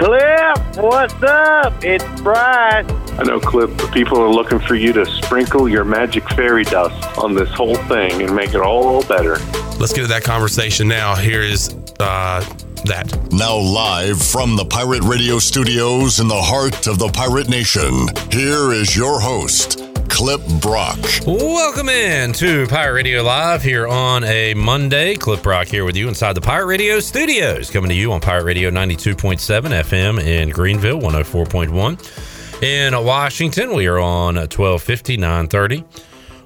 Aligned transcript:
Clip, 0.00 0.78
what's 0.78 1.22
up? 1.22 1.84
It's 1.84 2.22
Bryce. 2.22 2.90
I 3.18 3.22
know, 3.22 3.38
Clip, 3.38 3.70
people 3.92 4.18
are 4.18 4.30
looking 4.30 4.58
for 4.58 4.74
you 4.74 4.94
to 4.94 5.04
sprinkle 5.04 5.68
your 5.68 5.84
magic 5.84 6.26
fairy 6.30 6.64
dust 6.64 7.18
on 7.18 7.34
this 7.34 7.50
whole 7.50 7.74
thing 7.74 8.22
and 8.22 8.34
make 8.34 8.54
it 8.54 8.62
all 8.62 9.02
better. 9.02 9.36
Let's 9.78 9.92
get 9.92 10.00
to 10.00 10.06
that 10.06 10.24
conversation 10.24 10.88
now. 10.88 11.16
Here 11.16 11.42
is 11.42 11.74
uh, 12.00 12.40
that. 12.86 13.28
Now, 13.30 13.58
live 13.58 14.22
from 14.22 14.56
the 14.56 14.64
Pirate 14.64 15.02
Radio 15.02 15.38
studios 15.38 16.18
in 16.18 16.28
the 16.28 16.40
heart 16.40 16.86
of 16.86 16.98
the 16.98 17.08
Pirate 17.08 17.50
Nation, 17.50 18.08
here 18.30 18.72
is 18.72 18.96
your 18.96 19.20
host, 19.20 19.79
Clip 20.20 20.44
Brock. 20.60 20.98
Welcome 21.26 21.88
in 21.88 22.34
to 22.34 22.66
Pirate 22.66 22.92
Radio 22.92 23.22
Live 23.22 23.62
here 23.62 23.88
on 23.88 24.22
a 24.24 24.52
Monday. 24.52 25.16
Clip 25.16 25.42
Brock 25.42 25.66
here 25.66 25.86
with 25.86 25.96
you 25.96 26.08
inside 26.08 26.34
the 26.34 26.42
Pirate 26.42 26.66
Radio 26.66 27.00
studios, 27.00 27.70
coming 27.70 27.88
to 27.88 27.94
you 27.94 28.12
on 28.12 28.20
Pirate 28.20 28.44
Radio 28.44 28.70
92.7 28.70 29.38
FM 29.82 30.22
in 30.22 30.50
Greenville, 30.50 31.00
104.1. 31.00 32.62
In 32.62 33.02
Washington, 33.02 33.74
we 33.74 33.86
are 33.86 33.98
on 33.98 34.34
1250, 34.34 35.16
930. 35.16 35.84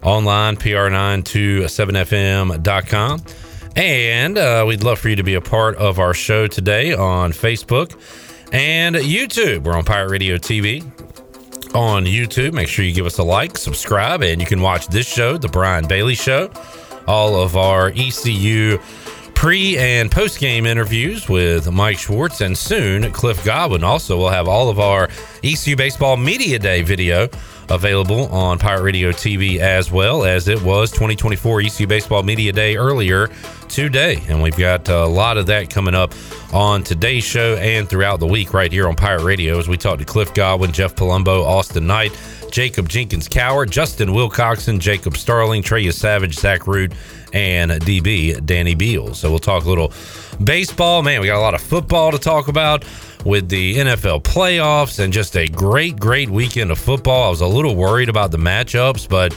Online, 0.04 0.56
PR927FM.com. 0.56 3.22
And 3.74 4.38
uh, 4.38 4.64
we'd 4.68 4.84
love 4.84 5.00
for 5.00 5.08
you 5.08 5.16
to 5.16 5.24
be 5.24 5.34
a 5.34 5.40
part 5.40 5.74
of 5.78 5.98
our 5.98 6.14
show 6.14 6.46
today 6.46 6.94
on 6.94 7.32
Facebook 7.32 8.00
and 8.52 8.94
YouTube. 8.94 9.64
We're 9.64 9.76
on 9.76 9.84
Pirate 9.84 10.10
Radio 10.10 10.38
TV 10.38 10.93
on 11.74 12.04
YouTube. 12.04 12.52
Make 12.52 12.68
sure 12.68 12.84
you 12.84 12.94
give 12.94 13.06
us 13.06 13.18
a 13.18 13.24
like, 13.24 13.58
subscribe, 13.58 14.22
and 14.22 14.40
you 14.40 14.46
can 14.46 14.60
watch 14.60 14.86
this 14.88 15.06
show, 15.06 15.36
The 15.36 15.48
Brian 15.48 15.86
Bailey 15.86 16.14
Show, 16.14 16.50
all 17.06 17.36
of 17.36 17.56
our 17.56 17.88
ECU 17.88 18.78
pre 19.44 19.76
and 19.76 20.10
post 20.10 20.40
game 20.40 20.64
interviews 20.64 21.28
with 21.28 21.70
Mike 21.70 21.98
Schwartz, 21.98 22.40
and 22.40 22.56
soon 22.56 23.12
Cliff 23.12 23.44
Godwin. 23.44 23.84
Also, 23.84 24.16
we'll 24.16 24.30
have 24.30 24.48
all 24.48 24.70
of 24.70 24.80
our 24.80 25.10
ECU 25.42 25.76
Baseball 25.76 26.16
Media 26.16 26.58
Day 26.58 26.80
video 26.80 27.28
available 27.68 28.26
on 28.28 28.58
Pirate 28.58 28.82
Radio 28.84 29.12
TV 29.12 29.58
as 29.58 29.92
well 29.92 30.24
as 30.24 30.48
it 30.48 30.62
was 30.62 30.90
2024 30.92 31.60
ECU 31.60 31.86
Baseball 31.86 32.22
Media 32.22 32.54
Day 32.54 32.76
earlier 32.76 33.28
today. 33.68 34.22
And 34.28 34.42
we've 34.42 34.56
got 34.56 34.88
a 34.88 35.04
lot 35.04 35.36
of 35.36 35.44
that 35.48 35.68
coming 35.68 35.94
up 35.94 36.14
on 36.54 36.82
today's 36.82 37.24
show 37.24 37.56
and 37.56 37.86
throughout 37.86 38.20
the 38.20 38.26
week 38.26 38.54
right 38.54 38.72
here 38.72 38.88
on 38.88 38.96
Pirate 38.96 39.24
Radio 39.24 39.58
as 39.58 39.68
we 39.68 39.76
talk 39.76 39.98
to 39.98 40.06
Cliff 40.06 40.32
Godwin, 40.32 40.72
Jeff 40.72 40.94
Palumbo, 40.94 41.44
Austin 41.44 41.86
Knight, 41.86 42.18
Jacob 42.50 42.88
Jenkins 42.88 43.28
Cowart, 43.28 43.68
Justin 43.68 44.10
Wilcoxon, 44.10 44.78
Jacob 44.78 45.18
Starling, 45.18 45.62
Trey 45.62 45.90
Savage, 45.90 46.34
Zach 46.34 46.66
Root, 46.66 46.92
and 47.34 47.72
DB 47.72 48.44
Danny 48.46 48.74
Beal. 48.74 49.12
So 49.12 49.28
we'll 49.28 49.38
talk 49.38 49.64
a 49.64 49.68
little 49.68 49.92
baseball. 50.42 51.02
Man, 51.02 51.20
we 51.20 51.26
got 51.26 51.38
a 51.38 51.40
lot 51.40 51.54
of 51.54 51.60
football 51.60 52.12
to 52.12 52.18
talk 52.18 52.48
about 52.48 52.84
with 53.24 53.48
the 53.48 53.76
NFL 53.76 54.22
playoffs 54.22 54.98
and 55.02 55.12
just 55.12 55.36
a 55.36 55.46
great, 55.48 55.98
great 55.98 56.30
weekend 56.30 56.70
of 56.70 56.78
football. 56.78 57.26
I 57.26 57.30
was 57.30 57.40
a 57.40 57.46
little 57.46 57.74
worried 57.74 58.08
about 58.08 58.30
the 58.30 58.38
matchups, 58.38 59.08
but 59.08 59.34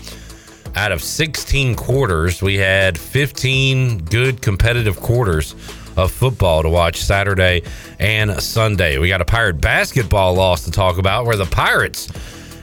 out 0.76 0.92
of 0.92 1.02
16 1.02 1.76
quarters, 1.76 2.42
we 2.42 2.56
had 2.56 2.98
15 2.98 4.00
good 4.06 4.42
competitive 4.42 5.00
quarters 5.00 5.56
of 5.96 6.12
football 6.12 6.62
to 6.62 6.70
watch 6.70 7.02
Saturday 7.02 7.64
and 8.00 8.32
Sunday. 8.42 9.00
We 9.00 9.08
got 9.08 9.22
a 9.22 9.26
Pirate 9.26 9.60
basketball 9.60 10.36
loss 10.36 10.66
to 10.66 10.72
talk 10.72 11.00
about 11.00 11.26
where 11.26 11.36
the 11.36 11.46
Pirates 11.46 12.12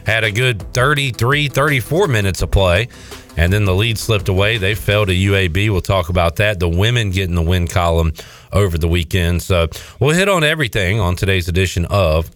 had 0.06 0.22
a 0.22 0.30
good 0.30 0.62
33, 0.74 1.48
34 1.48 2.06
minutes 2.06 2.42
of 2.42 2.50
play. 2.52 2.88
And 3.36 3.52
then 3.52 3.64
the 3.64 3.74
lead 3.74 3.98
slipped 3.98 4.28
away. 4.28 4.58
They 4.58 4.74
fell 4.74 5.06
to 5.06 5.12
UAB. 5.12 5.70
We'll 5.70 5.80
talk 5.80 6.08
about 6.08 6.36
that. 6.36 6.60
The 6.60 6.68
women 6.68 7.10
getting 7.10 7.34
the 7.34 7.42
win 7.42 7.66
column 7.66 8.12
over 8.52 8.78
the 8.78 8.88
weekend. 8.88 9.42
So 9.42 9.68
we'll 9.98 10.14
hit 10.14 10.28
on 10.28 10.44
everything 10.44 11.00
on 11.00 11.16
today's 11.16 11.48
edition 11.48 11.84
of 11.86 12.30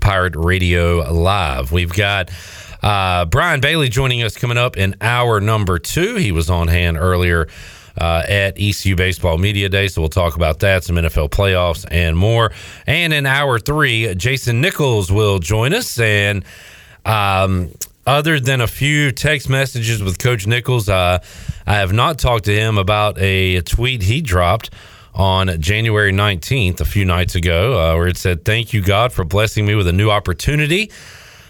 Pirate 0.00 0.36
Radio 0.36 1.10
Live. 1.12 1.72
We've 1.72 1.92
got 1.92 2.30
uh, 2.82 3.24
Brian 3.26 3.60
Bailey 3.60 3.88
joining 3.88 4.22
us 4.22 4.36
coming 4.36 4.58
up 4.58 4.76
in 4.76 4.96
hour 5.00 5.40
number 5.40 5.78
two. 5.78 6.16
He 6.16 6.32
was 6.32 6.50
on 6.50 6.68
hand 6.68 6.98
earlier 6.98 7.48
uh, 7.98 8.22
at 8.28 8.58
ECU 8.58 8.96
Baseball 8.96 9.38
Media 9.38 9.68
Day. 9.68 9.88
So 9.88 10.02
we'll 10.02 10.08
talk 10.08 10.36
about 10.36 10.60
that, 10.60 10.84
some 10.84 10.96
NFL 10.96 11.30
playoffs, 11.30 11.86
and 11.90 12.16
more. 12.16 12.52
And 12.86 13.12
in 13.12 13.26
hour 13.26 13.58
three, 13.58 14.14
Jason 14.14 14.60
Nichols 14.60 15.10
will 15.10 15.38
join 15.38 15.72
us. 15.74 15.98
And 15.98 16.44
um, 17.04 17.70
other 18.06 18.38
than 18.38 18.60
a 18.60 18.66
few 18.66 19.12
text 19.12 19.48
messages 19.48 20.02
with 20.02 20.18
Coach 20.18 20.46
Nichols, 20.46 20.88
uh, 20.88 21.18
I 21.66 21.74
have 21.74 21.92
not 21.92 22.18
talked 22.18 22.44
to 22.46 22.54
him 22.54 22.78
about 22.78 23.18
a 23.18 23.60
tweet 23.62 24.02
he 24.02 24.20
dropped 24.20 24.70
on 25.14 25.60
January 25.60 26.12
19th, 26.12 26.80
a 26.80 26.84
few 26.84 27.04
nights 27.04 27.34
ago, 27.34 27.78
uh, 27.78 27.96
where 27.96 28.08
it 28.08 28.16
said, 28.16 28.44
Thank 28.44 28.72
you, 28.72 28.82
God, 28.82 29.12
for 29.12 29.24
blessing 29.24 29.64
me 29.64 29.74
with 29.74 29.86
a 29.86 29.92
new 29.92 30.10
opportunity. 30.10 30.90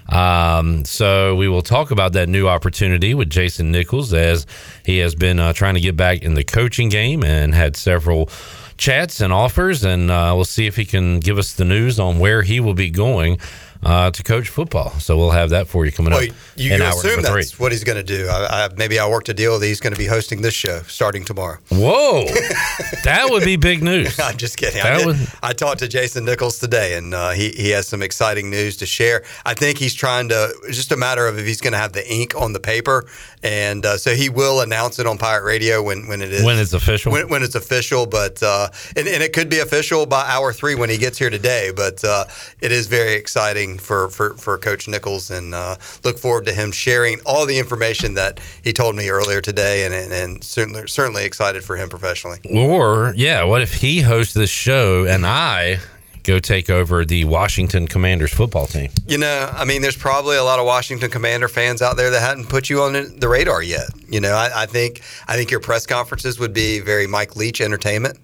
Um, 0.08 0.84
so 0.84 1.34
we 1.34 1.48
will 1.48 1.62
talk 1.62 1.90
about 1.90 2.12
that 2.12 2.28
new 2.28 2.46
opportunity 2.46 3.14
with 3.14 3.30
Jason 3.30 3.72
Nichols 3.72 4.12
as 4.12 4.46
he 4.84 4.98
has 4.98 5.14
been 5.14 5.40
uh, 5.40 5.54
trying 5.54 5.74
to 5.74 5.80
get 5.80 5.96
back 5.96 6.22
in 6.22 6.34
the 6.34 6.44
coaching 6.44 6.90
game 6.90 7.24
and 7.24 7.54
had 7.54 7.74
several 7.74 8.28
chats 8.76 9.20
and 9.20 9.32
offers. 9.32 9.82
And 9.82 10.10
uh, 10.10 10.32
we'll 10.34 10.44
see 10.44 10.66
if 10.66 10.76
he 10.76 10.84
can 10.84 11.20
give 11.20 11.38
us 11.38 11.54
the 11.54 11.64
news 11.64 11.98
on 11.98 12.18
where 12.18 12.42
he 12.42 12.60
will 12.60 12.74
be 12.74 12.90
going 12.90 13.38
uh, 13.84 14.10
to 14.10 14.22
coach 14.22 14.48
football. 14.48 14.90
So 14.92 15.16
we'll 15.16 15.30
have 15.30 15.50
that 15.50 15.68
for 15.68 15.84
you 15.84 15.92
coming 15.92 16.12
well, 16.12 16.22
up. 16.22 16.30
You, 16.56 16.74
hour 16.74 16.90
assume 16.90 17.22
that's 17.22 17.50
three. 17.50 17.62
what 17.62 17.72
he's 17.72 17.84
going 17.84 17.98
to 17.98 18.02
do. 18.02 18.28
I, 18.28 18.64
I, 18.64 18.68
maybe 18.76 18.98
I 18.98 19.08
worked 19.08 19.28
a 19.28 19.34
deal 19.34 19.58
that 19.58 19.66
he's 19.66 19.80
going 19.80 19.92
to 19.92 19.98
be 19.98 20.06
hosting 20.06 20.42
this 20.42 20.54
show 20.54 20.80
starting 20.82 21.24
tomorrow. 21.24 21.58
Whoa, 21.70 22.24
that 23.04 23.26
would 23.30 23.44
be 23.44 23.56
big 23.56 23.82
news. 23.82 24.18
I'm 24.24 24.36
just 24.36 24.56
kidding. 24.56 24.80
I, 24.80 25.04
did- 25.04 25.28
I 25.42 25.52
talked 25.52 25.80
to 25.80 25.88
Jason 25.88 26.24
Nichols 26.24 26.58
today, 26.58 26.96
and 26.96 27.14
uh, 27.14 27.30
he 27.30 27.50
he 27.50 27.70
has 27.70 27.86
some 27.86 28.02
exciting 28.02 28.50
news 28.50 28.76
to 28.78 28.86
share. 28.86 29.24
I 29.44 29.54
think 29.54 29.78
he's 29.78 29.94
trying 29.94 30.28
to. 30.30 30.54
It's 30.64 30.76
just 30.76 30.92
a 30.92 30.96
matter 30.96 31.26
of 31.26 31.38
if 31.38 31.46
he's 31.46 31.60
going 31.60 31.72
to 31.72 31.78
have 31.78 31.92
the 31.92 32.10
ink 32.10 32.34
on 32.36 32.52
the 32.52 32.60
paper, 32.60 33.06
and 33.42 33.84
uh, 33.84 33.98
so 33.98 34.14
he 34.14 34.28
will 34.28 34.60
announce 34.60 34.98
it 34.98 35.06
on 35.06 35.18
Pirate 35.18 35.44
Radio 35.44 35.82
when 35.82 36.06
when 36.08 36.22
it 36.22 36.32
is 36.32 36.44
When 36.44 36.58
it's 36.58 36.72
official. 36.72 37.12
When, 37.12 37.28
when 37.28 37.42
it's 37.42 37.54
official, 37.54 38.06
but 38.06 38.42
uh, 38.42 38.68
and, 38.96 39.06
and 39.06 39.22
it 39.22 39.32
could 39.32 39.48
be 39.48 39.58
official 39.58 40.06
by 40.06 40.24
hour 40.28 40.52
three 40.52 40.74
when 40.74 40.90
he 40.90 40.96
gets 40.96 41.18
here 41.18 41.30
today. 41.30 41.72
But 41.74 42.02
uh, 42.02 42.24
it 42.60 42.72
is 42.72 42.86
very 42.86 43.14
exciting 43.14 43.73
for 43.80 44.08
for, 44.10 44.34
for 44.34 44.58
Coach 44.58 44.88
Nichols, 44.88 45.30
and 45.30 45.54
uh, 45.54 45.76
look 46.04 46.18
forward 46.18 46.46
to 46.46 46.52
him 46.52 46.72
sharing 46.72 47.20
all 47.26 47.46
the 47.46 47.58
information 47.58 48.14
that 48.14 48.40
he 48.62 48.72
told 48.72 48.96
me 48.96 49.08
earlier 49.08 49.40
today, 49.40 49.84
and 49.84 49.94
and, 49.94 50.12
and 50.12 50.44
certainly 50.44 50.86
certainly 50.86 51.24
excited 51.24 51.64
for 51.64 51.76
him 51.76 51.88
professionally. 51.88 52.38
Or, 52.52 53.12
yeah, 53.16 53.44
what 53.44 53.62
if 53.62 53.74
he 53.74 54.00
hosts 54.00 54.34
this 54.34 54.50
show 54.50 55.04
and 55.04 55.26
I 55.26 55.78
go 56.22 56.38
take 56.38 56.70
over 56.70 57.04
the 57.04 57.24
Washington 57.24 57.86
Commanders 57.86 58.32
football 58.32 58.66
team? 58.66 58.90
You 59.06 59.18
know, 59.18 59.50
I 59.52 59.64
mean, 59.64 59.82
there's 59.82 59.96
probably 59.96 60.36
a 60.36 60.42
lot 60.42 60.58
of 60.58 60.66
Washington 60.66 61.10
Commander 61.10 61.48
fans 61.48 61.82
out 61.82 61.96
there 61.96 62.10
that 62.10 62.20
hadn't 62.20 62.48
put 62.48 62.70
you 62.70 62.82
on 62.82 62.92
the 63.18 63.28
radar 63.28 63.62
yet. 63.62 63.90
You 64.08 64.20
know, 64.20 64.32
I, 64.32 64.62
I 64.62 64.66
think 64.66 65.02
I 65.28 65.36
think 65.36 65.50
your 65.50 65.60
press 65.60 65.86
conferences 65.86 66.38
would 66.38 66.52
be 66.52 66.80
very 66.80 67.06
Mike 67.06 67.36
Leach 67.36 67.60
entertainment. 67.60 68.18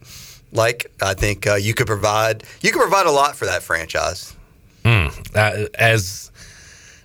Like, 0.53 0.91
I 1.00 1.15
think 1.15 1.47
uh, 1.47 1.55
you 1.55 1.75
could 1.75 1.87
provide 1.87 2.43
you 2.60 2.72
could 2.72 2.81
provide 2.81 3.06
a 3.06 3.12
lot 3.12 3.37
for 3.37 3.44
that 3.44 3.62
franchise. 3.62 4.34
Uh, 4.84 5.10
as 5.74 6.30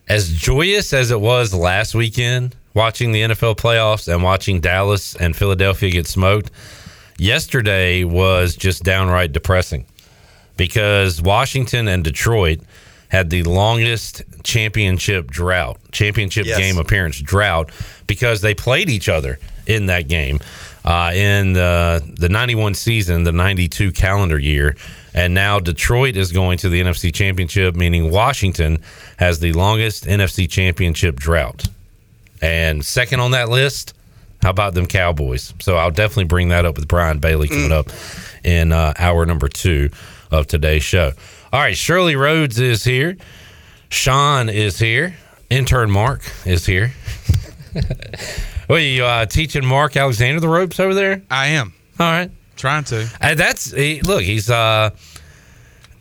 as 0.08 0.32
joyous 0.34 0.94
as 0.94 1.12
it 1.12 1.20
was 1.20 1.54
last 1.54 1.96
weekend 1.96 2.56
watching 2.74 3.12
the 3.12 3.22
NFL 3.22 3.58
playoffs 3.58 4.12
and 4.12 4.22
watching 4.24 4.60
Dallas 4.62 5.16
and 5.16 5.36
Philadelphia 5.36 5.90
get 5.92 6.06
smoked, 6.08 6.52
yesterday 7.18 8.04
was 8.04 8.56
just 8.56 8.84
downright 8.84 9.32
depressing. 9.32 9.86
Because 10.58 11.22
Washington 11.22 11.88
and 11.88 12.04
Detroit 12.04 12.60
had 13.10 13.30
the 13.30 13.44
longest 13.44 14.24
championship 14.44 15.30
drought, 15.30 15.80
championship 15.92 16.46
Yes. 16.46 16.58
game 16.58 16.78
appearance 16.78 17.20
drought 17.20 17.72
because 18.08 18.42
they 18.42 18.54
played 18.54 18.90
each 18.90 19.10
other 19.10 19.38
in 19.68 19.88
that 19.88 20.08
game 20.08 20.40
uh, 20.86 21.12
in 21.14 21.54
the 21.54 22.02
the 22.18 22.30
91 22.30 22.76
season, 22.76 23.24
the 23.24 23.32
92 23.32 23.92
calendar 23.92 24.40
year. 24.40 24.78
And 25.14 25.34
now 25.34 25.60
Detroit 25.60 26.16
is 26.16 26.32
going 26.32 26.58
to 26.60 26.70
the 26.70 26.82
NFC 26.82 27.14
Championship, 27.14 27.76
meaning 27.76 28.12
Washington 28.12 28.80
has 29.18 29.40
the 29.40 29.54
longest 29.54 30.06
NFC 30.06 30.50
Championship 30.50 31.16
drought. 31.16 31.68
And 32.42 32.86
second 32.86 33.22
on 33.22 33.32
that 33.32 33.50
list, 33.50 33.94
how 34.42 34.50
about 34.50 34.74
them 34.74 34.86
Cowboys? 34.86 35.54
So 35.60 35.78
I'll 35.78 35.90
definitely 35.90 36.26
bring 36.26 36.50
that 36.50 36.66
up 36.66 36.76
with 36.76 36.88
Brian 36.88 37.20
Bailey 37.20 37.48
coming 37.48 37.72
up 37.72 37.88
in 38.44 38.72
uh, 38.72 38.94
hour 39.00 39.26
number 39.26 39.48
two 39.48 39.90
of 40.32 40.48
today's 40.48 40.84
show. 40.84 41.14
All 41.52 41.62
right, 41.62 41.78
Shirley 41.78 42.16
Rhodes 42.16 42.60
is 42.60 42.84
here. 42.84 43.18
Sean 43.90 44.50
is 44.50 44.78
here. 44.78 45.16
Intern 45.50 45.90
Mark 45.90 46.22
is 46.46 46.66
here. 46.66 46.94
what 48.68 48.78
are 48.78 48.84
you 48.84 49.04
uh, 49.06 49.26
teaching 49.26 49.66
Mark 49.66 49.96
Alexander 49.98 50.40
the 50.40 50.48
ropes 50.50 50.80
over 50.80 50.94
there? 50.94 51.22
I 51.30 51.48
am 51.48 51.74
All 52.00 52.10
right. 52.12 52.32
trying 52.56 52.84
to. 52.86 53.08
Uh, 53.22 53.36
that's 53.36 53.72
he, 53.72 54.02
look. 54.02 54.22
He's 54.24 54.50
uh, 54.50 54.90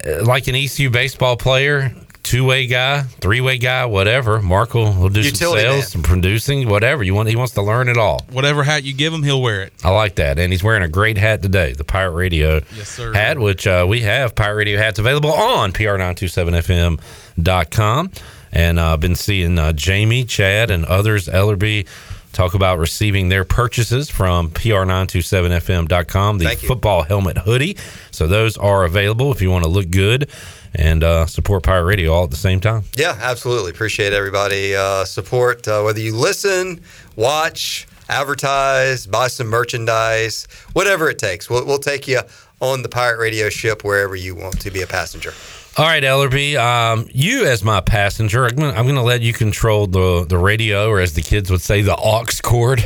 uh, 0.06 0.24
like 0.24 0.48
an 0.48 0.54
ECU 0.54 0.90
baseball 0.90 1.36
player, 1.36 1.92
two 2.22 2.44
way 2.44 2.66
guy, 2.66 3.02
three 3.02 3.40
way 3.40 3.58
guy, 3.58 3.84
whatever. 3.86 4.40
Mark 4.40 4.74
will, 4.74 4.92
will 4.92 5.08
do 5.08 5.20
Utility 5.20 5.34
some 5.34 5.54
man. 5.54 5.62
sales, 5.80 5.88
some 5.92 6.02
producing, 6.02 6.68
whatever 6.68 7.02
you 7.02 7.14
want. 7.14 7.28
He 7.28 7.36
wants 7.36 7.54
to 7.54 7.62
learn 7.62 7.88
it 7.88 7.96
all. 7.98 8.24
Whatever 8.30 8.62
hat 8.62 8.84
you 8.84 8.94
give 8.94 9.12
him, 9.12 9.22
he'll 9.22 9.42
wear 9.42 9.62
it. 9.62 9.72
I 9.82 9.90
like 9.90 10.14
that, 10.16 10.38
and 10.38 10.52
he's 10.52 10.62
wearing 10.64 10.82
a 10.82 10.88
great 10.88 11.18
hat 11.18 11.42
today, 11.42 11.72
the 11.72 11.84
Pirate 11.84 12.12
Radio 12.12 12.60
Yes, 12.76 12.88
sir. 12.88 13.12
hat, 13.12 13.38
which 13.38 13.66
uh, 13.66 13.84
we 13.88 14.00
have 14.02 14.34
Pirate 14.34 14.56
Radio 14.56 14.78
hats 14.78 14.98
available 14.98 15.32
on 15.32 15.72
pr927fm.com. 15.72 18.10
And 18.54 18.80
I've 18.80 19.00
been 19.00 19.16
seeing 19.16 19.58
uh, 19.58 19.72
Jamie, 19.72 20.24
Chad, 20.24 20.70
and 20.70 20.84
others, 20.86 21.28
Ellerbe, 21.28 21.86
talk 22.32 22.54
about 22.54 22.78
receiving 22.78 23.28
their 23.28 23.44
purchases 23.44 24.08
from 24.08 24.50
pr927fm.com, 24.50 26.38
the 26.38 26.56
football 26.56 27.02
helmet 27.02 27.38
hoodie. 27.38 27.76
So 28.10 28.26
those 28.26 28.56
are 28.56 28.84
available 28.84 29.32
if 29.32 29.42
you 29.42 29.50
want 29.50 29.64
to 29.64 29.70
look 29.70 29.90
good 29.90 30.30
and 30.74 31.04
uh, 31.04 31.26
support 31.26 31.62
Pirate 31.62 31.84
Radio 31.84 32.12
all 32.12 32.24
at 32.24 32.30
the 32.30 32.36
same 32.36 32.60
time. 32.60 32.84
Yeah, 32.96 33.16
absolutely. 33.20 33.70
Appreciate 33.70 34.12
everybody 34.12 34.74
uh, 34.74 35.04
support. 35.04 35.66
Uh, 35.66 35.82
whether 35.82 36.00
you 36.00 36.16
listen, 36.16 36.80
watch, 37.16 37.86
advertise, 38.08 39.06
buy 39.06 39.28
some 39.28 39.46
merchandise, 39.48 40.46
whatever 40.72 41.08
it 41.08 41.18
takes. 41.18 41.48
We'll, 41.48 41.64
we'll 41.64 41.78
take 41.78 42.08
you 42.08 42.20
on 42.60 42.82
the 42.82 42.88
Pirate 42.88 43.18
Radio 43.18 43.48
ship 43.50 43.84
wherever 43.84 44.16
you 44.16 44.34
want 44.34 44.60
to 44.60 44.70
be 44.70 44.82
a 44.82 44.86
passenger. 44.86 45.32
All 45.76 45.84
right, 45.84 46.04
Ellerbe, 46.04 46.56
um, 46.56 47.08
you 47.12 47.46
as 47.46 47.64
my 47.64 47.80
passenger, 47.80 48.46
I'm 48.46 48.60
I'm 48.60 48.86
gonna 48.86 49.02
let 49.02 49.22
you 49.22 49.32
control 49.32 49.88
the 49.88 50.24
the 50.24 50.38
radio, 50.38 50.88
or 50.88 51.00
as 51.00 51.14
the 51.14 51.22
kids 51.22 51.50
would 51.50 51.62
say, 51.62 51.82
the 51.82 51.96
aux 51.96 52.26
cord 52.44 52.78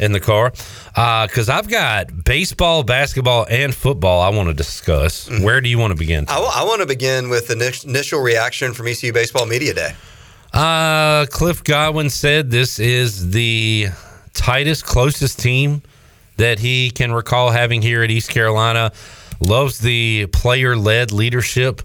in 0.00 0.10
the 0.10 0.18
car, 0.18 0.50
because 0.90 1.48
I've 1.48 1.68
got 1.68 2.24
baseball, 2.24 2.82
basketball, 2.82 3.46
and 3.48 3.72
football 3.72 4.22
I 4.22 4.30
want 4.30 4.48
to 4.48 4.54
discuss. 4.54 5.28
Mm-hmm. 5.28 5.44
Where 5.44 5.60
do 5.60 5.68
you 5.68 5.78
want 5.78 5.92
to 5.92 5.96
begin? 5.96 6.24
I, 6.28 6.64
want 6.64 6.80
to 6.80 6.86
begin 6.86 7.28
with 7.28 7.46
the 7.46 7.80
initial 7.86 8.20
reaction 8.20 8.74
from 8.74 8.88
ECU 8.88 9.12
Baseball 9.12 9.46
Media 9.46 9.72
Day. 9.72 9.94
Uh, 10.52 11.26
Cliff 11.26 11.62
Godwin 11.62 12.10
said 12.10 12.50
this 12.50 12.80
is 12.80 13.30
the 13.30 13.86
tightest, 14.34 14.84
closest 14.84 15.38
team 15.38 15.82
that 16.38 16.58
he 16.58 16.90
can 16.90 17.12
recall 17.12 17.50
having 17.50 17.82
here 17.82 18.02
at 18.02 18.10
East 18.10 18.30
Carolina. 18.30 18.90
Loves 19.38 19.78
the 19.78 20.26
player-led 20.32 21.12
leadership, 21.12 21.82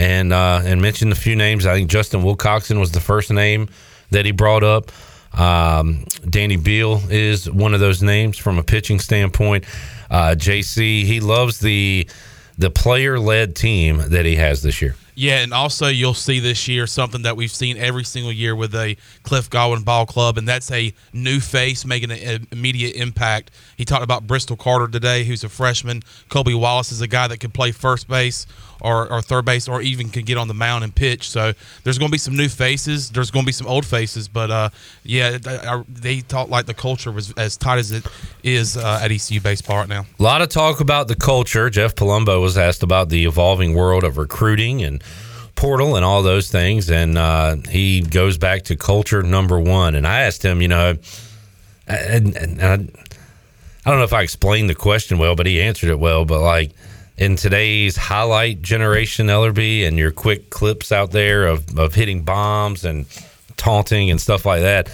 and 0.00 0.32
uh, 0.32 0.62
and 0.64 0.80
mentioned 0.80 1.12
a 1.12 1.16
few 1.16 1.36
names. 1.36 1.66
I 1.66 1.74
think 1.74 1.90
Justin 1.90 2.22
Wilcoxon 2.22 2.80
was 2.80 2.90
the 2.90 3.00
first 3.00 3.30
name 3.30 3.68
that 4.10 4.24
he 4.24 4.32
brought 4.32 4.64
up. 4.64 4.90
Um, 5.38 6.06
Danny 6.28 6.56
Beal 6.56 7.02
is 7.10 7.48
one 7.48 7.74
of 7.74 7.80
those 7.80 8.02
names 8.02 8.38
from 8.38 8.58
a 8.58 8.62
pitching 8.62 8.98
standpoint. 8.98 9.64
Uh, 10.10 10.34
JC, 10.36 11.04
he 11.04 11.20
loves 11.20 11.60
the 11.60 12.08
the 12.56 12.70
player-led 12.70 13.54
team 13.54 14.02
that 14.08 14.24
he 14.24 14.36
has 14.36 14.62
this 14.62 14.82
year. 14.82 14.96
Yeah, 15.14 15.42
and 15.42 15.52
also 15.52 15.88
you'll 15.88 16.14
see 16.14 16.40
this 16.40 16.66
year 16.66 16.86
something 16.86 17.22
that 17.22 17.36
we've 17.36 17.50
seen 17.50 17.76
every 17.76 18.04
single 18.04 18.32
year 18.32 18.56
with 18.56 18.74
a 18.74 18.96
Cliff 19.22 19.50
Godwin 19.50 19.82
ball 19.82 20.06
club, 20.06 20.38
and 20.38 20.48
that's 20.48 20.70
a 20.70 20.94
new 21.12 21.40
face 21.40 21.84
making 21.84 22.10
an 22.10 22.46
immediate 22.50 22.96
impact. 22.96 23.50
He 23.76 23.84
talked 23.84 24.02
about 24.02 24.26
Bristol 24.26 24.56
Carter 24.56 24.88
today, 24.88 25.24
who's 25.24 25.44
a 25.44 25.50
freshman. 25.50 26.02
Kobe 26.30 26.54
Wallace 26.54 26.90
is 26.90 27.02
a 27.02 27.06
guy 27.06 27.28
that 27.28 27.38
can 27.38 27.50
play 27.50 27.70
first 27.70 28.08
base 28.08 28.46
or, 28.80 29.10
or 29.12 29.22
third 29.22 29.44
base, 29.44 29.68
or 29.68 29.82
even 29.82 30.08
can 30.08 30.24
get 30.24 30.36
on 30.36 30.48
the 30.48 30.54
mound 30.54 30.84
and 30.84 30.94
pitch. 30.94 31.28
So 31.28 31.52
there's 31.84 31.98
going 31.98 32.08
to 32.08 32.12
be 32.12 32.18
some 32.18 32.36
new 32.36 32.48
faces. 32.48 33.10
There's 33.10 33.30
going 33.30 33.44
to 33.44 33.46
be 33.46 33.52
some 33.52 33.66
old 33.66 33.86
faces, 33.86 34.28
but 34.28 34.50
uh, 34.50 34.70
yeah, 35.04 35.38
they 35.88 36.20
talk 36.20 36.48
like 36.48 36.66
the 36.66 36.74
culture 36.74 37.12
was 37.12 37.32
as 37.32 37.56
tight 37.56 37.78
as 37.78 37.92
it 37.92 38.06
is 38.42 38.76
uh, 38.76 39.00
at 39.02 39.10
ECU 39.10 39.40
baseball 39.40 39.78
right 39.78 39.88
now. 39.88 40.06
A 40.18 40.22
lot 40.22 40.42
of 40.42 40.48
talk 40.48 40.80
about 40.80 41.08
the 41.08 41.16
culture. 41.16 41.70
Jeff 41.70 41.94
Palumbo 41.94 42.40
was 42.40 42.56
asked 42.56 42.82
about 42.82 43.08
the 43.08 43.24
evolving 43.24 43.74
world 43.74 44.04
of 44.04 44.18
recruiting 44.18 44.82
and 44.82 45.02
portal 45.60 45.94
and 45.94 46.04
all 46.04 46.22
those 46.22 46.50
things, 46.50 46.90
and 46.90 47.18
uh, 47.18 47.56
he 47.68 48.00
goes 48.00 48.38
back 48.38 48.62
to 48.64 48.76
culture 48.76 49.22
number 49.22 49.60
one. 49.60 49.94
And 49.94 50.06
I 50.06 50.20
asked 50.20 50.42
him, 50.42 50.62
you 50.62 50.68
know, 50.68 50.96
and, 51.86 52.34
and 52.34 52.62
I, 52.62 52.72
I 53.84 53.90
don't 53.90 53.98
know 53.98 54.04
if 54.04 54.12
I 54.12 54.22
explained 54.22 54.70
the 54.70 54.74
question 54.74 55.18
well, 55.18 55.34
but 55.34 55.46
he 55.46 55.60
answered 55.60 55.90
it 55.90 55.98
well. 55.98 56.24
But 56.24 56.40
like 56.40 56.72
in 57.20 57.36
today's 57.36 57.96
highlight 57.96 58.62
generation, 58.62 59.26
Ellerbe, 59.26 59.86
and 59.86 59.98
your 59.98 60.10
quick 60.10 60.48
clips 60.48 60.90
out 60.90 61.10
there 61.10 61.46
of, 61.46 61.78
of 61.78 61.94
hitting 61.94 62.22
bombs 62.22 62.84
and 62.84 63.04
taunting 63.58 64.10
and 64.10 64.18
stuff 64.18 64.46
like 64.46 64.62
that. 64.62 64.88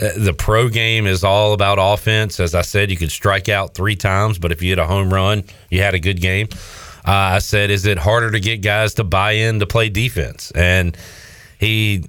uh, 0.00 0.08
The 0.16 0.32
pro 0.32 0.70
game 0.70 1.06
is 1.06 1.22
all 1.22 1.52
about 1.52 1.76
offense. 1.78 2.40
As 2.40 2.54
I 2.54 2.62
said, 2.62 2.90
you 2.90 2.96
could 2.96 3.12
strike 3.12 3.50
out 3.50 3.74
three 3.74 3.94
times, 3.94 4.38
but 4.38 4.52
if 4.52 4.62
you 4.62 4.70
hit 4.70 4.78
a 4.78 4.86
home 4.86 5.12
run, 5.12 5.44
you 5.68 5.82
had 5.82 5.94
a 5.94 5.98
good 6.00 6.18
game. 6.20 6.48
Uh, 7.06 7.36
I 7.36 7.38
said, 7.40 7.70
is 7.70 7.84
it 7.84 7.98
harder 7.98 8.30
to 8.30 8.40
get 8.40 8.62
guys 8.62 8.94
to 8.94 9.04
buy 9.04 9.32
in 9.32 9.60
to 9.60 9.66
play 9.66 9.90
defense? 9.90 10.50
And 10.52 10.96
he 11.60 12.04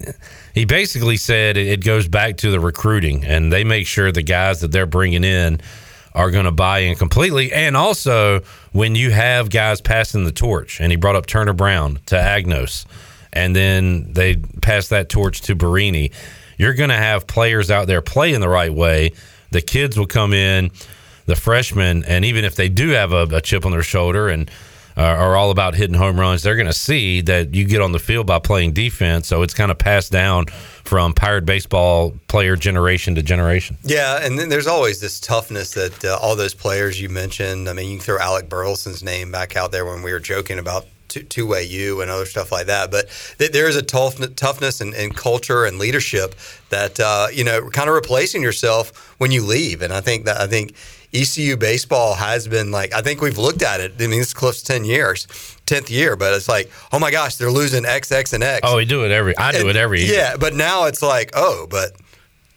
he 0.54 0.66
basically 0.66 1.18
said 1.18 1.56
it 1.58 1.68
it 1.68 1.84
goes 1.84 2.08
back 2.08 2.38
to 2.38 2.52
the 2.52 2.60
recruiting, 2.60 3.26
and 3.26 3.52
they 3.52 3.64
make 3.64 3.86
sure 3.86 4.12
the 4.12 4.24
guys 4.24 4.62
that 4.62 4.72
they're 4.72 4.88
bringing 4.88 5.24
in 5.24 5.60
are 6.18 6.32
going 6.32 6.46
to 6.46 6.52
buy 6.52 6.80
in 6.80 6.96
completely. 6.96 7.54
And 7.54 7.78
also, 7.78 8.42
when 8.72 8.96
you 8.96 9.12
have 9.12 9.52
guys 9.52 9.82
passing 9.82 10.24
the 10.24 10.32
torch, 10.32 10.82
and 10.82 10.92
he 10.92 10.96
brought 10.96 11.16
up 11.16 11.28
Turner 11.28 11.54
Brown 11.54 12.00
to 12.08 12.16
Agnos, 12.16 12.88
and 13.32 13.56
then 13.56 14.12
they 14.14 14.36
pass 14.36 14.88
that 14.88 15.10
torch 15.10 15.42
to 15.42 15.56
Barini, 15.56 16.12
you're 16.58 16.74
going 16.74 16.90
to 16.90 16.96
have 16.96 17.28
players 17.28 17.70
out 17.70 17.86
there 17.86 18.02
playing 18.02 18.40
the 18.40 18.50
right 18.50 18.74
way. 18.74 19.12
The 19.52 19.62
kids 19.62 19.96
will 19.96 20.08
come 20.08 20.34
in, 20.34 20.72
the 21.28 21.36
freshmen, 21.36 22.04
and 22.06 22.26
even 22.26 22.46
if 22.46 22.56
they 22.56 22.68
do 22.68 22.90
have 22.90 23.14
a, 23.14 23.28
a 23.32 23.42
chip 23.42 23.64
on 23.64 23.72
their 23.72 23.84
shoulder 23.84 24.28
and 24.28 24.50
uh, 24.98 25.02
are 25.02 25.36
all 25.36 25.52
about 25.52 25.76
hitting 25.76 25.96
home 25.96 26.20
runs, 26.20 26.42
they're 26.42 26.56
going 26.56 26.66
to 26.66 26.74
see 26.74 27.22
that 27.22 27.54
you 27.54 27.64
get 27.66 27.82
on 27.82 27.92
the 27.92 28.00
field 28.00 28.26
by 28.26 28.40
playing 28.40 28.74
defense. 28.74 29.28
So 29.28 29.44
it's 29.44 29.54
kind 29.54 29.70
of 29.70 29.78
passed 29.78 30.12
down 30.12 30.46
from 30.88 31.14
pirate 31.14 31.46
baseball 31.46 32.14
player 32.30 32.56
generation 32.56 33.14
to 33.16 33.22
generation. 33.22 33.78
Yeah, 33.84 34.26
and 34.26 34.40
then 34.40 34.48
there's 34.48 34.68
always 34.68 35.02
this 35.02 35.20
toughness 35.20 35.74
that 35.74 36.06
uh, 36.06 36.18
all 36.22 36.38
those 36.38 36.54
players 36.54 37.02
you 37.02 37.10
mentioned. 37.10 37.68
I 37.68 37.74
mean, 37.74 37.90
you 37.90 37.98
can 37.98 38.06
throw 38.06 38.20
Alec 38.20 38.48
Burleson's 38.48 39.04
name 39.04 39.30
back 39.30 39.58
out 39.58 39.74
there 39.74 39.86
when 39.86 40.02
we 40.02 40.14
were 40.14 40.22
joking 40.22 40.60
about 40.60 40.86
two 41.10 41.46
way 41.46 41.64
U 41.64 42.02
and 42.02 42.10
other 42.10 42.26
stuff 42.26 42.54
like 42.54 42.68
that. 42.68 42.90
But 42.90 43.10
th- 43.38 43.52
there 43.52 43.68
is 43.68 43.76
a 43.76 43.82
tough, 43.82 44.18
toughness 44.36 44.80
and, 44.80 44.94
and 44.94 45.16
culture 45.16 45.66
and 45.66 45.78
leadership 45.78 46.36
that 46.70 47.00
uh, 47.02 47.28
you 47.34 47.44
know 47.44 47.70
kind 47.70 47.90
of 47.90 47.96
replacing 47.96 48.42
yourself 48.42 49.14
when 49.20 49.32
you 49.32 49.44
leave. 49.44 49.82
And 49.82 49.92
I 49.92 50.00
think 50.00 50.24
that 50.24 50.40
I 50.40 50.48
think 50.48 50.74
ECU 51.14 51.58
baseball 51.58 52.16
has 52.16 52.48
been 52.48 52.72
like 52.72 52.94
I 52.94 53.02
think 53.02 53.22
we've 53.22 53.38
looked 53.38 53.62
at 53.62 53.82
it. 53.82 53.94
I 54.00 54.08
mean, 54.08 54.22
it's 54.22 54.34
close 54.34 54.62
to 54.62 54.72
ten 54.72 54.86
years, 54.86 55.28
tenth 55.68 55.92
year, 55.92 56.16
but 56.16 56.34
it's 56.34 56.50
like 56.50 56.72
oh 56.92 56.98
my 57.00 57.12
gosh, 57.12 57.36
they're 57.36 57.52
losing 57.52 57.86
X, 57.86 58.12
X, 58.12 58.34
and 58.34 58.44
X. 58.44 58.62
Oh, 58.64 58.78
we 58.78 58.86
do 58.86 59.06
it 59.06 59.12
every. 59.12 59.38
I 59.38 59.52
do 59.52 59.60
And- 59.62 59.70
it 59.70 59.76
every 59.76 60.02
year. 60.04 60.16
Yeah, 60.16 60.38
but 60.38 60.54
now 60.56 60.86
it's 60.86 61.02
like, 61.04 61.30
oh, 61.36 61.68
but 61.70 61.92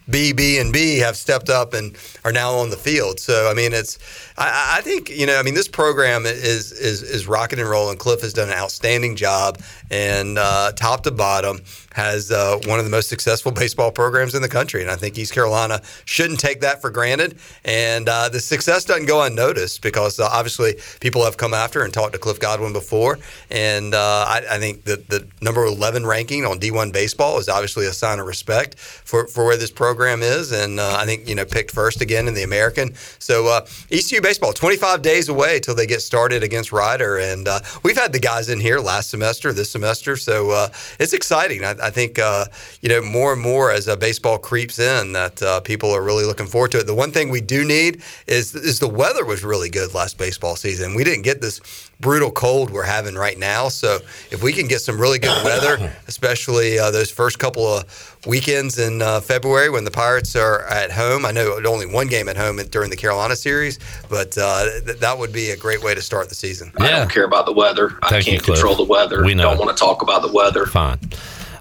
B, 0.09 0.33
B, 0.33 0.59
and 0.59 0.73
B 0.73 0.99
have 0.99 1.17
stepped 1.17 1.49
up 1.51 1.73
and 1.73 1.97
are 2.25 2.33
now 2.33 2.55
on 2.55 2.71
the 2.71 2.77
field. 2.77 3.21
So 3.21 3.49
I 3.51 3.55
mean, 3.55 3.73
it's 3.73 3.99
I, 4.41 4.79
I 4.79 4.81
think 4.81 5.11
you 5.11 5.27
know 5.27 5.39
I 5.39 5.43
mean 5.43 5.55
this 5.55 5.69
program 5.69 6.25
is 6.25 6.73
is 6.73 7.03
is 7.03 7.27
rocking 7.27 7.61
and 7.61 7.69
rolling. 7.69 7.99
Cliff 7.99 8.23
has 8.23 8.33
done 8.33 8.49
an 8.49 8.55
outstanding 8.55 9.15
job, 9.15 9.59
and 9.91 10.39
uh, 10.39 10.73
top 10.73 11.03
to 11.05 11.11
bottom 11.11 11.61
has 11.93 12.31
uh, 12.31 12.59
one 12.67 12.79
of 12.79 12.85
the 12.85 12.91
most 12.91 13.09
successful 13.09 13.53
baseball 13.61 13.91
programs 13.91 14.35
in 14.35 14.43
the 14.43 14.49
country. 14.49 14.83
And 14.83 14.91
I 14.91 14.97
think 14.97 15.19
East 15.19 15.33
Carolina 15.33 15.83
shouldn't 16.05 16.41
take 16.41 16.61
that 16.61 16.81
for 16.81 16.91
granted. 16.91 17.39
And 17.65 18.09
uh, 18.09 18.29
the 18.29 18.41
success 18.41 18.85
doesn't 18.85 19.07
go 19.07 19.23
unnoticed 19.23 19.83
because 19.83 20.21
uh, 20.21 20.29
obviously 20.31 20.75
people 21.01 21.25
have 21.25 21.37
come 21.37 21.55
after 21.55 21.83
and 21.83 21.93
talked 21.93 22.13
to 22.13 22.19
Cliff 22.19 22.39
Godwin 22.39 22.73
before. 22.73 23.19
And 23.51 23.95
uh, 23.95 24.25
I, 24.29 24.43
I 24.51 24.59
think 24.59 24.85
that 24.85 25.09
the 25.09 25.27
number 25.41 25.65
11 25.65 26.07
ranking 26.07 26.45
on 26.45 26.61
D1 26.61 26.93
baseball 26.93 27.39
is 27.39 27.49
obviously 27.49 27.87
a 27.87 27.93
sign 27.93 28.21
of 28.21 28.27
respect 28.27 28.79
for, 28.79 29.27
for 29.27 29.45
where 29.45 29.57
this 29.57 29.71
program 29.71 30.23
is. 30.23 30.53
And 30.53 30.79
uh, 30.79 30.97
I 30.99 31.07
think, 31.07 31.29
you 31.29 31.35
know, 31.35 31.45
picked 31.45 31.71
first 31.71 32.01
again 32.01 32.29
in 32.29 32.35
the 32.35 32.43
American. 32.43 32.95
So 33.19 33.49
uh, 33.49 33.67
ECU 33.91 34.21
25 34.39 35.03
days 35.03 35.29
away 35.29 35.61
till 35.61 35.75
they 35.75 35.87
get 35.87 36.03
started 36.03 36.43
against 36.43 36.73
Ryder. 36.73 37.19
And 37.19 37.49
uh, 37.49 37.61
we've 37.83 37.97
had 37.97 38.13
the 38.13 38.19
guys 38.19 38.49
in 38.49 38.61
here 38.61 38.79
last 38.79 39.11
semester, 39.11 39.53
this 39.53 39.71
semester. 39.71 40.17
So 40.17 40.51
uh, 40.51 40.69
it's 40.99 41.13
exciting. 41.13 41.65
I, 41.65 41.71
I 41.83 41.91
think, 41.91 42.19
uh, 42.19 42.47
you 42.81 42.89
know, 42.89 43.03
more 43.03 43.33
and 43.33 43.43
more 43.43 43.71
as 43.71 43.89
uh, 43.89 43.97
baseball 43.97 44.39
creeps 44.39 44.79
in 44.79 45.13
that 45.13 45.43
uh, 45.43 45.61
people 45.61 45.91
are 45.91 46.03
really 46.03 46.25
looking 46.25 46.47
forward 46.47 46.73
to 46.73 46.79
it. 46.79 46.87
The 46.87 46.95
one 46.95 47.13
thing 47.13 47.31
we 47.31 47.41
do 47.41 47.65
need 47.65 48.03
is, 48.27 48.55
is 48.55 48.79
the 48.79 48.89
weather 48.89 49.25
was 49.25 49.45
really 49.45 49.71
good 49.71 49.95
last 49.95 50.19
baseball 50.19 50.57
season. 50.57 50.95
We 50.95 51.05
didn't 51.05 51.23
get 51.23 51.41
this 51.41 51.61
brutal 52.01 52.31
cold 52.31 52.71
we're 52.71 52.83
having 52.83 53.15
right 53.15 53.39
now. 53.39 53.69
So 53.69 53.99
if 54.31 54.43
we 54.43 54.53
can 54.53 54.67
get 54.67 54.81
some 54.81 55.01
really 55.01 55.19
good 55.19 55.45
weather, 55.45 55.93
especially 56.09 56.79
uh, 56.79 56.91
those 56.91 57.11
first 57.11 57.39
couple 57.39 57.67
of 57.67 58.10
weekends 58.27 58.79
in 58.79 59.03
uh, 59.03 59.21
February 59.21 59.71
when 59.71 59.85
the 59.85 59.91
Pirates 59.91 60.37
are 60.37 60.65
at 60.67 60.91
home. 60.91 61.25
I 61.25 61.33
know 61.33 61.61
only 61.67 61.87
one 61.87 62.07
game 62.07 62.29
at 62.29 62.37
home 62.37 62.57
during 62.71 62.91
the 62.91 62.97
Carolina 62.97 63.37
series, 63.37 63.79
but 64.09 64.37
uh, 64.37 64.65
th- 64.85 64.99
that 64.99 65.19
would 65.19 65.33
be 65.33 65.51
a 65.51 65.57
great 65.57 65.83
way 65.83 65.95
to 65.95 66.03
start 66.03 66.29
the 66.29 66.35
season. 66.35 66.73
I 66.79 66.91
don't 66.91 67.11
care 67.11 67.25
about 67.25 67.47
the 67.47 67.53
weather. 67.53 67.99
I 68.03 68.11
Thank 68.11 68.27
you, 68.27 68.33
can't 68.33 68.45
Cliff. 68.45 68.59
control 68.59 68.77
the 68.77 68.85
weather. 68.85 69.25
We 69.25 69.35
know. 69.35 69.51
Don't 69.51 69.59
want 69.59 69.77
to 69.77 69.81
talk 69.83 70.03
about 70.03 70.23
the 70.23 70.33
weather. 70.33 70.67
Fine. 70.67 70.99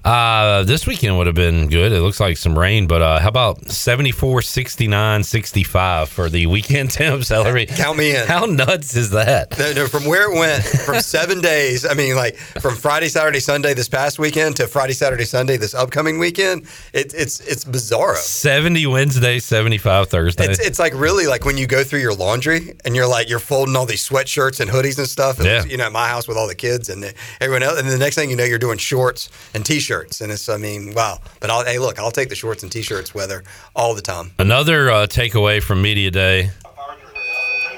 Uh, 0.04 0.64
this 0.64 0.86
weekend 0.86 1.18
would 1.18 1.26
have 1.26 1.36
been 1.36 1.68
good. 1.68 1.92
It 1.92 2.00
looks 2.00 2.20
like 2.20 2.36
some 2.38 2.58
rain, 2.58 2.86
but 2.86 3.02
uh, 3.02 3.18
how 3.20 3.28
about 3.28 3.68
74, 3.70 4.40
69, 4.42 5.22
65 5.22 6.08
for 6.08 6.28
the 6.30 6.46
weekend 6.46 6.90
temps, 6.92 7.30
Ellery? 7.30 7.66
Count 7.66 7.98
me 7.98 8.16
in. 8.16 8.26
How 8.26 8.46
nuts 8.46 8.96
is 8.96 9.10
that? 9.10 9.58
No, 9.58 9.72
no, 9.74 9.86
from 9.86 10.06
where 10.06 10.32
it 10.32 10.38
went 10.38 10.64
from 10.64 11.00
seven 11.00 11.40
days. 11.42 11.84
I 11.84 11.92
mean, 11.94 12.16
like 12.16 12.36
from 12.36 12.76
Friday, 12.76 13.08
Saturday, 13.08 13.40
Sunday 13.40 13.74
this 13.74 13.88
past 13.88 14.18
weekend 14.18 14.56
to 14.56 14.66
Friday, 14.66 14.94
Saturday, 14.94 15.24
Sunday 15.24 15.58
this 15.58 15.74
upcoming 15.74 16.18
weekend. 16.18 16.62
It, 16.94 17.12
it's 17.12 17.40
it's 17.40 17.64
bizarro. 17.64 18.16
70 18.16 18.86
Wednesday, 18.86 19.38
75 19.38 20.08
Thursday. 20.08 20.46
It's, 20.50 20.60
it's 20.60 20.78
like 20.78 20.94
really 20.94 21.26
like 21.26 21.44
when 21.44 21.58
you 21.58 21.66
go 21.66 21.84
through 21.84 22.00
your 22.00 22.14
laundry 22.14 22.74
and 22.84 22.96
you're 22.96 23.06
like 23.06 23.28
you're 23.28 23.38
folding 23.38 23.76
all 23.76 23.86
these 23.86 24.06
sweatshirts 24.08 24.60
and 24.60 24.70
hoodies 24.70 24.98
and 24.98 25.06
stuff. 25.08 25.38
And, 25.38 25.46
Yeah. 25.46 25.64
You 25.64 25.76
know, 25.76 25.84
at 25.84 25.92
my 25.92 26.08
house 26.08 26.26
with 26.26 26.38
all 26.38 26.48
the 26.48 26.54
kids 26.54 26.88
and 26.88 27.12
everyone 27.40 27.62
else, 27.62 27.78
and 27.78 27.88
the 27.88 27.98
next 27.98 28.14
thing 28.16 28.30
you 28.30 28.36
know, 28.36 28.44
you're 28.44 28.58
doing 28.58 28.78
shorts 28.78 29.28
and 29.54 29.64
t-shirts, 29.90 30.20
and 30.20 30.30
it's 30.30 30.48
I 30.48 30.56
mean, 30.56 30.92
wow. 30.94 31.18
But 31.40 31.50
I'll, 31.50 31.64
hey, 31.64 31.78
look, 31.78 31.98
I'll 31.98 32.10
take 32.10 32.28
the 32.28 32.34
shorts 32.34 32.62
and 32.62 32.70
t-shirts 32.70 33.14
weather 33.14 33.42
all 33.74 33.94
the 33.94 34.02
time. 34.02 34.30
Another 34.38 34.90
uh, 34.90 35.06
takeaway 35.06 35.62
from 35.62 35.82
Media 35.82 36.10
Day 36.10 36.50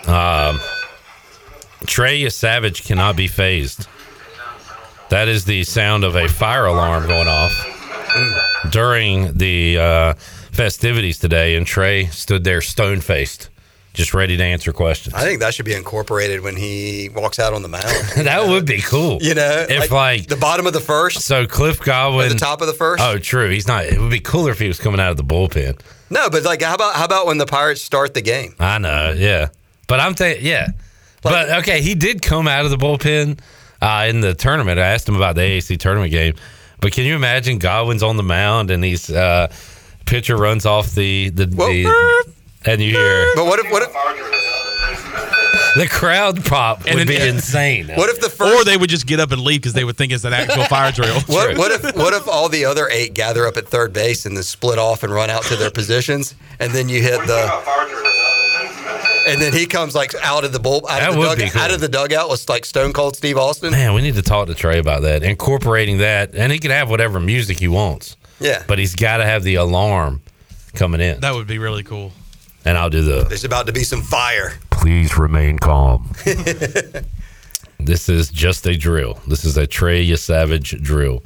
um, 0.06 0.60
Trey 1.86 2.28
Savage 2.28 2.84
cannot 2.84 3.16
be 3.16 3.28
phased. 3.28 3.86
That 5.08 5.28
is 5.28 5.44
the 5.44 5.64
sound 5.64 6.04
of 6.04 6.16
a 6.16 6.28
fire 6.28 6.66
alarm 6.66 7.06
going 7.06 7.28
off 7.28 7.52
during 8.70 9.32
the 9.34 9.78
uh, 9.78 10.14
festivities 10.52 11.18
today, 11.18 11.56
and 11.56 11.66
Trey 11.66 12.06
stood 12.06 12.44
there 12.44 12.60
stone 12.60 13.00
faced, 13.00 13.48
just 13.92 14.14
ready 14.14 14.36
to 14.36 14.42
answer 14.42 14.72
questions. 14.72 15.14
I 15.14 15.22
think 15.22 15.40
that 15.40 15.54
should 15.54 15.66
be 15.66 15.74
incorporated 15.74 16.40
when 16.40 16.56
he 16.56 17.10
walks 17.14 17.38
out 17.38 17.52
on 17.52 17.62
the 17.62 17.68
mound. 17.68 17.84
that 18.16 18.46
would 18.46 18.64
be 18.64 18.80
cool. 18.80 19.18
You 19.20 19.34
know, 19.34 19.66
if 19.68 19.90
like, 19.90 20.26
the 20.26 20.36
bottom 20.36 20.66
of 20.66 20.72
the 20.72 20.80
first, 20.80 21.20
so 21.22 21.46
Cliff 21.46 21.80
Godwin, 21.80 22.30
the 22.30 22.34
top 22.36 22.60
of 22.60 22.66
the 22.66 22.72
first. 22.72 23.02
Oh, 23.02 23.18
true. 23.18 23.50
He's 23.50 23.68
not. 23.68 23.84
It 23.84 24.00
would 24.00 24.10
be 24.10 24.20
cooler 24.20 24.50
if 24.52 24.58
he 24.58 24.68
was 24.68 24.78
coming 24.78 25.00
out 25.00 25.10
of 25.10 25.16
the 25.16 25.24
bullpen. 25.24 25.80
No, 26.10 26.30
but 26.30 26.42
like, 26.44 26.62
how 26.62 26.74
about 26.74 26.94
how 26.94 27.04
about 27.04 27.26
when 27.26 27.38
the 27.38 27.46
Pirates 27.46 27.82
start 27.82 28.14
the 28.14 28.22
game? 28.22 28.54
I 28.58 28.78
know, 28.78 29.14
yeah. 29.16 29.48
But 29.88 30.00
I'm 30.00 30.14
thinking, 30.14 30.44
yeah. 30.46 30.68
but 31.22 31.50
okay, 31.60 31.82
he 31.82 31.94
did 31.94 32.22
come 32.22 32.48
out 32.48 32.64
of 32.64 32.70
the 32.70 32.78
bullpen 32.78 33.38
uh, 33.82 34.06
in 34.08 34.20
the 34.20 34.34
tournament. 34.34 34.78
I 34.78 34.86
asked 34.86 35.08
him 35.08 35.16
about 35.16 35.34
the 35.34 35.42
AAC 35.42 35.78
tournament 35.78 36.10
game. 36.10 36.34
But 36.80 36.92
can 36.92 37.04
you 37.04 37.14
imagine 37.14 37.58
Godwin's 37.58 38.02
on 38.02 38.16
the 38.16 38.22
mound 38.22 38.70
and 38.70 38.82
he's 38.82 39.08
uh, 39.10 39.52
pitcher 40.06 40.36
runs 40.36 40.66
off 40.66 40.92
the 40.92 41.30
the, 41.30 41.46
the 41.46 42.32
and 42.64 42.80
you 42.80 42.90
hear 42.90 43.26
But 43.34 43.46
what 43.46 43.58
if 43.58 43.70
what 43.70 43.82
if 43.82 43.92
the 45.74 45.88
crowd 45.88 46.44
pop 46.44 46.84
And 46.86 46.98
would 46.98 47.08
then- 47.08 47.20
be 47.22 47.28
insane. 47.28 47.88
what 47.94 48.10
if 48.10 48.20
the 48.20 48.28
first 48.28 48.54
Or 48.60 48.64
they 48.64 48.76
would 48.76 48.90
just 48.90 49.06
get 49.06 49.20
up 49.20 49.32
and 49.32 49.40
leave 49.40 49.60
because 49.62 49.72
they 49.72 49.84
would 49.84 49.96
think 49.96 50.12
it's 50.12 50.24
an 50.24 50.32
actual 50.34 50.64
fire 50.64 50.92
drill. 50.92 51.18
What, 51.28 51.56
what 51.56 51.70
if 51.72 51.96
what 51.96 52.12
if 52.12 52.28
all 52.28 52.48
the 52.50 52.64
other 52.66 52.88
eight 52.90 53.14
gather 53.14 53.46
up 53.46 53.56
at 53.56 53.68
third 53.68 53.92
base 53.92 54.26
and 54.26 54.36
then 54.36 54.44
split 54.44 54.78
off 54.78 55.02
and 55.02 55.12
run 55.12 55.30
out 55.30 55.44
to 55.44 55.56
their 55.56 55.70
positions, 55.70 56.34
and 56.60 56.72
then 56.72 56.88
you 56.90 57.00
hit 57.00 57.18
the, 57.26 57.62
and 59.28 59.40
then 59.40 59.52
he 59.54 59.64
comes 59.66 59.94
like 59.94 60.14
out 60.22 60.44
of 60.44 60.52
the 60.52 60.58
bull 60.58 60.86
out, 60.90 61.00
That 61.00 61.08
of 61.10 61.14
the, 61.14 61.20
would 61.20 61.24
dug, 61.26 61.38
be 61.38 61.48
cool. 61.50 61.62
out 61.62 61.70
of 61.72 61.80
the 61.80 61.88
dugout 61.88 62.28
with 62.28 62.46
like 62.50 62.64
Stone 62.66 62.92
Cold 62.92 63.16
Steve 63.16 63.38
Austin. 63.38 63.70
Man, 63.72 63.94
we 63.94 64.02
need 64.02 64.16
to 64.16 64.22
talk 64.22 64.48
to 64.48 64.54
Trey 64.54 64.78
about 64.78 65.02
that, 65.02 65.22
incorporating 65.22 65.98
that, 65.98 66.34
and 66.34 66.52
he 66.52 66.58
can 66.58 66.70
have 66.70 66.90
whatever 66.90 67.18
music 67.20 67.58
he 67.60 67.68
wants. 67.68 68.16
Yeah, 68.40 68.62
But 68.66 68.78
he's 68.80 68.94
got 68.96 69.18
to 69.18 69.24
have 69.24 69.42
the 69.44 69.54
alarm 69.54 70.20
coming 70.74 71.00
in, 71.00 71.20
That 71.20 71.34
would 71.34 71.46
be 71.46 71.58
really 71.58 71.84
cool. 71.84 72.12
And 72.64 72.78
I'll 72.78 72.90
do 72.90 73.02
the 73.02 73.24
there's 73.24 73.44
about 73.44 73.66
to 73.66 73.72
be 73.72 73.84
some 73.84 74.02
fire. 74.02 74.54
Please 74.70 75.16
remain 75.18 75.58
calm. 75.58 76.10
this 77.78 78.08
is 78.08 78.30
just 78.30 78.66
a 78.66 78.76
drill. 78.76 79.20
This 79.26 79.44
is 79.44 79.56
a 79.56 79.66
Trey 79.66 80.02
You 80.02 80.16
Savage 80.16 80.80
drill. 80.82 81.22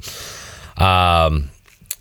Um, 0.77 1.49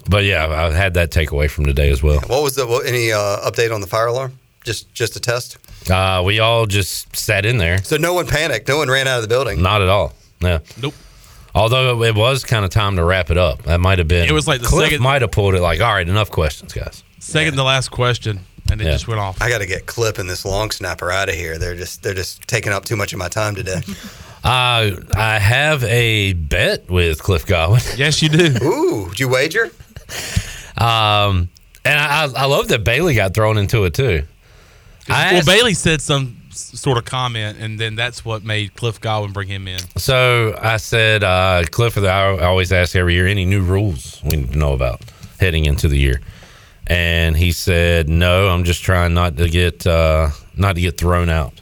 but 0.09 0.25
yeah, 0.25 0.47
I 0.47 0.71
had 0.73 0.95
that 0.95 1.11
takeaway 1.11 1.51
from 1.51 1.65
today 1.67 1.91
as 1.91 2.03
well. 2.03 2.21
What 2.27 2.43
was 2.43 2.55
the 2.55 2.67
what, 2.67 2.87
any 2.87 3.13
uh, 3.13 3.19
update 3.51 3.75
on 3.75 3.81
the 3.81 3.87
fire 3.87 4.07
alarm? 4.07 4.39
Just 4.65 4.93
just 4.95 5.17
a 5.17 5.21
test. 5.21 5.59
Uh, 5.91 6.23
we 6.25 6.41
all 6.41 6.67
just 6.67 7.15
sat 7.17 7.47
in 7.47 7.59
there. 7.59 7.79
So 7.83 7.97
no 7.97 8.15
one 8.15 8.27
panicked. 8.27 8.69
No 8.69 8.79
one 8.79 8.89
ran 8.89 9.07
out 9.07 9.17
of 9.17 9.23
the 9.23 9.29
building. 9.29 9.63
Not 9.63 9.83
at 9.83 9.89
all. 9.89 10.13
Yeah. 10.41 10.59
Nope. 10.83 10.95
Although 11.55 12.03
it 12.03 12.15
was 12.15 12.45
kind 12.45 12.65
of 12.65 12.71
time 12.71 12.97
to 12.97 13.05
wrap 13.05 13.31
it 13.31 13.39
up. 13.39 13.63
That 13.63 13.81
might 13.81 13.99
have 13.99 14.09
been. 14.09 14.29
It 14.29 14.33
was 14.33 14.47
like 14.47 14.61
the 14.61 14.67
Cliff 14.67 14.91
second- 14.91 15.03
might 15.03 15.23
have 15.23 15.31
pulled 15.31 15.55
it. 15.55 15.63
Like, 15.63 15.81
all 15.81 15.93
right, 15.93 16.07
enough 16.07 16.31
questions, 16.31 16.73
guys. 16.73 17.03
Second 17.19 17.57
to 17.57 17.63
last 17.63 17.91
question, 17.91 18.41
and 18.71 18.81
it 18.81 18.85
Yeah. 18.85 18.93
just 18.93 19.09
went 19.09 19.21
off. 19.21 19.41
I 19.41 19.49
got 19.49 19.59
to 19.59 19.67
get 19.67 19.87
Clip 19.87 20.19
and 20.19 20.29
this 20.29 20.45
long 20.45 20.71
snapper 20.71 21.11
out 21.11 21.29
of 21.29 21.35
here. 21.35 21.59
They're 21.59 21.75
just 21.77 22.03
they're 22.03 22.15
just 22.15 22.43
taking 22.49 22.73
up 22.73 22.85
too 22.85 22.97
much 22.97 23.13
of 23.13 23.19
my 23.19 23.29
time 23.29 23.55
today. 23.55 23.81
Uh, 24.45 25.01
I 25.17 25.41
have 25.41 25.83
a 25.83 26.33
bet 26.35 26.89
with 26.89 27.21
Cliff 27.21 27.45
Godwin. 27.47 27.81
Yes, 27.97 28.23
you 28.23 28.29
do. 28.29 28.55
Ooh, 28.65 29.09
did 29.09 29.19
you 29.19 29.29
wager? 29.29 29.73
Um, 30.79 31.49
and 31.85 31.99
I, 31.99 32.29
I 32.37 32.45
love 32.45 32.69
that 32.69 32.85
Bailey 32.85 33.15
got 33.17 33.35
thrown 33.35 33.59
into 33.59 33.85
it 33.87 33.95
too. 33.95 34.23
I 35.09 35.33
well, 35.33 35.37
asked- 35.39 35.47
Bailey 35.49 35.75
said 35.75 36.01
some 36.01 36.37
sort 36.51 36.97
of 36.99 37.05
comment, 37.05 37.59
and 37.61 37.79
then 37.79 37.97
that's 37.97 38.25
what 38.25 38.45
made 38.45 38.75
Cliff 38.75 39.01
Godwin 39.01 39.33
bring 39.33 39.49
him 39.49 39.67
in. 39.69 39.81
So 39.97 40.57
I 40.63 40.77
said, 40.79 41.25
uh, 41.25 41.65
Clifford, 41.71 42.05
I 42.05 42.39
always 42.45 42.73
ask 42.73 42.95
every 42.95 43.15
year, 43.15 43.27
any 43.27 43.45
new 43.45 43.63
rules 43.63 44.21
we 44.25 44.37
need 44.37 44.53
to 44.53 44.59
know 44.59 44.73
about 44.75 45.01
heading 45.41 45.65
into 45.67 45.89
the 45.89 45.99
year? 45.99 46.21
And 46.87 47.37
he 47.37 47.53
said, 47.53 48.09
no, 48.09 48.49
I'm 48.49 48.65
just 48.65 48.83
trying 48.83 49.13
not 49.15 49.37
to 49.39 49.49
get 49.49 49.87
uh, 49.87 50.31
not 50.57 50.77
to 50.77 50.81
get 50.81 50.97
thrown 50.99 51.29
out. 51.29 51.61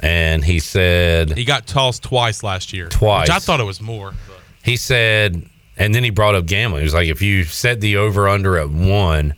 And 0.00 0.44
he 0.44 0.58
said, 0.60 1.36
He 1.36 1.44
got 1.44 1.66
tossed 1.66 2.02
twice 2.04 2.42
last 2.42 2.72
year. 2.72 2.88
Twice. 2.88 3.28
Which 3.28 3.34
I 3.36 3.38
thought 3.40 3.60
it 3.60 3.64
was 3.64 3.80
more. 3.80 4.12
but- 4.28 4.36
he 4.62 4.76
said, 4.76 5.48
and 5.78 5.94
then 5.94 6.04
he 6.04 6.10
brought 6.10 6.34
up 6.34 6.44
gambling. 6.46 6.80
He 6.82 6.84
was 6.84 6.92
like, 6.94 7.08
if 7.08 7.22
you 7.22 7.44
set 7.44 7.80
the 7.80 7.96
over 7.96 8.28
under 8.28 8.58
at 8.58 8.68
one, 8.68 9.34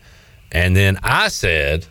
and 0.50 0.75
then 0.75 0.99
I 1.02 1.28
said, 1.28 1.87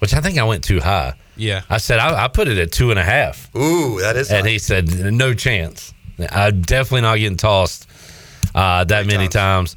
which 0.00 0.12
I 0.12 0.20
think 0.20 0.36
I 0.38 0.44
went 0.44 0.62
too 0.62 0.80
high. 0.80 1.14
Yeah. 1.36 1.62
I 1.70 1.78
said 1.78 1.98
I, 2.00 2.24
I 2.24 2.28
put 2.28 2.48
it 2.48 2.58
at 2.58 2.70
two 2.70 2.90
and 2.90 2.98
a 2.98 3.02
half. 3.04 3.52
Ooh, 3.56 4.00
that 4.00 4.16
is. 4.16 4.30
And 4.30 4.46
he 4.46 4.58
said, 4.58 4.88
no 5.12 5.32
chance. 5.32 5.94
I'm 6.30 6.60
definitely 6.60 7.00
not 7.02 7.16
getting 7.16 7.38
tossed 7.38 7.88
uh, 8.54 8.84
that 8.84 9.06
many 9.06 9.28
times. 9.28 9.74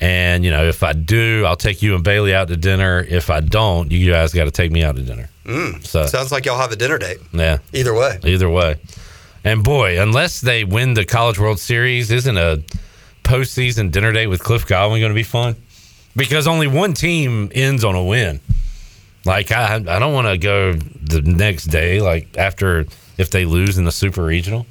And, 0.00 0.44
you 0.44 0.50
know, 0.50 0.64
if 0.64 0.82
I 0.82 0.92
do, 0.92 1.44
I'll 1.46 1.56
take 1.56 1.80
you 1.82 1.94
and 1.94 2.04
Bailey 2.04 2.34
out 2.34 2.48
to 2.48 2.56
dinner. 2.56 3.00
If 3.08 3.30
I 3.30 3.40
don't, 3.40 3.90
you 3.90 4.10
guys 4.12 4.32
got 4.32 4.44
to 4.44 4.50
take 4.50 4.70
me 4.70 4.82
out 4.82 4.96
to 4.96 5.02
dinner. 5.02 5.30
Mm, 5.46 5.82
So, 5.86 6.04
sounds 6.06 6.30
like 6.32 6.44
y'all 6.44 6.58
have 6.58 6.72
a 6.72 6.76
dinner 6.76 6.98
date. 6.98 7.18
yeah. 7.32 7.58
Either 7.72 7.94
way. 7.94 8.18
Either 8.24 8.50
way. 8.50 8.76
And 9.44 9.62
boy, 9.64 10.00
unless 10.02 10.40
they 10.40 10.64
win 10.64 10.94
the 10.94 11.04
College 11.04 11.38
World 11.38 11.58
Series, 11.60 12.10
isn't 12.10 12.36
a 12.36 12.62
postseason 13.24 13.90
dinner 13.90 14.12
date 14.12 14.26
with 14.26 14.42
Cliff 14.42 14.66
Godwin 14.66 15.00
going 15.00 15.10
to 15.12 15.14
be 15.14 15.22
fun? 15.22 15.56
Because 16.16 16.46
only 16.46 16.66
one 16.66 16.92
team 16.94 17.50
ends 17.54 17.84
on 17.84 17.94
a 17.94 18.02
win. 18.02 18.40
Like 19.24 19.50
I, 19.52 19.76
I 19.76 19.98
don't 19.98 20.12
want 20.14 20.26
to 20.28 20.38
go 20.38 20.72
the 20.74 21.22
next 21.22 21.64
day, 21.66 22.00
like 22.00 22.36
after 22.36 22.86
if 23.18 23.30
they 23.30 23.44
lose 23.44 23.76
in 23.78 23.84
the 23.84 23.92
Super 23.92 24.22
Regional, 24.24 24.66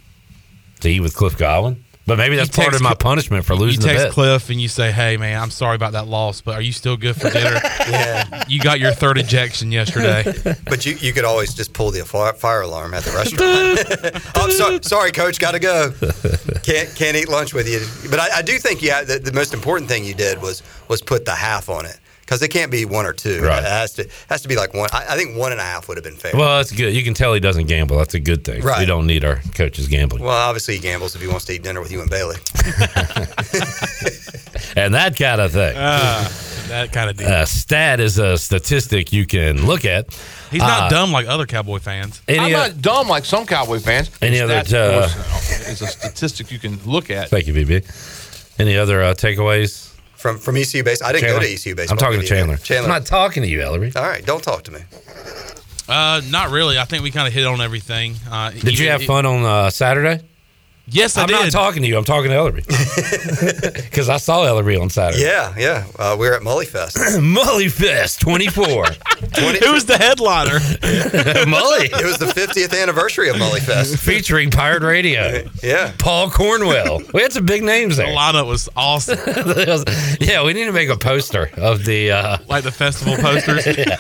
to 0.82 0.90
eat 0.90 1.00
with 1.02 1.16
Cliff 1.16 1.38
Godwin. 1.38 1.84
But 2.08 2.20
maybe 2.20 2.36
that's 2.36 2.56
part 2.56 2.76
of 2.76 2.82
my 2.82 2.94
punishment 2.94 3.46
for 3.46 3.54
You 3.54 3.60
losing 3.60 3.82
the 3.82 3.88
text 3.88 4.06
bet. 4.06 4.12
Cliff 4.14 4.50
and 4.52 4.62
you 4.62 4.68
say, 4.68 4.92
"Hey, 4.92 5.18
man, 5.18 5.42
I'm 5.42 5.50
sorry 5.50 5.76
about 5.76 5.94
that 5.94 6.08
loss, 6.08 6.42
but 6.42 6.54
are 6.54 6.62
you 6.62 6.72
still 6.72 6.98
good 6.98 7.16
for 7.16 7.32
dinner?" 7.32 7.60
yeah. 7.90 8.44
You 8.48 8.60
got 8.60 8.80
your 8.80 8.92
third 8.92 9.18
ejection 9.18 9.72
yesterday. 9.72 10.24
But 10.66 10.86
you, 10.86 10.96
you 10.96 11.14
could 11.14 11.26
always 11.26 11.54
just 11.54 11.74
pull 11.74 11.92
the 11.92 12.04
fire, 12.06 12.34
fire 12.34 12.62
alarm 12.62 12.94
at 12.94 13.04
the 13.04 13.12
restaurant. 13.12 14.22
oh, 14.36 14.50
so, 14.50 14.80
sorry, 14.82 15.12
coach, 15.12 15.40
got 15.40 15.52
to 15.52 15.60
go. 15.60 15.92
Can't 16.64 16.94
can't 16.96 17.16
eat 17.16 17.30
lunch 17.30 17.54
with 17.54 17.68
you. 17.68 17.82
But 18.10 18.20
I, 18.20 18.38
I 18.38 18.42
do 18.42 18.58
think 18.58 18.82
yeah, 18.82 19.04
the, 19.04 19.20
the 19.20 19.32
most 19.32 19.54
important 19.54 19.90
thing 19.90 20.04
you 20.04 20.14
did 20.14 20.42
was 20.42 20.64
was 20.88 21.02
put 21.02 21.26
the 21.26 21.36
half 21.36 21.70
on 21.70 21.86
it 21.86 22.00
because 22.26 22.42
it 22.42 22.48
can't 22.50 22.72
be 22.72 22.86
one 22.86 23.06
or 23.06 23.14
two. 23.14 23.42
Right. 23.44 23.60
It 23.60 23.66
has 23.70 23.94
to 23.94 24.10
has 24.30 24.42
to 24.42 24.48
be 24.48 24.56
like 24.56 24.74
one. 24.74 24.90
I, 24.92 25.06
I 25.10 25.16
think 25.16 25.38
one 25.38 25.52
and 25.52 25.62
a 25.62 25.64
half 25.64 25.88
would 25.88 25.98
have 25.98 26.04
been 26.04 26.16
fair. 26.16 26.32
Well, 26.36 26.58
that's 26.58 26.72
good. 26.72 26.94
You 26.94 27.04
can 27.04 27.14
tell 27.14 27.34
he 27.34 27.40
doesn't 27.40 27.68
gamble. 27.68 27.98
That's 27.98 28.16
a 28.16 28.20
good 28.20 28.44
thing. 28.44 28.64
Right. 28.64 28.80
We 28.80 28.86
don't 28.86 29.06
need 29.08 29.24
our 29.24 29.42
coaches 29.54 29.88
gambling. 29.88 30.24
Well, 30.24 30.32
obviously 30.32 30.76
he 30.76 30.80
gambles 30.82 31.16
if 31.16 31.22
he 31.22 31.28
wants 31.28 31.46
to 31.46 31.54
eat 31.54 31.64
dinner 31.64 31.82
with 31.82 31.92
you 31.92 32.02
and 32.02 32.10
Bailey. 32.10 32.36
and 34.76 34.94
that 34.94 35.16
kind 35.18 35.42
of 35.42 35.52
thing. 35.52 35.76
Ah, 35.78 36.32
that 36.68 36.92
kind 36.92 37.10
of 37.10 37.18
deal. 37.18 37.28
Uh, 37.28 37.46
stat 37.46 38.00
is 38.00 38.18
a 38.18 38.38
statistic 38.38 39.14
you 39.14 39.26
can 39.26 39.66
look 39.66 39.86
at. 39.86 40.08
He's 40.52 40.62
not 40.62 40.84
Uh, 40.84 40.90
dumb 40.90 41.12
like 41.12 41.28
other 41.28 41.46
Cowboy 41.46 41.80
fans. 41.80 42.22
Any 42.28 42.40
I'm 42.40 42.56
o- 42.56 42.68
not 42.68 42.82
dumb 42.82 43.08
like 43.08 43.26
some 43.26 43.46
Cowboy 43.46 43.80
fans. 43.80 44.10
Any 44.22 44.40
other, 44.40 44.62
Stats, 44.62 44.74
uh, 44.74 45.06
of 45.06 45.68
is 45.70 45.82
a 45.82 45.88
statistic 45.88 46.52
you 46.52 46.60
can 46.60 46.80
look 46.86 47.10
at. 47.10 47.30
Thank 47.30 47.48
you, 47.48 47.54
BB. 47.54 48.60
Any 48.60 48.78
other 48.78 49.04
uh, 49.04 49.14
takeaways 49.14 49.85
from 50.26 50.40
from 50.40 50.58
ECU 50.58 50.84
base? 50.84 51.04
I 51.04 51.12
didn't 51.12 51.30
go 51.30 51.40
to 51.40 51.46
ECU 51.54 51.76
base. 51.76 51.92
I'm 51.92 51.98
talking 51.98 52.20
to 52.20 52.26
Chandler. 52.26 52.58
Chandler. 52.58 52.90
I'm 52.92 53.00
not 53.02 53.06
talking 53.06 53.44
to 53.44 53.50
you, 53.50 53.62
Ellery. 53.62 53.92
All 53.96 54.02
right, 54.02 54.26
don't 54.26 54.44
talk 54.44 54.64
to 54.64 54.72
me. 54.72 54.80
Uh, 55.88 56.22
not 56.32 56.50
really. 56.50 56.80
I 56.80 56.86
think 56.86 57.04
we 57.04 57.12
kind 57.12 57.28
of 57.28 57.34
hit 57.34 57.46
on 57.46 57.62
everything. 57.62 58.16
Uh, 58.32 58.50
Did 58.50 58.64
you 58.80 58.88
even- 58.88 58.88
have 58.88 59.04
fun 59.04 59.28
on 59.28 59.44
uh, 59.46 59.70
Saturday? 59.70 60.24
Yes, 60.88 61.18
I 61.18 61.24
I'm 61.24 61.32
not 61.32 61.52
talking 61.52 61.82
to 61.82 61.88
you. 61.88 61.98
I'm 61.98 62.04
talking 62.04 62.30
to 62.30 62.36
Ellery 62.36 62.62
because 63.90 64.08
I 64.08 64.18
saw 64.18 64.44
Ellery 64.44 64.78
on 64.78 64.90
Saturday. 64.90 65.24
Yeah, 65.24 65.54
yeah. 65.58 65.86
Uh, 65.98 66.16
we 66.20 66.28
were 66.28 66.36
at 66.36 66.44
Mully 66.44 66.68
Fest. 66.68 66.96
Mully 66.98 67.72
Fest 67.72 68.22
24. 68.22 68.86
20, 69.34 69.66
Who 69.66 69.74
was 69.74 69.86
the 69.86 69.98
headliner? 69.98 70.60
Mully 70.60 71.86
it 71.86 72.06
was 72.06 72.18
the 72.18 72.26
50th 72.28 72.80
anniversary 72.80 73.30
of 73.30 73.36
Mully 73.38 73.60
Fest. 73.62 73.98
featuring 73.98 74.52
Pirate 74.52 74.84
Radio. 74.84 75.44
Yeah. 75.64 75.92
Paul 75.98 76.30
Cornwell. 76.30 77.02
We 77.14 77.22
had 77.24 77.34
some 77.34 77.46
big 77.46 77.64
names 77.64 77.98
there. 77.98 78.06
the 78.06 78.12
there. 78.14 78.20
lineup 78.22 78.48
was 78.48 78.70
awesome. 78.76 79.18
yeah, 80.20 80.44
we 80.46 80.54
need 80.54 80.66
to 80.66 80.72
make 80.72 80.90
a 80.90 80.98
poster 80.98 81.50
of 81.58 81.84
the 81.86 82.12
uh, 82.12 82.38
like 82.48 82.64
the 82.64 82.72
festival 82.72 83.16
posters. 83.18 83.66
Yeah. 83.66 84.00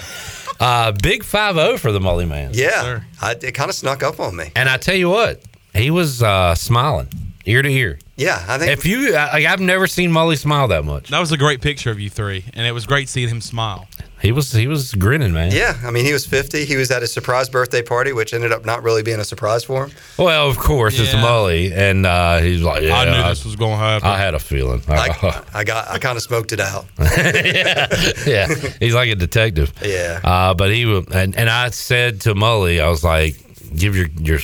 uh, 0.60 0.92
big 0.92 1.24
5 1.24 1.82
for 1.82 1.92
the 1.92 2.00
Mully 2.00 2.28
Man. 2.28 2.52
Yeah. 2.54 2.82
sir. 2.84 3.06
I, 3.22 3.32
it 3.42 3.54
kind 3.54 3.70
of 3.70 3.76
snuck 3.76 4.04
up 4.04 4.20
on 4.20 4.36
me. 4.36 4.52
And 4.56 4.70
I 4.70 4.78
tell 4.78 4.96
you 4.96 5.10
what, 5.10 5.42
he 5.76 5.92
was 5.92 6.24
uh, 6.24 6.56
smiling 6.56 7.08
ear 7.46 7.62
to 7.62 7.70
ear. 7.70 8.00
Yeah, 8.18 8.44
I 8.48 8.58
think 8.58 8.72
If 8.72 8.86
you, 8.86 9.14
I, 9.16 9.46
I've 9.46 9.60
never 9.60 9.86
seen 9.88 10.10
Mully 10.10 10.38
smile 10.38 10.68
that 10.70 10.84
much. 10.86 11.10
That 11.10 11.20
was 11.20 11.32
a 11.32 11.38
great 11.38 11.62
picture 11.62 11.92
of 11.92 12.00
you 12.00 12.10
three, 12.10 12.46
and 12.54 12.66
it 12.66 12.72
was 12.72 12.86
great 12.88 13.08
seeing 13.10 13.30
him 13.30 13.42
smile. 13.42 13.88
He 14.22 14.32
was, 14.32 14.52
he 14.54 14.66
was 14.68 14.94
grinning, 14.96 15.34
man. 15.34 15.52
Yeah, 15.52 15.78
I 15.84 15.92
mean, 15.92 16.06
he 16.06 16.14
was 16.14 16.26
50. 16.26 16.66
He 16.66 16.78
was 16.78 16.90
at 16.90 17.02
his 17.02 17.14
surprise 17.14 17.50
birthday 17.50 17.84
party, 17.84 18.14
which 18.14 18.34
ended 18.34 18.52
up 18.54 18.66
not 18.66 18.82
really 18.82 19.04
being 19.04 19.20
a 19.20 19.26
surprise 19.26 19.64
for 19.66 19.86
him. 19.86 19.92
Well, 20.18 20.50
of 20.50 20.58
course, 20.58 20.98
it's 20.98 21.14
Yeah. 21.14 21.22
Mully, 21.22 21.72
and 21.74 22.06
uh, 22.08 22.40
he's 22.40 22.62
like, 22.64 22.82
yeah, 22.82 22.98
I 22.98 23.06
knew 23.06 23.30
this 23.30 23.44
was 23.46 23.56
going 23.58 23.74
to 23.74 23.78
happen. 23.78 24.08
I 24.08 24.18
had 24.18 24.34
a 24.34 24.40
feeling. 24.40 24.82
I, 24.88 25.44
I 25.54 25.64
got, 25.66 25.90
I 25.90 26.00
kind 26.00 26.16
of 26.16 26.24
smoked 26.24 26.54
it 26.54 26.60
out. 26.62 26.86
yeah, 26.98 27.88
yeah. 28.26 28.48
He's 28.80 28.96
like 28.96 29.10
a 29.10 29.16
detective. 29.16 29.74
Yeah. 29.84 30.22
Uh, 30.24 30.54
but 30.54 30.72
he 30.74 30.86
wa- 30.86 31.04
and 31.14 31.36
and 31.36 31.50
I 31.50 31.70
said 31.70 32.22
to 32.22 32.34
Mully, 32.34 32.82
I 32.82 32.90
was 32.90 33.04
like, 33.04 33.36
give 33.76 33.96
your 33.96 34.08
your 34.20 34.40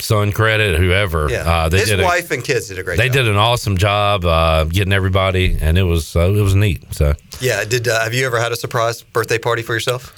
son 0.00 0.32
credit, 0.32 0.78
whoever. 0.78 1.28
Yeah, 1.30 1.48
Uh, 1.50 1.68
they 1.68 1.78
his 1.78 1.88
did. 1.90 2.00
wife 2.02 2.30
and 2.30 2.42
kids 2.44 2.68
did 2.68 2.78
a 2.78 2.80
A, 2.80 2.84
great 2.84 2.98
they 2.98 3.06
job. 3.08 3.14
did 3.14 3.28
an 3.28 3.36
awesome 3.36 3.76
job 3.76 4.24
uh, 4.24 4.64
getting 4.64 4.92
everybody, 4.92 5.56
and 5.60 5.78
it 5.78 5.84
was 5.84 6.16
uh, 6.16 6.20
it 6.32 6.40
was 6.42 6.54
neat. 6.54 6.82
So 6.92 7.14
Yeah, 7.40 7.64
did 7.64 7.86
uh, 7.88 8.02
have 8.02 8.14
you 8.14 8.26
ever 8.26 8.38
had 8.40 8.52
a 8.52 8.56
surprise 8.56 9.02
birthday 9.02 9.38
party 9.38 9.62
for 9.62 9.74
yourself? 9.74 10.12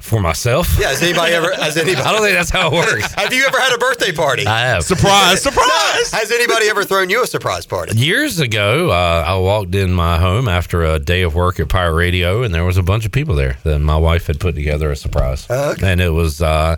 for 0.00 0.20
myself, 0.20 0.78
Yeah, 0.80 0.88
has 0.90 1.02
anybody 1.02 1.34
ever? 1.34 1.52
Has 1.56 1.76
anybody? 1.84 1.96
I 2.06 2.12
don't 2.12 2.22
think 2.22 2.36
that's 2.36 2.48
how 2.50 2.68
it 2.68 2.72
works. 2.72 3.12
have 3.14 3.32
you 3.32 3.44
ever 3.44 3.58
had 3.60 3.74
a 3.74 3.78
birthday 3.78 4.12
party? 4.12 4.46
I 4.46 4.60
have. 4.60 4.84
surprise, 4.84 5.42
surprise! 5.48 6.12
Has 6.12 6.30
anybody 6.30 6.68
ever 6.70 6.84
thrown 6.84 7.10
you 7.10 7.22
a 7.24 7.26
surprise 7.26 7.66
party? 7.66 7.98
Years 7.98 8.38
ago, 8.38 8.90
uh, 8.90 9.24
I 9.26 9.36
walked 9.38 9.74
in 9.74 9.92
my 9.92 10.18
home 10.18 10.46
after 10.48 10.84
a 10.84 10.98
day 11.00 11.22
of 11.22 11.34
work 11.34 11.58
at 11.60 11.68
Pirate 11.68 11.94
Radio, 11.94 12.42
and 12.44 12.54
there 12.54 12.64
was 12.64 12.76
a 12.76 12.82
bunch 12.82 13.06
of 13.06 13.12
people 13.12 13.34
there. 13.34 13.58
That 13.64 13.80
my 13.80 13.96
wife 13.96 14.28
had 14.28 14.38
put 14.38 14.54
together 14.54 14.90
a 14.92 14.96
surprise, 14.96 15.46
Oh, 15.50 15.72
okay. 15.72 15.90
and 15.92 16.00
it 16.00 16.10
was 16.10 16.40
uh, 16.40 16.76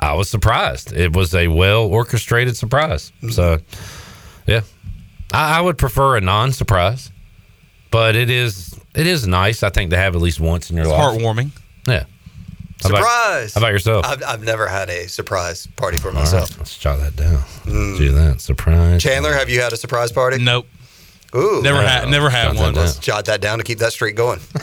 I 0.00 0.14
was 0.14 0.28
surprised. 0.28 0.92
It 0.92 1.14
was 1.14 1.34
a 1.34 1.48
well 1.48 1.84
orchestrated 1.86 2.56
surprise. 2.56 3.10
Mm-hmm. 3.16 3.30
So, 3.30 3.58
yeah, 4.46 4.60
I, 5.32 5.58
I 5.58 5.60
would 5.60 5.76
prefer 5.78 6.16
a 6.16 6.20
non 6.20 6.52
surprise, 6.52 7.10
but 7.90 8.14
it 8.16 8.30
is 8.30 8.78
it 8.94 9.06
is 9.06 9.26
nice. 9.26 9.62
I 9.62 9.70
think 9.70 9.90
to 9.90 9.96
have 9.96 10.14
at 10.14 10.20
least 10.22 10.40
once 10.40 10.70
in 10.70 10.76
your 10.76 10.86
It's 10.86 10.92
life. 10.92 11.18
heartwarming. 11.20 11.50
Yeah. 11.86 12.04
How 12.82 12.90
about- 12.90 12.98
Surprise! 12.98 13.54
how 13.54 13.60
about 13.60 13.72
yourself? 13.72 14.06
I've, 14.06 14.22
I've 14.22 14.44
never 14.44 14.68
had 14.68 14.88
a 14.88 15.08
surprise 15.08 15.66
party 15.74 15.96
for 15.98 16.08
All 16.08 16.14
right, 16.14 16.20
myself. 16.20 16.56
let's 16.58 16.78
jot 16.78 17.00
that 17.00 17.16
down. 17.16 17.42
Mm. 17.64 17.88
Let's 17.88 17.98
do 17.98 18.12
that 18.12 18.40
surprise. 18.40 19.02
Chandler, 19.02 19.32
have 19.32 19.50
you 19.50 19.60
had 19.60 19.72
a 19.72 19.76
surprise 19.76 20.12
party? 20.12 20.38
Nope, 20.38 20.68
Ooh, 21.34 21.60
never 21.62 21.82
Yeah, 21.82 22.00
had, 22.00 22.08
never 22.08 22.30
had 22.30 22.54
jot 22.54 22.56
one. 22.56 22.74
down. 22.74 22.84
Let's 22.84 22.98
jot 22.98 23.24
that 23.26 23.40
down 23.40 23.58
to 23.58 23.64
keep 23.64 23.78
that 23.80 23.92
streak 23.92 24.16
going. 24.16 24.40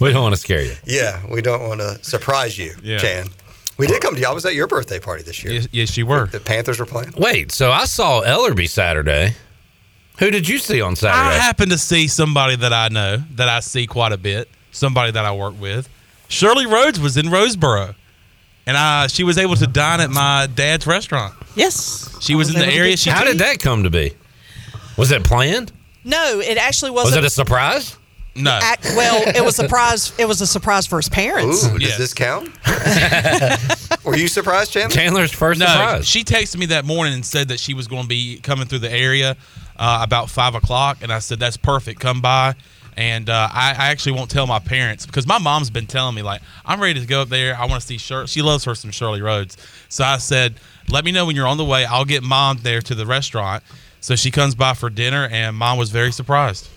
we 0.00 0.12
don't 0.12 0.22
want 0.22 0.34
to 0.34 0.40
scare 0.40 0.62
you. 0.62 0.74
Yeah, 0.84 1.20
we 1.30 1.42
don't 1.42 1.66
want 1.66 1.80
to 1.80 2.02
surprise 2.04 2.58
you, 2.58 2.74
Yeah. 2.82 2.98
Chan. 2.98 3.28
We 3.76 3.88
did 3.88 4.00
come 4.00 4.14
to 4.14 4.20
you. 4.20 4.28
I 4.28 4.32
was 4.32 4.46
at 4.46 4.54
your 4.54 4.68
birthday 4.68 5.00
party 5.00 5.24
this 5.24 5.42
year. 5.42 5.54
Yes, 5.54 5.68
yes, 5.72 5.96
you 5.96 6.06
were. 6.06 6.26
The 6.26 6.38
Panthers 6.38 6.78
were 6.78 6.86
playing. 6.86 7.12
Wait, 7.16 7.50
so 7.50 7.72
I 7.72 7.86
saw 7.86 8.22
Ellerbe 8.22 8.68
Saturday. 8.68 9.34
Who 10.20 10.30
did 10.30 10.48
you 10.48 10.58
see 10.58 10.80
on 10.80 10.94
Saturday? 10.94 11.34
I 11.36 11.40
happened 11.40 11.72
to 11.72 11.78
see 11.78 12.06
somebody 12.06 12.54
that 12.54 12.72
I 12.72 12.86
know 12.88 13.16
that 13.32 13.48
I 13.48 13.58
see 13.58 13.88
quite 13.88 14.12
a 14.12 14.16
bit. 14.16 14.48
Somebody 14.70 15.10
that 15.10 15.24
I 15.24 15.32
work 15.34 15.60
with. 15.60 15.88
Shirley 16.28 16.66
Rhodes 16.66 17.00
was 17.00 17.16
in 17.16 17.26
Roseboro, 17.26 17.96
and 18.66 18.76
I 18.76 19.06
she 19.08 19.24
was 19.24 19.38
able 19.38 19.56
to 19.56 19.66
dine 19.66 20.00
at 20.00 20.10
my 20.10 20.48
dad's 20.54 20.86
restaurant. 20.86 21.34
Yes. 21.54 22.16
She 22.20 22.34
was 22.34 22.52
in 22.52 22.58
the 22.58 22.66
area. 22.66 22.96
She 22.96 23.10
How 23.10 23.24
did 23.24 23.38
that 23.38 23.60
come 23.60 23.82
to 23.84 23.90
be? 23.90 24.12
Was 24.96 25.10
it 25.12 25.24
planned? 25.24 25.72
No, 26.04 26.40
it 26.40 26.58
actually 26.58 26.90
wasn't. 26.90 27.16
wasn't. 27.16 27.24
it 27.24 27.26
a 27.26 27.30
surprise? 27.30 27.96
no. 28.36 28.58
Act, 28.62 28.84
well, 28.96 29.22
it 29.28 29.44
was 29.44 29.58
a 29.58 29.62
surprise. 29.62 30.12
It 30.18 30.26
was 30.26 30.40
a 30.40 30.46
surprise 30.46 30.86
for 30.86 30.96
his 30.98 31.08
parents. 31.08 31.64
Ooh, 31.66 31.78
does 31.78 31.88
Yes. 31.90 31.98
this 31.98 32.14
count? 32.14 32.48
were 34.04 34.16
you 34.16 34.28
surprised, 34.28 34.72
Chandler? 34.72 34.94
Chandler's 34.94 35.32
first 35.32 35.60
No, 35.60 35.66
surprise. 35.66 36.06
she 36.08 36.24
texted 36.24 36.58
me 36.58 36.66
that 36.66 36.84
morning 36.84 37.14
and 37.14 37.24
said 37.24 37.48
that 37.48 37.60
she 37.60 37.74
was 37.74 37.86
going 37.88 38.02
to 38.02 38.08
be 38.08 38.38
coming 38.40 38.66
through 38.66 38.80
the 38.80 38.92
area 38.92 39.36
uh, 39.76 40.00
about 40.02 40.30
five 40.30 40.54
o'clock, 40.54 40.98
and 41.02 41.12
I 41.12 41.18
said 41.20 41.38
that's 41.38 41.56
perfect. 41.56 42.00
Come 42.00 42.20
by, 42.20 42.54
and 42.96 43.28
uh, 43.28 43.48
I, 43.52 43.70
I 43.70 43.88
actually 43.88 44.12
won't 44.12 44.30
tell 44.30 44.46
my 44.46 44.58
parents 44.58 45.06
because 45.06 45.26
my 45.26 45.38
mom's 45.38 45.70
been 45.70 45.86
telling 45.86 46.14
me 46.14 46.22
like 46.22 46.42
I'm 46.64 46.80
ready 46.80 47.00
to 47.00 47.06
go 47.06 47.22
up 47.22 47.28
there. 47.28 47.56
I 47.56 47.66
want 47.66 47.80
to 47.80 47.86
see 47.86 47.98
Shirley. 47.98 48.26
She 48.26 48.42
loves 48.42 48.64
her 48.64 48.74
some 48.74 48.90
Shirley 48.90 49.22
Rhodes, 49.22 49.56
so 49.88 50.04
I 50.04 50.18
said 50.18 50.54
let 50.88 51.04
me 51.04 51.12
know 51.12 51.26
when 51.26 51.36
you're 51.36 51.46
on 51.46 51.56
the 51.56 51.64
way. 51.64 51.84
I'll 51.84 52.04
get 52.04 52.22
mom 52.22 52.58
there 52.62 52.80
to 52.82 52.94
the 52.94 53.06
restaurant. 53.06 53.62
So 54.00 54.16
she 54.16 54.30
comes 54.30 54.54
by 54.54 54.74
for 54.74 54.90
dinner, 54.90 55.28
and 55.30 55.56
mom 55.56 55.78
was 55.78 55.90
very 55.90 56.12
surprised. 56.12 56.68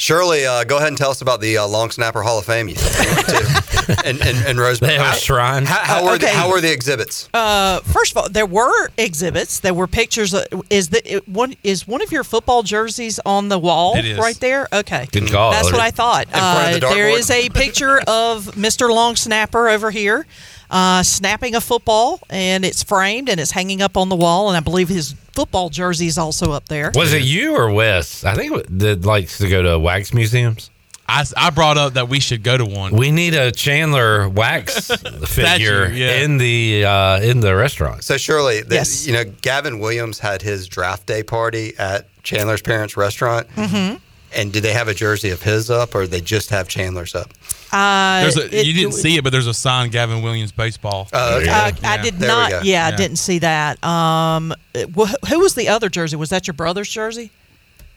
Shirley, 0.00 0.46
uh, 0.46 0.64
go 0.64 0.78
ahead 0.78 0.88
and 0.88 0.96
tell 0.96 1.10
us 1.10 1.20
about 1.20 1.42
the 1.42 1.58
uh, 1.58 1.66
Long 1.66 1.90
Snapper 1.90 2.22
Hall 2.22 2.38
of 2.38 2.46
Fame 2.46 2.68
you 2.68 2.74
went 2.76 3.26
to 3.26 4.02
in, 4.08 4.16
in, 4.16 4.36
in 4.46 4.56
Roseboro. 4.56 4.78
They 4.86 4.94
have 4.94 5.02
a 5.02 5.10
How- 5.10 5.14
shrine. 5.16 5.66
How, 5.66 5.76
how, 5.80 6.04
were 6.06 6.16
the, 6.16 6.28
how 6.28 6.48
were 6.48 6.62
the 6.62 6.72
exhibits? 6.72 7.28
Uh, 7.34 7.80
first 7.80 8.12
of 8.12 8.16
all, 8.16 8.28
there 8.30 8.46
were 8.46 8.88
exhibits. 8.96 9.60
There 9.60 9.74
were 9.74 9.86
pictures. 9.86 10.32
Of, 10.32 10.46
is 10.70 10.88
the 10.88 11.16
it, 11.16 11.28
one 11.28 11.54
is 11.62 11.86
one 11.86 12.00
of 12.00 12.10
your 12.12 12.24
football 12.24 12.62
jerseys 12.62 13.20
on 13.26 13.50
the 13.50 13.58
wall 13.58 13.94
It 13.98 14.06
is. 14.06 14.18
right 14.18 14.40
there? 14.40 14.68
Okay, 14.72 15.06
Good 15.12 15.30
call, 15.30 15.50
That's 15.50 15.70
what 15.70 15.82
I 15.82 15.90
thought. 15.90 16.28
front 16.30 16.74
of 16.76 16.80
the 16.80 16.86
Uh, 16.86 16.94
there 16.94 17.08
dartboard? 17.10 17.18
is 17.18 17.30
a 17.30 17.48
picture 17.50 17.98
of 18.08 18.46
Mr. 18.54 18.88
Long 18.88 19.16
Snapper 19.16 19.68
over 19.68 19.90
here. 19.90 20.26
Uh, 20.70 21.02
snapping 21.02 21.54
a 21.56 21.60
football, 21.60 22.20
and 22.30 22.64
it's 22.64 22.82
framed 22.84 23.28
and 23.28 23.38
it's 23.40 23.50
hanging 23.50 23.82
up 23.82 23.96
on 23.98 24.08
the 24.08 24.16
wall. 24.16 24.48
And 24.48 24.56
I 24.56 24.60
believe 24.60 24.88
his 24.88 25.14
football 25.40 25.70
jerseys 25.70 26.18
also 26.18 26.52
up 26.52 26.68
there. 26.68 26.92
Was 26.94 27.12
it 27.14 27.22
you 27.22 27.56
or 27.56 27.72
Wes? 27.72 28.24
I 28.24 28.34
think 28.34 28.66
that 28.78 29.04
likes 29.06 29.38
to 29.38 29.48
go 29.48 29.62
to 29.62 29.78
wax 29.78 30.12
museums. 30.12 30.70
I, 31.08 31.24
I 31.36 31.50
brought 31.50 31.76
up 31.78 31.94
that 31.94 32.08
we 32.08 32.20
should 32.20 32.42
go 32.44 32.56
to 32.56 32.64
one. 32.64 32.92
We 32.94 33.10
need 33.10 33.34
a 33.34 33.50
Chandler 33.50 34.28
wax 34.28 34.86
figure 35.26 35.86
yeah. 35.90 36.20
in 36.22 36.36
the 36.38 36.84
uh, 36.84 37.20
in 37.20 37.40
the 37.40 37.56
restaurant. 37.56 38.04
So 38.04 38.16
surely, 38.16 38.62
the, 38.62 38.74
Yes. 38.76 39.06
you 39.06 39.12
know, 39.14 39.24
Gavin 39.24 39.80
Williams 39.80 40.18
had 40.18 40.42
his 40.42 40.68
draft 40.68 41.06
day 41.06 41.22
party 41.22 41.72
at 41.78 42.06
Chandler's 42.22 42.62
parents' 42.62 42.96
restaurant. 42.96 43.48
Mm-hmm. 43.56 43.96
And 44.36 44.52
do 44.52 44.60
they 44.60 44.72
have 44.72 44.86
a 44.88 44.94
jersey 44.94 45.30
of 45.30 45.42
his 45.42 45.70
up, 45.70 45.94
or 45.94 46.06
they 46.06 46.20
just 46.20 46.50
have 46.50 46.68
Chandler's 46.68 47.14
up? 47.16 47.30
Uh, 47.72 48.20
There's 48.22 48.36
a, 48.36 48.58
it- 48.60 48.66
you 48.66 48.72
didn't 48.74 48.92
see 48.94 49.16
it, 49.16 49.24
but 49.24 49.30
there's 49.30 49.46
a 49.48 49.54
signed 49.54 49.90
Gavin 49.92 50.22
Williams 50.22 50.52
baseball. 50.52 51.08
Oh, 51.12 51.38
okay. 51.38 51.48
Uh, 51.50 51.72
I 51.82 51.96
Yeah. 51.96 52.02
did 52.02 52.14
There 52.18 52.28
not. 52.28 52.50
go. 52.50 52.60
Yeah, 52.62 52.86
I 52.86 52.96
didn't 52.96 53.18
see 53.18 53.40
that. 53.40 53.82
Um, 53.84 54.54
wh- 54.96 55.12
who 55.28 55.40
was 55.40 55.54
the 55.54 55.68
other 55.68 55.88
jersey? 55.88 56.16
Was 56.16 56.30
that 56.30 56.46
your 56.46 56.54
brother's 56.54 56.88
jersey? 56.88 57.30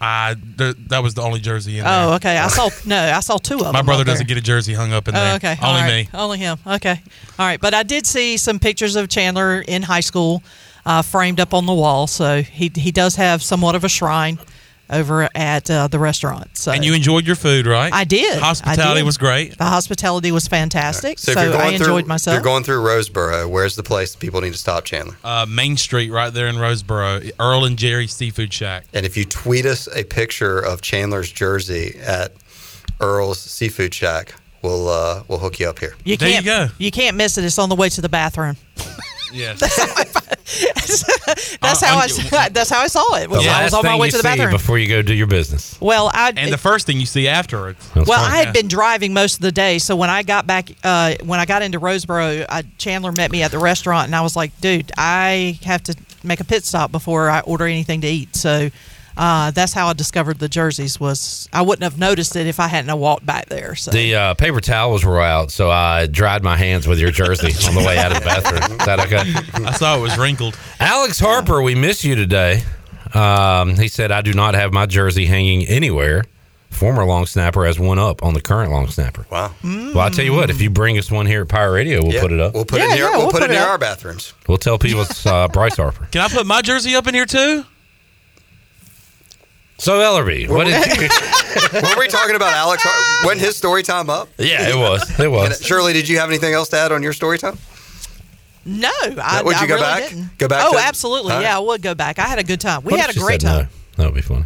I 0.01 0.35
th- 0.57 0.75
that 0.87 1.01
was 1.01 1.13
the 1.13 1.21
only 1.21 1.39
jersey 1.39 1.77
in 1.77 1.85
there. 1.85 1.93
Oh, 2.09 2.13
okay. 2.15 2.37
I 2.37 2.47
saw 2.49 2.69
no. 2.85 2.97
I 2.99 3.21
saw 3.21 3.37
two 3.37 3.55
of 3.59 3.61
them. 3.63 3.73
My 3.73 3.81
brother 3.83 4.01
up 4.01 4.07
doesn't 4.07 4.27
get 4.27 4.37
a 4.37 4.41
jersey 4.41 4.73
hung 4.73 4.91
up 4.91 5.07
in 5.07 5.13
there. 5.13 5.31
Oh, 5.33 5.35
okay. 5.37 5.55
Only 5.61 5.63
All 5.63 5.73
right. 5.75 5.87
me. 5.87 6.09
Only 6.13 6.37
him. 6.39 6.57
Okay. 6.67 6.99
All 7.39 7.45
right. 7.45 7.59
But 7.61 7.73
I 7.73 7.83
did 7.83 8.05
see 8.05 8.35
some 8.37 8.59
pictures 8.59 8.95
of 8.97 9.07
Chandler 9.07 9.61
in 9.61 9.83
high 9.83 10.01
school, 10.01 10.43
uh, 10.85 11.03
framed 11.03 11.39
up 11.39 11.53
on 11.53 11.65
the 11.67 11.73
wall. 11.73 12.07
So 12.07 12.41
he 12.41 12.69
he 12.75 12.91
does 12.91 13.15
have 13.15 13.41
somewhat 13.41 13.75
of 13.75 13.85
a 13.85 13.89
shrine 13.89 14.39
over 14.89 15.27
at 15.33 15.69
uh, 15.71 15.87
the 15.87 15.97
restaurant. 15.99 16.55
So 16.57 16.71
And 16.71 16.83
you 16.85 16.93
enjoyed 16.93 17.25
your 17.25 17.35
food, 17.35 17.65
right? 17.65 17.91
I 17.91 18.03
did. 18.03 18.39
Hospitality 18.39 18.81
I 18.81 18.93
did. 18.95 19.05
was 19.05 19.17
great. 19.17 19.57
The 19.57 19.63
hospitality 19.65 20.31
was 20.31 20.47
fantastic. 20.47 21.17
So 21.19 21.33
So, 21.33 21.39
if 21.39 21.43
you're 21.45 21.53
going 21.53 21.63
I 21.75 21.77
through, 21.77 21.85
enjoyed 21.85 22.07
myself. 22.07 22.35
you're 22.35 22.43
going 22.43 22.63
through 22.63 22.83
Roseboro, 22.83 23.49
where's 23.49 23.75
the 23.75 23.83
place 23.83 24.15
people 24.15 24.41
need 24.41 24.51
to 24.53 24.57
stop, 24.57 24.83
Chandler? 24.85 25.15
Uh, 25.23 25.45
Main 25.49 25.77
Street, 25.77 26.11
right 26.11 26.33
there 26.33 26.47
in 26.47 26.55
Roseboro, 26.57 27.31
Earl 27.39 27.65
and 27.65 27.77
Jerry 27.77 28.07
Seafood 28.07 28.53
Shack. 28.53 28.85
And 28.93 29.05
if 29.05 29.15
you 29.17 29.25
tweet 29.25 29.65
us 29.65 29.87
a 29.95 30.03
picture 30.03 30.59
of 30.59 30.81
Chandler's 30.81 31.31
jersey 31.31 31.97
at 31.99 32.33
Earl's 32.99 33.39
Seafood 33.39 33.93
Shack, 33.93 34.35
we'll 34.61 34.87
uh, 34.89 35.23
we'll 35.27 35.39
hook 35.39 35.59
you 35.59 35.67
up 35.69 35.79
here. 35.79 35.95
you 36.03 36.17
There 36.17 36.27
you 36.29 36.35
can't, 36.41 36.45
go. 36.45 36.67
You 36.77 36.91
can't 36.91 37.17
miss 37.17 37.37
it. 37.37 37.45
It's 37.45 37.57
on 37.57 37.69
the 37.69 37.75
way 37.75 37.89
to 37.89 38.01
the 38.01 38.09
bathroom. 38.09 38.57
Yes. 39.33 39.59
That's 41.61 41.81
Uh, 41.81 41.85
how 41.87 41.97
I. 41.99 42.49
That's 42.49 42.69
how 42.69 42.81
I 42.81 42.87
saw 42.87 43.15
it. 43.15 43.29
Was 43.29 43.43
The 43.43 43.49
I 43.49 43.63
was 43.63 43.73
last 43.73 43.75
on 43.85 43.85
my 43.85 43.97
way 43.97 44.07
you 44.07 44.11
to 44.11 44.17
the 44.17 44.23
see 44.23 44.29
bathroom. 44.37 44.51
before 44.51 44.77
you 44.77 44.87
go 44.87 45.01
do 45.01 45.13
your 45.13 45.27
business. 45.27 45.77
Well, 45.81 46.11
I 46.13 46.33
and 46.35 46.51
the 46.53 46.57
first 46.57 46.85
thing 46.85 46.99
you 46.99 47.05
see 47.05 47.27
afterwards. 47.27 47.79
That's 47.95 48.07
well, 48.07 48.21
fine. 48.21 48.31
I 48.31 48.35
had 48.37 48.45
Yeah. 48.47 48.51
been 48.51 48.67
driving 48.67 49.13
most 49.13 49.35
of 49.35 49.41
the 49.41 49.51
day, 49.51 49.79
so 49.79 49.95
when 49.95 50.09
I 50.09 50.23
got 50.23 50.45
back, 50.45 50.69
uh, 50.83 51.15
when 51.23 51.39
I 51.39 51.45
got 51.45 51.61
into 51.61 51.79
Roseboro, 51.79 52.45
I, 52.49 52.63
Chandler 52.77 53.11
met 53.11 53.31
me 53.31 53.41
at 53.43 53.51
the 53.51 53.59
restaurant, 53.59 54.07
and 54.07 54.15
I 54.15 54.21
was 54.21 54.35
like, 54.35 54.59
"Dude, 54.61 54.91
I 54.97 55.57
have 55.63 55.81
to 55.83 55.95
make 56.23 56.39
a 56.39 56.43
pit 56.45 56.65
stop 56.65 56.91
before 56.91 57.29
I 57.29 57.39
order 57.41 57.65
anything 57.65 58.01
to 58.01 58.07
eat." 58.07 58.35
So 58.35 58.69
uh, 59.17 59.51
that's 59.51 59.73
how 59.73 59.87
I 59.87 59.93
discovered 59.93 60.39
the 60.39 60.49
jerseys. 60.49 60.99
Was 60.99 61.47
I 61.53 61.61
wouldn't 61.61 61.83
have 61.83 61.99
noticed 61.99 62.35
it 62.35 62.47
if 62.47 62.59
I 62.59 62.67
hadn't 62.67 62.97
walked 62.97 63.25
back 63.25 63.47
there. 63.47 63.75
So 63.75 63.91
The 63.91 64.15
uh, 64.15 64.33
paper 64.35 64.59
towels 64.61 65.05
were 65.05 65.21
out, 65.21 65.51
so 65.51 65.69
I 65.69 66.07
dried 66.07 66.43
my 66.43 66.57
hands 66.57 66.87
with 66.87 66.99
your 66.99 67.11
jersey 67.11 67.53
on 67.67 67.75
the 67.75 67.83
way 67.85 67.97
out 67.97 68.11
of 68.11 68.19
the 68.19 68.25
bathroom. 68.25 68.79
Is 68.79 68.85
that 68.85 68.99
okay? 69.01 69.65
I 69.65 69.71
saw 69.73 69.97
it 69.97 70.01
was 70.01 70.17
wrinkled. 70.17 70.57
Alex 70.79 71.19
Harper, 71.19 71.61
we 71.61 71.75
miss 71.75 72.03
you 72.03 72.15
today. 72.15 72.63
Um, 73.13 73.75
he 73.75 73.87
said, 73.87 74.11
I 74.11 74.21
do 74.21 74.33
not 74.33 74.55
have 74.55 74.73
my 74.73 74.85
jersey 74.85 75.25
hanging 75.25 75.65
anywhere. 75.67 76.23
Former 76.71 77.05
long 77.05 77.27
snapper 77.27 77.65
has 77.67 77.79
one 77.79 77.99
up 77.99 78.23
on 78.23 78.33
the 78.33 78.41
current 78.41 78.71
long 78.71 78.87
snapper. 78.87 79.27
Wow. 79.29 79.53
Well, 79.63 79.99
I'll 79.99 80.09
tell 80.09 80.25
you 80.25 80.33
what, 80.33 80.49
if 80.49 80.59
you 80.59 80.71
bring 80.71 80.97
us 80.97 81.11
one 81.11 81.27
here 81.27 81.43
at 81.43 81.47
Pirate 81.47 81.71
Radio, 81.73 82.01
we'll 82.01 82.13
Yeah, 82.13 82.21
put 82.21 82.31
it 82.31 82.39
up. 82.39 82.55
We'll 82.55 82.65
put 82.65 82.81
it 82.81 82.89
near. 82.95 83.11
we'll, 83.11 83.29
put, 83.29 83.43
it 83.43 83.51
near 83.51 83.59
our 83.61 83.77
bathrooms. 83.77 84.33
We'll 84.47 84.57
tell 84.57 84.79
people 84.79 85.01
it's 85.03 85.23
uh, 85.27 85.47
Bryce 85.49 85.77
Harper. 85.77 86.07
Can 86.11 86.21
I 86.21 86.27
put 86.29 86.47
my 86.47 86.63
jersey 86.63 86.95
up 86.95 87.05
in 87.05 87.13
here 87.13 87.27
too? 87.27 87.63
So, 89.83 89.99
Ellerbe, 89.99 90.47
what 90.47 90.65
did 90.65 90.75
you. 90.95 91.09
Were 91.81 91.99
we 91.99 92.07
talking 92.07 92.35
about 92.37 92.53
Alex? 92.53 92.83
Har- 92.85 93.27
When 93.27 93.37
his 93.37 93.57
story 93.57 93.83
time 93.83 94.09
up? 94.09 94.29
Yeah, 94.37 94.69
it 94.69 94.75
was. 94.77 95.03
It 95.19 95.19
And, 95.25 95.31
was. 95.33 95.61
Shirley, 95.61 95.91
did 95.91 96.07
you 96.07 96.19
have 96.19 96.29
anything 96.29 96.53
else 96.53 96.69
to 96.69 96.77
add 96.77 96.91
on 96.93 97.03
your 97.03 97.11
story 97.13 97.37
time? 97.37 97.57
no, 98.65 98.89
I, 99.21 99.41
would 99.43 99.57
you 99.57 99.63
I 99.63 99.67
go 99.67 99.73
really 99.75 99.81
back? 99.85 100.09
didn't. 100.09 100.37
Go 100.37 100.47
back 100.47 100.63
Oh, 100.65 100.71
to- 100.73 100.79
absolutely. 100.79 101.31
All 101.33 101.37
right. 101.39 101.43
Yeah, 101.43 101.57
I 101.57 101.59
would 101.59 101.81
go 101.81 101.93
back. 101.95 102.17
I 102.17 102.23
had 102.23 102.39
a 102.39 102.45
good 102.45 102.61
time. 102.61 102.83
We 102.85 102.91
What 102.93 103.01
had 103.01 103.13
a 103.13 103.19
great 103.19 103.41
said 103.41 103.47
no? 103.49 103.57
time. 103.63 103.69
That 103.97 104.05
would 104.05 104.15
be 104.15 104.21
funny. 104.21 104.45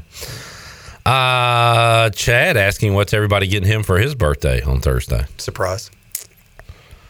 Uh, 1.06 2.10
Chad 2.10 2.58
asking 2.58 2.96
what's 2.96 3.14
everybody 3.14 3.46
getting 3.48 3.70
him 3.70 3.84
for 3.84 4.00
his 4.00 4.16
birthday 4.16 4.62
on 4.64 4.82
Thursday. 4.82 5.26
Surprise. 5.38 5.92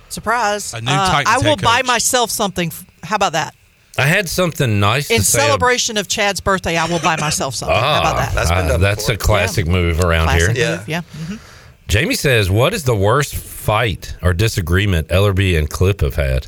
Surprise! 0.10 0.74
A 0.74 0.82
new 0.82 0.92
Uh, 0.92 1.12
Titans 1.12 1.34
I 1.34 1.38
will 1.38 1.56
head 1.58 1.62
buy 1.62 1.82
myself 1.84 2.30
something. 2.30 2.72
How 3.04 3.16
about 3.16 3.32
that? 3.34 3.56
I 3.98 4.04
had 4.08 4.30
something 4.30 4.80
nice 4.80 5.10
In 5.10 5.20
to 5.20 5.24
say. 5.24 5.40
ab- 5.40 5.46
celebration 5.48 5.98
of 5.98 6.08
Chad's 6.08 6.40
birthday, 6.40 6.78
I 6.78 6.86
will 6.86 7.00
buy 7.00 7.16
myself 7.20 7.56
something. 7.56 7.76
How 7.76 8.00
about 8.02 8.34
that? 8.34 8.48
Ah, 8.52 8.54
uh, 8.74 8.78
that's 8.78 9.10
a 9.10 9.18
classic 9.18 9.68
move 9.68 10.00
around 10.02 10.26
Classic 10.28 10.56
here. 10.56 10.78
move, 10.78 10.88
yeah. 10.90 11.02
Mhm. 11.26 11.40
Jamie 11.88 12.16
says, 12.16 12.50
"What 12.50 12.74
is 12.74 12.84
the 12.84 12.96
worst 12.96 13.36
fight 13.36 14.16
or 14.22 14.34
disagreement 14.34 15.08
Ellerbe 15.08 15.58
and 15.58 15.70
Clip 15.70 16.02
have 16.02 16.16
had? 16.16 16.48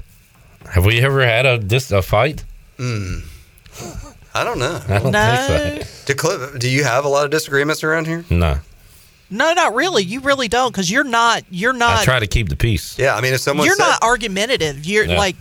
Have 0.71 0.85
we 0.85 1.01
ever 1.01 1.25
had 1.25 1.45
a 1.45 1.57
dis- 1.57 1.91
a 1.91 2.01
fight? 2.01 2.43
Hmm. 2.77 3.19
I 4.35 4.43
don't 4.43 4.59
know. 4.59 4.79
I 4.87 4.99
don't 4.99 5.11
think 5.13 5.87
Do, 6.05 6.13
Cliff, 6.13 6.59
do 6.59 6.69
you 6.69 6.83
have 6.83 7.03
a 7.05 7.07
lot 7.07 7.25
of 7.25 7.31
disagreements 7.31 7.83
around 7.83 8.05
here? 8.05 8.25
No, 8.29 8.59
No, 9.31 9.53
not 9.53 9.75
really. 9.75 10.03
You 10.03 10.21
really 10.21 10.47
don't, 10.47 10.71
because 10.71 10.89
you're 10.89 11.03
not. 11.03 11.43
You're 11.51 11.73
not. 11.73 11.89
I 11.91 11.95
not. 11.97 12.03
try 12.03 12.19
to 12.19 12.25
keep 12.27 12.49
the 12.49 12.55
peace. 12.55 12.97
Yeah, 12.97 13.15
I 13.15 13.21
mean, 13.21 13.33
if 13.33 13.41
someone 13.41 13.67
you're 13.67 13.75
said, 13.75 13.83
not 13.87 14.03
argumentative. 14.03 14.85
You're 14.85 15.05
Yeah. 15.05 15.17
like 15.19 15.35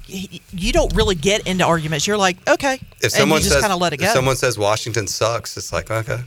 you 0.53 0.73
don't 0.73 0.95
really 0.95 1.15
get 1.15 1.47
into 1.47 1.65
arguments. 1.65 2.07
You're 2.07 2.19
like 2.19 2.37
okay, 2.49 2.75
if 2.75 3.05
and 3.05 3.13
someone 3.13 3.39
you 3.39 3.45
just 3.45 3.53
says, 3.55 3.63
kind 3.63 3.73
of 3.73 3.81
let 3.81 3.93
it 3.95 4.01
if 4.01 4.07
go. 4.09 4.13
someone 4.13 4.37
says 4.37 4.59
Washington 4.59 5.07
sucks, 5.07 5.57
it's 5.57 5.73
like 5.73 5.91
okay. 5.91 6.21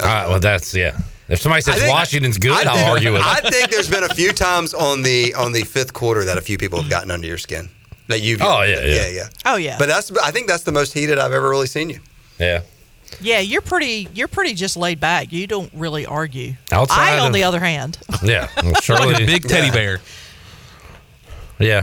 Ah, 0.00 0.26
well, 0.28 0.40
that's 0.40 0.74
yeah. 0.74 0.98
If 1.28 1.40
somebody 1.40 1.62
says 1.62 1.76
think- 1.76 1.90
Washington's 1.92 2.38
good, 2.38 2.52
I 2.66 2.70
I'll 2.70 2.76
think- 2.76 2.88
argue 2.88 3.12
with 3.12 3.22
I 3.24 3.40
think 3.50 3.70
there's 3.70 3.88
been 3.90 4.04
a 4.04 4.14
few 4.14 4.32
times 4.32 4.74
on 4.74 5.02
the 5.02 5.32
on 5.34 5.52
the 5.52 5.62
fifth 5.62 5.92
quarter 5.92 6.24
that 6.24 6.38
a 6.38 6.40
few 6.42 6.58
people 6.58 6.80
have 6.80 6.90
gotten 6.90 7.10
under 7.10 7.26
your 7.26 7.38
skin. 7.38 7.68
That 8.08 8.20
you've 8.20 8.40
Oh, 8.42 8.62
yeah, 8.62 8.80
yeah. 8.84 8.94
yeah, 8.94 9.08
yeah. 9.08 9.28
Oh 9.44 9.56
yeah, 9.56 9.76
But 9.78 9.88
that's 9.88 10.10
I 10.18 10.30
think 10.32 10.46
that's 10.48 10.62
the 10.64 10.72
most 10.72 10.92
heated 10.92 11.18
I've 11.18 11.32
ever 11.32 11.48
really 11.48 11.66
seen 11.66 11.88
you. 11.90 12.00
Yeah. 12.38 12.60
Yeah. 13.20 13.40
You're 13.40 13.60
pretty. 13.62 14.08
You're 14.14 14.28
pretty 14.28 14.54
just 14.54 14.76
laid 14.76 15.00
back. 15.00 15.32
You 15.32 15.46
don't 15.46 15.70
really 15.74 16.06
argue. 16.06 16.54
Outside 16.72 17.14
I, 17.14 17.18
on 17.20 17.28
of- 17.28 17.32
the 17.34 17.44
other 17.44 17.60
hand, 17.60 17.98
Yeah, 18.22 18.48
well, 18.62 18.74
Shirley, 18.80 19.06
Like 19.14 19.22
a 19.22 19.26
big 19.26 19.48
teddy 19.48 19.70
bear. 19.70 20.00
Yeah, 21.58 21.82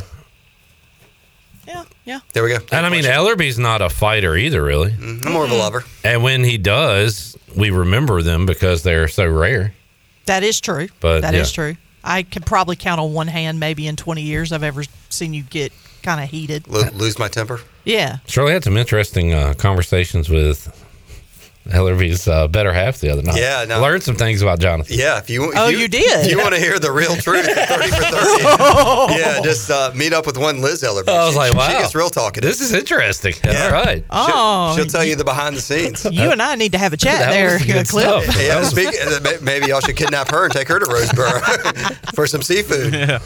yeah, 1.67 1.83
yeah. 2.05 2.19
There 2.33 2.43
we 2.43 2.49
go. 2.49 2.57
and 2.71 2.85
I 2.85 2.89
mean 2.89 3.03
Ellerbe's 3.05 3.57
not 3.57 3.81
a 3.81 3.89
fighter 3.89 4.35
either, 4.35 4.61
really. 4.63 4.93
I'm 4.93 5.31
more 5.31 5.45
of 5.45 5.51
a 5.51 5.55
lover. 5.55 5.83
And 6.03 6.21
when 6.23 6.43
he 6.43 6.57
does, 6.57 7.37
we 7.55 7.71
remember 7.71 8.21
them 8.21 8.45
because 8.45 8.83
they're 8.83 9.07
so 9.07 9.25
rare. 9.27 9.73
That 10.25 10.43
is 10.43 10.61
true. 10.61 10.87
But, 10.99 11.21
That 11.21 11.33
is 11.35 11.51
yeah. 11.51 11.55
true. 11.55 11.77
I 12.03 12.23
could 12.23 12.45
probably 12.45 12.75
count 12.75 12.99
on 12.99 13.13
one 13.13 13.27
hand, 13.27 13.59
maybe 13.59 13.87
in 13.87 13.95
20 13.95 14.21
years, 14.21 14.51
I've 14.51 14.63
ever 14.63 14.83
seen 15.09 15.33
you 15.33 15.43
get 15.43 15.71
kind 16.01 16.21
of 16.23 16.29
heated. 16.29 16.67
Lo- 16.67 16.83
lose 16.93 17.17
my 17.17 17.29
temper. 17.29 17.61
Yeah. 17.85 18.17
Shirley 18.27 18.51
had 18.53 18.63
some 18.63 18.75
interesting 18.77 19.33
uh, 19.33 19.53
conversations 19.57 20.29
with 20.29 20.82
Ellerbe's 21.69 22.27
uh, 22.27 22.47
better 22.49 22.73
half 22.73 22.99
the 22.99 23.09
other 23.09 23.21
night. 23.21 23.37
Yeah, 23.39 23.63
no. 23.67 23.81
learned 23.81 24.03
some 24.03 24.15
things 24.15 24.41
about 24.41 24.59
Jonathan. 24.59 24.97
Yeah, 24.99 25.17
if 25.19 25.29
you 25.29 25.51
if 25.51 25.57
Oh, 25.57 25.69
you 25.69 25.87
did? 25.87 26.29
You 26.29 26.37
want 26.37 26.53
to 26.53 26.59
hear 26.59 26.77
the 26.77 26.91
real 26.91 27.15
truth, 27.15 27.45
thirty 27.67 27.89
for 27.89 28.01
thirty. 28.03 28.43
yeah, 29.17 29.39
just 29.41 29.71
uh, 29.71 29.91
meet 29.95 30.11
up 30.11 30.25
with 30.25 30.37
one 30.37 30.61
Liz 30.61 30.83
Ellerbe. 30.83 31.07
I 31.07 31.23
was 31.25 31.33
She- 31.33 31.37
like, 31.39 31.51
she, 31.51 31.57
wow, 31.57 31.67
She 31.69 31.73
gets 31.77 31.95
real 31.95 32.09
talkative. 32.09 32.49
This 32.49 32.59
is 32.59 32.73
interesting. 32.73 33.33
All 33.45 33.71
right. 33.71 34.03
Oh, 34.09 34.73
She'll 34.75 34.85
tell 34.85 35.05
you 35.05 35.15
the 35.15 35.23
behind 35.23 35.55
the 35.55 35.61
scenes. 35.61 36.03
you 36.11 36.31
and 36.31 36.41
I 36.41 36.55
need 36.55 36.73
to 36.73 36.77
have 36.77 36.91
a 36.91 36.97
chat 36.97 37.19
That 37.19 37.29
there, 37.31 37.53
was 37.53 37.65
good 37.65 37.87
Cliff. 37.87 38.23
stuff. 38.23 38.41
Yeah, 38.41 38.61
speak, 38.63 38.89
uh, 39.01 39.37
maybe 39.41 39.67
y'all 39.67 39.79
should 39.79 39.95
kidnap 39.95 40.31
her 40.31 40.43
and 40.43 40.53
take 40.53 40.67
her 40.67 40.79
to 40.79 40.85
Roseboro 40.85 41.95
for 42.15 42.27
some 42.27 42.41
seafood. 42.41 43.21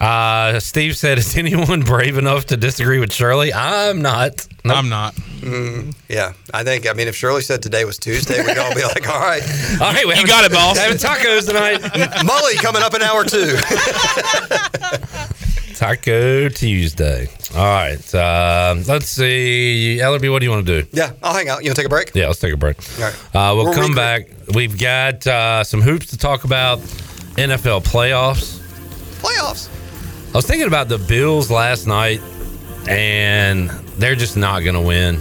Uh, 0.00 0.60
Steve 0.60 0.96
said, 0.96 1.18
"Is 1.18 1.36
anyone 1.36 1.80
brave 1.84 2.18
enough 2.18 2.46
to 2.46 2.56
disagree 2.56 2.98
with 2.98 3.12
Shirley?" 3.12 3.52
I'm 3.52 4.02
not. 4.02 4.46
I'm 4.64 4.88
not. 4.88 5.14
Mm, 5.14 5.94
yeah, 6.08 6.32
I 6.52 6.64
think. 6.64 6.88
I 6.88 6.92
mean, 6.92 7.08
if 7.08 7.14
Shirley 7.16 7.40
said 7.42 7.62
today 7.62 7.84
was 7.84 7.96
Tuesday, 7.98 8.44
we'd 8.44 8.58
all 8.58 8.74
be 8.74 8.82
like, 8.94 9.08
"All 9.08 9.20
right, 9.20 9.42
All 9.80 9.92
right, 9.92 10.06
we 10.06 10.14
You 10.16 10.26
got 10.26 10.44
it, 10.44 10.52
boss. 10.52 10.76
Having 10.82 10.98
tacos 10.98 11.46
tonight. 11.46 11.80
Mully 12.26 12.56
coming 12.56 12.82
up 12.82 12.94
in 12.94 13.02
hour 13.02 13.24
two. 13.24 13.56
Taco 15.74 16.48
Tuesday. 16.48 17.28
All 17.54 17.64
right. 17.64 18.14
Um, 18.14 18.82
let's 18.84 19.08
see. 19.08 19.98
Ellerbe, 20.00 20.30
what 20.32 20.38
do 20.40 20.46
you 20.46 20.50
want 20.50 20.66
to 20.66 20.82
do? 20.82 20.88
yeah, 20.92 21.12
I'll 21.22 21.34
hang 21.34 21.48
out. 21.48 21.62
You 21.62 21.68
want 21.70 21.76
to 21.76 21.82
take 21.82 21.86
a 21.86 21.90
break? 21.90 22.12
Yeah, 22.14 22.28
let's 22.28 22.40
take 22.40 22.54
a 22.54 22.56
break. 22.56 22.76
All 22.98 23.04
right. 23.04 23.14
Uh, 23.34 23.54
we'll 23.54 23.64
We'll 23.66 23.74
come 23.74 23.92
regroup. 23.92 23.96
back. 23.96 24.28
We've 24.54 24.78
got 24.78 25.26
uh, 25.26 25.64
some 25.64 25.82
hoops 25.82 26.06
to 26.08 26.18
talk 26.18 26.44
about. 26.44 26.78
NFL 27.36 27.84
playoffs. 27.84 28.58
Playoffs. 29.20 29.68
I 30.36 30.38
was 30.38 30.46
thinking 30.46 30.66
about 30.66 30.88
the 30.88 30.98
Bills 30.98 31.50
last 31.50 31.86
night, 31.86 32.20
and 32.86 33.70
they're 33.96 34.14
just 34.14 34.36
not 34.36 34.60
going 34.60 34.74
to 34.74 34.82
win. 34.82 35.18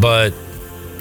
But 0.00 0.30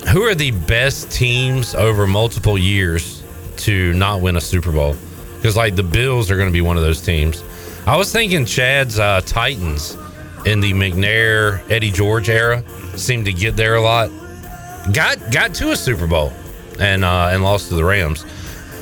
who 0.09 0.23
are 0.23 0.35
the 0.35 0.51
best 0.51 1.09
teams 1.09 1.73
over 1.73 2.05
multiple 2.05 2.57
years 2.57 3.23
to 3.59 3.93
not 3.93 4.19
win 4.19 4.35
a 4.35 4.41
Super 4.41 4.73
Bowl? 4.73 4.97
Because 5.37 5.55
like 5.55 5.77
the 5.77 5.83
Bills 5.83 6.29
are 6.29 6.35
going 6.35 6.49
to 6.49 6.53
be 6.53 6.59
one 6.59 6.75
of 6.75 6.83
those 6.83 6.99
teams. 6.99 7.45
I 7.85 7.95
was 7.95 8.11
thinking 8.11 8.45
Chad's 8.45 8.99
uh, 8.99 9.21
Titans 9.21 9.93
in 10.45 10.59
the 10.59 10.73
McNair 10.73 11.61
Eddie 11.71 11.91
George 11.91 12.27
era 12.27 12.61
seemed 12.97 13.23
to 13.23 13.31
get 13.31 13.55
there 13.55 13.75
a 13.75 13.81
lot. 13.81 14.09
Got 14.91 15.31
got 15.31 15.53
to 15.55 15.71
a 15.71 15.77
Super 15.77 16.07
Bowl 16.07 16.33
and 16.77 17.05
uh, 17.05 17.29
and 17.31 17.41
lost 17.41 17.69
to 17.69 17.75
the 17.75 17.85
Rams. 17.85 18.25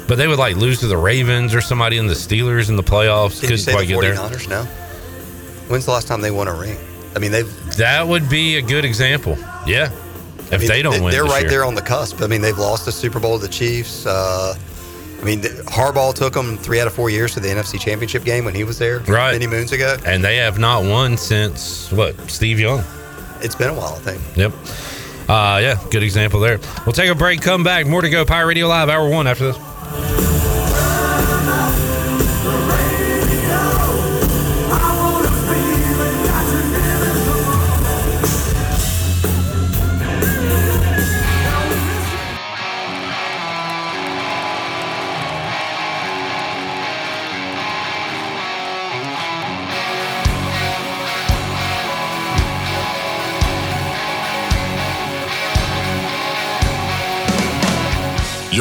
But 0.08 0.18
they 0.18 0.28
would 0.28 0.38
like 0.40 0.56
lose 0.56 0.80
to 0.82 0.88
the 0.88 0.98
Ravens 0.98 1.56
or 1.56 1.62
somebody 1.62 1.98
in 1.98 2.08
the 2.08 2.14
Steelers 2.14 2.70
in 2.70 2.76
the 2.76 2.84
playoffs. 2.84 3.42
Did 3.42 3.44
you 3.44 3.48
Couldn't 3.50 3.58
say 3.60 3.72
quite 3.74 3.88
the 3.88 3.94
get 3.96 4.02
there. 4.02 4.16
49ers 4.16 4.48
now? 4.50 4.64
When's 5.68 5.86
the 5.86 5.92
last 5.92 6.08
time 6.08 6.22
they 6.22 6.32
won 6.32 6.48
a 6.48 6.54
ring? 6.54 6.78
I 7.16 7.20
mean, 7.20 7.32
they've. 7.32 7.76
That 7.78 8.08
would 8.08 8.30
be 8.30 8.58
a 8.58 8.62
good 8.62 8.86
example. 8.86 9.36
Yeah. 9.66 9.92
If 10.38 10.54
I 10.54 10.58
mean, 10.58 10.68
they 10.68 10.82
don't 10.84 11.02
win, 11.04 11.12
they're 11.12 11.24
right 11.24 11.42
year. 11.42 11.50
there 11.50 11.66
on 11.66 11.74
the 11.74 11.82
cusp. 11.82 12.22
I 12.22 12.28
mean, 12.28 12.42
they've 12.42 12.58
lost 12.58 12.86
the 12.86 12.92
Super 12.92 13.20
Bowl 13.20 13.40
to 13.40 13.48
the 13.48 13.52
Chiefs. 13.52 14.06
Uh, 14.06 14.54
I 15.20 15.24
mean, 15.24 15.42
Harbaugh 15.42 16.14
took 16.14 16.34
them 16.34 16.56
three 16.58 16.80
out 16.80 16.86
of 16.86 16.94
four 16.94 17.10
years 17.10 17.34
to 17.34 17.40
the 17.40 17.48
NFC 17.48 17.80
Championship 17.80 18.24
game 18.24 18.46
when 18.46 18.54
he 18.54 18.64
was 18.64 18.78
there 18.78 19.00
Right. 19.00 19.32
many 19.32 19.48
moons 19.48 19.72
ago. 19.72 19.98
And 20.06 20.24
they 20.24 20.36
have 20.38 20.60
not 20.60 20.84
won 20.84 21.18
since 21.18 21.92
what? 21.92 22.16
Steve 22.30 22.60
Young. 22.60 22.84
It's 23.42 23.56
been 23.56 23.70
a 23.70 23.74
while, 23.74 23.96
I 23.96 24.00
think. 24.00 24.22
Yep. 24.38 24.52
Uh, 25.28 25.60
yeah, 25.64 25.80
good 25.90 26.04
example 26.04 26.40
there. 26.42 26.60
We'll 26.86 26.94
take 26.94 27.10
a 27.10 27.16
break, 27.16 27.42
come 27.42 27.64
back. 27.64 27.88
More 27.88 28.02
to 28.04 28.10
go. 28.12 28.24
Pirate 28.24 28.46
Radio 28.46 28.68
Live, 28.68 28.88
hour 28.90 29.10
one 29.10 29.26
after 29.26 29.46
this. 29.52 29.58
Yeah. 29.98 30.25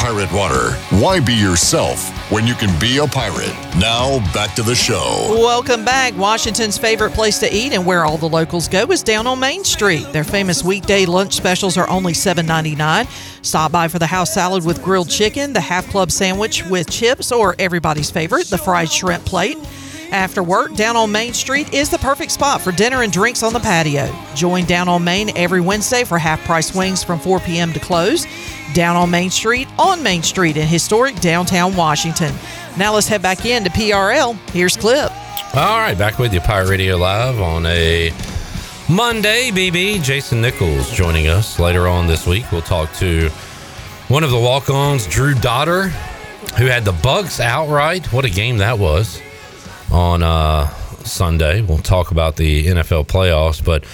Pirate 0.00 0.32
water. 0.32 0.72
Why 0.98 1.20
be 1.20 1.34
yourself 1.34 2.08
when 2.32 2.46
you 2.46 2.54
can 2.54 2.76
be 2.80 2.96
a 2.96 3.06
pirate? 3.06 3.54
Now, 3.78 4.18
back 4.32 4.54
to 4.54 4.62
the 4.62 4.74
show. 4.74 5.26
Welcome 5.28 5.84
back. 5.84 6.16
Washington's 6.16 6.78
favorite 6.78 7.12
place 7.12 7.38
to 7.40 7.54
eat 7.54 7.74
and 7.74 7.84
where 7.84 8.06
all 8.06 8.16
the 8.16 8.28
locals 8.28 8.66
go 8.66 8.90
is 8.92 9.02
down 9.02 9.26
on 9.26 9.38
Main 9.38 9.62
Street. 9.62 10.10
Their 10.10 10.24
famous 10.24 10.64
weekday 10.64 11.04
lunch 11.04 11.34
specials 11.34 11.76
are 11.76 11.86
only 11.90 12.14
$7.99. 12.14 13.44
Stop 13.44 13.72
by 13.72 13.88
for 13.88 13.98
the 13.98 14.06
house 14.06 14.32
salad 14.32 14.64
with 14.64 14.82
grilled 14.82 15.10
chicken, 15.10 15.52
the 15.52 15.60
half 15.60 15.86
club 15.90 16.10
sandwich 16.10 16.64
with 16.64 16.90
chips, 16.90 17.30
or 17.30 17.54
everybody's 17.58 18.10
favorite, 18.10 18.46
the 18.46 18.56
fried 18.56 18.90
shrimp 18.90 19.26
plate. 19.26 19.58
After 20.12 20.42
work, 20.42 20.74
Down 20.74 20.96
on 20.96 21.12
Main 21.12 21.32
Street 21.32 21.72
is 21.72 21.88
the 21.88 21.98
perfect 21.98 22.32
spot 22.32 22.60
for 22.60 22.72
dinner 22.72 23.02
and 23.02 23.12
drinks 23.12 23.44
on 23.44 23.52
the 23.52 23.60
patio. 23.60 24.12
Join 24.34 24.64
Down 24.64 24.88
on 24.88 25.04
Main 25.04 25.36
every 25.36 25.60
Wednesday 25.60 26.02
for 26.02 26.18
half 26.18 26.44
price 26.44 26.74
wings 26.74 27.04
from 27.04 27.20
4 27.20 27.38
p.m. 27.40 27.72
to 27.72 27.80
close. 27.80 28.26
Down 28.74 28.96
on 28.96 29.10
Main 29.10 29.30
Street, 29.30 29.68
on 29.78 30.02
Main 30.02 30.22
Street 30.24 30.56
in 30.56 30.66
historic 30.66 31.14
downtown 31.20 31.76
Washington. 31.76 32.34
Now 32.76 32.94
let's 32.94 33.06
head 33.06 33.22
back 33.22 33.44
into 33.46 33.70
PRL. 33.70 34.36
Here's 34.50 34.76
Clip. 34.76 35.12
All 35.54 35.78
right, 35.78 35.96
back 35.96 36.18
with 36.18 36.34
you, 36.34 36.40
Pirate 36.40 36.68
Radio 36.68 36.96
Live 36.96 37.40
on 37.40 37.66
a 37.66 38.12
Monday. 38.88 39.50
BB 39.50 40.02
Jason 40.02 40.40
Nichols 40.40 40.90
joining 40.90 41.28
us 41.28 41.60
later 41.60 41.86
on 41.86 42.08
this 42.08 42.26
week. 42.26 42.50
We'll 42.50 42.62
talk 42.62 42.92
to 42.94 43.28
one 44.08 44.24
of 44.24 44.30
the 44.30 44.38
walk-ons, 44.38 45.06
Drew 45.06 45.34
Dotter, 45.34 45.88
who 46.58 46.66
had 46.66 46.84
the 46.84 46.92
Bucs 46.92 47.38
outright. 47.38 48.12
What 48.12 48.24
a 48.24 48.30
game 48.30 48.58
that 48.58 48.76
was 48.78 49.20
on 49.90 50.22
uh, 50.22 50.68
Sunday. 51.04 51.62
We'll 51.62 51.78
talk 51.78 52.10
about 52.10 52.36
the 52.36 52.66
NFL 52.66 53.06
playoffs, 53.06 53.64
but 53.64 53.84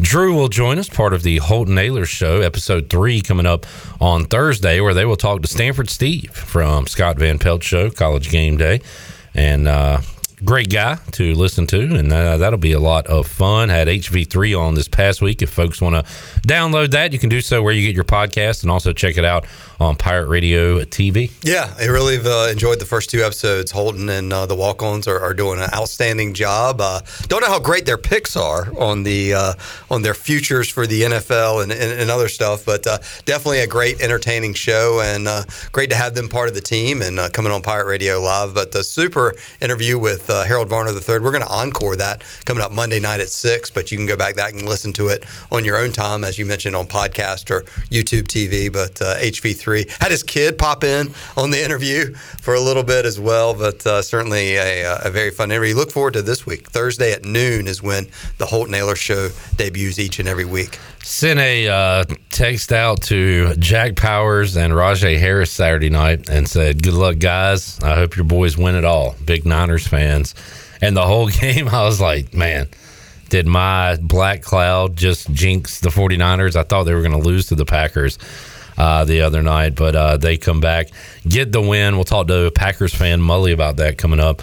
Drew 0.00 0.34
will 0.34 0.48
join 0.48 0.78
us, 0.78 0.88
part 0.88 1.12
of 1.12 1.22
the 1.22 1.38
Holton 1.38 1.76
Ahlers 1.76 2.06
Show, 2.06 2.40
episode 2.40 2.90
three, 2.90 3.20
coming 3.20 3.46
up 3.46 3.66
on 4.00 4.24
Thursday, 4.24 4.80
where 4.80 4.94
they 4.94 5.04
will 5.04 5.16
talk 5.16 5.42
to 5.42 5.48
Stanford 5.48 5.88
Steve 5.88 6.30
from 6.32 6.86
Scott 6.86 7.18
Van 7.18 7.38
Pelt 7.38 7.62
Show, 7.62 7.90
College 7.90 8.30
Game 8.30 8.56
Day, 8.56 8.80
and 9.34 9.68
uh, 9.68 10.00
great 10.44 10.70
guy 10.70 10.96
to 11.12 11.34
listen 11.34 11.66
to, 11.68 11.80
and 11.80 12.12
uh, 12.12 12.36
that'll 12.38 12.58
be 12.58 12.72
a 12.72 12.80
lot 12.80 13.06
of 13.06 13.26
fun. 13.26 13.68
Had 13.68 13.86
HV3 13.86 14.58
on 14.58 14.74
this 14.74 14.88
past 14.88 15.22
week. 15.22 15.42
If 15.42 15.50
folks 15.50 15.80
want 15.80 15.94
to 15.94 16.12
download 16.46 16.90
that, 16.90 17.12
you 17.12 17.18
can 17.18 17.28
do 17.28 17.40
so 17.40 17.62
where 17.62 17.72
you 17.72 17.86
get 17.86 17.94
your 17.94 18.04
podcast, 18.04 18.62
and 18.62 18.70
also 18.70 18.92
check 18.92 19.16
it 19.16 19.24
out 19.24 19.46
on 19.84 19.96
Pirate 19.96 20.28
Radio 20.28 20.80
TV. 20.80 21.30
Yeah, 21.42 21.72
I 21.78 21.84
really 21.86 22.16
uh, 22.16 22.48
enjoyed 22.50 22.80
the 22.80 22.86
first 22.86 23.10
two 23.10 23.22
episodes. 23.22 23.70
Holton 23.70 24.08
and 24.08 24.32
uh, 24.32 24.46
the 24.46 24.54
Walk-Ons 24.54 25.06
are, 25.06 25.20
are, 25.20 25.34
doing 25.34 25.60
an 25.60 25.68
outstanding 25.74 26.32
job. 26.32 26.80
Uh, 26.80 27.00
don't 27.26 27.42
know 27.42 27.48
how 27.48 27.60
great 27.60 27.84
their 27.84 27.98
picks 27.98 28.36
are 28.36 28.72
on 28.78 29.02
the 29.02 29.34
uh, 29.34 29.54
on 29.90 30.02
their 30.02 30.14
futures 30.14 30.68
for 30.70 30.86
the 30.86 31.02
NFL 31.02 31.62
and, 31.62 31.72
and, 31.72 31.92
and 31.92 32.10
other 32.10 32.28
stuff, 32.28 32.64
but 32.64 32.86
uh, 32.86 32.98
definitely 33.24 33.60
a 33.60 33.66
great, 33.66 34.00
entertaining 34.00 34.54
show, 34.54 35.00
and 35.00 35.28
uh, 35.28 35.42
great 35.72 35.90
to 35.90 35.96
have 35.96 36.14
them 36.14 36.28
part 36.28 36.48
of 36.48 36.54
the 36.54 36.60
team 36.60 37.02
and 37.02 37.18
coming 37.32 37.52
on 37.52 37.60
Pirate 37.60 37.86
Radio 37.86 38.20
Live. 38.20 38.54
But 38.54 38.72
the 38.72 38.82
super 38.82 39.34
interview 39.60 39.98
with 39.98 40.28
Harold 40.28 40.68
Varner 40.68 40.92
III, 40.92 41.18
we're 41.20 41.32
going 41.32 41.42
to 41.42 41.52
encore 41.52 41.96
that 41.96 42.22
coming 42.44 42.62
up 42.62 42.72
Monday 42.72 43.00
night 43.00 43.20
at 43.20 43.28
six. 43.28 43.70
But 43.70 43.92
you 43.92 43.98
can 43.98 44.06
go 44.06 44.16
back 44.16 44.36
that 44.36 44.52
and 44.52 44.66
listen 44.66 44.92
to 44.94 45.08
it 45.08 45.24
on 45.52 45.64
your 45.64 45.76
own 45.76 45.92
time, 45.92 46.24
as 46.24 46.38
you 46.38 46.46
mentioned 46.46 46.74
on 46.74 46.86
podcast 46.86 47.50
or 47.50 47.62
YouTube 47.90 48.28
TV. 48.28 48.72
But 48.72 48.94
HV3 48.94 49.73
three. 49.74 49.92
Had 50.00 50.10
his 50.10 50.22
kid 50.22 50.58
pop 50.58 50.84
in 50.84 51.12
on 51.36 51.50
the 51.50 51.62
interview 51.62 52.14
for 52.14 52.54
a 52.54 52.60
little 52.60 52.82
bit 52.82 53.04
as 53.04 53.18
well, 53.18 53.54
but 53.54 53.84
uh, 53.86 54.02
certainly 54.02 54.56
a, 54.56 54.98
a, 55.04 55.10
very 55.10 55.30
fun 55.30 55.50
interview. 55.50 55.74
Look 55.74 55.90
forward 55.90 56.14
to 56.14 56.22
this 56.22 56.46
week. 56.46 56.68
Thursday 56.70 57.12
at 57.12 57.24
noon 57.24 57.66
is 57.66 57.82
when 57.82 58.06
the 58.38 58.46
Holton 58.46 58.74
Ahlers 58.74 58.96
Show 58.96 59.30
debuts 59.56 59.98
each 59.98 60.18
and 60.18 60.28
every 60.28 60.44
week. 60.44 60.78
Sent 61.02 61.38
a 61.38 61.68
uh, 61.68 62.04
text 62.30 62.72
out 62.72 63.02
to 63.02 63.54
Jack 63.56 63.96
Powers 63.96 64.56
and 64.56 64.74
Rajay 64.74 65.18
Harris 65.18 65.50
Saturday 65.50 65.90
night 65.90 66.28
and 66.30 66.48
said, 66.48 66.82
"Good 66.82 66.94
luck, 66.94 67.18
guys. 67.18 67.78
I 67.80 67.94
hope 67.94 68.16
your 68.16 68.24
boys 68.24 68.56
win 68.56 68.74
it 68.74 68.84
all." 68.84 69.14
Big 69.24 69.44
Niners 69.44 69.86
fans, 69.86 70.34
and 70.80 70.96
the 70.96 71.06
whole 71.06 71.28
game, 71.40 71.68
I 71.68 71.84
was 71.84 72.00
like, 72.00 72.32
man 72.32 72.68
did 73.30 73.46
my 73.46 73.96
black 73.96 74.42
cloud 74.42 74.96
just 74.96 75.32
jinx 75.32 75.80
the 75.80 75.88
49ers? 75.88 76.54
I 76.54 76.62
thought 76.62 76.84
they 76.84 76.94
were 76.94 77.00
going 77.00 77.20
to 77.20 77.26
lose 77.26 77.46
to 77.46 77.56
the 77.56 77.64
Packers 77.64 78.16
uh, 78.76 79.04
the 79.04 79.22
other 79.22 79.42
night, 79.42 79.74
but 79.74 79.94
uh, 79.94 80.16
they 80.16 80.36
come 80.36 80.60
back, 80.60 80.88
get 81.26 81.52
the 81.52 81.60
win. 81.60 81.96
We'll 81.96 82.04
talk 82.04 82.28
to 82.28 82.50
Packers 82.50 82.94
fan 82.94 83.20
Mully 83.20 83.52
about 83.52 83.76
that 83.76 83.98
coming 83.98 84.20
up 84.20 84.42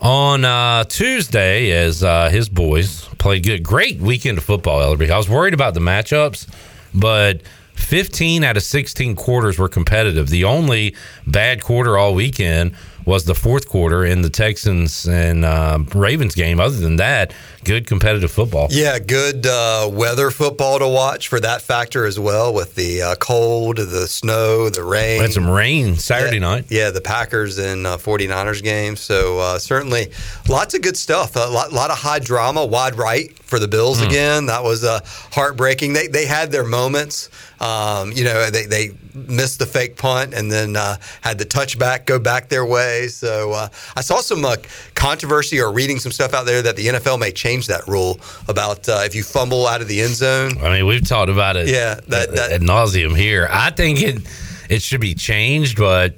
on 0.00 0.44
uh, 0.44 0.84
Tuesday 0.84 1.70
as 1.72 2.02
uh, 2.02 2.28
his 2.30 2.48
boys 2.48 3.04
played 3.18 3.44
good. 3.44 3.62
Great 3.62 3.98
weekend 3.98 4.38
of 4.38 4.44
football, 4.44 4.80
Ellerbe. 4.80 5.10
I 5.10 5.16
was 5.16 5.28
worried 5.28 5.54
about 5.54 5.74
the 5.74 5.80
matchups, 5.80 6.48
but 6.94 7.42
15 7.74 8.44
out 8.44 8.56
of 8.56 8.62
16 8.62 9.16
quarters 9.16 9.58
were 9.58 9.68
competitive. 9.68 10.28
The 10.28 10.44
only 10.44 10.94
bad 11.26 11.62
quarter 11.62 11.96
all 11.96 12.14
weekend 12.14 12.74
was 13.08 13.24
the 13.24 13.34
fourth 13.34 13.66
quarter 13.66 14.04
in 14.04 14.20
the 14.20 14.28
Texans 14.28 15.08
and 15.08 15.42
uh, 15.42 15.78
Ravens 15.94 16.34
game. 16.34 16.60
Other 16.60 16.76
than 16.76 16.96
that, 16.96 17.32
good 17.64 17.86
competitive 17.86 18.30
football. 18.30 18.68
Yeah, 18.70 18.98
good 18.98 19.46
uh, 19.46 19.88
weather 19.90 20.30
football 20.30 20.78
to 20.78 20.86
watch 20.86 21.28
for 21.28 21.40
that 21.40 21.62
factor 21.62 22.04
as 22.04 22.20
well, 22.20 22.52
with 22.52 22.74
the 22.74 23.00
uh, 23.00 23.14
cold, 23.14 23.78
the 23.78 24.06
snow, 24.06 24.68
the 24.68 24.84
rain. 24.84 25.20
We 25.20 25.22
had 25.22 25.32
some 25.32 25.48
rain 25.48 25.96
Saturday 25.96 26.36
yeah, 26.36 26.40
night. 26.40 26.66
Yeah, 26.68 26.90
the 26.90 27.00
Packers 27.00 27.56
and 27.56 27.86
49ers 27.86 28.62
game. 28.62 28.94
So 28.94 29.38
uh, 29.38 29.58
certainly 29.58 30.12
lots 30.46 30.74
of 30.74 30.82
good 30.82 30.98
stuff. 30.98 31.34
A 31.34 31.50
lot, 31.50 31.72
lot, 31.72 31.90
of 31.90 31.96
high 31.96 32.18
drama, 32.18 32.66
wide 32.66 32.96
right 32.96 33.32
for 33.38 33.58
the 33.58 33.68
Bills 33.68 34.02
mm. 34.02 34.06
again. 34.06 34.46
That 34.46 34.62
was 34.62 34.84
uh, 34.84 35.00
heartbreaking. 35.32 35.94
They, 35.94 36.08
they 36.08 36.26
had 36.26 36.52
their 36.52 36.64
moments. 36.64 37.30
Um, 37.60 38.12
you 38.12 38.24
know, 38.24 38.50
they, 38.50 38.66
they 38.66 38.90
missed 39.14 39.58
the 39.58 39.66
fake 39.66 39.96
punt 39.96 40.32
and 40.34 40.50
then 40.50 40.76
uh, 40.76 40.96
had 41.20 41.38
the 41.38 41.44
touchback 41.44 42.06
go 42.06 42.18
back 42.18 42.48
their 42.48 42.64
way. 42.64 43.08
So 43.08 43.52
uh, 43.52 43.68
I 43.96 44.00
saw 44.00 44.20
some 44.20 44.44
uh, 44.44 44.56
controversy 44.94 45.60
or 45.60 45.72
reading 45.72 45.98
some 45.98 46.12
stuff 46.12 46.34
out 46.34 46.46
there 46.46 46.62
that 46.62 46.76
the 46.76 46.86
NFL 46.86 47.18
may 47.18 47.32
change 47.32 47.66
that 47.66 47.86
rule 47.88 48.20
about 48.48 48.88
uh, 48.88 49.02
if 49.04 49.14
you 49.14 49.22
fumble 49.22 49.66
out 49.66 49.80
of 49.80 49.88
the 49.88 50.00
end 50.00 50.14
zone. 50.14 50.58
I 50.58 50.70
mean, 50.70 50.86
we've 50.86 51.06
talked 51.06 51.30
about 51.30 51.56
it. 51.56 51.68
Yeah, 51.68 51.96
that, 52.08 52.32
that 52.32 52.52
ad 52.52 52.60
nauseum 52.60 53.16
here. 53.16 53.48
I 53.50 53.70
think 53.70 54.00
it 54.00 54.22
it 54.68 54.82
should 54.82 55.00
be 55.00 55.14
changed, 55.14 55.78
but 55.78 56.14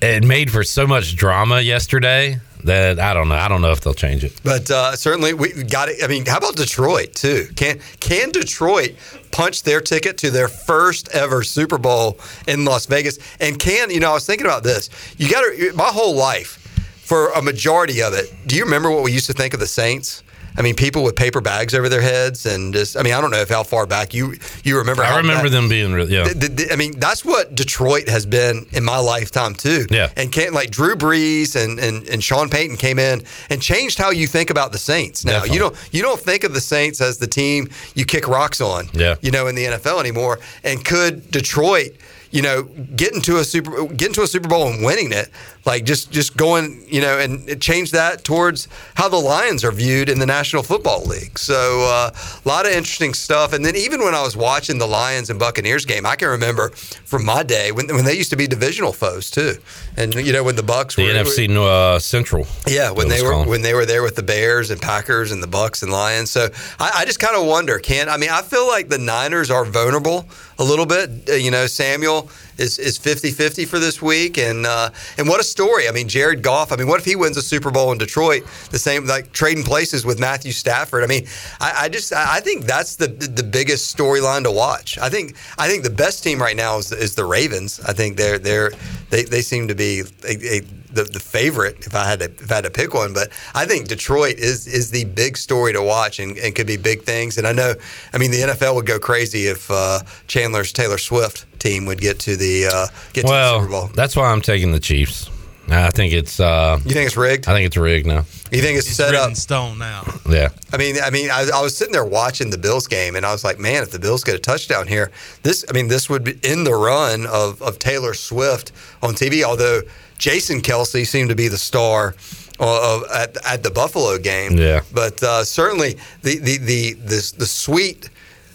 it 0.00 0.24
made 0.24 0.50
for 0.50 0.64
so 0.64 0.86
much 0.86 1.14
drama 1.16 1.60
yesterday 1.60 2.40
that 2.64 2.98
I 2.98 3.14
don't 3.14 3.28
know. 3.28 3.34
I 3.34 3.48
don't 3.48 3.60
know 3.60 3.72
if 3.72 3.80
they'll 3.80 3.94
change 3.94 4.24
it. 4.24 4.40
But 4.42 4.70
uh, 4.70 4.96
certainly 4.96 5.34
we 5.34 5.64
got 5.64 5.88
it. 5.88 6.02
I 6.02 6.06
mean, 6.06 6.26
how 6.26 6.38
about 6.38 6.56
Detroit 6.56 7.14
too? 7.14 7.48
Can 7.56 7.80
can 8.00 8.30
Detroit 8.30 8.94
punch 9.30 9.62
their 9.62 9.80
ticket 9.80 10.18
to 10.18 10.30
their 10.30 10.48
first 10.48 11.08
ever 11.14 11.42
Super 11.42 11.78
Bowl 11.78 12.18
in 12.48 12.64
Las 12.64 12.86
Vegas? 12.86 13.18
And 13.40 13.58
can 13.58 13.90
you 13.90 14.00
know? 14.00 14.10
I 14.10 14.14
was 14.14 14.26
thinking 14.26 14.46
about 14.46 14.62
this. 14.62 14.90
You 15.16 15.30
got 15.30 15.42
to 15.42 15.72
my 15.74 15.88
whole 15.88 16.14
life 16.14 16.58
for 17.04 17.30
a 17.30 17.42
majority 17.42 18.02
of 18.02 18.14
it. 18.14 18.34
Do 18.46 18.56
you 18.56 18.64
remember 18.64 18.90
what 18.90 19.02
we 19.02 19.12
used 19.12 19.26
to 19.26 19.34
think 19.34 19.54
of 19.54 19.60
the 19.60 19.66
Saints? 19.66 20.22
I 20.56 20.62
mean, 20.62 20.74
people 20.74 21.02
with 21.02 21.16
paper 21.16 21.40
bags 21.40 21.74
over 21.74 21.88
their 21.88 22.00
heads, 22.00 22.46
and 22.46 22.72
just, 22.72 22.96
I 22.96 23.02
mean, 23.02 23.12
I 23.12 23.20
don't 23.20 23.30
know 23.30 23.40
if 23.40 23.48
how 23.48 23.62
far 23.62 23.86
back 23.86 24.14
you 24.14 24.34
you 24.62 24.78
remember. 24.78 25.02
I 25.02 25.16
remember 25.16 25.48
them 25.48 25.68
being, 25.68 25.92
real, 25.92 26.08
yeah. 26.08 26.24
The, 26.24 26.48
the, 26.48 26.72
I 26.72 26.76
mean, 26.76 26.98
that's 26.98 27.24
what 27.24 27.54
Detroit 27.54 28.08
has 28.08 28.24
been 28.26 28.66
in 28.72 28.84
my 28.84 28.98
lifetime 28.98 29.54
too. 29.54 29.86
Yeah, 29.90 30.10
and 30.16 30.30
can't 30.30 30.52
like 30.52 30.70
Drew 30.70 30.94
Brees 30.94 31.56
and, 31.56 31.78
and 31.78 32.08
and 32.08 32.22
Sean 32.22 32.48
Payton 32.48 32.76
came 32.76 32.98
in 32.98 33.22
and 33.50 33.60
changed 33.60 33.98
how 33.98 34.10
you 34.10 34.26
think 34.26 34.50
about 34.50 34.72
the 34.72 34.78
Saints. 34.78 35.24
Now 35.24 35.32
Definitely. 35.32 35.54
you 35.54 35.60
don't 35.60 35.88
you 35.92 36.02
don't 36.02 36.20
think 36.20 36.44
of 36.44 36.54
the 36.54 36.60
Saints 36.60 37.00
as 37.00 37.18
the 37.18 37.26
team 37.26 37.68
you 37.94 38.04
kick 38.04 38.28
rocks 38.28 38.60
on. 38.60 38.88
Yeah, 38.92 39.16
you 39.20 39.30
know, 39.30 39.48
in 39.48 39.54
the 39.54 39.64
NFL 39.64 40.00
anymore. 40.00 40.40
And 40.62 40.84
could 40.84 41.30
Detroit? 41.30 41.96
you 42.34 42.42
know, 42.42 42.64
getting 42.64 43.22
to 43.22 43.36
a 43.36 43.44
super 43.44 43.86
getting 43.86 44.12
to 44.14 44.22
a 44.22 44.26
Super 44.26 44.48
Bowl 44.48 44.66
and 44.66 44.84
winning 44.84 45.12
it, 45.12 45.30
like 45.66 45.84
just 45.84 46.10
just 46.10 46.36
going, 46.36 46.84
you 46.88 47.00
know, 47.00 47.18
and 47.18 47.60
change 47.60 47.90
that 47.92 48.24
towards 48.24 48.68
how 48.94 49.08
the 49.08 49.16
Lions 49.16 49.64
are 49.64 49.72
viewed 49.72 50.08
in 50.08 50.18
the 50.18 50.26
National 50.26 50.62
Football 50.62 51.04
League. 51.04 51.38
So 51.38 51.82
uh, 51.82 52.10
a 52.44 52.48
lot 52.48 52.66
of 52.66 52.72
interesting 52.72 53.14
stuff. 53.14 53.52
And 53.52 53.64
then 53.64 53.76
even 53.76 54.00
when 54.00 54.14
I 54.14 54.22
was 54.22 54.36
watching 54.36 54.78
the 54.78 54.86
Lions 54.86 55.30
and 55.30 55.38
Buccaneers 55.38 55.84
game, 55.84 56.04
I 56.04 56.16
can 56.16 56.28
remember 56.28 56.70
from 56.70 57.24
my 57.24 57.42
day 57.42 57.72
when 57.72 57.86
when 57.88 58.04
they 58.04 58.14
used 58.14 58.30
to 58.30 58.36
be 58.36 58.46
divisional 58.46 58.92
foes 58.92 59.30
too. 59.30 59.54
And 59.96 60.14
you 60.14 60.32
know 60.32 60.44
when 60.44 60.56
the 60.56 60.62
Bucs 60.62 60.96
the 60.96 61.04
were 61.04 61.10
NFC 61.10 61.48
uh, 61.56 61.98
Central, 61.98 62.46
yeah, 62.66 62.90
when 62.90 63.08
they 63.08 63.22
were 63.22 63.32
called. 63.32 63.46
when 63.46 63.62
they 63.62 63.74
were 63.74 63.86
there 63.86 64.02
with 64.02 64.16
the 64.16 64.22
Bears 64.22 64.70
and 64.70 64.80
Packers 64.80 65.32
and 65.32 65.42
the 65.42 65.46
Bucs 65.48 65.82
and 65.82 65.90
Lions. 65.90 66.30
So 66.30 66.48
I, 66.78 66.90
I 66.96 67.04
just 67.04 67.20
kind 67.20 67.36
of 67.36 67.46
wonder, 67.46 67.78
can 67.78 68.08
I 68.08 68.16
mean 68.16 68.30
I 68.30 68.42
feel 68.42 68.66
like 68.66 68.88
the 68.88 68.98
Niners 68.98 69.50
are 69.50 69.64
vulnerable 69.64 70.28
a 70.58 70.64
little 70.64 70.86
bit. 70.86 71.28
Uh, 71.28 71.32
you 71.34 71.50
know, 71.50 71.66
Samuel 71.66 72.28
is 72.58 72.78
is 72.78 72.98
50-50 72.98 73.66
for 73.66 73.78
this 73.78 74.00
week, 74.00 74.38
and 74.38 74.66
uh, 74.66 74.90
and 75.18 75.28
what 75.28 75.40
a 75.40 75.44
story. 75.44 75.88
I 75.88 75.92
mean, 75.92 76.08
Jared 76.08 76.42
Goff. 76.42 76.72
I 76.72 76.76
mean, 76.76 76.86
what 76.86 77.00
if 77.00 77.04
he 77.04 77.16
wins 77.16 77.36
a 77.36 77.42
Super 77.42 77.70
Bowl 77.70 77.92
in 77.92 77.98
Detroit? 77.98 78.44
The 78.70 78.78
same 78.78 79.06
like 79.06 79.32
trading 79.32 79.64
places 79.64 80.04
with 80.04 80.18
Matthew 80.20 80.52
Stafford. 80.52 81.04
I 81.04 81.06
mean, 81.06 81.26
I, 81.60 81.84
I 81.84 81.88
just 81.88 82.12
I 82.12 82.40
think 82.40 82.64
that's 82.64 82.96
the 82.96 83.08
the 83.08 83.42
biggest 83.42 83.96
storyline 83.96 84.44
to 84.44 84.50
watch. 84.50 84.98
I 84.98 85.08
think 85.08 85.36
I 85.58 85.68
think 85.68 85.82
the 85.84 85.90
best 85.90 86.22
team 86.22 86.40
right 86.40 86.56
now 86.56 86.78
is 86.78 86.92
is 86.92 87.14
the 87.14 87.24
Ravens. 87.24 87.80
I 87.80 87.92
think 87.92 88.16
they're 88.16 88.38
they're 88.38 88.72
they, 89.10 89.24
they 89.24 89.42
seem 89.42 89.68
to 89.68 89.74
be 89.74 90.02
a, 90.24 90.56
a, 90.56 90.62
the, 90.94 91.04
the 91.04 91.20
favorite 91.20 91.86
if 91.86 91.94
I 91.94 92.04
had 92.08 92.20
to 92.20 92.26
if 92.26 92.50
I 92.50 92.56
had 92.56 92.64
to 92.64 92.70
pick 92.70 92.94
one. 92.94 93.12
But 93.12 93.30
I 93.54 93.66
think 93.66 93.88
Detroit 93.88 94.38
is 94.38 94.66
is 94.66 94.90
the 94.90 95.04
big 95.04 95.36
story 95.36 95.72
to 95.72 95.82
watch 95.82 96.18
and, 96.18 96.36
and 96.38 96.54
could 96.54 96.66
be 96.66 96.76
big 96.76 97.02
things. 97.02 97.38
And 97.38 97.46
I 97.46 97.52
know, 97.52 97.74
I 98.12 98.18
mean, 98.18 98.30
the 98.30 98.40
NFL 98.40 98.74
would 98.76 98.86
go 98.86 98.98
crazy 98.98 99.46
if 99.46 99.70
uh, 99.70 100.00
Chandler's 100.26 100.72
Taylor 100.72 100.98
Swift 100.98 101.46
team 101.58 101.86
would 101.86 102.00
get 102.00 102.18
to 102.20 102.36
the 102.36 102.66
uh, 102.66 102.86
get 103.12 103.24
well, 103.24 103.60
to 103.60 103.66
the 103.66 103.72
Super 103.72 103.80
Bowl. 103.86 103.90
that's 103.94 104.16
why 104.16 104.30
I'm 104.30 104.40
taking 104.40 104.72
the 104.72 104.80
Chiefs. 104.80 105.30
I 105.68 105.90
think 105.90 106.12
it's. 106.12 106.40
Uh, 106.40 106.78
You 106.84 106.92
think 106.92 107.06
it's 107.06 107.16
rigged? 107.16 107.48
I 107.48 107.54
think 107.54 107.66
it's 107.66 107.76
rigged 107.76 108.06
now. 108.06 108.26
You 108.52 108.60
think 108.60 108.76
it's, 108.78 108.86
It's 108.86 108.96
set 108.96 109.14
up? 109.14 109.30
in 109.30 109.34
stone 109.34 109.78
now. 109.78 110.04
Yeah. 110.28 110.50
I 110.72 110.76
mean, 110.76 110.96
I 111.02 111.08
mean, 111.10 111.30
I, 111.30 111.48
I 111.54 111.62
was 111.62 111.74
sitting 111.76 111.92
there 111.92 112.04
watching 112.04 112.50
the 112.50 112.58
Bills 112.58 112.86
game, 112.86 113.16
and 113.16 113.24
I 113.24 113.32
was 113.32 113.44
like, 113.44 113.58
man, 113.58 113.82
if 113.82 113.90
the 113.90 113.98
Bills 113.98 114.22
get 114.24 114.34
a 114.34 114.38
touchdown 114.38 114.86
here, 114.86 115.10
this, 115.42 115.64
I 115.68 115.72
mean, 115.72 115.88
this 115.88 116.10
would 116.10 116.22
be 116.22 116.38
in 116.42 116.64
the 116.64 116.74
run 116.74 117.26
of, 117.26 117.62
of 117.62 117.78
Taylor 117.78 118.12
Swift 118.12 118.72
on 119.02 119.14
TV. 119.14 119.42
Although 119.42 119.80
Jason 120.24 120.62
Kelce 120.62 121.06
seemed 121.06 121.28
to 121.28 121.34
be 121.34 121.48
the 121.48 121.58
star 121.58 122.14
of, 122.58 123.02
at, 123.12 123.36
at 123.44 123.62
the 123.62 123.70
Buffalo 123.70 124.16
game, 124.16 124.56
Yeah. 124.56 124.80
But 124.90 125.22
uh, 125.22 125.44
certainly 125.44 125.98
the 126.22 126.38
the 126.38 126.56
the 126.56 126.92
the, 126.94 127.34
the 127.36 127.46
sweet 127.46 128.08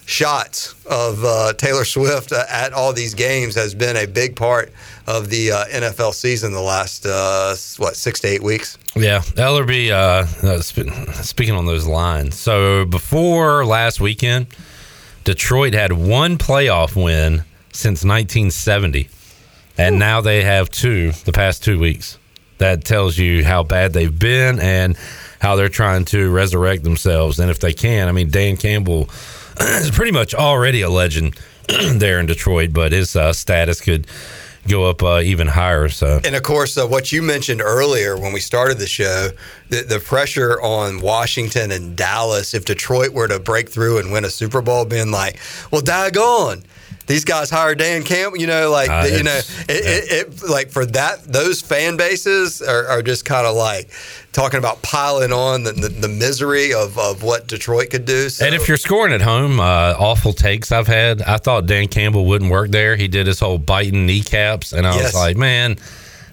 shots 0.07 0.73
of 0.87 1.23
uh, 1.23 1.53
Taylor 1.53 1.85
Swift 1.85 2.31
uh, 2.31 2.43
at 2.49 2.73
all 2.73 2.91
these 2.91 3.13
games 3.13 3.53
has 3.53 3.75
been 3.75 3.97
a 3.97 4.07
big 4.07 4.35
part 4.35 4.73
of 5.05 5.29
the 5.29 5.51
uh, 5.51 5.65
NFL 5.65 6.15
season 6.15 6.53
the 6.53 6.59
last 6.59 7.05
uh, 7.05 7.55
what 7.77 7.95
six 7.95 8.19
to 8.21 8.27
eight 8.29 8.41
weeks. 8.41 8.79
Yeah, 8.95 9.19
Ellerbe. 9.37 9.91
Uh, 9.91 10.47
uh, 10.47 10.61
sp- 10.65 10.89
speaking 11.23 11.53
on 11.53 11.67
those 11.67 11.85
lines, 11.85 12.33
so 12.35 12.83
before 12.85 13.63
last 13.63 14.01
weekend, 14.01 14.47
Detroit 15.23 15.75
had 15.75 15.91
one 15.91 16.39
playoff 16.39 16.95
win 16.95 17.43
since 17.71 18.03
1970, 18.03 19.07
and 19.79 19.97
now 19.97 20.19
they 20.19 20.43
have 20.43 20.69
two 20.69 21.11
the 21.23 21.31
past 21.31 21.63
two 21.63 21.79
weeks. 21.79 22.17
That 22.57 22.83
tells 22.83 23.17
you 23.17 23.45
how 23.45 23.63
bad 23.63 23.93
they've 23.93 24.19
been 24.19 24.59
and 24.59 24.97
how 25.39 25.55
they're 25.55 25.69
trying 25.69 26.03
to 26.05 26.29
resurrect 26.29 26.83
themselves. 26.83 27.39
And 27.39 27.49
if 27.49 27.61
they 27.61 27.71
can, 27.71 28.09
I 28.09 28.11
mean, 28.11 28.29
Dan 28.29 28.57
Campbell 28.57 29.09
is 29.61 29.89
pretty 29.91 30.11
much 30.11 30.33
already 30.33 30.81
a 30.81 30.89
legend 30.89 31.39
there 31.93 32.19
in 32.19 32.25
Detroit, 32.25 32.73
but 32.73 32.91
his 32.91 33.15
uh, 33.15 33.31
status 33.31 33.79
could 33.79 34.07
go 34.67 34.89
up 34.89 35.01
uh, 35.01 35.21
even 35.21 35.47
higher. 35.47 35.87
So 35.87 36.19
And 36.25 36.35
of 36.35 36.43
course, 36.43 36.77
uh, 36.77 36.85
what 36.85 37.13
you 37.13 37.21
mentioned 37.21 37.61
earlier 37.61 38.17
when 38.17 38.33
we 38.33 38.41
started 38.41 38.79
the 38.79 38.87
show, 38.87 39.29
the, 39.69 39.83
the 39.83 39.99
pressure 39.99 40.59
on 40.61 40.99
Washington 40.99 41.71
and 41.71 41.95
Dallas, 41.95 42.53
if 42.53 42.65
Detroit 42.65 43.13
were 43.13 43.29
to 43.29 43.39
break 43.39 43.69
through 43.69 43.99
and 43.99 44.11
win 44.11 44.25
a 44.25 44.29
Super 44.29 44.61
Bowl, 44.61 44.83
being 44.83 45.11
like, 45.11 45.39
well, 45.71 45.81
die 45.81 46.09
daggone. 46.09 46.65
These 47.09 47.25
guys 47.25 47.49
hired 47.49 47.79
Dan 47.79 48.03
Campbell, 48.03 48.37
you 48.37 48.45
know, 48.45 48.69
like 48.69 48.87
Uh, 48.89 49.07
you 49.11 49.23
know, 49.23 49.35
it, 49.35 49.67
it, 49.67 50.27
it, 50.43 50.49
like 50.49 50.69
for 50.69 50.85
that, 50.85 51.23
those 51.23 51.59
fan 51.59 51.97
bases 51.97 52.61
are, 52.61 52.85
are 52.85 53.01
just 53.01 53.25
kind 53.25 53.47
of 53.47 53.55
like 53.55 53.89
talking 54.31 54.59
about 54.59 54.81
piling 54.83 55.33
on 55.33 55.63
the, 55.63 55.71
the, 55.71 55.89
the 55.89 56.07
misery 56.07 56.71
of, 56.71 56.99
of 56.99 57.23
what 57.23 57.47
Detroit 57.47 57.89
could 57.89 58.05
do. 58.05 58.29
So, 58.29 58.45
And 58.45 58.53
if 58.53 58.67
you're 58.67 58.77
scoring 58.77 59.11
at 59.11 59.21
home, 59.21 59.59
uh, 59.59 59.95
awful 59.97 60.33
takes 60.33 60.71
I've 60.71 60.85
had. 60.85 61.23
I 61.23 61.37
thought 61.37 61.65
Dan 61.65 61.87
Campbell 61.87 62.25
wouldn't 62.25 62.51
work 62.51 62.69
there. 62.69 62.95
He 62.95 63.07
did 63.07 63.25
his 63.25 63.39
whole 63.39 63.57
biting 63.57 64.05
kneecaps, 64.05 64.71
and 64.71 64.85
I 64.85 64.93
Yes. 64.95 65.05
was 65.05 65.15
like, 65.15 65.35
man, 65.35 65.77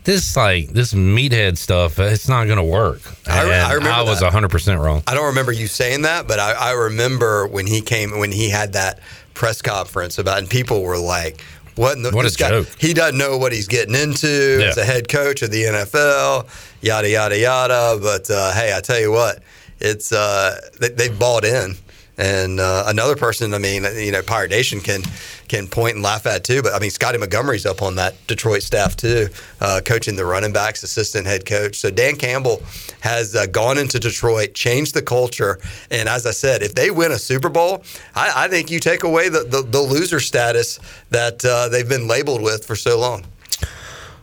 this 0.05 0.37
like 0.37 0.69
this 0.69 0.93
meathead 0.93 1.57
stuff, 1.57 1.99
it's 1.99 2.29
not 2.29 2.45
going 2.45 2.59
to 2.59 2.63
work. 2.65 3.01
I 3.27 3.41
I 3.49 3.73
remember 3.73 3.91
I 3.97 4.03
was 4.03 4.21
that. 4.21 4.27
100 4.27 4.51
percent 4.51 4.79
wrong. 4.79 5.03
I 5.07 5.15
don't 5.15 5.27
remember 5.27 5.53
you 5.53 5.69
saying 5.69 6.03
that, 6.03 6.29
but 6.29 6.39
I, 6.39 6.53
I 6.53 6.71
remember 6.73 7.47
when 7.47 7.67
he 7.67 7.81
came 7.81 8.19
when 8.19 8.31
he 8.31 8.51
had 8.51 8.75
that 8.75 9.01
press 9.37 9.63
conference 9.63 10.19
about, 10.19 10.39
and 10.39 10.49
people 10.51 10.83
were 10.83 10.99
like, 10.99 11.41
"What? 11.77 11.97
In 11.97 12.03
the, 12.03 12.11
What 12.11 12.23
this 12.25 12.37
guy, 12.37 12.49
joke. 12.49 12.69
He 12.79 12.93
doesn't 12.95 13.19
know 13.19 13.37
what 13.39 13.53
he's 13.53 13.69
getting 13.69 13.95
into 13.95 14.59
Yeah. 14.61 14.69
as 14.71 14.77
a 14.79 14.85
head 14.85 15.09
coach 15.09 15.43
of 15.43 15.51
the 15.53 15.65
NFL, 15.65 16.47
yada 16.81 17.09
yada 17.09 17.39
yada." 17.39 17.99
But 18.03 18.29
uh, 18.31 18.53
hey, 18.53 18.75
I 18.77 18.81
tell 18.81 18.99
you 18.99 19.13
what, 19.13 19.41
it's 19.79 20.11
uh, 20.11 20.59
they, 20.81 20.89
they 20.89 21.09
bought 21.09 21.45
in. 21.45 21.77
And 22.19 22.61
uh, 22.61 22.85
another 22.87 23.15
person, 23.15 23.53
I 23.53 23.59
mean, 23.59 23.85
you 23.97 24.11
know, 24.11 24.23
Pirate 24.23 24.51
Nation 24.51 24.81
can 24.81 25.03
can 25.49 25.69
point 25.69 25.95
and 25.95 26.03
laugh 26.03 26.27
at 26.27 26.45
too. 26.45 26.63
But 26.63 26.73
I 26.75 26.79
mean, 26.79 26.91
Scotty 26.91 27.19
Montgomery's 27.19 27.67
up 27.67 27.83
on 27.83 27.97
that 27.97 28.15
Detroit 28.27 28.63
staff 28.63 28.97
too, 28.97 29.29
uh, 29.61 29.81
coaching 29.85 30.17
the 30.17 30.25
running 30.25 30.53
backs, 30.53 30.83
assistant 30.83 31.27
head 31.27 31.45
coach. 31.45 31.77
So 31.77 31.91
Dan 31.91 32.17
Campbell 32.17 32.63
has 33.01 33.35
uh, 33.35 33.47
gone 33.47 33.79
into 33.79 34.01
Detroit, 34.01 34.55
changed 34.55 34.95
the 34.95 35.03
culture, 35.03 35.59
and 35.91 36.09
as 36.09 36.27
I 36.27 36.33
said, 36.33 36.63
if 36.63 36.75
they 36.75 36.91
win 36.91 37.13
a 37.13 37.19
Super 37.19 37.49
Bowl, 37.49 37.85
I, 38.15 38.45
I 38.45 38.49
think 38.49 38.71
you 38.71 38.81
take 38.81 39.05
away 39.05 39.29
the, 39.29 39.45
the, 39.45 39.63
the 39.63 39.81
loser 39.81 40.21
status 40.21 40.81
that 41.11 41.45
uh, 41.45 41.69
they've 41.69 41.89
been 41.89 42.09
labeled 42.09 42.43
with 42.43 42.65
for 42.65 42.77
so 42.77 42.99
long. 42.99 43.25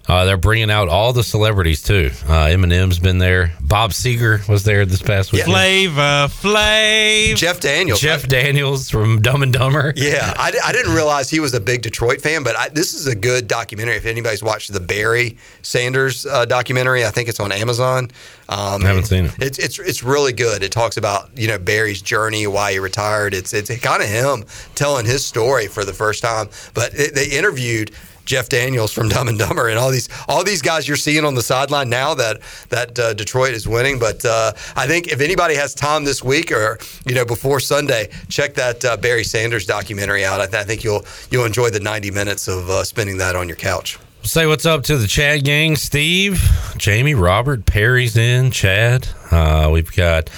Uh, 0.07 0.25
they're 0.25 0.35
bringing 0.37 0.69
out 0.69 0.89
all 0.89 1.13
the 1.13 1.23
celebrities 1.23 1.81
too. 1.81 2.11
Uh, 2.27 2.45
Eminem's 2.47 2.99
been 2.99 3.19
there. 3.19 3.53
Bob 3.61 3.91
Seger 3.91 4.45
was 4.49 4.63
there 4.63 4.85
this 4.85 5.01
past 5.01 5.31
week. 5.31 5.43
Flavor 5.45 6.27
Flav. 6.29 7.35
Jeff 7.37 7.61
Daniels. 7.61 8.01
Jeff 8.01 8.27
Daniels 8.27 8.89
from 8.89 9.21
Dumb 9.21 9.43
and 9.43 9.53
Dumber. 9.53 9.93
Yeah, 10.03 10.33
I, 10.35 10.51
I 10.65 10.73
didn't 10.73 10.93
realize 10.93 11.29
he 11.29 11.39
was 11.39 11.53
a 11.53 11.61
big 11.61 11.81
Detroit 11.81 12.19
fan, 12.19 12.43
but 12.43 12.57
I, 12.57 12.67
this 12.67 12.93
is 12.93 13.07
a 13.07 13.15
good 13.15 13.47
documentary. 13.47 13.95
If 13.95 14.05
anybody's 14.05 14.43
watched 14.43 14.73
the 14.73 14.81
Barry 14.81 15.37
Sanders 15.61 16.25
uh, 16.25 16.43
documentary, 16.43 17.05
I 17.05 17.09
think 17.09 17.29
it's 17.29 17.39
on 17.39 17.53
Amazon. 17.53 18.11
Um, 18.49 18.83
I 18.83 18.87
haven't 18.87 19.05
seen 19.05 19.25
it. 19.25 19.33
It's 19.39 19.59
it's 19.59 19.79
it's 19.79 20.03
really 20.03 20.33
good. 20.33 20.61
It 20.61 20.73
talks 20.73 20.97
about 20.97 21.29
you 21.37 21.47
know 21.47 21.57
Barry's 21.57 22.01
journey, 22.01 22.45
why 22.47 22.73
he 22.73 22.79
retired. 22.79 23.33
It's 23.33 23.53
it's 23.53 23.75
kind 23.79 24.03
of 24.03 24.09
him 24.09 24.43
telling 24.75 25.05
his 25.05 25.25
story 25.25 25.67
for 25.67 25.85
the 25.85 25.93
first 25.93 26.21
time. 26.21 26.49
But 26.73 26.93
it, 26.93 27.15
they 27.15 27.27
interviewed. 27.27 27.91
Jeff 28.25 28.49
Daniels 28.49 28.91
from 28.91 29.09
Dumb 29.09 29.27
and 29.27 29.37
Dumber, 29.37 29.67
and 29.67 29.77
all 29.77 29.91
these 29.91 30.09
all 30.27 30.43
these 30.43 30.61
guys 30.61 30.87
you're 30.87 30.97
seeing 30.97 31.25
on 31.25 31.35
the 31.35 31.41
sideline 31.41 31.89
now 31.89 32.13
that 32.13 32.41
that 32.69 32.97
uh, 32.97 33.13
Detroit 33.13 33.53
is 33.53 33.67
winning. 33.67 33.99
But 33.99 34.23
uh, 34.25 34.53
I 34.75 34.87
think 34.87 35.07
if 35.07 35.21
anybody 35.21 35.55
has 35.55 35.73
time 35.73 36.03
this 36.03 36.23
week 36.23 36.51
or 36.51 36.79
you 37.05 37.15
know 37.15 37.25
before 37.25 37.59
Sunday, 37.59 38.09
check 38.29 38.53
that 38.55 38.83
uh, 38.85 38.97
Barry 38.97 39.23
Sanders 39.23 39.65
documentary 39.65 40.25
out. 40.25 40.41
I, 40.41 40.45
th- 40.45 40.55
I 40.55 40.63
think 40.63 40.83
you'll 40.83 41.05
you'll 41.31 41.45
enjoy 41.45 41.69
the 41.69 41.79
90 41.79 42.11
minutes 42.11 42.47
of 42.47 42.69
uh, 42.69 42.83
spending 42.83 43.17
that 43.17 43.35
on 43.35 43.47
your 43.47 43.57
couch. 43.57 43.99
Say 44.23 44.45
what's 44.45 44.65
up 44.65 44.83
to 44.83 44.97
the 44.97 45.07
Chad 45.07 45.43
gang. 45.43 45.75
Steve, 45.75 46.41
Jamie, 46.77 47.13
Robert, 47.13 47.65
Perry's 47.65 48.15
in. 48.15 48.51
Chad. 48.51 49.05
Uh, 49.31 49.69
we've 49.69 49.93
got 49.93 50.29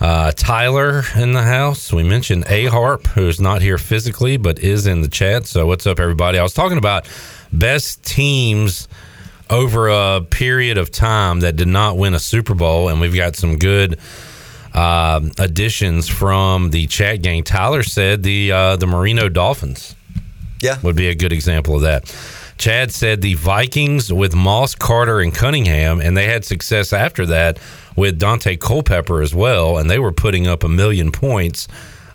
uh, 0.00 0.32
Tyler 0.32 1.02
in 1.16 1.32
the 1.32 1.42
house. 1.42 1.92
We 1.92 2.02
mentioned 2.02 2.44
A 2.48 2.66
Harp, 2.66 3.06
who's 3.08 3.40
not 3.40 3.62
here 3.62 3.78
physically 3.78 4.36
but 4.36 4.58
is 4.58 4.86
in 4.86 5.02
the 5.02 5.08
chat. 5.08 5.46
So 5.46 5.66
what's 5.66 5.86
up, 5.86 5.98
everybody? 5.98 6.38
I 6.38 6.42
was 6.42 6.54
talking 6.54 6.78
about 6.78 7.08
best 7.52 8.04
teams 8.04 8.88
over 9.50 9.88
a 9.88 10.20
period 10.20 10.78
of 10.78 10.90
time 10.90 11.40
that 11.40 11.56
did 11.56 11.68
not 11.68 11.96
win 11.96 12.14
a 12.14 12.18
Super 12.18 12.54
Bowl, 12.54 12.88
and 12.88 13.00
we've 13.00 13.14
got 13.14 13.34
some 13.34 13.58
good 13.58 13.98
um, 14.74 15.32
additions 15.38 16.08
from 16.08 16.70
the 16.70 16.86
chat 16.86 17.22
gang. 17.22 17.42
Tyler 17.42 17.82
said 17.82 18.22
the 18.22 18.52
uh, 18.52 18.76
the 18.76 18.86
Marino 18.86 19.28
Dolphins 19.28 19.96
yeah. 20.60 20.78
would 20.82 20.96
be 20.96 21.08
a 21.08 21.14
good 21.14 21.32
example 21.32 21.76
of 21.76 21.82
that. 21.82 22.14
Chad 22.58 22.90
said 22.92 23.22
the 23.22 23.34
Vikings 23.34 24.12
with 24.12 24.34
Moss, 24.34 24.74
Carter, 24.74 25.20
and 25.20 25.32
Cunningham, 25.32 26.00
and 26.00 26.16
they 26.16 26.26
had 26.26 26.44
success 26.44 26.92
after 26.92 27.24
that 27.26 27.58
with 27.98 28.20
Daunte 28.20 28.58
Culpepper 28.60 29.20
as 29.20 29.34
well, 29.34 29.76
and 29.76 29.90
they 29.90 29.98
were 29.98 30.12
putting 30.12 30.46
up 30.46 30.62
a 30.62 30.68
million 30.68 31.10
points, 31.10 31.66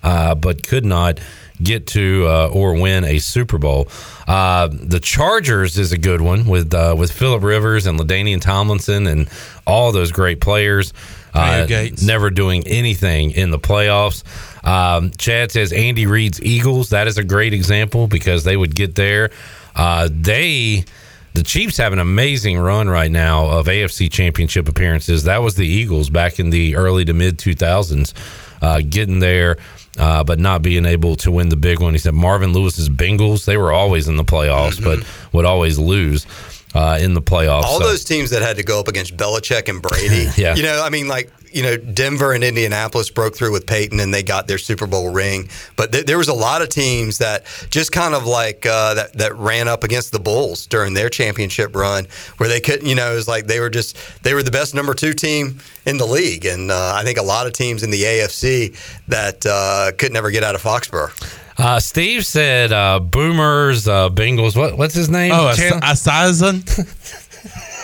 uh, 0.01 0.33
but 0.33 0.65
could 0.65 0.85
not 0.85 1.19
get 1.61 1.87
to 1.87 2.25
uh, 2.27 2.47
or 2.47 2.73
win 2.73 3.03
a 3.03 3.19
Super 3.19 3.57
Bowl. 3.57 3.87
Uh, 4.27 4.69
the 4.71 4.99
Chargers 4.99 5.77
is 5.77 5.91
a 5.91 5.97
good 5.97 6.21
one 6.21 6.45
with 6.45 6.73
uh, 6.73 6.95
with 6.97 7.11
Philip 7.11 7.43
Rivers 7.43 7.85
and 7.85 7.99
LaDainian 7.99 8.41
Tomlinson 8.41 9.07
and 9.07 9.29
all 9.67 9.91
those 9.91 10.11
great 10.11 10.39
players. 10.39 10.93
Uh, 11.33 11.65
never 12.03 12.29
doing 12.29 12.63
anything 12.67 13.31
in 13.31 13.49
the 13.49 13.59
playoffs. 13.59 14.23
Um, 14.65 15.11
Chad 15.17 15.51
says 15.51 15.73
Andy 15.73 16.05
Reid's 16.05 16.41
Eagles. 16.41 16.89
That 16.89 17.07
is 17.07 17.17
a 17.17 17.23
great 17.23 17.53
example 17.53 18.07
because 18.07 18.43
they 18.43 18.55
would 18.55 18.75
get 18.75 18.93
there. 18.95 19.31
Uh, 19.75 20.09
they, 20.11 20.85
the 21.33 21.43
Chiefs, 21.43 21.77
have 21.77 21.93
an 21.93 21.99
amazing 21.99 22.59
run 22.59 22.87
right 22.89 23.11
now 23.11 23.45
of 23.47 23.65
AFC 23.67 24.11
Championship 24.11 24.67
appearances. 24.69 25.23
That 25.23 25.41
was 25.41 25.55
the 25.55 25.65
Eagles 25.67 26.09
back 26.09 26.39
in 26.39 26.49
the 26.49 26.75
early 26.75 27.05
to 27.05 27.13
mid 27.13 27.37
2000s, 27.37 28.13
uh, 28.61 28.81
getting 28.87 29.19
there. 29.19 29.57
Uh, 29.95 30.23
but 30.23 30.39
not 30.39 30.63
being 30.63 30.87
able 30.87 31.15
to 31.15 31.29
win 31.29 31.49
the 31.49 31.55
big 31.55 31.79
one. 31.79 31.93
He 31.93 31.99
said 31.99 32.15
Marvin 32.15 32.51
Lewis's 32.51 32.89
Bengals, 32.89 33.45
they 33.45 33.57
were 33.57 33.71
always 33.71 34.07
in 34.07 34.15
the 34.17 34.23
playoffs, 34.23 34.83
but 34.83 35.05
would 35.33 35.45
always 35.45 35.77
lose 35.77 36.25
uh, 36.73 36.97
in 36.99 37.13
the 37.13 37.21
playoffs. 37.21 37.61
All 37.65 37.77
So- 37.79 37.85
those 37.89 38.03
teams 38.03 38.31
that 38.31 38.41
had 38.41 38.55
to 38.55 38.63
go 38.63 38.79
up 38.79 38.87
against 38.87 39.15
Belichick 39.15 39.69
and 39.69 39.83
Brady. 39.83 40.29
Yeah. 40.35 40.55
You 40.55 40.63
know, 40.63 40.81
I 40.83 40.89
mean, 40.89 41.07
like, 41.07 41.29
you 41.53 41.63
know, 41.63 41.77
Denver 41.77 42.33
and 42.33 42.43
Indianapolis 42.43 43.09
broke 43.09 43.35
through 43.35 43.51
with 43.51 43.65
Peyton 43.65 43.99
and 43.99 44.13
they 44.13 44.23
got 44.23 44.47
their 44.47 44.57
Super 44.57 44.87
Bowl 44.87 45.11
ring. 45.11 45.49
But 45.75 45.91
th- 45.91 46.05
there 46.05 46.17
was 46.17 46.27
a 46.27 46.33
lot 46.33 46.61
of 46.61 46.69
teams 46.69 47.19
that 47.19 47.45
just 47.69 47.91
kind 47.91 48.13
of 48.13 48.25
like 48.25 48.65
uh, 48.65 48.95
that, 48.95 49.13
that 49.13 49.35
ran 49.35 49.67
up 49.67 49.83
against 49.83 50.11
the 50.11 50.19
Bulls 50.19 50.65
during 50.65 50.93
their 50.93 51.09
championship 51.09 51.75
run 51.75 52.07
where 52.37 52.49
they 52.49 52.59
couldn't, 52.59 52.87
you 52.87 52.95
know, 52.95 53.11
it 53.11 53.15
was 53.15 53.27
like 53.27 53.45
they 53.47 53.59
were 53.59 53.69
just, 53.69 53.97
they 54.23 54.33
were 54.33 54.43
the 54.43 54.51
best 54.51 54.73
number 54.73 54.93
two 54.93 55.13
team 55.13 55.59
in 55.85 55.97
the 55.97 56.05
league. 56.05 56.45
And 56.45 56.71
uh, 56.71 56.93
I 56.95 57.03
think 57.03 57.17
a 57.17 57.23
lot 57.23 57.47
of 57.47 57.53
teams 57.53 57.83
in 57.83 57.91
the 57.91 58.01
AFC 58.01 58.75
that 59.07 59.45
uh, 59.45 59.91
could 59.97 60.11
never 60.11 60.31
get 60.31 60.43
out 60.43 60.55
of 60.55 60.61
Foxborough. 60.61 61.39
Uh, 61.57 61.79
Steve 61.79 62.25
said 62.25 62.73
uh, 62.73 62.99
Boomers, 62.99 63.87
uh, 63.87 64.09
Bengals. 64.09 64.57
What 64.57 64.77
what's 64.77 64.95
his 64.95 65.09
name? 65.09 65.31
Oh, 65.33 65.53
Chandler? 65.53 65.81
Assassin. 65.83 66.63
What 66.65 67.22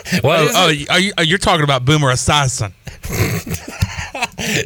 oh, 0.23 0.49
oh, 0.55 0.69
it? 0.69 0.89
are 0.89 0.99
you, 0.99 1.13
are 1.17 1.23
you 1.23 1.37
talking 1.37 1.63
about 1.63 1.85
Boomer 1.85 2.11
Assassin? 2.11 2.73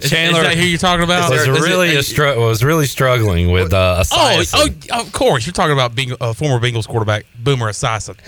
Chandler 0.02 0.41
is 0.41 0.48
that 0.48 0.58
who 0.58 0.63
you're 0.63 0.78
talking 0.78 1.04
about? 1.04 1.30
was 1.30 1.41
Is 1.41 1.48
really 1.48 1.96
are 1.96 2.00
a 2.00 2.04
str- 2.04 2.38
was 2.38 2.63
really 2.63 2.86
struggling 2.86 3.52
with 3.52 3.74
uh, 3.74 4.03
Oh, 4.12 4.43
oh, 4.53 4.68
of 4.91 5.12
course. 5.12 5.45
You're 5.45 5.53
talking 5.53 5.74
about 5.74 5.95
being 5.95 6.14
uh, 6.20 6.34
former 6.34 6.66
Bengals 6.66 6.88
quarterback 6.88 7.26
Boomer 7.39 7.70
Assassin. 7.70 8.16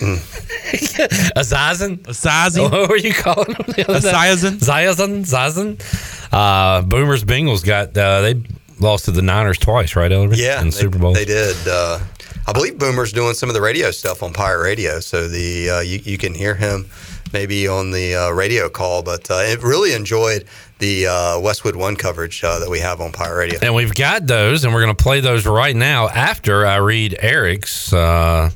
Esiason? 1.36 1.98
Esiason? 1.98 2.70
What 2.70 2.88
were 2.88 2.96
you 2.96 3.14
calling 3.14 3.54
him? 3.54 3.64
the 3.68 3.84
other 3.88 4.00
day? 4.00 4.12
Esiason? 4.12 4.58
Esiason? 4.58 5.24
Esiason? 5.24 6.32
Uh, 6.32 6.82
Boomers 6.82 7.24
Bengals 7.24 7.64
got 7.64 7.96
uh, 7.96 8.20
they 8.20 8.42
lost 8.80 9.06
to 9.06 9.10
the 9.10 9.22
Niners 9.22 9.58
twice, 9.58 9.96
right, 9.96 10.10
Ellerman? 10.10 10.36
Yeah, 10.36 10.60
in 10.60 10.66
the 10.66 10.72
they, 10.72 10.80
Super 10.80 10.98
Bowl. 10.98 11.14
They 11.14 11.24
did. 11.24 11.56
Uh, 11.66 12.00
I 12.48 12.52
believe 12.52 12.78
Boomer's 12.78 13.12
doing 13.12 13.34
some 13.34 13.48
of 13.50 13.54
the 13.54 13.60
radio 13.60 13.90
stuff 13.90 14.22
on 14.22 14.32
Pirate 14.32 14.62
Radio, 14.62 15.00
so 15.00 15.26
the 15.28 15.70
uh, 15.70 15.80
you, 15.80 15.98
you 16.04 16.16
can 16.18 16.32
hear 16.34 16.54
him 16.54 16.86
maybe 17.32 17.66
on 17.66 17.90
the 17.90 18.14
uh, 18.14 18.30
radio 18.30 18.68
call. 18.68 19.02
But 19.02 19.28
uh, 19.30 19.34
I 19.34 19.54
really 19.62 19.92
enjoyed 19.94 20.44
the 20.78 21.06
uh, 21.08 21.40
Westwood 21.40 21.74
One 21.74 21.96
coverage 21.96 22.44
uh, 22.44 22.60
that 22.60 22.70
we 22.70 22.78
have 22.78 23.00
on 23.00 23.10
Pirate 23.10 23.36
Radio. 23.36 23.58
And 23.62 23.74
we've 23.74 23.94
got 23.94 24.26
those, 24.26 24.64
and 24.64 24.72
we're 24.72 24.82
going 24.82 24.94
to 24.96 25.02
play 25.02 25.20
those 25.20 25.44
right 25.44 25.74
now 25.74 26.08
after 26.08 26.64
I 26.66 26.76
read 26.76 27.16
Eric's 27.20 27.92
uh, 27.92 28.50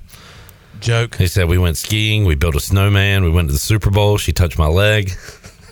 joke. 0.79 1.17
He 1.17 1.27
said, 1.27 1.49
We 1.49 1.59
went 1.59 1.77
skiing, 1.77 2.25
we 2.25 2.37
built 2.37 2.55
a 2.55 2.61
snowman, 2.61 3.25
we 3.25 3.31
went 3.31 3.49
to 3.49 3.53
the 3.53 3.59
Super 3.59 3.91
Bowl, 3.91 4.19
she 4.19 4.33
touched 4.33 4.57
my 4.59 4.69
leg. 4.69 5.11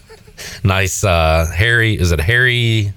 nice. 0.65 1.05
Uh, 1.05 1.47
Harry, 1.55 1.95
is 1.95 2.11
it 2.11 2.19
Harry? 2.21 2.93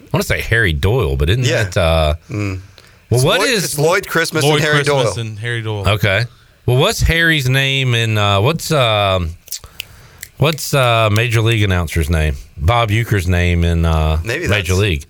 I 0.00 0.08
want 0.12 0.22
to 0.22 0.28
say 0.28 0.40
Harry 0.42 0.72
Doyle, 0.74 1.16
but 1.16 1.30
isn't 1.30 1.44
Yeah. 1.44 1.64
that. 1.64 1.76
Uh, 1.76 2.14
Mm. 2.28 2.60
Well, 3.10 3.18
It's 3.20 3.24
what 3.24 3.40
Lloyd- 3.40 3.50
is 3.50 3.64
it's 3.64 3.78
Lloyd 3.78 4.08
Christmas 4.08 4.42
Lloyd 4.44 4.54
and 4.56 4.62
Harry 4.64 4.74
Christmas 4.84 5.14
Doyle? 5.14 5.20
and 5.26 5.38
Harry 5.38 5.62
Doyle. 5.62 5.88
Okay. 5.88 6.24
Well, 6.66 6.78
what's 6.78 7.00
Harry's 7.00 7.48
name 7.48 7.94
and 7.94 8.18
uh, 8.18 8.40
what's 8.40 8.72
um, 8.72 9.30
what's 10.38 10.74
uh, 10.74 11.08
Major 11.10 11.40
League 11.40 11.62
announcer's 11.62 12.10
name? 12.10 12.34
Bob 12.56 12.90
Uecker's 12.90 13.28
name 13.28 13.64
in 13.64 13.84
uh, 13.84 14.20
Maybe 14.24 14.48
Major 14.48 14.74
that's- 14.74 14.78
League. 14.78 15.04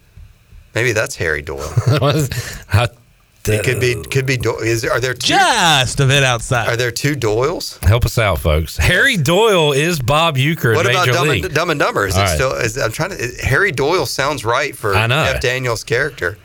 Maybe 0.75 0.93
that's 0.93 1.17
Harry 1.17 1.41
Doyle. 1.41 1.73
How- 2.67 2.89
it 3.49 3.65
could 3.65 3.81
be. 3.81 3.95
Could 4.11 4.27
be. 4.27 4.37
Do- 4.37 4.59
is 4.59 4.85
are 4.85 4.99
there 4.99 5.15
two, 5.15 5.29
just 5.29 6.01
a 6.01 6.07
bit 6.07 6.25
outside? 6.25 6.69
Are 6.69 6.77
there 6.77 6.91
two 6.91 7.15
Doyles? 7.15 7.79
Help 7.85 8.05
us 8.05 8.19
out, 8.19 8.41
folks. 8.41 8.77
Harry 8.77 9.17
Doyle 9.17 9.71
is 9.73 10.01
Bob 10.01 10.35
Uecker 10.37 10.75
What 10.75 10.85
about 10.85 11.07
Major 11.07 11.13
Dumb 11.13 11.29
League. 11.29 11.45
and, 11.45 11.55
Dumb 11.55 11.71
and 11.71 11.79
Dumber? 11.79 12.09
Is 12.09 12.17
All 12.17 12.23
it 12.23 12.25
right. 12.25 12.35
still? 12.35 12.53
Is, 12.55 12.77
I'm 12.77 12.91
trying 12.91 13.11
to. 13.11 13.17
is- 13.17 13.41
Harry 13.41 13.71
Doyle 13.71 14.05
sounds 14.05 14.45
right 14.45 14.77
for 14.77 14.97
I 14.97 15.07
know. 15.07 15.25
Jeff 15.31 15.41
Daniels' 15.41 15.85
character. 15.85 16.37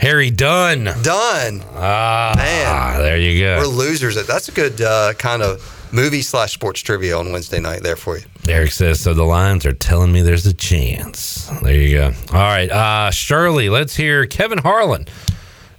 Harry 0.00 0.30
Dunn. 0.30 0.84
Dunn. 1.02 1.62
Ah, 1.74 2.32
Man, 2.34 3.02
there 3.02 3.18
you 3.18 3.38
go. 3.44 3.58
We're 3.58 3.66
losers. 3.66 4.14
That's 4.26 4.48
a 4.48 4.52
good 4.52 4.80
uh, 4.80 5.12
kind 5.14 5.42
of 5.42 5.60
movie 5.92 6.22
slash 6.22 6.54
sports 6.54 6.80
trivia 6.80 7.18
on 7.18 7.32
Wednesday 7.32 7.60
night 7.60 7.82
there 7.82 7.96
for 7.96 8.16
you. 8.16 8.24
Eric 8.48 8.72
says, 8.72 8.98
so 9.00 9.12
the 9.12 9.24
Lions 9.24 9.66
are 9.66 9.72
telling 9.74 10.10
me 10.10 10.22
there's 10.22 10.46
a 10.46 10.54
chance. 10.54 11.50
There 11.62 11.74
you 11.74 11.96
go. 11.98 12.06
All 12.32 12.38
right. 12.40 12.70
Uh, 12.70 13.10
Shirley, 13.10 13.68
let's 13.68 13.94
hear 13.94 14.24
Kevin 14.26 14.58
Harlan 14.58 15.06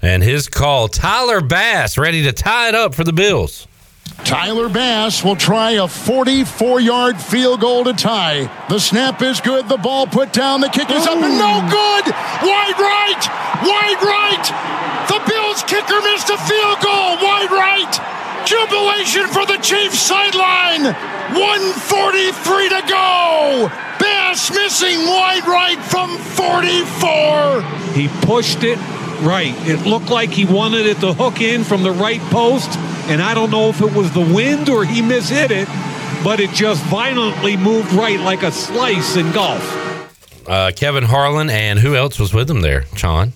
and 0.04 0.22
his 0.22 0.48
call. 0.48 0.88
Tyler 0.88 1.42
Bass 1.42 1.98
ready 1.98 2.22
to 2.24 2.32
tie 2.32 2.70
it 2.70 2.76
up 2.76 2.94
for 2.94 3.04
the 3.04 3.14
Bills. 3.14 3.68
Tyler 4.24 4.70
Bass 4.70 5.24
will 5.24 5.36
try 5.36 5.72
a 5.72 5.88
44 5.88 6.80
yard 6.80 7.20
field 7.20 7.62
goal 7.62 7.84
to 7.84 7.93
tie. 7.93 8.49
The 8.70 8.80
snap 8.80 9.22
is 9.22 9.41
good. 9.41 9.68
The 9.68 9.78
ball 9.78 10.07
put 10.07 10.32
down. 10.32 10.62
The 10.62 10.70
kick 10.70 10.89
is 10.89 11.05
up 11.05 11.18
and 11.18 11.38
no 11.38 11.59
good. 11.68 12.05
Wide 12.45 12.80
right. 12.80 13.24
Wide 13.64 14.01
right. 14.01 14.45
The 15.09 15.20
Bills 15.28 15.64
kicker 15.64 16.01
missed 16.01 16.30
a 16.30 16.38
field 16.38 16.80
goal. 16.82 17.18
Wide 17.20 17.51
right. 17.51 17.91
Jubilation 18.45 19.28
for 19.28 19.45
the 19.45 19.57
Chiefs 19.62 19.99
sideline. 19.99 20.93
143 21.36 22.70
to 22.70 22.82
go. 22.88 23.70
Bass 23.99 24.49
missing 24.51 24.99
wide 25.07 25.45
right 25.45 25.80
from 25.80 26.18
44. 26.18 27.62
He 27.93 28.07
pushed 28.26 28.64
it 28.64 28.78
right. 29.22 29.53
It 29.68 29.86
looked 29.86 30.09
like 30.09 30.32
he 30.32 30.45
wanted 30.45 30.86
it 30.86 30.99
to 31.01 31.14
hook 31.14 31.41
in 31.41 31.64
from 31.64 31.84
the 31.84 31.91
right 31.91 32.22
post, 32.32 32.70
and 33.12 33.22
I 33.22 33.34
don't 33.34 33.51
know 33.51 33.68
if 33.68 33.82
it 33.82 33.93
was 33.93 34.09
the 34.14 34.22
wind 34.22 34.70
or 34.70 34.86
he 34.86 35.01
mishit 35.01 35.51
it, 35.51 35.68
but 36.24 36.39
it 36.39 36.49
just 36.51 36.82
violently 36.86 37.57
moved 37.57 37.91
right 37.91 38.18
like 38.20 38.41
a 38.41 38.51
slice 38.53 39.18
in 39.18 39.30
golf. 39.34 40.47
Uh, 40.47 40.72
Kevin 40.74 41.03
Harlan 41.03 41.49
and 41.49 41.78
who 41.78 41.93
else 41.93 42.18
was 42.18 42.34
with 42.34 42.49
him 42.49 42.62
there, 42.62 42.86
Sean? 42.95 43.34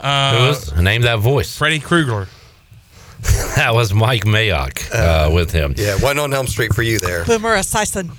Uh, 0.00 0.38
who 0.38 0.48
was? 0.48 0.74
Name 0.80 1.02
that 1.02 1.18
voice. 1.18 1.54
Freddy 1.54 1.78
Krueger. 1.78 2.26
that 3.56 3.74
was 3.74 3.92
Mike 3.92 4.24
Mayock 4.24 4.90
uh, 4.94 5.30
with 5.30 5.52
him. 5.52 5.74
Yeah, 5.76 5.94
wasn't 5.94 6.20
on 6.20 6.32
Elm 6.32 6.46
Street 6.46 6.74
for 6.74 6.82
you 6.82 6.98
there. 6.98 7.26
Boomer 7.26 7.54
Esiason. 7.54 8.10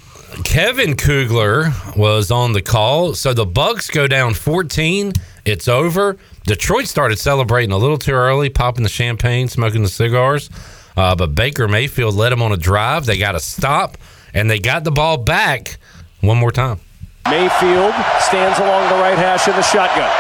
Kevin 0.45 0.95
Kugler 0.95 1.73
was 1.95 2.29
on 2.29 2.53
the 2.53 2.61
call. 2.61 3.15
So 3.15 3.33
the 3.33 3.45
Bucs 3.45 3.91
go 3.91 4.07
down 4.07 4.35
14. 4.35 5.13
It's 5.45 5.67
over. 5.67 6.17
Detroit 6.45 6.85
started 6.85 7.17
celebrating 7.17 7.71
a 7.71 7.77
little 7.77 7.97
too 7.97 8.13
early, 8.13 8.49
popping 8.49 8.83
the 8.83 8.89
champagne, 8.89 9.47
smoking 9.47 9.81
the 9.81 9.89
cigars. 9.89 10.49
Uh, 10.95 11.15
but 11.15 11.33
Baker 11.33 11.67
Mayfield 11.67 12.15
led 12.15 12.31
them 12.31 12.41
on 12.41 12.51
a 12.51 12.57
drive. 12.57 13.05
They 13.05 13.17
got 13.17 13.35
a 13.35 13.39
stop, 13.39 13.97
and 14.33 14.49
they 14.49 14.59
got 14.59 14.83
the 14.83 14.91
ball 14.91 15.17
back 15.17 15.77
one 16.21 16.37
more 16.37 16.51
time. 16.51 16.79
Mayfield 17.25 17.93
stands 18.19 18.59
along 18.59 18.89
the 18.89 18.99
right 18.99 19.17
hash 19.17 19.47
in 19.47 19.55
the 19.55 19.63
shotgun. 19.63 20.11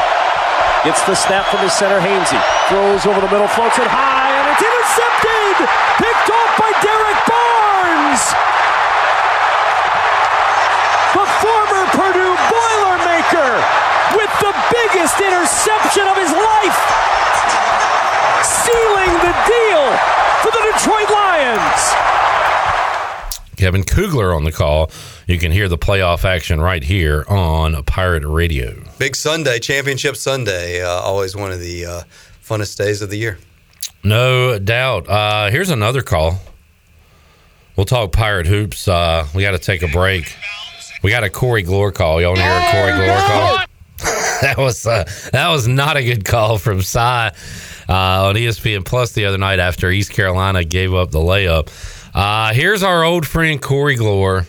Gets 0.83 1.03
the 1.07 1.15
snap 1.15 1.45
from 1.47 1.59
his 1.63 1.71
center, 1.71 1.99
Hainsey. 1.99 2.39
Throws 2.67 3.05
over 3.05 3.21
the 3.21 3.31
middle, 3.31 3.47
floats 3.47 3.79
it 3.79 3.87
high, 3.87 4.31
and 4.35 4.45
it's 4.51 4.63
intercepted! 4.63 5.67
Picked 5.99 6.29
off 6.31 6.51
by 6.59 6.71
Derrick 6.83 7.19
Barnes! 7.23 8.23
The 11.15 11.27
former 11.39 11.83
Purdue 11.95 12.35
Boilermaker 12.51 13.51
with 14.17 14.33
the 14.43 14.51
biggest 14.75 15.19
interception 15.23 16.03
of 16.07 16.19
his 16.19 16.31
life! 16.35 16.79
Sealing 18.43 19.13
the 19.23 19.33
deal 19.47 19.85
for 20.41 20.51
the 20.51 20.61
Detroit 20.73 21.09
Lions! 21.09 21.93
Kevin 23.57 23.83
Kugler 23.83 24.33
on 24.33 24.43
the 24.43 24.51
call. 24.51 24.91
You 25.27 25.39
can 25.39 25.51
hear 25.51 25.69
the 25.69 25.77
playoff 25.77 26.25
action 26.25 26.59
right 26.59 26.83
here 26.83 27.23
on 27.29 27.81
Pirate 27.83 28.27
Radio. 28.27 28.83
Big 28.99 29.15
Sunday, 29.15 29.59
Championship 29.59 30.17
Sunday. 30.17 30.81
Uh, 30.81 30.89
always 30.89 31.35
one 31.35 31.51
of 31.51 31.59
the 31.59 31.85
uh, 31.85 32.01
funnest 32.43 32.77
days 32.77 33.01
of 33.01 33.09
the 33.09 33.17
year. 33.17 33.37
No 34.03 34.59
doubt. 34.59 35.07
Uh, 35.07 35.49
here's 35.49 35.69
another 35.69 36.01
call. 36.01 36.39
We'll 37.77 37.85
talk 37.85 38.11
Pirate 38.11 38.47
Hoops. 38.47 38.87
Uh, 38.87 39.27
we 39.33 39.41
got 39.41 39.51
to 39.51 39.59
take 39.59 39.81
a 39.81 39.87
break. 39.87 40.35
We 41.01 41.11
got 41.11 41.23
a 41.23 41.29
Corey 41.29 41.63
Glore 41.63 41.93
call. 41.93 42.21
Y'all 42.21 42.31
want 42.31 42.39
to 42.39 42.43
hear 42.43 42.57
a 42.57 42.71
Corey 42.71 42.91
Glore 42.91 43.27
call? 43.27 43.57
that 44.41 44.55
was 44.57 44.85
uh, 44.85 45.09
that 45.31 45.49
was 45.49 45.67
not 45.67 45.95
a 45.95 46.03
good 46.03 46.25
call 46.25 46.57
from 46.57 46.81
Cy 46.81 47.31
uh, 47.89 48.27
on 48.27 48.35
ESPN 48.35 48.85
Plus 48.85 49.11
the 49.11 49.25
other 49.25 49.37
night 49.37 49.59
after 49.59 49.89
East 49.89 50.11
Carolina 50.11 50.63
gave 50.63 50.93
up 50.93 51.11
the 51.11 51.19
layup. 51.19 51.69
Uh, 52.13 52.53
here's 52.53 52.83
our 52.83 53.03
old 53.03 53.25
friend 53.25 53.61
Corey 53.61 53.97
Glore. 53.97 54.45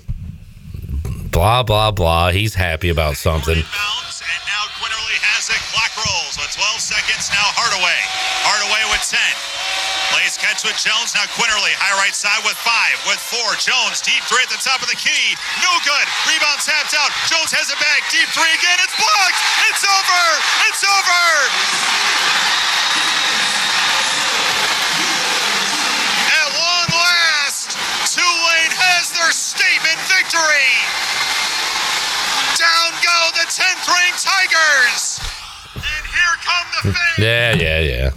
Blah 1.32 1.62
blah 1.62 1.90
blah. 1.90 2.30
He's 2.30 2.54
happy 2.54 2.90
about 2.90 3.16
something. 3.16 3.56
And 3.56 4.42
now 4.46 4.62
Quinerly 4.78 5.18
has 5.18 5.50
it. 5.50 5.58
Clock 5.74 5.90
rolls 5.98 6.38
with 6.38 6.52
12 6.54 6.78
seconds. 6.78 7.26
Now 7.34 7.48
Hardaway. 7.58 7.98
Hardaway 8.46 8.84
with 8.92 9.02
10. 9.02 9.18
Plays 10.14 10.38
catch 10.38 10.62
with 10.62 10.78
Jones. 10.78 11.10
Now 11.18 11.26
Quinerly. 11.34 11.74
High 11.74 11.96
right 11.98 12.14
side 12.14 12.38
with 12.46 12.54
five. 12.62 12.94
With 13.08 13.18
four. 13.18 13.58
Jones. 13.58 13.98
Deep 14.04 14.22
three 14.30 14.46
at 14.46 14.52
the 14.52 14.62
top 14.62 14.78
of 14.78 14.86
the 14.86 14.94
key. 14.94 15.34
No 15.58 15.72
good. 15.82 16.06
Rebound 16.30 16.62
tapped 16.62 16.94
out. 16.94 17.10
Jones 17.26 17.50
has 17.50 17.66
it 17.72 17.80
back. 17.82 18.06
Deep 18.14 18.30
three 18.30 18.52
again. 18.54 18.78
It's 18.78 18.94
blocked. 18.94 19.40
It's 19.72 19.82
over. 19.82 20.22
It's 20.70 20.82
over. 20.86 21.24
At 26.30 26.48
long 26.54 26.88
last, 26.92 27.74
Tulane 28.14 28.74
has 28.74 29.10
their 29.14 29.32
statement 29.32 30.00
victory. 30.10 30.70
Down 32.58 32.90
go 33.02 33.18
the 33.38 33.46
10th 33.50 33.84
ranked 33.88 34.22
Tigers. 34.22 35.20
And 35.74 36.04
here 36.12 36.36
come 36.42 36.66
the 36.70 36.88
hmm. 36.88 36.94
fans. 36.94 37.18
Yeah, 37.18 37.54
yeah, 37.54 37.80
yeah. 37.80 38.10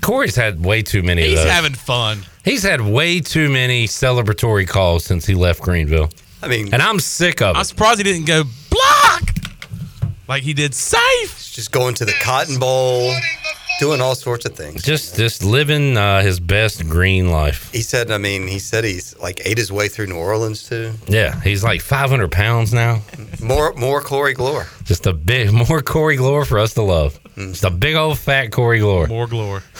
Corey's 0.00 0.36
had 0.36 0.64
way 0.64 0.82
too 0.82 1.02
many 1.02 1.22
He's 1.22 1.38
of 1.38 1.44
those. 1.44 1.52
having 1.52 1.74
fun. 1.74 2.24
He's 2.44 2.62
had 2.62 2.80
way 2.80 3.20
too 3.20 3.48
many 3.50 3.86
celebratory 3.86 4.66
calls 4.66 5.04
since 5.04 5.26
he 5.26 5.34
left 5.34 5.60
Greenville. 5.60 6.10
I 6.42 6.48
mean, 6.48 6.72
and 6.72 6.82
I'm 6.82 6.98
sick 7.00 7.42
of 7.42 7.54
it. 7.54 7.58
I'm 7.58 7.62
it. 7.62 7.66
surprised 7.66 7.98
he 7.98 8.04
didn't 8.04 8.26
go 8.26 8.44
block 8.70 9.22
like 10.26 10.42
he 10.42 10.54
did 10.54 10.74
safe. 10.74 11.50
Just 11.52 11.70
going 11.70 11.94
to 11.96 12.04
the 12.04 12.14
Cotton 12.22 12.58
Bowl, 12.58 13.12
doing 13.80 14.00
all 14.00 14.14
sorts 14.14 14.44
of 14.44 14.54
things. 14.54 14.82
Just, 14.82 15.16
just 15.16 15.44
living 15.44 15.96
uh, 15.96 16.22
his 16.22 16.38
best 16.38 16.88
green 16.88 17.30
life. 17.30 17.70
He 17.72 17.82
said, 17.82 18.10
I 18.10 18.18
mean, 18.18 18.46
he 18.46 18.58
said 18.58 18.84
he's 18.84 19.18
like 19.18 19.40
ate 19.44 19.58
his 19.58 19.72
way 19.72 19.88
through 19.88 20.06
New 20.06 20.16
Orleans 20.16 20.68
too. 20.68 20.92
Yeah, 21.06 21.40
he's 21.40 21.62
like 21.64 21.80
500 21.80 22.30
pounds 22.30 22.72
now. 22.72 23.02
More, 23.40 23.72
more 23.74 24.00
Corey 24.00 24.34
Glore. 24.34 24.66
Just 24.84 25.06
a 25.06 25.12
big, 25.12 25.52
more 25.52 25.82
Corey 25.82 26.16
Glore 26.16 26.44
for 26.44 26.58
us 26.58 26.74
to 26.74 26.82
love. 26.82 27.19
It's 27.36 27.60
the 27.60 27.70
big 27.70 27.96
old 27.96 28.18
fat 28.18 28.50
Corey 28.52 28.80
Glore. 28.80 29.08
More 29.08 29.26
glory. 29.26 29.60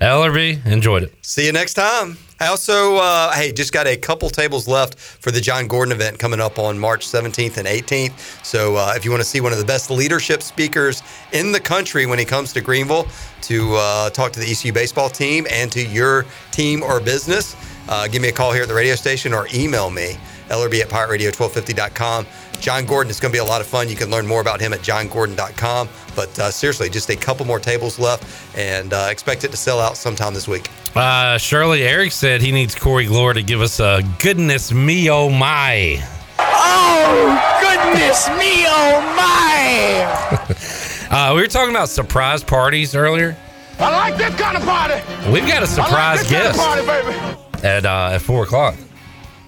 Ellerbe, 0.00 0.64
enjoyed 0.66 1.02
it. 1.02 1.14
See 1.22 1.46
you 1.46 1.52
next 1.52 1.74
time. 1.74 2.16
I 2.40 2.48
also, 2.48 2.96
uh, 2.96 3.32
hey, 3.32 3.52
just 3.52 3.72
got 3.72 3.86
a 3.86 3.96
couple 3.96 4.28
tables 4.28 4.66
left 4.66 4.98
for 4.98 5.30
the 5.30 5.40
Jon 5.40 5.68
Gordon 5.68 5.92
event 5.92 6.18
coming 6.18 6.40
up 6.40 6.58
on 6.58 6.78
March 6.78 7.06
17th 7.06 7.58
and 7.58 7.68
18th. 7.68 8.44
So 8.44 8.76
uh, 8.76 8.92
if 8.96 9.04
you 9.04 9.10
want 9.10 9.22
to 9.22 9.28
see 9.28 9.40
one 9.40 9.52
of 9.52 9.58
the 9.58 9.64
best 9.64 9.90
leadership 9.90 10.42
speakers 10.42 11.02
in 11.32 11.52
the 11.52 11.60
country 11.60 12.06
when 12.06 12.18
he 12.18 12.24
comes 12.24 12.52
to 12.54 12.60
Greenville 12.60 13.06
to 13.42 13.74
uh, 13.76 14.10
talk 14.10 14.32
to 14.32 14.40
the 14.40 14.50
ECU 14.50 14.72
baseball 14.72 15.08
team 15.08 15.46
and 15.50 15.70
to 15.72 15.86
your 15.86 16.26
team 16.50 16.82
or 16.82 17.00
business, 17.00 17.54
uh, 17.88 18.08
give 18.08 18.20
me 18.20 18.28
a 18.28 18.32
call 18.32 18.52
here 18.52 18.62
at 18.62 18.68
the 18.68 18.74
radio 18.74 18.94
station 18.94 19.32
or 19.32 19.46
email 19.54 19.90
me, 19.90 20.16
LRB 20.54 20.80
at 20.80 20.88
pirateradio1250.com. 20.88 22.26
Jon 22.60 22.86
Gordon 22.86 23.10
is 23.10 23.20
going 23.20 23.30
to 23.32 23.36
be 23.36 23.40
a 23.40 23.44
lot 23.44 23.60
of 23.60 23.66
fun. 23.66 23.88
You 23.88 23.96
can 23.96 24.10
learn 24.10 24.26
more 24.26 24.40
about 24.40 24.60
him 24.60 24.72
at 24.72 24.80
jongordon.com. 24.80 25.88
But 26.16 26.38
uh, 26.38 26.50
seriously, 26.50 26.88
just 26.88 27.10
a 27.10 27.16
couple 27.16 27.44
more 27.44 27.58
tables 27.58 27.98
left 27.98 28.24
and 28.56 28.92
uh, 28.92 29.08
expect 29.10 29.44
it 29.44 29.50
to 29.50 29.56
sell 29.56 29.80
out 29.80 29.96
sometime 29.96 30.32
this 30.32 30.48
week. 30.48 30.68
Uh, 30.94 31.36
Shirley 31.38 31.82
Eric 31.82 32.12
said 32.12 32.40
he 32.40 32.52
needs 32.52 32.74
Corey 32.74 33.06
Glore 33.06 33.34
to 33.34 33.42
give 33.42 33.60
us 33.60 33.80
a 33.80 34.00
goodness 34.20 34.72
me 34.72 35.10
oh 35.10 35.28
my. 35.28 36.02
Oh, 36.38 37.58
goodness 37.60 38.28
me, 38.38 38.64
oh 38.66 39.00
my! 39.16 40.50
Uh, 41.10 41.32
we 41.32 41.42
were 41.42 41.46
talking 41.46 41.70
about 41.70 41.88
surprise 41.88 42.42
parties 42.42 42.96
earlier. 42.96 43.36
I 43.78 43.90
like 43.92 44.16
this 44.16 44.34
kind 44.34 44.56
of 44.56 44.64
party. 44.64 44.94
We've 45.30 45.46
got 45.46 45.62
a 45.62 45.66
surprise 45.66 46.18
I 46.18 46.22
like 46.22 46.28
guest 46.30 46.58
Kind 46.58 46.80
of 46.80 46.86
party, 46.86 47.04
baby. 47.52 47.66
at 47.68 47.86
uh, 47.86 48.10
at 48.14 48.22
four 48.22 48.42
o'clock. 48.42 48.74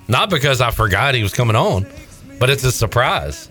Not 0.08 0.30
because 0.30 0.60
I 0.60 0.70
forgot 0.70 1.14
he 1.14 1.22
was 1.22 1.32
coming 1.34 1.56
on, 1.56 1.86
but 2.38 2.50
it's 2.50 2.64
a 2.64 2.72
surprise. 2.72 3.48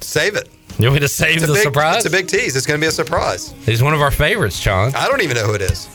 Save 0.00 0.36
it. 0.36 0.48
You 0.78 0.84
want 0.86 0.94
me 0.94 1.00
to 1.00 1.08
save 1.08 1.36
It's 1.36 1.44
a 1.44 1.46
the 1.48 1.52
big, 1.54 1.62
surprise? 1.62 1.96
It's 1.96 2.06
a 2.06 2.10
big 2.10 2.28
tease. 2.28 2.54
It's 2.54 2.66
going 2.66 2.78
to 2.78 2.84
be 2.84 2.88
a 2.88 2.92
surprise. 2.92 3.52
He's 3.64 3.82
one 3.82 3.94
of 3.94 4.00
our 4.02 4.10
favorites, 4.10 4.56
Sean. 4.58 4.94
I 4.94 5.08
don't 5.08 5.22
even 5.22 5.36
know 5.36 5.44
who 5.46 5.54
it 5.54 5.62
is. 5.62 5.88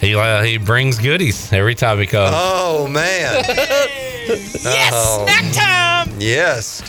He 0.00 0.14
uh, 0.14 0.42
he 0.42 0.58
brings 0.58 0.98
goodies 0.98 1.52
every 1.52 1.74
time 1.74 1.98
he 1.98 2.06
comes. 2.06 2.32
Oh 2.34 2.86
man! 2.88 3.44
Yes, 4.28 5.22
snack 5.22 5.52
time. 6.08 6.16
Yes. 6.18 6.82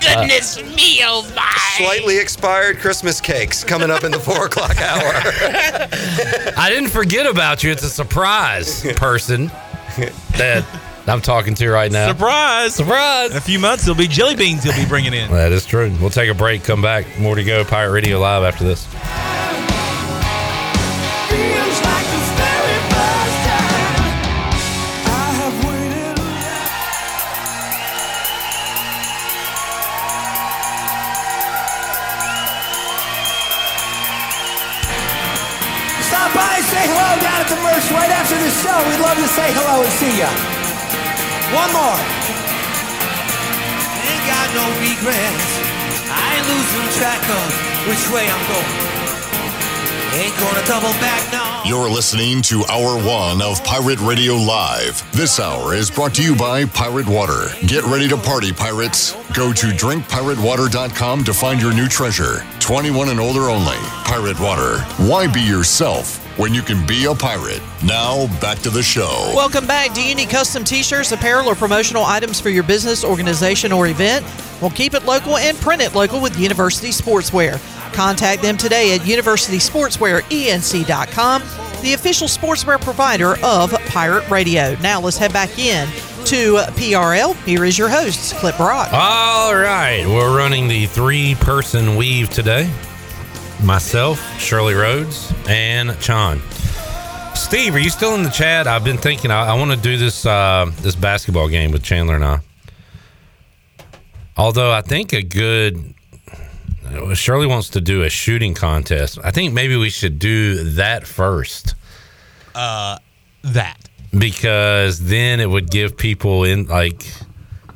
Goodness 0.00 0.62
me, 0.76 1.00
oh 1.02 1.28
my! 1.34 1.52
Slightly 1.76 2.18
expired 2.18 2.78
Christmas 2.78 3.20
cakes 3.20 3.64
coming 3.64 3.90
up 3.90 4.04
in 4.04 4.12
the 4.12 4.20
four 4.20 4.46
o'clock 4.46 4.80
hour. 4.80 5.12
I 6.56 6.68
didn't 6.70 6.90
forget 6.90 7.26
about 7.26 7.64
you. 7.64 7.72
It's 7.72 7.82
a 7.82 7.88
surprise 7.90 8.84
person 8.94 9.46
that 10.36 10.64
I'm 11.06 11.20
talking 11.20 11.54
to 11.54 11.64
you 11.64 11.72
right 11.72 11.92
now. 11.92 12.08
Surprise! 12.08 12.74
Surprise! 12.74 13.30
In 13.30 13.36
a 13.36 13.40
few 13.40 13.58
months, 13.58 13.84
there'll 13.84 13.98
be 13.98 14.08
jelly 14.08 14.36
beans 14.36 14.64
he'll 14.64 14.74
be 14.74 14.88
bringing 14.88 15.12
in. 15.12 15.30
That 15.30 15.52
is 15.52 15.66
true. 15.66 15.94
We'll 16.00 16.10
take 16.10 16.30
a 16.30 16.34
break, 16.34 16.64
come 16.64 16.80
back. 16.80 17.04
More 17.18 17.34
to 17.34 17.44
go. 17.44 17.62
Pirate 17.64 17.92
Radio 17.92 18.18
Live 18.18 18.42
after 18.42 18.64
this. 18.64 18.84
Stop 36.00 36.32
by 36.32 36.54
and 36.56 36.64
say 36.64 36.84
hello 36.88 37.20
down 37.20 37.40
at 37.40 37.48
the 37.48 37.56
merch 37.60 37.90
right 37.92 38.10
after 38.10 38.36
the 38.36 38.48
show. 38.48 38.88
We'd 38.88 39.00
love 39.04 39.18
to 39.18 39.28
say 39.28 39.52
hello 39.52 39.82
and 39.82 39.92
see 39.92 40.18
ya. 40.18 40.53
One 41.54 41.70
more. 41.70 42.00
Ain't 44.10 44.24
got 44.26 44.48
no 44.58 44.66
regrets. 44.82 45.46
I 46.10 46.34
ain't 46.34 46.46
losing 46.50 46.88
track 46.98 47.22
of 47.30 47.46
which 47.86 48.10
way 48.10 48.26
I'm 48.28 48.44
going. 48.50 48.94
Ain't 50.14 50.36
gonna 50.40 50.66
double 50.66 50.92
back 50.98 51.22
now. 51.30 51.62
You're 51.64 51.88
listening 51.88 52.42
to 52.42 52.64
Hour 52.66 52.98
One 53.06 53.40
of 53.40 53.62
Pirate 53.62 54.00
Radio 54.00 54.34
Live. 54.34 55.08
This 55.12 55.38
hour 55.38 55.74
is 55.74 55.92
brought 55.92 56.14
to 56.14 56.24
you 56.24 56.34
by 56.34 56.64
Pirate 56.64 57.06
Water. 57.06 57.46
Get 57.66 57.84
ready 57.84 58.08
to 58.08 58.16
party, 58.16 58.52
pirates. 58.52 59.12
Go 59.32 59.52
to 59.52 59.66
drinkpiratewater.com 59.68 61.22
to 61.22 61.32
find 61.32 61.62
your 61.62 61.72
new 61.72 61.86
treasure. 61.86 62.44
21 62.58 63.10
and 63.10 63.20
older 63.20 63.48
only. 63.48 63.78
Pirate 64.04 64.40
Water. 64.40 64.80
Why 65.08 65.32
be 65.32 65.40
yourself 65.40 66.23
when 66.36 66.54
you 66.54 66.62
can 66.62 66.86
be 66.86 67.06
a 67.06 67.14
pirate? 67.14 67.60
Now, 67.84 68.26
back 68.40 68.58
to 68.60 68.70
the 68.70 68.82
show. 68.82 69.32
Welcome 69.34 69.66
back. 69.66 69.92
Do 69.94 70.02
you 70.02 70.14
need 70.14 70.30
custom 70.30 70.64
t 70.64 70.82
shirts, 70.82 71.12
apparel, 71.12 71.48
or 71.48 71.54
promotional 71.54 72.04
items 72.04 72.40
for 72.40 72.48
your 72.50 72.64
business, 72.64 73.04
organization, 73.04 73.72
or 73.72 73.86
event? 73.86 74.24
Well, 74.60 74.70
keep 74.70 74.94
it 74.94 75.04
local 75.04 75.36
and 75.36 75.56
print 75.58 75.82
it 75.82 75.94
local 75.94 76.20
with 76.20 76.36
University 76.38 76.88
Sportswear. 76.88 77.60
Contact 77.92 78.42
them 78.42 78.56
today 78.56 78.94
at 78.94 79.02
universitysportswearenc.com, 79.02 81.42
the 81.82 81.92
official 81.92 82.28
sportswear 82.28 82.80
provider 82.80 83.36
of 83.44 83.72
Pirate 83.86 84.28
Radio. 84.30 84.76
Now 84.80 85.00
let's 85.00 85.16
head 85.16 85.32
back 85.32 85.58
in 85.58 85.88
to 86.26 86.56
PRL. 86.56 87.34
Here 87.44 87.64
is 87.64 87.78
your 87.78 87.88
host, 87.88 88.34
Clip 88.36 88.58
Rock. 88.58 88.92
All 88.92 89.54
right. 89.54 90.04
We're 90.06 90.36
running 90.36 90.68
the 90.68 90.86
three 90.86 91.34
person 91.36 91.96
weave 91.96 92.28
today 92.30 92.70
myself, 93.64 94.20
Shirley 94.38 94.74
Rhodes, 94.74 95.32
and 95.48 95.98
Chon. 96.00 96.40
Steve, 97.34 97.74
are 97.74 97.78
you 97.80 97.90
still 97.90 98.14
in 98.14 98.22
the 98.22 98.30
chat? 98.30 98.66
I've 98.66 98.84
been 98.84 98.98
thinking 98.98 99.30
I, 99.30 99.48
I 99.48 99.54
want 99.54 99.70
to 99.72 99.76
do 99.76 99.96
this 99.96 100.24
uh, 100.26 100.70
this 100.80 100.94
basketball 100.94 101.48
game 101.48 101.72
with 101.72 101.82
Chandler 101.82 102.14
and 102.16 102.24
I. 102.24 102.40
Although 104.36 104.72
I 104.72 104.82
think 104.82 105.12
a 105.12 105.22
good 105.22 105.94
Shirley 107.14 107.46
wants 107.46 107.70
to 107.70 107.80
do 107.80 108.02
a 108.02 108.08
shooting 108.10 108.54
contest. 108.54 109.18
I 109.24 109.30
think 109.30 109.52
maybe 109.52 109.76
we 109.76 109.90
should 109.90 110.18
do 110.18 110.62
that 110.74 111.06
first 111.06 111.74
Uh, 112.54 112.98
that. 113.42 113.78
because 114.16 115.00
then 115.00 115.40
it 115.40 115.48
would 115.50 115.70
give 115.70 115.96
people 115.96 116.44
in 116.44 116.66
like 116.66 117.04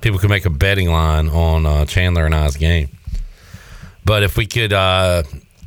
people 0.00 0.18
could 0.18 0.30
make 0.30 0.44
a 0.44 0.50
betting 0.50 0.90
line 0.90 1.28
on 1.28 1.66
uh, 1.66 1.84
Chandler 1.84 2.26
and 2.26 2.34
I's 2.34 2.56
game. 2.56 2.88
But 4.04 4.22
if 4.22 4.36
we 4.36 4.46
could, 4.46 4.72
uh, 4.72 5.22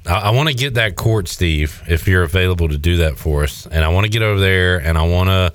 I, 0.05 0.13
I 0.13 0.29
want 0.31 0.49
to 0.49 0.55
get 0.55 0.75
that 0.75 0.95
court, 0.95 1.27
Steve, 1.27 1.81
if 1.87 2.07
you're 2.07 2.23
available 2.23 2.67
to 2.69 2.77
do 2.77 2.97
that 2.97 3.17
for 3.17 3.43
us, 3.43 3.67
and 3.67 3.83
I 3.83 3.89
want 3.89 4.05
to 4.05 4.09
get 4.09 4.21
over 4.21 4.39
there 4.39 4.77
and 4.79 4.97
I 4.97 5.03
want 5.07 5.29
to 5.29 5.53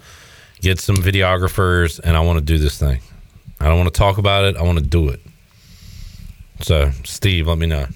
get 0.61 0.79
some 0.79 0.97
videographers 0.97 2.01
and 2.03 2.17
I 2.17 2.21
want 2.21 2.39
to 2.39 2.45
do 2.45 2.59
this 2.59 2.79
thing. 2.79 3.01
I 3.61 3.67
don't 3.67 3.79
want 3.79 3.93
to 3.93 3.99
talk 3.99 4.19
about 4.19 4.45
it. 4.45 4.57
I 4.57 4.63
want 4.63 4.79
to 4.79 4.85
do 4.85 5.09
it. 5.09 5.21
So, 6.61 6.91
Steve, 7.05 7.49
let 7.49 7.59
me 7.59 7.67
know. 7.67 7.87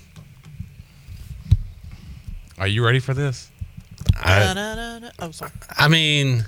Are 2.58 2.66
you 2.68 2.84
ready 2.84 2.98
for 2.98 3.14
this? 3.14 3.50
I, 4.16 5.10
Oh, 5.18 5.30
sorry. 5.30 5.52
I 5.76 5.88
mean, 5.88 6.44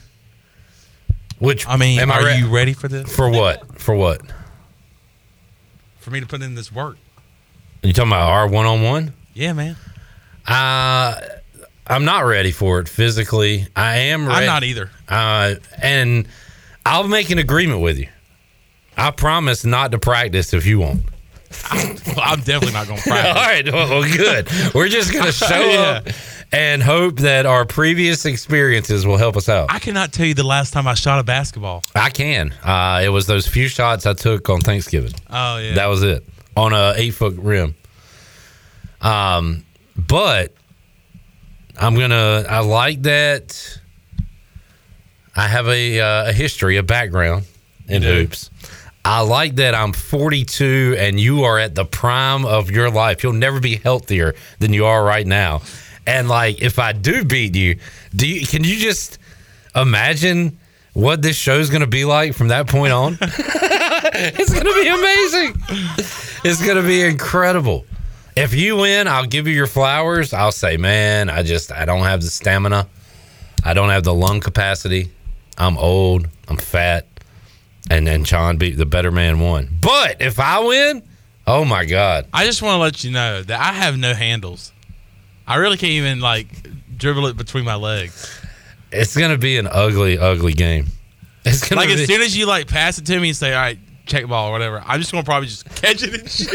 which 1.38 1.66
I 1.66 1.76
mean, 1.76 2.00
am 2.00 2.10
I 2.10 2.16
are 2.20 2.24
re- 2.24 2.38
you 2.38 2.48
ready 2.48 2.72
for 2.72 2.88
this? 2.88 3.14
for 3.14 3.30
what? 3.30 3.80
For 3.80 3.94
what? 3.94 4.20
For 5.98 6.10
me 6.10 6.20
to 6.20 6.26
put 6.26 6.42
in 6.42 6.54
this 6.54 6.70
work? 6.72 6.96
Are 7.82 7.86
You 7.86 7.92
talking 7.92 8.10
about 8.10 8.28
our 8.30 8.46
one 8.46 8.66
on 8.66 8.82
one? 8.82 9.14
Yeah, 9.34 9.52
man. 9.52 9.76
Uh 10.46 11.20
I'm 11.86 12.04
not 12.04 12.20
ready 12.20 12.52
for 12.52 12.78
it 12.80 12.88
physically. 12.88 13.66
I 13.76 13.96
am 13.96 14.26
ready. 14.26 14.40
I'm 14.40 14.46
not 14.46 14.64
either. 14.64 14.90
Uh 15.08 15.54
and 15.80 16.26
I'll 16.86 17.06
make 17.08 17.30
an 17.30 17.38
agreement 17.38 17.80
with 17.80 17.98
you. 17.98 18.08
I 18.96 19.10
promise 19.10 19.64
not 19.64 19.92
to 19.92 19.98
practice 19.98 20.52
if 20.52 20.66
you 20.66 20.78
won't. 20.80 21.02
I'm 21.70 22.40
definitely 22.40 22.72
not 22.72 22.86
going 22.88 23.00
to 23.02 23.10
All 23.10 23.16
practice. 23.16 23.34
right, 23.34 23.72
well, 23.72 23.88
well, 24.00 24.16
good. 24.16 24.48
We're 24.74 24.88
just 24.88 25.12
going 25.12 25.24
to 25.32 25.32
show 25.32 25.60
Yeah. 25.70 25.80
up 26.06 26.08
and 26.50 26.82
hope 26.82 27.20
that 27.20 27.46
our 27.46 27.64
previous 27.64 28.26
experiences 28.26 29.06
will 29.06 29.16
help 29.16 29.36
us 29.36 29.48
out. 29.48 29.70
I 29.70 29.78
cannot 29.78 30.12
tell 30.12 30.26
you 30.26 30.34
the 30.34 30.42
last 30.46 30.72
time 30.72 30.86
I 30.86 30.94
shot 30.94 31.18
a 31.18 31.22
basketball. 31.22 31.82
I 31.94 32.10
can. 32.10 32.52
Uh, 32.62 33.00
it 33.04 33.08
was 33.08 33.26
those 33.26 33.46
few 33.46 33.68
shots 33.68 34.04
I 34.06 34.12
took 34.14 34.48
on 34.50 34.60
Thanksgiving. 34.60 35.12
Oh 35.30 35.58
yeah. 35.58 35.74
That 35.76 35.86
was 35.86 36.02
it 36.02 36.24
on 36.56 36.72
a 36.74 36.92
eight 36.96 37.12
foot 37.12 37.34
rim. 37.36 37.74
Um, 39.00 39.64
but 39.96 40.52
I'm 41.78 41.96
gonna. 41.96 42.44
I 42.48 42.60
like 42.60 43.02
that. 43.02 43.78
I 45.34 45.48
have 45.48 45.68
a 45.68 46.00
uh, 46.00 46.30
a 46.30 46.32
history, 46.32 46.76
a 46.76 46.82
background 46.82 47.44
in 47.88 48.02
hoops. 48.02 48.50
I 49.04 49.22
like 49.22 49.56
that 49.56 49.74
I'm 49.74 49.92
42 49.92 50.94
and 50.96 51.18
you 51.18 51.42
are 51.42 51.58
at 51.58 51.74
the 51.74 51.84
prime 51.84 52.44
of 52.44 52.70
your 52.70 52.88
life. 52.88 53.24
You'll 53.24 53.32
never 53.32 53.58
be 53.58 53.76
healthier 53.76 54.36
than 54.60 54.72
you 54.72 54.86
are 54.86 55.02
right 55.04 55.26
now. 55.26 55.62
And 56.06 56.28
like, 56.28 56.62
if 56.62 56.78
I 56.78 56.92
do 56.92 57.24
beat 57.24 57.56
you, 57.56 57.78
do 58.14 58.28
you 58.28 58.46
can 58.46 58.62
you 58.62 58.76
just 58.76 59.18
imagine 59.74 60.58
what 60.92 61.22
this 61.22 61.36
show's 61.36 61.68
going 61.68 61.80
to 61.80 61.88
be 61.88 62.04
like 62.04 62.34
from 62.34 62.48
that 62.48 62.68
point 62.68 62.92
on? 62.92 63.18
it's 64.14 64.52
going 64.52 64.66
to 64.66 64.82
be 64.82 64.88
amazing. 64.88 65.54
It's 66.44 66.64
going 66.64 66.76
to 66.76 66.86
be 66.86 67.02
incredible. 67.02 67.86
If 68.34 68.54
you 68.54 68.76
win, 68.76 69.08
I'll 69.08 69.26
give 69.26 69.46
you 69.46 69.54
your 69.54 69.66
flowers. 69.66 70.32
I'll 70.32 70.52
say, 70.52 70.76
man, 70.76 71.28
I 71.28 71.42
just 71.42 71.70
I 71.70 71.84
don't 71.84 72.04
have 72.04 72.22
the 72.22 72.28
stamina. 72.28 72.88
I 73.64 73.74
don't 73.74 73.90
have 73.90 74.04
the 74.04 74.14
lung 74.14 74.40
capacity. 74.40 75.10
I'm 75.58 75.76
old. 75.78 76.28
I'm 76.48 76.56
fat. 76.56 77.06
And 77.90 78.06
then 78.06 78.24
Sean 78.24 78.56
beat 78.56 78.76
the 78.76 78.86
better 78.86 79.10
man 79.10 79.38
won. 79.40 79.68
But 79.80 80.20
if 80.22 80.40
I 80.40 80.60
win, 80.60 81.02
oh 81.46 81.64
my 81.64 81.84
god, 81.84 82.26
I 82.32 82.46
just 82.46 82.62
want 82.62 82.76
to 82.76 82.78
let 82.78 83.04
you 83.04 83.10
know 83.10 83.42
that 83.42 83.60
I 83.60 83.72
have 83.72 83.98
no 83.98 84.14
handles. 84.14 84.72
I 85.46 85.56
really 85.56 85.76
can't 85.76 85.92
even 85.92 86.20
like 86.20 86.48
dribble 86.96 87.26
it 87.26 87.36
between 87.36 87.64
my 87.64 87.74
legs. 87.74 88.40
It's 88.92 89.16
gonna 89.16 89.38
be 89.38 89.58
an 89.58 89.66
ugly, 89.66 90.18
ugly 90.18 90.52
game. 90.52 90.86
It's 91.44 91.68
gonna 91.68 91.80
Like 91.80 91.88
be, 91.88 91.94
as 92.02 92.06
soon 92.06 92.22
as 92.22 92.36
you 92.36 92.46
like 92.46 92.68
pass 92.68 92.98
it 92.98 93.06
to 93.06 93.18
me 93.18 93.28
and 93.28 93.36
say, 93.36 93.52
"All 93.52 93.60
right, 93.60 93.78
check 94.06 94.26
ball 94.26 94.48
or 94.48 94.52
whatever," 94.52 94.82
I'm 94.86 95.00
just 95.00 95.12
gonna 95.12 95.24
probably 95.24 95.48
just 95.48 95.64
catch 95.74 96.02
it 96.02 96.14
and 96.14 96.28
shoot. 96.30 96.52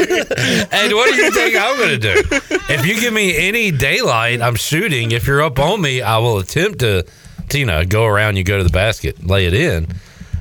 And 0.73 0.93
what 0.93 1.13
do 1.13 1.21
you 1.21 1.31
think 1.31 1.55
I'm 1.57 1.77
going 1.77 1.89
to 1.89 1.97
do? 1.97 2.21
If 2.69 2.85
you 2.85 2.99
give 2.99 3.13
me 3.13 3.35
any 3.37 3.71
daylight, 3.71 4.41
I'm 4.41 4.55
shooting. 4.55 5.11
If 5.11 5.25
you're 5.27 5.41
up 5.41 5.59
on 5.59 5.81
me, 5.81 6.01
I 6.01 6.17
will 6.17 6.37
attempt 6.39 6.79
to, 6.79 7.05
to 7.49 7.59
you 7.59 7.65
know, 7.65 7.83
go 7.85 8.05
around. 8.05 8.35
You 8.37 8.43
go 8.43 8.57
to 8.57 8.63
the 8.63 8.69
basket, 8.69 9.25
lay 9.25 9.45
it 9.45 9.53
in. 9.53 9.87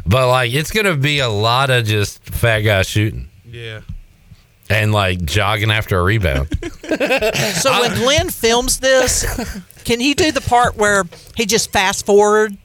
But 0.05 0.29
like, 0.29 0.53
it's 0.55 0.71
going 0.71 0.87
to 0.87 0.95
be 0.97 1.19
a 1.21 1.29
lot 1.29 1.71
of 1.71 1.85
just 1.85 2.23
fat 2.25 2.61
guys 2.61 2.87
shooting 2.89 3.29
Yeah. 3.45 3.81
and 4.71 4.93
like 4.93 5.25
jogging 5.25 5.71
after 5.71 5.99
a 5.99 6.03
rebound. 6.03 6.49
So 7.57 7.73
when 7.81 7.95
Glenn 7.97 8.31
films 8.31 8.79
this, 8.79 9.25
can 9.85 9.99
he 9.99 10.15
do 10.15 10.31
the 10.31 10.41
part 10.41 10.77
where 10.77 11.05
he 11.37 11.45
just 11.47 11.73
fast 11.73 12.07
forward? 12.07 12.57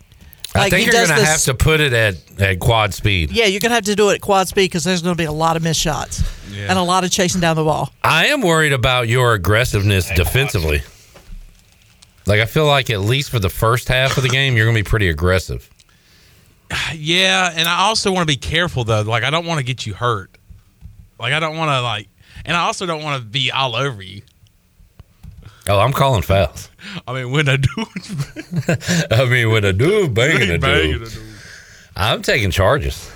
I 0.53 0.69
think 0.69 0.79
he 0.79 0.83
you're 0.85 0.91
does 0.91 1.09
going 1.09 1.19
to 1.21 1.25
have 1.25 1.41
to 1.43 1.53
put 1.53 1.79
it 1.79 1.93
at, 1.93 2.41
at 2.41 2.59
quad 2.59 2.93
speed. 2.93 3.31
Yeah, 3.31 3.45
you're 3.45 3.61
gonna 3.61 3.75
have 3.75 3.85
to 3.85 3.95
do 3.95 4.09
it 4.09 4.15
at 4.15 4.21
quad 4.21 4.47
speed 4.49 4.65
because 4.65 4.83
there's 4.83 5.01
gonna 5.01 5.15
be 5.15 5.23
a 5.23 5.31
lot 5.31 5.55
of 5.55 5.63
missed 5.63 5.79
shots 5.79 6.21
and 6.53 6.77
a 6.77 6.83
lot 6.83 7.03
of 7.05 7.11
chasing 7.11 7.39
down 7.39 7.55
the 7.55 7.63
ball. 7.63 7.93
I 8.03 8.27
am 8.27 8.41
worried 8.41 8.73
about 8.73 9.07
your 9.07 9.33
aggressiveness 9.33 10.09
defensively. 10.11 10.81
Like, 12.27 12.39
I 12.41 12.45
feel 12.45 12.65
like 12.65 12.89
at 12.89 12.99
least 12.99 13.29
for 13.31 13.39
the 13.39 13.49
first 13.49 13.87
half 13.87 14.17
of 14.17 14.23
the 14.23 14.29
game, 14.29 14.55
you're 14.55 14.65
going 14.65 14.75
to 14.75 14.83
be 14.83 14.89
pretty 14.89 15.09
aggressive. 15.09 15.69
Yeah, 16.93 17.51
and 17.53 17.67
I 17.67 17.81
also 17.81 18.11
want 18.11 18.27
to 18.27 18.33
be 18.33 18.37
careful 18.39 18.83
though. 18.83 19.01
Like 19.01 19.23
I 19.23 19.29
don't 19.29 19.45
want 19.45 19.59
to 19.59 19.63
get 19.65 19.85
you 19.85 19.93
hurt. 19.93 20.37
Like 21.19 21.33
I 21.33 21.39
don't 21.39 21.57
want 21.57 21.69
to 21.69 21.81
like, 21.81 22.07
and 22.45 22.55
I 22.55 22.61
also 22.61 22.85
don't 22.85 23.03
want 23.03 23.21
to 23.21 23.27
be 23.27 23.51
all 23.51 23.75
over 23.75 24.01
you. 24.01 24.21
Oh, 25.67 25.79
I'm 25.79 25.93
calling 25.93 26.21
fouls. 26.23 26.69
I 27.07 27.13
mean, 27.13 27.31
when 27.31 27.47
I 27.47 27.57
do, 27.57 27.69
I 29.11 29.25
mean, 29.25 29.51
when 29.51 29.63
a 29.63 29.73
dude 29.73 30.13
banging 30.13 30.55
a 30.55 30.57
Banging 30.57 30.99
dude, 30.99 31.13
I'm 31.95 32.21
taking 32.21 32.51
charges. 32.51 33.11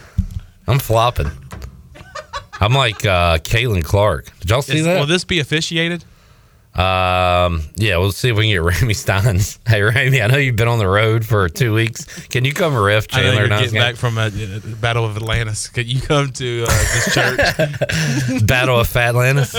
I'm 0.67 0.79
flopping. 0.79 1.31
I'm 2.59 2.73
like 2.73 3.05
uh, 3.05 3.37
Caitlin 3.39 3.83
Clark. 3.83 4.27
Did 4.39 4.49
y'all 4.49 4.61
see 4.61 4.77
Is- 4.77 4.85
that? 4.85 4.99
will 4.99 5.07
this 5.07 5.25
be 5.25 5.39
officiated? 5.39 6.03
Um, 6.75 7.61
yeah, 7.77 7.95
we'll 7.97 8.11
see 8.11 8.27
if 8.29 8.35
we 8.35 8.43
can 8.51 8.51
get 8.51 8.61
Ramy 8.81 8.93
Steins. 8.93 9.59
Hey, 9.65 9.81
Ramy, 9.81 10.21
I 10.21 10.27
know 10.27 10.35
you've 10.37 10.57
been 10.57 10.67
on 10.67 10.77
the 10.77 10.87
road 10.89 11.25
for 11.25 11.47
two 11.47 11.73
weeks. 11.73 12.03
Can 12.27 12.43
you 12.43 12.53
come 12.53 12.75
ref 12.77 13.07
Chandler? 13.07 13.31
I 13.31 13.33
know 13.33 13.39
you're 13.39 13.59
getting 13.63 13.79
back 13.79 13.95
from 13.95 14.17
a, 14.17 14.23
uh 14.27 14.59
Battle 14.81 15.05
of 15.05 15.15
Atlantis. 15.15 15.69
Could 15.69 15.87
you 15.87 16.01
come 16.01 16.33
to 16.33 16.63
uh, 16.63 16.67
this 16.67 17.13
church? 17.13 18.45
Battle 18.45 18.77
of 18.81 18.89
Fatlantis. 18.89 19.55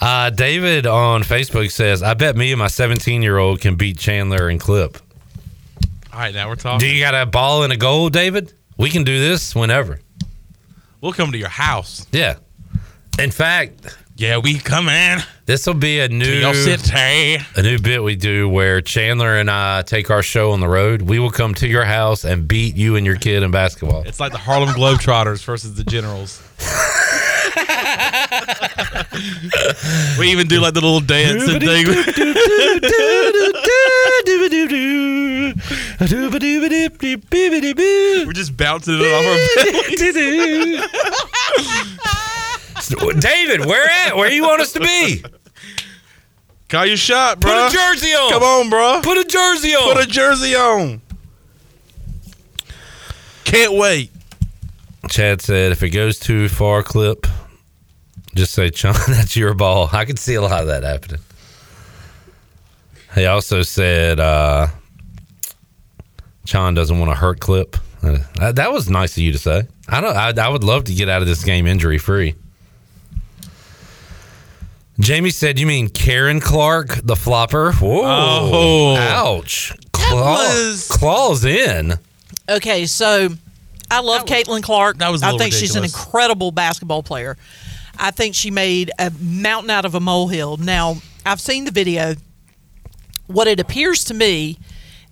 Uh, 0.00 0.30
David 0.30 0.86
on 0.86 1.22
Facebook 1.22 1.70
says, 1.70 2.02
"I 2.02 2.14
bet 2.14 2.36
me 2.36 2.52
and 2.52 2.58
my 2.58 2.68
17 2.68 3.22
year 3.22 3.38
old 3.38 3.60
can 3.60 3.76
beat 3.76 3.98
Chandler 3.98 4.48
and 4.48 4.60
Clip." 4.60 4.96
All 6.12 6.20
right, 6.20 6.34
now 6.34 6.48
we're 6.48 6.56
talking. 6.56 6.80
Do 6.80 6.86
you 6.86 7.00
got 7.00 7.14
a 7.14 7.26
ball 7.26 7.62
and 7.64 7.72
a 7.72 7.76
goal, 7.76 8.08
David? 8.08 8.52
We 8.76 8.90
can 8.90 9.04
do 9.04 9.18
this 9.18 9.54
whenever. 9.54 10.00
We'll 11.00 11.12
come 11.12 11.32
to 11.32 11.38
your 11.38 11.48
house. 11.48 12.06
Yeah. 12.12 12.36
In 13.18 13.30
fact, 13.30 13.96
yeah, 14.16 14.38
we 14.38 14.58
come 14.58 14.88
in. 14.88 15.20
This 15.46 15.64
will 15.66 15.74
be 15.74 16.00
a 16.00 16.08
new 16.08 16.52
city. 16.54 17.36
a 17.56 17.62
new 17.62 17.78
bit 17.78 18.02
we 18.02 18.16
do 18.16 18.48
where 18.48 18.80
Chandler 18.80 19.36
and 19.36 19.48
I 19.48 19.82
take 19.82 20.10
our 20.10 20.22
show 20.22 20.50
on 20.50 20.60
the 20.60 20.68
road. 20.68 21.02
We 21.02 21.20
will 21.20 21.30
come 21.30 21.54
to 21.54 21.68
your 21.68 21.84
house 21.84 22.24
and 22.24 22.48
beat 22.48 22.76
you 22.76 22.96
and 22.96 23.06
your 23.06 23.16
kid 23.16 23.44
in 23.44 23.52
basketball. 23.52 24.02
It's 24.06 24.18
like 24.18 24.32
the 24.32 24.38
Harlem 24.38 24.70
Globetrotters 24.70 25.44
versus 25.44 25.74
the 25.74 25.84
Generals. 25.84 26.42
we 30.18 30.30
even 30.30 30.48
do 30.48 30.60
like 30.60 30.74
the 30.74 30.80
little 30.80 31.00
dance 31.00 31.46
and 31.48 31.60
thing. 31.60 31.86
We're 38.26 38.32
just 38.32 38.56
bouncing 38.56 38.94
it 38.98 39.00
off 39.00 39.26
our 39.26 39.36
bellies. 39.56 40.82
David, 43.22 43.66
where 43.66 43.90
at? 44.06 44.16
Where 44.16 44.30
do 44.30 44.34
you 44.34 44.42
want 44.42 44.62
us 44.62 44.72
to 44.72 44.80
be? 44.80 45.22
Call 46.68 46.86
your 46.86 46.96
shot, 46.96 47.40
bro. 47.40 47.50
Put 47.50 47.74
a 47.74 47.76
jersey 47.76 48.12
on. 48.12 48.30
Come 48.30 48.42
on, 48.42 48.70
bro. 48.70 49.00
Put 49.02 49.18
a 49.18 49.24
jersey 49.24 49.74
on. 49.74 49.94
Put 49.94 50.04
a 50.04 50.06
jersey 50.06 50.54
on. 50.54 51.00
Can't 53.44 53.72
wait. 53.74 54.10
Chad 55.08 55.40
said, 55.40 55.72
if 55.72 55.82
it 55.82 55.90
goes 55.90 56.18
too 56.18 56.48
far, 56.48 56.82
clip, 56.82 57.26
just 58.38 58.54
say, 58.54 58.70
Chon, 58.70 58.94
that's 59.08 59.36
your 59.36 59.54
ball. 59.54 59.90
I 59.92 60.04
could 60.04 60.18
see 60.18 60.34
a 60.34 60.40
lot 60.42 60.60
of 60.62 60.68
that 60.68 60.82
happening. 60.82 61.20
He 63.14 63.26
also 63.26 63.62
said, 63.62 64.20
uh, 64.20 64.68
Chon 66.46 66.74
doesn't 66.74 66.98
want 66.98 67.10
to 67.10 67.16
hurt 67.16 67.40
clip. 67.40 67.76
Uh, 68.02 68.18
that- 68.36 68.56
that 68.56 68.72
was 68.72 68.88
nice 68.88 69.12
of 69.16 69.22
you 69.22 69.32
to 69.32 69.38
say. 69.38 69.62
I 69.88 70.00
don't. 70.00 70.14
I, 70.16 70.32
I 70.46 70.48
would 70.48 70.64
love 70.64 70.84
to 70.84 70.94
get 70.94 71.08
out 71.08 71.22
of 71.22 71.28
this 71.28 71.42
game 71.42 71.66
injury 71.66 71.98
free. 71.98 72.34
Jamie 75.00 75.30
said, 75.30 75.58
"You 75.58 75.66
mean 75.66 75.88
Karen 75.88 76.40
Clark, 76.40 77.00
the 77.04 77.16
flopper?" 77.16 77.72
Whoa! 77.72 78.02
Oh. 78.04 78.96
ouch! 78.96 79.72
Claw, 79.92 80.74
claws 80.88 81.44
in. 81.44 81.94
Okay, 82.48 82.84
so 82.86 83.28
I 83.90 84.00
love 84.00 84.24
Caitlin 84.26 84.62
Clark. 84.62 84.98
That 84.98 85.10
was 85.10 85.22
a 85.22 85.26
I 85.26 85.28
little 85.28 85.38
think 85.38 85.54
she's 85.54 85.76
an 85.76 85.84
incredible 85.84 86.50
basketball 86.50 87.02
player. 87.02 87.36
I 87.98 88.10
think 88.10 88.34
she 88.34 88.50
made 88.50 88.90
a 88.98 89.10
mountain 89.20 89.70
out 89.70 89.84
of 89.84 89.94
a 89.94 90.00
molehill. 90.00 90.56
Now, 90.58 90.98
I've 91.26 91.40
seen 91.40 91.64
the 91.64 91.70
video. 91.70 92.14
What 93.26 93.46
it 93.48 93.60
appears 93.60 94.04
to 94.04 94.14
me 94.14 94.56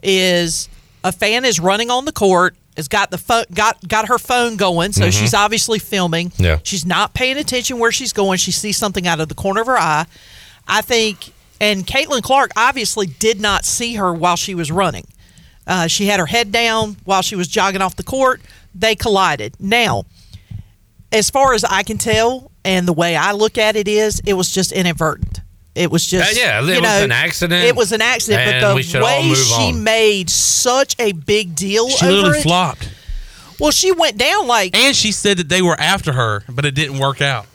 is 0.03 0.69
a 1.05 1.13
fan 1.13 1.45
is 1.45 1.61
running 1.61 1.91
on 1.91 2.05
the 2.05 2.13
court, 2.13 2.55
has 2.77 2.89
got 2.89 3.11
the 3.11 3.19
phone, 3.19 3.45
got 3.53 3.77
got 3.89 4.09
her 4.09 4.19
phone 4.19 4.57
going, 4.57 4.93
so 4.93 5.03
Mhm. 5.09 5.13
she's 5.13 5.35
obviously 5.35 5.79
filming. 5.79 6.33
Yeah. 6.37 6.59
She's 6.63 6.85
not 6.85 7.15
paying 7.15 7.37
attention 7.39 7.79
where 7.79 7.93
she's 7.93 8.13
going. 8.13 8.39
She 8.39 8.53
sees 8.53 8.77
something 8.77 9.07
out 9.07 9.21
of 9.21 9.29
the 9.29 9.35
corner 9.35 9.61
of 9.63 9.67
her 9.67 9.79
eye. 9.79 10.07
I 10.69 10.81
think, 10.83 11.33
and 11.61 11.87
Caitlin 11.87 12.23
Clark 12.23 12.51
obviously 12.57 13.07
did 13.07 13.41
not 13.41 13.65
see 13.65 13.95
her 13.95 14.13
while 14.13 14.37
she 14.37 14.55
was 14.55 14.71
running. 14.71 15.07
Uh, 15.67 15.87
she 15.87 16.07
had 16.07 16.21
her 16.21 16.27
head 16.27 16.53
down 16.53 16.97
while 17.05 17.23
she 17.23 17.35
was 17.37 17.49
jogging 17.49 17.83
off 17.83 17.97
the 17.97 18.03
court. 18.03 18.41
They 18.75 18.95
collided. 18.95 19.55
Now, 19.59 20.05
as 21.13 21.31
far 21.31 21.55
as 21.55 21.65
I 21.65 21.83
can 21.83 21.99
tell, 21.99 22.51
and 22.67 22.87
the 22.87 22.93
way 22.93 23.17
I 23.17 23.33
look 23.33 23.57
at 23.59 23.77
it 23.77 23.89
is, 23.89 24.21
it 24.27 24.35
was 24.35 24.51
just 24.51 24.73
inadvertent. 24.73 25.41
It 25.75 25.91
was 25.91 26.07
just 26.07 26.37
Uh, 26.37 26.41
yeah, 26.41 26.61
it 26.61 26.65
you 26.67 26.73
was 26.81 26.83
know, 26.83 27.05
an 27.05 27.13
accident, 27.13 27.65
It 27.65 27.77
was 27.77 27.93
an 27.93 28.01
accident, 28.03 28.63
but 28.63 28.83
the 28.83 29.05
way 29.05 29.35
she 29.35 29.73
on. 29.73 29.85
made 29.85 30.31
such 30.31 30.97
a 30.99 31.13
big 31.13 31.55
deal 31.55 31.89
She 31.91 32.05
over 32.07 32.15
literally 32.15 32.39
it. 32.39 32.43
flopped. 32.43 32.89
Well, 33.61 33.71
she 33.71 33.93
went 33.93 34.17
down 34.19 34.47
like 34.47 34.75
And 34.77 34.95
she 34.97 35.13
said 35.13 35.37
that 35.39 35.49
they 35.49 35.63
were 35.63 35.79
after 35.81 36.13
her, 36.13 36.45
but 36.49 36.65
it 36.65 36.75
didn't 36.75 36.99
work 36.99 37.21
out. 37.23 37.47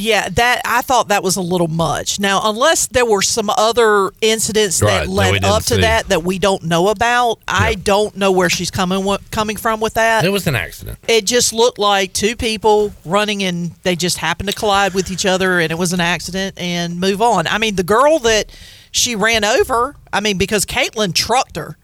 Yeah, 0.00 0.28
that 0.28 0.62
I 0.64 0.80
thought 0.82 1.08
that 1.08 1.22
was 1.24 1.34
a 1.36 1.40
little 1.42 1.66
much. 1.66 2.20
Now, 2.20 2.40
unless 2.44 2.86
there 2.86 3.04
were 3.04 3.20
some 3.20 3.50
other 3.50 4.12
incidents 4.20 4.80
Right, 4.80 5.00
that 5.00 5.08
led 5.08 5.44
up 5.44 5.64
to 5.64 5.74
see. 5.74 5.80
that 5.80 6.08
that 6.08 6.22
we 6.22 6.38
don't 6.38 6.62
know 6.62 6.88
about, 6.88 7.40
I 7.48 7.74
don't 7.74 8.16
know 8.16 8.30
where 8.30 8.48
she's 8.48 8.70
coming 8.70 9.04
coming 9.32 9.56
from 9.56 9.80
with 9.80 9.94
that. 9.94 10.24
It 10.24 10.30
was 10.30 10.46
an 10.46 10.54
accident. 10.54 10.98
It 11.08 11.24
just 11.24 11.52
looked 11.52 11.78
like 11.78 12.12
two 12.12 12.36
people 12.36 12.92
running 13.04 13.42
and 13.42 13.72
they 13.82 13.96
just 13.96 14.18
happened 14.18 14.48
to 14.48 14.54
collide 14.54 14.94
with 14.94 15.10
each 15.10 15.26
other 15.26 15.58
and 15.58 15.72
it 15.72 15.78
was 15.78 15.92
an 15.92 16.00
accident 16.00 16.56
and 16.58 17.00
move 17.00 17.20
on. 17.20 17.48
I 17.48 17.58
mean, 17.58 17.74
the 17.74 17.82
girl 17.82 18.20
that 18.20 18.56
she 18.92 19.16
ran 19.16 19.44
over, 19.44 19.96
I 20.12 20.20
mean, 20.20 20.38
because 20.38 20.64
Caitlin 20.64 21.12
trucked 21.12 21.56
her. 21.56 21.76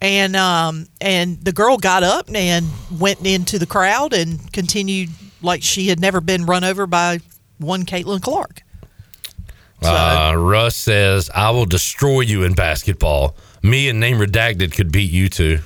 And 0.00 0.36
um 0.36 0.86
and 1.00 1.42
the 1.42 1.52
girl 1.52 1.78
got 1.78 2.02
up 2.02 2.28
and 2.34 2.66
went 2.98 3.26
into 3.26 3.58
the 3.58 3.66
crowd 3.66 4.12
and 4.12 4.52
continued 4.52 5.08
like 5.42 5.62
she 5.62 5.88
had 5.88 6.00
never 6.00 6.20
been 6.20 6.46
run 6.46 6.64
over 6.64 6.86
by 6.86 7.20
one 7.58 7.84
Caitlin 7.84 8.20
Clark. 8.22 8.62
Uh, 9.82 10.34
Russ 10.36 10.74
says, 10.74 11.30
"I 11.34 11.50
will 11.50 11.66
destroy 11.66 12.20
you 12.20 12.44
in 12.44 12.54
basketball. 12.54 13.36
Me 13.62 13.88
and 13.88 14.00
Name 14.00 14.18
Redacted 14.18 14.72
could 14.72 14.90
beat 14.90 15.10
you 15.10 15.28
two." 15.28 15.60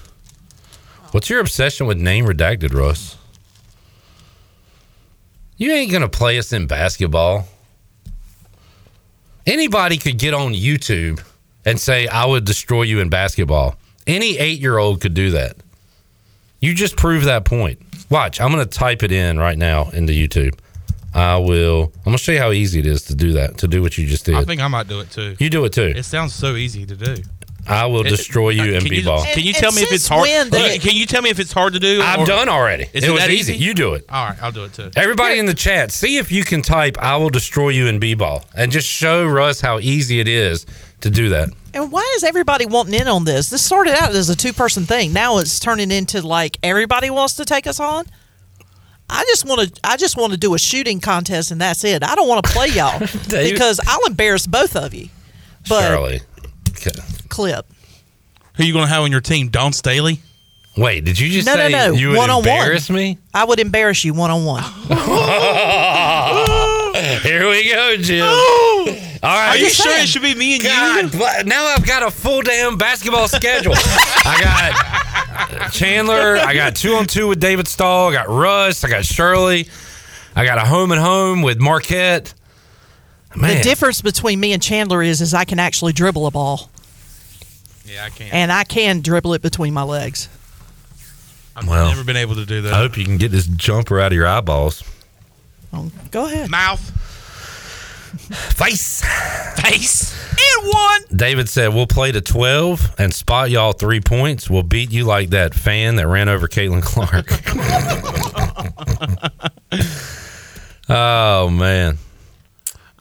What's 1.13 1.31
your 1.31 1.41
obsession 1.41 1.87
with 1.87 1.99
Name 1.99 2.27
Redacted, 2.27 2.75
Russ? 2.75 3.17
You 5.57 5.73
ain't 5.73 5.93
gonna 5.93 6.09
play 6.09 6.39
us 6.39 6.53
in 6.53 6.67
basketball. 6.67 7.49
Anybody 9.47 9.99
could 9.99 10.19
get 10.19 10.35
on 10.35 10.55
YouTube 10.55 11.23
and 11.65 11.81
say, 11.81 12.07
"I 12.07 12.25
would 12.27 12.45
destroy 12.45 12.83
you 12.83 13.01
in 13.01 13.09
basketball." 13.09 13.77
Any 14.07 14.39
eight-year-old 14.39 15.01
could 15.01 15.15
do 15.15 15.31
that. 15.33 15.57
You 16.61 16.75
just 16.75 16.97
proved 16.97 17.27
that 17.27 17.45
point. 17.45 17.81
Watch, 18.11 18.41
I'm 18.41 18.51
gonna 18.51 18.67
type 18.67 19.05
it 19.05 19.13
in 19.13 19.39
right 19.39 19.57
now 19.57 19.89
into 19.91 20.13
YouTube. 20.13 20.59
I 21.15 21.37
will. 21.39 21.93
I'm 21.99 22.05
gonna 22.05 22.19
show 22.19 22.33
you 22.33 22.39
how 22.41 22.51
easy 22.51 22.81
it 22.81 22.87
is 22.87 23.03
to 23.05 23.15
do 23.15 23.33
that. 23.35 23.59
To 23.59 23.69
do 23.69 23.83
what 23.83 23.97
you 23.97 24.07
just 24.07 24.25
did. 24.27 24.35
I 24.35 24.45
think 24.45 24.61
I 24.61 24.69
might 24.69 24.89
do 24.89 24.99
it 25.01 25.11
too. 25.11 25.37
You 25.39 25.49
do 25.49 25.65
it 25.65 25.73
too. 25.73 25.93
It 25.97 26.05
sounds 26.05 26.35
so 26.35 26.57
easy 26.57 26.85
to 26.87 26.97
do. 26.97 27.23
I 27.71 27.87
will 27.87 28.03
destroy 28.03 28.51
you 28.51 28.75
uh, 28.75 28.79
in 28.79 28.85
b-ball. 28.85 29.25
can 29.25 29.43
you 29.45 29.53
tell 29.53 29.73
me 29.73 29.83
if 29.83 29.93
it's 29.93 30.09
hard? 30.09 30.23
when 30.23 30.51
the- 30.51 30.59
Okay, 30.59 30.79
can 30.79 30.95
you 30.97 31.07
tell 31.07 31.23
me 31.23 31.31
if 31.31 31.39
it's 31.39 31.53
hard 31.53 31.73
to 31.75 31.79
do? 31.81 32.01
I'm 32.03 32.25
done 32.27 32.49
already. 32.49 32.87
Is 32.93 33.05
it 33.05 33.11
was 33.11 33.21
that 33.21 33.31
easy. 33.31 33.57
You 33.57 33.75
do 33.75 33.95
it. 33.95 34.05
All 34.09 34.27
right, 34.27 34.43
I'll 34.43 34.53
do 34.53 34.65
it 34.65 34.73
too. 34.75 34.91
Everybody 34.97 35.39
in 35.39 35.47
the 35.47 35.55
chat, 35.55 35.93
see 35.93 36.17
if 36.19 36.31
you 36.33 36.45
can 36.45 36.63
type 36.63 36.97
"I 36.99 37.17
will 37.17 37.31
destroy 37.31 37.71
you 37.71 37.87
in 37.87 37.99
b-ball" 37.99 38.45
and 38.55 38.71
just 38.73 38.89
show 38.89 39.25
Russ 39.27 39.61
how 39.61 39.79
easy 39.79 40.21
it 40.21 40.29
is 40.29 40.67
to 41.03 41.11
do 41.11 41.29
that. 41.31 41.49
And 41.73 41.93
why 41.93 42.13
is 42.17 42.25
everybody 42.25 42.67
wanting 42.67 42.95
in 43.01 43.07
on 43.07 43.25
this? 43.25 43.49
This 43.49 43.65
started 43.65 43.95
out 43.95 44.15
as 44.15 44.29
a 44.29 44.37
two 44.37 44.53
person 44.53 44.85
thing. 44.87 45.13
Now 45.13 45.39
it's 45.39 45.61
turning 45.61 45.91
into 45.93 46.21
like 46.27 46.59
everybody 46.63 47.11
wants 47.11 47.35
to 47.35 47.45
take 47.45 47.67
us 47.69 47.79
on. 47.79 48.05
I 49.09 49.25
just 49.25 49.45
want 49.47 49.61
to. 49.75 49.81
I 49.83 49.97
just 49.97 50.17
want 50.17 50.33
to 50.33 50.39
do 50.39 50.55
a 50.55 50.59
shooting 50.59 51.01
contest 51.01 51.51
and 51.51 51.61
that's 51.61 51.83
it. 51.85 52.03
I 52.05 52.15
don't 52.15 52.29
want 52.29 52.45
to 52.45 52.51
play 52.53 52.69
y'all 52.69 52.99
because 53.29 53.81
I'll 53.87 54.07
embarrass 54.07 54.47
both 54.47 54.77
of 54.77 54.93
you. 54.95 55.09
But 55.69 55.89
Shirley, 55.89 56.21
clip. 57.31 57.67
Who 58.57 58.65
you 58.65 58.73
going 58.75 58.87
to 58.87 58.93
have 58.93 59.03
on 59.05 59.11
your 59.11 59.21
team? 59.23 59.49
Dawn 59.49 59.73
Staley? 59.73 60.21
wait, 60.77 61.05
did 61.05 61.19
you 61.19 61.29
just 61.29 61.47
No, 61.47 61.57
no, 61.57 61.67
say 61.67 61.73
no. 61.73 61.93
you 61.93 62.09
would 62.11 62.17
One 62.19 62.31
on 62.31 62.37
one. 62.45 62.49
embarrass 62.49 62.89
me? 62.91 63.19
I 63.35 63.45
would 63.45 63.59
embarrass 63.61 64.05
you 64.05 64.15
one 64.15 64.31
on 64.31 64.45
one. 64.45 64.63
Here 67.23 67.49
we 67.49 67.71
go, 67.71 67.97
Jim. 67.97 68.25
All 69.23 69.29
right. 69.37 69.49
Are 69.51 69.57
you 69.57 69.69
sure 69.69 69.93
it 69.99 70.09
should 70.09 70.23
be 70.23 70.35
me 70.35 70.55
and 70.55 70.63
God, 70.65 71.13
you? 71.15 71.21
what- 71.21 71.47
now 71.47 71.67
I've 71.67 71.87
got 71.87 72.03
a 72.03 72.11
full 72.11 72.41
damn 72.43 72.77
basketball 72.79 73.29
schedule. 73.29 73.75
I 73.77 74.41
got 75.61 75.73
Chandler. 75.73 76.37
I 76.37 76.55
got 76.55 76.77
two 76.77 76.95
on 76.95 77.07
two 77.07 77.29
with 77.29 77.41
David 77.41 77.69
Stahl. 77.69 78.09
I 78.09 78.13
got 78.13 78.29
Russ. 78.29 78.83
I 78.85 78.89
got 78.89 79.05
Shirley. 79.05 79.69
I 80.35 80.45
got 80.45 80.59
a 80.59 80.65
home 80.65 80.93
and 80.93 81.01
home 81.01 81.43
with 81.43 81.59
Marquette. 81.59 82.33
Man, 83.37 83.57
The 83.59 83.63
difference 83.63 84.01
between 84.03 84.41
me 84.41 84.53
and 84.53 84.63
Chandler 84.63 85.03
is 85.03 85.21
is 85.21 85.35
I 85.35 85.45
can 85.45 85.59
actually 85.59 85.93
dribble 85.93 86.27
a 86.27 86.31
ball 86.31 86.71
Yeah, 87.91 88.05
I 88.05 88.11
can't. 88.11 88.33
and 88.33 88.53
I 88.53 88.65
can 88.65 89.01
dribble 89.01 89.35
it 89.35 89.43
between 89.43 89.75
my 89.75 89.83
legs. 89.83 90.29
I've 91.57 91.67
Well, 91.67 91.89
never 91.89 92.05
been 92.05 92.17
able 92.17 92.37
to 92.37 92.47
do 92.47 92.63
that. 92.63 92.73
I 92.73 92.77
hope 92.79 92.97
you 92.97 93.05
can 93.05 93.17
get 93.17 93.31
this 93.33 93.47
jumper 93.47 94.01
out 94.01 94.13
of 94.13 94.17
your 94.17 94.27
eyeballs. 94.27 94.85
Oh, 95.73 95.91
go 96.11 96.27
ahead. 96.27 96.51
Mouth. 96.51 96.81
Face. 98.57 99.03
Face. 99.61 100.17
And 100.33 100.69
one. 100.73 101.03
David 101.17 101.49
said, 101.49 101.69
We'll 101.75 101.87
play 101.87 102.13
to 102.13 102.21
12 102.21 102.95
and 102.99 103.13
spot 103.15 103.51
y'all 103.51 103.73
three 103.73 104.01
points. 104.01 104.49
We'll 104.51 104.63
beat 104.63 104.91
you 104.91 105.05
like 105.05 105.31
that 105.31 105.55
fan 105.55 105.97
that 105.97 106.07
ran 106.09 106.29
over 106.29 106.49
Caitlin 106.49 106.83
Clark. 106.83 107.27
oh, 110.89 111.51
man. 111.51 111.99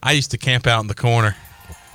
I 0.02 0.12
used 0.14 0.32
to 0.32 0.38
camp 0.38 0.68
out 0.68 0.82
in 0.82 0.88
the 0.88 0.96
corner. 0.96 1.36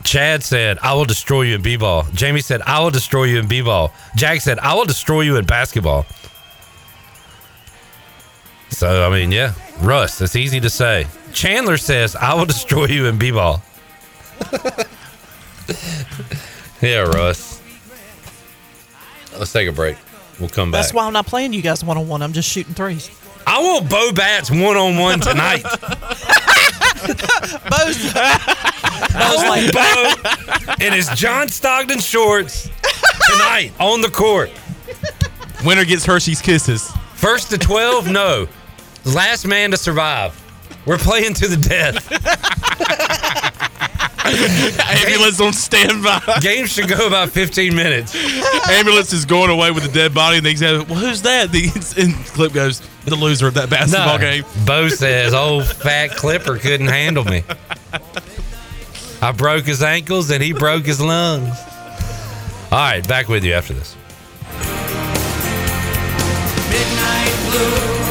Chad 0.04 0.42
said, 0.44 0.78
I 0.82 0.94
will 0.94 1.06
destroy 1.06 1.42
you 1.42 1.54
in 1.56 1.62
b 1.62 1.76
ball. 1.76 2.04
Jamie 2.12 2.42
said, 2.42 2.62
I 2.62 2.80
will 2.80 2.90
destroy 2.90 3.24
you 3.24 3.38
in 3.38 3.48
b 3.48 3.62
ball. 3.62 3.92
Jack 4.14 4.42
said, 4.42 4.58
I 4.58 4.74
will 4.74 4.84
destroy 4.84 5.22
you 5.22 5.36
in 5.36 5.46
basketball. 5.46 6.06
So, 8.68 9.08
I 9.08 9.10
mean, 9.12 9.32
yeah, 9.32 9.54
Russ, 9.80 10.20
it's 10.20 10.36
easy 10.36 10.60
to 10.60 10.70
say. 10.70 11.06
Chandler 11.32 11.78
says, 11.78 12.14
I 12.16 12.34
will 12.34 12.44
destroy 12.54 12.86
you 12.86 13.06
in 13.06 13.18
b 13.18 13.30
ball. 13.30 13.62
yeah, 16.80 17.00
Russ. 17.00 17.62
Let's 19.38 19.52
take 19.52 19.68
a 19.68 19.72
break. 19.72 19.96
We'll 20.38 20.48
come 20.48 20.70
back. 20.70 20.82
That's 20.82 20.92
why 20.92 21.06
I'm 21.06 21.12
not 21.12 21.26
playing 21.26 21.52
you 21.52 21.62
guys 21.62 21.82
one 21.82 21.96
on 21.96 22.08
one. 22.08 22.22
I'm 22.22 22.32
just 22.32 22.48
shooting 22.48 22.74
threes. 22.74 23.10
I 23.46 23.62
want 23.62 23.88
Bo 23.88 24.12
Batts 24.12 24.50
one 24.50 24.76
on 24.76 24.96
one 24.98 25.20
tonight. 25.20 25.62
Both. 27.62 28.12
I 29.16 29.34
want 29.46 29.72
Bo 30.78 30.84
in 30.84 30.92
his 30.92 31.08
John 31.10 31.48
Stockton 31.48 32.00
shorts 32.00 32.70
tonight 33.30 33.72
on 33.78 34.00
the 34.00 34.08
court. 34.08 34.50
Winner 35.64 35.84
gets 35.84 36.04
Hershey's 36.04 36.40
Kisses. 36.42 36.90
First 37.14 37.50
to 37.50 37.58
12, 37.58 38.10
no. 38.10 38.48
Last 39.04 39.46
man 39.46 39.70
to 39.70 39.76
survive. 39.76 40.40
We're 40.86 40.98
playing 40.98 41.34
to 41.34 41.48
the 41.48 41.56
death. 41.56 42.10
Ambulance 44.26 45.40
on 45.40 45.52
standby. 45.52 46.38
Game 46.40 46.66
should 46.66 46.88
go 46.88 47.06
about 47.06 47.30
15 47.30 47.74
minutes. 47.74 48.14
Ambulance 48.68 49.12
is 49.12 49.24
going 49.26 49.50
away 49.50 49.70
with 49.70 49.84
a 49.84 49.92
dead 49.92 50.14
body, 50.14 50.38
and 50.38 50.46
they 50.46 50.54
say, 50.54 50.76
"Well, 50.78 50.98
who's 50.98 51.22
that?" 51.22 51.52
The 51.52 51.68
and 52.02 52.14
clip 52.26 52.52
goes, 52.52 52.80
"The 53.04 53.16
loser 53.16 53.46
of 53.48 53.54
that 53.54 53.68
basketball 53.70 54.18
No. 54.18 54.24
game." 54.24 54.44
Bo 54.66 54.88
says, 54.88 55.34
old 55.34 55.66
fat 55.66 56.12
Clipper 56.16 56.56
couldn't 56.58 56.88
handle 56.88 57.24
me. 57.24 57.44
I 59.22 59.32
broke 59.32 59.64
his 59.66 59.82
ankles 59.82 60.30
and 60.30 60.42
he 60.42 60.52
broke 60.52 60.84
his 60.86 61.00
lungs. 61.00 61.56
All 62.72 62.78
right, 62.78 63.06
back 63.06 63.28
with 63.28 63.44
you 63.44 63.52
after 63.52 63.72
this. 63.74 63.94
Midnight 66.70 67.34
blue. 67.50 68.03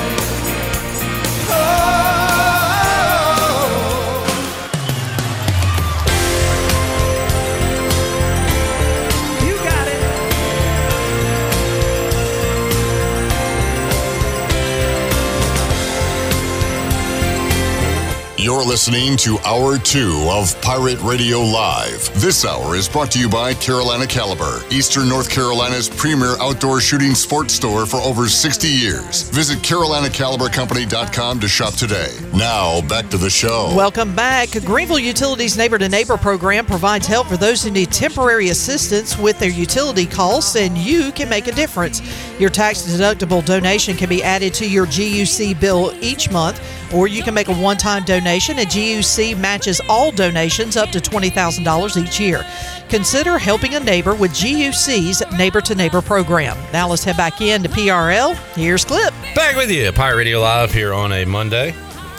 You're 18.44 18.66
listening 18.66 19.16
to 19.20 19.39
Hour 19.46 19.78
2 19.78 20.28
of 20.30 20.62
Pirate 20.62 21.00
Radio 21.02 21.39
Live. 21.39 22.14
This 22.20 22.44
hour 22.44 22.76
is 22.76 22.89
brought 22.89 23.10
to 23.12 23.20
you 23.20 23.30
by 23.30 23.54
Carolina 23.54 24.06
Caliber, 24.06 24.62
Eastern 24.70 25.08
North 25.08 25.30
Carolina's 25.30 25.88
premier 25.88 26.36
outdoor 26.41 26.82
shooting 26.82 27.16
sports 27.16 27.54
store 27.54 27.86
for 27.86 28.02
over 28.02 28.28
60 28.28 28.68
years. 28.68 29.30
Visit 29.30 29.60
CarolinaCaliberCompany.com 29.60 31.39
to 31.39 31.48
shop 31.48 31.76
today. 31.76 32.10
Now, 32.34 32.82
back 32.89 33.10
to 33.12 33.18
the 33.18 33.30
show. 33.30 33.74
Welcome 33.78 34.14
back. 34.14 34.50
Greenville 34.66 35.00
Utilities 35.00 35.56
Neighbor 35.56 35.78
to 35.78 35.88
Neighbor 35.88 36.18
program 36.18 36.66
provides 36.66 37.08
help 37.08 37.28
for 37.28 37.38
those 37.38 37.64
who 37.64 37.72
need 37.72 37.94
temporary 37.94 38.50
assistance 38.50 39.18
with 39.18 39.39
their 39.39 39.52
utility 39.52 40.06
costs, 40.06 40.58
and 40.58 40.78
you 40.78 41.14
can 41.14 41.30
make 41.30 41.48
a 41.48 41.54
difference. 41.54 42.02
Your 42.41 42.50
tax 42.50 42.82
deductible 42.82 43.46
donation 43.46 43.96
can 43.96 44.10
be 44.10 44.22
added 44.22 44.54
to 44.56 44.70
your 44.70 44.86
GUC 44.86 45.58
bill 45.62 45.94
each 46.02 46.30
month, 46.30 46.60
or 46.94 47.08
you 47.08 47.24
can 47.24 47.34
make 47.34 47.48
a 47.48 47.54
one 47.54 47.78
time 47.78 48.04
donation, 48.04 48.60
and 48.60 48.68
GUC 48.68 49.38
matches 49.38 49.82
all 49.89 50.12
donations 50.12 50.78
up 50.78 50.89
to 50.91 51.00
$20,000 51.00 51.98
each 52.04 52.20
year. 52.20 52.46
Consider 52.89 53.38
helping 53.38 53.76
a 53.76 53.80
neighbor 53.80 54.14
with 54.14 54.32
GUC's 54.32 55.24
Neighbor 55.38 55.62
to 55.62 55.76
Neighbor 55.76 56.02
program. 56.02 56.58
Now 56.72 56.88
let's 56.88 57.04
head 57.04 57.18
back 57.18 57.41
in 57.41 57.64
to 57.64 57.70
PRL. 57.70 58.36
Here's 58.56 58.86
Clip. 58.86 59.14
Back 59.36 59.56
with 59.56 59.72
you, 59.72 59.91
Pirate 59.91 60.18
Radio 60.18 60.39
Live 60.39 60.72
here 60.72 60.94
on 60.94 61.12
a 61.12 61.26
Monday. 61.26 61.74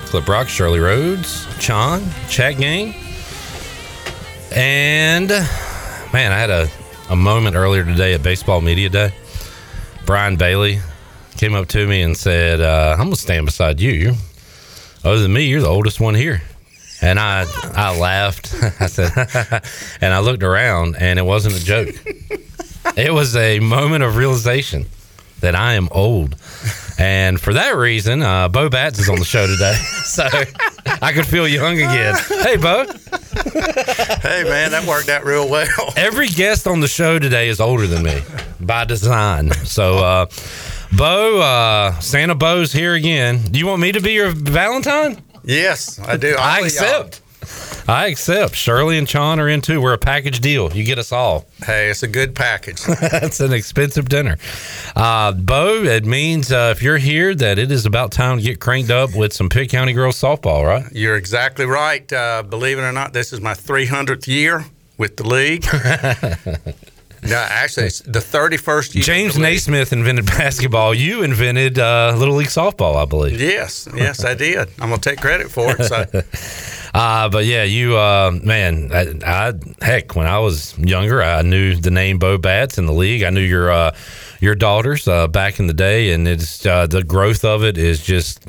Clip 0.07 0.27
Rock, 0.29 0.49
Shirley 0.49 0.81
Rhodes, 0.81 1.47
Chon, 1.59 2.03
Chat 2.29 2.59
Gang. 2.59 2.95
And 4.53 5.29
man, 6.13 6.33
I 6.33 6.39
had 6.39 6.51
a, 6.51 6.69
a 7.11 7.17
moment 7.17 7.57
earlier 7.57 7.85
today 7.85 8.15
at 8.15 8.23
Baseball 8.23 8.61
Media 8.61 8.89
Day. 8.89 9.13
Brian 10.07 10.37
Bailey 10.37 10.81
came 11.37 11.55
up 11.55 11.67
to 11.69 11.87
me 11.87 12.03
and 12.03 12.17
said, 12.17 12.61
uh, 12.61 12.97
I'm 12.99 13.07
gonna 13.07 13.17
stand 13.17 13.47
beside 13.47 13.81
you. 13.81 13.91
You're, 13.91 14.15
other 15.05 15.21
than 15.21 15.33
me, 15.33 15.45
you're 15.45 15.61
the 15.61 15.69
oldest 15.69 16.01
one 16.01 16.15
here. 16.15 16.43
And 17.03 17.19
I 17.19 17.45
I 17.75 17.99
laughed. 17.99 18.55
I 18.81 18.87
said 18.87 19.11
and 20.01 20.15
I 20.15 20.21
looked 20.21 20.43
around 20.43 20.97
and 20.99 21.19
it 21.19 21.23
wasn't 21.23 21.57
a 21.57 21.65
joke. 21.65 21.89
it 22.97 23.13
was 23.13 23.37
a 23.37 23.61
moment 23.61 24.05
of 24.05 24.17
realization 24.17 24.87
that 25.41 25.55
I 25.55 25.75
am 25.75 25.89
old. 25.91 26.37
And 26.97 27.41
for 27.41 27.53
that 27.55 27.77
reason, 27.77 28.23
uh, 28.23 28.49
Bo 28.49 28.71
Batts 28.71 28.99
is 29.01 29.09
on 29.09 29.19
the 29.19 29.25
show 29.25 29.47
today. 29.47 29.75
so 30.05 30.27
I 31.03 31.13
could 31.13 31.27
feel 31.27 31.47
young 31.47 31.75
again. 31.75 32.15
Hey, 32.29 32.57
Bo. 32.57 32.85
hey, 32.87 34.45
man, 34.45 34.71
that 34.71 34.85
worked 34.87 35.09
out 35.09 35.25
real 35.25 35.49
well. 35.51 35.93
Every 35.97 36.29
guest 36.29 36.67
on 36.67 36.81
the 36.81 36.87
show 36.89 37.19
today 37.19 37.49
is 37.49 37.61
older 37.61 37.87
than 37.87 38.05
me 38.05 38.23
by 38.61 38.85
design. 38.85 39.51
So, 39.65 39.99
uh, 39.99 40.27
Bo, 40.97 41.41
uh, 41.41 41.99
Santa 42.01 42.35
Bo's 42.35 42.73
here 42.73 42.95
again. 42.95 43.41
Do 43.51 43.59
you 43.59 43.67
want 43.67 43.81
me 43.81 43.93
to 43.93 44.01
be 44.01 44.13
your 44.13 44.31
Valentine? 44.31 45.21
Yes, 45.43 45.99
I 45.99 46.17
do. 46.17 46.37
I 46.39 46.59
y'all- 46.59 46.67
accept. 46.67 47.21
I 47.87 48.07
accept. 48.07 48.55
Shirley 48.55 48.97
and 48.97 49.07
Chon 49.07 49.39
are 49.39 49.49
in 49.49 49.61
too. 49.61 49.79
We're 49.81 49.93
a 49.93 49.99
package 49.99 50.41
deal. 50.41 50.73
You 50.73 50.83
get 50.85 50.99
us 50.99 51.13
all. 51.13 51.45
Hey, 51.67 51.91
it's 51.91 52.03
a 52.03 52.09
good 52.09 52.35
package. 52.35 52.83
That's 53.01 53.41
an 53.41 53.53
expensive 53.53 54.09
dinner. 54.09 54.39
Uh, 54.97 55.33
Bo, 55.33 55.83
it 55.85 56.07
means 56.07 56.51
uh, 56.51 56.73
if 56.75 56.83
you're 56.83 56.97
here 56.97 57.35
that 57.35 57.59
it 57.59 57.71
is 57.71 57.85
about 57.85 58.11
time 58.13 58.39
to 58.39 58.43
get 58.43 58.61
cranked 58.61 58.91
up 58.91 59.15
with 59.15 59.35
some 59.35 59.51
Pitt 59.51 59.69
County 59.71 59.93
girls 59.93 60.17
softball, 60.19 60.65
right? 60.67 60.91
You're 60.93 61.17
exactly 61.17 61.67
right. 61.67 62.11
Uh, 62.11 62.43
believe 62.45 62.79
it 62.79 62.83
or 62.83 62.93
not, 62.93 63.13
this 63.13 63.33
is 63.33 63.41
my 63.43 63.53
300th 63.53 64.27
year 64.27 64.65
with 64.97 65.17
the 65.19 65.27
league. 65.29 65.67
no, 67.25 67.37
actually, 67.37 67.87
it's 67.87 68.01
the 68.01 68.19
31st 68.19 68.95
year. 68.95 69.05
James 69.05 69.39
Naismith 69.39 69.93
invented 69.93 70.27
basketball. 70.39 70.95
You 70.95 71.23
invented 71.23 71.79
uh, 71.79 72.15
Little 72.17 72.35
League 72.35 72.49
softball, 72.49 72.97
I 72.97 73.05
believe. 73.05 73.41
Yes, 73.41 73.89
yes, 73.95 74.25
I 74.25 74.35
did. 74.35 74.59
I'm 74.81 74.91
gonna 74.91 74.99
take 74.99 75.21
credit 75.21 75.51
for 75.51 75.75
it. 75.79 75.85
So, 75.85 76.05
Uh, 76.95 77.29
but 77.29 77.45
yeah, 77.45 77.65
you 77.65 77.97
uh, 77.99 78.31
man, 78.45 78.89
I, 78.93 79.15
I 79.27 79.53
heck, 79.85 80.15
when 80.15 80.29
I 80.29 80.39
was 80.39 80.79
younger, 80.79 81.21
I 81.21 81.43
knew 81.43 81.75
the 81.75 81.91
name 81.91 82.21
Bo 82.21 82.39
Batts 82.39 82.79
in 82.79 82.87
the 82.87 82.93
league. 82.93 83.25
I 83.25 83.31
knew 83.31 83.41
your 83.41 83.69
uh, 83.73 83.97
your 84.41 84.55
daughters 84.55 85.09
uh, 85.09 85.27
back 85.27 85.59
in 85.59 85.67
the 85.67 85.73
day, 85.75 86.13
and 86.13 86.29
it's 86.29 86.65
uh, 86.65 86.87
the 86.87 87.03
growth 87.03 87.45
of 87.45 87.65
it 87.65 87.79
is 87.79 88.01
just 88.01 88.47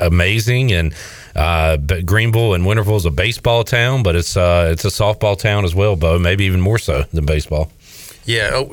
amazing. 0.00 0.70
And 0.72 0.94
uh, 1.34 1.78
but 1.78 2.04
Greenville 2.04 2.52
and 2.52 2.64
Winterville 2.64 2.96
is 2.98 3.06
a 3.06 3.10
baseball 3.10 3.64
town, 3.64 4.02
but 4.02 4.16
it's 4.16 4.36
uh, 4.36 4.68
it's 4.70 4.84
a 4.84 4.88
softball 4.88 5.38
town 5.38 5.64
as 5.64 5.74
well, 5.74 5.96
Bo. 5.96 6.18
Maybe 6.18 6.44
even 6.44 6.60
more 6.60 6.78
so 6.78 7.04
than 7.14 7.24
baseball. 7.24 7.70
Yeah, 8.28 8.50
oh, 8.52 8.68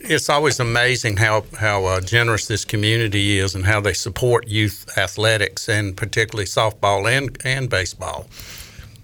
it's 0.00 0.30
always 0.30 0.60
amazing 0.60 1.18
how 1.18 1.44
how 1.58 1.84
uh, 1.84 2.00
generous 2.00 2.46
this 2.46 2.64
community 2.64 3.38
is 3.38 3.54
and 3.54 3.66
how 3.66 3.78
they 3.82 3.92
support 3.92 4.48
youth 4.48 4.88
athletics 4.96 5.68
and 5.68 5.94
particularly 5.94 6.46
softball 6.46 7.06
and 7.06 7.36
and 7.44 7.68
baseball. 7.68 8.26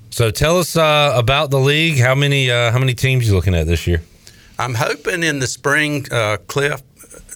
So 0.08 0.30
tell 0.30 0.58
us 0.58 0.74
uh, 0.74 1.12
about 1.14 1.50
the 1.50 1.60
league. 1.60 1.98
How 1.98 2.14
many 2.14 2.50
uh, 2.50 2.72
how 2.72 2.78
many 2.78 2.94
teams 2.94 3.28
you 3.28 3.34
looking 3.34 3.54
at 3.54 3.66
this 3.66 3.86
year? 3.86 4.00
I'm 4.58 4.74
hoping 4.74 5.22
in 5.22 5.38
the 5.38 5.46
spring, 5.46 6.06
uh, 6.10 6.38
Cliff, 6.46 6.80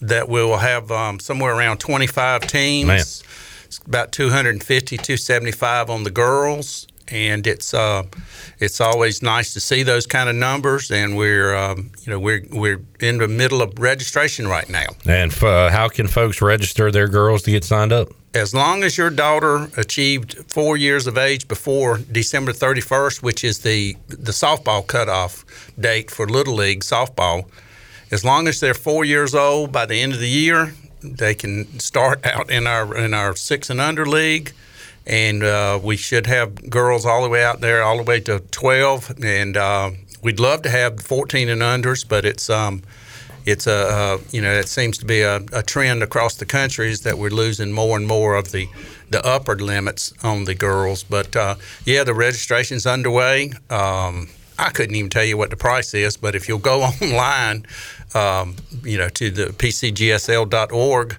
that 0.01 0.27
we 0.27 0.43
will 0.43 0.57
have 0.57 0.91
um, 0.91 1.19
somewhere 1.19 1.55
around 1.55 1.77
25 1.77 2.47
teams. 2.47 2.87
Man. 2.87 2.99
It's 2.99 3.77
about 3.85 4.11
250, 4.11 4.97
275 4.97 5.91
on 5.91 6.03
the 6.03 6.09
girls, 6.09 6.87
and 7.07 7.45
it's 7.45 7.73
uh, 7.73 8.03
it's 8.59 8.81
always 8.81 9.21
nice 9.21 9.53
to 9.53 9.59
see 9.59 9.83
those 9.83 10.07
kind 10.07 10.29
of 10.29 10.35
numbers. 10.35 10.91
And 10.91 11.17
we're 11.17 11.55
um, 11.55 11.91
you 12.01 12.11
know 12.11 12.19
we're 12.19 12.45
we're 12.51 12.81
in 12.99 13.17
the 13.17 13.27
middle 13.27 13.61
of 13.61 13.77
registration 13.79 14.47
right 14.47 14.69
now. 14.69 14.87
And 15.07 15.31
uh, 15.43 15.69
how 15.69 15.87
can 15.87 16.07
folks 16.07 16.41
register 16.41 16.91
their 16.91 17.07
girls 17.07 17.43
to 17.43 17.51
get 17.51 17.63
signed 17.63 17.91
up? 17.91 18.09
As 18.33 18.53
long 18.53 18.83
as 18.83 18.97
your 18.97 19.09
daughter 19.09 19.69
achieved 19.77 20.35
four 20.51 20.75
years 20.75 21.07
of 21.07 21.17
age 21.17 21.47
before 21.47 21.99
December 22.11 22.51
31st, 22.51 23.21
which 23.21 23.43
is 23.43 23.59
the 23.59 23.95
the 24.07 24.33
softball 24.33 24.85
cutoff 24.85 25.45
date 25.79 26.11
for 26.11 26.27
Little 26.27 26.55
League 26.55 26.81
softball, 26.81 27.45
as 28.11 28.25
long 28.25 28.47
as 28.47 28.59
they're 28.59 28.73
four 28.73 29.05
years 29.05 29.33
old 29.33 29.71
by 29.71 29.85
the 29.85 30.01
end 30.01 30.13
of 30.13 30.19
the 30.19 30.29
year, 30.29 30.73
they 31.01 31.35
can 31.35 31.79
start 31.79 32.25
out 32.33 32.49
in 32.49 32.67
our 32.67 32.95
in 32.97 33.13
our 33.13 33.35
six 33.35 33.69
and 33.69 33.79
under 33.79 34.05
league, 34.05 34.53
and 35.05 35.43
uh, 35.43 35.79
we 35.81 35.97
should 35.97 36.27
have 36.27 36.69
girls 36.69 37.05
all 37.05 37.23
the 37.23 37.29
way 37.29 37.43
out 37.43 37.61
there, 37.61 37.83
all 37.83 37.97
the 37.97 38.03
way 38.03 38.19
to 38.21 38.39
12, 38.39 39.23
and 39.23 39.55
uh, 39.57 39.91
we'd 40.21 40.39
love 40.39 40.61
to 40.63 40.69
have 40.69 40.99
14 40.99 41.49
and 41.49 41.61
unders, 41.61 42.07
but 42.07 42.25
it's 42.25 42.49
um, 42.49 42.81
it's 43.45 43.67
a 43.67 44.19
you 44.31 44.41
know 44.41 44.51
it 44.51 44.67
seems 44.67 44.97
to 44.97 45.05
be 45.05 45.21
a, 45.21 45.37
a 45.53 45.61
trend 45.61 46.01
across 46.01 46.35
the 46.35 46.45
country 46.45 46.89
is 46.89 47.01
that 47.01 47.17
we're 47.17 47.29
losing 47.29 47.71
more 47.71 47.95
and 47.95 48.07
more 48.07 48.35
of 48.35 48.51
the 48.51 48.67
the 49.09 49.25
upper 49.25 49.55
limits 49.55 50.13
on 50.23 50.45
the 50.45 50.55
girls. 50.55 51.03
But 51.03 51.35
uh, 51.35 51.55
yeah, 51.85 52.03
the 52.03 52.13
registration's 52.13 52.85
underway. 52.85 53.51
Um, 53.69 54.29
I 54.57 54.69
couldn't 54.69 54.95
even 54.95 55.09
tell 55.09 55.23
you 55.23 55.37
what 55.37 55.49
the 55.49 55.57
price 55.57 55.93
is, 55.93 56.17
but 56.17 56.33
if 56.33 56.47
you'll 56.47 56.59
go 56.59 56.81
online, 57.01 57.65
um, 58.13 58.55
you 58.83 58.97
know, 58.97 59.09
to 59.09 59.29
the 59.29 59.45
pcgsl.org, 59.47 61.17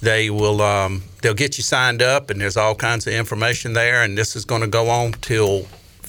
they 0.00 0.30
will 0.30 0.62
um, 0.62 1.02
they'll 1.22 1.34
get 1.34 1.58
you 1.58 1.64
signed 1.64 2.02
up, 2.02 2.30
and 2.30 2.40
there's 2.40 2.56
all 2.56 2.74
kinds 2.74 3.06
of 3.06 3.12
information 3.12 3.72
there. 3.72 4.02
And 4.02 4.16
this 4.16 4.36
is 4.36 4.44
going 4.44 4.62
to 4.62 4.66
go 4.66 4.88
on 4.88 5.12
till 5.12 5.66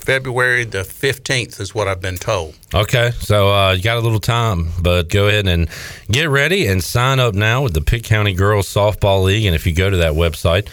February 0.07 0.63
the 0.63 0.83
15th, 0.83 1.59
is 1.59 1.75
what 1.75 1.89
I've 1.89 2.01
been 2.01 2.15
told. 2.15 2.57
Okay, 2.73 3.11
so 3.19 3.53
uh, 3.53 3.73
you 3.73 3.83
got 3.83 3.97
a 3.97 3.99
little 3.99 4.21
time, 4.21 4.69
but 4.81 5.09
go 5.09 5.27
ahead 5.27 5.47
and 5.47 5.67
get 6.09 6.29
ready 6.29 6.65
and 6.67 6.81
sign 6.81 7.19
up 7.19 7.35
now 7.35 7.63
with 7.63 7.73
the 7.73 7.81
Pitt 7.81 8.05
County 8.05 8.33
Girls 8.33 8.73
Softball 8.73 9.25
League. 9.25 9.45
And 9.45 9.53
if 9.53 9.67
you 9.67 9.73
go 9.73 9.89
to 9.89 9.97
that 9.97 10.13
website, 10.13 10.69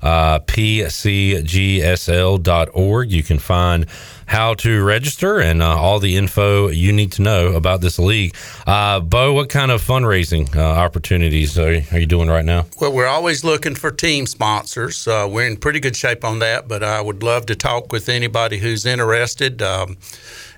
uh, 0.00 0.38
pcgsl.org, 0.40 0.80
you 3.12 3.22
can 3.22 3.38
find 3.38 3.86
how 4.28 4.54
to 4.54 4.84
register 4.84 5.40
and 5.40 5.62
uh, 5.62 5.76
all 5.76 5.98
the 5.98 6.16
info 6.16 6.68
you 6.68 6.92
need 6.92 7.10
to 7.12 7.22
know 7.22 7.54
about 7.54 7.80
this 7.80 7.98
league. 7.98 8.34
Uh, 8.66 9.00
Bo, 9.00 9.32
what 9.32 9.48
kind 9.48 9.70
of 9.70 9.82
fundraising 9.82 10.54
uh, 10.54 10.60
opportunities 10.60 11.58
are, 11.58 11.82
are 11.92 11.98
you 11.98 12.06
doing 12.06 12.28
right 12.28 12.44
now? 12.44 12.66
Well, 12.80 12.92
we're 12.92 13.06
always 13.06 13.42
looking 13.42 13.74
for 13.74 13.90
team 13.90 14.26
sponsors. 14.26 15.08
Uh, 15.08 15.26
we're 15.30 15.46
in 15.46 15.56
pretty 15.56 15.80
good 15.80 15.96
shape 15.96 16.24
on 16.24 16.38
that, 16.40 16.68
but 16.68 16.82
I 16.82 17.00
would 17.00 17.22
love 17.22 17.46
to 17.46 17.56
talk 17.56 17.90
with 17.90 18.08
anybody 18.08 18.58
who's 18.58 18.84
interested. 18.84 19.62
Um, 19.62 19.96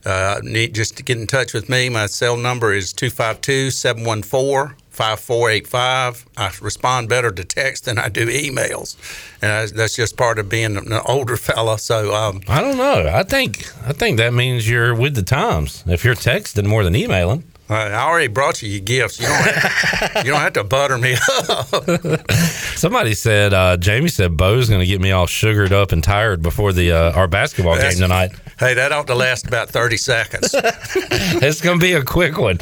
uh, 0.05 0.41
need 0.43 0.75
just 0.75 0.97
to 0.97 1.03
get 1.03 1.19
in 1.19 1.27
touch 1.27 1.53
with 1.53 1.69
me. 1.69 1.89
My 1.89 2.07
cell 2.07 2.37
number 2.37 2.73
is 2.73 2.93
252 2.93 3.71
714 3.71 4.80
5485. 5.01 6.27
I 6.37 6.53
respond 6.61 7.09
better 7.09 7.31
to 7.31 7.43
text 7.43 7.87
than 7.87 7.99
I 7.99 8.11
do 8.11 8.27
emails. 8.27 8.97
And 9.41 9.71
that's 9.71 9.97
just 9.97 10.19
part 10.19 10.39
of 10.39 10.51
being 10.51 10.77
an 10.77 10.93
older 11.07 11.39
fella. 11.39 11.79
So, 11.79 12.15
um, 12.15 12.43
I 12.47 12.61
don't 12.61 12.77
know. 12.77 13.09
I 13.11 13.23
think 13.23 13.65
I 13.87 13.95
think 13.95 14.19
that 14.19 14.35
means 14.35 14.69
you're 14.69 14.95
with 14.95 15.15
the 15.15 15.23
times. 15.23 15.83
If 15.87 16.05
you're 16.05 16.15
texting 16.15 16.67
more 16.67 16.85
than 16.85 16.95
emailing. 16.95 17.45
I 17.71 17.93
already 17.95 18.27
brought 18.29 18.63
you 18.63 18.69
your 18.69 18.81
gifts. 18.81 19.21
You 19.21 19.27
don't, 19.27 19.37
have, 19.45 20.17
you 20.27 20.31
don't 20.33 20.41
have 20.41 20.53
to 20.55 20.65
butter 20.65 20.99
me 20.99 21.15
up. 21.49 22.31
Somebody 22.77 23.15
said, 23.15 23.53
uh, 23.55 23.77
Jamie 23.77 24.09
said, 24.09 24.37
Bo's 24.37 24.69
going 24.69 24.81
to 24.81 24.87
get 24.87 25.01
me 25.01 25.13
all 25.13 25.27
sugared 25.27 25.73
up 25.73 25.93
and 25.93 26.03
tired 26.03 26.43
before 26.43 26.73
the 26.73 26.93
uh, 26.93 27.13
our 27.13 27.29
basketball 27.29 27.75
That's- 27.75 27.95
game 27.95 28.03
tonight. 28.03 28.33
Hey, 28.59 28.75
that 28.75 28.93
ought 28.93 29.07
to 29.07 29.15
last 29.15 29.47
about 29.47 29.71
30 29.71 29.97
seconds. 29.97 30.51
it's 30.55 31.63
going 31.63 31.79
to 31.79 31.83
be 31.83 31.95
a 31.95 32.03
quick 32.03 32.37
one. 32.37 32.59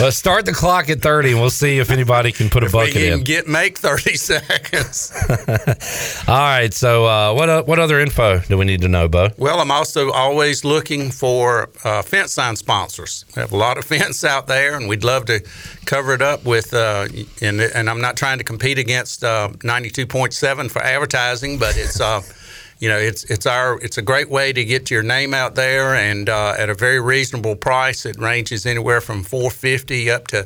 Let's 0.00 0.16
start 0.16 0.46
the 0.46 0.52
clock 0.54 0.88
at 0.88 1.02
30 1.02 1.32
and 1.32 1.40
we'll 1.40 1.50
see 1.50 1.78
if 1.78 1.90
anybody 1.90 2.32
can 2.32 2.48
put 2.48 2.62
a 2.62 2.66
If 2.66 2.72
we 2.72 2.78
bucket 2.80 2.94
can 2.94 3.02
in. 3.18 3.24
get 3.24 3.46
make 3.46 3.76
30 3.78 4.14
seconds. 4.16 5.12
All 6.26 6.34
right. 6.34 6.72
So, 6.72 7.04
uh, 7.04 7.34
what, 7.34 7.48
uh, 7.50 7.62
what 7.64 7.78
other 7.78 8.00
info 8.00 8.38
do 8.40 8.56
we 8.56 8.64
need 8.64 8.80
to 8.80 8.88
know, 8.88 9.06
Bo? 9.06 9.28
Well, 9.36 9.60
I'm 9.60 9.70
also 9.70 10.10
always 10.12 10.64
looking 10.64 11.10
for 11.10 11.68
uh, 11.84 12.00
fence 12.02 12.32
sign 12.32 12.56
sponsors. 12.56 13.26
We 13.36 13.40
have 13.40 13.52
a 13.52 13.56
lot 13.56 13.76
of 13.76 13.84
fence 13.84 14.24
out 14.24 14.43
there, 14.46 14.76
and 14.76 14.88
we'd 14.88 15.04
love 15.04 15.26
to 15.26 15.40
cover 15.84 16.14
it 16.14 16.22
up 16.22 16.44
with. 16.44 16.72
Uh, 16.72 17.06
and, 17.40 17.60
and 17.60 17.90
I'm 17.90 18.00
not 18.00 18.16
trying 18.16 18.38
to 18.38 18.44
compete 18.44 18.78
against 18.78 19.24
uh, 19.24 19.48
92.7 19.60 20.70
for 20.70 20.82
advertising, 20.82 21.58
but 21.58 21.76
it's. 21.76 22.00
Uh, 22.00 22.22
you 22.80 22.88
know, 22.88 22.98
it's 22.98 23.24
it's 23.24 23.46
our 23.46 23.78
it's 23.80 23.98
a 23.98 24.02
great 24.02 24.28
way 24.28 24.52
to 24.52 24.64
get 24.64 24.90
your 24.90 25.02
name 25.02 25.32
out 25.32 25.54
there, 25.54 25.94
and 25.94 26.28
uh, 26.28 26.54
at 26.58 26.68
a 26.68 26.74
very 26.74 27.00
reasonable 27.00 27.56
price. 27.56 28.04
It 28.04 28.18
ranges 28.18 28.66
anywhere 28.66 29.00
from 29.00 29.22
450 29.22 30.10
up 30.10 30.26
to 30.26 30.40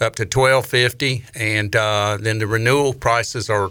up 0.00 0.14
to 0.16 0.22
1250, 0.22 1.24
and 1.34 1.74
uh, 1.74 2.18
then 2.20 2.38
the 2.38 2.46
renewal 2.46 2.92
prices 2.92 3.50
are 3.50 3.70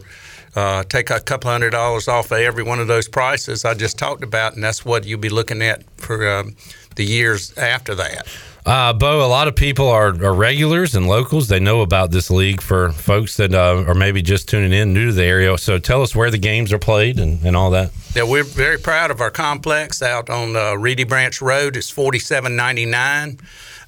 uh, 0.56 0.84
take 0.84 1.10
a 1.10 1.20
couple 1.20 1.50
hundred 1.50 1.72
dollars 1.72 2.08
off 2.08 2.32
of 2.32 2.40
every 2.40 2.64
one 2.64 2.80
of 2.80 2.88
those 2.88 3.08
prices 3.08 3.66
I 3.66 3.74
just 3.74 3.98
talked 3.98 4.24
about, 4.24 4.56
and 4.56 4.64
that's 4.64 4.84
what 4.84 5.06
you'll 5.06 5.20
be 5.20 5.30
looking 5.30 5.62
at 5.62 5.84
for 5.98 6.28
um, 6.30 6.56
the 6.96 7.06
years 7.06 7.58
after 7.58 7.96
that. 7.96 8.28
Uh, 8.66 8.94
Bo, 8.94 9.26
a 9.26 9.28
lot 9.28 9.48
of 9.48 9.56
people 9.56 9.88
are, 9.88 10.10
are 10.24 10.34
regulars 10.34 10.94
and 10.96 11.08
locals. 11.08 11.48
They 11.48 11.60
know 11.60 11.82
about 11.82 12.12
this 12.12 12.30
league 12.30 12.62
for 12.62 12.92
folks 12.92 13.38
that 13.38 13.54
uh, 13.54 13.86
are 13.88 13.96
maybe 13.96 14.22
just 14.22 14.50
tuning 14.50 14.74
in 14.74 14.94
new 14.94 15.08
to 15.08 15.14
the 15.14 15.24
area. 15.24 15.58
So 15.58 15.80
tell 15.80 16.02
us 16.02 16.16
where 16.16 16.30
the 16.30 16.38
games 16.38 16.74
are 16.74 16.80
played 16.80 17.20
and, 17.20 17.44
and 17.44 17.56
all 17.56 17.72
that. 17.72 17.92
Yeah, 18.16 18.24
we're 18.24 18.44
very 18.44 18.78
proud 18.78 19.12
of 19.12 19.22
our 19.22 19.32
complex 19.32 20.02
out 20.02 20.30
on 20.30 20.56
uh, 20.56 20.74
Reedy 20.76 21.04
Branch 21.04 21.42
Road. 21.42 21.78
It's 21.78 21.90
forty-seven 21.90 22.56
ninety-nine. 22.56 23.40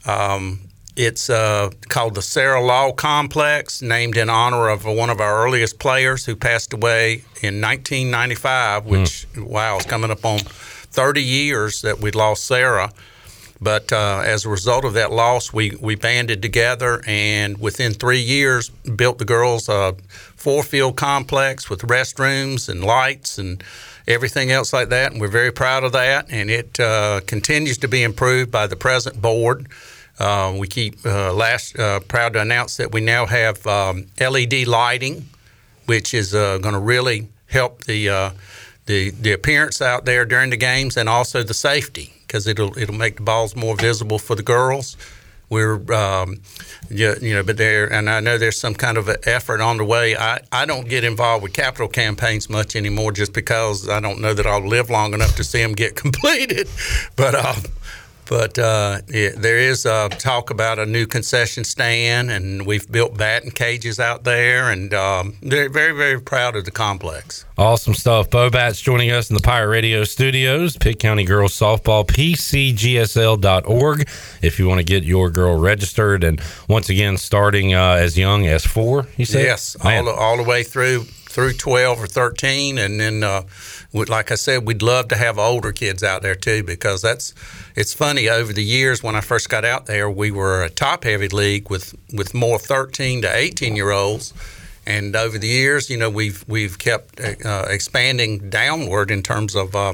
Um, 0.05 0.61
it's 0.95 1.29
uh, 1.29 1.69
called 1.87 2.15
the 2.15 2.21
Sarah 2.21 2.61
Law 2.61 2.91
Complex, 2.91 3.81
named 3.81 4.17
in 4.17 4.29
honor 4.29 4.69
of 4.69 4.85
one 4.85 5.09
of 5.09 5.19
our 5.19 5.43
earliest 5.45 5.79
players 5.79 6.25
who 6.25 6.35
passed 6.35 6.73
away 6.73 7.23
in 7.41 7.61
1995. 7.61 8.85
Which, 8.85 9.25
wow, 9.37 9.77
it's 9.77 9.85
coming 9.85 10.11
up 10.11 10.23
on 10.25 10.39
30 10.39 11.23
years 11.23 11.81
that 11.81 11.99
we 11.99 12.11
lost 12.11 12.45
Sarah. 12.45 12.91
But 13.61 13.93
uh, 13.93 14.23
as 14.25 14.43
a 14.43 14.49
result 14.49 14.85
of 14.85 14.93
that 14.93 15.11
loss, 15.11 15.53
we, 15.53 15.77
we 15.79 15.93
banded 15.93 16.41
together 16.41 17.03
and 17.05 17.59
within 17.59 17.93
three 17.93 18.19
years 18.19 18.69
built 18.69 19.19
the 19.19 19.25
girls 19.25 19.69
a 19.69 19.95
four 20.35 20.63
field 20.63 20.97
complex 20.97 21.69
with 21.69 21.81
restrooms 21.81 22.67
and 22.67 22.83
lights 22.83 23.37
and 23.37 23.63
everything 24.07 24.51
else 24.51 24.73
like 24.73 24.89
that. 24.89 25.11
And 25.11 25.21
we're 25.21 25.27
very 25.27 25.51
proud 25.51 25.83
of 25.83 25.91
that. 25.91 26.25
And 26.31 26.49
it 26.49 26.79
uh, 26.79 27.21
continues 27.27 27.77
to 27.79 27.87
be 27.87 28.01
improved 28.01 28.49
by 28.49 28.65
the 28.65 28.75
present 28.75 29.21
board. 29.21 29.67
Uh, 30.19 30.55
we 30.57 30.67
keep 30.67 31.05
uh, 31.05 31.31
last 31.31 31.77
uh, 31.77 31.99
proud 31.99 32.33
to 32.33 32.41
announce 32.41 32.77
that 32.77 32.91
we 32.91 32.99
now 32.99 33.27
have 33.27 33.65
um, 33.67 34.07
LED 34.19 34.65
lighting, 34.65 35.29
which 35.85 36.15
is 36.15 36.33
uh, 36.33 36.57
going 36.57 36.73
to 36.73 36.79
really 36.79 37.27
help 37.45 37.83
the 37.83 38.33
the 38.87 39.11
the 39.11 39.31
appearance 39.31 39.81
out 39.81 40.05
there 40.05 40.25
during 40.25 40.49
the 40.49 40.57
games 40.57 40.97
and 40.97 41.07
also 41.07 41.43
the 41.43 41.53
safety 41.53 42.20
because 42.31 42.47
it'll 42.47 42.77
it'll 42.77 42.95
make 42.95 43.17
the 43.17 43.23
balls 43.23 43.57
more 43.57 43.75
visible 43.75 44.17
for 44.17 44.35
the 44.35 44.43
girls. 44.43 44.95
We're 45.49 45.83
um, 45.91 46.37
you, 46.89 47.13
you 47.21 47.33
know, 47.33 47.43
but 47.43 47.57
there 47.57 47.91
and 47.91 48.09
I 48.09 48.21
know 48.21 48.37
there's 48.37 48.57
some 48.57 48.73
kind 48.73 48.97
of 48.97 49.09
effort 49.23 49.59
on 49.59 49.75
the 49.75 49.83
way. 49.83 50.15
I, 50.15 50.39
I 50.49 50.65
don't 50.65 50.87
get 50.87 51.03
involved 51.03 51.43
with 51.43 51.51
capital 51.51 51.89
campaigns 51.89 52.49
much 52.49 52.77
anymore 52.77 53.11
just 53.11 53.33
because 53.33 53.89
I 53.89 53.99
don't 53.99 54.21
know 54.21 54.33
that 54.33 54.47
I'll 54.47 54.65
live 54.65 54.89
long 54.89 55.13
enough 55.13 55.35
to 55.35 55.43
see 55.43 55.61
them 55.61 55.73
get 55.73 55.95
completed. 56.03 56.69
But 57.17 57.35
uh, 57.35 57.55
But 58.31 58.57
uh, 58.57 58.99
yeah, 59.09 59.31
there 59.35 59.57
is 59.57 59.85
uh, 59.85 60.07
talk 60.07 60.51
about 60.51 60.79
a 60.79 60.85
new 60.85 61.05
concession 61.05 61.65
stand, 61.65 62.31
and 62.31 62.65
we've 62.65 62.89
built 62.89 63.17
batting 63.17 63.51
cages 63.51 63.99
out 63.99 64.23
there, 64.23 64.69
and 64.69 64.93
um, 64.93 65.35
they're 65.41 65.67
very, 65.67 65.91
very 65.91 66.21
proud 66.21 66.55
of 66.55 66.63
the 66.63 66.71
complex. 66.71 67.43
Awesome 67.57 67.93
stuff. 67.93 68.29
Bo 68.29 68.49
Batts 68.49 68.79
joining 68.79 69.11
us 69.11 69.29
in 69.29 69.35
the 69.35 69.41
Pirate 69.41 69.67
Radio 69.67 70.05
studios. 70.05 70.77
Pitt 70.77 70.97
County 70.97 71.25
Girls 71.25 71.51
Softball, 71.51 72.07
pcgsl.org 72.07 73.99
if 74.41 74.59
you 74.59 74.65
want 74.65 74.79
to 74.79 74.85
get 74.85 75.03
your 75.03 75.29
girl 75.29 75.59
registered. 75.59 76.23
And 76.23 76.41
once 76.69 76.87
again, 76.87 77.17
starting 77.17 77.73
uh, 77.73 77.95
as 77.95 78.17
young 78.17 78.47
as 78.47 78.65
four, 78.65 79.07
you 79.17 79.25
said? 79.25 79.43
Yes, 79.43 79.75
all 79.83 80.05
the, 80.05 80.11
all 80.11 80.37
the 80.37 80.43
way 80.43 80.63
through 80.63 81.03
through 81.31 81.53
12 81.53 81.99
or 81.99 82.07
13 82.07 82.77
and 82.77 82.99
then 82.99 83.23
uh, 83.23 83.41
like 83.93 84.31
i 84.31 84.35
said 84.35 84.65
we'd 84.65 84.81
love 84.81 85.07
to 85.07 85.15
have 85.15 85.37
older 85.39 85.71
kids 85.71 86.03
out 86.03 86.21
there 86.21 86.35
too 86.35 86.63
because 86.63 87.01
that's 87.01 87.33
it's 87.75 87.93
funny 87.93 88.29
over 88.29 88.53
the 88.53 88.63
years 88.63 89.01
when 89.01 89.15
i 89.15 89.21
first 89.21 89.49
got 89.49 89.65
out 89.65 89.85
there 89.85 90.09
we 90.09 90.29
were 90.29 90.63
a 90.63 90.69
top 90.69 91.03
heavy 91.03 91.27
league 91.29 91.69
with 91.69 91.95
with 92.13 92.33
more 92.33 92.59
13 92.59 93.21
to 93.21 93.35
18 93.35 93.75
year 93.75 93.91
olds. 93.91 94.33
And 94.85 95.15
over 95.15 95.37
the 95.37 95.47
years 95.47 95.89
you 95.89 95.97
know 95.97 96.09
we've 96.09 96.43
we've 96.47 96.77
kept 96.77 97.19
uh, 97.19 97.65
expanding 97.69 98.49
downward 98.49 99.11
in 99.11 99.21
terms 99.21 99.55
of 99.55 99.75
uh, 99.75 99.93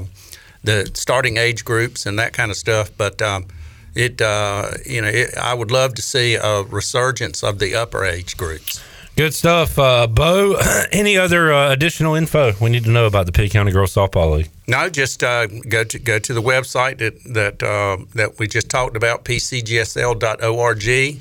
the 0.64 0.90
starting 0.94 1.36
age 1.36 1.64
groups 1.64 2.06
and 2.06 2.18
that 2.18 2.32
kind 2.32 2.50
of 2.50 2.56
stuff. 2.56 2.90
But 2.96 3.20
um, 3.20 3.46
it 3.94 4.20
uh, 4.20 4.70
you 4.86 5.00
know 5.02 5.08
it, 5.08 5.36
i 5.36 5.52
would 5.54 5.70
love 5.70 5.94
to 5.94 6.02
see 6.02 6.34
a 6.34 6.62
resurgence 6.62 7.42
of 7.42 7.58
the 7.58 7.74
upper 7.74 8.04
age 8.04 8.36
groups 8.36 8.82
Good 9.18 9.34
stuff. 9.34 9.80
Uh, 9.80 10.06
Bo, 10.06 10.54
any 10.92 11.18
other 11.18 11.52
uh, 11.52 11.72
additional 11.72 12.14
info 12.14 12.52
we 12.60 12.70
need 12.70 12.84
to 12.84 12.90
know 12.90 13.04
about 13.04 13.26
the 13.26 13.32
Pitt 13.32 13.50
County 13.50 13.72
Girls 13.72 13.92
Softball 13.92 14.36
League? 14.36 14.48
No, 14.68 14.88
just 14.88 15.24
uh, 15.24 15.48
go 15.48 15.82
to 15.82 15.98
go 15.98 16.20
to 16.20 16.32
the 16.32 16.40
website 16.40 16.98
that 16.98 17.24
that 17.24 17.60
uh, 17.60 17.96
that 18.14 18.38
we 18.38 18.46
just 18.46 18.70
talked 18.70 18.96
about, 18.96 19.24
pcgsl.org. 19.24 21.20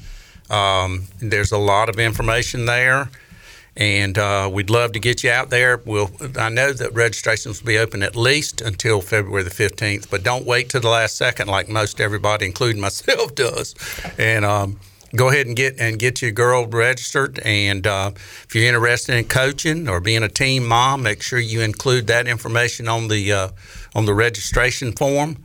Um, 0.52 1.08
there's 1.18 1.52
a 1.52 1.58
lot 1.58 1.90
of 1.90 1.98
information 1.98 2.68
there, 2.68 3.10
and 3.76 4.16
uh, 4.16 4.48
we'd 4.54 4.70
love 4.70 4.92
to 4.92 5.00
get 5.00 5.24
you 5.24 5.32
out 5.32 5.50
there. 5.50 5.82
We'll. 5.84 6.12
I 6.38 6.50
know 6.50 6.74
that 6.74 6.94
registrations 6.94 7.64
will 7.64 7.68
be 7.68 7.80
open 7.80 8.04
at 8.04 8.16
least 8.16 8.62
until 8.62 9.02
February 9.02 9.42
the 9.42 9.50
15th, 9.50 10.08
but 10.12 10.22
don't 10.22 10.46
wait 10.46 10.70
to 10.70 10.80
the 10.80 10.88
last 10.88 11.18
second 11.18 11.48
like 11.48 11.68
most 11.68 12.00
everybody, 12.00 12.46
including 12.46 12.80
myself, 12.90 13.34
does. 13.34 13.74
And 14.20 14.46
um, 14.46 14.80
go 15.16 15.30
ahead 15.30 15.48
and 15.48 15.56
get 15.56 15.80
and 15.80 16.00
get 16.00 16.22
your 16.22 16.32
girl 16.32 16.66
registered. 16.68 17.40
And 17.40 17.86
uh, 17.86 18.12
if 18.16 18.54
you're 18.54 18.66
interested 18.66 19.16
in 19.16 19.26
coaching 19.26 19.88
or 19.88 20.00
being 20.00 20.24
a 20.24 20.30
team 20.30 20.66
mom, 20.68 21.04
make 21.04 21.22
sure 21.22 21.40
you 21.40 21.62
include 21.62 22.08
that 22.08 22.28
information 22.28 22.88
on 22.88 23.08
the 23.08 23.32
uh, 23.32 23.50
on 23.96 24.06
the 24.06 24.14
registration 24.14 24.92
form. 24.94 25.44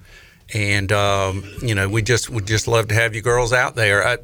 And 0.55 0.93
um, 0.93 1.45
you 1.63 1.75
know, 1.75 1.89
we 1.89 2.03
just 2.03 2.29
would 2.31 2.47
just 2.47 2.69
love 2.69 2.89
to 2.89 2.95
have 2.95 3.15
you 3.15 3.23
girls 3.23 3.53
out 3.53 3.75
there. 3.75 4.07
I, 4.07 4.19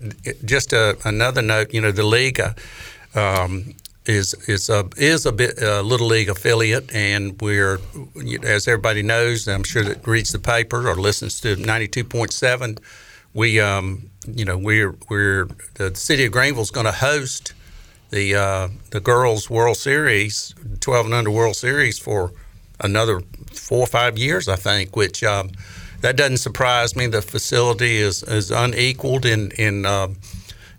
just 0.45 0.73
a, 0.73 0.99
another 1.05 1.43
note, 1.43 1.73
you 1.73 1.81
know, 1.81 1.93
the 1.93 2.05
league. 2.05 2.41
Uh, 2.41 2.55
um, 3.15 3.75
is 4.09 4.33
is 4.49 4.71
a 4.71 4.89
is 4.97 5.27
a 5.27 5.33
bit 5.33 5.61
a 5.63 5.83
little 5.83 6.07
league 6.07 6.31
affiliate, 6.31 6.93
and 6.95 7.41
we're 7.43 7.79
as 8.43 8.67
everybody 8.67 9.03
knows. 9.03 9.47
I'm 9.47 9.65
sure 9.65 9.85
that 9.85 10.07
reads 10.07 10.33
the 10.33 10.39
paper 10.39 10.89
or 10.89 10.97
listens 10.97 11.41
to 11.43 11.57
92.7. 11.57 12.79
We 13.35 13.61
um, 13.61 14.11
you 14.35 14.45
know 14.45 14.59
we're 14.59 14.95
we're 15.09 15.49
the 15.75 15.95
city 15.95 16.25
of 16.25 16.33
Greenville 16.33 16.63
is 16.63 16.71
going 16.71 16.87
to 16.87 16.93
host 16.93 17.55
the 18.11 18.35
uh, 18.35 18.69
the 18.91 19.01
girls 19.01 19.51
World 19.51 19.77
Series 19.77 20.55
12 20.81 21.07
and 21.07 21.15
under 21.15 21.31
World 21.31 21.57
Series 21.57 21.99
for 21.99 22.33
another 22.81 23.21
four 23.53 23.81
or 23.81 23.87
five 23.87 24.19
years 24.19 24.49
I 24.49 24.57
think 24.57 24.97
which 24.97 25.23
um, 25.25 25.51
that 26.01 26.17
doesn't 26.17 26.39
surprise 26.39 26.95
me 26.97 27.07
the 27.07 27.23
facility 27.23 27.97
is 27.97 28.23
is 28.23 28.51
unequaled 28.51 29.27
in 29.27 29.51
in 29.53 29.87
uh, 29.87 30.09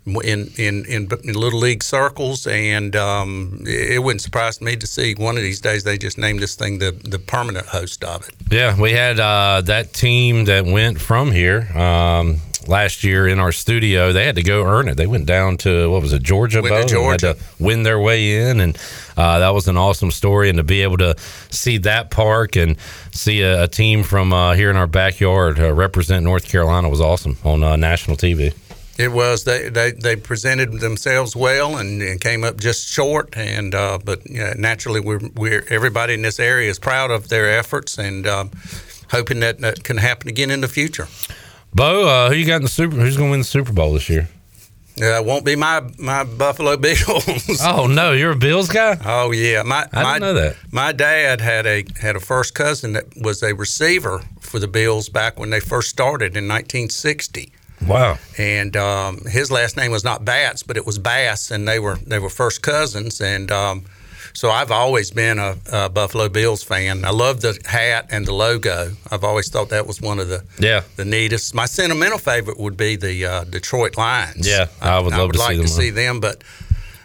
in, 0.06 0.50
in, 0.56 0.84
in, 0.86 1.08
in 1.24 1.34
little 1.34 1.58
league 1.60 1.82
circles, 1.82 2.46
and 2.46 2.96
um, 2.96 3.62
it 3.66 4.02
wouldn't 4.02 4.22
surprise 4.22 4.60
me 4.60 4.76
to 4.76 4.86
see 4.86 5.14
one 5.14 5.36
of 5.36 5.42
these 5.42 5.60
days 5.60 5.84
they 5.84 5.98
just 5.98 6.18
name 6.18 6.38
this 6.38 6.54
thing 6.54 6.78
the, 6.78 6.92
the 7.04 7.18
permanent 7.18 7.66
host 7.66 8.02
of 8.04 8.26
it. 8.28 8.34
Yeah, 8.50 8.80
we 8.80 8.92
had 8.92 9.20
uh, 9.20 9.62
that 9.66 9.92
team 9.92 10.46
that 10.46 10.64
went 10.64 11.00
from 11.00 11.30
here 11.30 11.68
um, 11.76 12.38
last 12.70 13.02
year 13.04 13.26
in 13.26 13.40
our 13.40 13.52
studio. 13.52 14.12
They 14.12 14.24
had 14.24 14.36
to 14.36 14.42
go 14.42 14.64
earn 14.64 14.88
it. 14.88 14.96
They 14.96 15.06
went 15.06 15.26
down 15.26 15.58
to 15.58 15.90
what 15.90 16.00
was 16.00 16.12
it, 16.12 16.22
Georgia? 16.22 16.62
Went 16.62 16.88
to 16.88 16.94
Georgia. 16.94 17.26
Had 17.26 17.36
to 17.36 17.44
win 17.58 17.82
their 17.82 17.98
way 17.98 18.48
in, 18.48 18.60
and 18.60 18.78
uh, 19.16 19.40
that 19.40 19.50
was 19.50 19.68
an 19.68 19.76
awesome 19.76 20.10
story. 20.10 20.48
And 20.48 20.56
to 20.56 20.62
be 20.62 20.82
able 20.82 20.98
to 20.98 21.16
see 21.50 21.78
that 21.78 22.10
park 22.10 22.56
and 22.56 22.76
see 23.10 23.42
a, 23.42 23.64
a 23.64 23.68
team 23.68 24.04
from 24.04 24.32
uh, 24.32 24.54
here 24.54 24.70
in 24.70 24.76
our 24.76 24.86
backyard 24.86 25.58
uh, 25.58 25.72
represent 25.72 26.24
North 26.24 26.48
Carolina 26.48 26.88
was 26.88 27.00
awesome 27.00 27.36
on 27.44 27.62
uh, 27.62 27.76
national 27.76 28.16
TV. 28.16 28.54
It 28.98 29.12
was 29.12 29.44
they, 29.44 29.70
they, 29.70 29.92
they 29.92 30.14
presented 30.14 30.80
themselves 30.80 31.34
well 31.34 31.78
and, 31.78 32.02
and 32.02 32.20
came 32.20 32.44
up 32.44 32.58
just 32.58 32.86
short 32.86 33.34
and 33.34 33.74
uh, 33.74 33.98
but 34.04 34.20
yeah, 34.28 34.52
naturally 34.58 35.00
we're, 35.00 35.20
we're 35.34 35.64
everybody 35.70 36.12
in 36.12 36.20
this 36.20 36.38
area 36.38 36.68
is 36.68 36.78
proud 36.78 37.10
of 37.10 37.30
their 37.30 37.50
efforts 37.58 37.96
and 37.96 38.26
um, 38.26 38.50
hoping 39.10 39.40
that 39.40 39.60
that 39.60 39.84
can 39.84 39.96
happen 39.96 40.28
again 40.28 40.50
in 40.50 40.60
the 40.60 40.68
future. 40.68 41.08
Bo, 41.74 42.06
uh, 42.06 42.28
who 42.28 42.34
you 42.34 42.46
got 42.46 42.56
in 42.56 42.62
the 42.62 42.68
Super? 42.68 42.96
Who's 42.96 43.16
going 43.16 43.28
to 43.28 43.30
win 43.32 43.40
the 43.40 43.44
Super 43.44 43.72
Bowl 43.72 43.92
this 43.92 44.08
year? 44.08 44.28
Yeah, 44.96 45.18
it 45.18 45.24
won't 45.24 45.44
be 45.44 45.56
my 45.56 45.82
my 45.98 46.24
Buffalo 46.24 46.76
Bills. 46.78 47.60
Oh 47.64 47.86
no, 47.86 48.12
you're 48.12 48.32
a 48.32 48.36
Bills 48.36 48.68
guy. 48.68 48.98
Oh 49.04 49.30
yeah, 49.30 49.62
my 49.62 49.86
I 49.92 50.02
my, 50.02 50.18
know 50.18 50.34
that. 50.34 50.56
My 50.72 50.92
dad 50.92 51.40
had 51.40 51.66
a 51.66 51.84
had 52.00 52.16
a 52.16 52.20
first 52.20 52.54
cousin 52.54 52.92
that 52.92 53.06
was 53.16 53.42
a 53.42 53.54
receiver 53.54 54.20
for 54.40 54.58
the 54.58 54.68
Bills 54.68 55.08
back 55.08 55.38
when 55.38 55.50
they 55.50 55.60
first 55.60 55.88
started 55.90 56.36
in 56.36 56.46
1960. 56.48 57.52
Wow. 57.86 58.18
and 58.36 58.76
um, 58.76 59.22
his 59.24 59.50
last 59.50 59.78
name 59.78 59.90
was 59.90 60.04
not 60.04 60.22
Batts, 60.22 60.62
but 60.62 60.76
it 60.76 60.84
was 60.84 60.98
Bass, 60.98 61.50
and 61.50 61.66
they 61.66 61.78
were 61.78 61.96
they 61.96 62.18
were 62.18 62.28
first 62.28 62.60
cousins, 62.60 63.22
and 63.22 63.50
um, 63.50 63.86
so 64.32 64.50
I've 64.50 64.70
always 64.70 65.10
been 65.10 65.38
a, 65.38 65.56
a 65.72 65.88
Buffalo 65.88 66.28
Bills 66.28 66.62
fan. 66.62 67.04
I 67.04 67.10
love 67.10 67.40
the 67.40 67.58
hat 67.64 68.06
and 68.10 68.26
the 68.26 68.32
logo. 68.34 68.92
I've 69.10 69.24
always 69.24 69.48
thought 69.50 69.68
that 69.70 69.86
was 69.86 70.00
one 70.00 70.18
of 70.18 70.28
the 70.28 70.44
Yeah. 70.58 70.82
the 70.96 71.04
neatest. 71.04 71.54
My 71.54 71.66
sentimental 71.66 72.18
favorite 72.18 72.58
would 72.58 72.76
be 72.76 72.96
the 72.96 73.24
uh, 73.26 73.44
Detroit 73.44 73.96
Lions. 73.96 74.46
Yeah, 74.46 74.66
I 74.80 75.00
would 75.00 75.12
I 75.12 75.18
love 75.18 75.26
would 75.28 75.32
to 75.34 75.38
like 75.40 75.50
see 75.52 75.56
them. 75.56 75.66
to 75.66 75.72
see 75.72 75.90
them, 75.90 76.20
but 76.20 76.42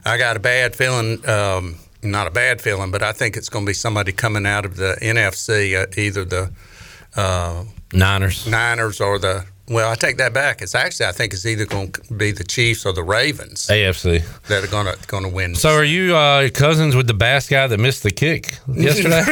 I 0.05 0.17
got 0.17 0.35
a 0.35 0.39
bad 0.39 0.75
feeling. 0.75 1.27
Um, 1.27 1.77
not 2.03 2.27
a 2.27 2.31
bad 2.31 2.61
feeling, 2.61 2.91
but 2.91 3.01
I 3.01 3.11
think 3.13 3.35
it's 3.35 3.49
going 3.49 3.65
to 3.65 3.69
be 3.69 3.73
somebody 3.73 4.11
coming 4.11 4.45
out 4.45 4.63
of 4.65 4.75
the 4.75 4.95
NFC, 5.01 5.75
uh, 5.81 5.87
either 5.99 6.23
the 6.23 6.51
uh, 7.15 7.63
Niners. 7.93 8.45
Niners 8.47 9.01
or 9.01 9.17
the. 9.19 9.45
Well, 9.67 9.89
I 9.91 9.95
take 9.95 10.17
that 10.17 10.31
back. 10.31 10.61
It's 10.61 10.75
actually 10.75 11.07
I 11.07 11.11
think 11.11 11.33
it's 11.33 11.45
either 11.45 11.65
going 11.65 11.91
to 11.93 12.13
be 12.13 12.31
the 12.31 12.43
Chiefs 12.43 12.85
or 12.85 12.93
the 12.93 13.01
Ravens 13.03 13.67
AFC. 13.67 14.23
that 14.47 14.63
are 14.63 14.67
going 14.67 14.85
to 14.85 15.07
going 15.07 15.23
to 15.23 15.29
win. 15.29 15.55
So 15.55 15.69
are 15.71 15.83
you 15.83 16.15
uh, 16.15 16.49
cousins 16.49 16.95
with 16.95 17.07
the 17.07 17.15
bass 17.15 17.49
guy 17.49 17.65
that 17.65 17.79
missed 17.79 18.03
the 18.03 18.11
kick 18.11 18.59
yesterday? 18.71 19.23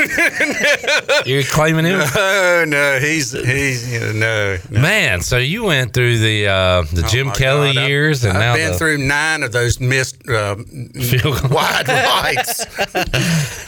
You're 1.25 1.43
claiming 1.43 1.85
him? 1.85 1.99
No, 2.15 2.65
no, 2.67 2.99
he's 2.99 3.31
he's 3.31 3.93
you 3.93 3.99
know, 4.13 4.57
no. 4.71 4.79
Man, 4.81 5.21
so 5.21 5.37
you 5.37 5.65
went 5.65 5.93
through 5.93 6.17
the 6.17 6.47
uh, 6.47 6.81
the 6.91 7.03
Jim 7.03 7.27
Oh 7.27 7.29
my 7.29 7.35
Kelly 7.35 7.73
God, 7.73 7.81
I've- 7.81 7.89
years, 7.91 8.23
and 8.23 8.35
I've 8.35 8.43
now 8.43 8.55
been 8.55 8.71
the- 8.71 8.77
through 8.79 8.97
nine 8.97 9.43
of 9.43 9.51
those 9.51 9.79
missed 9.79 10.17
uh, 10.27 10.55
wide 11.51 11.87
rights. 11.87 12.65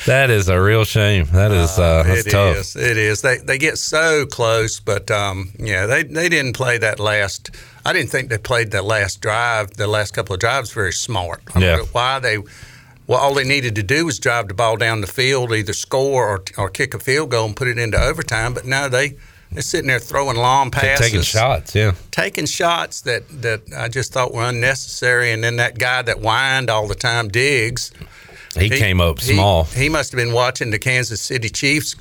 that 0.06 0.30
is 0.30 0.50
a 0.50 0.60
real 0.60 0.84
shame. 0.84 1.26
That 1.32 1.52
is 1.52 1.78
uh, 1.78 2.04
that's 2.04 2.26
It 2.26 2.32
tough. 2.32 2.58
is. 2.58 2.76
It 2.76 2.98
is. 2.98 3.22
They 3.22 3.38
they 3.38 3.58
get 3.58 3.78
so 3.78 4.26
close, 4.26 4.80
but 4.80 5.10
um, 5.12 5.52
yeah, 5.60 5.86
they 5.86 6.04
they 6.04 6.28
didn't 6.30 6.54
play 6.56 6.78
that 6.80 7.00
last. 7.00 7.52
I 7.86 7.94
didn't 7.94 8.10
think 8.10 8.30
they 8.30 8.38
played 8.38 8.72
that 8.72 8.84
last 8.86 9.22
drive, 9.22 9.72
the 9.78 9.88
last 9.88 10.14
couple 10.14 10.34
of 10.34 10.40
drives, 10.40 10.72
very 10.72 10.94
smart. 10.94 11.42
I 11.54 11.60
Yeah. 11.60 11.76
know 11.78 11.84
why 11.92 12.20
they? 12.20 12.38
Well, 13.08 13.20
all 13.20 13.36
they 13.36 13.44
needed 13.44 13.76
to 13.76 13.84
do 13.84 14.06
was 14.08 14.18
drive 14.18 14.48
the 14.48 14.56
ball 14.56 14.78
down 14.78 15.02
the 15.02 15.08
field, 15.08 15.54
either 15.54 15.74
score 15.74 16.28
or 16.28 16.44
or 16.58 16.70
kick 16.70 16.94
a 16.96 17.00
field 17.00 17.30
goal 17.32 17.46
and 17.46 17.56
put 17.56 17.68
it 17.68 17.78
into 17.78 18.02
overtime. 18.02 18.54
But 18.56 18.66
no, 18.66 18.90
they 18.90 19.16
they're 19.52 19.62
sitting 19.62 19.88
there 19.88 20.00
throwing 20.00 20.38
long 20.38 20.72
passes, 20.72 21.06
Taking 21.06 21.22
shots, 21.22 21.76
yeah. 21.76 21.92
taking 22.10 22.48
shots 22.48 23.02
that 23.02 23.24
that 23.44 23.62
I 23.78 23.88
just 23.90 24.12
thought 24.12 24.34
were 24.34 24.44
unnecessary. 24.50 25.32
And 25.32 25.44
then 25.44 25.58
that 25.58 25.78
guy 25.78 26.02
that 26.02 26.18
whined 26.20 26.70
all 26.72 26.88
the 26.88 26.96
time, 26.96 27.28
Diggs. 27.28 27.92
He, 28.58 28.70
came 28.70 29.02
up 29.02 29.20
he- 29.20 29.34
small. 29.34 29.66
He, 29.66 29.90
must 29.90 30.14
have 30.14 30.18
been 30.18 30.32
watching 30.32 30.72
the 30.72 30.80
Kansas 30.80 31.20
City 31.20 31.50
Chiefs 31.50 31.94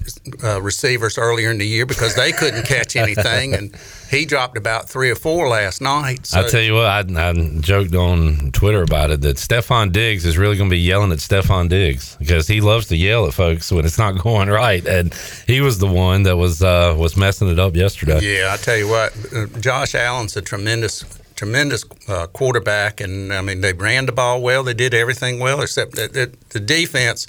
uh, 0.45 0.63
receivers 0.63 1.19
earlier 1.19 1.51
in 1.51 1.59
the 1.59 1.67
year 1.67 1.85
because 1.85 2.15
they 2.15 2.31
couldn't 2.31 2.65
catch 2.65 2.95
anything, 2.95 3.55
and 3.55 3.77
he 4.15 4.25
dropped 4.25 4.57
about 4.57 4.89
three 4.89 5.11
or 5.11 5.15
four 5.15 5.49
last 5.49 5.81
night. 5.81 6.27
So 6.27 6.41
I 6.41 6.49
tell 6.49 6.63
you 6.63 6.75
what, 6.75 6.87
I, 6.87 7.31
I 7.31 7.33
joked 7.61 7.95
on 7.95 8.53
Twitter 8.53 8.83
about 8.83 9.11
it 9.11 9.21
that 9.23 9.37
Stefon 9.37 9.93
Diggs 9.93 10.25
is 10.25 10.39
really 10.39 10.57
going 10.57 10.71
to 10.71 10.75
be 10.75 10.81
yelling 10.81 11.13
at 11.13 11.19
Stefon 11.19 11.69
Diggs 11.69 12.17
because 12.17 12.47
he 12.47 12.61
loves 12.61 12.87
to 12.89 12.97
yell 12.97 13.27
at 13.27 13.35
folks 13.35 13.71
when 13.73 13.85
it's 13.85 13.99
not 13.99 14.19
going 14.23 14.49
right, 14.49 14.87
and 14.87 15.13
he 15.47 15.61
was 15.61 15.79
the 15.79 15.87
one 15.87 16.23
that 16.25 16.37
was 16.37 16.63
uh, 16.63 16.95
was 16.97 17.17
messing 17.17 17.49
it 17.49 17.59
up 17.59 17.75
yesterday. 17.75 18.21
Yeah, 18.21 18.53
I 18.53 18.57
tell 18.57 18.77
you 18.77 18.89
what, 18.89 19.13
uh, 19.35 19.47
Josh 19.61 19.95
Allen's 19.95 20.37
a 20.37 20.43
tremendous, 20.43 21.05
tremendous 21.35 21.85
uh, 22.09 22.27
quarterback, 22.29 23.01
and 23.01 23.33
I 23.33 23.43
mean 23.43 23.61
they 23.61 23.73
ran 23.73 24.07
the 24.07 24.13
ball 24.13 24.41
well. 24.41 24.63
They 24.63 24.75
did 24.75 24.95
everything 24.95 25.41
well, 25.41 25.61
except 25.61 25.93
that, 25.97 26.13
that 26.15 26.51
the 26.51 26.61
defense. 26.61 27.27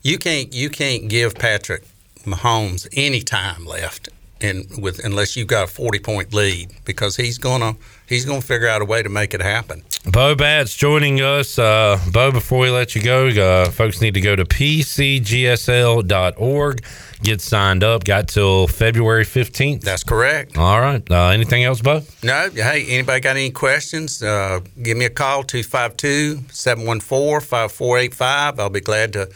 You 0.00 0.16
can't 0.16 0.54
you 0.54 0.70
can't 0.70 1.08
give 1.08 1.34
Patrick 1.34 1.84
Mahomes 2.24 2.86
any 2.92 3.20
time 3.20 3.66
left. 3.66 4.08
In 4.40 4.66
with 4.78 5.04
unless 5.04 5.34
you've 5.36 5.48
got 5.48 5.64
a 5.64 5.66
40 5.66 5.98
point 5.98 6.32
lead 6.32 6.70
because 6.84 7.16
he's 7.16 7.38
gonna 7.38 7.74
he's 8.06 8.24
gonna 8.24 8.40
figure 8.40 8.68
out 8.68 8.82
a 8.82 8.84
way 8.84 9.02
to 9.02 9.08
make 9.08 9.34
it 9.34 9.42
happen. 9.42 9.82
Bo 10.06 10.36
Batts 10.36 10.76
joining 10.76 11.20
us. 11.20 11.58
Uh, 11.58 11.98
Bo, 12.12 12.30
before 12.30 12.60
we 12.60 12.70
let 12.70 12.94
you 12.94 13.02
go, 13.02 13.26
uh, 13.28 13.68
folks 13.70 14.00
need 14.00 14.14
to 14.14 14.20
go 14.20 14.36
to 14.36 14.44
pcgsl.org, 15.58 16.84
get 17.22 17.40
signed 17.40 17.84
up. 17.84 18.04
Got 18.04 18.28
till 18.28 18.66
February 18.68 19.24
15th. 19.24 19.82
That's 19.82 20.04
correct. 20.04 20.56
All 20.56 20.80
right. 20.80 21.02
Uh, 21.10 21.28
anything 21.28 21.64
else, 21.64 21.80
Bo? 21.82 22.02
No, 22.22 22.50
hey, 22.54 22.86
anybody 22.88 23.20
got 23.20 23.36
any 23.36 23.50
questions? 23.50 24.22
Uh, 24.22 24.60
give 24.82 24.96
me 24.96 25.04
a 25.04 25.10
call 25.10 25.42
252 25.42 26.44
714 26.52 27.40
5485. 27.40 28.60
I'll 28.60 28.70
be 28.70 28.80
glad 28.80 29.12
to, 29.14 29.28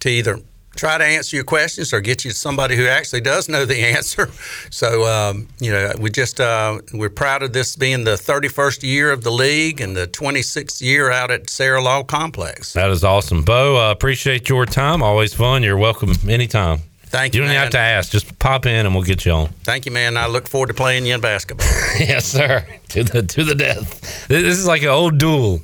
to 0.00 0.08
either 0.08 0.40
try 0.78 0.96
to 0.96 1.04
answer 1.04 1.34
your 1.36 1.44
questions 1.44 1.92
or 1.92 2.00
get 2.00 2.24
you 2.24 2.30
to 2.30 2.36
somebody 2.36 2.76
who 2.76 2.86
actually 2.86 3.20
does 3.20 3.48
know 3.48 3.64
the 3.66 3.80
answer. 3.96 4.30
So, 4.70 5.04
um, 5.04 5.48
you 5.60 5.72
know, 5.72 5.92
we 5.98 6.08
just, 6.10 6.40
uh, 6.40 6.78
we're 6.94 7.10
proud 7.10 7.42
of 7.42 7.52
this 7.52 7.74
being 7.76 8.04
the 8.04 8.12
31st 8.12 8.82
year 8.84 9.10
of 9.10 9.24
the 9.24 9.32
league 9.32 9.80
and 9.80 9.96
the 9.96 10.06
26th 10.06 10.80
year 10.80 11.10
out 11.10 11.30
at 11.30 11.50
Sarah 11.50 11.82
Law 11.82 12.02
Complex. 12.04 12.72
That 12.72 12.90
is 12.90 13.02
awesome. 13.04 13.42
Bo, 13.42 13.76
uh, 13.76 13.90
appreciate 13.90 14.48
your 14.48 14.64
time. 14.64 15.02
Always 15.02 15.34
fun. 15.34 15.62
You're 15.62 15.76
welcome 15.76 16.12
anytime. 16.28 16.78
Thank 17.10 17.34
You 17.34 17.40
you. 17.40 17.46
don't 17.46 17.54
man. 17.54 17.62
have 17.62 17.70
to 17.72 17.78
ask. 17.78 18.12
Just 18.12 18.38
pop 18.38 18.66
in 18.66 18.84
and 18.86 18.94
we'll 18.94 19.02
get 19.04 19.24
you 19.24 19.32
on. 19.32 19.48
Thank 19.64 19.86
you, 19.86 19.92
man. 19.92 20.16
I 20.18 20.26
look 20.26 20.46
forward 20.46 20.66
to 20.68 20.74
playing 20.74 21.06
you 21.06 21.14
in 21.14 21.20
basketball. 21.22 21.66
yes, 21.98 22.26
sir. 22.26 22.66
To 22.90 23.02
the 23.02 23.22
to 23.22 23.44
the 23.44 23.54
death. 23.54 24.28
This 24.28 24.58
is 24.58 24.66
like 24.66 24.82
an 24.82 24.88
old 24.88 25.16
duel. 25.18 25.60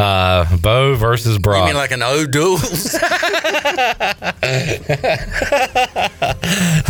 Uh, 0.00 0.56
Bo 0.56 0.94
versus 0.94 1.38
Brock. 1.38 1.60
You 1.60 1.66
mean 1.66 1.76
like 1.76 1.90
an 1.90 2.02
O 2.02 2.26
duel? 2.26 2.54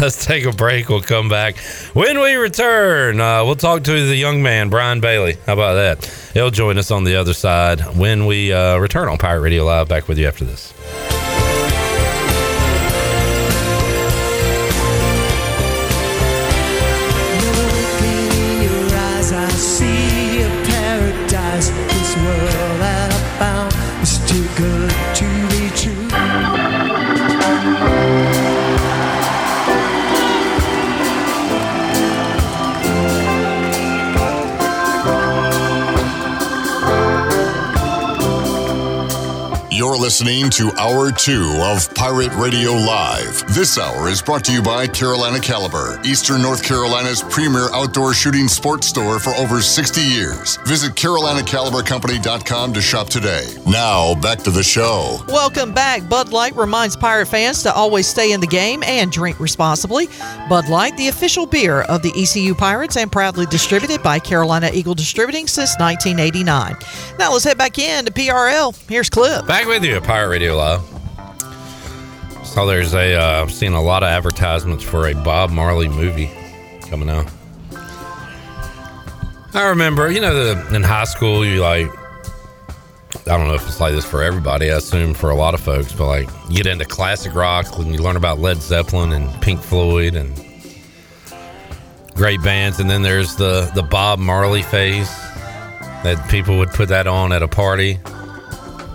Let's 0.00 0.24
take 0.24 0.44
a 0.44 0.52
break. 0.52 0.88
We'll 0.88 1.02
come 1.02 1.28
back. 1.28 1.58
When 1.92 2.20
we 2.20 2.34
return, 2.34 3.20
uh, 3.20 3.44
we'll 3.44 3.56
talk 3.56 3.82
to 3.84 4.06
the 4.06 4.16
young 4.16 4.42
man, 4.42 4.70
Brian 4.70 5.00
Bailey. 5.00 5.36
How 5.46 5.54
about 5.54 5.74
that? 5.74 6.30
He'll 6.34 6.50
join 6.50 6.78
us 6.78 6.90
on 6.90 7.04
the 7.04 7.16
other 7.16 7.34
side 7.34 7.80
when 7.96 8.26
we 8.26 8.52
uh, 8.52 8.78
return 8.78 9.08
on 9.08 9.18
Pirate 9.18 9.40
Radio 9.40 9.64
Live. 9.64 9.88
Back 9.88 10.06
with 10.06 10.18
you 10.18 10.28
after 10.28 10.44
this. 10.44 10.72
Listening 40.00 40.48
to 40.48 40.72
Hour 40.78 41.12
2 41.12 41.60
of 41.62 41.94
Pirate 41.94 42.32
Radio 42.34 42.72
Live. 42.72 43.46
This 43.54 43.76
hour 43.76 44.08
is 44.08 44.22
brought 44.22 44.42
to 44.46 44.52
you 44.52 44.62
by 44.62 44.86
Carolina 44.86 45.38
Caliber, 45.38 46.00
Eastern 46.06 46.40
North 46.40 46.62
Carolina's 46.62 47.22
premier 47.22 47.68
outdoor 47.74 48.14
shooting 48.14 48.48
sports 48.48 48.86
store 48.86 49.20
for 49.20 49.34
over 49.34 49.60
60 49.60 50.00
years. 50.00 50.56
Visit 50.64 50.94
CarolinaCaliberCompany.com 50.94 52.72
to 52.72 52.80
shop 52.80 53.10
today. 53.10 53.46
Now, 53.66 54.14
back 54.14 54.38
to 54.44 54.50
the 54.50 54.62
show. 54.62 55.18
Welcome 55.28 55.74
back. 55.74 56.08
Bud 56.08 56.32
Light 56.32 56.56
reminds 56.56 56.96
Pirate 56.96 57.28
fans 57.28 57.62
to 57.64 57.74
always 57.74 58.08
stay 58.08 58.32
in 58.32 58.40
the 58.40 58.46
game 58.46 58.82
and 58.84 59.12
drink 59.12 59.38
responsibly. 59.38 60.08
Bud 60.48 60.70
Light, 60.70 60.96
the 60.96 61.08
official 61.08 61.44
beer 61.44 61.82
of 61.82 62.00
the 62.00 62.12
ECU 62.16 62.54
Pirates 62.54 62.96
and 62.96 63.12
proudly 63.12 63.44
distributed 63.46 64.02
by 64.02 64.18
Carolina 64.18 64.70
Eagle 64.72 64.94
Distributing 64.94 65.46
since 65.46 65.78
1989. 65.78 66.74
Now 67.18 67.32
let's 67.32 67.44
head 67.44 67.58
back 67.58 67.78
in 67.78 68.06
to 68.06 68.12
PRL. 68.12 68.74
Here's 68.88 69.10
Clip. 69.10 69.46
Back 69.46 69.66
with 69.66 69.84
you, 69.84 69.89
A 69.96 70.00
pirate 70.00 70.28
Radio 70.28 70.56
Live. 70.56 70.82
So 72.44 72.66
there's 72.66 72.94
a, 72.94 73.14
uh, 73.14 73.42
I've 73.42 73.52
seen 73.52 73.72
a 73.72 73.82
lot 73.82 74.02
of 74.02 74.08
advertisements 74.08 74.84
for 74.84 75.08
a 75.08 75.14
Bob 75.14 75.50
Marley 75.50 75.88
movie 75.88 76.30
coming 76.88 77.10
out. 77.10 77.30
I 79.52 79.68
remember, 79.68 80.10
you 80.10 80.20
know, 80.20 80.54
the, 80.54 80.74
in 80.74 80.82
high 80.82 81.04
school, 81.04 81.44
you 81.44 81.60
like, 81.60 81.88
I 83.26 83.36
don't 83.36 83.48
know 83.48 83.54
if 83.54 83.66
it's 83.66 83.80
like 83.80 83.92
this 83.92 84.04
for 84.04 84.22
everybody. 84.22 84.70
I 84.70 84.76
assume 84.76 85.14
for 85.14 85.30
a 85.30 85.34
lot 85.34 85.54
of 85.54 85.60
folks, 85.60 85.92
but 85.92 86.06
like 86.06 86.28
you 86.48 86.56
get 86.56 86.66
into 86.66 86.84
classic 86.84 87.34
rock 87.34 87.78
and 87.78 87.92
you 87.92 88.00
learn 88.02 88.16
about 88.16 88.38
Led 88.38 88.58
Zeppelin 88.58 89.12
and 89.12 89.42
Pink 89.42 89.60
Floyd 89.60 90.14
and 90.14 90.32
great 92.14 92.42
bands, 92.42 92.80
and 92.80 92.90
then 92.90 93.02
there's 93.02 93.36
the 93.36 93.70
the 93.74 93.82
Bob 93.82 94.18
Marley 94.18 94.62
phase 94.62 95.08
that 96.02 96.28
people 96.30 96.58
would 96.58 96.70
put 96.70 96.88
that 96.88 97.06
on 97.06 97.32
at 97.32 97.42
a 97.42 97.48
party. 97.48 97.98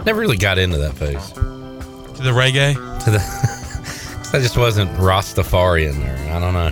Never 0.06 0.20
really 0.22 0.38
got 0.38 0.58
into 0.58 0.78
that 0.78 0.94
phase. 0.94 1.32
To 1.32 2.22
the 2.24 2.32
reggae? 2.32 2.74
To 3.06 3.12
the, 3.12 3.20
I 4.34 4.40
just 4.40 4.58
wasn't 4.58 4.92
Rastafarian 4.98 5.96
there. 5.96 6.36
I 6.36 6.40
don't 6.40 6.54
know. 6.54 6.72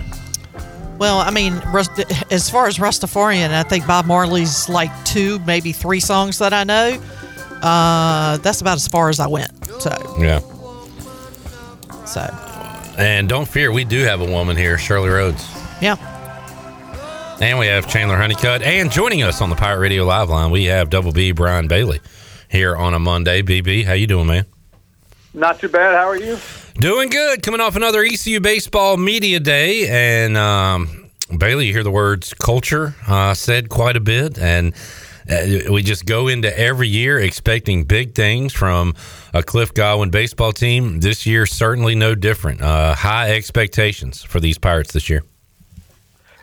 Well, 0.98 1.18
I 1.18 1.30
mean, 1.30 1.54
as 2.30 2.48
far 2.48 2.66
as 2.68 2.78
Rastafarian, 2.78 3.50
I 3.52 3.64
think 3.64 3.86
Bob 3.86 4.06
Marley's 4.06 4.68
like 4.68 4.90
two, 5.04 5.40
maybe 5.40 5.72
three 5.72 6.00
songs 6.00 6.38
that 6.38 6.52
I 6.52 6.62
know. 6.64 7.00
Uh, 7.62 8.36
that's 8.38 8.60
about 8.60 8.76
as 8.76 8.86
far 8.86 9.08
as 9.08 9.18
I 9.18 9.26
went. 9.26 9.50
So, 9.80 9.90
Yeah. 10.18 10.38
so 12.06 12.20
And 12.96 13.28
don't 13.28 13.48
fear, 13.48 13.72
we 13.72 13.84
do 13.84 14.04
have 14.04 14.20
a 14.20 14.24
woman 14.30 14.56
here, 14.56 14.78
Shirley 14.78 15.08
Rhodes. 15.10 15.44
yeah. 15.80 15.96
And 17.40 17.58
we 17.58 17.66
have 17.66 17.88
Chandler 17.88 18.16
Honeycutt. 18.16 18.62
And 18.62 18.92
joining 18.92 19.24
us 19.24 19.40
on 19.40 19.50
the 19.50 19.56
Pirate 19.56 19.80
Radio 19.80 20.04
Live 20.04 20.30
line, 20.30 20.52
we 20.52 20.66
have 20.66 20.88
Double 20.88 21.10
B 21.10 21.32
Brian 21.32 21.66
Bailey 21.66 22.00
here 22.54 22.76
on 22.76 22.94
a 22.94 22.98
Monday. 23.00 23.42
BB, 23.42 23.84
how 23.84 23.94
you 23.94 24.06
doing, 24.06 24.28
man? 24.28 24.46
Not 25.34 25.58
too 25.58 25.68
bad. 25.68 25.96
How 25.96 26.08
are 26.08 26.16
you? 26.16 26.38
Doing 26.74 27.08
good. 27.08 27.42
Coming 27.42 27.60
off 27.60 27.74
another 27.74 28.04
ECU 28.04 28.38
Baseball 28.38 28.96
Media 28.96 29.40
Day. 29.40 29.88
And 29.88 30.36
um, 30.36 31.10
Bailey, 31.36 31.66
you 31.66 31.72
hear 31.72 31.82
the 31.82 31.90
words 31.90 32.32
culture 32.32 32.94
uh, 33.08 33.34
said 33.34 33.68
quite 33.68 33.96
a 33.96 34.00
bit. 34.00 34.38
And 34.38 34.72
uh, 35.28 35.72
we 35.72 35.82
just 35.82 36.06
go 36.06 36.28
into 36.28 36.56
every 36.56 36.86
year 36.86 37.18
expecting 37.18 37.82
big 37.84 38.14
things 38.14 38.52
from 38.52 38.94
a 39.32 39.42
Cliff 39.42 39.74
Godwin 39.74 40.10
baseball 40.10 40.52
team. 40.52 41.00
This 41.00 41.26
year, 41.26 41.46
certainly 41.46 41.96
no 41.96 42.14
different. 42.14 42.62
Uh, 42.62 42.94
high 42.94 43.32
expectations 43.32 44.22
for 44.22 44.38
these 44.38 44.58
Pirates 44.58 44.92
this 44.92 45.10
year. 45.10 45.24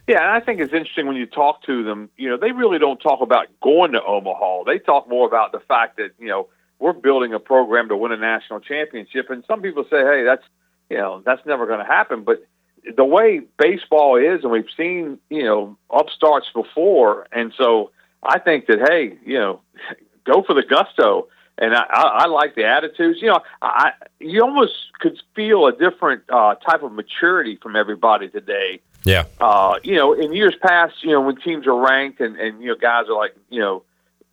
Yeah, 0.07 0.21
and 0.21 0.31
I 0.31 0.39
think 0.39 0.59
it's 0.59 0.73
interesting 0.73 1.07
when 1.07 1.15
you 1.15 1.25
talk 1.25 1.63
to 1.63 1.83
them. 1.83 2.09
You 2.17 2.29
know, 2.29 2.37
they 2.37 2.51
really 2.51 2.79
don't 2.79 2.99
talk 2.99 3.21
about 3.21 3.47
going 3.61 3.91
to 3.93 4.03
Omaha. 4.03 4.63
They 4.63 4.79
talk 4.79 5.07
more 5.07 5.27
about 5.27 5.51
the 5.51 5.59
fact 5.59 5.97
that 5.97 6.11
you 6.19 6.27
know 6.27 6.47
we're 6.79 6.93
building 6.93 7.33
a 7.33 7.39
program 7.39 7.89
to 7.89 7.97
win 7.97 8.11
a 8.11 8.17
national 8.17 8.59
championship. 8.61 9.29
And 9.29 9.43
some 9.47 9.61
people 9.61 9.83
say, 9.89 10.01
"Hey, 10.01 10.23
that's 10.23 10.43
you 10.89 10.97
know 10.97 11.21
that's 11.25 11.45
never 11.45 11.67
going 11.67 11.79
to 11.79 11.85
happen." 11.85 12.23
But 12.23 12.43
the 12.95 13.05
way 13.05 13.41
baseball 13.59 14.17
is, 14.17 14.43
and 14.43 14.51
we've 14.51 14.65
seen 14.75 15.19
you 15.29 15.43
know 15.43 15.77
upstarts 15.91 16.47
before, 16.53 17.27
and 17.31 17.53
so 17.55 17.91
I 18.23 18.39
think 18.39 18.65
that 18.67 18.79
hey, 18.89 19.17
you 19.23 19.37
know, 19.37 19.61
go 20.25 20.43
for 20.43 20.53
the 20.53 20.63
gusto. 20.63 21.27
And 21.57 21.75
I, 21.75 21.83
I, 21.91 22.25
like 22.25 22.55
the 22.55 22.65
attitudes. 22.65 23.19
You 23.21 23.27
know, 23.27 23.39
I 23.61 23.91
you 24.19 24.41
almost 24.41 24.73
could 24.99 25.21
feel 25.35 25.67
a 25.67 25.71
different 25.71 26.23
uh, 26.27 26.55
type 26.55 26.81
of 26.81 26.91
maturity 26.91 27.59
from 27.61 27.75
everybody 27.75 28.29
today 28.29 28.81
Yeah. 29.03 29.25
uh, 29.39 29.79
you 29.83 29.95
know, 29.95 30.13
in 30.13 30.33
years 30.33 30.55
past, 30.61 31.03
you 31.03 31.11
know, 31.11 31.21
when 31.21 31.37
teams 31.37 31.65
are 31.67 31.75
ranked 31.75 32.19
and, 32.19 32.37
and 32.37 32.61
you 32.61 32.67
know, 32.69 32.75
guys 32.75 33.05
are 33.09 33.15
like, 33.15 33.35
you 33.49 33.59
know, 33.59 33.83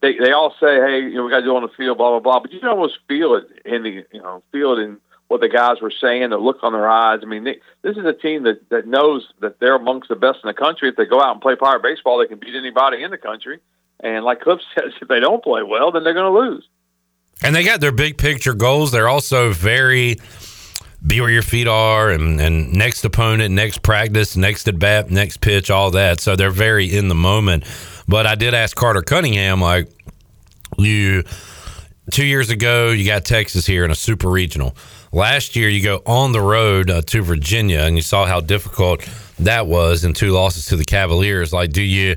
they 0.01 0.16
they 0.19 0.33
all 0.33 0.55
say, 0.61 0.77
hey, 0.77 1.01
you 1.01 1.14
know, 1.14 1.25
we 1.25 1.31
got 1.31 1.41
to 1.41 1.45
do 1.45 1.57
on 1.57 1.62
the 1.62 1.69
field, 1.77 1.99
blah 1.99 2.11
blah 2.11 2.21
blah. 2.21 2.41
But 2.41 2.53
you 2.53 2.61
can 2.61 2.69
almost 2.69 2.99
feel 3.09 3.35
it 3.35 3.47
in 3.64 3.83
the, 3.83 4.05
you 4.12 4.23
know, 4.23 4.43
feel 4.53 4.73
it 4.73 4.81
in 4.81 4.99
what 5.29 5.41
the 5.41 5.49
guys 5.49 5.81
were 5.81 5.91
saying, 5.91 6.31
the 6.31 6.39
look 6.39 6.59
on 6.62 6.73
their 6.73 6.89
eyes. 6.89 7.21
I 7.23 7.27
mean, 7.27 7.45
they, 7.45 7.61
this 7.83 7.97
is 7.97 8.05
a 8.05 8.12
team 8.12 8.45
that 8.45 8.69
that 8.71 8.87
knows 8.87 9.29
that 9.41 9.61
they're 9.61 9.77
amongst 9.77 10.09
the 10.09 10.16
best 10.16 10.39
in 10.43 10.49
the 10.49 10.55
country. 10.55 10.89
If 10.89 10.97
they 10.97 11.05
go 11.05 11.21
out 11.21 11.33
and 11.33 11.41
play 11.41 11.57
pirate 11.57 11.83
baseball, 11.83 12.19
they 12.19 12.27
can 12.27 12.39
beat 12.39 12.55
anybody 12.55 13.03
in 13.03 13.11
the 13.11 13.19
country. 13.19 13.59
And 14.01 14.25
like 14.25 14.41
Cliff 14.41 14.61
says, 14.75 14.93
if 15.01 15.09
they 15.09 15.21
don't 15.21 15.43
play 15.43 15.62
well, 15.62 15.91
then 15.93 16.05
they're 16.05 16.14
going 16.14 16.33
to 16.33 16.39
lose. 16.51 16.69
And 17.43 17.55
they 17.55 17.62
got 17.62 17.81
their 17.81 17.93
big 17.93 18.19
picture 18.19 18.55
goals. 18.55 18.91
They're 18.91 19.09
also 19.09 19.53
very 19.53 20.16
be 21.07 21.20
where 21.20 21.30
your 21.30 21.42
feet 21.42 21.68
are 21.68 22.11
and, 22.11 22.40
and 22.40 22.72
next 22.72 23.05
opponent, 23.05 23.55
next 23.55 23.82
practice, 23.82 24.36
next 24.36 24.66
at 24.68 24.78
bat, 24.78 25.11
next 25.11 25.40
pitch, 25.40 25.70
all 25.70 25.92
that. 25.92 26.20
So 26.20 26.36
they're 26.36 26.51
very 26.51 26.86
in 26.86 27.09
the 27.09 27.14
moment. 27.14 27.64
But 28.09 28.26
I 28.26 28.34
did 28.34 28.55
ask 28.55 28.76
Carter 28.76 29.03
Cunningham, 29.03 29.61
like, 29.61 29.88
you 30.76 31.22
two 32.11 32.24
years 32.24 32.51
ago, 32.51 32.90
you 32.90 33.07
got 33.07 33.24
Texas 33.24 33.66
here 33.66 33.84
in 33.84 33.90
a 33.90 33.94
super 33.94 34.28
regional. 34.28 34.74
Last 35.12 35.57
year, 35.57 35.68
you 35.68 35.82
go 35.82 36.03
on 36.05 36.32
the 36.32 36.40
road 36.40 36.90
uh, 36.90 37.01
to 37.03 37.22
Virginia, 37.22 37.80
and 37.80 37.96
you 37.96 38.03
saw 38.03 38.26
how 38.26 38.40
difficult 38.40 39.09
that 39.38 39.66
was, 39.66 40.05
and 40.05 40.14
two 40.14 40.32
losses 40.32 40.66
to 40.66 40.76
the 40.76 40.84
Cavaliers. 40.84 41.53
Like, 41.53 41.72
do 41.72 41.82
you 41.82 42.16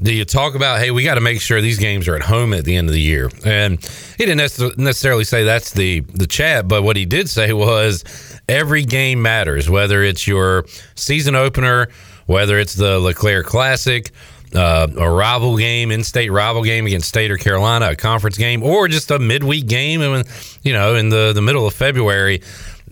do 0.00 0.14
you 0.14 0.24
talk 0.24 0.54
about 0.54 0.78
hey 0.78 0.90
we 0.90 1.02
got 1.02 1.16
to 1.16 1.20
make 1.20 1.40
sure 1.40 1.60
these 1.60 1.78
games 1.78 2.06
are 2.08 2.14
at 2.14 2.22
home 2.22 2.54
at 2.54 2.64
the 2.64 2.76
end 2.76 2.88
of 2.88 2.94
the 2.94 3.00
year? 3.00 3.30
And 3.44 3.80
he 4.16 4.26
didn't 4.26 4.78
necessarily 4.78 5.24
say 5.24 5.44
that's 5.44 5.72
the 5.72 6.00
the 6.00 6.26
chat 6.26 6.68
but 6.68 6.82
what 6.82 6.96
he 6.96 7.04
did 7.04 7.28
say 7.28 7.52
was 7.52 8.04
every 8.48 8.84
game 8.84 9.20
matters 9.22 9.68
whether 9.68 10.02
it's 10.02 10.26
your 10.26 10.64
season 10.94 11.34
opener 11.34 11.88
whether 12.26 12.58
it's 12.58 12.74
the 12.74 12.98
LeClair 12.98 13.42
classic 13.42 14.10
uh, 14.54 14.86
a 14.96 15.10
rival 15.10 15.58
game 15.58 15.90
in-state 15.90 16.30
rival 16.30 16.62
game 16.62 16.86
against 16.86 17.06
state 17.06 17.30
or 17.30 17.36
carolina 17.36 17.90
a 17.90 17.96
conference 17.96 18.38
game 18.38 18.62
or 18.62 18.88
just 18.88 19.10
a 19.10 19.18
midweek 19.18 19.66
game 19.66 20.00
and 20.00 20.26
you 20.62 20.72
know 20.72 20.94
in 20.94 21.10
the 21.10 21.32
the 21.34 21.42
middle 21.42 21.66
of 21.66 21.74
february 21.74 22.40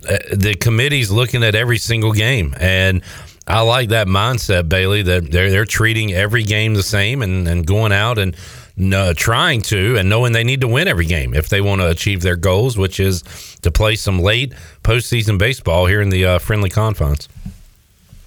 uh, 0.08 0.18
the 0.32 0.54
committee's 0.54 1.10
looking 1.10 1.42
at 1.42 1.54
every 1.54 1.78
single 1.78 2.12
game. 2.12 2.54
And 2.60 3.02
I 3.48 3.60
like 3.60 3.90
that 3.90 4.08
mindset, 4.08 4.68
Bailey. 4.68 5.02
That 5.02 5.30
they're 5.30 5.50
they're 5.50 5.64
treating 5.64 6.12
every 6.12 6.42
game 6.42 6.74
the 6.74 6.82
same 6.82 7.22
and, 7.22 7.46
and 7.46 7.64
going 7.66 7.92
out 7.92 8.18
and 8.18 8.36
uh, 8.92 9.14
trying 9.16 9.62
to 9.62 9.96
and 9.96 10.08
knowing 10.08 10.32
they 10.32 10.44
need 10.44 10.60
to 10.62 10.68
win 10.68 10.88
every 10.88 11.06
game 11.06 11.32
if 11.32 11.48
they 11.48 11.60
want 11.60 11.80
to 11.80 11.88
achieve 11.88 12.22
their 12.22 12.36
goals, 12.36 12.76
which 12.76 12.98
is 12.98 13.22
to 13.62 13.70
play 13.70 13.94
some 13.94 14.18
late 14.18 14.52
postseason 14.82 15.38
baseball 15.38 15.86
here 15.86 16.00
in 16.00 16.10
the 16.10 16.26
uh, 16.26 16.38
friendly 16.38 16.70
confines. 16.70 17.28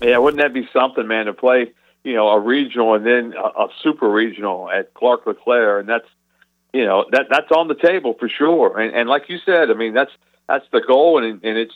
Yeah, 0.02 0.18
wouldn't 0.20 0.42
that 0.42 0.54
be 0.54 0.68
something, 0.72 1.06
man, 1.08 1.26
to 1.26 1.34
play, 1.34 1.74
you 2.06 2.14
know, 2.14 2.30
a 2.30 2.40
regional 2.40 2.94
and 2.94 3.06
then 3.06 3.34
a, 3.34 3.64
a 3.64 3.68
super 3.84 4.10
regional 4.10 4.72
at 4.72 4.94
Clark 4.94 5.26
LeClair, 5.28 5.80
and 5.80 5.90
that's, 5.90 6.08
you 6.72 6.86
know, 6.86 7.06
that 7.12 7.28
that's 7.30 7.52
on 7.52 7.68
the 7.68 7.76
table 7.76 8.16
for 8.18 8.30
sure. 8.30 8.80
And, 8.80 8.96
and 8.96 9.10
like 9.10 9.28
you 9.28 9.38
said, 9.46 9.70
I 9.70 9.74
mean, 9.74 9.94
that's 9.94 10.12
that's 10.48 10.66
the 10.72 10.80
goal, 10.80 11.22
and 11.22 11.44
and 11.44 11.58
it's, 11.58 11.74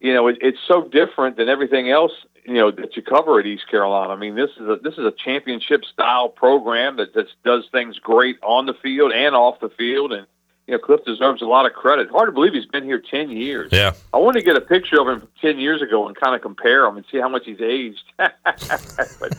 you 0.00 0.12
know, 0.12 0.28
it, 0.28 0.36
it's 0.42 0.58
so 0.68 0.86
different 0.86 1.38
than 1.38 1.48
everything 1.48 1.90
else, 1.90 2.12
you 2.46 2.54
know, 2.54 2.70
that 2.70 2.96
you 2.96 3.02
cover 3.02 3.40
at 3.40 3.46
East 3.46 3.68
Carolina. 3.70 4.12
I 4.12 4.16
mean, 4.16 4.36
this 4.36 4.50
is 4.60 4.68
a 4.68 4.76
this 4.82 4.94
is 4.94 5.04
a 5.04 5.12
championship 5.12 5.84
style 5.84 6.28
program 6.28 6.96
that 6.96 7.14
that 7.14 7.26
does 7.44 7.64
things 7.72 7.98
great 7.98 8.36
on 8.42 8.66
the 8.66 8.74
field 8.74 9.12
and 9.12 9.34
off 9.34 9.60
the 9.60 9.68
field, 9.70 10.12
and 10.12 10.26
you 10.66 10.74
know, 10.74 10.78
Cliff 10.78 11.04
deserves 11.04 11.42
a 11.42 11.46
lot 11.46 11.66
of 11.66 11.72
credit. 11.72 12.08
Hard 12.10 12.28
to 12.28 12.32
believe 12.32 12.52
he's 12.52 12.66
been 12.66 12.84
here 12.84 13.02
ten 13.10 13.30
years. 13.30 13.70
Yeah. 13.72 13.92
I 14.12 14.18
want 14.18 14.36
to 14.36 14.42
get 14.42 14.56
a 14.56 14.60
picture 14.60 15.00
of 15.00 15.08
him 15.08 15.28
ten 15.40 15.58
years 15.58 15.82
ago 15.82 16.06
and 16.06 16.16
kind 16.16 16.34
of 16.34 16.42
compare 16.42 16.86
him 16.86 16.96
and 16.96 17.06
see 17.10 17.18
how 17.18 17.28
much 17.28 17.44
he's 17.46 17.60
aged. 17.60 18.04
but 18.16 19.36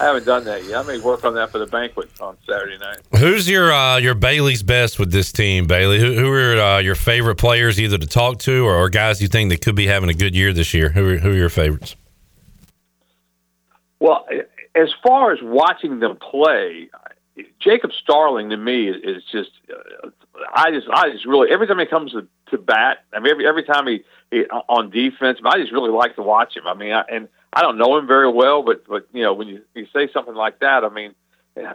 I 0.00 0.04
haven't 0.04 0.26
done 0.26 0.44
that 0.44 0.64
yet. 0.64 0.78
I 0.78 0.82
may 0.82 0.98
work 0.98 1.24
on 1.24 1.34
that 1.34 1.50
for 1.50 1.58
the 1.58 1.66
banquet 1.66 2.10
on 2.20 2.36
Saturday 2.48 2.78
night. 2.78 2.98
Who's 3.18 3.48
your 3.48 3.72
uh, 3.72 3.98
your 3.98 4.14
Bailey's 4.14 4.62
best 4.62 4.98
with 4.98 5.10
this 5.10 5.32
team, 5.32 5.66
Bailey? 5.66 5.98
Who, 5.98 6.14
who 6.14 6.32
are 6.32 6.60
uh, 6.60 6.78
your 6.78 6.94
favorite 6.94 7.36
players, 7.36 7.80
either 7.80 7.98
to 7.98 8.06
talk 8.06 8.38
to 8.40 8.64
or, 8.64 8.74
or 8.74 8.88
guys 8.90 9.20
you 9.20 9.28
think 9.28 9.50
that 9.50 9.60
could 9.60 9.74
be 9.74 9.86
having 9.86 10.08
a 10.08 10.14
good 10.14 10.34
year 10.34 10.52
this 10.52 10.72
year? 10.72 10.90
Who 10.90 11.10
are, 11.10 11.18
who 11.18 11.30
are 11.30 11.34
your 11.34 11.48
favorites? 11.48 11.96
Well, 14.00 14.26
as 14.74 14.88
far 15.02 15.32
as 15.32 15.38
watching 15.42 16.00
them 16.00 16.16
play, 16.16 16.90
Jacob 17.60 17.92
Starling 17.92 18.50
to 18.50 18.56
me 18.56 18.88
is 18.88 19.22
just. 19.30 19.50
Uh, 19.70 20.10
I 20.52 20.72
just, 20.72 20.88
I 20.92 21.10
just 21.10 21.26
really 21.26 21.50
every 21.52 21.66
time 21.68 21.78
he 21.78 21.86
comes 21.86 22.10
to, 22.12 22.26
to 22.50 22.58
bat, 22.58 23.04
I 23.12 23.20
mean, 23.20 23.30
every 23.30 23.46
every 23.46 23.62
time 23.62 23.86
he, 23.86 24.02
he 24.32 24.44
on 24.68 24.90
defense, 24.90 25.38
I 25.44 25.58
just 25.58 25.72
really 25.72 25.90
like 25.90 26.16
to 26.16 26.22
watch 26.22 26.56
him. 26.56 26.66
I 26.66 26.74
mean, 26.74 26.92
I, 26.92 27.02
and 27.10 27.28
I 27.52 27.62
don't 27.62 27.78
know 27.78 27.96
him 27.96 28.06
very 28.08 28.30
well, 28.30 28.62
but 28.62 28.84
but 28.86 29.06
you 29.12 29.22
know, 29.22 29.32
when 29.32 29.46
you, 29.48 29.62
you 29.74 29.86
say 29.92 30.08
something 30.12 30.34
like 30.34 30.58
that, 30.58 30.82
I 30.82 30.88
mean, 30.88 31.14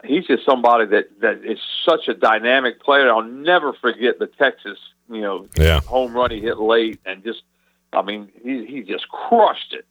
he's 0.03 0.27
just 0.27 0.45
somebody 0.45 0.85
that 0.87 1.21
that 1.21 1.45
is 1.45 1.57
such 1.85 2.09
a 2.09 2.13
dynamic 2.13 2.81
player. 2.81 3.09
I'll 3.09 3.23
never 3.23 3.71
forget 3.73 4.19
the 4.19 4.27
Texas, 4.27 4.77
you 5.09 5.21
know, 5.21 5.47
Yeah. 5.55 5.79
home 5.85 6.13
run 6.13 6.31
he 6.31 6.41
hit 6.41 6.59
late, 6.59 6.99
and 7.05 7.23
just, 7.23 7.43
I 7.93 8.01
mean, 8.01 8.29
he 8.43 8.65
he 8.65 8.81
just 8.81 9.07
crushed 9.07 9.73
it, 9.73 9.85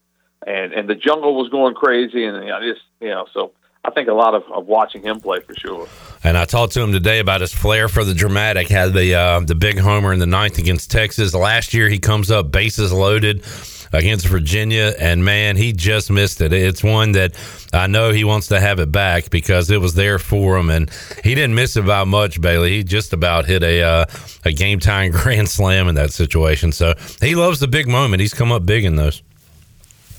and 0.46 0.72
and 0.72 0.88
the 0.88 0.94
jungle 0.94 1.36
was 1.36 1.48
going 1.50 1.74
crazy, 1.74 2.24
and 2.24 2.36
I 2.36 2.60
just, 2.60 2.82
you 3.00 3.08
know, 3.08 3.26
so 3.32 3.52
I 3.84 3.90
think 3.90 4.08
a 4.08 4.14
lot 4.14 4.34
of, 4.34 4.44
of 4.52 4.66
watching 4.66 5.02
him 5.02 5.20
play 5.20 5.40
for 5.40 5.54
sure. 5.54 5.88
And 6.22 6.36
I 6.36 6.44
talked 6.44 6.74
to 6.74 6.80
him 6.80 6.92
today 6.92 7.20
about 7.20 7.40
his 7.40 7.54
flair 7.54 7.88
for 7.88 8.04
the 8.04 8.14
dramatic. 8.14 8.68
Had 8.68 8.92
the 8.92 9.14
uh, 9.14 9.40
the 9.40 9.54
big 9.54 9.78
homer 9.78 10.12
in 10.12 10.18
the 10.18 10.26
ninth 10.26 10.58
against 10.58 10.90
Texas 10.90 11.34
last 11.34 11.74
year. 11.74 11.88
He 11.88 11.98
comes 11.98 12.30
up 12.30 12.50
bases 12.50 12.92
loaded 12.92 13.44
against 13.92 14.26
Virginia, 14.26 14.94
and 14.98 15.24
man, 15.24 15.56
he 15.56 15.72
just 15.72 16.10
missed 16.10 16.40
it. 16.40 16.52
It's 16.52 16.84
one 16.84 17.12
that 17.12 17.34
I 17.72 17.86
know 17.86 18.12
he 18.12 18.24
wants 18.24 18.48
to 18.48 18.60
have 18.60 18.80
it 18.80 18.92
back 18.92 19.30
because 19.30 19.70
it 19.70 19.80
was 19.80 19.94
there 19.94 20.18
for 20.18 20.58
him, 20.58 20.70
and 20.70 20.90
he 21.24 21.34
didn't 21.34 21.54
miss 21.54 21.76
it 21.76 21.86
by 21.86 22.04
much. 22.04 22.40
Bailey, 22.40 22.70
he 22.70 22.84
just 22.84 23.12
about 23.12 23.46
hit 23.46 23.62
a 23.62 23.82
uh, 23.82 24.06
a 24.44 24.52
game 24.52 24.80
time 24.80 25.10
grand 25.12 25.48
slam 25.48 25.88
in 25.88 25.94
that 25.94 26.12
situation. 26.12 26.72
So 26.72 26.94
he 27.20 27.34
loves 27.34 27.60
the 27.60 27.68
big 27.68 27.88
moment. 27.88 28.20
He's 28.20 28.34
come 28.34 28.52
up 28.52 28.66
big 28.66 28.84
in 28.84 28.96
those. 28.96 29.22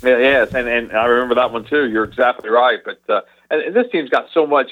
Yeah, 0.02 0.18
yes, 0.18 0.54
and 0.54 0.68
and 0.68 0.92
I 0.94 1.06
remember 1.06 1.36
that 1.36 1.52
one 1.52 1.66
too. 1.66 1.90
You're 1.90 2.06
exactly 2.06 2.50
right. 2.50 2.80
But 2.84 3.02
uh, 3.10 3.22
and, 3.50 3.62
and 3.62 3.76
this 3.76 3.92
team's 3.92 4.10
got 4.10 4.28
so 4.34 4.48
much, 4.48 4.72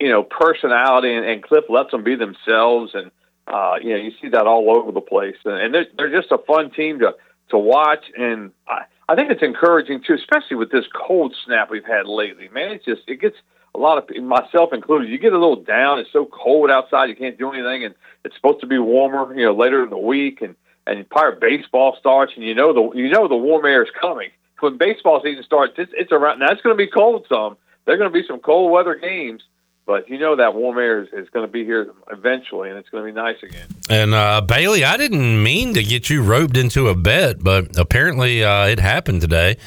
you 0.00 0.08
know, 0.08 0.24
personality, 0.24 1.14
and, 1.14 1.24
and 1.24 1.42
Cliff 1.42 1.64
lets 1.68 1.92
them 1.92 2.02
be 2.02 2.16
themselves, 2.16 2.92
and 2.94 3.10
uh, 3.46 3.76
you 3.80 3.90
know, 3.90 3.96
you 3.96 4.12
see 4.20 4.28
that 4.30 4.46
all 4.46 4.76
over 4.76 4.90
the 4.90 5.00
place. 5.00 5.36
And, 5.44 5.54
and 5.54 5.74
they're 5.74 5.86
they're 5.96 6.20
just 6.20 6.32
a 6.32 6.38
fun 6.38 6.70
team 6.70 6.98
to 7.00 7.14
to 7.50 7.58
watch, 7.58 8.04
and 8.16 8.50
I 8.66 8.82
I 9.08 9.14
think 9.14 9.30
it's 9.30 9.42
encouraging 9.42 10.02
too, 10.04 10.14
especially 10.14 10.56
with 10.56 10.72
this 10.72 10.86
cold 10.92 11.34
snap 11.44 11.70
we've 11.70 11.84
had 11.84 12.06
lately. 12.06 12.48
Man, 12.48 12.72
it's 12.72 12.84
just 12.84 13.02
it 13.06 13.20
gets 13.20 13.36
a 13.76 13.78
lot 13.78 13.98
of 13.98 14.24
myself 14.24 14.72
included. 14.72 15.08
You 15.08 15.18
get 15.18 15.32
a 15.32 15.38
little 15.38 15.62
down. 15.62 16.00
It's 16.00 16.12
so 16.12 16.26
cold 16.26 16.70
outside, 16.70 17.08
you 17.08 17.16
can't 17.16 17.38
do 17.38 17.52
anything, 17.52 17.84
and 17.84 17.94
it's 18.24 18.34
supposed 18.36 18.60
to 18.60 18.66
be 18.66 18.78
warmer, 18.78 19.34
you 19.34 19.44
know, 19.44 19.54
later 19.54 19.84
in 19.84 19.90
the 19.90 19.98
week, 19.98 20.42
and 20.42 20.56
and 20.86 21.08
pirate 21.08 21.40
baseball 21.40 21.96
starts, 22.00 22.32
and 22.34 22.44
you 22.44 22.56
know 22.56 22.72
the 22.72 22.98
you 22.98 23.08
know 23.08 23.28
the 23.28 23.36
warm 23.36 23.64
air 23.66 23.84
is 23.84 23.90
coming 24.00 24.30
when 24.64 24.78
baseball 24.78 25.20
season 25.22 25.44
starts. 25.44 25.74
It's 25.76 25.92
it's 25.94 26.10
around 26.10 26.40
now. 26.40 26.50
It's 26.50 26.62
going 26.62 26.76
to 26.76 26.82
be 26.82 26.90
cold 26.90 27.26
some. 27.28 27.56
There 27.84 27.94
are 27.94 27.98
going 27.98 28.10
to 28.10 28.18
be 28.18 28.26
some 28.26 28.40
cold 28.40 28.72
weather 28.72 28.94
games, 28.94 29.42
but 29.86 30.08
you 30.08 30.18
know 30.18 30.36
that 30.36 30.54
warm 30.54 30.78
air 30.78 31.02
is, 31.02 31.08
is 31.12 31.28
going 31.28 31.46
to 31.46 31.52
be 31.52 31.64
here 31.64 31.92
eventually, 32.10 32.70
and 32.70 32.78
it's 32.78 32.88
going 32.88 33.04
to 33.04 33.12
be 33.12 33.14
nice 33.14 33.42
again. 33.42 33.68
And 33.90 34.14
uh, 34.14 34.40
Bailey, 34.40 34.84
I 34.84 34.96
didn't 34.96 35.42
mean 35.42 35.74
to 35.74 35.82
get 35.82 36.08
you 36.08 36.22
roped 36.22 36.56
into 36.56 36.88
a 36.88 36.96
bet, 36.96 37.44
but 37.44 37.78
apparently 37.78 38.42
uh, 38.42 38.66
it 38.66 38.80
happened 38.80 39.20
today. 39.20 39.58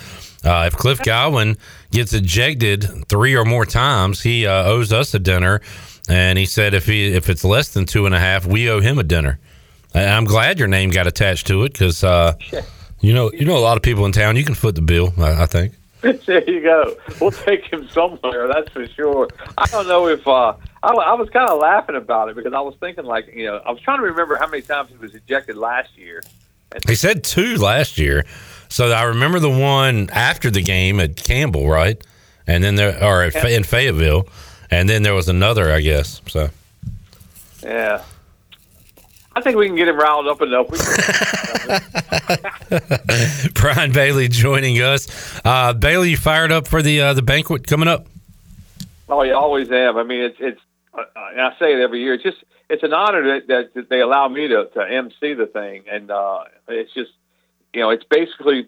Uh, 0.43 0.65
if 0.71 0.75
Cliff 0.75 1.01
Godwin 1.03 1.57
gets 1.91 2.13
ejected 2.13 3.07
three 3.07 3.35
or 3.35 3.45
more 3.45 3.65
times, 3.65 4.21
he 4.23 4.47
uh, 4.47 4.63
owes 4.63 4.91
us 4.91 5.13
a 5.13 5.19
dinner. 5.19 5.61
And 6.09 6.39
he 6.39 6.45
said 6.45 6.73
if 6.73 6.85
he 6.85 7.13
if 7.13 7.29
it's 7.29 7.43
less 7.43 7.69
than 7.69 7.85
two 7.85 8.05
and 8.05 8.15
a 8.15 8.19
half, 8.19 8.45
we 8.45 8.69
owe 8.69 8.79
him 8.79 8.97
a 8.97 9.03
dinner. 9.03 9.39
And 9.93 10.09
I'm 10.09 10.25
glad 10.25 10.57
your 10.57 10.67
name 10.67 10.89
got 10.89 11.05
attached 11.05 11.47
to 11.47 11.63
it 11.63 11.73
because 11.73 12.03
uh, 12.03 12.33
you 12.99 13.13
know 13.13 13.31
you 13.31 13.45
know 13.45 13.57
a 13.57 13.59
lot 13.59 13.77
of 13.77 13.83
people 13.83 14.05
in 14.05 14.11
town. 14.11 14.35
You 14.35 14.45
can 14.45 14.55
foot 14.55 14.75
the 14.75 14.81
bill, 14.81 15.13
I, 15.17 15.43
I 15.43 15.45
think. 15.45 15.73
there 16.01 16.47
you 16.49 16.61
go. 16.61 16.95
We'll 17.19 17.31
take 17.31 17.65
him 17.65 17.87
somewhere. 17.89 18.47
That's 18.47 18.69
for 18.69 18.85
sure. 18.87 19.27
I 19.57 19.65
don't 19.65 19.87
know 19.87 20.07
if 20.07 20.27
uh, 20.27 20.53
I, 20.83 20.89
I 20.89 21.13
was 21.13 21.29
kind 21.31 21.49
of 21.49 21.59
laughing 21.59 21.95
about 21.95 22.29
it 22.29 22.35
because 22.35 22.53
I 22.53 22.61
was 22.61 22.75
thinking 22.79 23.05
like 23.05 23.33
you 23.33 23.45
know 23.45 23.57
I 23.65 23.71
was 23.71 23.81
trying 23.81 23.97
to 23.97 24.03
remember 24.03 24.35
how 24.35 24.47
many 24.47 24.61
times 24.61 24.89
he 24.89 24.97
was 24.97 25.15
ejected 25.15 25.57
last 25.57 25.97
year. 25.97 26.21
He 26.87 26.95
said 26.95 27.23
two 27.23 27.55
last 27.55 27.97
year, 27.97 28.25
so 28.69 28.91
I 28.91 29.03
remember 29.03 29.39
the 29.39 29.49
one 29.49 30.09
after 30.11 30.51
the 30.51 30.61
game 30.61 30.99
at 30.99 31.15
Campbell, 31.15 31.67
right? 31.67 32.01
And 32.45 32.63
then 32.63 32.75
there, 32.75 33.03
or 33.03 33.23
at, 33.23 33.35
in 33.45 33.63
Fayetteville, 33.63 34.27
and 34.69 34.87
then 34.87 35.03
there 35.03 35.13
was 35.13 35.29
another, 35.29 35.71
I 35.71 35.81
guess. 35.81 36.21
So 36.27 36.49
Yeah. 37.63 38.03
I 39.37 39.41
think 39.41 39.55
we 39.55 39.67
can 39.67 39.75
get 39.75 39.87
him 39.87 39.97
riled 39.97 40.27
up 40.27 40.41
enough. 40.41 40.67
Brian 43.53 43.91
Bailey 43.91 44.29
joining 44.29 44.77
us. 44.77 45.39
Uh, 45.45 45.73
Bailey, 45.73 46.09
you 46.09 46.17
fired 46.17 46.51
up 46.51 46.67
for 46.67 46.81
the 46.81 47.01
uh, 47.01 47.13
the 47.13 47.21
banquet 47.21 47.67
coming 47.67 47.87
up? 47.87 48.07
Oh, 49.07 49.21
you 49.21 49.35
always 49.35 49.69
have. 49.69 49.95
I 49.95 50.01
mean, 50.01 50.21
it's 50.21 50.37
it's. 50.39 50.59
Uh, 50.91 51.03
and 51.33 51.41
I 51.41 51.55
say 51.59 51.73
it 51.73 51.81
every 51.81 52.01
year. 52.01 52.15
It's 52.15 52.23
just 52.23 52.43
it's 52.67 52.81
an 52.81 52.93
honor 52.93 53.39
that, 53.39 53.47
that, 53.47 53.73
that 53.75 53.89
they 53.89 54.01
allow 54.01 54.27
me 54.27 54.47
to 54.47 54.69
to 54.73 54.81
MC 54.81 55.35
the 55.35 55.45
thing, 55.45 55.83
and 55.87 56.09
uh, 56.09 56.45
it's 56.67 56.91
just 56.95 57.11
you 57.75 57.81
know 57.81 57.91
it's 57.91 58.05
basically 58.05 58.67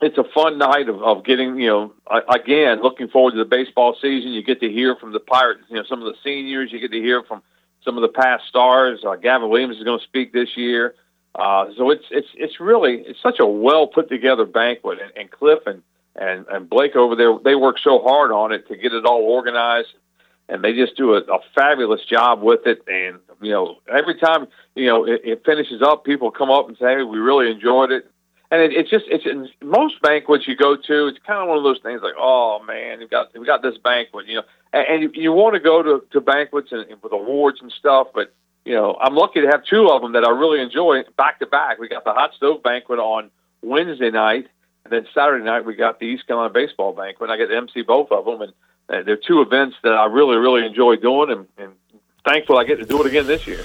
it's 0.00 0.16
a 0.16 0.24
fun 0.24 0.56
night 0.56 0.88
of, 0.88 1.02
of 1.02 1.26
getting 1.26 1.60
you 1.60 1.68
know 1.68 1.92
uh, 2.06 2.22
again 2.34 2.80
looking 2.82 3.08
forward 3.08 3.32
to 3.32 3.36
the 3.36 3.44
baseball 3.44 3.94
season. 4.00 4.30
You 4.30 4.42
get 4.42 4.60
to 4.60 4.72
hear 4.72 4.96
from 4.96 5.12
the 5.12 5.20
Pirates, 5.20 5.64
you 5.68 5.76
know, 5.76 5.84
some 5.86 6.00
of 6.00 6.06
the 6.06 6.16
seniors. 6.24 6.72
You 6.72 6.80
get 6.80 6.92
to 6.92 7.02
hear 7.02 7.22
from 7.22 7.42
some 7.84 7.96
of 7.96 8.02
the 8.02 8.08
past 8.08 8.44
stars. 8.48 9.04
Uh, 9.04 9.16
Gavin 9.16 9.48
Williams 9.48 9.76
is 9.76 9.84
going 9.84 9.98
to 9.98 10.04
speak 10.04 10.32
this 10.32 10.56
year. 10.56 10.94
Uh, 11.34 11.66
so 11.76 11.90
it's 11.90 12.04
it's 12.10 12.28
it's 12.34 12.58
really 12.58 13.04
it's 13.06 13.22
such 13.22 13.38
a 13.38 13.46
well 13.46 13.86
put 13.86 14.08
together 14.08 14.44
banquet, 14.44 14.98
and, 15.00 15.12
and 15.16 15.30
Cliff 15.30 15.60
and, 15.64 15.82
and 16.16 16.44
and 16.48 16.68
Blake 16.68 16.96
over 16.96 17.14
there 17.14 17.38
they 17.44 17.54
work 17.54 17.78
so 17.78 18.00
hard 18.00 18.32
on 18.32 18.52
it 18.52 18.66
to 18.68 18.76
get 18.76 18.92
it 18.92 19.04
all 19.04 19.22
organized, 19.22 19.94
and 20.48 20.64
they 20.64 20.72
just 20.72 20.96
do 20.96 21.14
a, 21.14 21.18
a 21.18 21.38
fabulous 21.54 22.04
job 22.04 22.42
with 22.42 22.66
it. 22.66 22.82
And 22.88 23.20
you 23.40 23.52
know 23.52 23.76
every 23.88 24.16
time 24.18 24.48
you 24.74 24.86
know 24.86 25.04
it, 25.04 25.20
it 25.22 25.42
finishes 25.46 25.82
up, 25.82 26.04
people 26.04 26.32
come 26.32 26.50
up 26.50 26.66
and 26.66 26.76
say, 26.76 26.96
"Hey, 26.96 27.02
we 27.04 27.18
really 27.18 27.48
enjoyed 27.48 27.92
it." 27.92 28.10
And 28.50 28.60
it, 28.60 28.72
it's 28.72 28.90
just 28.90 29.04
it's 29.06 29.24
in 29.24 29.48
most 29.62 30.02
banquets 30.02 30.48
you 30.48 30.56
go 30.56 30.74
to, 30.74 31.06
it's 31.06 31.18
kind 31.24 31.40
of 31.40 31.48
one 31.48 31.58
of 31.58 31.62
those 31.62 31.78
things 31.80 32.00
like, 32.02 32.14
"Oh 32.18 32.60
man, 32.66 32.98
we 32.98 33.06
got 33.06 33.38
we 33.38 33.46
got 33.46 33.62
this 33.62 33.78
banquet," 33.78 34.26
you 34.26 34.34
know, 34.34 34.42
and, 34.72 35.14
you, 35.16 35.32
want 35.32 35.54
to 35.54 35.60
go 35.60 35.82
to 35.82 36.04
to 36.12 36.20
banquets 36.20 36.72
and, 36.72 36.88
and 36.90 37.02
with 37.02 37.12
awards 37.12 37.58
and 37.60 37.72
stuff, 37.72 38.08
but 38.14 38.32
you 38.64 38.74
know, 38.74 38.96
I'm 39.00 39.14
lucky 39.14 39.40
to 39.40 39.46
have 39.48 39.64
two 39.64 39.88
of 39.88 40.02
them 40.02 40.12
that 40.12 40.24
I 40.24 40.30
really 40.30 40.60
enjoy 40.60 41.02
back 41.16 41.38
to 41.40 41.46
back. 41.46 41.78
We 41.78 41.88
got 41.88 42.04
the 42.04 42.12
hot 42.12 42.34
stove 42.34 42.62
banquet 42.62 42.98
on 42.98 43.30
Wednesday 43.62 44.10
night, 44.10 44.48
and 44.84 44.92
then 44.92 45.06
Saturday 45.14 45.44
night 45.44 45.64
we 45.64 45.74
got 45.74 45.98
the 45.98 46.06
East 46.06 46.26
Carolina 46.26 46.52
baseball 46.52 46.92
banquet. 46.92 47.30
I 47.30 47.36
get 47.36 47.48
to 47.48 47.56
MC 47.56 47.82
both 47.82 48.12
of 48.12 48.24
them, 48.24 48.42
and 48.88 49.06
they're 49.06 49.16
two 49.16 49.40
events 49.40 49.76
that 49.82 49.92
I 49.92 50.06
really 50.06 50.36
really 50.36 50.64
enjoy 50.64 50.96
doing, 50.96 51.30
and, 51.30 51.46
and 51.58 51.72
thankful 52.24 52.58
I 52.58 52.64
get 52.64 52.78
to 52.78 52.86
do 52.86 53.00
it 53.00 53.06
again 53.06 53.26
this 53.26 53.46
year. 53.46 53.64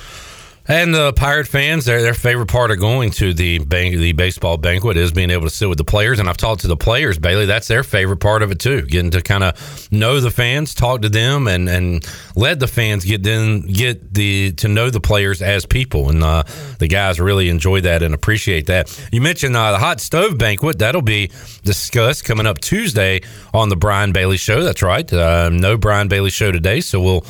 And 0.67 0.95
the 0.95 1.13
Pirate 1.13 1.47
fans, 1.47 1.85
their 1.85 2.01
their 2.01 2.15
favorite 2.15 2.47
part 2.47 2.71
of 2.71 2.79
going 2.79 3.11
to 3.11 3.33
the 3.33 3.59
the 3.59 4.13
baseball 4.13 4.57
banquet 4.57 4.97
is 4.97 5.11
being 5.11 5.29
able 5.29 5.43
to 5.43 5.51
sit 5.51 5.69
with 5.69 5.77
the 5.77 5.83
players. 5.83 6.19
And 6.19 6.27
I've 6.27 6.37
talked 6.37 6.61
to 6.61 6.67
the 6.67 6.77
players, 6.77 7.19
Bailey. 7.19 7.45
That's 7.45 7.67
their 7.67 7.83
favorite 7.83 8.17
part 8.17 8.41
of 8.41 8.49
it 8.51 8.59
too, 8.59 8.81
getting 8.81 9.11
to 9.11 9.21
kind 9.21 9.43
of 9.43 9.91
know 9.91 10.19
the 10.19 10.31
fans, 10.31 10.73
talk 10.73 11.03
to 11.03 11.09
them, 11.09 11.47
and 11.47 11.69
and 11.69 12.07
let 12.35 12.59
the 12.59 12.67
fans 12.67 13.05
get 13.05 13.21
then 13.21 13.61
get 13.61 14.11
the 14.13 14.53
to 14.53 14.67
know 14.67 14.89
the 14.89 14.99
players 14.99 15.43
as 15.43 15.67
people. 15.67 16.09
And 16.09 16.23
uh, 16.23 16.43
the 16.79 16.87
guys 16.87 17.19
really 17.19 17.49
enjoy 17.49 17.81
that 17.81 18.01
and 18.01 18.15
appreciate 18.15 18.65
that. 18.65 18.89
You 19.11 19.21
mentioned 19.21 19.55
uh, 19.55 19.71
the 19.71 19.79
hot 19.79 20.01
stove 20.01 20.39
banquet 20.39 20.79
that'll 20.79 21.03
be 21.03 21.29
discussed 21.63 22.25
coming 22.25 22.47
up 22.47 22.59
Tuesday 22.59 23.21
on 23.53 23.69
the 23.69 23.75
Brian 23.75 24.13
Bailey 24.13 24.37
Show. 24.37 24.63
That's 24.63 24.81
right. 24.81 25.11
Uh, 25.13 25.49
no 25.49 25.77
Brian 25.77 26.07
Bailey 26.07 26.31
Show 26.31 26.51
today, 26.51 26.81
so 26.81 26.99
we'll 26.99 27.21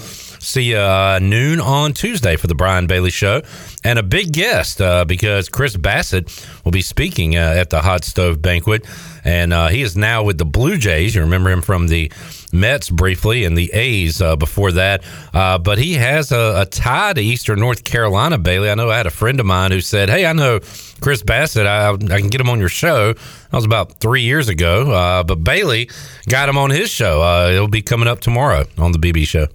see 0.45 0.63
you 0.71 0.77
uh, 0.77 1.19
noon 1.21 1.59
on 1.59 1.93
Tuesday 1.93 2.35
for 2.35 2.47
the 2.47 2.55
Brian 2.55 2.87
Bailey 2.87 3.09
Show. 3.09 3.41
And 3.83 3.99
a 3.99 4.03
big 4.03 4.31
guest 4.31 4.79
uh, 4.81 5.05
because 5.05 5.49
Chris 5.49 5.75
Bassitt 5.75 6.45
will 6.63 6.71
be 6.71 6.81
speaking 6.81 7.35
uh, 7.35 7.55
at 7.57 7.69
the 7.69 7.81
Hot 7.81 8.03
Stove 8.03 8.41
Banquet. 8.41 8.85
And 9.23 9.53
uh, 9.53 9.67
he 9.69 9.81
is 9.81 9.97
now 9.97 10.23
with 10.23 10.37
the 10.37 10.45
Blue 10.45 10.77
Jays. 10.77 11.15
You 11.15 11.21
remember 11.21 11.49
him 11.49 11.61
from 11.61 11.87
the 11.87 12.11
Mets 12.53 12.89
briefly 12.91 13.43
and 13.43 13.57
the 13.57 13.71
A's 13.73 14.21
uh, 14.21 14.35
before 14.35 14.71
that. 14.73 15.03
Uh, 15.33 15.57
but 15.57 15.79
he 15.79 15.93
has 15.93 16.31
a, 16.31 16.61
a 16.61 16.65
tie 16.65 17.13
to 17.13 17.21
Eastern 17.21 17.59
North 17.59 17.83
Carolina, 17.83 18.37
Bailey. 18.37 18.69
I 18.69 18.75
know 18.75 18.91
I 18.91 18.97
had 18.97 19.07
a 19.07 19.11
friend 19.11 19.39
of 19.39 19.47
mine 19.47 19.71
who 19.71 19.81
said, 19.81 20.09
Hey, 20.09 20.27
I 20.27 20.33
know 20.33 20.59
Chris 21.01 21.23
Bassitt. 21.23 21.65
I, 21.65 21.89
I 21.89 22.19
can 22.19 22.29
get 22.29 22.39
him 22.39 22.49
on 22.49 22.59
your 22.59 22.69
show. 22.69 23.13
That 23.13 23.51
was 23.51 23.65
about 23.65 23.99
three 23.99 24.21
years 24.21 24.47
ago. 24.47 25.23
But 25.25 25.43
Bailey 25.43 25.89
got 26.29 26.47
him 26.47 26.57
on 26.57 26.69
his 26.69 26.91
show. 26.91 27.49
It'll 27.49 27.67
be 27.67 27.81
coming 27.81 28.07
up 28.07 28.19
tomorrow 28.19 28.65
on 28.77 28.91
the 28.91 28.99
BB 28.99 29.25
show. 29.25 29.47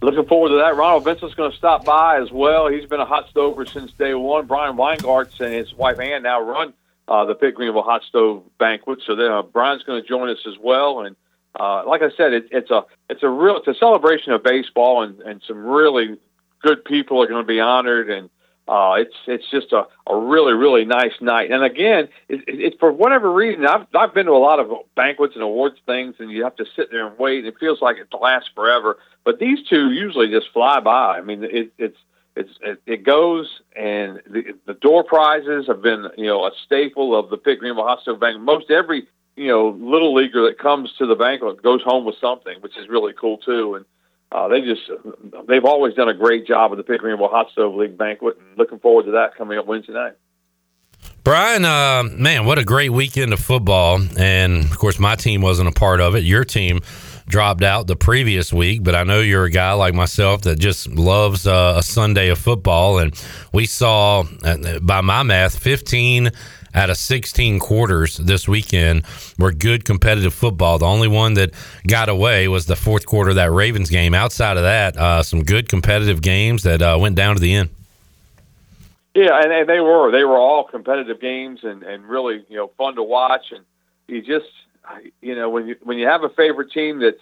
Looking 0.00 0.26
forward 0.26 0.50
to 0.50 0.56
that. 0.56 0.76
Ronald 0.76 1.04
Vincent's 1.04 1.34
going 1.34 1.50
to 1.50 1.56
stop 1.56 1.84
by 1.84 2.20
as 2.20 2.30
well. 2.30 2.68
He's 2.68 2.86
been 2.86 3.00
a 3.00 3.04
hot 3.04 3.28
stover 3.30 3.66
since 3.66 3.90
day 3.92 4.14
one. 4.14 4.46
Brian 4.46 4.76
Weingartz 4.76 5.40
and 5.40 5.52
his 5.52 5.74
wife 5.74 5.98
Ann 5.98 6.22
now 6.22 6.40
run 6.40 6.72
uh, 7.08 7.24
the 7.24 7.34
Pitt 7.34 7.54
Greenville 7.54 7.82
Hot 7.82 8.02
Stove 8.04 8.44
Banquet, 8.58 9.00
so 9.06 9.16
then, 9.16 9.32
uh, 9.32 9.42
Brian's 9.42 9.82
going 9.82 10.00
to 10.00 10.06
join 10.06 10.28
us 10.28 10.38
as 10.46 10.54
well. 10.62 11.00
And 11.00 11.16
uh, 11.58 11.82
like 11.86 12.02
I 12.02 12.10
said, 12.16 12.32
it, 12.32 12.48
it's 12.50 12.70
a 12.70 12.84
it's 13.08 13.22
a 13.22 13.28
real 13.28 13.56
it's 13.56 13.66
a 13.66 13.74
celebration 13.74 14.32
of 14.32 14.42
baseball, 14.42 15.02
and, 15.02 15.18
and 15.20 15.42
some 15.46 15.64
really 15.64 16.16
good 16.62 16.84
people 16.84 17.22
are 17.22 17.26
going 17.26 17.42
to 17.42 17.46
be 17.46 17.60
honored, 17.60 18.10
and 18.10 18.30
uh, 18.68 18.96
it's 18.98 19.14
it's 19.26 19.50
just 19.50 19.72
a, 19.72 19.86
a 20.06 20.16
really 20.16 20.52
really 20.52 20.84
nice 20.84 21.14
night. 21.20 21.50
And 21.50 21.64
again, 21.64 22.08
it's 22.28 22.44
it, 22.46 22.60
it, 22.60 22.74
for 22.78 22.92
whatever 22.92 23.32
reason, 23.32 23.66
I've 23.66 23.86
I've 23.94 24.14
been 24.14 24.26
to 24.26 24.32
a 24.32 24.38
lot 24.38 24.60
of 24.60 24.70
banquets 24.94 25.34
and 25.34 25.42
awards 25.42 25.78
things, 25.86 26.16
and 26.18 26.30
you 26.30 26.44
have 26.44 26.56
to 26.56 26.66
sit 26.76 26.90
there 26.90 27.08
and 27.08 27.18
wait. 27.18 27.38
And 27.38 27.48
it 27.48 27.54
feels 27.58 27.80
like 27.80 27.96
it 27.96 28.08
lasts 28.20 28.50
forever. 28.54 28.98
But 29.28 29.38
these 29.38 29.58
two 29.68 29.90
usually 29.90 30.28
just 30.28 30.46
fly 30.54 30.80
by. 30.80 31.18
I 31.18 31.20
mean, 31.20 31.44
it, 31.44 31.70
it's 31.76 31.98
it's 32.34 32.48
it, 32.62 32.80
it 32.86 33.04
goes, 33.04 33.60
and 33.76 34.22
the, 34.26 34.54
the 34.64 34.72
door 34.72 35.04
prizes 35.04 35.66
have 35.66 35.82
been 35.82 36.06
you 36.16 36.28
know 36.28 36.46
a 36.46 36.50
staple 36.64 37.14
of 37.14 37.28
the 37.28 37.36
Pitt 37.36 37.58
Greenville 37.58 37.94
Stove 38.00 38.20
Bank. 38.20 38.40
Most 38.40 38.70
every 38.70 39.06
you 39.36 39.48
know 39.48 39.76
little 39.78 40.14
leaguer 40.14 40.44
that 40.44 40.58
comes 40.58 40.90
to 40.96 41.04
the 41.04 41.14
banquet 41.14 41.62
goes 41.62 41.82
home 41.82 42.06
with 42.06 42.14
something, 42.18 42.56
which 42.62 42.78
is 42.78 42.88
really 42.88 43.12
cool 43.12 43.36
too. 43.36 43.74
And 43.74 43.84
uh, 44.32 44.48
they 44.48 44.62
just 44.62 44.90
they've 45.46 45.66
always 45.66 45.92
done 45.92 46.08
a 46.08 46.14
great 46.14 46.46
job 46.46 46.70
with 46.70 46.78
the 46.78 46.84
Pitt 46.84 47.00
Greenville 47.00 47.28
Hot 47.28 47.50
Stove 47.52 47.74
League 47.74 47.98
banquet, 47.98 48.38
and 48.38 48.56
looking 48.56 48.78
forward 48.78 49.04
to 49.04 49.10
that 49.10 49.36
coming 49.36 49.58
up 49.58 49.66
Wednesday 49.66 49.92
night. 49.92 50.14
Brian, 51.22 51.66
uh, 51.66 52.04
man, 52.04 52.46
what 52.46 52.58
a 52.58 52.64
great 52.64 52.92
weekend 52.92 53.34
of 53.34 53.40
football. 53.40 54.00
And 54.16 54.64
of 54.64 54.78
course, 54.78 54.98
my 54.98 55.16
team 55.16 55.42
wasn't 55.42 55.68
a 55.68 55.72
part 55.72 56.00
of 56.00 56.14
it. 56.14 56.24
Your 56.24 56.44
team 56.44 56.80
dropped 57.28 57.62
out 57.62 57.86
the 57.86 57.96
previous 57.96 58.52
week, 58.52 58.82
but 58.82 58.94
I 58.94 59.04
know 59.04 59.20
you're 59.20 59.44
a 59.44 59.50
guy 59.50 59.72
like 59.72 59.94
myself 59.94 60.42
that 60.42 60.58
just 60.58 60.88
loves 60.88 61.46
uh, 61.46 61.74
a 61.76 61.82
Sunday 61.82 62.28
of 62.28 62.38
football. 62.38 62.98
And 62.98 63.14
we 63.52 63.66
saw, 63.66 64.24
uh, 64.42 64.78
by 64.80 65.00
my 65.00 65.22
math, 65.22 65.58
15 65.58 66.30
out 66.74 66.90
of 66.90 66.96
16 66.96 67.58
quarters 67.58 68.16
this 68.18 68.46
weekend 68.46 69.04
were 69.38 69.52
good 69.52 69.84
competitive 69.84 70.34
football. 70.34 70.78
The 70.78 70.86
only 70.86 71.08
one 71.08 71.34
that 71.34 71.52
got 71.86 72.08
away 72.08 72.48
was 72.48 72.66
the 72.66 72.76
fourth 72.76 73.06
quarter 73.06 73.30
of 73.30 73.36
that 73.36 73.50
Ravens 73.50 73.90
game. 73.90 74.14
Outside 74.14 74.56
of 74.56 74.62
that, 74.62 74.96
uh, 74.96 75.22
some 75.22 75.42
good 75.42 75.68
competitive 75.68 76.22
games 76.22 76.62
that 76.62 76.82
uh, 76.82 76.96
went 77.00 77.16
down 77.16 77.34
to 77.36 77.40
the 77.40 77.54
end. 77.54 77.70
Yeah, 79.14 79.40
and, 79.42 79.52
and 79.52 79.68
they 79.68 79.80
were 79.80 80.12
they 80.12 80.22
were 80.22 80.36
all 80.36 80.64
competitive 80.64 81.20
games 81.20 81.60
and 81.64 81.82
and 81.82 82.04
really 82.04 82.44
you 82.48 82.56
know 82.56 82.70
fun 82.78 82.94
to 82.96 83.02
watch. 83.02 83.50
And 83.50 83.64
you 84.06 84.22
just 84.22 84.46
you 85.20 85.34
know 85.34 85.50
when 85.50 85.66
you 85.68 85.76
when 85.82 85.98
you 85.98 86.06
have 86.06 86.24
a 86.24 86.28
favorite 86.30 86.72
team 86.72 87.00
that's 87.00 87.20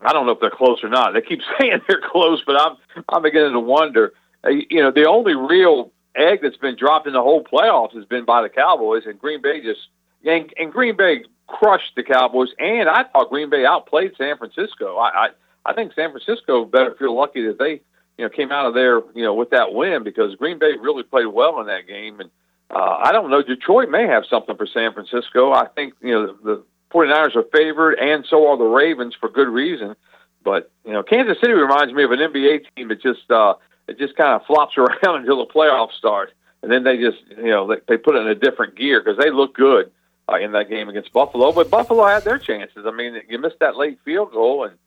I 0.00 0.12
don't 0.12 0.26
know 0.26 0.32
if 0.32 0.40
they're 0.40 0.50
close 0.50 0.82
or 0.82 0.88
not. 0.88 1.12
They 1.12 1.20
keep 1.20 1.40
saying 1.58 1.80
they're 1.88 2.02
close, 2.10 2.42
but 2.46 2.60
I'm 2.60 2.76
I'm 3.08 3.22
beginning 3.22 3.52
to 3.52 3.60
wonder. 3.60 4.12
Uh, 4.44 4.50
You 4.70 4.82
know, 4.82 4.90
the 4.90 5.06
only 5.08 5.34
real 5.34 5.92
egg 6.16 6.40
that's 6.42 6.56
been 6.56 6.76
dropped 6.76 7.06
in 7.06 7.12
the 7.12 7.22
whole 7.22 7.42
playoffs 7.44 7.94
has 7.94 8.04
been 8.04 8.24
by 8.24 8.42
the 8.42 8.48
Cowboys, 8.48 9.04
and 9.06 9.18
Green 9.18 9.42
Bay 9.42 9.60
just 9.60 9.80
and, 10.24 10.52
and 10.58 10.72
Green 10.72 10.96
Bay 10.96 11.24
crushed 11.46 11.94
the 11.96 12.02
Cowboys, 12.02 12.48
and 12.58 12.88
I 12.88 13.04
thought 13.04 13.30
Green 13.30 13.50
Bay 13.50 13.64
outplayed 13.64 14.12
San 14.16 14.36
Francisco. 14.36 14.96
I 14.96 15.08
I, 15.08 15.28
I 15.66 15.72
think 15.74 15.92
San 15.94 16.10
Francisco 16.10 16.64
better 16.64 16.94
feel 16.98 17.16
lucky 17.16 17.46
that 17.46 17.58
they 17.58 17.80
you 18.18 18.24
know 18.24 18.28
came 18.28 18.52
out 18.52 18.66
of 18.66 18.74
there 18.74 19.00
you 19.14 19.24
know 19.24 19.34
with 19.34 19.50
that 19.50 19.72
win 19.74 20.04
because 20.04 20.34
Green 20.36 20.58
Bay 20.58 20.72
really 20.80 21.02
played 21.02 21.26
well 21.26 21.60
in 21.60 21.66
that 21.66 21.86
game, 21.86 22.20
and 22.20 22.30
uh, 22.70 22.98
I 23.02 23.12
don't 23.12 23.30
know 23.30 23.42
Detroit 23.42 23.88
may 23.88 24.06
have 24.06 24.24
something 24.28 24.56
for 24.56 24.66
San 24.66 24.92
Francisco. 24.92 25.52
I 25.52 25.66
think 25.66 25.94
you 26.00 26.12
know 26.12 26.26
the, 26.26 26.44
the 26.44 26.64
49ers 26.92 27.36
are 27.36 27.44
favored, 27.52 27.94
and 27.94 28.24
so 28.28 28.48
are 28.48 28.56
the 28.56 28.64
Ravens 28.64 29.14
for 29.18 29.28
good 29.28 29.48
reason. 29.48 29.94
But 30.42 30.70
you 30.84 30.92
know, 30.92 31.02
Kansas 31.02 31.38
City 31.40 31.52
reminds 31.52 31.92
me 31.92 32.04
of 32.04 32.10
an 32.10 32.20
NBA 32.20 32.60
team 32.74 32.88
that 32.88 33.02
just 33.02 33.30
uh, 33.30 33.54
it 33.86 33.98
just 33.98 34.16
kind 34.16 34.34
of 34.34 34.46
flops 34.46 34.76
around 34.78 35.20
until 35.20 35.38
the 35.38 35.52
playoffs 35.52 35.92
start, 35.92 36.32
and 36.62 36.70
then 36.72 36.84
they 36.84 36.96
just 36.96 37.18
you 37.36 37.50
know 37.50 37.66
they, 37.66 37.76
they 37.86 37.96
put 37.96 38.14
it 38.14 38.20
in 38.20 38.28
a 38.28 38.34
different 38.34 38.76
gear 38.76 39.02
because 39.02 39.18
they 39.22 39.30
look 39.30 39.54
good 39.54 39.90
uh, 40.30 40.38
in 40.38 40.52
that 40.52 40.68
game 40.68 40.88
against 40.88 41.12
Buffalo. 41.12 41.52
But 41.52 41.70
Buffalo 41.70 42.06
had 42.06 42.24
their 42.24 42.38
chances. 42.38 42.84
I 42.86 42.90
mean, 42.90 43.20
you 43.28 43.38
missed 43.38 43.58
that 43.60 43.76
late 43.76 43.98
field 44.04 44.32
goal, 44.32 44.64
and 44.64 44.78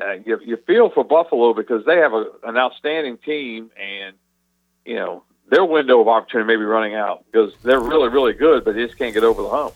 uh, 0.00 0.22
you 0.24 0.38
you 0.44 0.56
feel 0.66 0.90
for 0.90 1.04
Buffalo 1.04 1.52
because 1.52 1.84
they 1.84 1.96
have 1.96 2.12
a, 2.12 2.26
an 2.44 2.56
outstanding 2.56 3.18
team, 3.18 3.70
and 3.80 4.16
you 4.84 4.96
know 4.96 5.24
their 5.50 5.64
window 5.64 6.00
of 6.00 6.08
opportunity 6.08 6.46
may 6.46 6.56
be 6.56 6.64
running 6.64 6.94
out 6.94 7.24
because 7.30 7.52
they're 7.62 7.80
really 7.80 8.08
really 8.08 8.32
good, 8.32 8.64
but 8.64 8.74
they 8.74 8.86
just 8.86 8.98
can't 8.98 9.14
get 9.14 9.24
over 9.24 9.42
the 9.42 9.50
hump. 9.50 9.74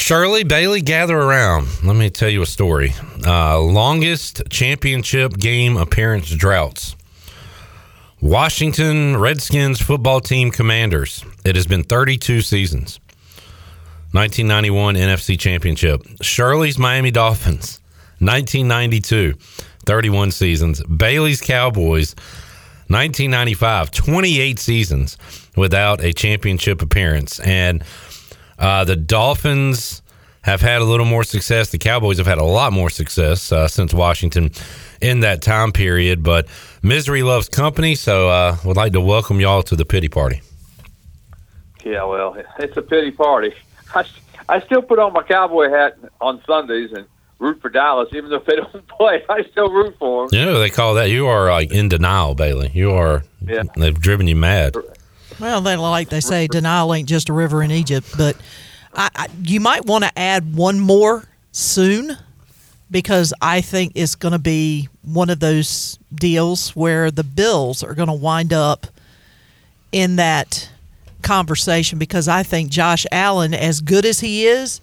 Shirley 0.00 0.44
Bailey, 0.44 0.80
gather 0.80 1.16
around. 1.16 1.68
Let 1.84 1.94
me 1.94 2.08
tell 2.08 2.30
you 2.30 2.40
a 2.40 2.46
story. 2.46 2.94
Uh, 3.24 3.60
longest 3.60 4.42
championship 4.48 5.34
game 5.36 5.76
appearance 5.76 6.30
droughts. 6.30 6.96
Washington 8.20 9.18
Redskins 9.18 9.78
football 9.78 10.20
team 10.20 10.50
commanders. 10.50 11.22
It 11.44 11.54
has 11.54 11.66
been 11.66 11.84
32 11.84 12.40
seasons. 12.40 12.98
1991 14.12 14.96
NFC 14.96 15.38
Championship. 15.38 16.02
Shirley's 16.22 16.78
Miami 16.78 17.10
Dolphins. 17.10 17.78
1992, 18.20 19.34
31 19.84 20.32
seasons. 20.32 20.82
Bailey's 20.84 21.42
Cowboys. 21.42 22.16
1995, 22.88 23.92
28 23.92 24.58
seasons 24.58 25.18
without 25.56 26.02
a 26.02 26.12
championship 26.12 26.82
appearance. 26.82 27.38
And 27.40 27.84
uh, 28.60 28.84
the 28.84 28.96
Dolphins 28.96 30.02
have 30.42 30.60
had 30.60 30.80
a 30.80 30.84
little 30.84 31.06
more 31.06 31.24
success. 31.24 31.70
The 31.70 31.78
Cowboys 31.78 32.18
have 32.18 32.26
had 32.26 32.38
a 32.38 32.44
lot 32.44 32.72
more 32.72 32.90
success 32.90 33.52
uh, 33.52 33.68
since 33.68 33.92
Washington 33.92 34.50
in 35.00 35.20
that 35.20 35.42
time 35.42 35.72
period. 35.72 36.22
But 36.22 36.46
misery 36.82 37.22
loves 37.22 37.48
company, 37.48 37.94
so 37.94 38.28
uh, 38.28 38.56
would 38.64 38.76
like 38.76 38.92
to 38.92 39.00
welcome 39.00 39.40
y'all 39.40 39.62
to 39.64 39.76
the 39.76 39.84
pity 39.84 40.08
party. 40.08 40.42
Yeah, 41.84 42.04
well, 42.04 42.36
it's 42.58 42.76
a 42.76 42.82
pity 42.82 43.10
party. 43.10 43.54
I, 43.94 44.04
I 44.48 44.60
still 44.60 44.82
put 44.82 44.98
on 44.98 45.12
my 45.12 45.22
cowboy 45.22 45.70
hat 45.70 45.98
on 46.20 46.42
Sundays 46.46 46.92
and 46.92 47.06
root 47.38 47.60
for 47.60 47.70
Dallas, 47.70 48.08
even 48.12 48.30
though 48.30 48.42
they 48.46 48.56
don't 48.72 48.86
play. 48.88 49.24
I 49.28 49.42
still 49.50 49.70
root 49.70 49.96
for 49.98 50.28
them. 50.28 50.38
You 50.38 50.44
know, 50.44 50.58
they 50.58 50.70
call 50.70 50.94
that 50.94 51.10
you 51.10 51.26
are 51.26 51.50
like 51.50 51.72
in 51.72 51.88
denial, 51.88 52.34
Bailey. 52.34 52.70
You 52.74 52.92
are. 52.92 53.24
Yeah. 53.40 53.62
They've 53.76 53.98
driven 53.98 54.26
you 54.26 54.36
mad. 54.36 54.76
Well, 55.40 55.60
they 55.62 55.76
like 55.76 56.10
they 56.10 56.20
say, 56.20 56.46
denial 56.46 56.94
ain't 56.94 57.08
just 57.08 57.28
a 57.28 57.32
river 57.32 57.62
in 57.62 57.70
Egypt. 57.70 58.06
But 58.16 58.36
I, 58.94 59.08
I, 59.14 59.26
you 59.42 59.60
might 59.60 59.86
want 59.86 60.04
to 60.04 60.18
add 60.18 60.54
one 60.54 60.78
more 60.78 61.24
soon 61.52 62.16
because 62.90 63.32
I 63.40 63.60
think 63.60 63.92
it's 63.94 64.14
going 64.14 64.32
to 64.32 64.38
be 64.38 64.88
one 65.02 65.30
of 65.30 65.40
those 65.40 65.98
deals 66.14 66.76
where 66.76 67.10
the 67.10 67.24
Bills 67.24 67.82
are 67.82 67.94
going 67.94 68.08
to 68.08 68.14
wind 68.14 68.52
up 68.52 68.86
in 69.92 70.16
that 70.16 70.68
conversation 71.22 71.98
because 71.98 72.28
I 72.28 72.42
think 72.42 72.70
Josh 72.70 73.06
Allen, 73.10 73.54
as 73.54 73.80
good 73.80 74.04
as 74.04 74.20
he 74.20 74.46
is, 74.46 74.80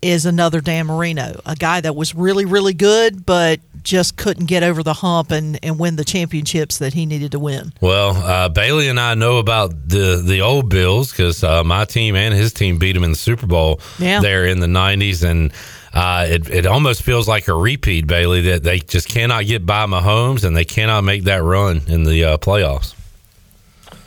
is 0.00 0.24
another 0.26 0.60
Dan 0.60 0.86
Marino, 0.86 1.40
a 1.44 1.56
guy 1.56 1.80
that 1.80 1.96
was 1.96 2.14
really, 2.14 2.44
really 2.44 2.72
good, 2.74 3.26
but 3.26 3.60
just 3.82 4.16
couldn't 4.16 4.46
get 4.46 4.62
over 4.62 4.82
the 4.82 4.92
hump 4.94 5.30
and, 5.30 5.58
and 5.62 5.78
win 5.78 5.96
the 5.96 6.04
championships 6.04 6.78
that 6.78 6.94
he 6.94 7.04
needed 7.06 7.32
to 7.32 7.38
win. 7.38 7.72
Well, 7.80 8.10
uh, 8.16 8.48
Bailey 8.48 8.88
and 8.88 9.00
I 9.00 9.14
know 9.14 9.38
about 9.38 9.70
the 9.88 10.22
the 10.24 10.40
old 10.42 10.68
Bills 10.68 11.10
because 11.10 11.42
uh, 11.42 11.64
my 11.64 11.84
team 11.84 12.14
and 12.14 12.32
his 12.34 12.52
team 12.52 12.78
beat 12.78 12.94
him 12.96 13.02
in 13.04 13.10
the 13.10 13.16
Super 13.16 13.46
Bowl 13.46 13.80
Yeah. 13.98 14.20
there 14.20 14.46
in 14.46 14.60
the 14.60 14.66
'90s, 14.66 15.28
and 15.28 15.52
uh, 15.94 16.26
it 16.28 16.48
it 16.50 16.66
almost 16.66 17.02
feels 17.02 17.26
like 17.26 17.48
a 17.48 17.54
repeat, 17.54 18.06
Bailey, 18.06 18.42
that 18.42 18.62
they 18.62 18.78
just 18.78 19.08
cannot 19.08 19.46
get 19.46 19.64
by 19.66 19.86
Mahomes 19.86 20.44
and 20.44 20.56
they 20.56 20.64
cannot 20.64 21.02
make 21.02 21.24
that 21.24 21.42
run 21.42 21.82
in 21.88 22.04
the 22.04 22.24
uh, 22.24 22.36
playoffs. 22.38 22.94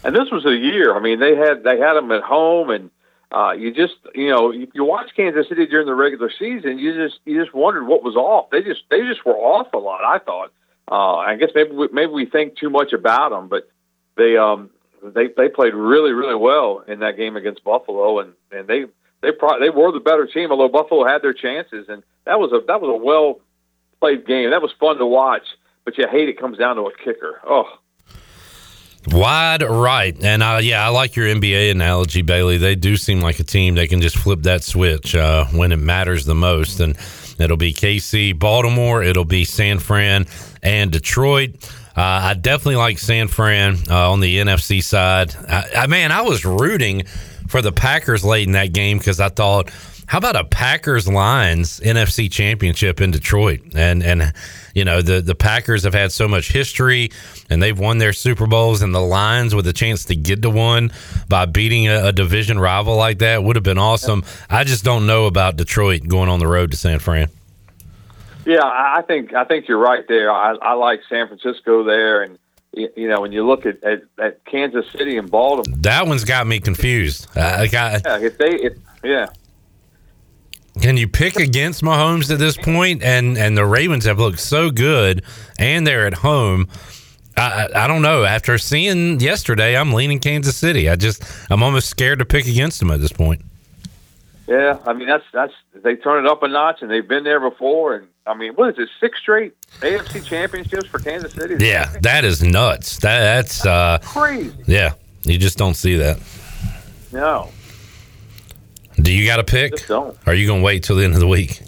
And 0.04 0.16
this 0.16 0.32
was 0.32 0.46
a 0.46 0.56
year. 0.56 0.96
I 0.96 1.00
mean, 1.00 1.20
they 1.20 1.36
had 1.36 1.64
they 1.64 1.78
had 1.80 1.94
them 1.94 2.12
at 2.12 2.24
home, 2.24 2.70
and 2.70 2.90
uh, 3.32 3.52
you 3.52 3.74
just 3.74 3.96
you 4.14 4.30
know 4.30 4.52
if 4.52 4.70
you 4.74 4.84
watch 4.84 5.12
Kansas 5.16 5.48
City 5.48 5.66
during 5.66 5.86
the 5.86 5.96
regular 5.96 6.30
season, 6.38 6.78
you 6.80 6.94
just 6.94 7.20
you 7.26 7.42
just 7.42 7.56
wondered 7.56 7.86
what 7.86 8.04
was 8.04 8.16
off. 8.16 8.50
They 8.52 8.62
just 8.62 8.82
they 8.90 9.02
just 9.02 9.26
were 9.26 9.36
off 9.36 9.74
a 9.74 9.78
lot. 9.78 10.04
I 10.04 10.20
thought. 10.20 10.52
Uh, 10.92 11.16
I 11.16 11.36
guess 11.38 11.50
maybe 11.56 11.72
we, 11.72 11.88
maybe 11.94 12.12
we 12.12 12.26
think 12.26 12.58
too 12.58 12.70
much 12.70 12.92
about 12.92 13.30
them, 13.30 13.48
but 13.48 13.70
they 14.18 14.36
um 14.36 14.70
they 15.02 15.28
they 15.36 15.48
played 15.48 15.74
really 15.74 16.12
really 16.12 16.36
well 16.36 16.84
in 16.88 17.00
that 17.00 17.18
game 17.18 17.38
against 17.38 17.64
Buffalo, 17.64 18.20
and 18.20 18.34
and 18.52 18.68
they 18.68 18.86
they 19.22 19.32
pro- 19.32 19.60
they 19.60 19.70
were 19.70 19.92
the 19.92 20.00
better 20.00 20.28
team. 20.28 20.52
Although 20.52 20.70
Buffalo 20.70 21.06
had 21.06 21.22
their 21.22 21.34
chances, 21.34 21.88
and 21.88 22.04
that 22.26 22.40
was 22.40 22.52
a 22.52 22.66
that 22.68 22.82
was 22.82 22.90
a 22.90 23.04
well 23.04 23.40
played 24.02 24.28
game. 24.28 24.50
That 24.50 24.62
was 24.62 24.72
fun 24.80 24.98
to 24.98 25.06
watch, 25.06 25.44
but 25.86 25.98
you 25.98 26.06
hate 26.12 26.28
it 26.28 26.40
comes 26.40 26.58
down 26.58 26.76
to 26.76 26.84
a 26.84 26.92
kicker. 26.98 27.40
Oh. 27.46 27.66
Wide 29.08 29.64
right. 29.64 30.16
And 30.24 30.44
uh, 30.44 30.60
yeah, 30.62 30.86
I 30.86 30.90
like 30.90 31.16
your 31.16 31.26
NBA 31.28 31.72
analogy, 31.72 32.22
Bailey. 32.22 32.58
They 32.58 32.76
do 32.76 32.96
seem 32.98 33.22
like 33.22 33.40
a 33.40 33.44
team 33.44 33.76
that 33.76 33.90
can 33.90 34.00
just 34.00 34.18
flip 34.18 34.42
that 34.44 34.64
switch 34.64 35.16
uh, 35.16 35.46
when 35.46 35.72
it 35.72 35.78
matters 35.78 36.26
the 36.26 36.36
most. 36.36 36.80
And 36.80 36.96
it'll 37.40 37.58
be 37.58 37.74
KC, 37.74 38.38
Baltimore, 38.38 39.02
it'll 39.02 39.26
be 39.26 39.44
San 39.44 39.80
Fran, 39.80 40.28
and 40.62 40.92
Detroit. 40.92 41.56
Uh, 41.98 42.02
I 42.02 42.34
definitely 42.36 42.78
like 42.78 43.00
San 43.00 43.28
Fran 43.28 43.78
uh, 43.90 44.12
on 44.12 44.20
the 44.20 44.38
NFC 44.38 44.84
side. 44.84 45.36
I, 45.50 45.70
I, 45.78 45.88
man, 45.88 46.12
I 46.12 46.22
was 46.22 46.46
rooting 46.46 47.06
for 47.48 47.62
the 47.62 47.72
Packers 47.72 48.24
late 48.24 48.48
in 48.48 48.54
that 48.54 48.72
game 48.72 48.98
because 48.98 49.20
I 49.20 49.30
thought, 49.30 49.72
how 50.06 50.20
about 50.20 50.36
a 50.36 50.46
Packers 50.46 51.08
Lions 51.08 51.80
NFC 51.80 52.32
championship 52.32 53.02
in 53.02 53.12
Detroit? 53.12 53.62
And 53.76 54.04
and 54.04 54.34
you 54.74 54.86
know 54.86 55.02
the 55.02 55.22
the 55.22 55.36
Packers 55.36 55.84
have 55.84 55.94
had 55.94 56.12
so 56.12 56.28
much 56.28 56.52
history 56.52 57.12
and 57.50 57.62
they've 57.62 57.78
won 57.78 57.98
their 57.98 58.14
Super 58.14 58.48
Bowls 58.48 58.82
and 58.82 58.94
the 58.94 59.02
Lions 59.02 59.54
with 59.54 59.68
a 59.68 59.74
chance 59.74 60.06
to 60.06 60.16
get 60.16 60.42
to 60.42 60.50
one 60.50 60.92
by 61.28 61.46
beating 61.46 61.88
a, 61.88 62.08
a 62.08 62.12
division 62.12 62.60
rival 62.60 62.96
like 62.96 63.20
that 63.20 63.44
would 63.44 63.56
have 63.56 63.64
been 63.64 63.78
awesome. 63.78 64.24
I 64.50 64.64
just 64.64 64.84
don't 64.84 65.06
know 65.08 65.26
about 65.26 65.56
Detroit 65.56 66.08
going 66.08 66.30
on 66.30 66.40
the 66.40 66.48
road 66.48 66.72
to 66.72 66.78
San 66.78 67.00
Fran. 67.00 67.30
Yeah, 68.46 68.64
I 68.64 69.04
think 69.06 69.34
I 69.34 69.44
think 69.44 69.68
you're 69.68 69.78
right 69.78 70.08
there. 70.08 70.32
I, 70.32 70.56
I 70.62 70.74
like 70.74 71.02
San 71.08 71.28
Francisco 71.28 71.84
there, 71.84 72.24
and 72.24 72.40
you 72.74 73.08
know 73.08 73.22
when 73.22 73.32
you 73.32 73.46
look 73.46 73.66
at, 73.66 73.84
at, 73.84 74.02
at 74.18 74.44
Kansas 74.46 74.90
City 74.92 75.18
and 75.18 75.30
Baltimore, 75.30 75.78
that 75.82 76.08
one's 76.08 76.24
got 76.24 76.48
me 76.48 76.60
confused. 76.60 77.28
I 77.36 77.64
yeah, 77.72 78.00
if 78.20 78.38
they 78.38 78.56
if, 78.56 78.74
yeah. 79.04 79.28
Can 80.80 80.98
you 80.98 81.08
pick 81.08 81.36
against 81.36 81.82
Mahomes 81.82 82.32
at 82.32 82.40
this 82.40 82.56
point? 82.56 83.04
And 83.04 83.38
and 83.38 83.58
the 83.58 83.66
Ravens 83.66 84.06
have 84.06 84.20
looked 84.20 84.40
so 84.40 84.72
good, 84.72 85.24
and 85.60 85.86
they're 85.86 86.08
at 86.08 86.16
home. 86.16 86.68
I, 87.38 87.68
I 87.74 87.88
don't 87.88 88.02
know. 88.02 88.24
After 88.24 88.58
seeing 88.58 89.20
yesterday, 89.20 89.76
I'm 89.76 89.94
leaning 89.94 90.20
Kansas 90.20 90.56
City. 90.56 90.90
I 90.90 90.96
just 90.96 91.24
I'm 91.50 91.64
almost 91.64 91.90
scared 91.90 92.20
to 92.20 92.26
pick 92.26 92.48
against 92.48 92.80
them 92.80 92.92
at 92.92 93.00
this 93.00 93.12
point. 93.12 93.42
Yeah, 94.48 94.80
I 94.86 94.94
mean 94.94 95.08
that's 95.08 95.24
that's 95.34 95.54
they 95.74 95.96
turn 95.96 96.26
it 96.26 96.30
up 96.30 96.44
a 96.44 96.48
notch, 96.48 96.82
and 96.82 96.90
they've 96.90 97.08
been 97.08 97.24
there 97.24 97.40
before. 97.40 97.96
And 97.96 98.08
I 98.26 98.34
mean, 98.34 98.54
what 98.54 98.70
is 98.70 98.80
it? 98.80 98.90
Six 99.00 99.20
straight 99.20 99.54
AFC 99.80 100.24
championships 100.24 100.88
for 100.88 101.00
Kansas 101.00 101.34
City. 101.34 101.64
Yeah, 101.66 101.86
that 102.02 102.26
is 102.26 102.44
nuts. 102.44 102.98
That 103.00 103.20
that's 103.20 103.66
uh, 103.66 104.00
crazy. 104.04 104.54
Yeah, 104.68 104.94
you 105.24 105.38
just 105.38 105.58
don't 105.58 105.76
see 105.76 105.98
that. 105.98 106.20
No. 107.12 107.50
Do 109.02 109.12
you 109.12 109.26
got 109.26 109.40
a 109.40 109.44
pick? 109.44 109.72
Just 109.72 109.88
don't. 109.88 110.18
Are 110.28 110.34
you 110.34 110.48
gonna 110.48 110.62
wait 110.62 110.84
till 110.84 110.96
the 110.96 111.04
end 111.04 111.14
of 111.14 111.20
the 111.20 111.28
week? 111.28 111.62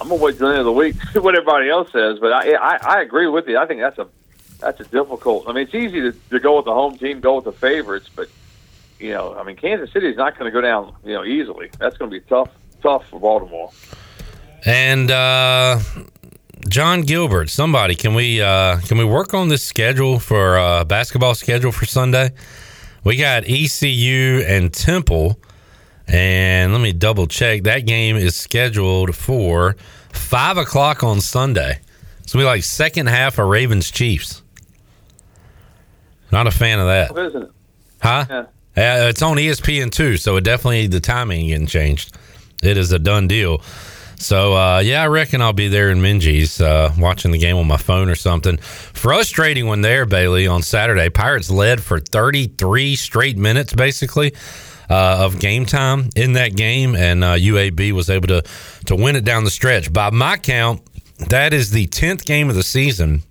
I'm 0.00 0.08
gonna 0.08 0.22
wait 0.22 0.38
till 0.38 0.48
the 0.48 0.52
end 0.52 0.60
of 0.60 0.66
the 0.66 0.72
week 0.72 0.96
see 1.12 1.18
what 1.18 1.34
everybody 1.34 1.70
else 1.70 1.90
says, 1.92 2.18
but 2.18 2.32
I, 2.32 2.54
I 2.54 2.78
I 2.82 3.00
agree 3.00 3.26
with 3.26 3.48
you. 3.48 3.58
I 3.58 3.66
think 3.66 3.80
that's 3.80 3.98
a 3.98 4.06
that's 4.60 4.80
a 4.80 4.84
difficult. 4.84 5.48
I 5.48 5.52
mean, 5.52 5.64
it's 5.64 5.74
easy 5.74 6.00
to, 6.00 6.12
to 6.30 6.40
go 6.40 6.56
with 6.56 6.64
the 6.64 6.74
home 6.74 6.98
team, 6.98 7.20
go 7.20 7.36
with 7.36 7.44
the 7.44 7.52
favorites, 7.52 8.10
but 8.14 8.28
you 8.98 9.12
know, 9.12 9.34
I 9.34 9.44
mean, 9.44 9.56
Kansas 9.56 9.92
City 9.92 10.08
is 10.08 10.16
not 10.16 10.36
going 10.36 10.50
to 10.50 10.54
go 10.54 10.60
down 10.60 10.94
you 11.04 11.14
know 11.14 11.24
easily. 11.24 11.70
That's 11.78 11.96
going 11.96 12.10
to 12.10 12.20
be 12.20 12.24
tough 12.28 12.50
tough 12.82 13.08
for 13.08 13.20
Baltimore. 13.20 13.70
And 14.64 15.10
uh, 15.10 15.78
John 16.68 17.02
Gilbert, 17.02 17.50
somebody 17.50 17.94
can 17.94 18.14
we 18.14 18.42
uh, 18.42 18.80
can 18.80 18.98
we 18.98 19.04
work 19.04 19.34
on 19.34 19.48
this 19.48 19.62
schedule 19.62 20.18
for 20.18 20.58
uh, 20.58 20.84
basketball 20.84 21.34
schedule 21.34 21.72
for 21.72 21.86
Sunday? 21.86 22.32
We 23.04 23.16
got 23.16 23.44
ECU 23.46 24.44
and 24.46 24.72
Temple, 24.72 25.38
and 26.08 26.72
let 26.72 26.80
me 26.80 26.92
double 26.92 27.26
check. 27.26 27.64
That 27.64 27.86
game 27.86 28.16
is 28.16 28.34
scheduled 28.36 29.14
for 29.14 29.76
five 30.12 30.56
o'clock 30.56 31.02
on 31.04 31.20
Sunday. 31.20 31.80
So 32.26 32.38
we 32.38 32.44
like 32.44 32.62
second 32.62 33.06
half 33.08 33.38
of 33.38 33.46
Ravens 33.46 33.90
Chiefs. 33.90 34.42
Not 36.30 36.46
a 36.46 36.50
fan 36.50 36.78
of 36.78 36.86
that, 36.86 37.16
isn't 37.26 37.42
it? 37.44 37.50
huh? 38.02 38.24
Yeah. 38.28 38.40
Uh, 38.76 39.08
it's 39.08 39.22
on 39.22 39.38
ESPN 39.38 39.90
too, 39.90 40.16
so 40.16 40.36
it 40.36 40.44
definitely 40.44 40.86
the 40.86 41.00
timing 41.00 41.48
getting 41.48 41.66
changed. 41.66 42.16
It 42.62 42.76
is 42.76 42.92
a 42.92 42.98
done 42.98 43.26
deal. 43.28 43.62
So 44.16 44.54
uh, 44.54 44.80
yeah, 44.80 45.02
I 45.02 45.06
reckon 45.06 45.40
I'll 45.40 45.52
be 45.52 45.68
there 45.68 45.90
in 45.90 45.98
Minji's 46.00 46.60
uh, 46.60 46.92
watching 46.98 47.30
the 47.30 47.38
game 47.38 47.56
on 47.56 47.66
my 47.66 47.76
phone 47.76 48.08
or 48.08 48.14
something. 48.14 48.58
Frustrating 48.58 49.66
one 49.66 49.80
there, 49.80 50.06
Bailey, 50.06 50.46
on 50.46 50.62
Saturday. 50.62 51.08
Pirates 51.08 51.50
led 51.50 51.80
for 51.80 51.98
33 51.98 52.96
straight 52.96 53.36
minutes, 53.38 53.72
basically. 53.72 54.34
Uh, 54.90 55.18
of 55.20 55.38
game 55.38 55.66
time 55.66 56.08
in 56.16 56.32
that 56.32 56.56
game, 56.56 56.96
and 56.96 57.22
uh, 57.22 57.34
UAB 57.34 57.92
was 57.92 58.08
able 58.08 58.26
to 58.28 58.42
to 58.86 58.96
win 58.96 59.16
it 59.16 59.24
down 59.24 59.44
the 59.44 59.50
stretch. 59.50 59.92
By 59.92 60.08
my 60.08 60.38
count, 60.38 60.80
that 61.28 61.52
is 61.52 61.72
the 61.72 61.86
tenth 61.88 62.24
game 62.24 62.48
of 62.48 62.54
the 62.54 62.62
season 62.62 63.22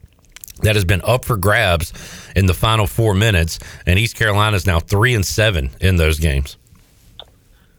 that 0.62 0.76
has 0.76 0.86
been 0.86 1.02
up 1.04 1.26
for 1.26 1.38
grabs 1.38 1.94
in 2.36 2.46
the 2.46 2.54
final 2.54 2.86
four 2.86 3.14
minutes, 3.14 3.60
and 3.86 3.98
East 3.98 4.16
Carolina 4.16 4.56
is 4.56 4.68
now 4.68 4.80
three 4.80 5.16
and 5.16 5.26
seven 5.26 5.72
in 5.82 5.96
those 5.96 6.20
games. 6.20 6.58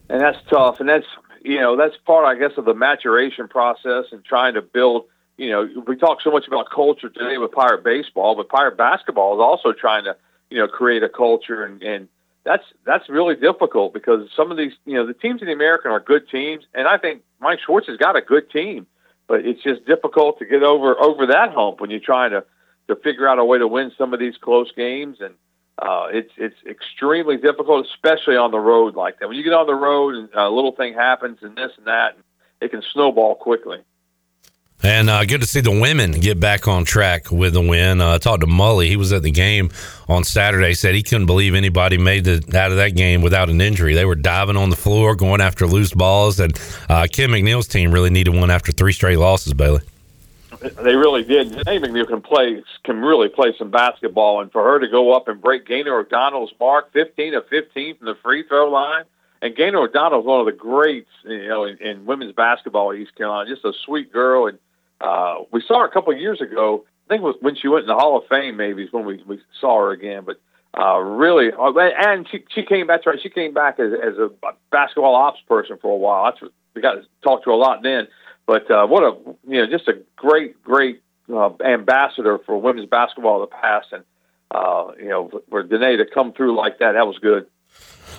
and 0.08 0.20
that's 0.20 0.38
tough. 0.50 0.80
And 0.80 0.88
that's 0.88 1.06
you 1.42 1.60
know 1.60 1.76
that's 1.76 1.96
part, 2.06 2.24
I 2.24 2.38
guess, 2.38 2.56
of 2.58 2.64
the 2.64 2.74
maturation 2.74 3.48
process 3.48 4.06
and 4.12 4.24
trying 4.24 4.54
to 4.54 4.62
build. 4.62 5.06
You 5.36 5.50
know, 5.50 5.68
we 5.86 5.94
talk 5.96 6.20
so 6.22 6.32
much 6.32 6.48
about 6.48 6.68
culture 6.68 7.08
today 7.08 7.38
with 7.38 7.52
Pirate 7.52 7.84
baseball, 7.84 8.34
but 8.34 8.48
Pirate 8.48 8.76
basketball 8.76 9.34
is 9.34 9.40
also 9.40 9.72
trying 9.72 10.04
to 10.04 10.16
you 10.50 10.58
know 10.58 10.66
create 10.66 11.02
a 11.02 11.08
culture, 11.08 11.62
and 11.64 11.82
and 11.82 12.08
that's 12.48 12.64
that's 12.86 13.08
really 13.10 13.36
difficult 13.36 13.92
because 13.92 14.28
some 14.34 14.50
of 14.50 14.56
these 14.56 14.72
you 14.86 14.94
know 14.94 15.06
the 15.06 15.12
teams 15.12 15.42
in 15.42 15.48
the 15.48 15.52
American 15.52 15.90
are 15.90 16.00
good 16.00 16.28
teams, 16.30 16.64
and 16.72 16.88
I 16.88 16.96
think 16.96 17.22
Mike 17.40 17.60
Schwartz 17.64 17.86
has 17.88 17.98
got 17.98 18.16
a 18.16 18.22
good 18.22 18.50
team, 18.50 18.86
but 19.26 19.44
it's 19.44 19.62
just 19.62 19.84
difficult 19.84 20.38
to 20.38 20.46
get 20.46 20.62
over 20.62 20.98
over 20.98 21.26
that 21.26 21.52
hump 21.52 21.80
when 21.80 21.90
you're 21.90 22.00
trying 22.00 22.30
to 22.30 22.44
to 22.88 22.96
figure 22.96 23.28
out 23.28 23.38
a 23.38 23.44
way 23.44 23.58
to 23.58 23.68
win 23.68 23.92
some 23.98 24.14
of 24.14 24.18
these 24.18 24.38
close 24.38 24.72
games 24.74 25.18
and 25.20 25.34
uh, 25.78 26.08
it's 26.10 26.32
it's 26.38 26.56
extremely 26.66 27.36
difficult, 27.36 27.86
especially 27.86 28.36
on 28.36 28.50
the 28.50 28.58
road 28.58 28.96
like 28.96 29.20
that. 29.20 29.28
When 29.28 29.36
you 29.36 29.44
get 29.44 29.52
on 29.52 29.66
the 29.66 29.74
road 29.74 30.14
and 30.14 30.28
a 30.34 30.48
little 30.48 30.72
thing 30.72 30.94
happens 30.94 31.38
and 31.42 31.54
this 31.54 31.70
and 31.76 31.86
that, 31.86 32.16
it 32.60 32.70
can 32.70 32.82
snowball 32.82 33.34
quickly. 33.36 33.78
And 34.80 35.10
uh, 35.10 35.24
good 35.24 35.40
to 35.40 35.46
see 35.46 35.60
the 35.60 35.72
women 35.72 36.12
get 36.12 36.38
back 36.38 36.68
on 36.68 36.84
track 36.84 37.32
with 37.32 37.54
the 37.54 37.60
win. 37.60 38.00
Uh, 38.00 38.14
I 38.14 38.18
talked 38.18 38.42
to 38.42 38.46
Mully. 38.46 38.86
He 38.86 38.96
was 38.96 39.12
at 39.12 39.24
the 39.24 39.30
game 39.32 39.70
on 40.08 40.22
Saturday. 40.22 40.72
Said 40.74 40.94
he 40.94 41.02
couldn't 41.02 41.26
believe 41.26 41.54
anybody 41.54 41.98
made 41.98 42.28
it 42.28 42.54
out 42.54 42.70
of 42.70 42.76
that 42.76 42.90
game 42.90 43.20
without 43.20 43.48
an 43.50 43.60
injury. 43.60 43.94
They 43.94 44.04
were 44.04 44.14
diving 44.14 44.56
on 44.56 44.70
the 44.70 44.76
floor, 44.76 45.16
going 45.16 45.40
after 45.40 45.66
loose 45.66 45.92
balls. 45.92 46.38
And 46.38 46.56
uh, 46.88 47.08
Kim 47.10 47.32
McNeill's 47.32 47.66
team 47.66 47.90
really 47.90 48.10
needed 48.10 48.34
one 48.34 48.52
after 48.52 48.70
three 48.70 48.92
straight 48.92 49.18
losses, 49.18 49.52
Bailey. 49.52 49.80
They 50.60 50.94
really 50.94 51.24
did. 51.24 51.52
Danae 51.52 51.78
McNeal 51.78 52.06
can 52.08 52.20
play, 52.20 52.62
can 52.82 53.00
really 53.00 53.28
play 53.28 53.54
some 53.58 53.70
basketball, 53.70 54.40
and 54.40 54.50
for 54.50 54.62
her 54.62 54.80
to 54.80 54.88
go 54.88 55.12
up 55.12 55.28
and 55.28 55.40
break 55.40 55.66
Gaynor 55.66 56.00
O'Donnell's 56.00 56.52
mark, 56.58 56.92
fifteen 56.92 57.34
of 57.34 57.46
fifteen 57.48 57.96
from 57.96 58.06
the 58.06 58.16
free 58.24 58.42
throw 58.42 58.68
line, 58.68 59.04
and 59.40 59.54
Gaynor 59.54 59.82
O'Donnell 59.82 60.20
is 60.20 60.26
one 60.26 60.40
of 60.40 60.46
the 60.46 60.52
greats, 60.52 61.10
you 61.24 61.46
know, 61.46 61.62
in, 61.62 61.76
in 61.78 62.06
women's 62.06 62.32
basketball 62.32 62.92
East 62.92 63.14
Carolina. 63.14 63.48
Just 63.48 63.64
a 63.64 63.72
sweet 63.84 64.12
girl, 64.12 64.48
and 64.48 64.58
uh, 65.00 65.36
we 65.52 65.62
saw 65.66 65.80
her 65.80 65.86
a 65.86 65.90
couple 65.90 66.12
of 66.12 66.20
years 66.20 66.40
ago. 66.40 66.84
I 67.06 67.08
think 67.08 67.22
it 67.22 67.24
was 67.24 67.36
when 67.40 67.56
she 67.56 67.68
went 67.68 67.82
in 67.82 67.88
the 67.88 67.94
Hall 67.94 68.18
of 68.18 68.24
Fame. 68.28 68.56
Maybe 68.56 68.84
is 68.84 68.92
when 68.92 69.04
we 69.04 69.22
we 69.26 69.40
saw 69.60 69.80
her 69.80 69.90
again, 69.90 70.24
but. 70.24 70.40
Uh, 70.78 70.98
really, 70.98 71.50
uh, 71.50 71.72
and 71.78 72.28
she 72.30 72.44
she 72.54 72.62
came 72.62 72.86
back. 72.86 73.04
Right, 73.06 73.18
she 73.22 73.30
came 73.30 73.54
back 73.54 73.80
as, 73.80 73.90
as 73.94 74.18
a 74.18 74.28
basketball 74.70 75.14
ops 75.14 75.40
person 75.48 75.78
for 75.80 75.90
a 75.90 75.96
while. 75.96 76.26
That's 76.26 76.42
what 76.42 76.52
we 76.74 76.82
got 76.82 76.92
to 76.92 77.02
talk 77.22 77.42
to 77.44 77.50
a 77.50 77.56
lot 77.56 77.82
then. 77.82 78.06
But 78.46 78.70
uh, 78.70 78.86
what 78.86 79.02
a 79.02 79.16
you 79.46 79.60
know 79.60 79.66
just 79.66 79.88
a 79.88 80.00
great 80.16 80.62
great 80.62 81.02
uh, 81.32 81.50
ambassador 81.64 82.38
for 82.46 82.60
women's 82.60 82.88
basketball 82.88 83.42
of 83.42 83.50
the 83.50 83.56
past, 83.56 83.88
and 83.92 84.04
uh, 84.50 84.92
you 84.98 85.08
know 85.08 85.30
for 85.50 85.62
Danae 85.62 85.96
to 85.96 86.06
come 86.06 86.32
through 86.32 86.56
like 86.56 86.78
that, 86.78 86.92
that 86.92 87.06
was 87.06 87.18
good. 87.18 87.46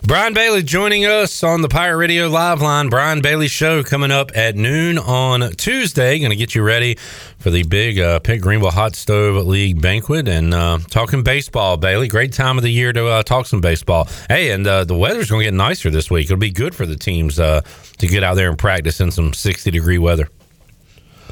Brian 0.04 0.34
Bailey 0.34 0.64
joining 0.64 1.06
us 1.06 1.44
on 1.44 1.62
the 1.62 1.68
Pirate 1.68 1.98
Radio 1.98 2.30
Live 2.30 2.62
Line. 2.62 2.90
Brian 2.90 3.22
Bailey 3.22 3.48
Show 3.48 3.84
coming 3.84 4.12
up 4.12 4.32
at 4.34 4.56
noon 4.56 4.98
on 4.98 5.52
Tuesday. 5.52 6.18
Going 6.20 6.32
to 6.32 6.38
get 6.38 6.56
you 6.56 6.64
ready 6.64 6.96
for 7.38 7.50
the 7.50 7.64
big 7.64 8.00
uh, 8.00 8.20
Pitt 8.20 8.42
Greenville 8.42 8.72
Hot 8.72 8.96
Stove 8.96 9.46
League 9.46 9.82
banquet 9.82 10.28
and 10.28 10.54
uh, 10.54 10.80
talking 10.90 11.22
baseball, 11.22 11.78
Bailey. 11.78 12.08
Great 12.08 12.34
time 12.34 12.58
of 12.58 12.64
the 12.64 12.72
year 12.72 12.94
to 12.94 13.08
uh, 13.08 13.24
talk 13.24 13.46
some 13.46 13.62
baseball. 13.62 14.08
Hey, 14.30 14.52
and 14.52 14.66
uh, 14.66 14.86
the 14.86 14.96
weather's 14.96 15.30
going 15.30 15.42
to 15.42 15.46
get 15.46 15.54
nicer 15.54 15.90
this 15.90 16.10
week. 16.10 16.26
It'll 16.26 16.38
be 16.38 16.50
good 16.50 16.74
for 16.74 16.86
the 16.86 16.96
teams 16.96 17.38
uh, 17.38 17.62
to 17.98 18.08
get 18.08 18.24
out 18.24 18.36
there 18.36 18.50
and 18.50 18.58
practice 18.58 19.02
in 19.02 19.12
some 19.12 19.34
60 19.34 19.70
degree 19.70 19.98
weather. 20.00 20.30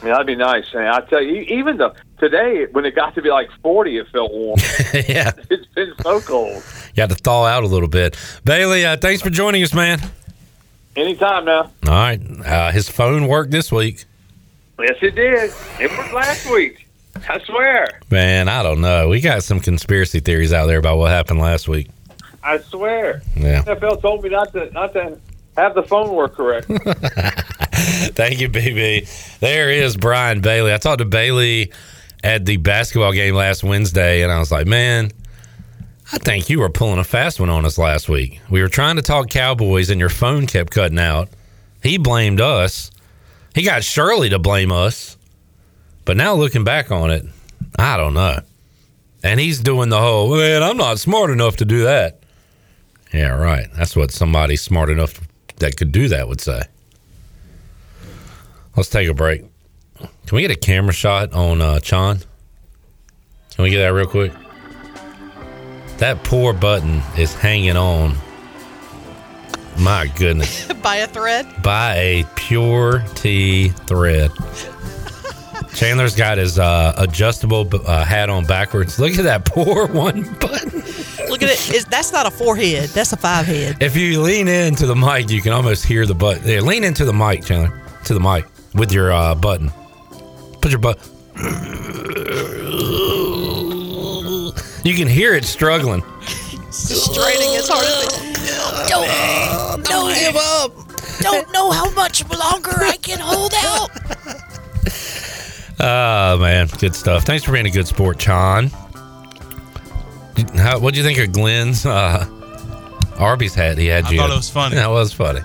Yeah, 0.03 0.09
that'd 0.11 0.27
be 0.27 0.35
nice. 0.35 0.65
And 0.73 0.87
I 0.87 1.01
tell 1.01 1.21
you, 1.21 1.41
even 1.41 1.77
the 1.77 1.93
today 2.19 2.67
when 2.71 2.85
it 2.85 2.95
got 2.95 3.15
to 3.15 3.21
be 3.21 3.29
like 3.29 3.49
forty, 3.61 3.97
it 3.97 4.07
felt 4.09 4.31
warm. 4.31 4.59
yeah, 4.93 5.31
it's 5.49 5.65
been 5.67 5.93
so 6.01 6.21
cold. 6.21 6.63
You 6.95 7.01
had 7.01 7.09
to 7.09 7.15
thaw 7.15 7.45
out 7.45 7.63
a 7.63 7.67
little 7.67 7.87
bit. 7.87 8.17
Bailey, 8.43 8.85
uh, 8.85 8.97
thanks 8.97 9.21
for 9.21 9.29
joining 9.29 9.63
us, 9.63 9.73
man. 9.73 9.99
Anytime 10.95 11.45
now. 11.45 11.61
All 11.61 11.71
right. 11.89 12.19
Uh, 12.43 12.71
his 12.71 12.89
phone 12.89 13.27
worked 13.27 13.51
this 13.51 13.71
week. 13.71 14.05
Yes, 14.79 14.97
it 15.01 15.15
did. 15.15 15.51
It 15.79 15.91
was 15.91 16.11
last 16.11 16.49
week. 16.51 16.87
I 17.29 17.39
swear. 17.39 17.99
Man, 18.11 18.47
I 18.47 18.63
don't 18.63 18.81
know. 18.81 19.09
We 19.09 19.21
got 19.21 19.43
some 19.43 19.59
conspiracy 19.59 20.19
theories 20.19 20.53
out 20.53 20.67
there 20.67 20.77
about 20.77 20.97
what 20.97 21.11
happened 21.11 21.39
last 21.39 21.67
week. 21.67 21.89
I 22.43 22.59
swear. 22.59 23.21
Yeah. 23.35 23.63
NFL 23.63 24.01
told 24.01 24.23
me 24.23 24.29
not 24.29 24.51
to 24.53 24.71
not 24.71 24.93
to 24.93 25.19
have 25.57 25.73
the 25.73 25.83
phone 25.83 26.13
work 26.13 26.35
correct. 26.35 26.67
Thank 28.15 28.39
you, 28.39 28.49
BB. 28.49 29.39
There 29.39 29.71
is 29.71 29.97
Brian 29.97 30.39
Bailey. 30.41 30.73
I 30.73 30.77
talked 30.77 30.99
to 30.99 31.05
Bailey 31.05 31.71
at 32.23 32.45
the 32.45 32.57
basketball 32.57 33.11
game 33.11 33.35
last 33.35 33.63
Wednesday, 33.63 34.21
and 34.21 34.31
I 34.31 34.39
was 34.39 34.51
like, 34.51 34.67
man, 34.67 35.11
I 36.13 36.19
think 36.19 36.49
you 36.49 36.59
were 36.59 36.69
pulling 36.69 36.99
a 36.99 37.03
fast 37.03 37.39
one 37.39 37.49
on 37.49 37.65
us 37.65 37.77
last 37.77 38.07
week. 38.07 38.39
We 38.49 38.61
were 38.61 38.69
trying 38.69 38.97
to 38.97 39.01
talk 39.01 39.29
Cowboys, 39.29 39.89
and 39.89 39.99
your 39.99 40.09
phone 40.09 40.45
kept 40.47 40.71
cutting 40.71 40.99
out. 40.99 41.29
He 41.81 41.97
blamed 41.97 42.39
us. 42.39 42.91
He 43.55 43.63
got 43.63 43.83
Shirley 43.83 44.29
to 44.29 44.39
blame 44.39 44.71
us. 44.71 45.17
But 46.05 46.17
now 46.17 46.35
looking 46.35 46.63
back 46.63 46.91
on 46.91 47.11
it, 47.11 47.25
I 47.77 47.97
don't 47.97 48.13
know. 48.13 48.39
And 49.23 49.39
he's 49.39 49.59
doing 49.59 49.89
the 49.89 49.99
whole, 49.99 50.35
man, 50.35 50.63
I'm 50.63 50.77
not 50.77 50.99
smart 50.99 51.31
enough 51.31 51.57
to 51.57 51.65
do 51.65 51.83
that. 51.83 52.19
Yeah, 53.13 53.29
right. 53.29 53.67
That's 53.75 53.95
what 53.95 54.11
somebody 54.11 54.55
smart 54.55 54.89
enough 54.89 55.26
that 55.57 55.77
could 55.77 55.91
do 55.91 56.07
that 56.09 56.27
would 56.27 56.41
say. 56.41 56.63
Let's 58.75 58.89
take 58.89 59.09
a 59.09 59.13
break. 59.13 59.43
Can 59.99 60.35
we 60.35 60.41
get 60.41 60.51
a 60.51 60.55
camera 60.55 60.93
shot 60.93 61.33
on 61.33 61.61
uh, 61.61 61.79
Chan? 61.79 62.19
Can 63.55 63.63
we 63.63 63.71
get 63.71 63.79
that 63.79 63.87
real 63.87 64.05
quick? 64.05 64.31
That 65.97 66.23
poor 66.23 66.53
button 66.53 67.01
is 67.17 67.33
hanging 67.33 67.75
on. 67.75 68.15
My 69.79 70.11
goodness. 70.15 70.71
By 70.83 70.97
a 70.97 71.07
thread? 71.07 71.63
By 71.63 71.95
a 71.95 72.23
pure 72.35 73.03
T 73.15 73.69
thread. 73.69 74.31
Chandler's 75.77 76.15
got 76.15 76.39
his 76.39 76.57
uh, 76.57 76.91
adjustable 76.97 77.69
uh, 77.85 78.03
hat 78.03 78.31
on 78.31 78.45
backwards. 78.45 78.97
Look 78.97 79.13
at 79.19 79.25
that 79.25 79.45
poor 79.53 79.85
one 79.85 80.23
button. 80.39 80.79
Look 81.29 81.43
at 81.43 81.49
it. 81.49 81.69
It's, 81.69 81.85
that's 81.85 82.11
not 82.11 82.25
a 82.25 82.31
four 82.31 82.55
head. 82.55 82.89
That's 82.89 83.13
a 83.13 83.17
five 83.17 83.45
head. 83.45 83.77
If 83.79 83.95
you 83.95 84.19
lean 84.23 84.47
into 84.47 84.87
the 84.87 84.95
mic, 84.95 85.29
you 85.29 85.39
can 85.39 85.53
almost 85.53 85.85
hear 85.85 86.07
the 86.07 86.15
button. 86.15 86.47
Yeah, 86.47 86.61
lean 86.61 86.83
into 86.83 87.05
the 87.05 87.13
mic, 87.13 87.45
Chandler. 87.45 87.79
To 88.05 88.15
the 88.15 88.19
mic 88.19 88.47
with 88.73 88.91
your 88.91 89.11
uh, 89.11 89.35
button. 89.35 89.71
Put 90.61 90.71
your 90.71 90.79
butt. 90.79 90.97
You 94.83 94.95
can 94.95 95.07
hear 95.07 95.35
it 95.35 95.45
struggling. 95.45 96.01
Straining 96.71 97.55
as 97.55 97.69
hard 97.69 97.85
as 97.85 98.03
it 98.03 98.89
Don't, 98.89 99.85
don't 99.85 100.15
give 100.17 100.35
up. 100.35 100.71
Don't 101.19 101.53
know 101.53 101.69
how 101.69 101.91
much 101.91 102.27
longer 102.31 102.73
I 102.77 102.97
can 102.97 103.19
hold 103.19 103.53
out. 103.53 103.91
Oh 106.37 106.39
man, 106.39 106.67
good 106.77 106.93
stuff. 106.93 107.23
Thanks 107.23 107.43
for 107.43 107.51
being 107.51 107.65
a 107.65 107.71
good 107.71 107.87
sport, 107.87 108.19
Chan. 108.19 108.69
How, 110.53 110.77
what'd 110.77 110.95
you 110.95 111.01
think 111.01 111.17
of 111.17 111.31
Glenn's 111.31 111.83
uh, 111.83 112.27
Arby's 113.17 113.55
hat 113.55 113.79
he 113.79 113.87
had 113.87 114.05
I 114.05 114.11
you? 114.11 114.19
thought 114.19 114.29
it 114.29 114.35
was 114.35 114.47
funny. 114.47 114.75
That 114.75 114.91
was 114.91 115.11
funny. 115.11 115.39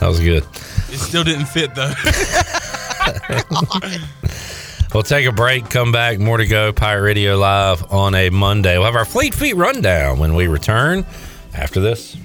That 0.00 0.08
was 0.08 0.18
good. 0.18 0.42
It 0.90 0.96
still 0.96 1.22
didn't 1.22 1.44
fit 1.44 1.74
though. 1.74 1.92
We'll 4.94 5.02
take 5.02 5.26
a 5.26 5.32
break, 5.32 5.68
come 5.68 5.92
back, 5.92 6.18
more 6.18 6.38
to 6.38 6.46
go. 6.46 6.72
Pirate 6.72 7.02
Radio 7.02 7.36
Live 7.36 7.92
on 7.92 8.14
a 8.14 8.30
Monday. 8.30 8.78
We'll 8.78 8.86
have 8.86 8.96
our 8.96 9.04
Fleet 9.04 9.34
Feet 9.34 9.54
rundown 9.54 10.18
when 10.18 10.34
we 10.34 10.46
return 10.46 11.04
after 11.52 11.80
this. 11.80 12.16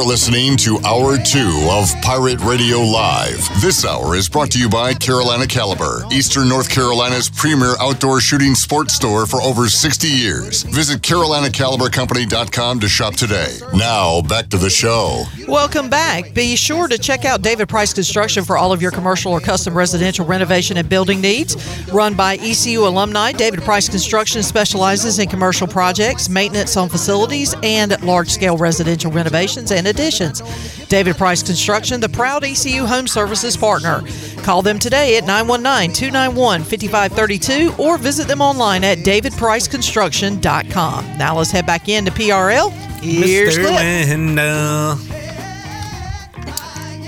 You're 0.00 0.08
listening 0.08 0.56
to 0.58 0.78
Hour 0.86 1.18
2 1.18 1.68
of 1.70 1.90
Pirate 2.00 2.40
Radio 2.40 2.78
Live. 2.78 3.46
This 3.60 3.84
hour 3.84 4.16
is 4.16 4.30
brought 4.30 4.50
to 4.52 4.58
you 4.58 4.66
by 4.66 4.94
Carolina 4.94 5.46
Caliber, 5.46 6.04
Eastern 6.10 6.48
North 6.48 6.70
Carolina's 6.70 7.28
premier 7.28 7.74
outdoor 7.78 8.22
shooting 8.22 8.54
sports 8.54 8.94
store 8.94 9.26
for 9.26 9.42
over 9.42 9.68
60 9.68 10.08
years. 10.08 10.62
Visit 10.62 11.02
CarolinaCaliberCompany.com 11.02 12.80
to 12.80 12.88
shop 12.88 13.16
today. 13.16 13.58
Now, 13.74 14.22
back 14.22 14.48
to 14.48 14.56
the 14.56 14.70
show. 14.70 15.24
Welcome 15.50 15.90
back. 15.90 16.32
Be 16.32 16.54
sure 16.54 16.86
to 16.86 16.96
check 16.96 17.24
out 17.24 17.42
David 17.42 17.68
Price 17.68 17.92
Construction 17.92 18.44
for 18.44 18.56
all 18.56 18.72
of 18.72 18.80
your 18.80 18.92
commercial 18.92 19.32
or 19.32 19.40
custom 19.40 19.76
residential 19.76 20.24
renovation 20.24 20.76
and 20.76 20.88
building 20.88 21.20
needs. 21.20 21.56
Run 21.92 22.14
by 22.14 22.36
ECU 22.36 22.86
alumni, 22.86 23.32
David 23.32 23.62
Price 23.62 23.88
Construction 23.88 24.44
specializes 24.44 25.18
in 25.18 25.28
commercial 25.28 25.66
projects, 25.66 26.28
maintenance 26.28 26.76
on 26.76 26.88
facilities, 26.88 27.56
and 27.64 28.00
large 28.04 28.28
scale 28.28 28.56
residential 28.56 29.10
renovations 29.10 29.72
and 29.72 29.88
additions. 29.88 30.40
David 30.86 31.16
Price 31.16 31.42
Construction, 31.42 31.98
the 31.98 32.08
proud 32.08 32.44
ECU 32.44 32.86
Home 32.86 33.08
Services 33.08 33.56
partner. 33.56 34.04
Call 34.44 34.62
them 34.62 34.78
today 34.78 35.16
at 35.16 35.26
919 35.26 35.92
291 35.92 36.62
5532 36.62 37.74
or 37.76 37.98
visit 37.98 38.28
them 38.28 38.40
online 38.40 38.84
at 38.84 38.98
davidpriceconstruction.com. 38.98 41.18
Now 41.18 41.36
let's 41.36 41.50
head 41.50 41.66
back 41.66 41.88
into 41.88 42.12
PRL. 42.12 42.70
Here's 43.00 43.58
Mr. 43.58 44.08
Window. 44.08 44.96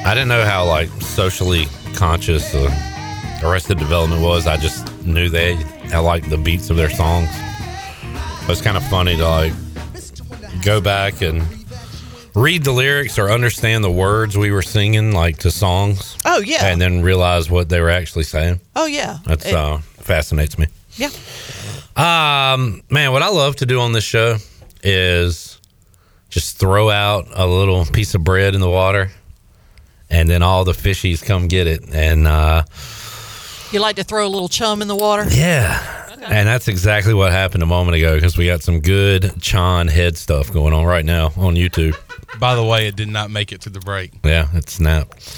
I 0.04 0.14
didn't 0.14 0.28
know 0.28 0.44
how 0.44 0.64
like 0.66 0.88
socially 1.00 1.66
conscious 1.94 2.54
uh, 2.54 3.40
Arrested 3.42 3.78
Development 3.78 4.20
was. 4.22 4.46
I 4.46 4.56
just 4.56 4.90
knew 5.04 5.28
they 5.28 5.54
I 5.92 5.98
liked 5.98 6.28
the 6.28 6.38
beats 6.38 6.70
of 6.70 6.76
their 6.76 6.90
songs. 6.90 7.28
It 8.42 8.48
was 8.48 8.60
kind 8.60 8.76
of 8.76 8.84
funny 8.88 9.16
to 9.16 9.28
like 9.28 9.52
go 10.62 10.80
back 10.80 11.22
and 11.22 11.42
read 12.34 12.64
the 12.64 12.72
lyrics 12.72 13.18
or 13.18 13.30
understand 13.30 13.84
the 13.84 13.90
words 13.90 14.36
we 14.36 14.50
were 14.50 14.62
singing 14.62 15.12
like 15.12 15.38
to 15.38 15.50
songs. 15.50 16.16
Oh, 16.24 16.40
yeah. 16.40 16.66
and 16.66 16.80
then 16.80 17.02
realize 17.02 17.50
what 17.50 17.68
they 17.68 17.80
were 17.80 17.90
actually 17.90 18.24
saying. 18.24 18.58
Oh, 18.74 18.86
yeah. 18.86 19.18
That's 19.24 19.46
It- 19.46 19.54
uh, 19.54 19.78
fascinates 19.98 20.58
me. 20.58 20.66
Yeah. 20.96 21.10
Um, 21.96 22.82
man, 22.90 23.12
what 23.12 23.22
I 23.22 23.28
love 23.28 23.56
to 23.56 23.66
do 23.66 23.80
on 23.80 23.92
this 23.92 24.04
show 24.04 24.36
is 24.82 25.60
just 26.30 26.58
throw 26.58 26.90
out 26.90 27.26
a 27.34 27.46
little 27.46 27.84
piece 27.84 28.14
of 28.14 28.24
bread 28.24 28.54
in 28.54 28.60
the 28.60 28.70
water, 28.70 29.10
and 30.12 30.28
then 30.30 30.42
all 30.42 30.64
the 30.64 30.72
fishies 30.72 31.24
come 31.24 31.48
get 31.48 31.66
it. 31.66 31.92
And 31.92 32.28
uh, 32.28 32.62
You 33.72 33.80
like 33.80 33.96
to 33.96 34.04
throw 34.04 34.24
a 34.26 34.28
little 34.28 34.48
chum 34.48 34.80
in 34.82 34.86
the 34.88 34.94
water? 34.96 35.24
yeah, 35.28 36.14
and 36.24 36.46
that's 36.46 36.68
exactly 36.68 37.14
what 37.14 37.32
happened 37.32 37.62
a 37.64 37.66
moment 37.66 37.96
ago 37.96 38.14
because 38.14 38.36
we 38.38 38.46
got 38.46 38.62
some 38.62 38.78
good 38.80 39.40
Chan 39.42 39.88
head 39.88 40.16
stuff 40.16 40.52
going 40.52 40.72
on 40.72 40.84
right 40.84 41.04
now 41.04 41.32
on 41.36 41.56
YouTube. 41.56 41.96
By 42.38 42.54
the 42.54 42.64
way, 42.64 42.86
it 42.86 42.94
did 42.96 43.08
not 43.08 43.30
make 43.30 43.50
it 43.52 43.60
to 43.62 43.70
the 43.70 43.80
break. 43.80 44.12
Yeah, 44.24 44.46
it 44.54 44.68
snapped. 44.70 45.28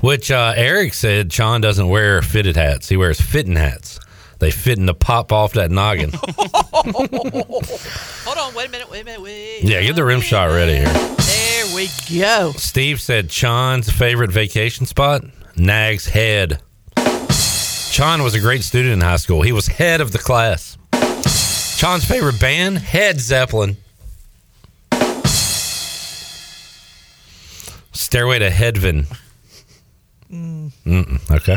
Which 0.00 0.30
uh, 0.30 0.54
Eric 0.56 0.94
said 0.94 1.30
Chan 1.30 1.60
doesn't 1.60 1.88
wear 1.88 2.22
fitted 2.22 2.56
hats; 2.56 2.88
he 2.88 2.96
wears 2.96 3.20
fitting 3.20 3.56
hats. 3.56 3.98
They 4.40 4.50
fit 4.50 4.78
in 4.78 4.86
the 4.86 4.94
pop 4.94 5.32
off 5.32 5.52
that 5.52 5.70
noggin. 5.70 6.12
Hold 6.14 8.38
on, 8.38 8.54
wait 8.54 8.68
a 8.68 8.70
minute, 8.70 8.90
wait 8.90 9.02
a 9.02 9.04
minute, 9.04 9.20
wait. 9.20 9.62
yeah, 9.62 9.82
get 9.82 9.94
the 9.94 10.04
rim 10.04 10.22
shot 10.22 10.46
ready 10.46 10.76
here. 10.76 10.86
There 10.86 11.76
we 11.76 11.88
go. 12.18 12.52
Steve 12.56 13.02
said 13.02 13.28
Chon's 13.28 13.90
favorite 13.90 14.32
vacation 14.32 14.86
spot, 14.86 15.22
Nag's 15.56 16.06
Head. 16.06 16.62
Chon 17.90 18.22
was 18.22 18.34
a 18.34 18.40
great 18.40 18.62
student 18.62 18.94
in 18.94 19.00
high 19.02 19.16
school. 19.16 19.42
He 19.42 19.52
was 19.52 19.66
head 19.66 20.00
of 20.00 20.12
the 20.12 20.18
class. 20.18 20.78
Chon's 21.76 22.06
favorite 22.06 22.40
band, 22.40 22.78
Head 22.78 23.20
Zeppelin. 23.20 23.76
Stairway 27.92 28.38
to 28.38 28.48
Headven. 28.48 29.06
Mm. 30.32 30.70
Mm-mm, 30.86 31.30
okay. 31.36 31.56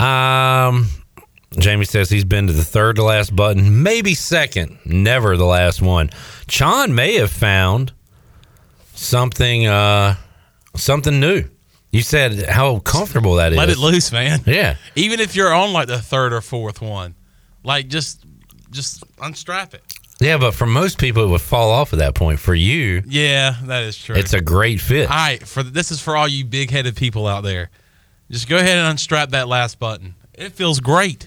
Um, 0.00 0.88
Jamie 1.58 1.84
says 1.84 2.08
he's 2.10 2.24
been 2.24 2.46
to 2.46 2.52
the 2.52 2.64
third 2.64 2.96
to 2.96 3.02
last 3.02 3.34
button, 3.34 3.82
maybe 3.82 4.14
second, 4.14 4.78
never 4.84 5.36
the 5.36 5.44
last 5.44 5.82
one. 5.82 6.10
Chon 6.46 6.94
may 6.94 7.14
have 7.16 7.30
found 7.30 7.92
something, 8.94 9.66
uh, 9.66 10.14
something 10.76 11.18
new. 11.20 11.44
You 11.92 12.02
said 12.02 12.46
how 12.48 12.78
comfortable 12.78 13.34
that 13.36 13.52
is. 13.52 13.58
Let 13.58 13.68
it 13.68 13.78
loose, 13.78 14.12
man. 14.12 14.40
Yeah. 14.46 14.76
Even 14.94 15.18
if 15.18 15.34
you're 15.34 15.52
on 15.52 15.72
like 15.72 15.88
the 15.88 15.98
third 15.98 16.32
or 16.32 16.40
fourth 16.40 16.80
one, 16.80 17.16
like 17.64 17.88
just 17.88 18.24
just 18.70 19.02
unstrap 19.20 19.74
it. 19.74 19.82
Yeah, 20.20 20.36
but 20.38 20.52
for 20.54 20.66
most 20.66 20.98
people, 20.98 21.24
it 21.24 21.28
would 21.28 21.40
fall 21.40 21.70
off 21.70 21.92
at 21.92 21.98
that 21.98 22.14
point. 22.14 22.38
For 22.38 22.54
you, 22.54 23.02
Yeah, 23.06 23.56
that 23.64 23.82
is 23.84 23.96
true. 23.98 24.14
it's 24.14 24.34
a 24.34 24.40
great 24.40 24.80
fit. 24.80 25.10
All 25.10 25.16
right, 25.16 25.42
for 25.44 25.62
this 25.64 25.90
is 25.90 26.00
for 26.00 26.14
all 26.16 26.28
you 26.28 26.44
big-headed 26.44 26.94
people 26.94 27.26
out 27.26 27.42
there. 27.42 27.70
Just 28.30 28.48
go 28.48 28.56
ahead 28.56 28.78
and 28.78 28.88
unstrap 28.88 29.30
that 29.30 29.48
last 29.48 29.78
button. 29.78 30.14
It 30.34 30.52
feels 30.52 30.80
great. 30.80 31.26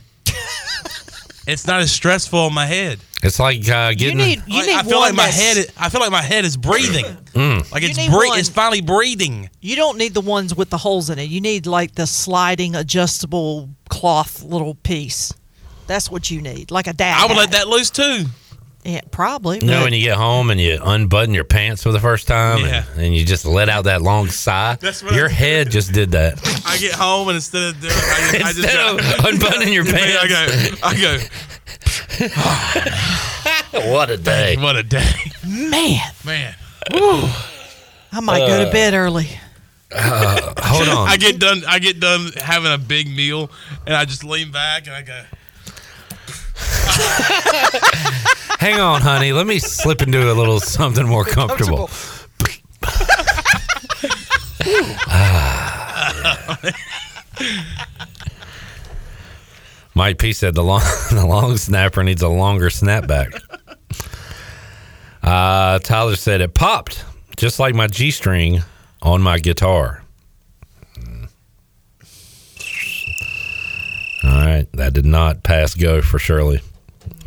it's 1.48 1.68
not 1.68 1.82
as 1.82 1.92
stressful 1.92 2.40
on 2.40 2.54
my 2.54 2.66
head. 2.66 3.00
It's 3.22 3.40
like 3.40 3.68
uh, 3.70 3.94
getting. 3.94 4.18
need- 4.18 4.44
you 4.48 4.58
Like, 4.60 4.68
need 4.68 4.76
I 4.76 4.84
feel 4.84 5.00
like 5.00 5.14
my 5.14 5.26
that's- 5.30 5.58
head. 5.58 5.68
I 5.78 5.90
feel 5.90 6.02
like 6.02 6.12
my 6.12 6.22
head 6.22 6.46
is 6.46 6.58
breathing. 6.58 7.06
Mm. 7.34 7.72
Like 7.72 7.84
it's 7.84 7.98
need 7.98 8.10
bre- 8.10 8.28
one- 8.28 8.40
it's 8.40 8.50
finally 8.50 8.82
breathing. 8.82 9.50
You 9.62 9.76
don't 9.76 9.98
need 9.98 10.14
the 10.14 10.22
ones 10.22 10.56
with 10.56 10.70
the 10.70 10.78
holes 10.78 11.10
in 11.10 11.20
it. 11.20 11.30
You 11.30 11.42
need 11.42 11.66
like 11.66 11.96
the 11.96 12.06
sliding 12.08 12.76
adjustable 12.76 13.70
cloth 13.90 14.44
little 14.44 14.76
piece. 14.76 15.34
That's 15.88 16.10
what 16.10 16.32
you 16.32 16.42
need, 16.42 16.72
like 16.72 16.88
a 16.88 16.94
dad. 16.94 17.18
I 17.20 17.24
would 17.24 17.32
hat. 17.32 17.38
let 17.38 17.52
that 17.52 17.68
loose 17.68 17.90
too. 17.90 18.26
Yeah, 18.86 19.00
probably. 19.12 19.60
You 19.62 19.68
know, 19.68 19.84
when 19.84 19.94
you 19.94 20.02
get 20.02 20.18
home 20.18 20.50
and 20.50 20.60
you 20.60 20.78
unbutton 20.84 21.34
your 21.34 21.46
pants 21.46 21.82
for 21.84 21.92
the 21.94 22.00
first 22.02 22.28
time 22.28 22.60
Yeah. 22.66 22.84
and, 22.96 23.02
and 23.06 23.16
you 23.16 23.24
just 23.26 23.46
let 23.46 23.70
out 23.70 23.86
that 23.86 24.02
long 24.02 24.28
sigh, 24.28 24.76
That's 24.80 25.02
what 25.02 25.14
your 25.14 25.30
I- 25.30 25.32
head 25.32 25.70
just 25.72 25.94
did 25.94 26.12
that. 26.12 26.40
I 26.66 26.78
get 26.78 26.92
home 26.94 27.30
and 27.30 27.36
instead 27.36 27.64
of 27.76 27.80
doing, 27.82 27.94
I, 27.94 28.30
I 28.34 28.52
just 28.52 28.58
Instead 28.60 28.74
go, 28.76 28.98
of 28.98 29.26
unbuttoning 29.34 29.74
your 29.74 29.86
pants, 29.94 30.18
I 30.22 30.28
go, 30.28 30.48
I 30.84 30.94
go. 33.82 33.90
what 33.94 34.10
a 34.10 34.18
day! 34.18 34.56
What 34.64 34.76
a 34.76 34.84
day, 34.84 35.12
man. 35.48 36.02
man. 36.26 36.54
I 36.92 38.20
might 38.22 38.40
go 38.40 38.64
to 38.64 38.68
Uh, 38.68 38.72
bed 38.72 38.94
early. 38.94 39.30
Uh, 39.96 40.54
hold 40.60 40.88
on. 40.90 41.08
I 41.08 41.18
get 41.18 41.40
done. 41.40 41.62
I 41.68 41.80
get 41.80 42.00
done 42.00 42.32
having 42.36 42.72
a 42.72 42.78
big 42.78 43.08
meal, 43.08 43.50
and 43.86 43.96
I 43.96 44.06
just 44.06 44.24
lean 44.24 44.52
back 44.52 44.88
and 44.88 44.96
I 44.96 45.02
go. 45.04 45.24
Hang 48.60 48.80
on, 48.80 49.02
honey. 49.02 49.34
Let 49.34 49.48
me 49.48 49.60
slip 49.60 50.02
into 50.02 50.32
a 50.32 50.34
little 50.34 50.60
something 50.60 51.07
more 51.07 51.26
comfortable. 51.26 51.90
Ah. 55.07 56.60
Mike 59.95 60.18
P 60.18 60.34
said 60.34 60.56
the 60.56 60.64
long 60.64 60.82
the 61.11 61.26
long 61.26 61.57
snapper 61.57 62.03
needs 62.03 62.22
a 62.22 62.30
longer 62.30 62.70
snapback. 62.70 63.40
Uh, 65.22 65.80
Tyler 65.80 66.15
said 66.15 66.41
it 66.41 66.53
popped 66.53 67.06
just 67.38 67.60
like 67.60 67.76
my 67.76 67.88
G 67.88 68.11
string 68.11 68.61
on 69.02 69.22
my 69.22 69.40
guitar. 69.40 70.03
All 74.24 74.30
right, 74.30 74.68
that 74.74 74.94
did 74.94 75.06
not 75.06 75.44
pass 75.44 75.76
go 75.76 76.02
for 76.02 76.18
Shirley. 76.18 76.61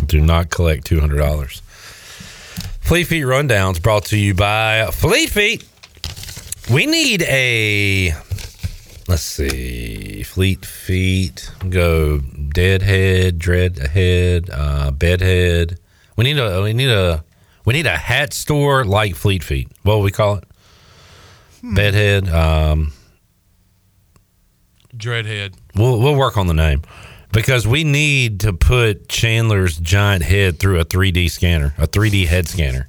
Do 0.06 0.20
not 0.20 0.50
collect 0.50 0.86
two 0.86 1.00
hundred 1.00 1.18
dollars. 1.18 1.60
Fleet 2.80 3.04
Feet 3.04 3.24
Rundowns 3.24 3.82
brought 3.82 4.04
to 4.06 4.16
you 4.16 4.34
by 4.34 4.86
Fleet 4.92 5.28
Feet. 5.28 5.64
We 6.70 6.86
need 6.86 7.22
a 7.22 8.12
let's 9.08 9.22
see, 9.22 10.22
Fleet 10.22 10.64
Feet. 10.64 11.50
Go 11.68 12.18
Deadhead, 12.18 13.38
Dreadhead, 13.38 14.50
uh, 14.52 14.90
Bedhead. 14.92 15.78
We 16.16 16.24
need 16.24 16.38
a 16.38 16.62
we 16.62 16.72
need 16.72 16.90
a 16.90 17.24
we 17.64 17.72
need 17.74 17.86
a 17.86 17.96
hat 17.96 18.32
store 18.32 18.84
like 18.84 19.16
Fleet 19.16 19.42
Feet. 19.42 19.68
What 19.82 19.98
would 19.98 20.04
we 20.04 20.12
call 20.12 20.36
it? 20.36 20.44
Bedhead. 21.62 22.28
Um, 22.28 22.92
Dreadhead. 24.96 25.54
We'll 25.74 26.00
we'll 26.00 26.14
work 26.14 26.36
on 26.36 26.46
the 26.46 26.54
name 26.54 26.82
because 27.32 27.66
we 27.66 27.84
need 27.84 28.40
to 28.40 28.52
put 28.52 29.08
Chandler's 29.08 29.76
giant 29.78 30.22
head 30.22 30.58
through 30.58 30.80
a 30.80 30.84
3D 30.84 31.30
scanner, 31.30 31.74
a 31.78 31.86
3D 31.86 32.26
head 32.26 32.48
scanner, 32.48 32.88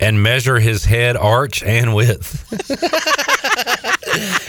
and 0.00 0.22
measure 0.22 0.58
his 0.58 0.84
head 0.84 1.16
arch 1.16 1.62
and 1.62 1.94
width, 1.94 2.44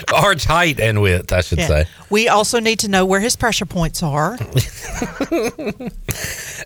arch 0.14 0.46
height 0.46 0.80
and 0.80 1.02
width, 1.02 1.32
I 1.34 1.42
should 1.42 1.60
Yeah. 1.60 1.68
say. 1.68 1.86
We 2.10 2.28
also 2.30 2.60
need 2.60 2.80
to 2.80 2.88
know 2.88 3.06
where 3.06 3.20
his 3.20 3.36
pressure 3.36 3.66
points 3.66 4.02
are. 4.04 4.38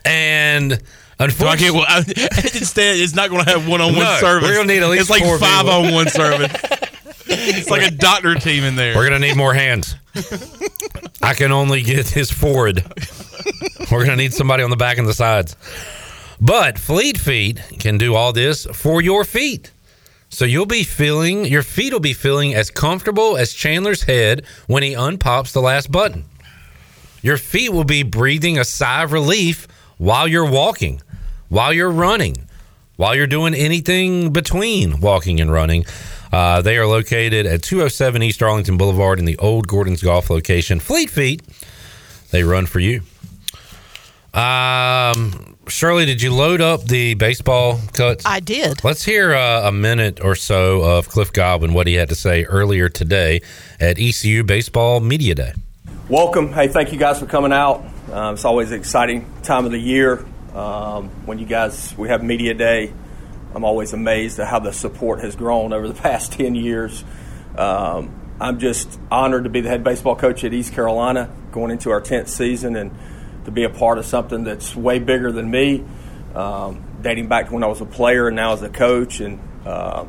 And 0.06 0.70
Do 0.72 0.78
I 1.20 1.26
unfortunately, 1.26 1.58
get 1.66 1.74
one? 1.74 1.86
I, 1.88 1.98
instead, 2.56 2.98
it's 2.98 3.16
not 3.16 3.30
going 3.30 3.44
to 3.46 3.52
have 3.52 3.68
one-on-one 3.68 4.04
No, 4.04 4.18
service. 4.20 4.50
we're 4.50 4.56
gonna 4.56 4.68
need 4.74 4.82
at 4.84 4.90
least 4.90 5.02
It's 5.02 5.10
like 5.10 5.24
four 5.24 5.36
people. 5.38 5.48
five-on-one 5.48 6.08
service. 6.10 6.52
it's 7.28 7.70
like 7.70 7.84
a 7.84 7.92
doctor 7.92 8.36
team 8.36 8.64
in 8.64 8.76
there. 8.76 8.96
we're 8.96 9.04
gonna 9.06 9.20
need 9.20 9.38
more 9.38 9.54
hands. 9.54 9.96
I 11.24 11.34
can 11.34 11.52
only 11.52 11.82
get 11.82 12.10
his 12.10 12.32
forward. 12.32 12.84
We're 13.92 14.06
gonna 14.06 14.18
need 14.18 14.34
somebody 14.34 14.64
on 14.64 14.70
the 14.70 14.76
back 14.76 14.98
and 14.98 15.08
the 15.08 15.14
sides. 15.14 15.56
But 16.40 16.80
Fleet 16.80 17.20
Feet 17.20 17.62
can 17.80 17.98
do 17.98 18.16
all 18.16 18.34
this 18.34 18.66
for 18.74 19.02
your 19.02 19.24
feet. 19.24 19.72
So 20.30 20.46
you'll 20.46 20.66
be 20.66 20.84
feeling 20.84 21.46
your 21.46 21.62
feet 21.62 21.92
will 21.92 22.00
be 22.00 22.14
feeling 22.14 22.56
as 22.56 22.72
comfortable 22.72 23.36
as 23.38 23.54
Chandler's 23.54 24.04
head 24.04 24.44
when 24.66 24.82
he 24.82 24.94
unpops 24.94 25.52
the 25.52 25.62
last 25.62 25.92
button. 25.92 26.26
Your 27.22 27.38
feet 27.38 27.72
will 27.72 27.84
be 27.84 28.04
breathing 28.04 28.58
a 28.58 28.64
sigh 28.64 29.04
of 29.04 29.12
relief 29.12 29.68
while 29.98 30.28
you're 30.28 30.50
walking, 30.50 31.02
while 31.50 31.74
you're 31.74 31.92
running, 31.92 32.48
while 32.96 33.14
you're 33.14 33.28
doing 33.28 33.54
anything 33.54 34.32
between 34.32 35.00
walking 35.02 35.40
and 35.40 35.52
running. 35.52 35.86
Uh, 36.32 36.62
they 36.62 36.78
are 36.78 36.88
located 36.88 37.46
at 37.46 37.62
207 37.62 38.24
East 38.24 38.42
Arlington 38.42 38.78
Boulevard 38.78 39.20
in 39.20 39.26
the 39.26 39.38
old 39.38 39.68
Gordon's 39.68 40.02
Golf 40.02 40.30
location. 40.30 40.80
Fleet 40.80 41.10
Feet, 41.10 41.42
they 42.32 42.44
run 42.44 42.66
for 42.66 42.80
you. 42.80 43.02
Um, 44.34 45.58
Shirley, 45.68 46.06
did 46.06 46.22
you 46.22 46.34
load 46.34 46.62
up 46.62 46.84
the 46.86 47.16
baseball 47.16 47.80
cuts? 47.94 48.26
I 48.26 48.40
did. 48.40 48.82
Let's 48.84 49.04
hear 49.04 49.34
uh, 49.34 49.68
a 49.68 49.72
minute 49.74 50.24
or 50.24 50.36
so 50.36 50.84
of 50.84 51.10
Cliff 51.10 51.34
Godwin, 51.34 51.74
what 51.74 51.86
he 51.86 51.96
had 51.96 52.10
to 52.10 52.16
say 52.16 52.46
earlier 52.46 52.88
today 52.88 53.42
at 53.80 54.00
ECU 54.00 54.44
Baseball 54.44 55.02
Media 55.02 55.36
Day. 55.36 55.54
Welcome. 56.08 56.54
Hey, 56.54 56.70
thank 56.70 56.94
you 56.94 57.00
guys 57.00 57.20
for 57.20 57.26
coming 57.26 57.52
out. 57.52 57.84
Uh, 58.10 58.32
it's 58.34 58.46
always 58.46 58.72
an 58.72 58.80
exciting 58.80 59.30
time 59.44 59.66
of 59.66 59.72
the 59.72 59.80
year 59.80 60.26
um, 60.54 61.10
when 61.26 61.40
you 61.40 61.46
guys 61.46 61.96
we 61.98 62.10
have 62.10 62.24
media 62.24 62.54
day. 62.54 62.94
I'm 63.54 63.64
always 63.64 63.94
amazed 63.94 64.40
at 64.40 64.48
how 64.48 64.60
the 64.60 64.72
support 64.72 65.22
has 65.22 65.36
grown 65.36 65.74
over 65.74 65.88
the 65.88 65.94
past 66.02 66.34
10 66.34 66.56
years. 66.56 67.04
Um, 67.58 68.18
I'm 68.40 68.60
just 68.60 69.00
honored 69.12 69.44
to 69.44 69.50
be 69.50 69.62
the 69.62 69.70
head 69.70 69.84
baseball 69.84 70.16
coach 70.16 70.44
at 70.44 70.54
East 70.54 70.74
Carolina, 70.74 71.30
going 71.52 71.72
into 71.72 71.92
our 71.92 72.02
10th 72.02 72.28
season, 72.28 72.76
and 72.76 72.92
to 73.46 73.52
be 73.52 73.64
a 73.64 73.70
part 73.70 73.98
of 73.98 74.06
something 74.06 74.44
that's 74.44 74.76
way 74.76 75.00
bigger 75.00 75.32
than 75.32 75.50
me, 75.50 75.84
um, 76.34 76.84
dating 77.02 77.28
back 77.28 77.48
to 77.48 77.54
when 77.54 77.64
I 77.64 77.68
was 77.68 77.82
a 77.82 77.86
player 77.86 78.28
and 78.28 78.36
now 78.36 78.54
as 78.54 78.62
a 78.62 78.70
coach. 78.70 79.20
And 79.20 79.40
uh, 79.66 80.06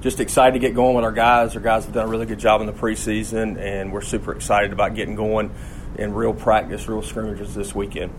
just 0.00 0.20
excited 0.20 0.54
to 0.54 0.58
get 0.58 0.74
going 0.74 0.96
with 0.96 1.04
our 1.04 1.12
guys. 1.12 1.54
Our 1.54 1.62
guys 1.62 1.84
have 1.84 1.94
done 1.94 2.06
a 2.06 2.08
really 2.08 2.26
good 2.26 2.38
job 2.38 2.60
in 2.60 2.66
the 2.66 2.72
preseason, 2.72 3.58
and 3.58 3.92
we're 3.92 4.02
super 4.02 4.32
excited 4.32 4.72
about 4.72 4.94
getting 4.94 5.14
going 5.14 5.54
in 5.96 6.14
real 6.14 6.34
practice, 6.34 6.88
real 6.88 7.02
scrimmages 7.02 7.54
this 7.54 7.74
weekend. 7.74 8.12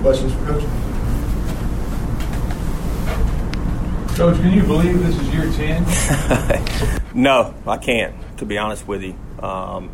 Questions 0.00 0.32
for 0.34 0.46
Coach? 0.46 0.95
Coach, 4.16 4.36
can 4.36 4.50
you 4.50 4.62
believe 4.62 4.98
this 5.02 5.14
is 5.14 5.28
year 5.28 5.52
10? 5.52 5.84
No, 7.14 7.54
I 7.66 7.76
can't, 7.76 8.14
to 8.38 8.46
be 8.46 8.56
honest 8.56 8.88
with 8.88 9.02
you. 9.02 9.14
Um, 9.42 9.90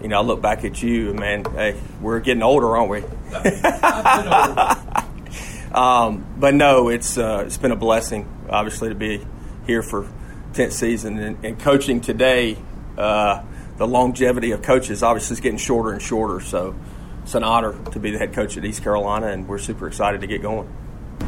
you 0.00 0.08
know, 0.08 0.18
I 0.18 0.22
look 0.22 0.40
back 0.40 0.64
at 0.64 0.82
you, 0.82 1.10
and 1.10 1.18
man, 1.18 1.44
hey, 1.44 1.78
we're 2.00 2.20
getting 2.20 2.42
older, 2.42 2.74
aren't 2.74 2.90
we? 2.90 3.00
um, 5.74 6.24
but 6.38 6.54
no, 6.54 6.88
it's 6.88 7.18
uh, 7.18 7.44
it's 7.46 7.58
been 7.58 7.70
a 7.70 7.76
blessing, 7.76 8.26
obviously, 8.48 8.88
to 8.88 8.94
be 8.94 9.26
here 9.66 9.82
for 9.82 10.08
10th 10.52 10.72
season 10.72 11.18
and, 11.18 11.44
and 11.44 11.60
coaching 11.60 12.00
today. 12.00 12.56
Uh, 12.96 13.42
the 13.76 13.86
longevity 13.86 14.52
of 14.52 14.62
coaches 14.62 15.02
obviously 15.02 15.34
is 15.34 15.40
getting 15.40 15.58
shorter 15.58 15.92
and 15.92 16.00
shorter, 16.00 16.40
so 16.40 16.74
it's 17.22 17.34
an 17.34 17.44
honor 17.44 17.74
to 17.92 17.98
be 17.98 18.10
the 18.10 18.18
head 18.18 18.32
coach 18.32 18.56
at 18.56 18.64
East 18.64 18.82
Carolina, 18.82 19.26
and 19.26 19.46
we're 19.46 19.58
super 19.58 19.86
excited 19.86 20.22
to 20.22 20.26
get 20.26 20.40
going. 20.40 20.66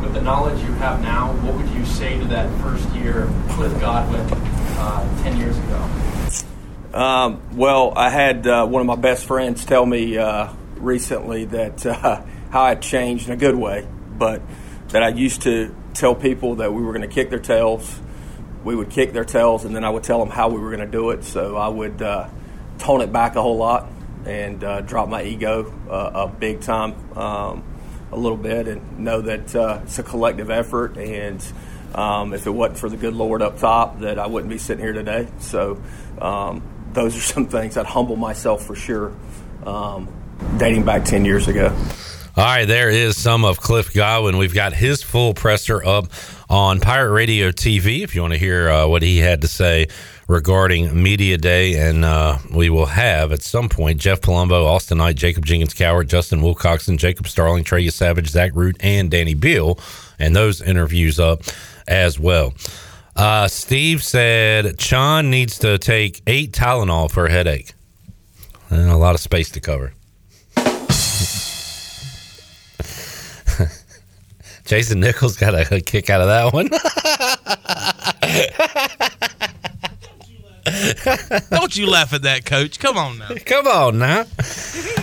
With 0.00 0.14
the 0.14 0.22
knowledge 0.22 0.58
you 0.62 0.72
have 0.74 1.02
now, 1.02 1.32
what 1.42 1.54
would 1.54 1.68
you 1.70 1.84
say 1.84 2.18
to 2.18 2.24
that 2.26 2.50
first 2.60 2.88
year 2.90 3.26
with 3.58 3.78
Godwin 3.80 4.26
uh, 4.78 5.22
10 5.22 5.36
years 5.38 5.58
ago? 5.58 5.90
Um, 6.94 7.56
well, 7.56 7.92
I 7.96 8.10
had 8.10 8.46
uh, 8.46 8.66
one 8.66 8.80
of 8.80 8.86
my 8.86 8.96
best 8.96 9.26
friends 9.26 9.64
tell 9.64 9.84
me 9.84 10.18
uh, 10.18 10.52
recently 10.76 11.46
that 11.46 11.86
uh, 11.86 12.22
how 12.50 12.62
I 12.62 12.74
changed 12.74 13.26
in 13.26 13.32
a 13.32 13.36
good 13.36 13.56
way, 13.56 13.86
but 14.16 14.42
that 14.88 15.02
I 15.02 15.08
used 15.08 15.42
to 15.42 15.74
tell 15.94 16.14
people 16.14 16.56
that 16.56 16.72
we 16.72 16.82
were 16.82 16.92
going 16.92 17.08
to 17.08 17.14
kick 17.14 17.30
their 17.30 17.38
tails 17.38 18.00
we 18.64 18.76
would 18.76 18.90
kick 18.90 19.12
their 19.12 19.24
tails, 19.24 19.64
and 19.64 19.74
then 19.74 19.84
I 19.84 19.90
would 19.90 20.04
tell 20.04 20.18
them 20.18 20.30
how 20.30 20.48
we 20.48 20.60
were 20.60 20.70
going 20.70 20.86
to 20.86 20.90
do 20.90 21.10
it. 21.10 21.24
So 21.24 21.56
I 21.56 21.68
would 21.68 22.00
uh, 22.00 22.28
tone 22.78 23.00
it 23.00 23.12
back 23.12 23.36
a 23.36 23.42
whole 23.42 23.56
lot 23.56 23.88
and 24.24 24.62
uh, 24.62 24.80
drop 24.82 25.08
my 25.08 25.24
ego 25.24 25.72
a 25.90 26.28
big 26.28 26.60
time 26.60 26.94
um, 27.18 27.64
a 28.12 28.16
little 28.16 28.36
bit, 28.36 28.68
and 28.68 28.98
know 28.98 29.20
that 29.22 29.54
uh, 29.54 29.80
it's 29.82 29.98
a 29.98 30.02
collective 30.02 30.50
effort. 30.50 30.96
And 30.96 31.44
um, 31.94 32.34
if 32.34 32.46
it 32.46 32.50
wasn't 32.50 32.78
for 32.78 32.88
the 32.88 32.96
good 32.96 33.14
Lord 33.14 33.42
up 33.42 33.58
top, 33.58 34.00
that 34.00 34.18
I 34.18 34.26
wouldn't 34.26 34.50
be 34.50 34.58
sitting 34.58 34.84
here 34.84 34.92
today. 34.92 35.28
So 35.38 35.80
um, 36.20 36.62
those 36.92 37.16
are 37.16 37.20
some 37.20 37.46
things 37.46 37.74
that 37.74 37.86
humble 37.86 38.16
myself 38.16 38.64
for 38.64 38.74
sure, 38.74 39.12
um, 39.64 40.08
dating 40.58 40.84
back 40.84 41.04
ten 41.04 41.24
years 41.24 41.48
ago. 41.48 41.74
All 42.34 42.44
right, 42.44 42.64
there 42.64 42.88
is 42.88 43.20
some 43.20 43.44
of 43.44 43.60
Cliff 43.60 43.92
Godwin. 43.92 44.38
We've 44.38 44.54
got 44.54 44.72
his 44.72 45.02
full 45.02 45.34
presser 45.34 45.84
up 45.84 46.06
on 46.48 46.80
Pirate 46.80 47.12
Radio 47.12 47.50
TV 47.50 48.02
if 48.02 48.14
you 48.14 48.22
want 48.22 48.32
to 48.32 48.38
hear 48.38 48.70
uh, 48.70 48.86
what 48.86 49.02
he 49.02 49.18
had 49.18 49.42
to 49.42 49.48
say 49.48 49.88
regarding 50.28 51.02
Media 51.02 51.38
Day. 51.38 51.74
And 51.74 52.04
uh, 52.04 52.38
we 52.54 52.70
will 52.70 52.86
have 52.86 53.32
at 53.32 53.42
some 53.42 53.68
point 53.68 54.00
Jeff 54.00 54.20
Palumbo, 54.20 54.64
Austin 54.64 54.98
Knight, 54.98 55.16
Jacob 55.16 55.44
Jenkins 55.44 55.74
Cowart, 55.74 56.08
Justin 56.08 56.40
Wilcoxon, 56.40 56.98
Jacob 56.98 57.28
Starling, 57.28 57.64
Trey 57.64 57.88
Savage, 57.88 58.28
Zach 58.28 58.52
Root, 58.54 58.76
and 58.80 59.10
Danny 59.10 59.34
Beal. 59.34 59.78
And 60.18 60.34
those 60.34 60.60
interviews 60.60 61.18
up 61.18 61.42
as 61.88 62.18
well. 62.18 62.54
Uh, 63.14 63.46
Steve 63.48 64.02
said 64.02 64.78
Chon 64.78 65.30
needs 65.30 65.58
to 65.58 65.78
take 65.78 66.22
eight 66.26 66.52
Tylenol 66.52 67.10
for 67.10 67.26
a 67.26 67.30
headache. 67.30 67.74
And 68.70 68.88
a 68.88 68.96
lot 68.96 69.14
of 69.14 69.20
space 69.20 69.50
to 69.50 69.60
cover. 69.60 69.92
Jason 74.64 75.00
Nichols 75.00 75.36
got 75.36 75.54
a, 75.54 75.82
kick 75.82 76.08
out 76.08 76.22
of 76.22 76.28
that 76.28 76.54
one. 76.54 76.70
Don't 81.50 81.76
you 81.76 81.88
laugh 81.88 82.12
at 82.12 82.22
that, 82.22 82.44
coach. 82.44 82.78
Come 82.78 82.96
on 82.96 83.18
now. 83.18 83.28
Come 83.46 83.66
on 83.66 83.98
now. 83.98 84.24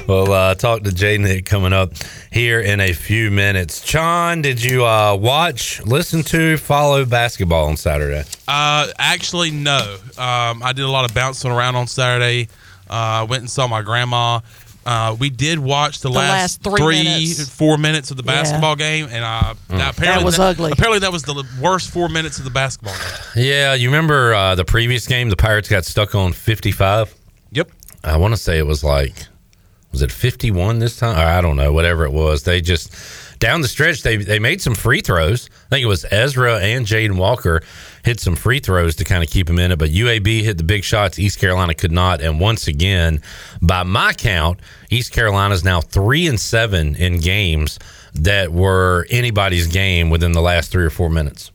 We'll 0.08 0.32
uh, 0.32 0.56
talk 0.56 0.84
to 0.84 0.92
Jay 0.92 1.18
Nick 1.18 1.46
coming 1.46 1.74
up 1.74 1.94
here 2.32 2.60
in 2.60 2.80
a 2.80 2.94
few 2.94 3.30
minutes. 3.30 3.82
Chon, 3.82 4.42
did 4.42 4.64
you 4.64 4.86
uh, 4.86 5.16
watch, 5.16 5.82
listen 5.86 6.24
to, 6.24 6.58
follow 6.58 7.06
basketball 7.06 7.68
on 7.68 7.78
Saturday? 7.78 8.24
Uh, 8.48 8.88
actually, 8.98 9.52
no. 9.52 9.98
Um, 10.18 10.64
I 10.64 10.72
did 10.74 10.86
a 10.86 10.90
lot 10.90 11.06
of 11.06 11.14
bouncing 11.14 11.52
around 11.52 11.76
on 11.76 11.88
Saturday. 11.88 12.48
Uh, 12.90 13.26
went 13.30 13.42
and 13.42 13.50
saw 13.50 13.68
my 13.68 13.82
grandma. 13.82 14.40
Uh, 14.86 15.16
we 15.20 15.30
did 15.30 15.60
watch 15.60 16.00
the, 16.00 16.10
The 16.10 16.16
last, 16.16 16.66
last 16.66 16.78
three 16.80 17.04
minutes. 17.04 17.50
four 17.50 17.78
minutes 17.78 18.12
of 18.12 18.18
the 18.18 18.24
Yeah. 18.24 18.32
basketball 18.42 18.76
game, 18.76 19.08
and 19.12 19.24
uh, 19.24 19.54
Mm. 19.70 19.78
that 19.78 19.94
apparently 19.96 20.06
That 20.06 20.24
was 20.26 20.40
ugly. 20.40 20.72
Apparently, 20.72 21.00
that 21.00 21.12
was 21.12 21.24
the 21.24 21.44
worst 21.62 21.90
four 21.92 22.10
minutes 22.10 22.38
of 22.40 22.44
the 22.46 22.50
basketball 22.50 22.94
game. 22.96 23.44
Yeah, 23.46 23.74
you 23.76 23.90
remember 23.90 24.34
uh, 24.34 24.56
the 24.56 24.66
previous 24.66 25.06
game? 25.06 25.30
The 25.30 25.36
Pirates 25.36 25.70
got 25.70 25.86
stuck 25.86 26.16
on 26.16 26.34
55. 26.34 27.14
Yep. 27.52 27.70
I 28.04 28.18
want 28.18 28.34
to 28.34 28.38
say 28.38 28.58
it 28.58 28.66
was 28.66 28.84
like, 28.84 29.14
was 29.92 30.02
it 30.02 30.12
51 30.12 30.80
this 30.80 30.98
time? 30.98 31.18
Or 31.18 31.24
I 31.24 31.42
don't 31.42 31.58
know, 31.58 31.72
whatever 31.74 32.06
it 32.06 32.12
was. 32.14 32.44
They 32.44 32.62
just, 32.62 32.94
down 33.40 33.62
the 33.62 33.68
stretch, 33.68 34.04
they, 34.04 34.18
they 34.18 34.38
made 34.38 34.62
some 34.62 34.76
free 34.76 35.02
throws. 35.02 35.50
I 35.68 35.70
think 35.70 35.84
it 35.84 35.88
was 35.88 36.06
Ezra 36.12 36.60
and 36.60 36.86
Jaden 36.86 37.18
Walker 37.18 37.62
hit 38.04 38.20
some 38.20 38.36
free 38.36 38.60
throws 38.60 38.96
to 38.98 39.06
kind 39.06 39.24
of 39.24 39.30
keep 39.30 39.48
them 39.48 39.60
in 39.60 39.72
it, 39.72 39.80
but 39.80 39.90
UAB 39.90 40.44
hit 40.44 40.58
the 40.58 40.64
big 40.64 40.84
shots. 40.84 41.18
East 41.18 41.40
Carolina 41.40 41.74
could 41.74 41.92
not. 41.92 42.22
And 42.22 42.40
once 42.40 42.68
again, 42.68 43.22
by 43.62 43.84
my 43.84 44.14
count, 44.14 44.60
East 44.90 45.14
Carolina 45.14 45.54
is 45.54 45.64
now 45.64 45.80
three 45.80 46.28
and 46.28 46.40
seven 46.40 46.96
in 46.96 47.20
games 47.20 47.80
that 48.14 48.52
were 48.52 49.08
anybody's 49.10 49.68
game 49.68 50.10
within 50.10 50.34
the 50.34 50.42
last 50.42 50.72
three 50.72 50.86
or 50.86 50.90
four 50.90 51.10
minutes. 51.10 51.52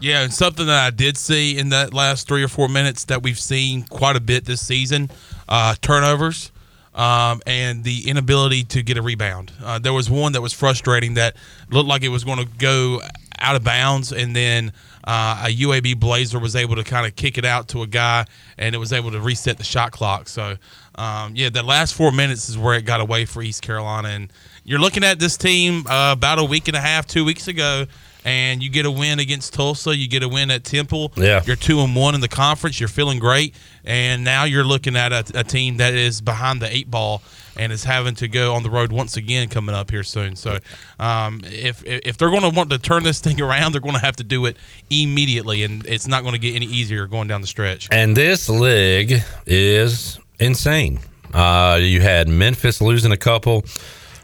Yeah, 0.00 0.22
and 0.22 0.32
something 0.32 0.66
that 0.66 0.86
I 0.86 0.90
did 0.90 1.16
see 1.16 1.58
in 1.58 1.70
that 1.70 1.92
last 1.92 2.28
three 2.28 2.42
or 2.42 2.48
four 2.48 2.68
minutes 2.68 3.06
that 3.06 3.22
we've 3.22 3.38
seen 3.38 3.82
quite 3.84 4.14
a 4.14 4.20
bit 4.20 4.44
this 4.44 4.64
season 4.64 5.10
uh, 5.48 5.74
turnovers 5.80 6.52
um, 6.98 7.40
and 7.46 7.84
the 7.84 8.08
inability 8.10 8.64
to 8.64 8.82
get 8.82 8.98
a 8.98 9.02
rebound. 9.02 9.52
Uh, 9.62 9.78
there 9.78 9.92
was 9.92 10.10
one 10.10 10.32
that 10.32 10.42
was 10.42 10.52
frustrating 10.52 11.14
that 11.14 11.36
looked 11.70 11.88
like 11.88 12.02
it 12.02 12.08
was 12.08 12.24
going 12.24 12.38
to 12.38 12.48
go 12.58 13.00
out 13.38 13.54
of 13.54 13.62
bounds, 13.62 14.12
and 14.12 14.34
then 14.34 14.72
uh, 15.04 15.44
a 15.46 15.56
UAB 15.56 16.00
Blazer 16.00 16.40
was 16.40 16.56
able 16.56 16.74
to 16.74 16.82
kind 16.82 17.06
of 17.06 17.14
kick 17.14 17.38
it 17.38 17.44
out 17.44 17.68
to 17.68 17.82
a 17.82 17.86
guy, 17.86 18.26
and 18.58 18.74
it 18.74 18.78
was 18.78 18.92
able 18.92 19.12
to 19.12 19.20
reset 19.20 19.58
the 19.58 19.64
shot 19.64 19.92
clock. 19.92 20.28
So, 20.28 20.56
um, 20.96 21.36
yeah, 21.36 21.50
the 21.50 21.62
last 21.62 21.94
four 21.94 22.10
minutes 22.10 22.48
is 22.48 22.58
where 22.58 22.74
it 22.74 22.84
got 22.84 23.00
away 23.00 23.24
for 23.24 23.42
East 23.42 23.62
Carolina. 23.62 24.08
And 24.08 24.32
you're 24.64 24.80
looking 24.80 25.04
at 25.04 25.20
this 25.20 25.36
team 25.36 25.86
uh, 25.86 26.14
about 26.16 26.40
a 26.40 26.44
week 26.44 26.66
and 26.66 26.76
a 26.76 26.80
half, 26.80 27.06
two 27.06 27.24
weeks 27.24 27.46
ago, 27.46 27.86
and 28.24 28.62
you 28.62 28.68
get 28.70 28.86
a 28.86 28.90
win 28.90 29.18
against 29.18 29.54
Tulsa, 29.54 29.96
you 29.96 30.08
get 30.08 30.22
a 30.22 30.28
win 30.28 30.50
at 30.50 30.64
Temple. 30.64 31.12
Yeah. 31.16 31.42
You're 31.44 31.56
two 31.56 31.80
and 31.80 31.94
one 31.94 32.14
in 32.14 32.20
the 32.20 32.28
conference. 32.28 32.80
You're 32.80 32.88
feeling 32.88 33.18
great, 33.18 33.54
and 33.84 34.24
now 34.24 34.44
you're 34.44 34.64
looking 34.64 34.96
at 34.96 35.12
a, 35.12 35.24
a 35.40 35.44
team 35.44 35.78
that 35.78 35.94
is 35.94 36.20
behind 36.20 36.60
the 36.60 36.74
eight 36.74 36.90
ball 36.90 37.22
and 37.56 37.72
is 37.72 37.84
having 37.84 38.14
to 38.14 38.28
go 38.28 38.54
on 38.54 38.62
the 38.62 38.70
road 38.70 38.92
once 38.92 39.16
again 39.16 39.48
coming 39.48 39.74
up 39.74 39.90
here 39.90 40.04
soon. 40.04 40.36
So, 40.36 40.58
um, 40.98 41.40
if 41.44 41.82
if 41.84 42.16
they're 42.16 42.30
going 42.30 42.42
to 42.42 42.50
want 42.50 42.70
to 42.70 42.78
turn 42.78 43.02
this 43.02 43.20
thing 43.20 43.40
around, 43.40 43.72
they're 43.72 43.80
going 43.80 43.94
to 43.94 44.00
have 44.00 44.16
to 44.16 44.24
do 44.24 44.46
it 44.46 44.56
immediately, 44.90 45.62
and 45.64 45.84
it's 45.86 46.06
not 46.06 46.22
going 46.22 46.34
to 46.34 46.38
get 46.38 46.54
any 46.54 46.66
easier 46.66 47.06
going 47.06 47.28
down 47.28 47.40
the 47.40 47.46
stretch. 47.46 47.88
And 47.90 48.16
this 48.16 48.48
league 48.48 49.22
is 49.46 50.18
insane. 50.38 51.00
Uh, 51.34 51.78
you 51.80 52.00
had 52.00 52.28
Memphis 52.28 52.80
losing 52.80 53.12
a 53.12 53.16
couple 53.16 53.64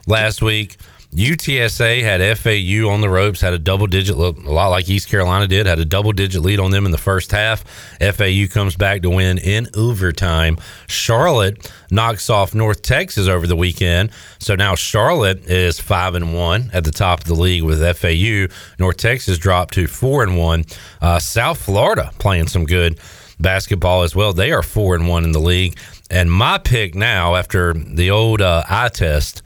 last 0.06 0.40
week. 0.42 0.76
UTSA 1.14 2.02
had 2.02 2.38
FAU 2.38 2.90
on 2.92 3.00
the 3.00 3.08
ropes, 3.08 3.40
had 3.40 3.52
a 3.52 3.58
double 3.58 3.86
digit, 3.86 4.16
look, 4.16 4.36
a 4.36 4.50
lot 4.50 4.68
like 4.68 4.88
East 4.88 5.08
Carolina 5.08 5.46
did, 5.46 5.66
had 5.66 5.78
a 5.78 5.84
double 5.84 6.10
digit 6.10 6.42
lead 6.42 6.58
on 6.58 6.72
them 6.72 6.86
in 6.86 6.90
the 6.90 6.98
first 6.98 7.30
half. 7.30 7.62
FAU 8.00 8.46
comes 8.50 8.74
back 8.74 9.02
to 9.02 9.10
win 9.10 9.38
in 9.38 9.68
overtime. 9.76 10.58
Charlotte 10.88 11.72
knocks 11.88 12.28
off 12.28 12.52
North 12.52 12.82
Texas 12.82 13.28
over 13.28 13.46
the 13.46 13.54
weekend. 13.54 14.10
So 14.40 14.56
now 14.56 14.74
Charlotte 14.74 15.48
is 15.48 15.78
5 15.78 16.16
and 16.16 16.34
1 16.34 16.70
at 16.72 16.82
the 16.82 16.90
top 16.90 17.20
of 17.20 17.26
the 17.26 17.34
league 17.34 17.62
with 17.62 17.78
FAU. 17.96 18.52
North 18.80 18.96
Texas 18.96 19.38
dropped 19.38 19.74
to 19.74 19.86
4 19.86 20.24
and 20.24 20.36
1. 20.36 20.64
Uh, 21.00 21.20
South 21.20 21.60
Florida 21.60 22.10
playing 22.18 22.48
some 22.48 22.64
good 22.64 22.98
basketball 23.38 24.02
as 24.02 24.16
well. 24.16 24.32
They 24.32 24.50
are 24.50 24.62
4 24.62 24.96
and 24.96 25.08
1 25.08 25.22
in 25.22 25.30
the 25.30 25.38
league. 25.38 25.78
And 26.10 26.30
my 26.30 26.58
pick 26.58 26.96
now 26.96 27.36
after 27.36 27.72
the 27.72 28.10
old 28.10 28.42
uh, 28.42 28.64
eye 28.68 28.88
test 28.88 29.42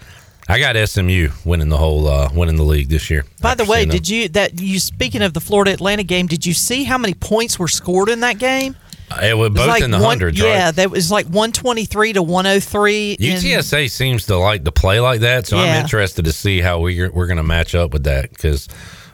I 0.51 0.59
got 0.59 0.77
SMU 0.89 1.29
winning 1.45 1.69
the 1.69 1.77
whole 1.77 2.07
uh, 2.09 2.31
winning 2.33 2.57
the 2.57 2.63
league 2.63 2.89
this 2.89 3.11
year. 3.11 3.25
By 3.43 3.55
the 3.55 3.65
way, 3.67 3.85
did 3.85 4.09
you 4.09 4.29
that 4.31 4.61
you 4.61 4.79
speaking 4.81 5.21
of 5.23 5.35
the 5.35 5.41
Florida 5.41 5.73
Atlantic 5.73 6.07
game? 6.07 6.27
Did 6.27 6.47
you 6.47 6.55
see 6.55 6.85
how 6.85 6.97
many 6.99 7.15
points 7.15 7.59
were 7.59 7.69
scored 7.69 8.09
in 8.09 8.21
that 8.21 8.39
game? 8.39 8.75
it 9.23 9.37
was 9.37 9.47
It 9.49 9.53
was 9.53 9.61
both 9.61 9.69
like 9.69 9.83
in 9.83 9.91
the 9.91 9.99
one- 9.99 10.07
hundreds, 10.07 10.39
Yeah, 10.39 10.67
right? 10.67 10.75
that 10.77 10.91
was 10.91 11.11
like 11.11 11.27
one 11.27 11.53
twenty 11.53 11.85
three 11.85 12.13
to 12.15 12.23
one 12.23 12.45
hundred 12.47 12.63
three. 12.63 13.17
UTSA 13.21 13.91
seems 13.91 14.27
to 14.27 14.37
like 14.39 14.65
to 14.65 14.73
play 14.73 15.01
like 15.01 15.21
that, 15.21 15.47
so 15.47 15.59
I'm 15.59 15.81
interested 15.83 16.25
to 16.25 16.33
see 16.33 16.61
how 16.61 16.79
we 16.81 17.09
we're 17.09 17.27
going 17.27 17.37
to 17.39 17.43
match 17.43 17.75
up 17.75 17.93
with 17.93 18.05
that 18.05 18.31
because 18.31 18.69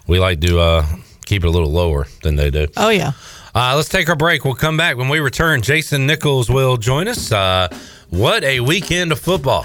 we 0.06 0.20
like 0.20 0.40
to 0.43 0.61
uh, 0.61 0.86
keep 1.27 1.43
it 1.44 1.47
a 1.48 1.51
little 1.51 1.70
lower 1.70 2.06
than 2.23 2.36
they 2.36 2.51
do. 2.51 2.69
Oh 2.77 2.90
yeah. 2.90 3.12
Uh, 3.56 3.74
let's 3.77 3.89
take 3.89 4.09
our 4.09 4.16
break. 4.16 4.44
We'll 4.44 4.55
come 4.55 4.77
back 4.77 4.97
when 4.97 5.09
we 5.09 5.20
return. 5.20 5.62
Jason 5.62 6.06
Nichols 6.09 6.51
will 6.51 6.77
join 6.77 7.06
us. 7.06 7.31
Uh, 7.31 7.69
what 8.11 8.43
a 8.43 8.59
weekend 8.61 9.12
of 9.12 9.20
football! 9.20 9.65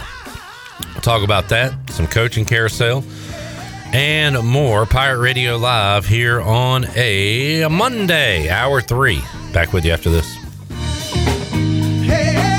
We'll 0.86 1.02
talk 1.02 1.24
about 1.24 1.50
that, 1.50 1.74
some 1.92 2.08
coaching 2.08 2.46
carousel, 2.46 3.04
and 3.94 4.44
more. 4.46 4.86
Pirate 4.86 5.20
Radio 5.20 5.58
Live 5.58 6.06
here 6.06 6.42
on 6.42 6.86
a 6.96 7.68
Monday, 7.70 8.50
hour 8.50 8.82
three. 8.82 9.22
Back 9.54 9.74
with 9.74 9.86
you 9.86 9.92
after 9.92 10.10
this. 10.10 10.36
Here, 12.06 12.50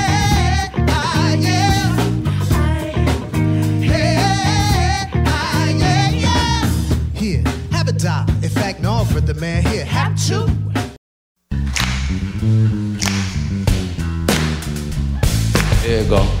man 9.41 9.63
here, 9.65 9.83
have 9.83 10.15
to. 10.27 10.45
There 15.81 16.03
you 16.03 16.09
go. 16.09 16.40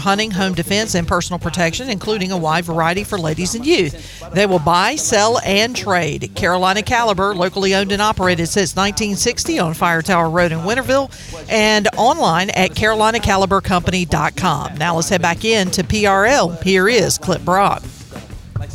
hunting, 0.00 0.32
home 0.32 0.54
defense, 0.54 0.94
and 0.94 1.06
personal 1.06 1.38
protection, 1.38 1.88
including 1.88 2.32
a 2.32 2.36
wide 2.36 2.64
variety 2.64 3.04
for 3.04 3.18
ladies 3.18 3.54
and 3.54 3.64
youth. 3.64 4.20
They 4.32 4.46
will 4.46 4.58
buy, 4.58 4.96
sell, 4.96 5.38
and 5.40 5.76
trade. 5.76 6.32
Carolina 6.34 6.82
Caliber, 6.82 7.34
locally 7.34 7.74
owned 7.74 7.92
and 7.92 8.02
operated 8.02 8.48
since 8.48 8.74
1960 8.74 9.58
on 9.58 9.74
Fire 9.74 10.02
Tower 10.02 10.28
Road 10.28 10.52
in 10.52 10.58
Winterville, 10.60 11.10
and 11.48 11.88
online 11.96 12.50
at 12.50 12.72
carolinacalibercompany.com. 12.72 14.76
Now 14.76 14.96
let's 14.96 15.08
head 15.08 15.22
back 15.22 15.44
in 15.44 15.70
to 15.70 15.82
PRL. 15.82 16.62
Here 16.62 16.88
is 16.88 17.18
Clip 17.18 17.44
Brock. 17.44 17.82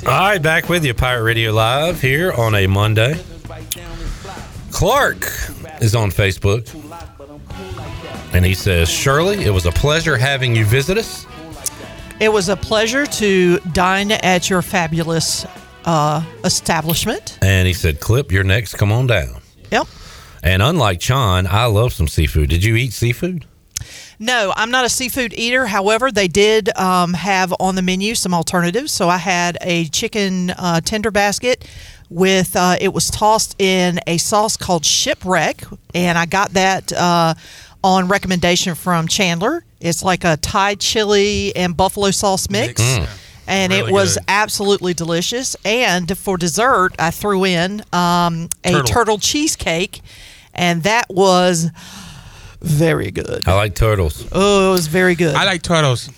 All 0.06 0.12
right, 0.12 0.42
back 0.42 0.70
with 0.70 0.86
you, 0.86 0.94
Pirate 0.94 1.24
Radio 1.24 1.52
Live 1.52 2.02
here 2.02 2.32
on 2.32 2.54
a 2.54 2.68
Monday. 2.68 3.20
Clark 4.72 5.24
is 5.82 5.96
on 5.96 6.12
Facebook, 6.12 6.85
and 8.36 8.46
he 8.46 8.54
says, 8.54 8.90
"Shirley, 8.90 9.46
it 9.46 9.52
was 9.52 9.66
a 9.66 9.72
pleasure 9.72 10.18
having 10.18 10.56
you 10.56 10.66
visit 10.66 10.98
us. 10.98 11.26
It 12.20 12.30
was 12.30 12.50
a 12.50 12.58
pleasure 12.58 13.06
to 13.06 13.60
dine 13.72 14.12
at 14.12 14.50
your 14.50 14.62
fabulous 14.62 15.46
uh, 15.86 16.24
establishment. 16.44 17.40
And 17.42 17.66
he 17.66 17.74
said, 17.74 18.02
"Clip, 18.02 18.32
you're 18.32 18.44
next. 18.44 18.76
Come 18.76 18.92
on 18.92 19.08
down." 19.08 19.42
Yep. 19.72 19.88
And 20.44 20.62
unlike 20.62 21.00
Chon, 21.00 21.48
I 21.48 21.66
love 21.66 21.94
some 21.94 22.08
seafood. 22.08 22.50
Did 22.50 22.64
you 22.64 22.76
eat 22.76 22.92
seafood? 22.92 23.46
No, 24.20 24.54
I'm 24.56 24.72
not 24.72 24.86
a 24.86 24.90
seafood 24.90 25.34
eater. 25.34 25.66
However, 25.66 26.12
they 26.12 26.28
did 26.28 26.76
um, 26.78 27.14
have 27.14 27.54
on 27.60 27.76
the 27.76 27.82
menu 27.82 28.16
some 28.16 28.34
alternatives. 28.34 28.92
So 28.92 29.10
I 29.10 29.18
had 29.18 29.58
a 29.62 29.86
chicken 29.86 30.52
uh, 30.52 30.82
tender 30.82 31.12
basket 31.12 31.68
with 32.10 32.56
uh, 32.56 32.76
it 32.80 32.94
was 32.94 33.10
tossed 33.10 33.60
in 33.60 34.00
a 34.08 34.18
sauce 34.18 34.58
called 34.58 34.86
shipwreck, 34.86 35.64
and 35.94 36.18
I 36.18 36.26
got 36.26 36.52
that 36.52 36.94
uh, 36.94 37.34
on 37.86 38.08
recommendation 38.08 38.74
from 38.74 39.08
Chandler. 39.08 39.64
It's 39.80 40.02
like 40.02 40.24
a 40.24 40.38
Thai 40.38 40.74
chili 40.74 41.56
and 41.56 41.78
buffalo 41.78 42.10
sauce 42.10 42.50
mix. 42.50 42.82
Mm. 42.82 43.08
And 43.48 43.72
it 43.72 43.92
was 43.92 44.16
good. 44.16 44.24
absolutely 44.28 44.96
delicious. 44.96 45.56
And 45.64 46.18
for 46.18 46.36
dessert, 46.36 46.94
I 46.98 47.12
threw 47.12 47.46
in 47.46 47.84
um, 47.94 48.50
a 48.64 48.72
Turtle. 48.72 48.84
turtle 48.84 49.18
cheesecake, 49.20 50.02
and 50.56 50.82
that 50.82 51.06
was 51.12 51.70
very 52.60 53.12
good. 53.12 53.48
I 53.48 53.54
like 53.54 53.76
turtles. 53.76 54.28
Oh, 54.32 54.70
it 54.70 54.72
was 54.72 54.88
very 54.88 55.14
good. 55.14 55.36
I 55.36 55.46
like 55.46 55.62
turtles. 55.62 56.10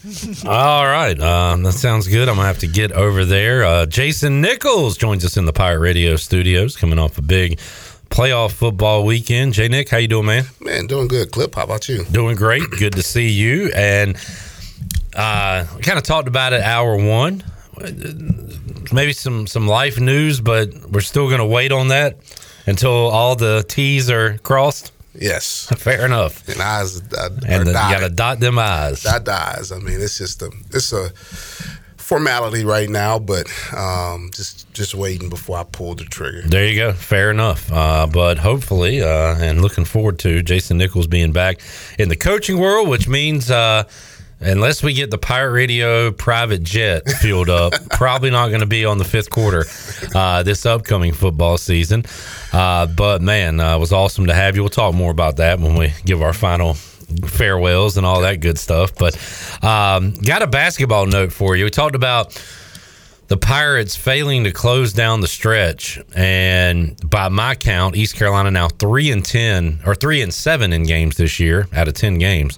All 0.45 0.85
right, 0.85 1.19
um, 1.19 1.63
that 1.63 1.73
sounds 1.73 2.07
good. 2.07 2.29
I'm 2.29 2.35
gonna 2.37 2.47
have 2.47 2.59
to 2.59 2.67
get 2.67 2.93
over 2.93 3.25
there. 3.25 3.65
Uh, 3.65 3.85
Jason 3.85 4.39
Nichols 4.39 4.95
joins 4.95 5.25
us 5.25 5.35
in 5.35 5.43
the 5.43 5.51
Pirate 5.51 5.79
Radio 5.79 6.15
studios, 6.15 6.77
coming 6.77 6.97
off 6.97 7.17
a 7.17 7.21
big 7.21 7.59
playoff 8.09 8.51
football 8.51 9.05
weekend. 9.05 9.53
Jay 9.53 9.67
Nick, 9.67 9.89
how 9.89 9.97
you 9.97 10.07
doing, 10.07 10.25
man? 10.25 10.45
Man, 10.59 10.87
doing 10.87 11.07
good. 11.07 11.31
Clip, 11.31 11.53
how 11.55 11.63
about 11.63 11.87
you? 11.89 12.03
Doing 12.05 12.35
great. 12.35 12.63
Good 12.71 12.93
to 12.93 13.03
see 13.03 13.29
you. 13.29 13.71
And 13.75 14.15
uh, 15.15 15.65
we 15.75 15.81
kind 15.81 15.97
of 15.97 16.03
talked 16.03 16.27
about 16.27 16.53
it 16.53 16.61
hour 16.61 16.95
one. 16.95 17.43
Maybe 18.91 19.13
some 19.13 19.47
some 19.47 19.67
life 19.67 19.99
news, 19.99 20.41
but 20.41 20.73
we're 20.89 21.01
still 21.01 21.29
gonna 21.29 21.45
wait 21.45 21.71
on 21.71 21.89
that 21.89 22.17
until 22.65 22.91
all 22.91 23.35
the 23.35 23.63
T's 23.67 24.09
are 24.09 24.37
crossed. 24.39 24.91
Yes. 25.13 25.67
Fair 25.77 26.05
enough. 26.05 26.47
And 26.47 26.61
eyes 26.61 27.01
uh, 27.13 27.29
And 27.47 27.67
the, 27.67 27.71
you 27.71 27.73
gotta 27.73 28.09
dot 28.09 28.39
them 28.39 28.57
eyes. 28.59 29.03
Dot 29.03 29.23
dies. 29.25 29.71
I 29.71 29.79
mean, 29.79 29.99
it's 29.99 30.17
just 30.17 30.41
a 30.41 30.51
it's 30.71 30.93
a 30.93 31.11
formality 32.07 32.63
right 32.63 32.89
now, 32.89 33.19
but 33.19 33.47
um, 33.75 34.29
just 34.33 34.71
just 34.73 34.95
waiting 34.95 35.27
before 35.29 35.57
I 35.57 35.63
pull 35.63 35.93
the 35.93 36.05
trigger. 36.05 36.41
There 36.47 36.65
you 36.65 36.75
go. 36.75 36.93
Fair 36.93 37.31
enough. 37.31 37.69
Uh, 37.69 38.07
but 38.07 38.37
hopefully, 38.37 39.01
uh, 39.01 39.35
and 39.37 39.61
looking 39.61 39.83
forward 39.83 40.17
to 40.19 40.41
Jason 40.41 40.77
Nichols 40.77 41.07
being 41.07 41.33
back 41.33 41.59
in 41.99 42.07
the 42.07 42.15
coaching 42.15 42.59
world, 42.59 42.87
which 42.87 43.09
means 43.09 43.51
uh, 43.51 43.83
unless 44.39 44.81
we 44.81 44.93
get 44.93 45.11
the 45.11 45.17
Pirate 45.17 45.51
Radio 45.51 46.11
private 46.11 46.63
jet 46.63 47.09
fueled 47.19 47.49
up, 47.49 47.73
probably 47.89 48.29
not 48.29 48.47
going 48.47 48.61
to 48.61 48.65
be 48.67 48.85
on 48.85 48.99
the 48.99 49.05
fifth 49.05 49.29
quarter 49.29 49.65
uh, 50.15 50.43
this 50.43 50.65
upcoming 50.65 51.11
football 51.11 51.57
season. 51.57 52.05
Uh, 52.53 52.85
but 52.87 53.21
man, 53.21 53.59
uh, 53.59 53.75
it 53.75 53.79
was 53.79 53.91
awesome 53.91 54.27
to 54.27 54.33
have 54.33 54.55
you. 54.55 54.61
We'll 54.61 54.69
talk 54.69 54.95
more 54.95 55.11
about 55.11 55.37
that 55.37 55.59
when 55.59 55.75
we 55.75 55.91
give 56.05 56.21
our 56.21 56.33
final 56.33 56.77
farewells 57.25 57.97
and 57.97 58.05
all 58.05 58.21
that 58.21 58.39
good 58.41 58.57
stuff. 58.57 58.95
But 58.95 59.15
um, 59.63 60.13
got 60.13 60.41
a 60.41 60.47
basketball 60.47 61.05
note 61.05 61.31
for 61.31 61.55
you. 61.55 61.63
We 61.65 61.69
talked 61.69 61.95
about 61.95 62.41
the 63.27 63.37
Pirates 63.37 63.95
failing 63.95 64.45
to 64.45 64.51
close 64.51 64.93
down 64.93 65.19
the 65.19 65.27
stretch, 65.27 65.99
and 66.15 66.97
by 67.09 67.27
my 67.27 67.55
count, 67.55 67.95
East 67.95 68.15
Carolina 68.15 68.51
now 68.51 68.69
three 68.69 69.11
and 69.11 69.23
ten 69.23 69.79
or 69.85 69.95
three 69.95 70.21
and 70.21 70.33
seven 70.33 70.71
in 70.71 70.83
games 70.83 71.17
this 71.17 71.39
year 71.39 71.67
out 71.73 71.89
of 71.89 71.93
ten 71.93 72.19
games, 72.19 72.57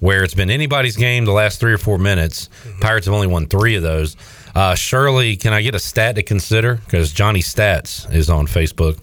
where 0.00 0.24
it's 0.24 0.34
been 0.34 0.50
anybody's 0.50 0.96
game 0.96 1.24
the 1.24 1.32
last 1.32 1.60
three 1.60 1.72
or 1.72 1.78
four 1.78 1.98
minutes. 1.98 2.48
Pirates 2.80 3.06
have 3.06 3.14
only 3.14 3.28
won 3.28 3.46
three 3.46 3.76
of 3.76 3.82
those. 3.82 4.16
Uh, 4.58 4.74
Shirley, 4.74 5.36
can 5.36 5.52
I 5.52 5.62
get 5.62 5.76
a 5.76 5.78
stat 5.78 6.16
to 6.16 6.24
consider? 6.24 6.80
Because 6.84 7.12
Johnny 7.12 7.42
Stats 7.42 8.12
is 8.12 8.28
on 8.28 8.48
Facebook. 8.48 8.96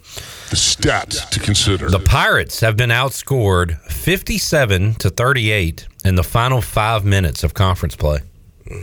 The 0.50 0.56
stats 0.56 1.30
to 1.30 1.40
consider. 1.40 1.88
The 1.88 1.98
Pirates 1.98 2.60
have 2.60 2.76
been 2.76 2.90
outscored 2.90 3.80
57 3.90 4.96
to 4.96 5.08
38 5.08 5.88
in 6.04 6.14
the 6.14 6.22
final 6.22 6.60
five 6.60 7.06
minutes 7.06 7.42
of 7.42 7.54
conference 7.54 7.96
play. 7.96 8.18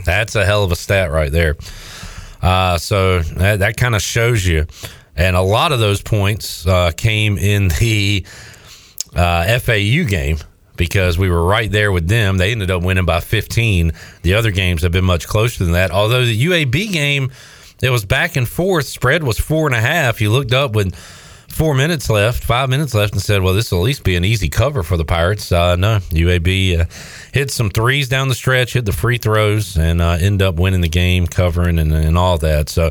That's 0.04 0.34
a 0.34 0.44
hell 0.44 0.64
of 0.64 0.72
a 0.72 0.76
stat 0.76 1.12
right 1.12 1.30
there. 1.30 1.54
Uh, 2.42 2.76
so 2.78 3.20
that, 3.20 3.60
that 3.60 3.76
kind 3.76 3.94
of 3.94 4.02
shows 4.02 4.44
you. 4.44 4.66
And 5.14 5.36
a 5.36 5.42
lot 5.42 5.70
of 5.70 5.78
those 5.78 6.02
points 6.02 6.66
uh, 6.66 6.90
came 6.96 7.38
in 7.38 7.68
the 7.68 8.26
uh, 9.14 9.60
FAU 9.60 10.08
game 10.08 10.38
because 10.76 11.18
we 11.18 11.28
were 11.28 11.44
right 11.44 11.70
there 11.70 11.92
with 11.92 12.08
them. 12.08 12.38
They 12.38 12.52
ended 12.52 12.70
up 12.70 12.82
winning 12.82 13.04
by 13.04 13.20
15. 13.20 13.92
The 14.22 14.34
other 14.34 14.50
games 14.50 14.82
have 14.82 14.92
been 14.92 15.04
much 15.04 15.26
closer 15.26 15.64
than 15.64 15.72
that. 15.74 15.90
Although 15.90 16.24
the 16.24 16.44
UAB 16.46 16.92
game, 16.92 17.30
it 17.82 17.90
was 17.90 18.04
back 18.04 18.36
and 18.36 18.48
forth. 18.48 18.86
Spread 18.86 19.22
was 19.22 19.38
four 19.38 19.66
and 19.66 19.74
a 19.74 19.80
half. 19.80 20.20
You 20.20 20.30
looked 20.30 20.52
up 20.52 20.72
with 20.72 20.94
four 21.54 21.74
minutes 21.74 22.10
left, 22.10 22.42
five 22.42 22.68
minutes 22.68 22.94
left, 22.94 23.12
and 23.12 23.22
said, 23.22 23.42
"Well, 23.42 23.54
this 23.54 23.70
will 23.70 23.78
at 23.80 23.84
least 23.84 24.04
be 24.04 24.16
an 24.16 24.24
easy 24.24 24.48
cover 24.48 24.82
for 24.82 24.96
the 24.96 25.04
Pirates." 25.04 25.52
Uh, 25.52 25.76
no, 25.76 25.98
UAB 26.10 26.80
uh, 26.80 26.84
hit 27.32 27.50
some 27.50 27.70
threes 27.70 28.08
down 28.08 28.28
the 28.28 28.34
stretch, 28.34 28.72
hit 28.72 28.84
the 28.84 28.92
free 28.92 29.18
throws, 29.18 29.76
and 29.76 30.00
uh, 30.02 30.16
end 30.20 30.42
up 30.42 30.56
winning 30.56 30.80
the 30.80 30.88
game, 30.88 31.26
covering 31.26 31.78
and, 31.78 31.92
and 31.92 32.18
all 32.18 32.38
that. 32.38 32.68
So, 32.68 32.90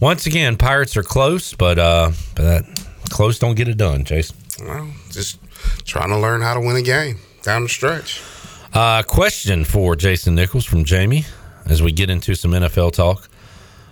once 0.00 0.26
again, 0.26 0.56
Pirates 0.56 0.96
are 0.96 1.02
close, 1.02 1.54
but 1.54 1.78
uh, 1.78 2.12
but 2.36 2.42
that 2.42 2.84
close 3.10 3.38
don't 3.38 3.56
get 3.56 3.68
it 3.68 3.76
done, 3.76 4.04
Jason. 4.04 4.36
Well, 4.64 4.88
just 5.10 5.38
trying 5.84 6.08
to 6.08 6.18
learn 6.18 6.40
how 6.40 6.54
to 6.54 6.60
win 6.60 6.76
a 6.76 6.82
game 6.82 7.18
down 7.42 7.62
the 7.62 7.68
stretch. 7.68 8.22
Uh, 8.72 9.02
question 9.02 9.64
for 9.64 9.94
Jason 9.94 10.34
Nichols 10.34 10.64
from 10.64 10.84
Jamie 10.84 11.24
as 11.66 11.82
we 11.82 11.92
get 11.92 12.10
into 12.10 12.34
some 12.34 12.52
NFL 12.52 12.92
talk. 12.92 13.28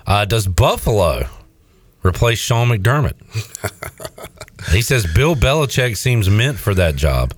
Uh, 0.07 0.25
does 0.25 0.49
Buffalo 0.49 1.29
replace 2.03 2.39
Sean 2.39 2.69
McDermott? 2.69 3.15
he 4.73 4.83
says 4.83 5.07
Bill 5.15 5.35
Belichick 5.35 5.97
seems 5.97 6.29
meant 6.29 6.59
for 6.59 6.75
that 6.75 6.97
job. 6.97 7.33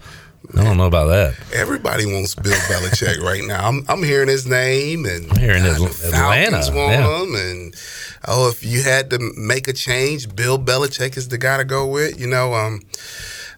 I 0.57 0.63
don't 0.63 0.77
know 0.77 0.87
about 0.87 1.07
that. 1.07 1.35
Everybody 1.53 2.07
wants 2.07 2.35
Bill 2.35 2.53
Belichick 2.53 3.19
right 3.21 3.43
now. 3.45 3.67
I'm, 3.67 3.85
I'm 3.89 4.03
hearing 4.03 4.29
his 4.29 4.47
name, 4.47 5.05
and 5.05 5.31
I'm 5.31 5.39
hearing 5.39 5.63
Atl- 5.63 6.07
Atlanta, 6.07 6.57
want 6.57 6.93
yeah. 6.93 7.23
him, 7.23 7.35
and 7.35 7.75
oh, 8.29 8.51
if 8.51 8.63
you 8.63 8.83
had 8.83 9.11
to 9.11 9.19
make 9.37 9.69
a 9.69 9.73
change, 9.73 10.35
Bill 10.37 10.59
Belichick 10.59 11.17
is 11.17 11.29
the 11.29 11.39
guy 11.39 11.57
to 11.57 11.65
go 11.65 11.87
with. 11.87 12.21
You 12.21 12.27
know, 12.27 12.55
um, 12.55 12.83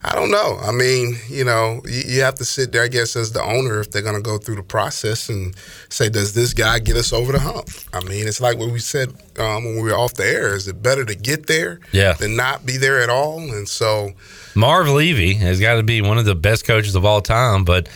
I 0.09 0.15
don't 0.15 0.31
know. 0.31 0.57
I 0.63 0.71
mean, 0.71 1.17
you 1.29 1.43
know, 1.45 1.83
you, 1.85 2.03
you 2.07 2.21
have 2.23 2.37
to 2.37 2.45
sit 2.45 2.71
there, 2.71 2.85
I 2.85 2.89
guess, 2.89 3.17
as 3.17 3.33
the 3.33 3.43
owner, 3.43 3.81
if 3.81 3.91
they're 3.91 4.03
going 4.03 4.15
to 4.15 4.23
go 4.23 4.39
through 4.39 4.55
the 4.55 4.63
process 4.63 5.29
and 5.29 5.53
say, 5.89 6.09
does 6.09 6.33
this 6.33 6.55
guy 6.55 6.79
get 6.79 6.97
us 6.97 7.13
over 7.13 7.33
the 7.33 7.41
hump? 7.41 7.69
I 7.93 8.01
mean, 8.05 8.29
it's 8.29 8.41
like 8.41 8.57
what 8.57 8.71
we 8.71 8.79
said 8.79 9.09
um, 9.41 9.65
when 9.65 9.75
we 9.77 9.83
were 9.83 9.97
off 9.99 10.15
the 10.15 10.25
air. 10.25 10.55
Is 10.55 10.69
it 10.69 10.81
better 10.81 11.05
to 11.05 11.15
get 11.17 11.49
there 11.49 11.81
Yeah. 11.91 12.13
than 12.13 12.37
not 12.37 12.65
be 12.65 12.77
there 12.77 13.01
at 13.01 13.11
all? 13.11 13.41
And 13.41 13.69
so, 13.69 14.13
Marv 14.55 14.89
Levy 14.89 15.35
has 15.35 15.59
got 15.59 15.75
to 15.75 15.83
be 15.83 16.01
one 16.01 16.19
of 16.19 16.25
the 16.25 16.37
best 16.37 16.65
coaches 16.65 16.95
of 16.95 17.05
all 17.05 17.21
time, 17.21 17.65
but 17.65 17.89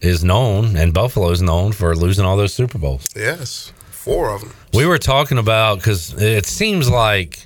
is 0.00 0.22
known, 0.22 0.76
and 0.76 0.94
Buffalo 0.94 1.30
is 1.30 1.42
known 1.42 1.72
for 1.72 1.96
losing 1.96 2.24
all 2.24 2.36
those 2.36 2.54
Super 2.54 2.78
Bowls. 2.78 3.08
yes, 3.16 3.72
four 3.90 4.30
of 4.30 4.42
them. 4.42 4.52
We 4.72 4.86
were 4.86 4.98
talking 4.98 5.38
about 5.38 5.78
because 5.78 6.12
it 6.22 6.46
seems 6.46 6.88
like, 6.88 7.45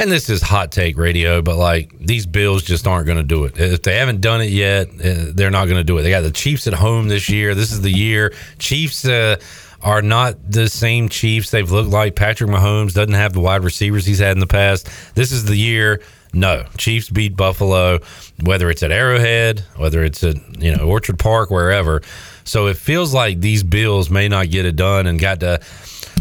and 0.00 0.10
this 0.10 0.30
is 0.30 0.40
hot 0.40 0.72
take 0.72 0.96
radio, 0.96 1.42
but 1.42 1.56
like 1.56 1.96
these 1.98 2.24
Bills 2.26 2.62
just 2.62 2.86
aren't 2.86 3.06
going 3.06 3.18
to 3.18 3.24
do 3.24 3.44
it. 3.44 3.58
If 3.58 3.82
they 3.82 3.96
haven't 3.96 4.22
done 4.22 4.40
it 4.40 4.48
yet, 4.48 4.88
uh, 4.88 5.32
they're 5.34 5.50
not 5.50 5.66
going 5.66 5.76
to 5.76 5.84
do 5.84 5.98
it. 5.98 6.02
They 6.02 6.10
got 6.10 6.22
the 6.22 6.30
Chiefs 6.30 6.66
at 6.66 6.72
home 6.72 7.08
this 7.08 7.28
year. 7.28 7.54
This 7.54 7.70
is 7.70 7.82
the 7.82 7.90
year. 7.90 8.32
Chiefs 8.58 9.04
uh, 9.04 9.36
are 9.82 10.00
not 10.00 10.36
the 10.50 10.68
same 10.70 11.10
Chiefs 11.10 11.50
they've 11.50 11.70
looked 11.70 11.90
like. 11.90 12.16
Patrick 12.16 12.50
Mahomes 12.50 12.94
doesn't 12.94 13.12
have 13.12 13.34
the 13.34 13.40
wide 13.40 13.62
receivers 13.62 14.06
he's 14.06 14.20
had 14.20 14.32
in 14.32 14.40
the 14.40 14.46
past. 14.46 14.88
This 15.14 15.32
is 15.32 15.44
the 15.44 15.56
year. 15.56 16.00
No, 16.32 16.64
Chiefs 16.78 17.10
beat 17.10 17.36
Buffalo, 17.36 17.98
whether 18.42 18.70
it's 18.70 18.82
at 18.82 18.92
Arrowhead, 18.92 19.64
whether 19.76 20.02
it's 20.02 20.24
at 20.24 20.36
you 20.62 20.74
know 20.74 20.84
Orchard 20.84 21.18
Park, 21.18 21.50
wherever. 21.50 22.00
So 22.44 22.68
it 22.68 22.76
feels 22.78 23.12
like 23.12 23.40
these 23.40 23.62
Bills 23.62 24.08
may 24.10 24.28
not 24.28 24.48
get 24.48 24.64
it 24.64 24.76
done, 24.76 25.06
and 25.06 25.18
got 25.18 25.40
to 25.40 25.60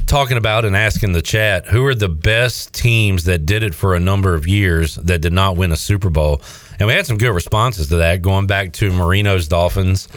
talking 0.10 0.38
about 0.38 0.66
and 0.66 0.76
asking 0.76 1.12
the 1.12 1.22
chat 1.22 1.68
who 1.68 1.86
are 1.86 1.94
the 1.94 2.10
best 2.10 2.74
teams 2.74 3.26
that 3.26 3.46
did 3.46 3.62
it 3.62 3.76
for 3.76 3.94
a 3.94 4.00
number 4.00 4.34
of 4.34 4.48
years 4.48 4.96
that 4.96 5.22
did 5.22 5.32
not 5.32 5.56
win 5.56 5.72
a 5.72 5.76
Super 5.76 6.10
Bowl. 6.10 6.42
And 6.80 6.88
we 6.88 6.94
had 6.94 7.06
some 7.06 7.18
good 7.18 7.32
responses 7.32 7.90
to 7.90 7.98
that, 7.98 8.24
going 8.24 8.48
back 8.48 8.74
to 8.74 8.92
Marino's 8.92 9.48
Dolphins. 9.48 10.08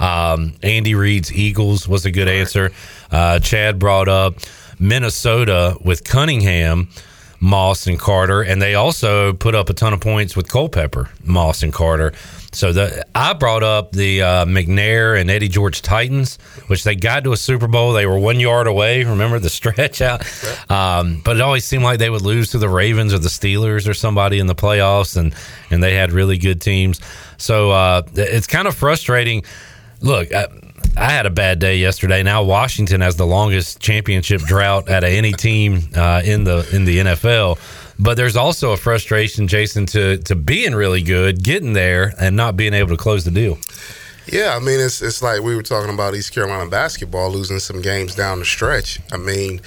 Um, 0.00 0.54
Andy 0.62 0.94
Reid's 0.94 1.32
Eagles 1.32 1.86
was 1.86 2.04
a 2.04 2.10
good 2.10 2.26
answer. 2.26 2.72
Uh, 3.10 3.38
Chad 3.38 3.78
brought 3.78 4.08
up 4.08 4.34
Minnesota 4.80 5.76
with 5.80 6.02
Cunningham. 6.02 6.88
Moss 7.40 7.86
and 7.86 7.98
Carter, 7.98 8.42
and 8.42 8.60
they 8.60 8.74
also 8.74 9.32
put 9.32 9.54
up 9.54 9.68
a 9.68 9.74
ton 9.74 9.92
of 9.92 10.00
points 10.00 10.36
with 10.36 10.48
Culpepper, 10.48 11.10
Moss 11.24 11.62
and 11.62 11.72
Carter. 11.72 12.12
So 12.52 12.72
the 12.72 13.04
I 13.14 13.34
brought 13.34 13.62
up 13.62 13.92
the 13.92 14.22
uh, 14.22 14.44
McNair 14.46 15.20
and 15.20 15.30
Eddie 15.30 15.48
George 15.48 15.82
Titans, 15.82 16.38
which 16.68 16.84
they 16.84 16.94
got 16.94 17.24
to 17.24 17.32
a 17.32 17.36
Super 17.36 17.68
Bowl. 17.68 17.92
They 17.92 18.06
were 18.06 18.18
one 18.18 18.40
yard 18.40 18.66
away. 18.66 19.04
Remember 19.04 19.38
the 19.38 19.50
stretch 19.50 20.00
out, 20.00 20.22
um, 20.70 21.20
but 21.24 21.36
it 21.36 21.42
always 21.42 21.64
seemed 21.64 21.84
like 21.84 21.98
they 21.98 22.10
would 22.10 22.22
lose 22.22 22.50
to 22.52 22.58
the 22.58 22.68
Ravens 22.68 23.12
or 23.12 23.18
the 23.18 23.28
Steelers 23.28 23.86
or 23.88 23.92
somebody 23.94 24.38
in 24.38 24.46
the 24.46 24.54
playoffs, 24.54 25.16
and 25.16 25.34
and 25.70 25.82
they 25.82 25.94
had 25.94 26.12
really 26.12 26.38
good 26.38 26.60
teams. 26.60 27.00
So 27.36 27.70
uh, 27.72 28.02
it's 28.14 28.46
kind 28.46 28.66
of 28.66 28.74
frustrating. 28.74 29.44
Look. 30.00 30.32
I, 30.32 30.46
I 30.98 31.10
had 31.10 31.26
a 31.26 31.30
bad 31.30 31.58
day 31.58 31.76
yesterday. 31.76 32.22
Now 32.22 32.42
Washington 32.42 33.02
has 33.02 33.16
the 33.16 33.26
longest 33.26 33.80
championship 33.80 34.40
drought 34.40 34.88
out 34.88 35.04
of 35.04 35.10
any 35.10 35.32
team 35.32 35.90
uh, 35.94 36.22
in 36.24 36.44
the 36.44 36.66
in 36.72 36.86
the 36.86 36.98
NFL. 36.98 37.58
But 37.98 38.16
there's 38.16 38.36
also 38.36 38.72
a 38.72 38.76
frustration, 38.78 39.46
Jason, 39.46 39.84
to 39.86 40.16
to 40.18 40.34
being 40.34 40.74
really 40.74 41.02
good, 41.02 41.42
getting 41.42 41.74
there, 41.74 42.14
and 42.18 42.34
not 42.34 42.56
being 42.56 42.72
able 42.72 42.90
to 42.90 42.96
close 42.96 43.24
the 43.24 43.30
deal. 43.30 43.58
Yeah, 44.26 44.56
I 44.56 44.58
mean 44.58 44.80
it's 44.80 45.02
it's 45.02 45.22
like 45.22 45.42
we 45.42 45.54
were 45.54 45.62
talking 45.62 45.92
about 45.92 46.14
East 46.14 46.32
Carolina 46.32 46.68
basketball 46.68 47.30
losing 47.30 47.58
some 47.58 47.80
games 47.82 48.14
down 48.14 48.38
the 48.38 48.44
stretch. 48.44 48.98
I 49.12 49.18
mean, 49.18 49.60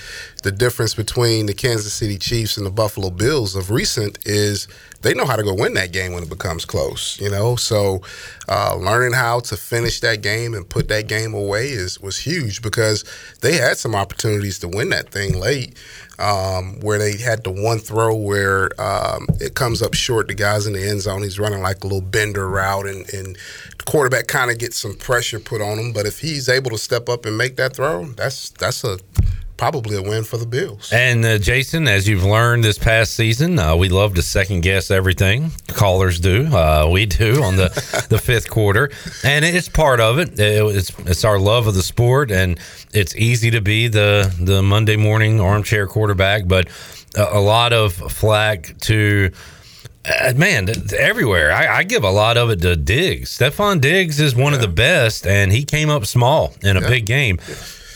the 0.44 0.52
difference 0.52 0.96
between 0.96 1.46
the 1.46 1.54
Kansas 1.54 1.94
City 1.94 2.18
Chiefs 2.18 2.58
and 2.58 2.66
the 2.66 2.72
Buffalo 2.72 3.10
Bills 3.10 3.56
of 3.56 3.72
recent 3.72 4.18
is 4.26 4.68
they 5.02 5.14
know 5.14 5.26
how 5.26 5.36
to 5.36 5.44
go 5.44 5.54
win 5.54 5.74
that 5.76 5.92
game 5.92 6.14
when 6.14 6.24
it 6.24 6.30
becomes 6.30 6.66
close. 6.66 7.20
You 7.20 7.30
know, 7.30 7.56
so 7.56 8.02
uh, 8.48 8.76
learning 8.76 9.14
how 9.14 9.40
to 9.42 9.58
finish 9.58 10.00
that 10.02 10.22
game 10.22 10.54
and 10.54 10.68
put 10.68 10.88
that 10.90 11.08
game 11.08 11.34
away 11.34 11.70
is 11.70 12.00
was 12.00 12.18
huge 12.18 12.62
because 12.62 13.04
they 13.42 13.54
had 13.56 13.78
some 13.78 13.96
opportunities 13.96 14.60
to 14.60 14.68
win 14.68 14.90
that 14.90 15.10
thing 15.10 15.40
late. 15.40 15.78
Um, 16.20 16.82
where 16.82 17.00
they 17.00 17.16
had 17.16 17.46
the 17.46 17.50
one 17.50 17.80
throw 17.80 18.14
where 18.14 18.70
um, 18.78 19.26
it 19.40 19.56
comes 19.56 19.82
up 19.82 19.94
short, 19.94 20.28
the 20.28 20.34
guy's 20.34 20.68
in 20.68 20.74
the 20.74 20.86
end 20.86 21.00
zone, 21.00 21.24
he's 21.24 21.40
running 21.40 21.62
like 21.62 21.82
a 21.82 21.88
little 21.88 22.02
bender 22.02 22.50
route, 22.50 22.88
and, 22.88 23.08
and 23.14 23.38
the 23.78 23.84
quarterback 23.86 24.28
kind 24.28 24.52
of 24.52 24.58
gets 24.58 24.76
some 24.76 24.96
pressure 24.96 25.40
put 25.40 25.62
on 25.62 25.80
him. 25.80 25.94
But 25.94 26.06
if 26.06 26.20
he's 26.20 26.50
able 26.50 26.72
to 26.72 26.78
step 26.78 27.08
up 27.08 27.26
and 27.26 27.38
make 27.38 27.56
that 27.56 27.74
throw, 27.74 28.04
that's 28.04 28.50
that's 28.50 28.84
a 28.84 29.00
probably 29.60 29.98
a 29.98 30.02
win 30.02 30.23
for 30.23 30.38
the 30.38 30.45
Bills. 30.45 30.90
And 30.94 31.23
uh, 31.26 31.38
Jason, 31.38 31.88
as 31.88 32.07
you've 32.07 32.23
learned 32.23 32.64
this 32.64 32.77
past 32.80 33.14
season, 33.14 33.60
uh, 33.60 33.76
we 33.76 33.90
love 33.90 34.15
to 34.15 34.22
second 34.22 34.61
guess 34.61 34.90
everything. 34.90 35.52
Callers 35.68 36.19
do, 36.19 36.48
uh, 36.48 36.88
we 36.90 37.06
do 37.06 37.44
on 37.44 37.57
the, 37.57 37.68
the 38.10 38.18
fifth 38.23 38.49
quarter, 38.49 38.90
and 39.23 39.44
it's 39.44 39.68
part 39.69 39.99
of 39.99 40.18
it. 40.18 40.40
It- 40.40 40.76
It's 40.76 40.91
it's 40.99 41.26
our 41.26 41.38
love 41.38 41.68
of 41.68 41.76
the 41.76 41.84
sport, 41.84 42.31
and 42.31 42.57
it's 42.94 43.15
easy 43.15 43.52
to 43.52 43.61
be 43.61 43.88
the 43.90 44.34
the 44.40 44.61
Monday 44.64 44.95
morning 44.95 45.41
armchair 45.41 45.86
quarterback, 45.88 46.48
but 46.48 46.69
a, 47.18 47.38
a 47.38 47.41
lot 47.41 47.73
of 47.73 47.94
flack 47.94 48.76
to. 48.84 49.31
Uh, 50.06 50.34
man, 50.38 50.69
everywhere. 50.98 51.52
I, 51.52 51.80
I 51.80 51.84
give 51.84 52.03
a 52.06 52.10
lot 52.10 52.38
of 52.38 52.49
it 52.49 52.61
to 52.61 52.76
Diggs. 52.77 53.38
Stefon 53.38 53.81
Diggs 53.81 54.19
is 54.22 54.34
one 54.34 54.53
of 54.53 54.61
the 54.61 54.68
best, 54.69 55.27
and 55.27 55.52
he 55.52 55.64
came 55.65 55.90
up 55.90 56.06
small 56.06 56.53
in 56.64 56.77
a 56.77 56.81
big 56.81 57.06
game. 57.06 57.38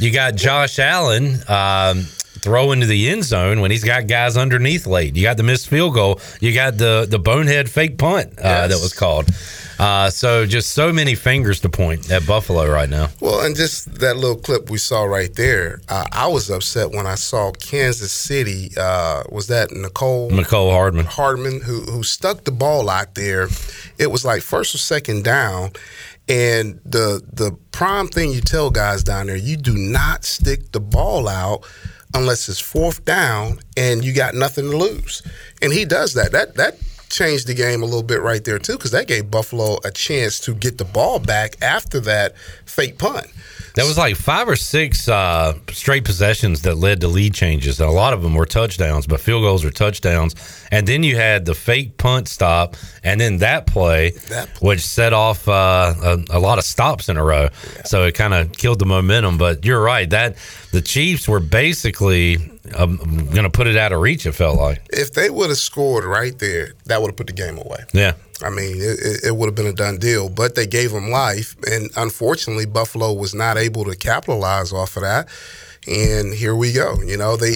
You 0.04 0.12
got 0.12 0.36
Josh 0.36 0.80
Allen 0.80 1.40
um, 1.48 2.02
throw 2.02 2.74
into 2.74 2.86
the 2.86 3.08
end 3.08 3.24
zone 3.24 3.62
when 3.62 3.72
he's 3.72 3.86
got 3.86 4.06
guys 4.06 4.36
underneath 4.36 4.86
late. 4.86 5.16
You 5.16 5.24
got 5.24 5.38
the 5.38 5.44
missed 5.44 5.70
field 5.70 5.94
goal. 5.94 6.20
You 6.42 6.54
got 6.54 6.78
the 6.78 7.08
the 7.10 7.20
bonehead 7.20 7.70
fake 7.70 7.98
punt 7.98 8.38
uh, 8.38 8.68
that 8.68 8.82
was 8.82 8.92
called. 8.92 9.30
Uh, 9.80 10.10
so 10.10 10.46
just 10.46 10.74
so 10.74 10.92
many 10.92 11.16
fingers 11.16 11.62
to 11.62 11.70
point 11.70 12.12
at 12.12 12.28
Buffalo 12.28 12.70
right 12.70 12.90
now. 12.90 13.08
Well, 13.22 13.46
and 13.46 13.56
just 13.56 14.00
that 14.02 14.18
little 14.18 14.36
clip 14.36 14.70
we 14.70 14.78
saw 14.78 15.04
right 15.04 15.34
there, 15.34 15.82
uh, 15.88 16.06
I 16.12 16.28
was 16.28 16.50
upset 16.50 16.92
when 16.92 17.08
I 17.08 17.16
saw 17.16 17.54
Kansas 17.54 18.12
City. 18.12 18.72
Uh, 18.76 19.24
was 19.32 19.48
that 19.48 19.70
Mecole 19.70 20.32
Mecole 20.32 20.72
Hardman. 20.72 21.06
Hardman 21.06 21.62
who 21.62 21.84
who 21.84 22.04
stuck 22.04 22.44
the 22.44 22.52
ball 22.52 22.90
out 22.90 23.16
there? 23.16 23.48
It 23.98 24.12
was 24.12 24.26
like 24.26 24.42
first 24.42 24.76
or 24.76 24.80
second 24.80 25.24
down, 25.24 25.72
and 26.28 26.80
the 26.86 27.22
the 27.34 27.52
prime 27.72 28.08
thing 28.08 28.32
you 28.32 28.42
tell 28.42 28.70
guys 28.70 29.04
down 29.04 29.28
there, 29.28 29.36
you 29.36 29.58
do 29.58 29.76
not 29.76 30.24
stick 30.24 30.72
the 30.72 30.80
ball 30.80 31.28
out 31.28 31.66
unless 32.14 32.48
it's 32.48 32.60
fourth 32.60 33.04
down 33.06 33.60
and 33.76 34.06
you 34.06 34.14
got 34.14 34.36
nothing 34.36 34.70
to 34.70 34.78
lose. 34.78 35.24
And 35.62 35.74
he 35.74 35.86
does 35.86 36.14
that. 36.14 36.32
That 36.32 36.56
that 36.56 36.78
changed 37.10 37.48
the 37.48 37.54
game 37.54 37.82
a 37.82 37.86
little 37.86 38.04
bit 38.04 38.22
right 38.22 38.44
there 38.44 38.60
too, 38.60 38.74
because 38.74 38.92
that 38.92 39.08
gave 39.08 39.30
Buffalo 39.30 39.78
a 39.84 39.92
chance 39.92 40.40
to 40.42 40.54
get 40.54 40.78
the 40.78 40.86
ball 40.86 41.20
back 41.20 41.56
after 41.62 42.00
that 42.02 42.38
fake 42.66 42.98
punt. 42.98 43.28
That 43.76 43.86
was 43.86 43.98
like 43.98 44.16
five 44.16 44.48
or 44.48 44.56
six 44.56 45.10
uh, 45.10 45.58
straight 45.72 46.06
possessions 46.06 46.62
that 46.62 46.76
led 46.76 47.02
to 47.02 47.08
lead 47.08 47.34
changes. 47.34 47.80
A 47.80 47.88
lot 47.88 48.14
of 48.14 48.22
them 48.22 48.36
were 48.36 48.46
touchdowns, 48.46 49.08
but 49.08 49.20
field 49.20 49.42
goals 49.42 49.64
were 49.64 49.72
touchdowns. 49.72 50.36
And 50.72 50.88
then 50.88 51.02
you 51.02 51.16
had 51.16 51.46
the 51.46 51.56
fake 51.56 51.98
punt 51.98 52.28
stop, 52.28 52.76
and 53.04 53.20
then 53.20 53.40
that 53.40 53.66
play, 53.66 54.14
which 54.62 54.82
set 54.82 55.12
off 55.12 55.48
uh, 55.48 55.94
a, 56.04 56.24
a 56.30 56.40
lot 56.40 56.60
of 56.60 56.66
stops 56.66 57.10
in 57.10 57.18
a 57.18 57.24
row. 57.24 57.50
So 57.86 58.04
it 58.04 58.14
kind 58.14 58.34
of 58.36 58.52
killed 58.52 58.78
the 58.78 58.86
momentum. 58.86 59.40
But 59.40 59.66
you're 59.66 59.82
right 59.82 60.10
that 60.12 60.38
the 60.72 60.82
Chiefs 60.82 61.28
were 61.28 61.40
basically 61.40 62.53
um, 62.76 62.98
going 63.32 63.44
to 63.44 63.50
put 63.50 63.68
it 63.68 63.76
out 63.78 63.92
of 63.92 64.00
reach. 64.02 64.26
It 64.26 64.32
felt 64.34 64.58
like, 64.58 64.82
If 64.92 65.14
they 65.14 65.30
would 65.30 65.50
have 65.50 65.58
scored 65.58 66.06
right 66.06 66.38
there, 66.40 66.74
that 66.86 67.02
would 67.02 67.10
have 67.10 67.16
put 67.18 67.28
the 67.28 67.34
game 67.34 67.58
away. 67.58 67.84
yeah. 67.94 68.14
I 68.44 68.50
mean, 68.50 68.76
it, 68.78 69.00
it- 69.00 69.24
it 69.28 69.36
would 69.36 69.46
have 69.48 69.56
been 69.56 69.68
a 69.68 69.74
done 69.74 69.98
deal, 69.98 70.28
but 70.30 70.56
they 70.56 70.68
gave 70.68 70.92
them 70.92 71.10
life, 71.10 71.56
and 71.72 71.90
unfortunately, 71.96 72.66
Buffalo 72.66 73.14
was 73.14 73.34
not 73.34 73.58
able 73.58 73.86
to 73.86 73.96
capitalize 73.96 74.74
off 74.74 74.98
of 74.98 75.04
that. 75.04 75.28
And 75.88 76.34
here 76.34 76.56
we 76.56 76.72
go. 76.74 77.02
You 77.02 77.18
know, 77.18 77.36
they, 77.38 77.56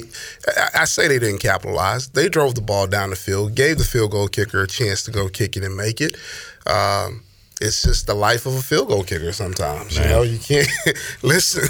I, 0.57 0.81
I 0.81 0.85
say 0.85 1.07
they 1.07 1.19
didn't 1.19 1.39
capitalize. 1.39 2.09
They 2.09 2.27
drove 2.29 2.55
the 2.55 2.61
ball 2.61 2.85
down 2.87 3.09
the 3.09 3.15
field, 3.15 3.55
gave 3.55 3.77
the 3.77 3.83
field 3.85 4.11
goal 4.11 4.27
kicker 4.27 4.61
a 4.61 4.67
chance 4.67 5.03
to 5.03 5.11
go 5.11 5.29
kick 5.29 5.55
it 5.57 5.63
and 5.63 5.75
make 5.77 5.99
it. 6.01 6.15
Um, 6.65 7.23
it's 7.61 7.81
just 7.81 8.07
the 8.07 8.13
life 8.13 8.45
of 8.45 8.55
a 8.55 8.61
field 8.61 8.87
goal 8.87 9.03
kicker 9.03 9.31
sometimes. 9.31 9.97
You 9.97 10.05
know, 10.05 10.21
you 10.21 10.39
can't 10.39 10.67
listen. 11.23 11.67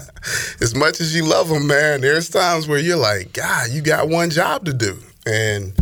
as 0.60 0.74
much 0.74 1.00
as 1.00 1.14
you 1.14 1.24
love 1.24 1.48
them, 1.48 1.66
man, 1.66 2.00
there's 2.00 2.28
times 2.28 2.68
where 2.68 2.78
you're 2.78 2.96
like, 2.96 3.32
God, 3.32 3.70
you 3.70 3.82
got 3.82 4.08
one 4.08 4.30
job 4.30 4.64
to 4.66 4.72
do. 4.72 4.96
And 5.26 5.74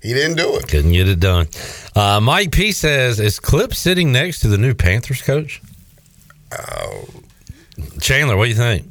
he 0.00 0.12
didn't 0.12 0.36
do 0.36 0.56
it. 0.56 0.68
Couldn't 0.68 0.92
get 0.92 1.08
it 1.08 1.18
done. 1.18 1.48
Uh, 1.96 2.20
Mike 2.20 2.52
P 2.52 2.72
says, 2.72 3.18
"Is 3.18 3.40
Clip 3.40 3.74
sitting 3.74 4.12
next 4.12 4.40
to 4.40 4.48
the 4.48 4.58
new 4.58 4.74
Panthers 4.74 5.22
coach?" 5.22 5.62
Oh, 6.52 7.08
Chandler, 8.00 8.36
what 8.36 8.44
do 8.44 8.50
you 8.50 8.56
think? 8.56 8.86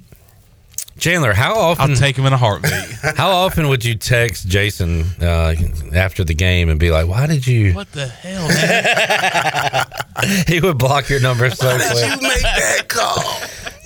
Chandler, 0.99 1.33
how 1.33 1.55
often? 1.57 1.91
I'll 1.91 1.97
take 1.97 2.15
him 2.15 2.25
in 2.25 2.33
a 2.33 2.37
heartbeat. 2.37 2.71
how 3.17 3.29
often 3.29 3.67
would 3.69 3.83
you 3.83 3.95
text 3.95 4.47
Jason 4.47 5.03
uh, 5.21 5.55
after 5.93 6.23
the 6.23 6.35
game 6.35 6.69
and 6.69 6.79
be 6.79 6.91
like, 6.91 7.07
"Why 7.07 7.25
did 7.27 7.45
you?" 7.47 7.73
What 7.73 7.91
the 7.91 8.07
hell, 8.07 8.47
man? 8.47 10.43
he 10.47 10.59
would 10.59 10.77
block 10.77 11.09
your 11.09 11.19
number 11.19 11.49
so 11.49 11.67
Why 11.67 11.77
did 11.79 11.91
quick. 11.91 12.21
you 12.21 12.27
make 12.27 12.41
that 12.41 12.87
call? 12.87 13.23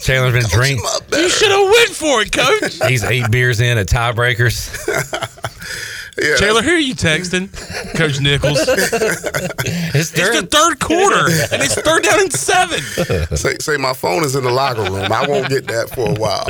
Chandler's 0.01 0.33
been 0.33 0.49
drinking. 0.51 0.85
you 1.13 1.29
should 1.29 1.49
have 1.49 1.65
went 1.65 1.89
for 1.89 2.21
it, 2.21 2.31
coach. 2.31 2.87
He's 2.89 3.03
eight 3.03 3.31
beers 3.31 3.61
in 3.61 3.77
at 3.77 3.87
tiebreakers. 3.87 4.85
Taylor, 6.37 6.61
who 6.61 6.71
are 6.71 6.77
you 6.77 6.95
texting? 6.95 7.51
Coach 7.95 8.19
Nichols. 8.19 8.59
it's, 8.59 10.11
the 10.11 10.47
third 10.49 10.79
quarter, 10.79 11.25
and 11.53 11.63
it's 11.63 11.75
third 11.75 12.03
down 12.03 12.21
and 12.21 12.33
seven. 12.33 12.79
say, 13.37 13.55
say 13.59 13.77
my 13.77 13.93
phone 13.93 14.23
is 14.23 14.35
in 14.35 14.43
the 14.43 14.51
locker 14.51 14.83
room. 14.83 15.11
I 15.11 15.27
won't 15.27 15.49
get 15.49 15.67
that 15.67 15.89
for 15.89 16.09
a 16.09 16.13
while. 16.13 16.47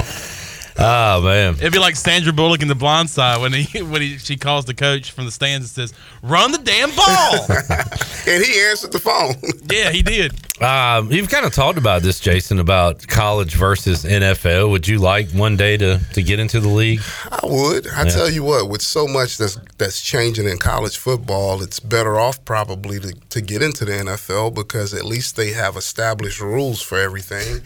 Oh 0.80 1.22
man, 1.24 1.56
It'd 1.56 1.74
be 1.74 1.80
like 1.80 1.96
Sandra 1.96 2.32
Bullock 2.32 2.62
in 2.62 2.68
The 2.68 2.76
Blind 2.76 3.10
Side 3.10 3.42
when 3.42 3.52
he 3.54 3.82
when 3.82 4.02
he, 4.02 4.18
she 4.18 4.38
calls 4.38 4.66
the 4.66 4.74
coach 4.76 5.12
from 5.12 5.26
the 5.26 5.32
stands 5.32 5.66
and 5.78 5.90
says, 5.90 5.98
"Run 6.22 6.52
the 6.52 6.60
damn 6.60 6.96
ball." 6.96 7.46
and 8.28 8.44
he 8.44 8.60
answered 8.62 8.92
the 8.92 9.00
phone. 9.00 9.36
yeah, 9.72 9.90
he 9.92 10.02
did. 10.04 10.34
Um, 10.62 11.12
you've 11.12 11.30
kind 11.30 11.46
of 11.46 11.54
talked 11.54 11.78
about 11.78 12.02
this, 12.02 12.20
Jason, 12.20 12.60
about 12.60 13.08
college 13.08 13.56
versus 13.56 14.04
NFL. 14.06 14.70
Would 14.72 14.88
you 14.88 15.00
like 15.00 15.30
one 15.32 15.58
day 15.58 15.78
to 15.78 16.00
to 16.14 16.22
get 16.24 16.40
into 16.40 16.60
the 16.60 16.70
league? 16.70 17.02
I 17.32 17.40
would. 17.44 17.88
I 17.88 18.04
Yeah. 18.04 18.10
tell 18.10 18.30
you 18.30 18.44
what, 18.44 18.70
with 18.70 18.82
so 18.84 19.08
much 19.08 19.38
that's 19.38 19.58
that's 19.80 20.02
changing 20.02 20.48
in 20.48 20.58
college 20.60 20.98
football, 20.98 21.64
it's 21.64 21.80
better 21.80 22.20
off 22.20 22.44
probably 22.46 23.00
to, 23.00 23.14
to 23.30 23.42
get 23.42 23.62
into 23.64 23.84
the 23.86 23.94
NFL 23.94 24.54
because 24.54 24.94
at 24.94 25.06
least 25.06 25.36
they 25.38 25.54
have 25.54 25.76
established 25.76 26.40
rules 26.40 26.82
for 26.84 27.00
everything. 27.00 27.62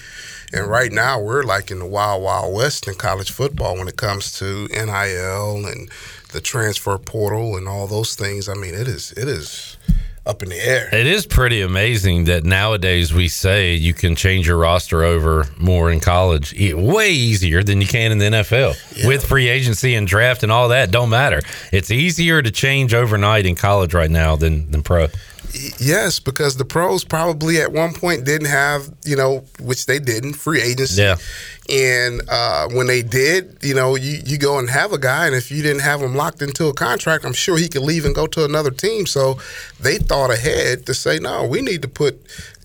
And 0.54 0.68
right 0.68 0.92
now 0.92 1.18
we're 1.18 1.44
like 1.44 1.72
in 1.72 1.80
the 1.80 1.86
wild, 1.86 2.24
wild 2.24 2.54
west 2.54 2.86
in 2.86 2.96
college 3.02 3.32
football 3.32 3.76
when 3.78 3.88
it 3.88 3.98
comes 3.98 4.38
to 4.40 4.68
NIL 4.68 5.66
and 5.66 5.90
the 6.32 6.42
transfer 6.42 6.98
portal 6.98 7.58
and 7.58 7.68
all 7.68 7.88
those 7.88 8.16
things. 8.16 8.48
I 8.48 8.54
mean, 8.54 8.74
it 8.74 8.88
is 8.88 9.12
it 9.14 9.28
is 9.28 9.78
up 10.26 10.44
in 10.44 10.50
the 10.50 10.58
air. 10.58 10.88
It 10.94 11.08
is 11.08 11.26
pretty 11.26 11.62
amazing 11.62 12.26
that 12.26 12.44
nowadays 12.44 13.12
we 13.12 13.28
say 13.28 13.74
you 13.74 13.94
can 13.94 14.16
change 14.16 14.48
your 14.48 14.58
roster 14.58 15.04
over 15.04 15.48
more 15.58 15.92
in 15.92 16.00
college, 16.00 16.54
way 16.74 17.10
easier 17.10 17.64
than 17.64 17.82
you 17.82 17.88
can 17.88 18.12
in 18.12 18.20
the 18.20 18.26
NFL. 18.26 19.08
With 19.08 19.26
free 19.26 19.48
agency 19.48 19.96
and 19.96 20.08
draft 20.08 20.44
and 20.44 20.52
all 20.52 20.70
that, 20.70 20.92
don't 20.92 21.10
matter. 21.10 21.42
It's 21.72 21.90
easier 21.90 22.42
to 22.42 22.52
change 22.52 22.94
overnight 22.94 23.48
in 23.48 23.56
college 23.56 23.94
right 23.94 24.12
now 24.12 24.36
than 24.36 24.70
than 24.70 24.84
pro. 24.84 25.08
Yes, 25.80 26.20
because 26.20 26.58
the 26.58 26.66
pros 26.66 27.04
probably 27.04 27.62
at 27.62 27.72
one 27.72 27.94
point 27.94 28.26
didn't 28.26 28.48
have, 28.48 28.90
you 29.06 29.16
know, 29.16 29.44
which 29.60 29.86
they 29.86 30.00
didn't, 30.00 30.34
free 30.34 30.62
agency. 30.62 31.02
Yeah. 31.02 31.18
And 31.70 32.22
uh, 32.30 32.68
when 32.70 32.88
they 32.88 33.02
did, 33.02 33.58
you 33.62 33.74
know, 33.74 33.96
you, 33.96 34.20
you 34.26 34.38
go 34.38 34.60
and 34.60 34.70
have 34.70 34.94
a 34.94 34.98
guy, 34.98 35.26
and 35.28 35.36
if 35.36 35.52
you 35.52 35.62
didn't 35.62 35.82
have 35.82 36.02
him 36.02 36.16
locked 36.16 36.42
into 36.42 36.68
a 36.68 36.74
contract, 36.74 37.26
I'm 37.26 37.34
sure 37.34 37.58
he 37.58 37.70
could 37.70 37.84
leave 37.84 38.06
and 38.06 38.16
go 38.16 38.28
to 38.28 38.46
another 38.46 38.72
team. 38.72 39.06
So 39.06 39.40
they 39.80 39.98
thought 39.98 40.32
ahead 40.32 40.86
to 40.86 40.94
say, 40.94 41.20
no, 41.20 41.46
we 41.46 41.62
need 41.62 41.82
to 41.82 41.88
put 41.88 42.20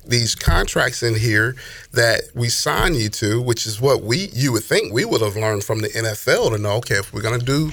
these 0.09 0.35
contracts 0.35 1.03
in 1.03 1.15
here 1.15 1.57
that 1.93 2.23
we 2.35 2.49
sign 2.49 2.95
you 2.95 3.09
to, 3.09 3.41
which 3.43 3.67
is 3.67 3.81
what 3.81 4.03
we 4.03 4.29
you 4.33 4.53
would 4.53 4.65
think 4.65 4.93
we 4.93 5.05
would 5.05 5.21
have 5.21 5.37
learned 5.37 5.65
from 5.65 5.81
the 5.81 5.89
NFL 5.89 6.53
to 6.53 6.59
know. 6.59 6.77
Okay, 6.77 6.97
if 6.97 7.13
we're 7.13 7.23
going 7.23 7.39
to 7.39 7.45
do 7.45 7.71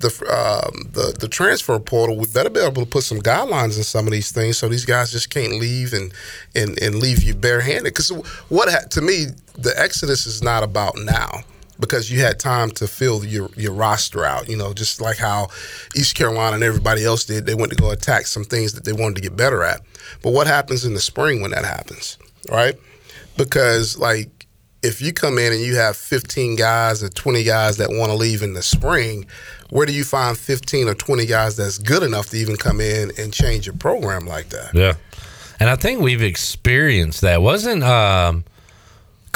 the, 0.00 0.08
um, 0.30 0.90
the 0.92 1.16
the 1.18 1.28
transfer 1.28 1.78
portal, 1.78 2.16
we 2.16 2.26
better 2.26 2.50
be 2.50 2.60
able 2.60 2.84
to 2.84 2.90
put 2.90 3.04
some 3.04 3.18
guidelines 3.18 3.76
in 3.76 3.84
some 3.84 4.06
of 4.06 4.12
these 4.12 4.32
things, 4.32 4.58
so 4.58 4.68
these 4.68 4.84
guys 4.84 5.12
just 5.12 5.30
can't 5.30 5.54
leave 5.54 5.92
and 5.92 6.12
and, 6.54 6.80
and 6.82 6.96
leave 6.96 7.22
you 7.22 7.34
barehanded. 7.34 7.84
Because 7.84 8.10
what 8.48 8.90
to 8.90 9.00
me, 9.00 9.26
the 9.54 9.72
exodus 9.76 10.26
is 10.26 10.42
not 10.42 10.62
about 10.62 10.96
now 10.96 11.44
because 11.78 12.10
you 12.10 12.20
had 12.20 12.38
time 12.38 12.70
to 12.72 12.86
fill 12.86 13.24
your 13.24 13.48
your 13.56 13.72
roster 13.72 14.24
out. 14.24 14.48
You 14.48 14.56
know, 14.56 14.72
just 14.72 15.00
like 15.00 15.18
how 15.18 15.48
East 15.94 16.14
Carolina 16.14 16.54
and 16.54 16.64
everybody 16.64 17.04
else 17.04 17.24
did, 17.24 17.46
they 17.46 17.54
went 17.54 17.72
to 17.72 17.76
go 17.76 17.90
attack 17.90 18.26
some 18.26 18.44
things 18.44 18.72
that 18.74 18.84
they 18.84 18.92
wanted 18.92 19.16
to 19.16 19.22
get 19.22 19.36
better 19.36 19.62
at. 19.62 19.80
But 20.22 20.32
what 20.32 20.46
happens 20.46 20.84
in 20.84 20.94
the 20.94 21.00
spring 21.00 21.40
when 21.40 21.50
that 21.50 21.64
happens, 21.64 22.18
right? 22.50 22.76
Because 23.36 23.98
like 23.98 24.46
if 24.82 25.02
you 25.02 25.12
come 25.12 25.38
in 25.38 25.52
and 25.52 25.60
you 25.60 25.76
have 25.76 25.96
15 25.96 26.56
guys 26.56 27.02
or 27.02 27.08
20 27.08 27.42
guys 27.44 27.76
that 27.78 27.88
want 27.90 28.10
to 28.10 28.16
leave 28.16 28.42
in 28.42 28.54
the 28.54 28.62
spring, 28.62 29.26
where 29.70 29.84
do 29.84 29.92
you 29.92 30.04
find 30.04 30.38
15 30.38 30.88
or 30.88 30.94
20 30.94 31.26
guys 31.26 31.56
that's 31.56 31.78
good 31.78 32.02
enough 32.02 32.30
to 32.30 32.36
even 32.36 32.56
come 32.56 32.80
in 32.80 33.10
and 33.18 33.32
change 33.32 33.66
your 33.66 33.74
program 33.76 34.26
like 34.26 34.50
that? 34.50 34.74
Yeah. 34.74 34.94
And 35.58 35.70
I 35.70 35.76
think 35.76 36.00
we've 36.00 36.22
experienced 36.22 37.22
that. 37.22 37.42
Wasn't 37.42 37.82
um, 37.82 38.44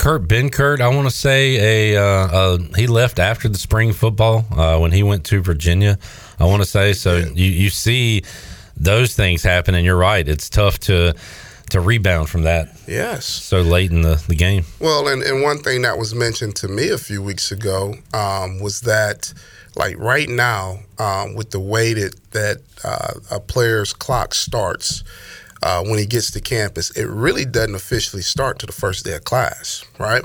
Kurt 0.01 0.27
Benkert, 0.27 0.81
I 0.81 0.89
want 0.89 1.10
to 1.10 1.14
say, 1.14 1.93
a, 1.93 2.02
uh, 2.02 2.05
uh, 2.05 2.59
he 2.74 2.86
left 2.86 3.18
after 3.18 3.51
the 3.51 3.59
spring 3.59 3.93
football 3.93 4.47
uh, 4.51 4.78
when 4.78 4.93
he 4.93 5.02
went 5.02 5.24
to 5.27 5.43
Virginia, 5.43 5.98
I 6.39 6.47
want 6.47 6.62
to 6.62 6.66
say. 6.66 6.94
So 6.94 7.18
you, 7.18 7.44
you 7.44 7.68
see 7.68 8.22
those 8.78 9.14
things 9.14 9.43
happen, 9.43 9.74
and 9.74 9.85
you're 9.85 9.98
right. 9.98 10.27
It's 10.27 10.48
tough 10.48 10.78
to 10.81 11.14
to 11.68 11.81
rebound 11.81 12.31
from 12.31 12.43
that 12.43 12.77
Yes. 12.89 13.27
so 13.27 13.60
late 13.60 13.93
in 13.93 14.01
the, 14.01 14.20
the 14.27 14.35
game. 14.35 14.64
Well, 14.81 15.06
and, 15.06 15.22
and 15.22 15.43
one 15.43 15.59
thing 15.59 15.82
that 15.82 15.98
was 15.98 16.14
mentioned 16.14 16.56
to 16.56 16.68
me 16.68 16.89
a 16.89 16.98
few 16.98 17.22
weeks 17.22 17.52
ago 17.52 17.94
um, 18.14 18.59
was 18.59 18.81
that, 18.81 19.32
like 19.77 19.97
right 19.98 20.28
now, 20.31 20.81
um, 20.98 21.35
with 21.35 21.51
the 21.51 21.60
way 21.60 21.93
that 21.93 22.14
that 22.31 22.62
uh, 22.82 23.12
a 23.31 23.39
player's 23.39 23.93
clock 23.93 24.32
starts 24.35 25.05
uh, 25.62 25.82
when 25.82 25.99
he 25.99 26.07
gets 26.07 26.31
to 26.32 26.41
campus, 26.41 26.91
it 26.93 27.07
really 27.07 27.45
doesn't 27.45 27.74
officially 27.74 28.23
start 28.23 28.59
to 28.61 28.66
the 28.66 28.73
first 28.73 29.05
day 29.05 29.15
of 29.15 29.24
class, 29.24 29.85
right? 29.99 30.23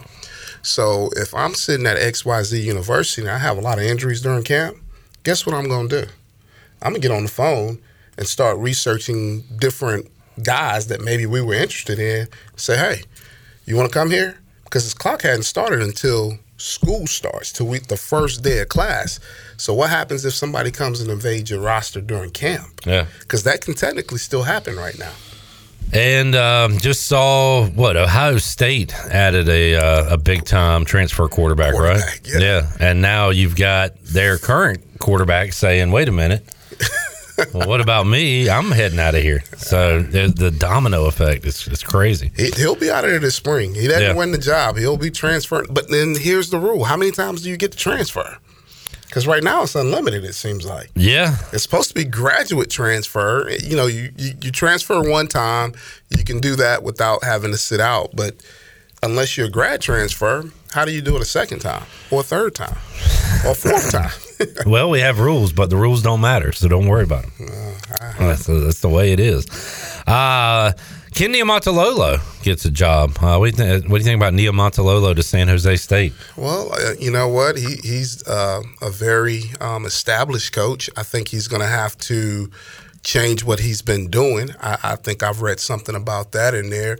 So 0.61 1.09
if 1.15 1.33
I'm 1.33 1.53
sitting 1.53 1.85
at 1.85 1.97
XYZ 1.97 2.63
University 2.63 3.21
and 3.21 3.31
I 3.31 3.37
have 3.37 3.57
a 3.57 3.61
lot 3.61 3.77
of 3.77 3.83
injuries 3.83 4.21
during 4.21 4.43
camp, 4.43 4.77
guess 5.23 5.45
what 5.45 5.55
I'm 5.55 5.67
going 5.67 5.89
to 5.89 6.01
do? 6.05 6.11
I'm 6.81 6.91
going 6.91 7.01
to 7.01 7.07
get 7.07 7.15
on 7.15 7.23
the 7.23 7.29
phone 7.29 7.79
and 8.17 8.27
start 8.27 8.57
researching 8.57 9.43
different 9.59 10.09
guys 10.41 10.87
that 10.87 11.01
maybe 11.01 11.25
we 11.25 11.41
were 11.41 11.53
interested 11.53 11.99
in. 11.99 12.27
Say, 12.55 12.77
hey, 12.77 13.03
you 13.65 13.75
want 13.75 13.91
to 13.91 13.93
come 13.93 14.11
here? 14.11 14.39
Because 14.63 14.83
his 14.83 14.93
clock 14.93 15.21
hadn't 15.21 15.43
started 15.43 15.81
until 15.81 16.39
school 16.65 17.07
starts, 17.07 17.51
to 17.53 17.63
we, 17.63 17.79
the 17.79 17.97
first 17.97 18.43
day 18.43 18.59
of 18.59 18.69
class. 18.69 19.19
So 19.57 19.73
what 19.73 19.89
happens 19.89 20.25
if 20.25 20.33
somebody 20.33 20.71
comes 20.71 20.99
and 20.99 21.09
invades 21.09 21.49
your 21.49 21.61
roster 21.61 22.01
during 22.01 22.31
camp? 22.31 22.81
Yeah. 22.85 23.05
Because 23.19 23.43
that 23.43 23.61
can 23.61 23.73
technically 23.75 24.17
still 24.17 24.43
happen 24.43 24.75
right 24.75 24.97
now. 24.97 25.13
And 25.93 26.35
um, 26.35 26.79
just 26.79 27.05
saw 27.05 27.67
what 27.67 27.95
Ohio 27.95 28.37
State 28.37 28.93
added 29.05 29.47
a 29.47 29.75
uh, 29.75 30.15
a 30.15 30.17
big 30.17 30.43
time 30.43 30.83
transfer 30.83 31.27
quarterback, 31.27 31.75
right? 31.75 32.01
Yeah. 32.25 32.71
And 32.79 33.03
now 33.03 33.29
you've 33.29 33.55
got 33.55 33.95
their 34.03 34.39
current 34.39 34.81
quarterback 34.99 35.53
saying, 35.53 35.91
"Wait 35.91 36.09
a 36.09 36.11
minute, 36.11 36.43
well, 37.53 37.67
what 37.67 37.81
about 37.81 38.05
me? 38.07 38.49
I'm 38.49 38.71
heading 38.71 38.99
out 38.99 39.15
of 39.15 39.21
here." 39.21 39.43
So 39.57 40.01
the 40.01 40.51
domino 40.51 41.05
effect. 41.05 41.45
It's 41.45 41.67
it's 41.67 41.83
crazy. 41.83 42.31
He, 42.35 42.51
he'll 42.51 42.75
be 42.75 42.89
out 42.91 43.03
of 43.03 43.09
there 43.11 43.19
this 43.19 43.35
spring. 43.35 43.73
He 43.75 43.87
doesn't 43.87 44.01
Yeah. 44.03 44.13
win 44.13 44.31
the 44.31 44.37
job. 44.37 44.77
He'll 44.77 44.97
be 44.97 45.11
transferred. 45.11 45.67
But 45.73 45.89
then 45.89 46.15
here's 46.15 46.49
the 46.49 46.59
rule: 46.59 46.83
How 46.85 46.97
many 46.97 47.11
times 47.11 47.41
do 47.43 47.49
you 47.49 47.57
get 47.57 47.71
to 47.71 47.77
transfer? 47.77 48.37
Because 49.07 49.27
right 49.27 49.43
now 49.43 49.63
it's 49.63 49.75
unlimited. 49.75 50.25
It 50.25 50.33
seems 50.33 50.65
like. 50.65 50.89
Yeah. 50.95 51.37
It's 51.53 51.63
supposed 51.63 51.87
to 51.89 51.95
be 51.95 52.03
graduate 52.03 52.69
transfer. 52.69 53.49
You 53.63 53.77
know, 53.77 53.85
you, 53.87 54.11
you, 54.17 54.31
you 54.41 54.51
transfer 54.51 55.01
one 55.09 55.27
time, 55.27 55.73
you 56.09 56.23
can 56.25 56.39
do 56.41 56.57
that 56.57 56.83
without 56.83 57.23
having 57.23 57.51
to 57.51 57.57
sit 57.57 57.79
out. 57.79 58.09
But 58.13 58.35
unless 59.03 59.37
you're 59.37 59.47
a 59.47 59.49
grad 59.49 59.79
transfer, 59.79 60.49
how 60.73 60.83
do 60.83 60.91
you 60.91 61.01
do 61.01 61.15
it 61.15 61.21
a 61.21 61.25
second 61.25 61.59
time 61.59 61.83
or 62.11 62.21
a 62.21 62.23
third 62.23 62.55
time 62.55 62.75
or 63.45 63.51
a 63.51 63.55
fourth 63.55 63.89
time? 63.89 64.11
well, 64.65 64.89
we 64.89 64.99
have 64.99 65.19
rules, 65.19 65.53
but 65.53 65.69
the 65.69 65.77
rules 65.77 66.01
don't 66.01 66.21
matter, 66.21 66.51
so 66.51 66.67
don't 66.67 66.87
worry 66.87 67.03
about 67.03 67.23
them. 67.23 67.47
that's, 68.19 68.45
the, 68.45 68.53
that's 68.53 68.81
the 68.81 68.89
way 68.89 69.11
it 69.11 69.19
is. 69.19 69.45
Uh, 70.07 70.71
Ken 71.15 71.31
gets 71.31 72.65
a 72.65 72.71
job. 72.71 73.11
Uh, 73.21 73.37
what, 73.37 73.55
do 73.55 73.63
you 73.63 73.79
think, 73.79 73.89
what 73.89 73.97
do 73.97 74.03
you 74.03 74.03
think 74.03 74.19
about 74.19 74.33
Niumatalolo 74.33 75.15
to 75.15 75.23
San 75.23 75.47
Jose 75.47 75.77
State? 75.77 76.11
Well, 76.35 76.73
uh, 76.73 76.93
you 76.99 77.09
know 77.09 77.29
what? 77.29 77.57
He 77.57 77.77
he's 77.77 78.27
uh, 78.27 78.61
a 78.81 78.89
very 78.89 79.43
um, 79.61 79.85
established 79.85 80.51
coach. 80.51 80.89
I 80.97 81.03
think 81.03 81.29
he's 81.29 81.47
going 81.47 81.61
to 81.61 81.67
have 81.67 81.97
to 81.99 82.51
change 83.05 83.43
what 83.43 83.59
he's 83.59 83.83
been 83.83 84.09
doing. 84.09 84.49
I, 84.59 84.77
I 84.83 84.95
think 84.97 85.23
I've 85.23 85.41
read 85.41 85.59
something 85.59 85.95
about 85.95 86.33
that 86.33 86.53
in 86.53 86.71
there. 86.71 86.97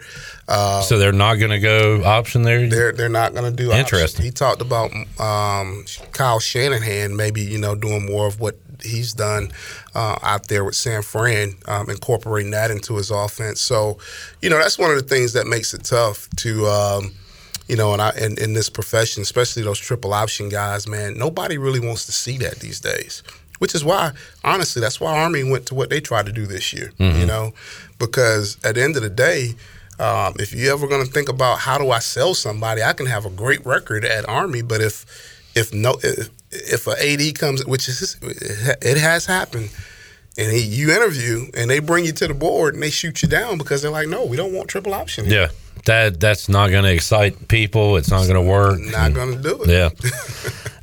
Uh, 0.48 0.82
so 0.82 0.98
they're 0.98 1.12
not 1.12 1.36
going 1.36 1.52
to 1.52 1.60
go 1.60 2.04
option 2.06 2.44
there. 2.44 2.70
they're 2.70 2.94
they're 2.94 3.10
not 3.10 3.34
going 3.34 3.50
to 3.50 3.56
do 3.56 3.72
option. 3.72 3.80
Interesting. 3.80 4.26
He 4.26 4.32
talked 4.32 4.62
about 4.62 4.92
um, 5.20 5.84
Kyle 6.14 6.40
Shanahan 6.40 7.16
maybe 7.18 7.42
you 7.42 7.58
know 7.58 7.76
doing 7.76 8.06
more 8.06 8.28
of 8.28 8.40
what 8.40 8.56
he's 8.84 9.14
done 9.14 9.52
uh, 9.96 10.18
out 10.22 10.48
there 10.48 10.64
with 10.64 10.76
San 10.76 11.02
Fran, 11.02 11.56
um, 11.68 11.90
incorporating 11.90 12.52
that 12.52 12.72
into 12.72 12.98
his 12.98 13.10
offense. 13.10 13.60
So, 13.60 13.98
you 14.42 14.50
know, 14.50 14.58
that's 14.58 14.78
one 14.78 14.92
of 14.92 14.98
the 14.98 15.04
things 15.04 15.34
that 15.34 15.48
makes 15.48 15.74
it 15.74 15.84
tough 15.84 16.30
to. 16.38 16.68
Um, 16.68 17.14
you 17.68 17.76
know, 17.76 17.94
and 17.94 18.02
I 18.02 18.12
in, 18.12 18.38
in 18.38 18.54
this 18.54 18.70
profession, 18.70 19.24
especially 19.24 19.64
those 19.64 19.80
triple 19.80 20.14
option 20.14 20.50
guys, 20.50 20.88
man, 20.88 21.18
nobody 21.18 21.58
really 21.58 21.80
wants 21.80 22.06
to 22.06 22.12
see 22.12 22.38
that 22.38 22.60
these 22.60 22.80
days. 22.80 23.24
Which 23.60 23.74
is 23.74 23.84
why, 23.86 24.12
honestly, 24.44 24.82
that's 24.82 25.00
why 25.00 25.16
Army 25.18 25.44
went 25.44 25.66
to 25.68 25.76
what 25.76 25.90
they 25.90 26.02
tried 26.02 26.26
to 26.26 26.32
do 26.32 26.46
this 26.46 26.74
year. 26.74 26.92
You 27.00 27.06
Mhm. 27.12 27.28
know, 27.28 27.54
because 28.00 28.58
at 28.64 28.76
the 28.76 28.84
end 28.84 28.96
of 28.98 29.02
the 29.04 29.10
day, 29.10 29.56
um, 30.00 30.34
if 30.40 30.54
you 30.54 30.72
ever 30.72 30.88
going 30.88 31.06
to 31.06 31.12
think 31.12 31.30
about 31.30 31.60
how 31.60 31.78
do 31.78 31.90
I 31.92 32.00
sell 32.00 32.34
somebody, 32.34 32.84
I 32.84 32.94
can 32.94 33.06
have 33.06 33.26
a 33.26 33.30
great 33.30 33.66
record 33.66 34.04
at 34.04 34.28
Army, 34.28 34.62
but 34.62 34.82
if 34.82 35.06
if 35.56 35.74
no 35.74 35.98
if, 36.04 36.30
if 36.52 36.86
a 36.88 36.92
AD 37.02 37.32
comes, 37.34 37.66
which 37.66 37.88
is 37.88 38.18
it 38.22 38.98
has 38.98 39.26
happened, 39.26 39.70
and 40.38 40.52
he, 40.52 40.60
you 40.60 40.92
interview 40.92 41.46
and 41.56 41.70
they 41.70 41.80
bring 41.80 42.04
you 42.04 42.12
to 42.12 42.28
the 42.28 42.34
board 42.34 42.74
and 42.74 42.84
they 42.84 42.90
shoot 42.90 43.22
you 43.22 43.30
down 43.30 43.58
because 43.58 43.82
they're 43.82 43.90
like, 43.92 44.10
no, 44.10 44.26
we 44.26 44.36
don't 44.36 44.52
want 44.52 44.68
triple 44.68 44.94
option. 44.94 45.26
Yeah, 45.30 45.48
that 45.86 46.20
that's 46.20 46.50
not 46.50 46.70
going 46.70 46.84
to 46.84 46.92
excite 46.92 47.48
people. 47.48 47.98
It's 47.98 48.12
not 48.12 48.28
going 48.28 48.36
to 48.36 48.42
work. 48.42 48.80
Not 48.80 49.14
going 49.14 49.36
to 49.36 49.42
do 49.42 49.64
it. 49.64 49.94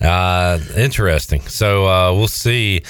Yeah. 0.01 0.09
uh, 0.09 0.59
interesting. 0.77 1.43
So 1.43 1.87
uh, 1.87 2.13
we'll 2.15 2.29
see. 2.29 2.83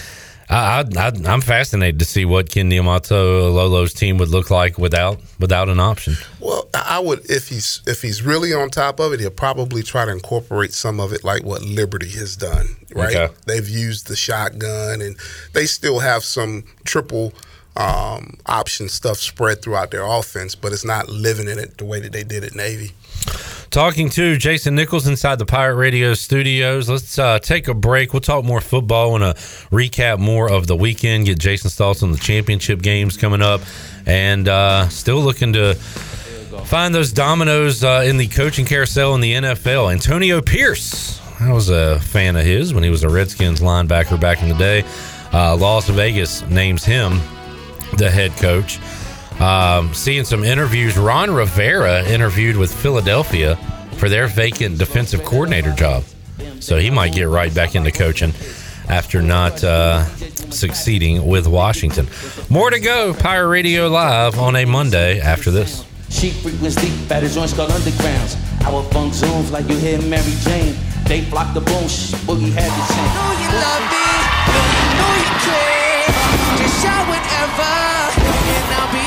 I, 0.48 0.84
I'm 1.26 1.40
fascinated 1.40 1.98
to 2.00 2.04
see 2.04 2.26
what 2.26 2.50
Ken 2.50 2.68
Niumatalolo's 2.68 3.94
team 3.94 4.18
would 4.18 4.28
look 4.28 4.50
like 4.50 4.76
without 4.76 5.18
without 5.38 5.70
an 5.70 5.80
option. 5.80 6.16
Well, 6.40 6.68
I 6.74 6.82
I 6.92 6.98
would 6.98 7.30
if 7.30 7.48
he's 7.48 7.80
if 7.86 8.02
he's 8.02 8.22
really 8.22 8.52
on 8.52 8.68
top 8.68 9.00
of 9.00 9.14
it, 9.14 9.20
he'll 9.20 9.30
probably 9.30 9.82
try 9.82 10.04
to 10.04 10.10
incorporate 10.10 10.74
some 10.74 11.00
of 11.00 11.14
it, 11.14 11.24
like 11.24 11.42
what 11.42 11.62
Liberty 11.62 12.10
has 12.10 12.36
done. 12.36 12.76
Right? 12.94 13.16
Okay. 13.16 13.34
They've 13.46 13.66
used 13.66 14.08
the 14.08 14.16
shotgun, 14.16 15.00
and 15.00 15.16
they 15.54 15.64
still 15.64 16.00
have 16.00 16.22
some 16.22 16.64
triple 16.84 17.32
um, 17.76 18.36
option 18.46 18.88
stuff 18.88 19.16
spread 19.18 19.62
throughout 19.62 19.90
their 19.90 20.04
offense, 20.04 20.54
but 20.54 20.72
it's 20.72 20.84
not 20.84 21.08
living 21.08 21.48
in 21.48 21.58
it 21.58 21.78
the 21.78 21.84
way 21.84 22.00
that 22.00 22.12
they 22.12 22.24
did 22.24 22.44
at 22.44 22.54
Navy. 22.54 22.92
Talking 23.70 24.10
to 24.10 24.36
Jason 24.36 24.74
Nichols 24.74 25.06
inside 25.06 25.38
the 25.38 25.46
Pirate 25.46 25.76
Radio 25.76 26.12
studios. 26.12 26.90
Let's 26.90 27.18
uh, 27.18 27.38
take 27.38 27.68
a 27.68 27.74
break. 27.74 28.12
We'll 28.12 28.20
talk 28.20 28.44
more 28.44 28.60
football 28.60 29.14
and 29.14 29.24
a 29.24 29.32
recap 29.70 30.18
more 30.18 30.50
of 30.50 30.66
the 30.66 30.76
weekend. 30.76 31.24
Get 31.24 31.38
Jason's 31.38 31.74
thoughts 31.74 32.02
on 32.02 32.12
the 32.12 32.18
championship 32.18 32.82
games 32.82 33.16
coming 33.16 33.40
up, 33.40 33.62
and 34.04 34.46
uh, 34.46 34.88
still 34.90 35.20
looking 35.20 35.54
to 35.54 35.74
find 36.66 36.94
those 36.94 37.12
dominoes 37.12 37.82
uh, 37.82 38.04
in 38.04 38.18
the 38.18 38.28
coaching 38.28 38.66
carousel 38.66 39.14
in 39.14 39.22
the 39.22 39.32
NFL. 39.32 39.90
Antonio 39.90 40.42
Pierce. 40.42 41.18
I 41.40 41.50
was 41.52 41.70
a 41.70 41.98
fan 42.00 42.36
of 42.36 42.44
his 42.44 42.74
when 42.74 42.84
he 42.84 42.90
was 42.90 43.04
a 43.04 43.08
Redskins 43.08 43.60
linebacker 43.60 44.20
back 44.20 44.42
in 44.42 44.50
the 44.50 44.54
day. 44.54 44.84
Uh, 45.32 45.56
Las 45.56 45.88
Vegas 45.88 46.42
names 46.42 46.84
him 46.84 47.18
the 47.96 48.10
head 48.10 48.32
coach. 48.32 48.78
Um, 49.40 49.92
seeing 49.94 50.24
some 50.24 50.44
interviews. 50.44 50.96
Ron 50.96 51.30
Rivera 51.32 52.04
interviewed 52.08 52.56
with 52.56 52.72
Philadelphia 52.72 53.56
for 53.96 54.08
their 54.08 54.26
vacant 54.26 54.78
defensive 54.78 55.24
coordinator 55.24 55.72
job. 55.72 56.04
So 56.60 56.78
he 56.78 56.90
might 56.90 57.12
get 57.12 57.28
right 57.28 57.52
back 57.54 57.74
into 57.74 57.90
coaching. 57.90 58.32
after 58.88 59.22
not 59.22 59.62
uh, 59.64 60.04
succeeding 60.50 61.26
with 61.26 61.46
Washington. 61.46 62.06
More 62.50 62.70
to 62.70 62.78
go. 62.80 63.14
Pirate 63.14 63.48
Radio 63.48 63.88
Live 63.88 64.38
on 64.38 64.56
a 64.56 64.64
Monday 64.64 65.20
after 65.20 65.50
this. 65.50 65.84
She 66.10 66.30
frequent 66.30 66.74
sleep 66.74 67.10
at 67.10 67.22
his 67.22 67.34
joints 67.34 67.54
called 67.54 67.70
undergrounds. 67.70 68.36
Our 68.66 68.82
funk 68.90 69.14
zooms 69.14 69.50
like 69.50 69.68
you 69.68 69.76
hear 69.78 70.00
Mary 70.02 70.34
Jane. 70.42 70.76
They 71.06 71.22
flock 71.22 71.54
the 71.54 71.60
boom, 71.60 71.84
boogie 72.28 72.52
had 72.52 72.68
to 72.68 72.82
change. 72.92 73.12
Know 73.16 73.32
you 73.40 73.48
love 73.58 73.84
me, 73.90 74.04
know 74.98 75.12
you 75.18 75.34
care. 75.40 76.41
Shout 76.82 77.06
whenever, 77.06 77.62
and 77.62 78.74
I'll 78.74 78.92
be 78.92 79.01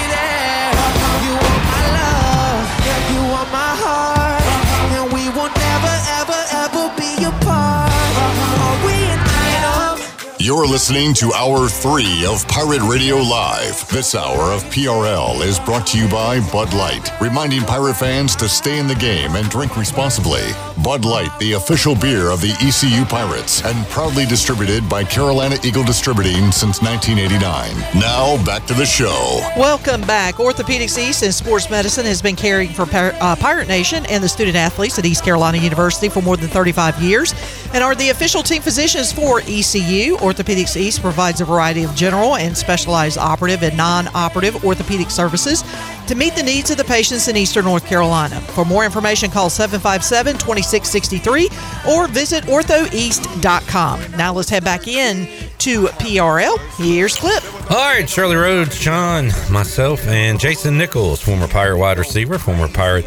You're 10.46 10.68
listening 10.68 11.16
to 11.16 11.34
Hour 11.34 11.68
3 11.68 12.28
of 12.28 12.48
Pirate 12.48 12.84
Radio 12.84 13.16
Live. 13.16 13.90
This 13.90 14.14
hour 14.14 14.52
of 14.52 14.64
PRL 14.66 15.44
is 15.44 15.60
brought 15.60 15.88
to 15.88 15.98
you 15.98 16.08
by 16.08 16.40
Bud 16.52 16.72
Light, 16.76 17.10
reminding 17.20 17.62
pirate 17.62 17.96
fans 17.96 18.36
to 18.36 18.48
stay 18.48 18.78
in 18.78 18.86
the 18.86 18.94
game 18.94 19.36
and 19.36 19.50
drink 19.50 19.76
responsibly. 19.76 20.44
Bud 20.84 21.04
Light, 21.04 21.32
the 21.40 21.54
official 21.54 21.96
beer 21.96 22.30
of 22.30 22.42
the 22.42 22.52
ECU 22.62 23.06
Pirates, 23.06 23.66
and 23.66 23.88
proudly 23.88 24.28
distributed 24.28 24.88
by 24.88 25.04
Carolina 25.04 25.58
Eagle 25.64 25.84
Distributing 25.84 26.52
since 26.52 26.80
1989. 26.80 28.00
Now, 28.00 28.38
back 28.46 28.68
to 28.68 28.76
the 28.76 28.86
show. 28.86 29.40
Welcome 29.58 30.02
back. 30.02 30.36
Orthopedics 30.36 31.00
East 31.00 31.24
and 31.24 31.34
Sports 31.34 31.72
Medicine 31.72 32.06
has 32.06 32.22
been 32.22 32.36
caring 32.36 32.70
for 32.70 32.84
uh, 32.94 33.36
Pirate 33.38 33.68
Nation 33.68 34.06
and 34.12 34.24
the 34.24 34.30
student 34.30 34.56
athletes 34.56 35.00
at 35.00 35.08
East 35.08 35.24
Carolina 35.24 35.58
University 35.58 36.08
for 36.08 36.22
more 36.22 36.38
than 36.38 36.50
35 36.50 37.02
years 37.02 37.34
and 37.74 37.84
are 37.84 37.96
the 37.96 38.12
official 38.12 38.44
team 38.44 38.62
physicians 38.62 39.12
for 39.12 39.42
ECU. 39.48 40.16
Orthopedics 40.36 40.76
East 40.76 41.02
provides 41.02 41.40
a 41.40 41.46
variety 41.46 41.84
of 41.84 41.96
general 41.96 42.36
and 42.36 42.58
specialized 42.58 43.18
operative 43.18 43.64
and 43.64 43.78
non 43.78 44.10
operative 44.14 44.66
orthopedic 44.66 45.10
services 45.10 45.64
to 46.08 46.16
meet 46.16 46.36
the 46.36 46.44
needs 46.44 46.70
of 46.70 46.78
the 46.78 46.84
patients 46.84 47.30
in 47.30 47.38
Eastern 47.38 47.64
North 47.64 47.86
Carolina. 47.86 48.42
For 48.42 48.66
more 48.66 48.84
information, 48.84 49.32
call 49.32 49.50
757 49.50 50.34
2663 50.34 51.50
or 51.90 52.08
visit 52.08 52.44
orthoeast.com. 52.46 54.12
Now 54.18 54.34
let's 54.34 54.50
head 54.50 54.66
back 54.66 54.90
in 54.90 55.28
to 55.60 55.86
PRL. 55.86 56.60
Here's 56.78 57.16
Clip. 57.16 57.44
All 57.72 57.78
right, 57.78 58.08
Shirley 58.08 58.36
Rhodes, 58.36 58.78
John, 58.78 59.28
myself, 59.50 60.06
and 60.08 60.38
Jason 60.38 60.78
Nichols, 60.78 61.22
former 61.22 61.48
Pirate 61.48 61.78
wide 61.78 61.98
receiver, 61.98 62.38
former 62.38 62.68
Pirate 62.68 63.06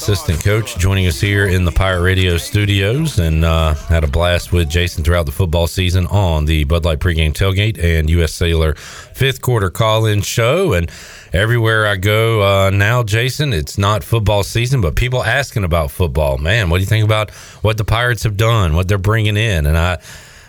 assistant 0.00 0.42
coach, 0.42 0.78
joining 0.78 1.06
us 1.06 1.20
here 1.20 1.46
in 1.46 1.66
the 1.66 1.70
Pirate 1.70 2.00
Radio 2.00 2.38
studios, 2.38 3.18
and 3.18 3.44
uh, 3.44 3.74
had 3.74 4.02
a 4.02 4.06
blast 4.06 4.50
with 4.50 4.66
Jason 4.66 5.04
throughout 5.04 5.26
the 5.26 5.32
football 5.32 5.66
season 5.66 6.06
on 6.06 6.46
the 6.46 6.64
Bud 6.64 6.86
Light 6.86 7.00
pregame 7.00 7.34
tailgate 7.34 7.78
and 7.78 8.08
U.S. 8.08 8.32
Sailor 8.32 8.72
fifth 8.76 9.42
quarter 9.42 9.68
call-in 9.68 10.22
show, 10.22 10.72
and 10.72 10.90
everywhere 11.34 11.86
I 11.86 11.96
go 11.96 12.42
uh, 12.42 12.70
now, 12.70 13.02
Jason, 13.02 13.52
it's 13.52 13.76
not 13.76 14.02
football 14.02 14.42
season, 14.42 14.80
but 14.80 14.96
people 14.96 15.22
asking 15.22 15.64
about 15.64 15.90
football. 15.90 16.38
Man, 16.38 16.70
what 16.70 16.78
do 16.78 16.80
you 16.80 16.86
think 16.86 17.04
about 17.04 17.30
what 17.60 17.76
the 17.76 17.84
Pirates 17.84 18.22
have 18.22 18.38
done, 18.38 18.74
what 18.74 18.88
they're 18.88 18.96
bringing 18.96 19.36
in, 19.36 19.66
and 19.66 19.76
I. 19.76 19.98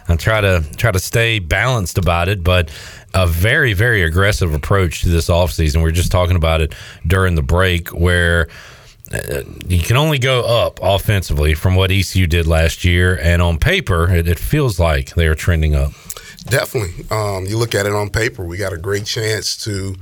I 0.07 0.15
try 0.17 0.41
to 0.41 0.65
try 0.75 0.91
to 0.91 0.99
stay 0.99 1.39
balanced 1.39 1.97
about 1.97 2.27
it, 2.27 2.43
but 2.43 2.69
a 3.13 3.25
very 3.27 3.71
very 3.71 4.03
aggressive 4.03 4.53
approach 4.53 5.03
to 5.03 5.09
this 5.09 5.29
offseason. 5.29 5.83
We 5.83 5.89
are 5.89 5.93
just 5.93 6.11
talking 6.11 6.35
about 6.35 6.59
it 6.59 6.73
during 7.07 7.35
the 7.35 7.43
break, 7.43 7.89
where 7.89 8.49
you 9.67 9.81
can 9.81 9.97
only 9.97 10.19
go 10.19 10.41
up 10.41 10.79
offensively 10.81 11.53
from 11.53 11.75
what 11.75 11.91
ECU 11.91 12.27
did 12.27 12.47
last 12.47 12.83
year, 12.83 13.17
and 13.21 13.41
on 13.41 13.57
paper, 13.57 14.09
it, 14.09 14.27
it 14.27 14.39
feels 14.39 14.79
like 14.79 15.15
they 15.15 15.27
are 15.27 15.35
trending 15.35 15.75
up. 15.75 15.91
Definitely. 16.45 17.05
Um, 17.11 17.45
you 17.45 17.57
look 17.57 17.75
at 17.75 17.85
it 17.85 17.93
on 17.93 18.09
paper, 18.09 18.43
we 18.43 18.57
got 18.57 18.73
a 18.73 18.77
great 18.77 19.05
chance 19.05 19.55
to 19.65 19.95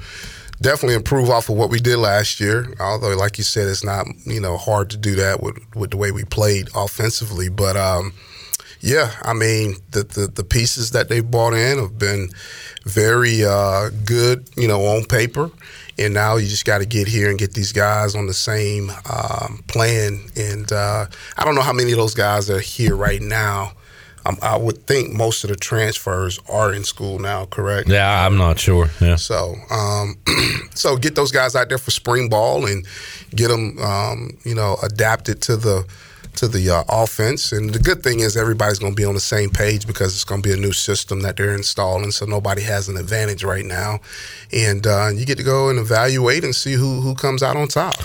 definitely 0.62 0.96
improve 0.96 1.30
off 1.30 1.50
of 1.50 1.56
what 1.56 1.70
we 1.70 1.80
did 1.80 1.98
last 1.98 2.40
year. 2.40 2.74
Although, 2.80 3.16
like 3.16 3.38
you 3.38 3.44
said, 3.44 3.68
it's 3.68 3.84
not 3.84 4.08
you 4.26 4.40
know 4.40 4.58
hard 4.58 4.90
to 4.92 4.98
do 4.98 5.16
that 5.16 5.42
with 5.42 5.58
with 5.76 5.92
the 5.92 5.98
way 5.98 6.12
we 6.12 6.24
played 6.24 6.70
offensively. 6.76 7.50
But 7.50 7.76
um, 7.76 8.14
yeah, 8.80 9.12
I 9.22 9.34
mean 9.34 9.76
the, 9.92 10.04
the 10.04 10.28
the 10.28 10.44
pieces 10.44 10.92
that 10.92 11.10
they 11.10 11.20
brought 11.20 11.54
in 11.54 11.78
have 11.78 11.98
been 11.98 12.30
very 12.86 13.44
uh, 13.44 13.90
good, 14.06 14.50
you 14.56 14.68
know, 14.68 14.86
on 14.86 15.06
paper. 15.06 15.52
And 16.00 16.14
now 16.14 16.38
you 16.38 16.48
just 16.48 16.64
got 16.64 16.78
to 16.78 16.86
get 16.86 17.08
here 17.08 17.30
and 17.30 17.38
get 17.38 17.54
these 17.54 17.74
guys 17.74 18.16
on 18.16 18.26
the 18.26 18.34
same 18.34 18.90
um, 19.12 19.64
plan. 19.68 20.22
And 20.36 20.72
uh, 20.72 21.08
I 21.38 21.44
don't 21.44 21.56
know 21.56 21.62
how 21.62 21.74
many 21.74 21.92
of 21.92 21.98
those 21.98 22.16
guys 22.16 22.50
are 22.50 22.60
here 22.60 22.96
right 22.96 23.22
now. 23.22 23.74
Um, 24.26 24.38
I 24.42 24.58
would 24.58 24.86
think 24.86 25.14
most 25.14 25.44
of 25.44 25.50
the 25.50 25.56
transfers 25.56 26.40
are 26.50 26.74
in 26.74 26.84
school 26.84 27.20
now, 27.20 27.46
correct? 27.46 27.90
Yeah, 27.90 28.26
I'm 28.26 28.38
not 28.38 28.60
sure. 28.60 28.90
Yeah. 29.02 29.16
So, 29.16 29.56
um, 29.70 30.18
so 30.74 30.98
get 30.98 31.16
those 31.16 31.32
guys 31.32 31.56
out 31.56 31.70
there 31.70 31.78
for 31.78 31.92
spring 31.92 32.30
ball 32.30 32.66
and 32.66 32.86
get 33.36 33.50
them, 33.50 33.78
um, 33.80 34.38
you 34.44 34.56
know, 34.56 34.78
adapted 34.84 35.42
to 35.44 35.58
the 35.58 35.86
to 36.40 36.48
the 36.48 36.70
uh, 36.70 36.84
offense. 36.90 37.52
And 37.52 37.72
the 37.72 37.80
good 37.80 38.02
thing 38.04 38.20
is 38.22 38.36
everybody's 38.36 38.80
going 38.80 38.94
to 38.94 38.96
be 38.96 39.06
on 39.06 39.14
the 39.14 39.20
same 39.20 39.50
page 39.50 39.86
because 39.86 40.14
it's 40.14 40.24
going 40.24 40.42
to 40.42 40.50
be 40.50 40.54
a 40.54 40.58
new 40.58 40.74
system 40.74 41.22
that 41.22 41.38
they're 41.38 41.56
installing. 41.56 42.12
So 42.12 42.26
nobody 42.26 42.62
has 42.64 42.90
an 42.90 42.98
advantage 42.98 43.44
right 43.44 43.66
now, 43.66 44.00
and 44.52 44.86
uh, 44.88 45.10
you 45.14 45.26
get 45.26 45.38
to 45.38 45.44
go 45.44 45.70
and 45.70 45.80
evaluate 45.80 46.44
and 46.44 46.56
see 46.56 46.74
who 46.74 47.02
who 47.02 47.16
comes 47.16 47.44
out 47.44 47.56
on 47.56 47.68
top. 47.68 47.96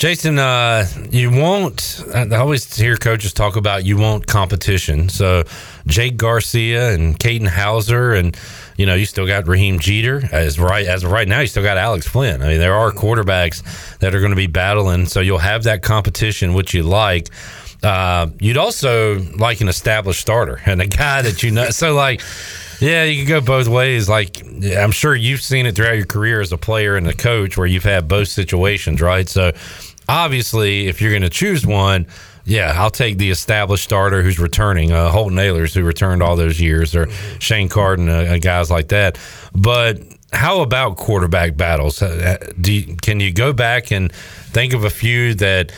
Jason, 0.00 0.38
uh, 0.38 0.86
you 1.10 1.30
won't. 1.30 2.02
I 2.14 2.26
always 2.36 2.74
hear 2.74 2.96
coaches 2.96 3.34
talk 3.34 3.56
about 3.56 3.84
you 3.84 3.98
want 3.98 4.26
competition. 4.26 5.10
So 5.10 5.44
Jake 5.86 6.16
Garcia 6.16 6.94
and 6.94 7.18
Caden 7.18 7.46
Hauser, 7.46 8.14
and 8.14 8.34
you 8.80 8.86
know 8.86 8.94
you 8.94 9.04
still 9.04 9.26
got 9.26 9.46
Raheem 9.46 9.78
Jeter 9.78 10.22
as 10.32 10.58
right 10.58 10.86
as 10.86 11.04
right 11.04 11.28
now. 11.28 11.40
You 11.40 11.46
still 11.46 11.62
got 11.62 11.76
Alex 11.76 12.08
Flinn. 12.08 12.40
I 12.40 12.48
mean, 12.48 12.58
there 12.60 12.74
are 12.74 12.90
quarterbacks 12.90 13.62
that 13.98 14.14
are 14.14 14.20
going 14.20 14.30
to 14.30 14.36
be 14.36 14.46
battling. 14.46 15.04
So 15.04 15.20
you'll 15.20 15.36
have 15.36 15.64
that 15.64 15.82
competition, 15.82 16.54
which 16.54 16.72
you 16.72 16.82
like. 16.82 17.28
Uh, 17.82 18.28
you'd 18.38 18.56
also 18.56 19.18
like 19.36 19.60
an 19.60 19.68
established 19.68 20.22
starter 20.22 20.62
and 20.64 20.80
a 20.80 20.86
guy 20.86 21.20
that 21.20 21.42
you 21.42 21.50
know. 21.50 21.68
so 21.70 21.94
like. 21.94 22.22
Yeah, 22.80 23.04
you 23.04 23.18
can 23.18 23.28
go 23.28 23.42
both 23.42 23.68
ways. 23.68 24.08
Like 24.08 24.42
I'm 24.74 24.92
sure 24.92 25.14
you've 25.14 25.42
seen 25.42 25.66
it 25.66 25.76
throughout 25.76 25.96
your 25.96 26.06
career 26.06 26.40
as 26.40 26.50
a 26.50 26.56
player 26.56 26.96
and 26.96 27.06
a 27.06 27.12
coach, 27.12 27.58
where 27.58 27.66
you've 27.66 27.84
had 27.84 28.08
both 28.08 28.28
situations, 28.28 29.02
right? 29.02 29.28
So 29.28 29.52
obviously, 30.08 30.86
if 30.86 31.02
you're 31.02 31.10
going 31.10 31.20
to 31.20 31.28
choose 31.28 31.66
one, 31.66 32.06
yeah, 32.50 32.74
I'll 32.76 32.90
take 32.90 33.16
the 33.16 33.30
established 33.30 33.84
starter 33.84 34.22
who's 34.22 34.40
returning, 34.40 34.90
uh, 34.90 35.10
Holton 35.10 35.38
who 35.38 35.84
returned 35.84 36.20
all 36.20 36.34
those 36.34 36.60
years, 36.60 36.96
or 36.96 37.08
Shane 37.38 37.68
Carden, 37.68 38.08
uh, 38.08 38.38
guys 38.40 38.72
like 38.72 38.88
that. 38.88 39.18
But 39.54 40.00
how 40.32 40.60
about 40.60 40.96
quarterback 40.96 41.56
battles? 41.56 42.02
Uh, 42.02 42.38
do 42.60 42.72
you, 42.72 42.96
can 42.96 43.20
you 43.20 43.32
go 43.32 43.52
back 43.52 43.92
and 43.92 44.12
think 44.12 44.72
of 44.72 44.82
a 44.82 44.90
few 44.90 45.34
that, 45.34 45.70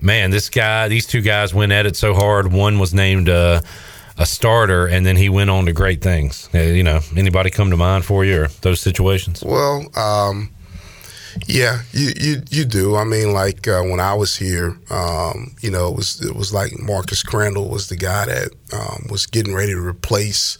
man, 0.00 0.30
this 0.30 0.48
guy, 0.48 0.86
these 0.86 1.04
two 1.04 1.20
guys 1.20 1.52
went 1.52 1.72
at 1.72 1.84
it 1.84 1.96
so 1.96 2.14
hard. 2.14 2.52
One 2.52 2.78
was 2.78 2.94
named. 2.94 3.28
Uh, 3.28 3.62
a 4.18 4.26
starter, 4.26 4.86
and 4.86 5.06
then 5.06 5.16
he 5.16 5.30
went 5.30 5.48
on 5.48 5.64
to 5.64 5.72
great 5.72 6.02
things. 6.02 6.50
Uh, 6.54 6.58
you 6.58 6.82
know, 6.82 7.00
anybody 7.16 7.48
come 7.48 7.70
to 7.70 7.76
mind 7.78 8.04
for 8.04 8.22
you 8.22 8.42
or 8.42 8.48
those 8.60 8.78
situations? 8.78 9.42
Well, 9.42 9.88
um, 9.96 10.50
yeah, 11.46 11.82
you, 11.92 12.12
you 12.16 12.42
you 12.50 12.64
do. 12.64 12.96
I 12.96 13.04
mean, 13.04 13.32
like 13.32 13.66
uh, 13.68 13.82
when 13.82 14.00
I 14.00 14.14
was 14.14 14.36
here, 14.36 14.76
um, 14.90 15.54
you 15.60 15.70
know, 15.70 15.88
it 15.88 15.96
was 15.96 16.20
it 16.24 16.34
was 16.34 16.52
like 16.52 16.78
Marcus 16.78 17.22
Crandall 17.22 17.68
was 17.68 17.88
the 17.88 17.96
guy 17.96 18.26
that 18.26 18.50
um, 18.72 19.06
was 19.10 19.26
getting 19.26 19.54
ready 19.54 19.72
to 19.72 19.80
replace. 19.80 20.58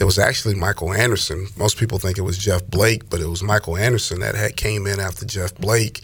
It 0.00 0.04
was 0.04 0.18
actually 0.18 0.54
Michael 0.54 0.92
Anderson. 0.92 1.48
Most 1.56 1.78
people 1.78 1.98
think 1.98 2.18
it 2.18 2.22
was 2.22 2.38
Jeff 2.38 2.66
Blake, 2.66 3.08
but 3.10 3.20
it 3.20 3.28
was 3.28 3.42
Michael 3.42 3.76
Anderson 3.76 4.20
that 4.20 4.34
had 4.34 4.56
came 4.56 4.86
in 4.86 5.00
after 5.00 5.24
Jeff 5.24 5.54
Blake, 5.54 6.00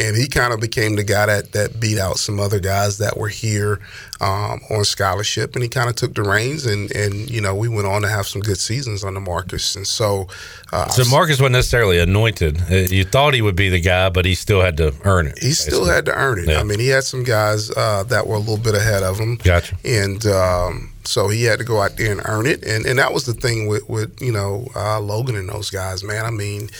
and 0.00 0.16
he 0.16 0.26
kind 0.26 0.52
of 0.52 0.60
became 0.60 0.96
the 0.96 1.04
guy 1.04 1.26
that 1.26 1.52
that 1.52 1.78
beat 1.78 1.98
out 1.98 2.16
some 2.18 2.40
other 2.40 2.58
guys 2.58 2.98
that 2.98 3.16
were 3.16 3.28
here 3.28 3.78
um, 4.20 4.60
on 4.70 4.84
scholarship, 4.84 5.54
and 5.54 5.62
he 5.62 5.68
kind 5.68 5.88
of 5.88 5.96
took 5.96 6.14
the 6.14 6.22
reins, 6.22 6.66
and 6.66 6.90
and 6.92 7.30
you 7.30 7.40
know 7.40 7.54
we 7.54 7.68
went 7.68 7.86
on 7.86 8.02
to 8.02 8.08
have 8.08 8.26
some 8.26 8.40
good 8.40 8.58
seasons 8.58 9.04
under 9.04 9.20
Marcus, 9.20 9.76
and 9.76 9.86
so. 9.86 10.26
Uh, 10.72 10.88
So 10.88 11.04
Marcus 11.10 11.40
wasn't 11.40 11.52
necessarily 11.52 11.98
anointed. 11.98 12.60
Uh, 12.70 12.74
You 12.90 13.04
thought 13.04 13.34
he 13.34 13.42
would 13.42 13.56
be 13.56 13.68
the 13.68 13.80
guy, 13.80 14.08
but 14.08 14.24
he 14.24 14.34
still 14.34 14.60
had 14.62 14.76
to 14.78 14.94
earn 15.04 15.26
it. 15.26 15.38
He 15.42 15.52
still 15.52 15.84
had 15.84 16.04
to 16.06 16.14
earn 16.14 16.38
it. 16.38 16.48
Yeah. 16.48 16.60
I 16.60 16.62
mean, 16.62 16.78
he 16.78 16.88
had 16.88 17.04
some 17.04 17.24
guys 17.24 17.70
uh, 17.70 18.04
that 18.04 18.26
were 18.26 18.36
a 18.36 18.38
little 18.38 18.56
bit 18.58 18.74
ahead 18.74 19.02
of 19.02 19.18
him. 19.18 19.36
Gotcha. 19.36 19.76
And 19.84 20.24
um, 20.26 20.92
so 21.04 21.28
he 21.28 21.44
had 21.44 21.58
to 21.58 21.64
go 21.64 21.80
out 21.82 21.96
there 21.96 22.12
and 22.12 22.20
earn 22.24 22.46
it. 22.46 22.62
And 22.62 22.86
and 22.86 22.98
that 22.98 23.12
was 23.12 23.24
the 23.24 23.32
thing 23.34 23.66
with, 23.66 23.88
with 23.88 24.20
you 24.20 24.32
know, 24.32 24.68
uh, 24.76 25.00
Logan 25.00 25.34
and 25.36 25.48
those 25.48 25.70
guys, 25.70 26.04
man. 26.04 26.24
I 26.24 26.30
mean, 26.30 26.70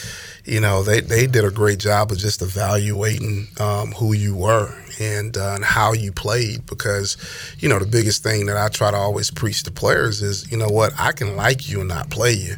you 0.50 0.60
know, 0.60 0.82
they, 0.82 1.00
they 1.00 1.26
did 1.26 1.44
a 1.44 1.50
great 1.50 1.78
job 1.78 2.10
of 2.10 2.18
just 2.18 2.42
evaluating 2.42 3.46
um, 3.60 3.92
who 3.92 4.12
you 4.12 4.34
were 4.34 4.74
and, 4.98 5.36
uh, 5.36 5.52
and 5.54 5.64
how 5.64 5.92
you 5.92 6.10
played. 6.12 6.66
Because, 6.66 7.16
you 7.60 7.68
know, 7.68 7.78
the 7.78 7.86
biggest 7.86 8.22
thing 8.22 8.46
that 8.46 8.56
I 8.56 8.68
try 8.68 8.90
to 8.90 8.96
always 8.96 9.30
preach 9.30 9.62
to 9.62 9.70
players 9.70 10.22
is, 10.22 10.50
you 10.50 10.56
know 10.58 10.68
what, 10.68 10.92
I 10.98 11.12
can 11.12 11.36
like 11.36 11.68
you 11.68 11.80
and 11.80 11.88
not 11.88 12.10
play 12.10 12.32
you, 12.32 12.56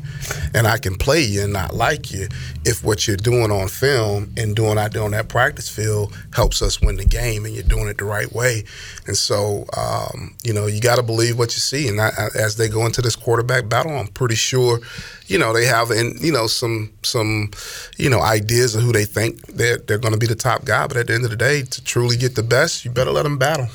and 0.55 0.67
I 0.67 0.79
can 0.79 0.97
play 0.97 1.21
you 1.23 1.45
and 1.45 1.53
not 1.53 1.75
like 1.75 2.11
you 2.11 2.29
if 2.65 2.83
what 2.83 3.07
you're 3.07 3.17
doing 3.17 3.51
on 3.51 3.69
film 3.69 4.33
and 4.37 4.57
doing 4.57 4.79
out 4.79 4.93
there 4.93 5.03
on 5.03 5.11
that 5.11 5.29
practice 5.29 5.69
field 5.69 6.17
helps 6.35 6.63
us 6.63 6.81
win 6.81 6.97
the 6.97 7.05
game 7.05 7.45
and 7.45 7.55
you're 7.55 7.63
doing 7.65 7.89
it 7.89 7.99
the 7.99 8.05
right 8.05 8.33
way. 8.33 8.65
And 9.07 9.17
so, 9.17 9.67
um, 9.77 10.35
you 10.45 10.53
know, 10.55 10.67
you 10.67 10.81
got 10.81 10.97
to 10.97 11.03
believe 11.03 11.39
what 11.39 11.53
you 11.55 11.61
see. 11.61 11.89
And 11.89 12.01
I, 12.01 12.09
I- 12.09 12.29
as 12.39 12.57
they 12.57 12.69
go 12.69 12.87
into 12.87 13.03
this 13.03 13.17
quarterback 13.17 13.69
battle, 13.69 13.93
I'm 13.99 14.07
pretty 14.09 14.37
sure, 14.37 14.81
you 15.27 15.39
know, 15.39 15.53
they 15.53 15.67
have 15.67 15.91
and 15.91 16.21
you 16.21 16.33
know 16.33 16.47
some 16.47 16.93
some 17.03 17.51
you 17.97 18.11
know 18.11 18.21
ideas 18.21 18.75
of 18.75 18.83
who 18.83 18.93
they 18.93 19.05
think 19.05 19.47
they're 19.47 19.79
they're 19.79 19.99
going 19.99 20.15
to 20.15 20.19
be 20.19 20.27
the 20.27 20.35
top 20.35 20.65
guy. 20.65 20.87
But 20.87 20.97
at 20.97 21.07
the 21.07 21.15
end 21.15 21.25
of 21.25 21.31
the 21.31 21.37
day, 21.37 21.63
to 21.63 21.85
truly 21.85 22.17
get 22.17 22.35
the 22.35 22.43
best, 22.43 22.85
you 22.85 22.91
better 22.91 23.13
let 23.13 23.25
them 23.25 23.39
battle. 23.39 23.69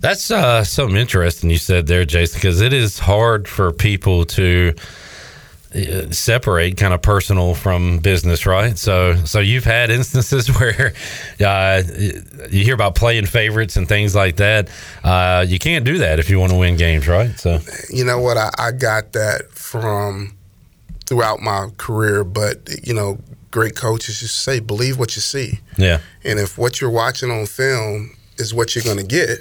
That's 0.00 0.30
uh, 0.30 0.62
something 0.62 0.96
interesting 0.96 1.50
you 1.50 1.58
said 1.58 1.86
there, 1.86 2.04
Jason, 2.04 2.38
because 2.38 2.60
it 2.60 2.72
is 2.72 2.98
hard 2.98 3.48
for 3.48 3.72
people 3.72 4.26
to 4.26 4.74
uh, 5.74 6.10
separate 6.10 6.76
kind 6.76 6.94
of 6.94 7.02
personal 7.02 7.54
from 7.54 7.98
business, 7.98 8.46
right? 8.46 8.76
So, 8.76 9.16
so 9.24 9.40
you've 9.40 9.64
had 9.64 9.90
instances 9.90 10.48
where 10.60 10.92
uh, 11.44 11.82
you 12.50 12.62
hear 12.62 12.74
about 12.74 12.94
playing 12.94 13.26
favorites 13.26 13.76
and 13.76 13.88
things 13.88 14.14
like 14.14 14.36
that. 14.36 14.68
Uh, 15.02 15.44
you 15.48 15.58
can't 15.58 15.84
do 15.84 15.98
that 15.98 16.18
if 16.18 16.30
you 16.30 16.38
want 16.38 16.52
to 16.52 16.58
win 16.58 16.76
games, 16.76 17.08
right? 17.08 17.38
So, 17.38 17.58
you 17.90 18.04
know 18.04 18.20
what 18.20 18.36
I, 18.36 18.50
I 18.58 18.72
got 18.72 19.12
that 19.12 19.50
from 19.50 20.35
throughout 21.06 21.40
my 21.40 21.68
career 21.76 22.24
but 22.24 22.68
you 22.86 22.92
know 22.92 23.18
great 23.50 23.74
coaches 23.74 24.20
just 24.20 24.42
say 24.42 24.60
believe 24.60 24.98
what 24.98 25.16
you 25.16 25.22
see. 25.22 25.60
Yeah. 25.78 26.00
and 26.24 26.38
if 26.38 26.58
what 26.58 26.80
you're 26.80 26.90
watching 26.90 27.30
on 27.30 27.46
film 27.46 28.16
is 28.36 28.52
what 28.52 28.74
you're 28.74 28.84
going 28.84 28.98
to 28.98 29.04
get 29.04 29.38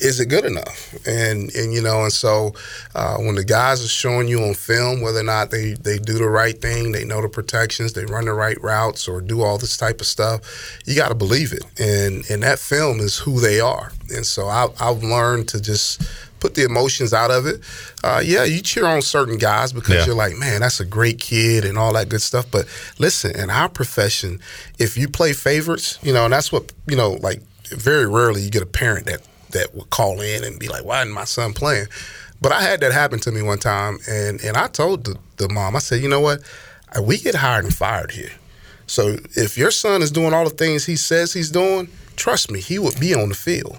is 0.00 0.18
it 0.18 0.26
good 0.26 0.44
enough? 0.44 0.94
And 1.06 1.54
and 1.54 1.72
you 1.72 1.82
know 1.82 2.02
and 2.02 2.12
so 2.12 2.54
uh, 2.94 3.16
when 3.18 3.34
the 3.34 3.44
guys 3.44 3.84
are 3.84 3.88
showing 3.88 4.28
you 4.28 4.42
on 4.42 4.54
film 4.54 5.02
whether 5.02 5.20
or 5.20 5.24
not 5.24 5.50
they 5.50 5.74
they 5.74 5.98
do 5.98 6.14
the 6.14 6.28
right 6.28 6.58
thing 6.60 6.92
they 6.92 7.04
know 7.04 7.20
the 7.20 7.28
protections 7.28 7.92
they 7.92 8.06
run 8.06 8.24
the 8.24 8.32
right 8.32 8.60
routes 8.62 9.06
or 9.06 9.20
do 9.20 9.42
all 9.42 9.58
this 9.58 9.76
type 9.76 10.00
of 10.00 10.06
stuff 10.06 10.80
you 10.86 10.96
got 10.96 11.08
to 11.08 11.14
believe 11.14 11.52
it. 11.52 11.64
And 11.78 12.28
and 12.30 12.42
that 12.42 12.58
film 12.58 13.00
is 13.00 13.18
who 13.18 13.40
they 13.40 13.60
are. 13.60 13.92
And 14.14 14.26
so 14.26 14.46
I, 14.46 14.68
I've 14.80 15.02
learned 15.02 15.48
to 15.48 15.60
just 15.60 16.02
put 16.40 16.54
the 16.54 16.64
emotions 16.64 17.12
out 17.12 17.30
of 17.30 17.46
it. 17.46 17.60
Uh, 18.02 18.20
yeah, 18.24 18.44
you 18.44 18.60
cheer 18.62 18.86
on 18.86 19.02
certain 19.02 19.38
guys 19.38 19.72
because 19.72 19.94
Yeah. 19.94 20.06
you're 20.06 20.14
like, 20.14 20.36
man, 20.36 20.60
that's 20.62 20.80
a 20.80 20.84
great 20.84 21.18
kid 21.20 21.64
and 21.64 21.76
all 21.78 21.92
that 21.92 22.08
good 22.08 22.22
stuff. 22.22 22.46
But 22.50 22.66
listen, 22.98 23.36
in 23.38 23.50
our 23.50 23.68
profession, 23.68 24.40
if 24.78 24.96
you 24.96 25.08
play 25.08 25.32
favorites, 25.32 25.98
you 26.02 26.12
know, 26.12 26.24
and 26.24 26.32
that's 26.32 26.50
what 26.50 26.72
you 26.86 26.96
know, 26.96 27.12
like 27.20 27.40
very 27.70 28.06
rarely 28.06 28.42
you 28.42 28.50
get 28.50 28.62
a 28.62 28.66
parent 28.66 29.06
that 29.06 29.20
that 29.52 29.74
would 29.74 29.90
call 29.90 30.20
in 30.20 30.44
and 30.44 30.58
be 30.58 30.68
like, 30.68 30.84
why 30.84 31.00
isn't 31.02 31.12
my 31.12 31.24
son 31.24 31.52
playing? 31.52 31.86
But 32.40 32.52
I 32.52 32.62
had 32.62 32.80
that 32.80 32.92
happen 32.92 33.18
to 33.20 33.30
me 33.32 33.42
one 33.42 33.58
time, 33.58 33.98
and 34.08 34.40
and 34.42 34.56
I 34.56 34.66
told 34.68 35.04
the, 35.04 35.16
the 35.36 35.48
mom, 35.48 35.76
I 35.76 35.80
said, 35.80 36.00
you 36.02 36.08
know 36.08 36.20
what, 36.20 36.40
Uh, 36.96 37.02
we 37.02 37.18
get 37.18 37.34
hired 37.36 37.64
and 37.64 37.74
fired 37.74 38.10
here. 38.12 38.32
So 38.86 39.16
if 39.36 39.56
your 39.56 39.70
son 39.70 40.02
is 40.02 40.10
doing 40.10 40.32
all 40.34 40.44
the 40.48 40.56
things 40.64 40.86
he 40.86 40.96
says 40.96 41.32
he's 41.32 41.50
doing, 41.50 41.88
trust 42.16 42.50
me, 42.50 42.60
he 42.60 42.78
would 42.78 42.98
be 42.98 43.14
on 43.14 43.28
the 43.28 43.36
field. 43.36 43.78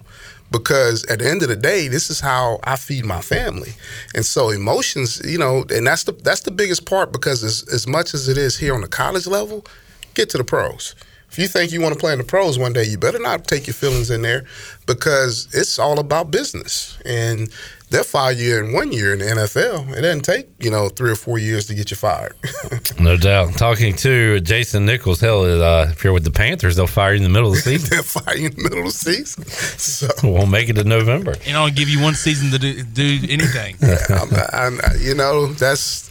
Because 0.52 1.06
at 1.06 1.20
the 1.20 1.30
end 1.30 1.44
of 1.44 1.50
the 1.50 1.56
day, 1.56 1.88
this 1.88 2.10
is 2.10 2.20
how 2.20 2.60
I 2.64 2.76
feed 2.76 3.06
my 3.06 3.22
family, 3.22 3.72
and 4.14 4.26
so 4.26 4.50
emotions, 4.50 5.22
you 5.24 5.38
know, 5.38 5.64
and 5.74 5.88
that's 5.88 6.04
the 6.04 6.12
that's 6.12 6.42
the 6.42 6.52
biggest 6.52 6.86
part. 6.86 7.14
Because 7.14 7.42
as 7.44 7.64
as 7.74 7.88
much 7.88 8.14
as 8.14 8.28
it 8.28 8.38
is 8.38 8.58
here 8.58 8.76
on 8.76 8.82
the 8.82 8.90
college 8.90 9.28
level, 9.28 9.66
get 10.14 10.30
to 10.32 10.38
the 10.38 10.44
pros. 10.44 10.94
If 11.30 11.40
you 11.40 11.48
think 11.48 11.72
you 11.72 11.80
want 11.80 11.94
to 11.94 12.00
play 12.00 12.12
in 12.12 12.18
the 12.18 12.26
pros 12.26 12.60
one 12.60 12.74
day, 12.74 12.84
you 12.84 12.98
better 12.98 13.18
not 13.18 13.48
take 13.48 13.66
your 13.66 13.74
feelings 13.74 14.12
in 14.12 14.22
there, 14.22 14.44
because 14.86 15.48
it's 15.54 15.80
all 15.80 15.98
about 16.00 16.30
business. 16.30 16.98
And 17.06 17.50
they'll 17.92 18.04
fire 18.04 18.32
you 18.32 18.58
in 18.58 18.74
one 18.74 18.92
year 18.92 19.14
in 19.14 19.20
the 19.20 19.26
NFL. 19.26 19.96
It 19.96 20.02
doesn't 20.02 20.22
take 20.22 20.48
you 20.60 20.72
know 20.72 20.90
three 20.90 21.12
or 21.12 21.16
four 21.16 21.38
years 21.38 21.68
to 21.68 21.76
get 21.76 21.92
you 21.92 21.98
fired. 21.98 22.34
No 23.00 23.18
doubt. 23.18 23.54
Talking 23.56 23.96
to 23.98 24.40
Jason 24.42 24.86
Nichols, 24.86 25.20
hell, 25.22 25.44
uh, 25.44 25.88
if 25.90 26.04
you're 26.04 26.14
with 26.14 26.24
the 26.24 26.30
Panthers, 26.30 26.76
they'll 26.76 26.86
fire 26.86 27.14
you 27.14 27.18
in 27.18 27.24
the 27.24 27.30
middle 27.30 27.50
of 27.50 27.56
the 27.56 27.62
season. 27.72 27.90
they'll 27.90 28.04
fire 28.04 28.38
you 28.38 28.46
in 28.48 28.56
the 28.56 28.62
middle 28.62 28.80
of 28.80 28.86
the 28.86 28.92
season. 28.92 29.44
So 29.46 30.08
Won't 30.24 30.52
make 30.52 30.70
it 30.70 30.74
to 30.74 30.84
November. 30.84 31.34
And 31.48 31.58
I'll 31.58 31.72
give 31.72 31.90
you 31.90 32.00
one 32.00 32.14
season 32.14 32.52
to 32.52 32.60
do, 32.60 32.84
do 32.84 33.20
anything. 33.28 33.78
I'm, 34.10 34.30
I'm, 34.54 34.80
you 35.00 35.16
know, 35.16 35.48
that's 35.48 36.10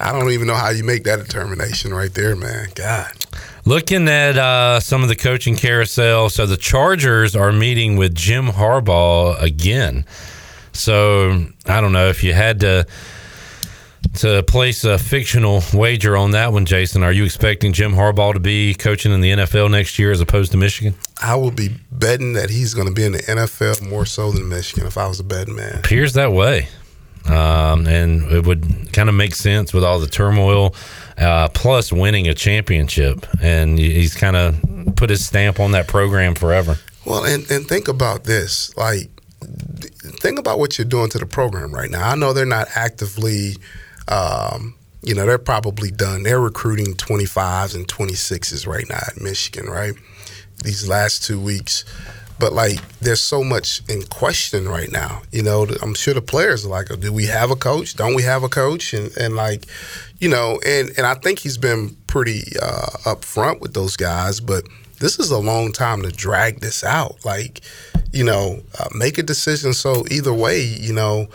I 0.00 0.10
don't 0.10 0.30
even 0.32 0.48
know 0.48 0.54
how 0.56 0.70
you 0.70 0.82
make 0.82 1.04
that 1.04 1.20
determination 1.20 1.94
right 1.94 2.12
there, 2.12 2.34
man. 2.34 2.68
God. 2.74 3.12
Looking 3.64 4.08
at 4.08 4.36
uh, 4.36 4.80
some 4.80 5.04
of 5.04 5.08
the 5.08 5.14
coaching 5.16 5.54
carousel, 5.54 6.28
so 6.28 6.44
the 6.44 6.56
Chargers 6.56 7.36
are 7.36 7.52
meeting 7.52 7.96
with 7.96 8.16
Jim 8.16 8.48
Harbaugh 8.48 9.40
again. 9.40 10.04
So 10.72 11.46
I 11.66 11.80
don't 11.80 11.92
know 11.92 12.08
if 12.08 12.24
you 12.24 12.32
had 12.32 12.60
to 12.60 12.86
to 14.14 14.42
place 14.42 14.84
a 14.84 14.98
fictional 14.98 15.62
wager 15.72 16.16
on 16.16 16.32
that 16.32 16.52
one, 16.52 16.66
Jason. 16.66 17.02
Are 17.02 17.12
you 17.12 17.24
expecting 17.24 17.72
Jim 17.72 17.92
Harbaugh 17.92 18.34
to 18.34 18.40
be 18.40 18.74
coaching 18.74 19.12
in 19.12 19.20
the 19.20 19.30
NFL 19.30 19.70
next 19.70 19.98
year 19.98 20.10
as 20.10 20.20
opposed 20.20 20.52
to 20.52 20.58
Michigan? 20.58 20.94
I 21.22 21.36
will 21.36 21.50
be 21.50 21.70
betting 21.90 22.34
that 22.34 22.50
he's 22.50 22.74
going 22.74 22.88
to 22.88 22.92
be 22.92 23.04
in 23.04 23.12
the 23.12 23.22
NFL 23.22 23.88
more 23.88 24.04
so 24.04 24.30
than 24.30 24.48
Michigan 24.48 24.86
if 24.86 24.98
I 24.98 25.06
was 25.06 25.20
a 25.20 25.24
betting 25.24 25.54
man. 25.54 25.76
appears 25.76 26.12
that 26.14 26.32
way. 26.32 26.68
Um, 27.24 27.86
and 27.86 28.30
it 28.32 28.44
would 28.44 28.92
kind 28.92 29.08
of 29.08 29.14
make 29.14 29.34
sense 29.36 29.72
with 29.72 29.84
all 29.84 30.00
the 30.00 30.08
turmoil, 30.08 30.74
uh, 31.16 31.48
plus 31.50 31.92
winning 31.92 32.26
a 32.26 32.34
championship. 32.34 33.26
And 33.40 33.78
he's 33.78 34.14
kind 34.14 34.36
of 34.36 34.96
put 34.96 35.08
his 35.08 35.24
stamp 35.24 35.60
on 35.60 35.70
that 35.70 35.86
program 35.86 36.34
forever. 36.34 36.78
Well, 37.06 37.24
and, 37.24 37.48
and 37.50 37.66
think 37.66 37.86
about 37.86 38.24
this. 38.24 38.76
Like, 38.76 39.08
think 40.20 40.38
about 40.38 40.58
what 40.58 40.78
you're 40.78 40.84
doing 40.84 41.08
to 41.10 41.18
the 41.18 41.26
program 41.26 41.72
right 41.72 41.90
now. 41.90 42.08
I 42.08 42.14
know 42.14 42.32
they're 42.32 42.46
not 42.46 42.68
actively, 42.74 43.56
um, 44.08 44.74
you 45.02 45.14
know, 45.14 45.26
they're 45.26 45.38
probably 45.38 45.90
done. 45.90 46.22
They're 46.22 46.40
recruiting 46.40 46.94
25s 46.94 47.74
and 47.74 47.86
26s 47.88 48.66
right 48.66 48.88
now 48.88 49.00
at 49.06 49.20
Michigan, 49.20 49.66
right? 49.66 49.94
These 50.62 50.88
last 50.88 51.24
two 51.24 51.40
weeks. 51.40 51.84
But, 52.38 52.52
like, 52.52 52.80
there's 52.98 53.22
so 53.22 53.44
much 53.44 53.82
in 53.88 54.02
question 54.02 54.68
right 54.68 54.90
now. 54.90 55.22
You 55.30 55.42
know, 55.42 55.66
I'm 55.80 55.94
sure 55.94 56.12
the 56.12 56.22
players 56.22 56.64
are 56.64 56.68
like, 56.68 56.88
do 56.98 57.12
we 57.12 57.26
have 57.26 57.50
a 57.52 57.56
coach? 57.56 57.94
Don't 57.94 58.14
we 58.14 58.22
have 58.22 58.42
a 58.42 58.48
coach? 58.48 58.94
And, 58.94 59.16
and 59.16 59.36
like, 59.36 59.66
you 60.18 60.28
know, 60.28 60.58
and, 60.66 60.90
and 60.96 61.06
I 61.06 61.14
think 61.14 61.38
he's 61.38 61.58
been 61.58 61.96
pretty 62.08 62.42
uh, 62.60 62.88
upfront 63.04 63.60
with 63.60 63.74
those 63.74 63.96
guys, 63.96 64.40
but 64.40 64.64
this 64.98 65.20
is 65.20 65.30
a 65.30 65.38
long 65.38 65.72
time 65.72 66.02
to 66.02 66.10
drag 66.10 66.60
this 66.60 66.82
out. 66.82 67.24
Like, 67.24 67.60
you 68.12 68.24
know, 68.24 68.60
uh, 68.78 68.88
make 68.94 69.18
a 69.18 69.22
decision 69.22 69.72
so 69.72 70.04
either 70.10 70.32
way, 70.32 70.62
you 70.62 70.92
know, 70.92 71.28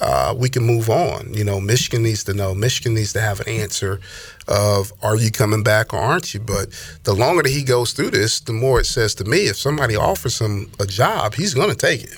uh, 0.00 0.34
we 0.36 0.48
can 0.48 0.64
move 0.64 0.90
on. 0.90 1.32
You 1.32 1.44
know, 1.44 1.60
Michigan 1.60 2.02
needs 2.02 2.24
to 2.24 2.34
know. 2.34 2.54
Michigan 2.54 2.94
needs 2.94 3.12
to 3.12 3.20
have 3.20 3.40
an 3.40 3.48
answer 3.48 4.00
of 4.48 4.92
are 5.02 5.16
you 5.16 5.30
coming 5.30 5.62
back 5.62 5.94
or 5.94 5.98
aren't 5.98 6.34
you? 6.34 6.40
But 6.40 6.68
the 7.04 7.14
longer 7.14 7.42
that 7.42 7.50
he 7.50 7.62
goes 7.62 7.92
through 7.92 8.10
this, 8.10 8.40
the 8.40 8.52
more 8.52 8.80
it 8.80 8.86
says 8.86 9.14
to 9.16 9.24
me, 9.24 9.46
if 9.46 9.56
somebody 9.56 9.94
offers 9.94 10.40
him 10.40 10.70
a 10.80 10.86
job, 10.86 11.34
he's 11.34 11.54
going 11.54 11.70
to 11.70 11.76
take 11.76 12.02
it. 12.02 12.16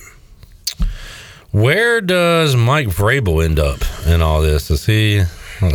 Where 1.51 2.01
does 2.01 2.57
Mike 2.57 2.89
Vrabel 2.89 3.45
end 3.45 3.61
up 3.61 3.81
in 4.07 4.23
all 4.23 4.41
this? 4.41 4.71
Is 4.71 4.87
he 4.87 5.23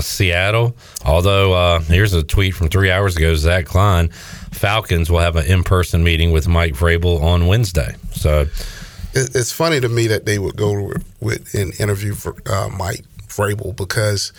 Seattle? 0.02 0.76
Although, 1.06 1.54
uh, 1.54 1.80
here's 1.82 2.14
a 2.14 2.24
tweet 2.24 2.56
from 2.56 2.70
three 2.70 2.92
hours 2.92 3.16
ago 3.16 3.36
Zach 3.36 3.66
Klein 3.66 4.10
Falcons 4.52 5.10
will 5.10 5.20
have 5.20 5.36
an 5.36 5.46
in 5.46 5.64
person 5.64 6.04
meeting 6.04 6.32
with 6.32 6.48
Mike 6.48 6.74
Vrabel 6.74 7.22
on 7.22 7.48
Wednesday. 7.48 7.96
So, 8.12 8.48
it's 9.14 9.52
funny 9.52 9.80
to 9.80 9.90
me 9.90 10.08
that 10.08 10.26
they 10.26 10.40
would 10.40 10.56
go 10.56 10.94
with, 11.20 11.54
an 11.54 11.72
interview 11.80 12.14
for 12.14 12.36
uh, 12.46 12.70
Mike 12.70 13.06
Vrabel 13.28 13.76
because 13.76 14.34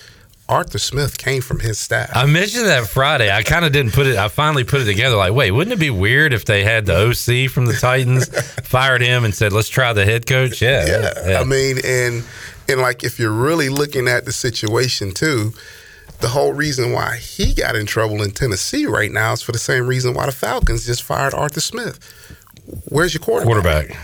Arthur 0.49 0.79
Smith 0.79 1.17
came 1.17 1.43
from 1.43 1.61
his 1.61 1.79
staff. 1.79 2.11
I 2.13 2.27
mentioned 2.27 2.67
that 2.67 2.89
Friday. 2.89 3.31
I 3.31 3.43
kind 3.43 3.65
of 3.65 3.73
didn't 3.73 3.93
put 3.93 4.09
it. 4.09 4.17
I 4.17 4.29
finally 4.29 4.65
put 4.65 4.81
it 4.81 4.85
together. 4.85 5.17
Like, 5.17 5.33
wait, 5.33 5.53
wouldn't 5.53 5.73
it 5.73 5.79
be 5.79 5.91
weird 5.91 6.33
if 6.33 6.45
they 6.45 6.65
had 6.65 6.87
the 6.87 6.97
OC 6.97 7.51
from 7.51 7.67
the 7.67 7.73
Titans 7.73 8.29
fired 8.63 9.01
him 9.01 9.25
and 9.25 9.33
said, 9.33 9.53
"Let's 9.53 9.69
try 9.69 9.93
the 9.93 10.05
head 10.05 10.27
coach"? 10.27 10.61
Yeah, 10.61 11.13
yeah. 11.25 11.41
I 11.41 11.45
mean, 11.45 11.79
and 11.85 12.25
and 12.69 12.81
like 12.81 13.05
if 13.05 13.21
you're 13.21 13.31
really 13.31 13.69
looking 13.69 14.09
at 14.09 14.25
the 14.25 14.33
situation 14.33 15.13
too, 15.13 15.55
the 16.21 16.29
whole 16.29 16.53
reason 16.53 16.93
why 16.93 17.17
he 17.17 17.55
got 17.55 17.77
in 17.77 17.87
trouble 17.87 18.23
in 18.23 18.31
Tennessee 18.31 18.87
right 18.87 19.11
now 19.11 19.33
is 19.33 19.43
for 19.43 19.53
the 19.53 19.59
same 19.59 19.87
reason 19.87 20.15
why 20.15 20.27
the 20.27 20.33
Falcons 20.33 20.87
just 20.87 21.03
fired 21.03 21.35
Arthur 21.35 21.61
Smith. 21.61 21.99
Where's 22.89 23.15
your 23.15 23.23
quarterback? 23.23 23.89
quarterback. 23.89 23.97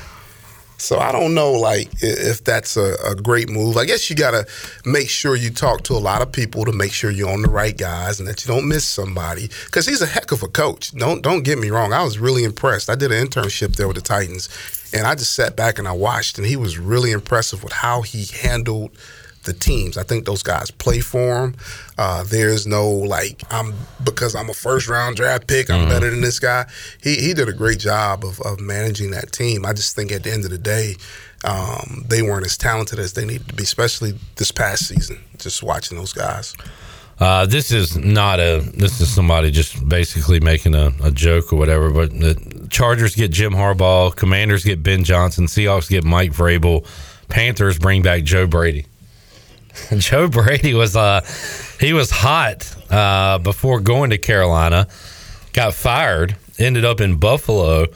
So 0.78 0.98
I 0.98 1.10
don't 1.10 1.34
know, 1.34 1.52
like 1.52 1.88
if 2.02 2.44
that's 2.44 2.76
a, 2.76 2.96
a 3.06 3.14
great 3.14 3.48
move. 3.48 3.76
I 3.76 3.86
guess 3.86 4.10
you 4.10 4.16
got 4.16 4.32
to 4.32 4.46
make 4.84 5.08
sure 5.08 5.34
you 5.34 5.50
talk 5.50 5.82
to 5.84 5.94
a 5.94 5.98
lot 5.98 6.20
of 6.20 6.30
people 6.32 6.66
to 6.66 6.72
make 6.72 6.92
sure 6.92 7.10
you're 7.10 7.30
on 7.30 7.42
the 7.42 7.48
right 7.48 7.76
guys 7.76 8.18
and 8.18 8.28
that 8.28 8.44
you 8.44 8.52
don't 8.52 8.68
miss 8.68 8.84
somebody. 8.84 9.48
Because 9.64 9.86
he's 9.86 10.02
a 10.02 10.06
heck 10.06 10.32
of 10.32 10.42
a 10.42 10.48
coach. 10.48 10.92
Don't 10.92 11.22
don't 11.22 11.44
get 11.44 11.58
me 11.58 11.70
wrong. 11.70 11.92
I 11.92 12.02
was 12.02 12.18
really 12.18 12.44
impressed. 12.44 12.90
I 12.90 12.94
did 12.94 13.10
an 13.10 13.26
internship 13.26 13.76
there 13.76 13.88
with 13.88 13.96
the 13.96 14.02
Titans, 14.02 14.50
and 14.92 15.06
I 15.06 15.14
just 15.14 15.32
sat 15.32 15.56
back 15.56 15.78
and 15.78 15.88
I 15.88 15.92
watched, 15.92 16.36
and 16.36 16.46
he 16.46 16.56
was 16.56 16.78
really 16.78 17.10
impressive 17.10 17.64
with 17.64 17.72
how 17.72 18.02
he 18.02 18.26
handled 18.26 18.90
the 19.46 19.54
teams. 19.54 19.96
I 19.96 20.02
think 20.02 20.26
those 20.26 20.42
guys 20.42 20.70
play 20.70 21.00
for 21.00 21.44
him. 21.44 21.54
Uh, 21.96 22.24
there's 22.24 22.66
no 22.66 22.88
like 22.90 23.42
I'm 23.50 23.72
because 24.04 24.34
I'm 24.34 24.50
a 24.50 24.54
first 24.54 24.88
round 24.88 25.16
draft 25.16 25.46
pick. 25.48 25.70
I'm 25.70 25.86
Mhm. 25.86 25.88
better 25.88 26.10
than 26.10 26.20
this 26.20 26.38
guy. 26.38 26.66
He 27.02 27.16
he 27.16 27.32
did 27.34 27.48
a 27.48 27.52
great 27.54 27.78
job 27.78 28.24
of, 28.24 28.40
of 28.42 28.60
managing 28.60 29.12
that 29.12 29.32
team. 29.32 29.64
I 29.64 29.72
just 29.72 29.96
think 29.96 30.12
at 30.12 30.22
the 30.22 30.32
end 30.32 30.44
of 30.44 30.50
the 30.50 30.58
day, 30.58 30.96
um, 31.44 32.04
they 32.08 32.20
weren't 32.22 32.44
as 32.44 32.56
talented 32.56 32.98
as 32.98 33.14
they 33.14 33.24
needed 33.24 33.48
to 33.48 33.54
be, 33.54 33.62
especially 33.62 34.18
this 34.36 34.50
past 34.52 34.86
season. 34.88 35.18
Just 35.38 35.62
watching 35.62 35.96
those 35.96 36.12
guys. 36.12 36.54
Uh, 37.18 37.46
this 37.46 37.70
is 37.72 37.96
not 37.96 38.40
a. 38.40 38.60
This 38.74 39.00
is 39.00 39.08
somebody 39.08 39.50
just 39.50 39.88
basically 39.88 40.38
making 40.38 40.74
a, 40.74 40.92
a 41.02 41.10
joke 41.10 41.50
or 41.52 41.56
whatever. 41.56 41.88
But 41.90 42.10
the 42.10 42.66
Chargers 42.68 43.14
get 43.14 43.30
Jim 43.30 43.54
Harbaugh, 43.54 44.14
Commanders 44.14 44.64
get 44.64 44.82
Ben 44.82 45.02
Johnson, 45.02 45.46
Seahawks 45.46 45.88
get 45.88 46.04
Mike 46.04 46.32
Vrabel, 46.32 46.84
Panthers 47.28 47.78
bring 47.78 48.02
back 48.02 48.24
Joe 48.24 48.46
Brady. 48.46 48.84
Joe 49.98 50.28
Brady 50.28 50.74
was 50.74 50.96
uh 50.96 51.20
he 51.80 51.92
was 51.92 52.10
hot 52.10 52.74
uh, 52.90 53.38
before 53.38 53.80
going 53.80 54.10
to 54.10 54.18
Carolina, 54.18 54.88
got 55.52 55.74
fired, 55.74 56.36
ended 56.58 56.84
up 56.84 57.00
in 57.00 57.16
Buffalo. 57.16 57.86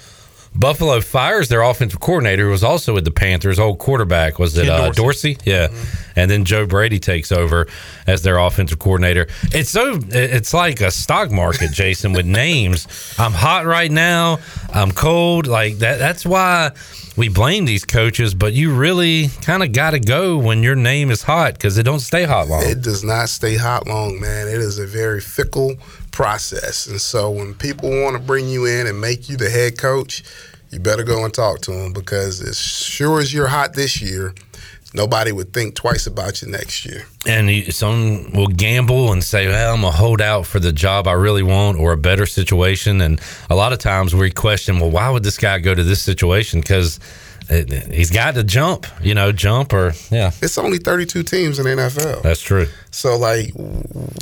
Buffalo 0.52 1.01
fires 1.01 1.48
their 1.48 1.62
offensive 1.62 2.01
coordinator, 2.01 2.47
who 2.47 2.51
was 2.51 2.65
also 2.65 2.93
with 2.93 3.05
the 3.05 3.12
Panthers. 3.12 3.61
Old 3.61 3.78
quarterback 3.78 4.40
was 4.40 4.59
it 4.59 4.69
uh, 4.69 4.90
Dorsey. 4.90 5.35
Dorsey? 5.35 5.39
Yeah, 5.44 5.69
and 6.16 6.28
then 6.28 6.44
Joe 6.44 6.66
Brady 6.66 6.98
takes 6.98 7.31
over 7.31 7.69
as 8.09 8.23
their 8.23 8.36
offensive 8.36 8.81
coordinator. 8.81 9.28
It's 9.55 9.70
so 9.70 10.01
it's 10.09 10.52
like 10.52 10.81
a 10.81 10.90
stock 10.90 11.31
market, 11.31 11.70
Jason, 11.70 12.12
with 12.12 12.27
names. 12.44 12.89
I'm 13.16 13.32
hot 13.32 13.65
right 13.65 13.93
now. 13.93 14.40
I'm 14.74 14.90
cold. 14.90 15.47
Like 15.47 15.78
that. 15.78 15.98
That's 16.01 16.27
why 16.27 16.73
we 17.20 17.28
blame 17.28 17.66
these 17.66 17.84
coaches. 17.84 18.34
But 18.34 18.55
you 18.55 18.74
really 18.74 19.28
kind 19.42 19.62
of 19.62 19.72
got 19.72 19.90
to 19.90 20.01
go 20.01 20.38
when 20.38 20.62
your 20.62 20.74
name 20.74 21.10
is 21.10 21.22
hot 21.22 21.52
because 21.52 21.76
it 21.76 21.82
don't 21.82 22.01
stay 22.01 22.24
hot 22.24 22.48
long. 22.48 22.62
It 22.64 22.80
does 22.80 23.05
not 23.05 23.28
stay 23.28 23.56
hot 23.56 23.86
long, 23.86 24.18
man. 24.18 24.48
It 24.48 24.55
is 24.55 24.78
a 24.78 24.86
very 24.86 25.20
fickle 25.20 25.76
process. 26.12 26.86
And 26.86 26.98
so 26.98 27.30
when 27.30 27.52
people 27.52 27.90
want 27.90 28.16
to 28.16 28.22
bring 28.22 28.48
you 28.48 28.64
in 28.64 28.86
and 28.86 28.98
make 28.98 29.28
you 29.28 29.36
the 29.36 29.51
head 29.51 29.78
coach, 29.78 30.24
you 30.70 30.80
better 30.80 31.05
go 31.05 31.22
and 31.24 31.34
talk 31.34 31.60
to 31.62 31.72
them 31.72 31.92
because 31.92 32.40
as 32.40 32.59
sure 32.59 33.20
as 33.20 33.34
you're 33.34 33.48
hot 33.48 33.74
this 33.74 34.01
year, 34.01 34.34
nobody 34.94 35.32
would 35.32 35.52
think 35.52 35.74
twice 35.74 36.06
about 36.06 36.42
you 36.42 36.48
next 36.48 36.84
year. 36.84 37.04
and 37.26 37.50
some 37.74 38.30
will 38.32 38.48
gamble 38.48 39.12
and 39.12 39.22
say, 39.22 39.46
"Well, 39.46 39.74
I'm 39.74 39.82
gonna 39.82 39.94
hold 39.96 40.20
out 40.20 40.46
for 40.46 40.58
the 40.60 40.72
job 40.72 41.06
I 41.06 41.12
really 41.12 41.42
want 41.42 41.78
or 41.78 41.92
a 41.92 41.96
better 41.98 42.26
situation." 42.26 43.00
And 43.00 43.20
a 43.48 43.54
lot 43.54 43.72
of 43.72 43.78
times 43.78 44.14
we 44.14 44.30
question, 44.30 44.80
"Well, 44.80 44.90
why 44.90 45.10
would 45.10 45.22
this 45.22 45.38
guy 45.38 45.58
go 45.58 45.74
to 45.74 45.84
this 45.84 46.02
situation?" 46.02 46.60
Because 46.60 46.98
he's 47.90 48.10
got 48.12 48.34
to 48.36 48.44
jump, 48.44 48.86
you 49.02 49.12
know, 49.12 49.32
jump 49.32 49.72
or 49.72 49.92
yeah. 50.10 50.30
It's 50.40 50.56
only 50.56 50.78
32 50.78 51.24
teams 51.24 51.58
in 51.58 51.64
the 51.64 51.70
NFL. 51.82 52.22
That's 52.22 52.40
true. 52.40 52.68
So 52.92 53.16
like, 53.18 53.50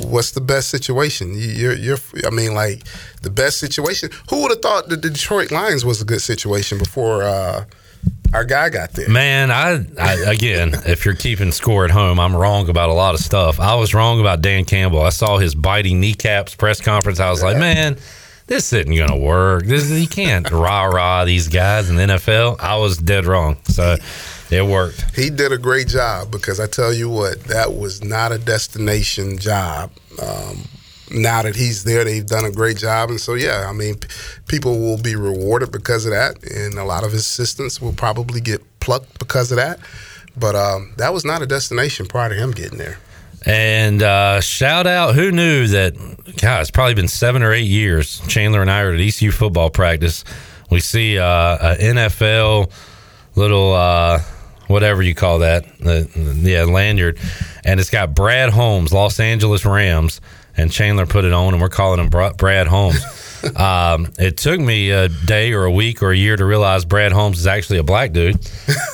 what's 0.03 0.31
the 0.31 0.41
best 0.41 0.69
situation? 0.69 1.33
You- 1.35 1.49
You're, 1.49 1.73
you're, 1.75 1.97
I 2.25 2.31
mean, 2.31 2.53
like 2.55 2.81
the 3.21 3.29
best 3.29 3.59
situation. 3.59 4.09
Who 4.29 4.41
would 4.41 4.51
have 4.51 4.61
thought 4.61 4.89
the 4.89 4.97
Detroit 4.97 5.51
Lions 5.51 5.85
was 5.85 6.01
a 6.01 6.05
good 6.05 6.21
situation 6.21 6.77
before 6.79 7.21
uh, 7.23 7.65
our 8.33 8.45
guy 8.45 8.69
got 8.69 8.91
there? 8.91 9.09
Man, 9.09 9.51
I, 9.51 9.85
I 9.99 10.13
again, 10.31 10.71
if 10.85 11.05
you're 11.05 11.15
keeping 11.15 11.51
score 11.51 11.85
at 11.85 11.91
home, 11.91 12.19
I'm 12.19 12.35
wrong 12.35 12.69
about 12.69 12.89
a 12.89 12.93
lot 12.93 13.15
of 13.15 13.21
stuff. 13.21 13.59
I 13.59 13.75
was 13.75 13.93
wrong 13.93 14.19
about 14.19 14.41
Dan 14.41 14.65
Campbell. 14.65 15.01
I 15.01 15.09
saw 15.09 15.37
his 15.37 15.55
biting 15.55 15.99
kneecaps 15.99 16.55
press 16.55 16.81
conference. 16.81 17.19
I 17.19 17.29
was 17.29 17.43
like, 17.43 17.57
man, 17.57 17.97
this 18.47 18.73
isn't 18.73 18.95
gonna 18.95 19.17
work. 19.17 19.65
This 19.65 19.89
you 19.89 20.07
can't 20.07 20.49
rah 20.51 20.85
rah 20.85 21.25
these 21.25 21.47
guys 21.47 21.89
in 21.89 21.95
the 21.95 22.03
NFL. 22.03 22.59
I 22.59 22.77
was 22.77 22.97
dead 22.97 23.25
wrong. 23.25 23.57
So 23.65 23.95
it 24.49 24.65
worked. 24.65 25.15
He 25.15 25.29
did 25.29 25.51
a 25.51 25.57
great 25.57 25.87
job 25.87 26.31
because 26.31 26.59
I 26.59 26.67
tell 26.67 26.91
you 26.91 27.09
what, 27.09 27.43
that 27.45 27.73
was 27.73 28.03
not 28.03 28.31
a 28.31 28.39
destination 28.39 29.37
job. 29.37 29.91
Um, 30.21 30.63
now 31.11 31.41
that 31.41 31.55
he's 31.55 31.83
there, 31.83 32.03
they've 32.03 32.25
done 32.25 32.45
a 32.45 32.51
great 32.51 32.77
job, 32.77 33.09
and 33.09 33.19
so 33.19 33.33
yeah, 33.33 33.65
I 33.67 33.73
mean, 33.73 33.95
p- 33.95 34.07
people 34.47 34.79
will 34.79 35.01
be 35.01 35.15
rewarded 35.15 35.71
because 35.71 36.05
of 36.05 36.11
that, 36.11 36.43
and 36.43 36.77
a 36.77 36.83
lot 36.83 37.03
of 37.03 37.11
his 37.11 37.21
assistants 37.21 37.81
will 37.81 37.93
probably 37.93 38.41
get 38.41 38.61
plucked 38.79 39.19
because 39.19 39.51
of 39.51 39.57
that. 39.57 39.79
But 40.37 40.55
um, 40.55 40.93
that 40.97 41.13
was 41.13 41.25
not 41.25 41.41
a 41.41 41.45
destination 41.45 42.05
prior 42.05 42.29
to 42.29 42.35
him 42.35 42.51
getting 42.51 42.77
there. 42.77 42.99
And 43.45 44.03
uh, 44.03 44.41
shout 44.41 44.85
out, 44.85 45.15
who 45.15 45.31
knew 45.31 45.67
that? 45.67 45.95
God, 46.41 46.61
it's 46.61 46.71
probably 46.71 46.93
been 46.93 47.07
seven 47.07 47.41
or 47.41 47.53
eight 47.53 47.67
years. 47.67 48.19
Chandler 48.27 48.61
and 48.61 48.69
I 48.69 48.81
are 48.81 48.93
at 48.93 48.99
ECU 48.99 49.31
football 49.31 49.69
practice. 49.69 50.23
We 50.69 50.81
see 50.81 51.17
uh, 51.17 51.75
NFL 51.75 52.71
little 53.35 53.73
uh, 53.73 54.21
whatever 54.67 55.01
you 55.01 55.15
call 55.15 55.39
that, 55.39 55.65
the, 55.79 56.09
yeah, 56.41 56.63
lanyard, 56.63 57.17
and 57.65 57.79
it's 57.79 57.89
got 57.89 58.13
Brad 58.13 58.51
Holmes, 58.51 58.93
Los 58.93 59.19
Angeles 59.19 59.65
Rams, 59.65 60.21
and 60.59 60.71
Chandler 60.71 61.05
put 61.05 61.23
it 61.23 61.31
on, 61.31 61.53
and 61.53 61.61
we're 61.61 61.69
calling 61.69 61.99
him 61.99 62.09
Brad 62.09 62.67
Holmes. 62.67 63.01
um, 63.55 64.11
it 64.19 64.35
took 64.37 64.59
me 64.59 64.91
a 64.91 65.07
day 65.07 65.53
or 65.53 65.63
a 65.63 65.71
week 65.71 66.03
or 66.03 66.11
a 66.11 66.17
year 66.17 66.35
to 66.35 66.43
realize 66.43 66.83
Brad 66.83 67.13
Holmes 67.13 67.39
is 67.39 67.47
actually 67.47 67.79
a 67.79 67.83
black 67.83 68.11
dude. 68.11 68.37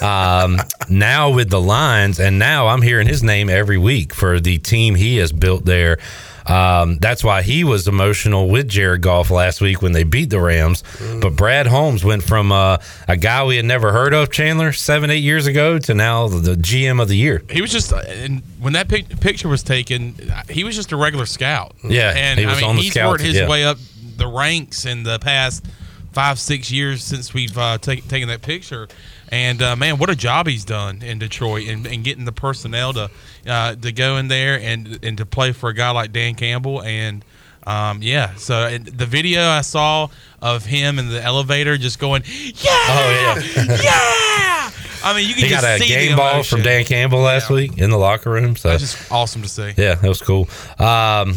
Um, 0.02 0.58
now 0.90 1.32
with 1.32 1.50
the 1.50 1.60
lines, 1.60 2.20
and 2.20 2.38
now 2.38 2.68
I'm 2.68 2.84
hearing 2.84 3.08
his 3.08 3.24
name 3.24 3.50
every 3.50 3.80
week 3.80 4.14
for 4.14 4.40
the 4.40 4.60
team 4.60 4.94
he 4.94 5.18
has 5.18 5.32
built 5.32 5.66
there. 5.66 5.98
Um, 6.46 6.98
that's 7.00 7.24
why 7.24 7.42
he 7.42 7.64
was 7.64 7.88
emotional 7.88 8.50
with 8.50 8.68
Jared 8.68 9.02
Goff 9.02 9.32
last 9.32 9.62
week 9.62 9.82
when 9.82 9.94
they 9.94 10.04
beat 10.04 10.30
the 10.30 10.40
Rams. 10.40 10.84
But 11.22 11.32
Brad 11.32 11.68
Holmes 11.68 12.04
went 12.04 12.24
from 12.24 12.52
uh, 12.52 12.78
a 13.08 13.18
guy 13.18 13.44
we 13.46 13.56
had 13.56 13.66
never 13.66 13.92
heard 13.92 14.14
of, 14.14 14.32
Chandler, 14.32 14.72
seven, 14.72 15.10
eight 15.10 15.24
years 15.24 15.48
ago, 15.48 15.80
to 15.80 15.94
now 15.94 16.28
the 16.28 16.56
GM 16.56 17.02
of 17.02 17.08
the 17.08 17.18
year. 17.18 17.42
He 17.50 17.62
was 17.62 17.72
just, 17.72 17.92
and 17.92 18.44
when 18.60 18.74
that 18.74 18.88
pic- 18.88 19.20
picture 19.20 19.48
was 19.48 19.64
taken, 19.64 20.16
he 20.50 20.64
was 20.64 20.76
just 20.76 20.92
a 20.92 20.98
regular 20.98 21.26
scout. 21.26 21.74
Yeah, 21.84 22.14
and 22.16 22.40
he 22.40 22.46
was 22.46 22.58
I 22.58 22.62
mean, 22.62 22.70
on 22.70 22.76
the 22.76 22.82
he's 22.84 22.92
scout, 22.92 23.10
worked 23.10 23.24
his 23.24 23.36
yeah. 23.36 23.50
way 23.50 23.66
up 23.66 23.78
the 24.18 24.28
ranks 24.28 24.86
in 24.86 25.04
the 25.04 25.20
past 25.20 25.66
five, 26.12 26.40
six 26.40 26.72
years 26.72 27.04
since 27.04 27.34
we've 27.34 27.58
uh, 27.58 27.78
take, 27.78 28.08
taken 28.08 28.30
that 28.30 28.42
picture. 28.42 28.88
And 29.36 29.62
uh, 29.62 29.76
man, 29.76 29.98
what 29.98 30.10
a 30.10 30.16
job 30.16 30.48
he's 30.48 30.64
done 30.64 31.02
in 31.02 31.20
Detroit 31.20 31.68
and, 31.68 31.86
and 31.86 32.06
getting 32.06 32.24
the 32.24 32.32
personnel 32.32 32.94
to 32.94 33.12
uh, 33.46 33.76
to 33.76 33.92
go 33.92 34.16
in 34.16 34.30
there 34.30 34.58
and 34.58 34.98
and 35.04 35.18
to 35.18 35.26
play 35.26 35.52
for 35.52 35.70
a 35.70 35.74
guy 35.74 35.92
like 35.92 36.14
Dan 36.14 36.36
Campbell 36.36 36.82
and. 36.82 37.24
Um, 37.68 38.04
yeah, 38.04 38.36
so 38.36 38.68
and 38.68 38.86
the 38.86 39.08
video 39.08 39.42
I 39.42 39.62
saw 39.62 40.10
of 40.40 40.68
him 40.68 41.00
in 41.00 41.10
the 41.10 41.20
elevator 41.20 41.80
just 41.80 41.98
going, 41.98 42.22
yeah, 42.28 42.70
Oh, 42.70 43.42
yeah. 43.56 43.66
yeah. 43.82 44.72
I 45.04 45.16
mean, 45.16 45.28
you 45.28 45.34
can 45.34 45.46
just 45.46 45.46
He 45.46 45.50
just 45.50 45.62
got 45.64 45.64
a 45.64 45.80
see 45.80 45.88
game 45.88 46.16
ball 46.16 46.44
from 46.44 46.62
Dan 46.62 46.86
Campbell 46.86 47.22
last 47.22 47.50
week 47.50 47.80
in 47.80 47.90
the 47.90 47.98
locker 47.98 48.30
room. 48.30 48.56
So 48.56 48.70
That's 48.70 48.94
just 48.94 49.12
awesome 49.12 49.42
to 49.42 49.50
see. 49.50 49.74
Yeah, 49.78 49.96
that 49.96 50.08
was 50.08 50.22
cool. 50.22 50.48
Um, 50.78 51.34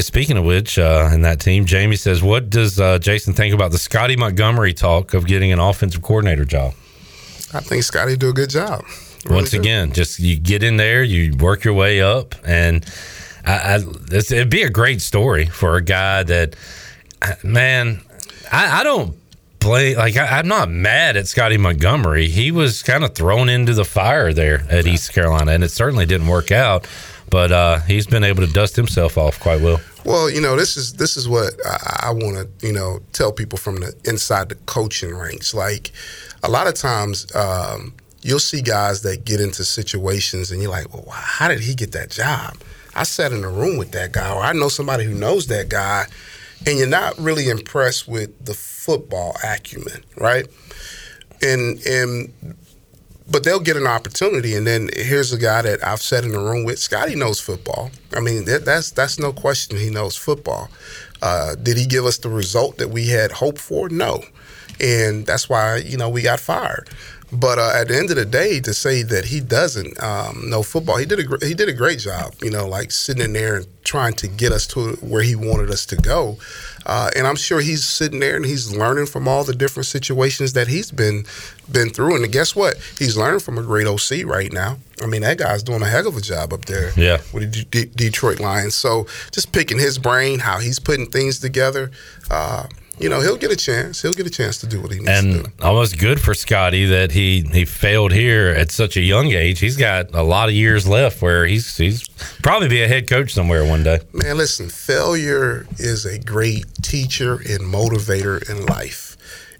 speaking 0.00 0.38
of 0.38 0.44
which, 0.46 0.78
uh, 0.78 1.10
in 1.12 1.20
that 1.22 1.40
team, 1.40 1.66
Jamie 1.66 1.96
says, 1.96 2.22
"What 2.22 2.48
does 2.48 2.80
uh, 2.80 2.98
Jason 2.98 3.34
think 3.34 3.54
about 3.54 3.70
the 3.70 3.78
Scotty 3.78 4.16
Montgomery 4.16 4.72
talk 4.72 5.12
of 5.12 5.26
getting 5.26 5.52
an 5.52 5.58
offensive 5.58 6.00
coordinator 6.00 6.46
job?" 6.46 6.72
I 7.52 7.60
think 7.60 7.82
Scotty 7.82 8.16
do 8.16 8.28
a 8.30 8.32
good 8.32 8.50
job. 8.50 8.84
Really 9.24 9.36
Once 9.36 9.50
do. 9.50 9.60
again, 9.60 9.92
just 9.92 10.18
you 10.18 10.38
get 10.38 10.62
in 10.62 10.76
there, 10.76 11.02
you 11.02 11.36
work 11.36 11.64
your 11.64 11.74
way 11.74 12.00
up, 12.00 12.34
and 12.44 12.84
I, 13.44 13.52
I, 13.52 13.78
it's, 14.12 14.32
it'd 14.32 14.50
be 14.50 14.62
a 14.62 14.70
great 14.70 15.00
story 15.00 15.46
for 15.46 15.76
a 15.76 15.82
guy 15.82 16.22
that, 16.22 16.56
man, 17.42 18.00
I, 18.50 18.80
I 18.80 18.84
don't 18.84 19.16
play 19.58 19.94
like 19.94 20.16
I, 20.16 20.38
I'm 20.38 20.48
not 20.48 20.70
mad 20.70 21.16
at 21.16 21.28
Scotty 21.28 21.58
Montgomery. 21.58 22.28
He 22.28 22.50
was 22.50 22.82
kind 22.82 23.04
of 23.04 23.14
thrown 23.14 23.48
into 23.48 23.74
the 23.74 23.84
fire 23.84 24.32
there 24.32 24.64
at 24.70 24.86
East 24.86 25.12
Carolina, 25.12 25.52
and 25.52 25.62
it 25.62 25.70
certainly 25.70 26.06
didn't 26.06 26.26
work 26.26 26.50
out. 26.50 26.88
But 27.28 27.52
uh, 27.52 27.80
he's 27.80 28.06
been 28.06 28.24
able 28.24 28.44
to 28.44 28.52
dust 28.52 28.74
himself 28.74 29.16
off 29.16 29.38
quite 29.38 29.60
well. 29.60 29.80
Well, 30.04 30.30
you 30.30 30.40
know, 30.40 30.56
this 30.56 30.76
is 30.76 30.94
this 30.94 31.16
is 31.16 31.28
what 31.28 31.54
I, 31.66 32.08
I 32.08 32.10
want 32.12 32.36
to 32.36 32.66
you 32.66 32.72
know 32.72 33.00
tell 33.12 33.32
people 33.32 33.58
from 33.58 33.76
the 33.76 33.94
inside 34.04 34.48
the 34.48 34.54
coaching 34.66 35.14
ranks. 35.14 35.54
Like 35.54 35.92
a 36.42 36.50
lot 36.50 36.66
of 36.66 36.74
times, 36.74 37.34
um, 37.34 37.94
you'll 38.22 38.38
see 38.38 38.62
guys 38.62 39.02
that 39.02 39.24
get 39.24 39.40
into 39.40 39.64
situations, 39.64 40.50
and 40.50 40.62
you're 40.62 40.70
like, 40.70 40.92
"Well, 40.92 41.04
how 41.10 41.48
did 41.48 41.60
he 41.60 41.74
get 41.74 41.92
that 41.92 42.10
job?" 42.10 42.56
I 42.94 43.04
sat 43.04 43.32
in 43.32 43.44
a 43.44 43.50
room 43.50 43.76
with 43.76 43.92
that 43.92 44.12
guy, 44.12 44.32
or 44.34 44.42
I 44.42 44.52
know 44.52 44.68
somebody 44.68 45.04
who 45.04 45.14
knows 45.14 45.46
that 45.48 45.68
guy, 45.68 46.06
and 46.66 46.78
you're 46.78 46.88
not 46.88 47.18
really 47.18 47.48
impressed 47.48 48.08
with 48.08 48.44
the 48.44 48.54
football 48.54 49.36
acumen, 49.44 50.02
right? 50.16 50.46
And 51.42 51.78
and 51.86 52.56
but 53.30 53.44
they'll 53.44 53.60
get 53.60 53.76
an 53.76 53.86
opportunity, 53.86 54.54
and 54.56 54.66
then 54.66 54.90
here's 54.96 55.32
a 55.32 55.38
guy 55.38 55.62
that 55.62 55.86
I've 55.86 56.02
sat 56.02 56.24
in 56.24 56.32
the 56.32 56.38
room 56.40 56.64
with. 56.64 56.78
Scotty 56.78 57.14
knows 57.14 57.40
football. 57.40 57.90
I 58.16 58.20
mean, 58.20 58.44
that, 58.46 58.64
that's 58.64 58.90
that's 58.90 59.18
no 59.18 59.32
question. 59.32 59.78
He 59.78 59.90
knows 59.90 60.16
football. 60.16 60.68
Uh, 61.22 61.54
did 61.54 61.76
he 61.78 61.86
give 61.86 62.04
us 62.06 62.18
the 62.18 62.28
result 62.30 62.78
that 62.78 62.88
we 62.90 63.08
had 63.08 63.32
hoped 63.32 63.58
for? 63.60 63.88
No. 63.88 64.22
and 64.80 65.26
that's 65.26 65.48
why 65.48 65.76
you 65.78 65.96
know 65.96 66.08
we 66.08 66.22
got 66.22 66.40
fired. 66.40 66.88
But 67.32 67.60
uh, 67.60 67.72
at 67.76 67.88
the 67.88 67.96
end 67.96 68.10
of 68.10 68.16
the 68.16 68.24
day, 68.24 68.58
to 68.60 68.74
say 68.74 69.02
that 69.04 69.26
he 69.26 69.40
doesn't 69.40 70.02
um, 70.02 70.50
know 70.50 70.64
football, 70.64 70.96
he 70.96 71.06
did 71.06 71.20
a 71.20 71.24
gr- 71.24 71.44
he 71.44 71.54
did 71.54 71.68
a 71.68 71.72
great 71.72 72.00
job. 72.00 72.34
You 72.42 72.50
know, 72.50 72.66
like 72.66 72.90
sitting 72.90 73.22
in 73.24 73.32
there 73.34 73.56
and 73.58 73.66
trying 73.84 74.14
to 74.14 74.28
get 74.28 74.50
us 74.52 74.66
to 74.68 74.94
where 74.96 75.22
he 75.22 75.36
wanted 75.36 75.70
us 75.70 75.86
to 75.86 75.96
go. 75.96 76.38
Uh, 76.86 77.10
and 77.14 77.26
I'm 77.26 77.36
sure 77.36 77.60
he's 77.60 77.84
sitting 77.84 78.20
there 78.20 78.36
and 78.36 78.44
he's 78.44 78.74
learning 78.76 79.06
from 79.06 79.28
all 79.28 79.44
the 79.44 79.54
different 79.54 79.86
situations 79.86 80.54
that 80.54 80.68
he's 80.68 80.90
been 80.90 81.24
been 81.72 81.90
through. 81.90 82.16
And 82.16 82.30
guess 82.32 82.54
what? 82.56 82.76
He's 82.98 83.16
learning 83.16 83.40
from 83.40 83.58
a 83.58 83.62
great 83.62 83.86
OC 83.86 84.24
right 84.24 84.52
now. 84.52 84.78
I 85.02 85.06
mean, 85.06 85.22
that 85.22 85.38
guy's 85.38 85.62
doing 85.62 85.82
a 85.82 85.86
heck 85.86 86.04
of 86.06 86.16
a 86.16 86.20
job 86.20 86.52
up 86.52 86.66
there 86.66 86.92
Yeah. 86.96 87.18
with 87.32 87.52
the 87.52 87.64
D- 87.64 87.90
Detroit 87.94 88.40
Lions. 88.40 88.74
So 88.74 89.06
just 89.32 89.52
picking 89.52 89.78
his 89.78 89.98
brain, 89.98 90.40
how 90.40 90.58
he's 90.58 90.78
putting 90.78 91.06
things 91.06 91.38
together. 91.38 91.90
Uh, 92.30 92.66
you 92.98 93.08
know, 93.08 93.22
he'll 93.22 93.38
get 93.38 93.50
a 93.50 93.56
chance. 93.56 94.02
He'll 94.02 94.12
get 94.12 94.26
a 94.26 94.30
chance 94.30 94.58
to 94.58 94.66
do 94.66 94.78
what 94.78 94.92
he 94.92 94.98
needs 94.98 95.10
to 95.20 95.22
do. 95.22 95.38
And 95.38 95.52
almost 95.62 95.98
good 95.98 96.20
for 96.20 96.34
Scotty 96.34 96.84
that 96.84 97.12
he 97.12 97.40
he 97.50 97.64
failed 97.64 98.12
here 98.12 98.48
at 98.48 98.70
such 98.70 98.94
a 98.98 99.00
young 99.00 99.32
age. 99.32 99.58
He's 99.58 99.78
got 99.78 100.14
a 100.14 100.22
lot 100.22 100.50
of 100.50 100.54
years 100.54 100.86
left 100.86 101.22
where 101.22 101.46
he's 101.46 101.74
he's 101.78 102.06
probably 102.42 102.68
be 102.68 102.82
a 102.82 102.88
head 102.88 103.08
coach 103.08 103.32
somewhere 103.32 103.64
one 103.64 103.82
day. 103.84 104.00
Man, 104.12 104.36
listen, 104.36 104.68
failure 104.68 105.66
is 105.78 106.04
a 106.04 106.18
great 106.18 106.66
teacher 106.82 107.36
and 107.36 107.60
motivator 107.60 108.46
in 108.50 108.66
life. 108.66 109.09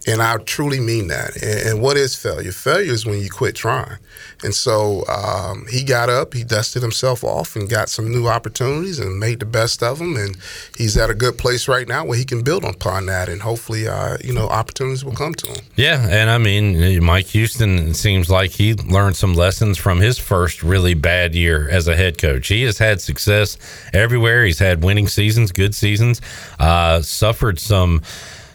And 0.07 0.23
I 0.23 0.39
truly 0.39 0.81
mean 0.81 1.09
that. 1.09 1.37
And, 1.37 1.69
and 1.69 1.83
what 1.83 1.97
is 1.97 2.17
failure? 2.17 2.53
Failure 2.53 2.93
is 2.93 3.05
when 3.05 3.21
you 3.21 3.29
quit 3.29 3.55
trying. 3.55 3.99
And 4.43 4.55
so 4.55 5.05
um, 5.07 5.67
he 5.71 5.85
got 5.85 6.09
up, 6.09 6.33
he 6.33 6.45
dusted 6.45 6.83
himself 6.83 7.23
off, 7.23 7.57
and 7.57 7.69
got 7.69 7.91
some 7.91 8.11
new 8.11 8.27
opportunities 8.27 8.99
and 8.99 9.19
made 9.19 9.41
the 9.41 9.47
best 9.47 9.83
of 9.83 9.99
them. 9.99 10.17
And 10.17 10.37
he's 10.77 10.97
at 10.97 11.11
a 11.11 11.15
good 11.15 11.37
place 11.37 11.69
right 11.69 11.87
now 11.87 12.07
where 12.07 12.17
he 12.17 12.25
can 12.25 12.43
build 12.43 12.65
upon 12.65 13.07
that. 13.07 13.29
And 13.29 13.43
hopefully, 13.43 13.87
uh, 13.87 14.17
you 14.25 14.33
know, 14.33 14.49
opportunities 14.49 15.05
will 15.05 15.13
come 15.13 15.35
to 15.35 15.47
him. 15.49 15.65
Yeah, 15.77 16.07
and 16.09 16.31
I 16.31 16.39
mean 16.39 17.05
Mike 17.05 17.27
Houston 17.27 17.93
seems 17.95 18.31
like 18.31 18.53
he 18.53 18.75
learned 18.75 19.17
some 19.17 19.35
lessons 19.35 19.77
from 19.77 20.01
his 20.01 20.19
first 20.19 20.63
really 20.63 20.95
bad 20.95 21.35
year 21.35 21.69
as 21.69 21.89
a 21.89 21.97
head 21.97 22.19
coach. 22.19 22.49
He 22.49 22.63
has 22.63 22.79
had 22.79 23.01
success 23.01 23.59
everywhere. 23.93 24.45
He's 24.45 24.59
had 24.59 24.83
winning 24.83 25.09
seasons, 25.09 25.53
good 25.53 25.75
seasons. 25.75 26.21
Uh, 26.59 27.03
suffered 27.03 27.59
some 27.59 28.03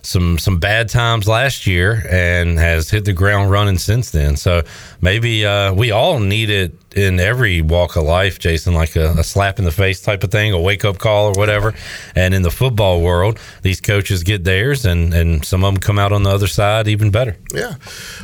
some 0.05 0.37
some 0.37 0.59
bad 0.59 0.89
times 0.89 1.27
last 1.27 1.67
year 1.67 2.05
and 2.09 2.59
has 2.59 2.89
hit 2.89 3.05
the 3.05 3.13
ground 3.13 3.51
running 3.51 3.77
since 3.77 4.11
then. 4.11 4.37
So 4.37 4.63
maybe 5.01 5.45
uh, 5.45 5.73
we 5.73 5.91
all 5.91 6.19
need 6.19 6.49
it 6.49 6.77
in 6.95 7.19
every 7.19 7.61
walk 7.61 7.95
of 7.95 8.03
life, 8.03 8.39
Jason, 8.39 8.73
like 8.73 8.95
a, 8.95 9.11
a 9.11 9.23
slap 9.23 9.59
in 9.59 9.65
the 9.65 9.71
face 9.71 10.01
type 10.01 10.23
of 10.23 10.31
thing, 10.31 10.53
a 10.53 10.59
wake 10.59 10.85
up 10.85 10.97
call 10.97 11.27
or 11.27 11.33
whatever. 11.33 11.73
And 12.15 12.33
in 12.33 12.41
the 12.41 12.51
football 12.51 13.01
world, 13.01 13.39
these 13.61 13.81
coaches 13.81 14.23
get 14.23 14.43
theirs, 14.43 14.85
and 14.85 15.13
and 15.13 15.43
some 15.45 15.63
of 15.63 15.73
them 15.73 15.81
come 15.81 15.99
out 15.99 16.11
on 16.11 16.23
the 16.23 16.29
other 16.29 16.47
side 16.47 16.87
even 16.87 17.11
better. 17.11 17.37
Yeah. 17.53 17.75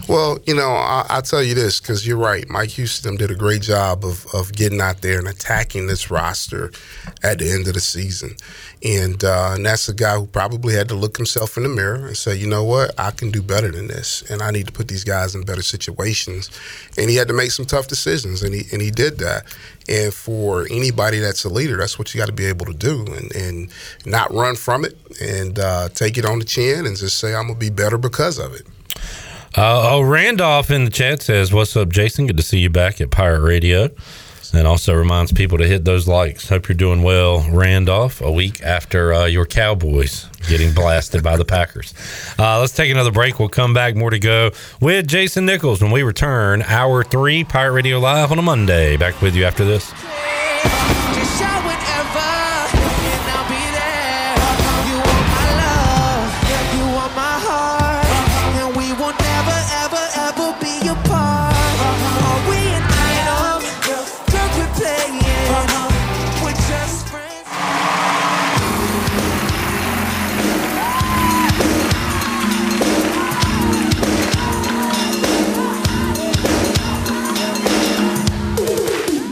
Well, 0.07 0.39
you 0.45 0.55
know, 0.55 0.69
I, 0.69 1.05
I'll 1.09 1.21
tell 1.21 1.43
you 1.43 1.53
this 1.53 1.79
because 1.79 2.07
you're 2.07 2.17
right. 2.17 2.47
Mike 2.49 2.69
Houston 2.71 3.15
did 3.15 3.31
a 3.31 3.35
great 3.35 3.61
job 3.61 4.03
of, 4.03 4.25
of 4.33 4.53
getting 4.53 4.81
out 4.81 5.01
there 5.01 5.19
and 5.19 5.27
attacking 5.27 5.87
this 5.87 6.09
roster 6.09 6.71
at 7.23 7.39
the 7.39 7.51
end 7.51 7.67
of 7.67 7.73
the 7.73 7.81
season. 7.81 8.35
And, 8.83 9.23
uh, 9.23 9.51
and 9.53 9.65
that's 9.65 9.87
a 9.89 9.93
guy 9.93 10.15
who 10.15 10.25
probably 10.25 10.73
had 10.73 10.89
to 10.89 10.95
look 10.95 11.15
himself 11.15 11.55
in 11.55 11.63
the 11.63 11.69
mirror 11.69 12.07
and 12.07 12.17
say, 12.17 12.35
you 12.35 12.47
know 12.47 12.63
what, 12.63 12.99
I 12.99 13.11
can 13.11 13.29
do 13.29 13.43
better 13.43 13.71
than 13.71 13.87
this. 13.87 14.23
And 14.29 14.41
I 14.41 14.49
need 14.49 14.65
to 14.67 14.73
put 14.73 14.87
these 14.87 15.03
guys 15.03 15.35
in 15.35 15.43
better 15.43 15.61
situations. 15.61 16.49
And 16.97 17.09
he 17.09 17.15
had 17.15 17.27
to 17.27 17.33
make 17.33 17.51
some 17.51 17.65
tough 17.65 17.87
decisions, 17.87 18.41
and 18.41 18.55
he, 18.55 18.60
and 18.71 18.81
he 18.81 18.91
did 18.91 19.17
that. 19.19 19.45
And 19.89 20.13
for 20.13 20.67
anybody 20.69 21.19
that's 21.19 21.43
a 21.43 21.49
leader, 21.49 21.77
that's 21.77 21.97
what 21.97 22.13
you 22.13 22.19
got 22.19 22.27
to 22.27 22.33
be 22.33 22.45
able 22.45 22.65
to 22.65 22.73
do 22.73 23.05
and, 23.05 23.35
and 23.35 23.69
not 24.05 24.31
run 24.33 24.55
from 24.55 24.85
it 24.85 24.97
and 25.21 25.59
uh, 25.59 25.89
take 25.89 26.17
it 26.17 26.25
on 26.25 26.39
the 26.39 26.45
chin 26.45 26.85
and 26.85 26.95
just 26.95 27.17
say, 27.17 27.33
I'm 27.35 27.47
to 27.47 27.55
be 27.55 27.69
better 27.69 27.97
because 27.97 28.37
of 28.37 28.53
it. 28.53 28.65
Uh, 29.57 29.89
oh, 29.91 30.01
Randolph 30.01 30.71
in 30.71 30.85
the 30.85 30.91
chat 30.91 31.21
says, 31.21 31.51
"What's 31.51 31.75
up, 31.75 31.89
Jason? 31.89 32.25
Good 32.25 32.37
to 32.37 32.43
see 32.43 32.59
you 32.59 32.69
back 32.69 33.01
at 33.01 33.11
Pirate 33.11 33.41
Radio." 33.41 33.89
And 34.53 34.67
also 34.67 34.93
reminds 34.93 35.31
people 35.31 35.57
to 35.59 35.67
hit 35.67 35.85
those 35.85 36.09
likes. 36.09 36.49
Hope 36.49 36.67
you're 36.67 36.75
doing 36.75 37.03
well, 37.03 37.45
Randolph. 37.49 38.19
A 38.19 38.31
week 38.31 38.61
after 38.61 39.13
uh, 39.13 39.25
your 39.25 39.45
Cowboys 39.45 40.27
getting 40.49 40.73
blasted 40.73 41.23
by 41.23 41.37
the 41.37 41.45
Packers. 41.45 41.93
Uh, 42.37 42.59
let's 42.59 42.73
take 42.73 42.91
another 42.91 43.11
break. 43.11 43.39
We'll 43.39 43.47
come 43.47 43.73
back. 43.73 43.95
More 43.95 44.09
to 44.09 44.19
go 44.19 44.51
with 44.81 45.07
Jason 45.07 45.45
Nichols 45.45 45.81
when 45.81 45.91
we 45.91 46.03
return. 46.03 46.63
Hour 46.63 47.03
three, 47.03 47.45
Pirate 47.45 47.71
Radio 47.71 47.99
Live 47.99 48.31
on 48.31 48.39
a 48.39 48.41
Monday. 48.41 48.97
Back 48.97 49.21
with 49.21 49.35
you 49.35 49.45
after 49.45 49.63
this. 49.63 51.00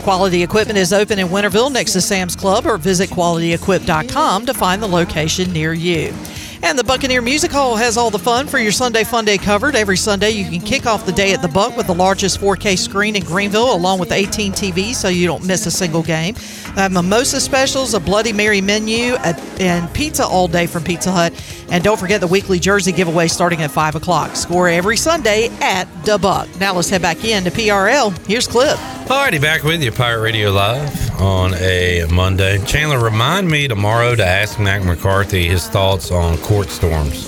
Quality 0.00 0.42
Equipment 0.42 0.78
is 0.78 0.94
open 0.94 1.18
in 1.18 1.28
Winterville 1.28 1.70
next 1.70 1.92
to 1.92 2.00
Sam's 2.00 2.34
Club 2.34 2.64
or 2.64 2.78
visit 2.78 3.10
qualityequip.com 3.10 4.46
to 4.46 4.54
find 4.54 4.82
the 4.82 4.88
location 4.88 5.52
near 5.52 5.74
you. 5.74 6.14
And 6.62 6.78
the 6.78 6.84
Buccaneer 6.84 7.22
Music 7.22 7.50
Hall 7.50 7.74
has 7.74 7.96
all 7.96 8.10
the 8.10 8.18
fun 8.18 8.46
for 8.46 8.58
your 8.58 8.70
Sunday 8.70 9.02
Fun 9.02 9.24
Day 9.24 9.38
covered. 9.38 9.74
Every 9.74 9.96
Sunday, 9.96 10.30
you 10.30 10.44
can 10.44 10.60
kick 10.60 10.86
off 10.86 11.06
the 11.06 11.12
day 11.12 11.32
at 11.32 11.42
the 11.42 11.48
Buck 11.48 11.76
with 11.76 11.86
the 11.86 11.94
largest 11.94 12.38
4K 12.38 12.78
screen 12.78 13.16
in 13.16 13.24
Greenville, 13.24 13.74
along 13.74 13.98
with 13.98 14.12
18 14.12 14.52
TVs, 14.52 14.94
so 14.94 15.08
you 15.08 15.26
don't 15.26 15.44
miss 15.44 15.66
a 15.66 15.70
single 15.70 16.02
game. 16.02 16.34
Have 16.76 16.92
mimosa 16.92 17.40
specials, 17.40 17.94
a 17.94 18.00
Bloody 18.00 18.32
Mary 18.32 18.60
menu, 18.60 19.14
and 19.58 19.92
pizza 19.94 20.24
all 20.24 20.46
day 20.48 20.66
from 20.66 20.84
Pizza 20.84 21.10
Hut. 21.10 21.32
And 21.70 21.82
don't 21.82 21.98
forget 21.98 22.20
the 22.20 22.26
weekly 22.26 22.58
jersey 22.58 22.92
giveaway 22.92 23.28
starting 23.28 23.62
at 23.62 23.70
5 23.70 23.96
o'clock. 23.96 24.36
Score 24.36 24.68
every 24.68 24.96
Sunday 24.96 25.48
at 25.60 25.86
the 26.04 26.18
Buck. 26.18 26.48
Now 26.60 26.74
let's 26.74 26.90
head 26.90 27.02
back 27.02 27.24
in 27.24 27.42
to 27.44 27.50
PRL. 27.50 28.16
Here's 28.26 28.46
Clip. 28.46 28.76
Alrighty, 29.06 29.40
back 29.40 29.64
with 29.64 29.82
you, 29.82 29.90
Pirate 29.90 30.20
Radio 30.20 30.52
Live 30.52 31.10
on 31.20 31.54
a 31.54 32.06
Monday. 32.12 32.64
Chandler, 32.64 33.02
remind 33.02 33.48
me 33.48 33.66
tomorrow 33.66 34.14
to 34.14 34.24
ask 34.24 34.60
Mac 34.60 34.84
McCarthy 34.84 35.48
his 35.48 35.66
thoughts 35.66 36.12
on 36.12 36.38
court 36.50 36.68
storms. 36.68 37.26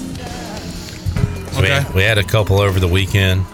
So 1.55 1.62
we, 1.62 1.69
had, 1.69 1.94
we 1.94 2.03
had 2.03 2.19
a 2.19 2.24
couple 2.24 2.61
over 2.61 2.81
the 2.81 2.89
weekend. 2.89 3.47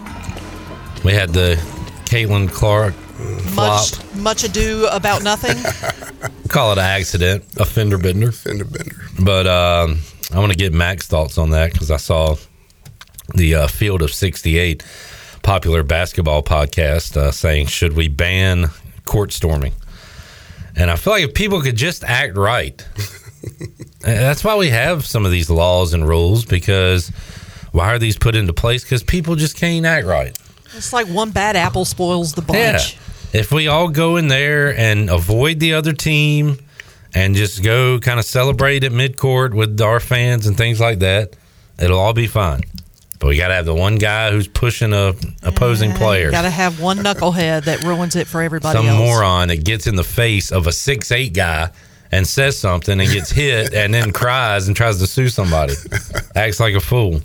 We 1.05 1.13
had 1.13 1.29
the 1.29 1.57
Caitlin 2.05 2.51
Clark 2.51 2.95
flop. 2.95 3.83
Much, 3.83 4.15
much 4.15 4.43
ado 4.43 4.87
about 4.91 5.21
nothing. 5.21 5.55
Call 6.49 6.71
it 6.71 6.79
an 6.79 6.85
accident, 6.85 7.45
a 7.57 7.65
fender 7.65 7.99
bender. 7.99 8.31
Fender 8.31 8.65
bender. 8.65 8.95
But 9.23 9.45
um, 9.45 9.99
I 10.33 10.39
want 10.39 10.51
to 10.51 10.57
get 10.57 10.73
Mac's 10.73 11.05
thoughts 11.05 11.37
on 11.37 11.51
that 11.51 11.71
because 11.71 11.91
I 11.91 11.97
saw 11.97 12.37
the 13.35 13.53
uh, 13.53 13.67
Field 13.67 14.01
of 14.01 14.11
68 14.11 14.83
popular 15.43 15.83
basketball 15.83 16.41
podcast 16.41 17.15
uh, 17.15 17.31
saying, 17.31 17.67
should 17.67 17.95
we 17.95 18.07
ban 18.07 18.71
court 19.05 19.31
storming? 19.31 19.73
And 20.75 20.89
I 20.89 20.95
feel 20.95 21.13
like 21.13 21.25
if 21.25 21.35
people 21.35 21.61
could 21.61 21.75
just 21.75 22.03
act 22.03 22.37
right, 22.37 22.83
and 22.95 23.18
that's 24.01 24.43
why 24.43 24.55
we 24.55 24.69
have 24.69 25.05
some 25.05 25.25
of 25.25 25.31
these 25.31 25.49
laws 25.49 25.93
and 25.93 26.07
rules 26.07 26.45
because 26.45 27.09
why 27.71 27.93
are 27.93 27.99
these 27.99 28.17
put 28.17 28.35
into 28.35 28.53
place? 28.53 28.83
Because 28.83 29.03
people 29.03 29.35
just 29.35 29.55
can't 29.57 29.85
act 29.85 30.05
right. 30.05 30.37
It's 30.75 30.93
like 30.93 31.07
one 31.07 31.31
bad 31.31 31.55
apple 31.55 31.85
spoils 31.85 32.33
the 32.33 32.41
bunch. 32.41 32.97
If 33.33 33.51
we 33.51 33.67
all 33.67 33.89
go 33.89 34.17
in 34.17 34.27
there 34.27 34.75
and 34.75 35.09
avoid 35.09 35.59
the 35.59 35.73
other 35.73 35.93
team 35.93 36.57
and 37.13 37.35
just 37.35 37.63
go 37.63 37.99
kind 37.99 38.19
of 38.19 38.25
celebrate 38.25 38.83
at 38.83 38.91
midcourt 38.91 39.53
with 39.53 39.79
our 39.81 39.99
fans 39.99 40.47
and 40.47 40.57
things 40.57 40.79
like 40.79 40.99
that, 40.99 41.35
it'll 41.79 41.99
all 41.99 42.13
be 42.13 42.27
fine. 42.27 42.61
But 43.19 43.27
we 43.27 43.37
got 43.37 43.49
to 43.49 43.53
have 43.55 43.65
the 43.65 43.75
one 43.75 43.97
guy 43.97 44.31
who's 44.31 44.47
pushing 44.47 44.93
a 44.93 45.13
opposing 45.43 45.91
player. 45.91 46.31
Got 46.31 46.43
to 46.43 46.49
have 46.49 46.79
one 46.79 46.99
knucklehead 46.99 47.65
that 47.65 47.83
ruins 47.83 48.15
it 48.15 48.27
for 48.27 48.41
everybody 48.41 48.77
Some 48.77 48.87
else. 48.87 48.97
moron 48.97 49.49
that 49.49 49.65
gets 49.65 49.87
in 49.87 49.95
the 49.95 50.05
face 50.05 50.51
of 50.51 50.67
a 50.67 50.71
six 50.71 51.11
eight 51.11 51.33
guy 51.33 51.69
and 52.11 52.25
says 52.27 52.57
something 52.57 52.99
and 52.99 53.09
gets 53.09 53.31
hit 53.31 53.73
and 53.73 53.93
then 53.93 54.11
cries 54.11 54.67
and 54.67 54.75
tries 54.75 54.99
to 54.99 55.07
sue 55.07 55.29
somebody. 55.29 55.73
Acts 56.35 56.59
like 56.59 56.73
a 56.75 56.79
fool. 56.79 57.21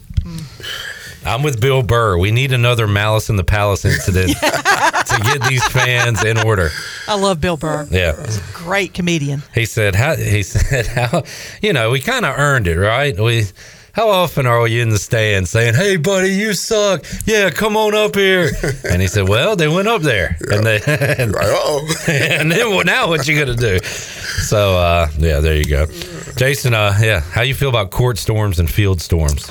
I'm 1.26 1.42
with 1.42 1.60
Bill 1.60 1.82
Burr. 1.82 2.18
We 2.18 2.30
need 2.32 2.52
another 2.52 2.86
Malice 2.86 3.30
in 3.30 3.36
the 3.36 3.44
Palace 3.44 3.84
incident 3.84 4.28
to 4.40 5.20
get 5.24 5.42
these 5.48 5.66
fans 5.68 6.22
in 6.22 6.36
order. 6.38 6.70
I 7.08 7.18
love 7.18 7.40
Bill 7.40 7.56
Burr. 7.56 7.86
Yeah. 7.90 8.14
He's 8.24 8.38
a 8.38 8.52
great 8.52 8.92
comedian. 8.92 9.42
He 9.54 9.64
said, 9.64 9.94
"How?" 9.94 10.16
He 10.16 10.42
said, 10.42 10.86
"How?" 10.86 11.22
You 11.62 11.72
know, 11.72 11.90
we 11.90 12.00
kind 12.00 12.26
of 12.26 12.38
earned 12.38 12.66
it, 12.66 12.78
right? 12.78 13.18
We. 13.18 13.44
How 13.94 14.08
often 14.10 14.44
are 14.46 14.60
we 14.60 14.80
in 14.80 14.88
the 14.90 14.98
stands 14.98 15.50
saying, 15.50 15.74
"Hey, 15.74 15.96
buddy, 15.96 16.30
you 16.30 16.52
suck. 16.52 17.04
Yeah, 17.26 17.50
come 17.50 17.76
on 17.76 17.94
up 17.94 18.16
here." 18.16 18.50
And 18.90 19.00
he 19.00 19.06
said, 19.08 19.28
"Well, 19.28 19.54
they 19.56 19.68
went 19.68 19.86
up 19.88 20.02
there, 20.02 20.36
and 20.50 20.66
they, 20.66 20.80
and, 20.86 21.34
and 22.08 22.50
then 22.52 22.70
well, 22.70 22.84
now 22.84 23.08
what 23.08 23.26
you 23.28 23.38
gonna 23.38 23.54
do?" 23.56 23.78
So, 23.84 24.76
uh, 24.76 25.08
yeah, 25.16 25.38
there 25.40 25.54
you 25.56 25.64
go, 25.64 25.86
Jason. 26.36 26.74
Uh, 26.74 26.96
yeah, 27.00 27.20
how 27.20 27.42
you 27.42 27.54
feel 27.54 27.68
about 27.68 27.90
court 27.92 28.18
storms 28.18 28.58
and 28.58 28.68
field 28.68 29.00
storms? 29.00 29.50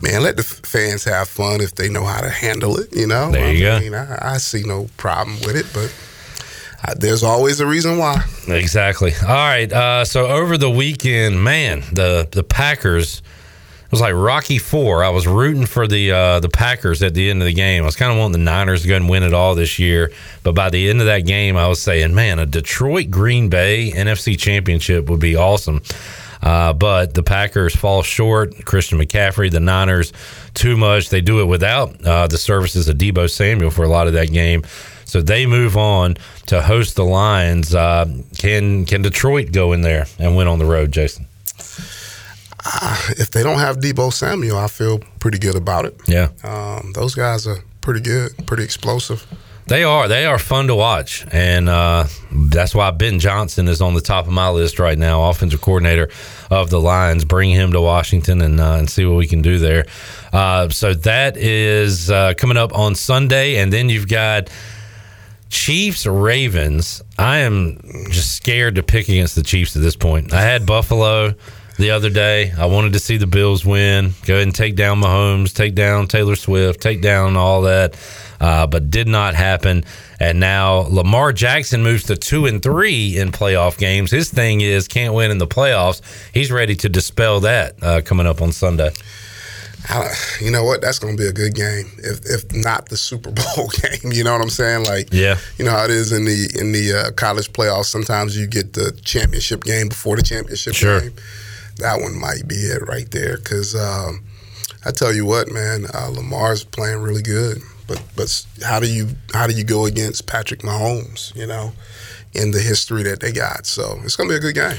Man, 0.00 0.22
let 0.22 0.36
the 0.36 0.42
fans 0.42 1.04
have 1.04 1.28
fun 1.28 1.60
if 1.60 1.74
they 1.74 1.88
know 1.88 2.04
how 2.04 2.20
to 2.20 2.30
handle 2.30 2.78
it. 2.78 2.94
You 2.96 3.06
know, 3.06 3.30
There 3.30 3.52
you 3.52 3.68
I 3.68 3.78
go. 3.78 3.80
mean, 3.80 3.94
I, 3.94 4.34
I 4.34 4.38
see 4.38 4.62
no 4.62 4.88
problem 4.96 5.36
with 5.40 5.56
it, 5.56 5.66
but 5.74 6.98
there's 7.00 7.22
always 7.22 7.60
a 7.60 7.66
reason 7.66 7.98
why. 7.98 8.22
Exactly. 8.48 9.12
All 9.22 9.28
right. 9.28 9.70
Uh, 9.72 10.04
so 10.04 10.26
over 10.26 10.56
the 10.58 10.70
weekend, 10.70 11.42
man, 11.44 11.82
the 11.92 12.26
the 12.30 12.42
Packers. 12.42 13.20
Was 13.96 14.02
like 14.02 14.12
Rocky 14.12 14.58
Four. 14.58 15.02
I 15.02 15.08
was 15.08 15.26
rooting 15.26 15.64
for 15.64 15.86
the 15.86 16.12
uh, 16.12 16.40
the 16.40 16.50
Packers 16.50 17.02
at 17.02 17.14
the 17.14 17.30
end 17.30 17.40
of 17.40 17.46
the 17.46 17.54
game. 17.54 17.82
I 17.82 17.86
was 17.86 17.96
kind 17.96 18.12
of 18.12 18.18
wanting 18.18 18.32
the 18.32 18.44
Niners 18.44 18.82
to 18.82 18.88
go 18.88 18.94
and 18.94 19.08
win 19.08 19.22
it 19.22 19.32
all 19.32 19.54
this 19.54 19.78
year, 19.78 20.12
but 20.42 20.54
by 20.54 20.68
the 20.68 20.90
end 20.90 21.00
of 21.00 21.06
that 21.06 21.20
game, 21.20 21.56
I 21.56 21.66
was 21.66 21.80
saying, 21.80 22.14
man, 22.14 22.38
a 22.38 22.44
Detroit 22.44 23.08
Green 23.08 23.48
Bay 23.48 23.90
NFC 23.90 24.38
Championship 24.38 25.08
would 25.08 25.18
be 25.18 25.34
awesome. 25.34 25.80
Uh, 26.42 26.74
but 26.74 27.14
the 27.14 27.22
Packers 27.22 27.74
fall 27.74 28.02
short. 28.02 28.66
Christian 28.66 28.98
McCaffrey, 28.98 29.50
the 29.50 29.60
Niners, 29.60 30.12
too 30.52 30.76
much. 30.76 31.08
They 31.08 31.22
do 31.22 31.40
it 31.40 31.46
without 31.46 32.04
uh, 32.04 32.26
the 32.26 32.36
services 32.36 32.90
of 32.90 32.98
Deebo 32.98 33.30
Samuel 33.30 33.70
for 33.70 33.84
a 33.84 33.88
lot 33.88 34.08
of 34.08 34.12
that 34.12 34.30
game. 34.30 34.62
So 35.06 35.22
they 35.22 35.46
move 35.46 35.78
on 35.78 36.18
to 36.48 36.60
host 36.60 36.96
the 36.96 37.04
Lions. 37.06 37.74
Uh, 37.74 38.04
can 38.36 38.84
can 38.84 39.00
Detroit 39.00 39.52
go 39.52 39.72
in 39.72 39.80
there 39.80 40.04
and 40.18 40.36
win 40.36 40.48
on 40.48 40.58
the 40.58 40.66
road, 40.66 40.92
Jason? 40.92 41.26
Uh, 42.66 43.02
if 43.18 43.30
they 43.30 43.42
don't 43.42 43.58
have 43.58 43.78
Deebo 43.78 44.12
Samuel, 44.12 44.58
I 44.58 44.68
feel 44.68 44.98
pretty 45.20 45.38
good 45.38 45.56
about 45.56 45.84
it. 45.84 46.00
Yeah. 46.06 46.30
Um, 46.42 46.92
those 46.92 47.14
guys 47.14 47.46
are 47.46 47.62
pretty 47.80 48.00
good, 48.00 48.32
pretty 48.46 48.64
explosive. 48.64 49.26
They 49.68 49.82
are. 49.82 50.06
They 50.06 50.26
are 50.26 50.38
fun 50.38 50.68
to 50.68 50.76
watch, 50.76 51.26
and 51.32 51.68
uh, 51.68 52.04
that's 52.30 52.72
why 52.72 52.92
Ben 52.92 53.18
Johnson 53.18 53.66
is 53.66 53.80
on 53.80 53.94
the 53.94 54.00
top 54.00 54.26
of 54.26 54.32
my 54.32 54.48
list 54.48 54.78
right 54.78 54.96
now, 54.96 55.28
offensive 55.28 55.60
coordinator 55.60 56.08
of 56.52 56.70
the 56.70 56.80
Lions. 56.80 57.24
Bring 57.24 57.50
him 57.50 57.72
to 57.72 57.80
Washington 57.80 58.42
and 58.42 58.60
uh, 58.60 58.74
and 58.74 58.88
see 58.88 59.04
what 59.04 59.16
we 59.16 59.26
can 59.26 59.42
do 59.42 59.58
there. 59.58 59.86
Uh, 60.32 60.68
so 60.68 60.94
that 60.94 61.36
is 61.36 62.12
uh, 62.12 62.34
coming 62.34 62.56
up 62.56 62.78
on 62.78 62.94
Sunday, 62.94 63.56
and 63.56 63.72
then 63.72 63.88
you've 63.88 64.06
got 64.06 64.50
Chiefs 65.48 66.06
Ravens. 66.06 67.02
I 67.18 67.38
am 67.38 67.80
just 68.10 68.36
scared 68.36 68.76
to 68.76 68.84
pick 68.84 69.08
against 69.08 69.34
the 69.34 69.42
Chiefs 69.42 69.74
at 69.74 69.82
this 69.82 69.96
point. 69.96 70.32
I 70.32 70.42
had 70.42 70.64
Buffalo 70.64 71.34
the 71.78 71.90
other 71.90 72.10
day. 72.10 72.52
I 72.56 72.66
wanted 72.66 72.92
to 72.94 72.98
see 72.98 73.16
the 73.16 73.26
Bills 73.26 73.64
win, 73.64 74.12
go 74.24 74.34
ahead 74.34 74.46
and 74.46 74.54
take 74.54 74.76
down 74.76 75.00
Mahomes, 75.00 75.52
take 75.54 75.74
down 75.74 76.06
Taylor 76.08 76.36
Swift, 76.36 76.80
take 76.80 77.02
down 77.02 77.36
all 77.36 77.62
that, 77.62 77.96
uh, 78.40 78.66
but 78.66 78.90
did 78.90 79.08
not 79.08 79.34
happen. 79.34 79.84
And 80.18 80.40
now 80.40 80.78
Lamar 80.88 81.32
Jackson 81.32 81.82
moves 81.82 82.04
to 82.04 82.16
two 82.16 82.46
and 82.46 82.62
three 82.62 83.18
in 83.18 83.30
playoff 83.32 83.76
games. 83.78 84.10
His 84.10 84.30
thing 84.30 84.60
is 84.62 84.88
can't 84.88 85.12
win 85.14 85.30
in 85.30 85.38
the 85.38 85.46
playoffs. 85.46 86.00
He's 86.32 86.50
ready 86.50 86.74
to 86.76 86.88
dispel 86.88 87.40
that 87.40 87.74
uh, 87.82 88.00
coming 88.02 88.26
up 88.26 88.40
on 88.40 88.52
Sunday. 88.52 88.90
I, 89.88 90.12
you 90.40 90.50
know 90.50 90.64
what? 90.64 90.80
That's 90.80 90.98
going 90.98 91.16
to 91.16 91.22
be 91.22 91.28
a 91.28 91.32
good 91.32 91.54
game, 91.54 91.86
if 91.98 92.18
if 92.26 92.52
not 92.52 92.88
the 92.88 92.96
Super 92.96 93.30
Bowl 93.30 93.68
game. 93.82 94.10
You 94.12 94.24
know 94.24 94.32
what 94.32 94.40
I'm 94.40 94.50
saying? 94.50 94.84
Like, 94.84 95.10
Yeah. 95.12 95.38
you 95.58 95.64
know 95.64 95.70
how 95.70 95.84
it 95.84 95.90
is 95.90 96.10
in 96.10 96.24
the 96.24 96.50
in 96.58 96.72
the 96.72 96.92
uh, 96.92 97.10
college 97.12 97.52
playoffs. 97.52 97.84
Sometimes 97.86 98.36
you 98.36 98.48
get 98.48 98.72
the 98.72 98.90
championship 99.04 99.62
game 99.62 99.88
before 99.88 100.16
the 100.16 100.22
championship 100.22 100.74
Sure. 100.74 101.00
game. 101.02 101.14
That 101.78 102.00
one 102.00 102.18
might 102.18 102.46
be 102.46 102.56
it 102.56 102.86
right 102.86 103.10
there. 103.10 103.36
Because 103.36 103.74
um, 103.74 104.24
I 104.84 104.90
tell 104.90 105.12
you 105.12 105.26
what, 105.26 105.50
man, 105.50 105.86
uh, 105.92 106.08
Lamar's 106.08 106.64
playing 106.64 106.98
really 106.98 107.22
good. 107.22 107.58
But 107.86 108.02
but 108.16 108.46
how 108.64 108.80
do 108.80 108.92
you 108.92 109.08
how 109.32 109.46
do 109.46 109.54
you 109.54 109.64
go 109.64 109.86
against 109.86 110.26
Patrick 110.26 110.60
Mahomes? 110.60 111.34
You 111.36 111.46
know, 111.46 111.72
in 112.34 112.50
the 112.50 112.60
history 112.60 113.02
that 113.04 113.20
they 113.20 113.32
got. 113.32 113.66
So 113.66 113.98
it's 114.04 114.16
going 114.16 114.28
to 114.28 114.34
be 114.34 114.38
a 114.38 114.40
good 114.40 114.54
game. 114.54 114.78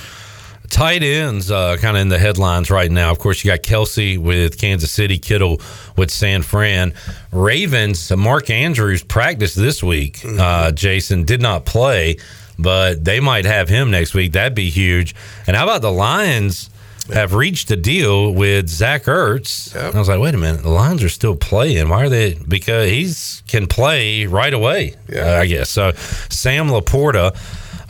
Tight 0.69 1.01
ends, 1.01 1.49
uh, 1.49 1.77
kind 1.77 1.95
of 1.95 2.01
in 2.01 2.09
the 2.09 2.19
headlines 2.19 2.69
right 2.69 2.91
now. 2.91 3.09
Of 3.09 3.19
course, 3.19 3.43
you 3.43 3.49
got 3.49 3.61
Kelce 3.61 4.17
with 4.17 4.59
Kansas 4.59 4.91
City, 4.91 5.17
Kittle 5.17 5.61
with 5.95 6.11
San 6.11 6.41
Fran. 6.41 6.93
Ravens, 7.31 8.11
Mark 8.11 8.49
Andrews 8.49 9.01
practiced 9.01 9.55
this 9.55 9.81
week. 9.81 10.25
Uh, 10.25 10.71
Jason 10.71 11.23
did 11.23 11.41
not 11.41 11.65
play, 11.65 12.17
but 12.59 13.05
they 13.05 13.21
might 13.21 13.45
have 13.45 13.69
him 13.69 13.91
next 13.91 14.13
week. 14.13 14.33
That'd 14.33 14.55
be 14.55 14.69
huge. 14.69 15.15
And 15.47 15.55
how 15.55 15.63
about 15.63 15.81
the 15.81 15.91
Lions? 15.91 16.69
Have 17.13 17.33
reached 17.33 17.71
a 17.71 17.75
deal 17.75 18.33
with 18.33 18.67
Zach 18.67 19.03
Ertz. 19.03 19.75
I 19.75 19.97
was 19.97 20.09
like, 20.09 20.19
wait 20.19 20.33
a 20.35 20.37
minute, 20.37 20.61
the 20.63 20.69
Lions 20.69 21.03
are 21.03 21.09
still 21.09 21.35
playing. 21.35 21.89
Why 21.89 22.03
are 22.03 22.09
they? 22.09 22.33
Because 22.33 22.89
he's 22.89 23.43
can 23.47 23.67
play 23.67 24.25
right 24.25 24.53
away. 24.53 24.95
uh, 25.15 25.21
I 25.21 25.45
guess 25.45 25.69
so. 25.69 25.91
Sam 26.29 26.67
LaPorta, 26.67 27.33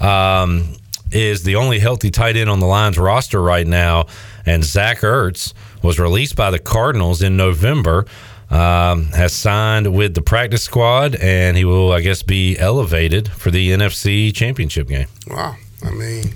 um, 0.01 0.73
is 1.11 1.43
the 1.43 1.55
only 1.55 1.79
healthy 1.79 2.11
tight 2.11 2.35
end 2.35 2.49
on 2.49 2.59
the 2.59 2.65
Lions 2.65 2.97
roster 2.97 3.41
right 3.41 3.65
now, 3.65 4.05
and 4.45 4.63
Zach 4.63 4.99
Ertz 4.99 5.53
was 5.81 5.99
released 5.99 6.35
by 6.35 6.51
the 6.51 6.59
Cardinals 6.59 7.21
in 7.21 7.37
November. 7.37 8.05
Um, 8.49 9.07
has 9.07 9.33
signed 9.33 9.93
with 9.93 10.15
the 10.15 10.21
practice 10.21 10.63
squad, 10.63 11.15
and 11.15 11.57
he 11.57 11.65
will, 11.65 11.91
I 11.91 11.99
guess, 11.99 12.23
be 12.23 12.57
elevated 12.57 13.27
for 13.27 13.51
the 13.51 13.71
NFC 13.71 14.33
Championship 14.33 14.87
game 14.87 15.07
Wow. 15.29 15.57
I 15.83 15.91
mean, 15.91 16.33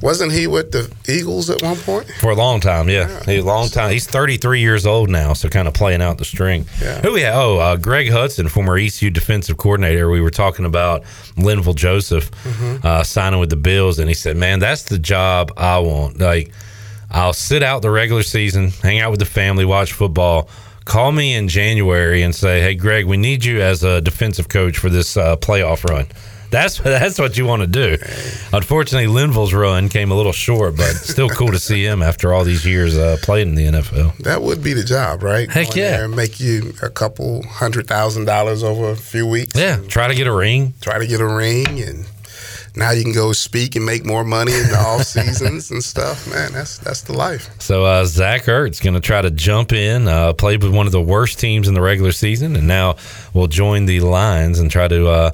wasn't 0.00 0.32
he 0.32 0.46
with 0.46 0.70
the 0.72 0.90
Eagles 1.10 1.48
at 1.50 1.62
one 1.62 1.76
point? 1.76 2.06
for 2.20 2.30
a 2.30 2.34
long 2.34 2.60
time. 2.60 2.88
Yeah, 2.88 3.08
He- 3.24 3.38
a 3.38 3.44
long 3.44 3.68
time. 3.68 3.90
He's 3.92 4.06
33 4.06 4.60
years 4.60 4.86
old 4.86 5.08
now, 5.10 5.32
so 5.32 5.48
kind 5.48 5.66
of 5.68 5.74
playing 5.74 6.02
out 6.02 6.18
the 6.18 6.24
string. 6.24 6.66
Yeah. 6.82 7.00
Who 7.00 7.12
we 7.14 7.22
have? 7.22 7.34
Oh, 7.36 7.58
uh, 7.58 7.76
Greg 7.76 8.10
Hudson, 8.10 8.48
former 8.48 8.76
ECU 8.76 9.10
defensive 9.10 9.56
coordinator. 9.56 10.10
We 10.10 10.20
were 10.20 10.30
talking 10.30 10.64
about 10.64 11.04
Linval 11.36 11.74
Joseph 11.74 12.30
Mhm. 12.44 12.84
uh, 12.84 13.02
signing 13.02 13.40
with 13.40 13.50
the 13.50 13.56
Bills, 13.56 13.98
and 13.98 14.08
he 14.08 14.14
said, 14.14 14.36
"Man, 14.36 14.58
that's 14.58 14.82
the 14.84 14.98
job 14.98 15.52
I 15.56 15.78
want. 15.78 16.20
Like, 16.20 16.50
I'll 17.10 17.32
sit 17.32 17.62
out 17.62 17.82
the 17.82 17.90
regular 17.90 18.22
season, 18.22 18.72
hang 18.82 19.00
out 19.00 19.10
with 19.10 19.20
the 19.20 19.26
family, 19.26 19.64
watch 19.64 19.92
football." 19.92 20.48
Call 20.84 21.12
me 21.12 21.32
in 21.34 21.48
January 21.48 22.20
and 22.22 22.34
say, 22.34 22.60
"Hey, 22.60 22.74
Greg, 22.74 23.06
we 23.06 23.16
need 23.16 23.42
you 23.42 23.62
as 23.62 23.82
a 23.82 24.02
defensive 24.02 24.48
coach 24.50 24.76
for 24.76 24.90
this 24.90 25.16
uh, 25.16 25.34
playoff 25.36 25.82
run." 25.88 26.06
That's 26.54 26.78
that's 26.78 27.18
what 27.18 27.36
you 27.36 27.46
want 27.46 27.62
to 27.62 27.66
do. 27.66 27.98
Unfortunately, 28.52 29.08
Linval's 29.08 29.52
run 29.52 29.88
came 29.88 30.12
a 30.12 30.14
little 30.14 30.32
short, 30.32 30.76
but 30.76 30.92
still 30.92 31.28
cool 31.28 31.50
to 31.50 31.58
see 31.58 31.84
him 31.84 32.00
after 32.00 32.32
all 32.32 32.44
these 32.44 32.64
years 32.64 32.96
uh, 32.96 33.16
played 33.22 33.48
in 33.48 33.56
the 33.56 33.66
NFL. 33.66 34.16
That 34.18 34.40
would 34.40 34.62
be 34.62 34.72
the 34.72 34.84
job, 34.84 35.24
right? 35.24 35.50
Heck 35.50 35.68
Go 35.68 35.72
in 35.72 35.78
yeah. 35.78 36.04
and 36.04 36.14
make 36.14 36.38
you 36.38 36.72
a 36.80 36.90
couple 36.90 37.42
hundred 37.42 37.88
thousand 37.88 38.26
dollars 38.26 38.62
over 38.62 38.90
a 38.90 38.96
few 38.96 39.26
weeks. 39.26 39.56
Yeah, 39.56 39.78
try 39.88 40.06
to 40.06 40.14
get 40.14 40.28
a 40.28 40.32
ring. 40.32 40.74
Try 40.80 40.98
to 41.00 41.06
get 41.08 41.20
a 41.20 41.26
ring, 41.26 41.80
and 41.82 42.06
now 42.76 42.92
you 42.92 43.02
can 43.02 43.12
go 43.12 43.32
speak 43.32 43.74
and 43.74 43.84
make 43.84 44.04
more 44.04 44.22
money 44.22 44.52
in 44.52 44.68
the 44.68 44.76
off 44.78 45.02
seasons 45.02 45.72
and 45.72 45.82
stuff. 45.82 46.30
Man, 46.30 46.52
that's 46.52 46.78
that's 46.78 47.02
the 47.02 47.14
life. 47.14 47.50
So 47.60 47.84
uh, 47.84 48.04
Zach 48.04 48.42
Ertz 48.42 48.80
going 48.80 48.94
to 48.94 49.00
try 49.00 49.22
to 49.22 49.30
jump 49.32 49.72
in, 49.72 50.06
uh, 50.06 50.32
played 50.34 50.62
with 50.62 50.72
one 50.72 50.86
of 50.86 50.92
the 50.92 51.02
worst 51.02 51.40
teams 51.40 51.66
in 51.66 51.74
the 51.74 51.82
regular 51.82 52.12
season, 52.12 52.54
and 52.54 52.68
now 52.68 52.94
will 53.32 53.48
join 53.48 53.86
the 53.86 54.00
Lions 54.00 54.60
and 54.60 54.70
try 54.70 54.86
to 54.86 55.08
uh, 55.08 55.30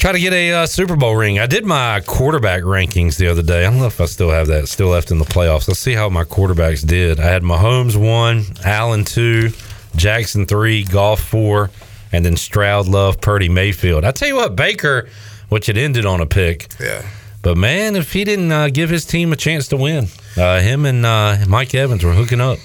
try 0.00 0.12
to 0.12 0.18
get 0.18 0.32
a 0.32 0.52
uh, 0.52 0.66
Super 0.66 0.96
Bowl 0.96 1.14
ring. 1.14 1.38
I 1.38 1.46
did 1.46 1.66
my 1.66 2.00
quarterback 2.00 2.62
rankings 2.62 3.18
the 3.18 3.28
other 3.28 3.42
day. 3.42 3.66
I 3.66 3.70
don't 3.70 3.78
know 3.80 3.86
if 3.86 4.00
I 4.00 4.06
still 4.06 4.30
have 4.30 4.46
that 4.46 4.66
still 4.66 4.88
left 4.88 5.10
in 5.10 5.18
the 5.18 5.26
playoffs. 5.26 5.68
Let's 5.68 5.78
see 5.78 5.92
how 5.92 6.08
my 6.08 6.24
quarterbacks 6.24 6.86
did. 6.86 7.20
I 7.20 7.26
had 7.26 7.42
Mahomes 7.42 7.96
one, 7.96 8.46
Allen 8.64 9.04
two, 9.04 9.50
Jackson 9.94 10.46
three, 10.46 10.84
Goff 10.84 11.20
four, 11.20 11.70
and 12.12 12.24
then 12.24 12.36
Stroud, 12.36 12.88
Love, 12.88 13.20
Purdy, 13.20 13.50
Mayfield. 13.50 14.06
I 14.06 14.12
tell 14.12 14.28
you 14.28 14.36
what, 14.36 14.56
Baker, 14.56 15.06
which 15.50 15.68
it 15.68 15.76
ended 15.76 16.06
on 16.06 16.22
a 16.22 16.26
pick. 16.26 16.68
Yeah. 16.80 17.06
But 17.42 17.58
man, 17.58 17.94
if 17.94 18.14
he 18.14 18.24
didn't 18.24 18.50
uh, 18.50 18.68
give 18.70 18.88
his 18.88 19.04
team 19.04 19.34
a 19.34 19.36
chance 19.36 19.68
to 19.68 19.76
win, 19.76 20.08
uh, 20.34 20.60
him 20.60 20.86
and 20.86 21.04
uh, 21.04 21.44
Mike 21.46 21.74
Evans 21.74 22.02
were 22.02 22.14
hooking 22.14 22.40
up. 22.40 22.58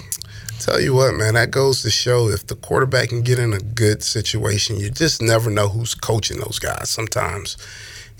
Tell 0.59 0.79
you 0.79 0.93
what, 0.95 1.13
man, 1.15 1.35
that 1.35 1.51
goes 1.51 1.81
to 1.83 1.91
show 1.91 2.29
if 2.29 2.47
the 2.47 2.55
quarterback 2.55 3.09
can 3.09 3.21
get 3.21 3.39
in 3.39 3.53
a 3.53 3.59
good 3.59 4.01
situation, 4.01 4.77
you 4.79 4.89
just 4.89 5.21
never 5.21 5.49
know 5.49 5.67
who's 5.69 5.93
coaching 5.93 6.39
those 6.39 6.59
guys 6.59 6.89
sometimes. 6.89 7.57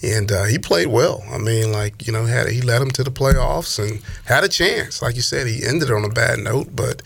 and 0.03 0.32
uh, 0.32 0.44
he 0.44 0.57
played 0.57 0.88
well. 0.88 1.24
I 1.32 1.38
mean, 1.38 1.72
like 1.72 2.06
you 2.06 2.14
know, 2.14 2.26
had 2.26 2.49
he 2.49 2.62
led 2.62 2.82
them 2.82 2.91
to 2.91 3.03
the 3.03 3.12
playoffs 3.12 3.80
and 3.80 4.02
had 4.26 4.44
a 4.44 4.49
chance. 4.49 5.02
Like 5.02 5.16
you 5.16 5.22
said, 5.22 5.48
he 5.48 5.66
ended 5.66 5.90
on 5.91 6.03
a 6.06 6.10
bad 6.10 6.40
note, 6.40 6.76
but 6.76 7.02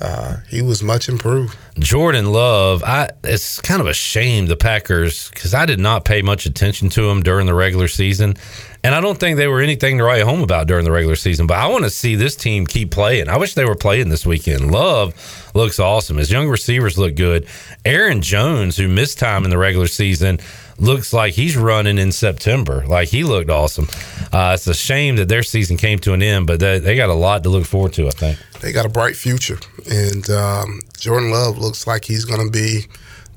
uh, 0.00 0.36
he 0.48 0.62
was 0.62 0.82
much 0.82 1.08
improved. 1.08 1.56
Jordan 1.78 2.32
Love, 2.32 2.82
I 2.84 3.10
it's 3.22 3.60
kind 3.60 3.80
of 3.80 3.86
a 3.86 3.92
shame 3.92 4.46
the 4.46 4.56
Packers 4.56 5.28
because 5.30 5.54
I 5.54 5.66
did 5.66 5.78
not 5.78 6.04
pay 6.04 6.22
much 6.22 6.46
attention 6.46 6.88
to 6.90 7.08
him 7.08 7.22
during 7.22 7.46
the 7.46 7.54
regular 7.54 7.88
season, 7.88 8.36
and 8.82 8.94
I 8.94 9.00
don't 9.00 9.18
think 9.18 9.36
they 9.36 9.46
were 9.46 9.60
anything 9.60 9.98
to 9.98 10.04
write 10.04 10.22
home 10.22 10.42
about 10.42 10.66
during 10.66 10.84
the 10.84 10.92
regular 10.92 11.16
season. 11.16 11.46
But 11.46 11.58
I 11.58 11.68
want 11.68 11.84
to 11.84 11.90
see 11.90 12.14
this 12.14 12.34
team 12.34 12.66
keep 12.66 12.90
playing. 12.90 13.28
I 13.28 13.36
wish 13.36 13.54
they 13.54 13.64
were 13.64 13.74
playing 13.74 14.08
this 14.08 14.24
weekend. 14.24 14.70
Love 14.70 15.14
looks 15.54 15.78
awesome. 15.78 16.16
His 16.16 16.30
young 16.30 16.48
receivers 16.48 16.96
look 16.96 17.14
good. 17.14 17.46
Aaron 17.84 18.22
Jones, 18.22 18.76
who 18.76 18.88
missed 18.88 19.18
time 19.18 19.44
in 19.44 19.50
the 19.50 19.58
regular 19.58 19.86
season, 19.86 20.38
looks 20.80 21.12
like 21.12 21.34
he's 21.34 21.56
running 21.56 21.98
in 21.98 22.10
September. 22.12 22.84
Like 22.86 23.08
he 23.08 23.22
looked 23.24 23.50
awesome. 23.50 23.86
Uh, 24.32 24.52
it's 24.54 24.66
a 24.66 24.74
shame 24.74 25.16
that 25.16 25.28
their 25.28 25.42
season 25.42 25.76
came 25.76 25.98
to 26.00 26.12
an 26.12 26.22
end, 26.22 26.46
but 26.46 26.60
they, 26.60 26.78
they 26.78 26.96
got 26.96 27.08
a 27.10 27.14
lot 27.14 27.42
to 27.44 27.48
look 27.50 27.66
forward 27.66 27.92
to. 27.94 28.06
I 28.08 28.10
think 28.10 28.38
they 28.60 28.72
got 28.72 28.86
a 28.86 28.90
bright 28.90 29.16
future, 29.16 29.58
and 29.90 30.28
um, 30.30 30.80
Jordan 30.98 31.30
Love 31.30 31.58
looks 31.58 31.86
like 31.86 32.04
he's 32.04 32.24
going 32.24 32.44
to 32.44 32.50
be 32.50 32.86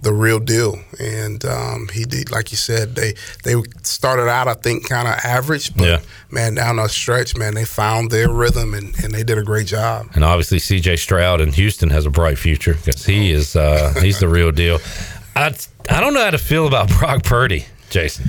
the 0.01 0.11
real 0.13 0.38
deal. 0.39 0.77
And 0.99 1.45
um, 1.45 1.88
he 1.93 2.03
did, 2.03 2.30
like 2.30 2.51
you 2.51 2.57
said, 2.57 2.93
they 2.95 3.13
they 3.45 3.55
started 3.83 4.27
out, 4.30 4.49
I 4.49 4.53
think, 4.53 4.89
kind 4.89 5.07
of 5.07 5.13
average, 5.23 5.73
but 5.77 5.85
Yeah. 5.88 5.99
man, 6.30 6.55
down 6.55 6.75
the 6.75 6.89
stretch, 6.89 7.38
man, 7.38 7.53
they 7.55 7.63
found 7.63 8.11
their 8.11 8.30
rhythm 8.30 8.73
and, 8.73 8.93
and 9.01 9.13
they 9.13 9.23
did 9.23 9.38
a 9.38 9.43
great 9.43 9.65
job. 9.67 10.07
And 10.13 10.25
obviously, 10.25 10.59
C.J. 10.59 10.97
Stroud 10.97 11.39
in 11.39 11.53
Houston 11.53 11.89
has 11.89 12.05
a 12.05 12.09
bright 12.09 12.38
future 12.38 12.73
because 12.73 13.05
he 13.05 13.31
is 13.31 13.55
uh, 13.55 13.93
he's 14.01 14.19
the 14.19 14.27
real 14.27 14.51
deal. 14.51 14.80
I 15.36 15.56
I 15.90 16.00
don't 16.00 16.14
know 16.14 16.24
how 16.24 16.32
to 16.32 16.38
feel 16.38 16.68
about 16.68 16.90
Brock 17.00 17.24
Purdy, 17.24 17.66
Jason. 17.90 18.26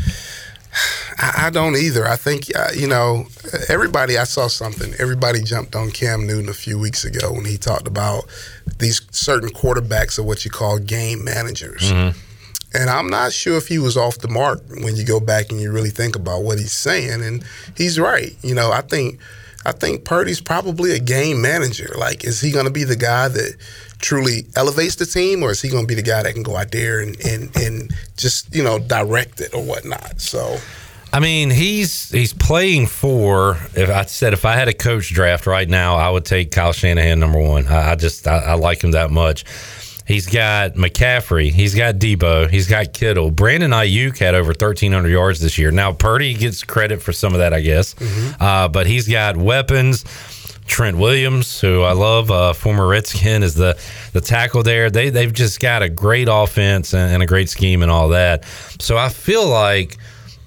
I, 1.19 1.47
I 1.47 1.51
don't 1.51 1.77
either. 1.77 2.07
I 2.07 2.17
think 2.17 2.45
uh, 2.57 2.69
you 2.75 2.89
know 2.89 3.27
everybody. 3.69 4.19
I 4.19 4.25
saw 4.25 4.49
something. 4.49 4.95
Everybody 4.99 5.43
jumped 5.43 5.77
on 5.77 5.91
Cam 5.91 6.27
Newton 6.27 6.49
a 6.49 6.55
few 6.55 6.79
weeks 6.79 7.05
ago 7.05 7.33
when 7.33 7.45
he 7.45 7.57
talked 7.57 7.87
about 7.87 8.25
these 8.79 9.01
certain 9.11 9.51
quarterbacks 9.51 10.19
are 10.19 10.23
what 10.25 10.45
you 10.45 10.51
call 10.51 10.79
game 10.79 11.23
managers. 11.25 11.91
And 12.77 12.91
I'm 12.91 13.07
not 13.09 13.33
sure 13.33 13.57
if 13.57 13.69
he 13.69 13.79
was 13.79 13.97
off 13.97 14.19
the 14.19 14.27
mark 14.27 14.61
when 14.83 14.97
you 14.97 15.05
go 15.05 15.21
back 15.21 15.51
and 15.53 15.61
you 15.61 15.71
really 15.71 15.91
think 15.91 16.17
about 16.17 16.43
what 16.43 16.59
he's 16.59 16.73
saying. 16.73 17.23
And 17.23 17.45
he's 17.77 18.01
right. 18.01 18.33
You 18.43 18.57
know, 18.57 18.73
I 18.73 18.81
think 18.81 19.21
I 19.65 19.71
think 19.73 20.05
Purdy's 20.05 20.41
probably 20.41 20.91
a 20.91 20.99
game 20.99 21.41
manager. 21.41 21.95
Like, 21.97 22.25
is 22.25 22.41
he 22.41 22.51
going 22.51 22.67
to 22.67 22.73
be 22.73 22.85
the 22.85 22.97
guy 22.97 23.29
that 23.29 23.57
truly 23.99 24.47
elevates 24.57 24.97
the 24.97 25.07
team, 25.07 25.43
or 25.43 25.51
is 25.51 25.63
he 25.63 25.69
going 25.69 25.85
to 25.85 25.89
be 25.89 25.95
the 25.95 26.03
guy 26.03 26.23
that 26.23 26.35
can 26.35 26.43
go 26.43 26.57
out 26.57 26.71
there 26.71 27.01
and, 27.01 27.19
and, 27.25 27.55
and 27.57 27.95
just 28.17 28.55
you 28.55 28.63
know 28.63 28.79
direct 28.79 29.41
it 29.41 29.55
or 29.55 29.63
whatnot? 29.63 30.21
So. 30.21 30.59
I 31.13 31.21
mean, 31.21 31.51
he's 31.51 32.11
he's 32.11 32.33
playing 32.33 32.87
for. 32.87 33.57
If 33.77 33.89
I 33.89 34.05
said 34.07 34.33
if 34.33 34.45
I 34.45 34.57
had 34.57 34.67
a 34.67 34.75
coach 34.75 35.15
draft 35.15 35.47
right 35.47 35.69
now, 35.69 35.95
I 35.95 36.11
would 36.11 36.25
take 36.25 36.51
Kyle 36.51 36.73
Shanahan 36.73 37.21
number 37.21 37.41
one. 37.41 37.69
I, 37.69 37.93
I 37.93 37.95
just 37.95 38.27
I, 38.27 38.39
I 38.39 38.55
like 38.55 38.83
him 38.83 38.91
that 38.93 39.13
much. 39.13 39.45
He's 40.07 40.27
got 40.27 40.75
McCaffrey. 40.75 41.51
He's 41.51 41.75
got 41.75 41.95
Deebo. 41.95 42.51
He's 42.51 42.69
got 42.69 42.93
Kittle. 42.93 43.31
Brandon 43.31 43.71
Aiyuk 43.71 44.19
had 44.19 44.35
over 44.35 44.49
1,300 44.49 45.09
yards 45.09 45.41
this 45.41 45.57
year. 45.57 45.71
Now 45.71 45.93
Purdy 45.93 46.35
gets 46.35 46.63
credit 46.63 47.01
for 47.01 47.13
some 47.13 47.33
of 47.33 47.39
that, 47.39 47.55
I 47.55 47.61
guess. 47.61 47.95
Uh, 48.39 48.69
but 48.69 48.87
he's 48.87 49.09
got 49.09 49.37
weapons. 49.39 50.05
Trent 50.67 50.97
Williams, 50.97 51.61
who 51.61 51.83
I 51.83 51.93
love, 51.93 52.31
uh, 52.31 52.53
former 52.53 52.87
Redskin, 52.87 53.43
is 53.43 53.55
the 53.55 53.79
the 54.13 54.21
tackle 54.21 54.63
there. 54.63 54.91
They 54.91 55.11
they've 55.11 55.33
just 55.33 55.61
got 55.61 55.83
a 55.83 55.89
great 55.89 56.29
offense 56.31 56.95
and, 56.95 57.13
and 57.13 57.23
a 57.23 57.27
great 57.27 57.51
scheme 57.51 57.83
and 57.83 57.91
all 57.91 58.09
that. 58.09 58.45
So 58.81 58.97
I 58.97 59.09
feel 59.11 59.47
like 59.47 59.99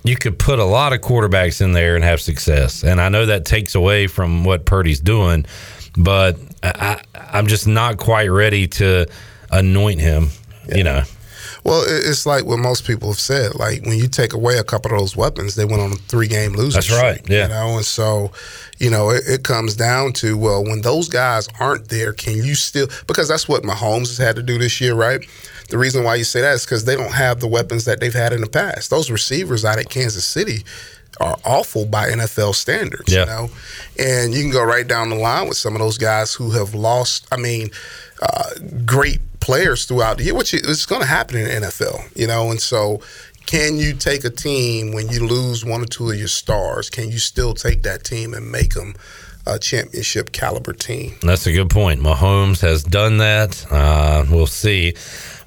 you 0.04 0.16
could 0.16 0.40
put 0.40 0.60
a 0.60 0.66
lot 0.66 0.94
of 0.94 1.02
quarterbacks 1.02 1.62
in 1.62 1.74
there 1.74 1.96
and 1.96 2.04
have 2.04 2.22
success. 2.22 2.84
And 2.84 3.02
I 3.02 3.10
know 3.10 3.26
that 3.26 3.46
takes 3.46 3.76
away 3.76 4.08
from 4.08 4.44
what 4.44 4.66
Purdy's 4.66 5.02
doing, 5.02 5.46
but 5.98 6.38
I, 6.64 7.02
I, 7.14 7.28
I'm 7.38 7.48
just 7.48 7.68
not 7.68 7.98
quite 7.98 8.28
ready 8.28 8.68
to 8.68 9.08
anoint 9.52 10.00
him. 10.00 10.30
You 10.74 10.84
know, 10.84 11.04
Well, 11.68 11.84
it's 11.86 12.26
like 12.26 12.46
what 12.46 12.60
most 12.60 12.88
people 12.88 13.10
have 13.10 13.20
said. 13.20 13.56
Like 13.56 13.84
when 13.84 13.98
you 13.98 14.08
take 14.08 14.32
away 14.32 14.58
a 14.58 14.64
couple 14.64 14.94
of 14.94 15.00
those 15.00 15.18
weapons, 15.18 15.56
they 15.56 15.66
went 15.66 15.82
on 15.82 15.92
a 15.92 15.96
three-game 15.96 16.54
losing 16.54 16.78
That's 16.78 16.90
right, 16.90 17.18
streak, 17.18 17.30
yeah. 17.30 17.44
You 17.44 17.50
know, 17.50 17.76
and 17.76 17.86
so 17.86 18.32
you 18.78 18.90
know 18.90 19.10
it, 19.10 19.24
it 19.28 19.44
comes 19.44 19.76
down 19.76 20.14
to 20.14 20.38
well, 20.38 20.64
when 20.64 20.82
those 20.82 21.10
guys 21.10 21.50
aren't 21.60 21.90
there, 21.90 22.14
can 22.14 22.38
you 22.38 22.56
still? 22.56 22.88
Because 23.06 23.28
that's 23.28 23.50
what 23.50 23.64
Mahomes 23.64 24.08
has 24.08 24.18
had 24.18 24.38
to 24.38 24.44
do 24.44 24.58
this 24.58 24.80
year, 24.80 24.96
right? 24.96 25.20
The 25.70 25.78
reason 25.78 26.06
why 26.06 26.16
you 26.16 26.24
say 26.24 26.40
that 26.40 26.54
is 26.54 26.64
because 26.64 26.86
they 26.86 26.96
don't 26.96 27.12
have 27.12 27.42
the 27.42 27.48
weapons 27.48 27.84
that 27.84 28.00
they've 28.00 28.14
had 28.14 28.32
in 28.32 28.40
the 28.40 28.50
past. 28.50 28.90
Those 28.90 29.12
receivers 29.12 29.66
out 29.66 29.78
at 29.78 29.90
Kansas 29.90 30.26
City 30.26 30.64
are 31.20 31.38
awful 31.46 31.86
by 31.86 32.10
NFL 32.10 32.54
standards, 32.56 33.12
Yeah. 33.12 33.22
you 33.22 33.26
know. 33.26 33.50
And 34.00 34.34
you 34.34 34.42
can 34.42 34.52
go 34.52 34.64
right 34.64 34.88
down 34.88 35.10
the 35.10 35.16
line 35.16 35.48
with 35.48 35.58
some 35.58 35.74
of 35.76 35.80
those 35.80 35.98
guys 35.98 36.34
who 36.34 36.52
have 36.52 36.74
lost. 36.76 37.28
I 37.32 37.38
mean, 37.38 37.70
uh, 38.22 38.50
great 38.86 39.20
players 39.40 39.86
throughout 39.86 40.18
the 40.18 40.26
year, 40.26 40.34
which 40.36 40.54
is 40.54 40.86
going 40.86 41.02
to 41.02 41.08
happen 41.08 41.38
in 41.38 41.46
the 41.62 41.68
NFL, 41.68 42.02
you 42.16 42.28
know. 42.28 42.50
And 42.52 42.62
so, 42.62 43.02
can 43.46 43.78
you 43.78 43.94
take 43.94 44.24
a 44.26 44.30
team 44.30 44.92
when 44.94 45.08
you 45.10 45.26
lose 45.26 45.64
one 45.64 45.82
or 45.82 45.86
two 45.86 46.10
of 46.12 46.18
your 46.18 46.28
stars? 46.28 46.90
Can 46.90 47.10
you 47.10 47.18
still 47.20 47.54
take 47.54 47.84
that 47.84 48.04
team 48.04 48.34
and 48.34 48.52
make 48.52 48.74
them 48.74 48.94
a 49.46 49.58
championship 49.58 50.34
caliber 50.34 50.74
team? 50.74 51.16
That's 51.22 51.48
a 51.48 51.54
good 51.54 51.70
point. 51.70 52.02
Mahomes 52.02 52.60
has 52.60 52.84
done 52.84 53.18
that. 53.20 53.66
Uh, 53.72 54.26
we'll 54.30 54.48
see 54.48 54.94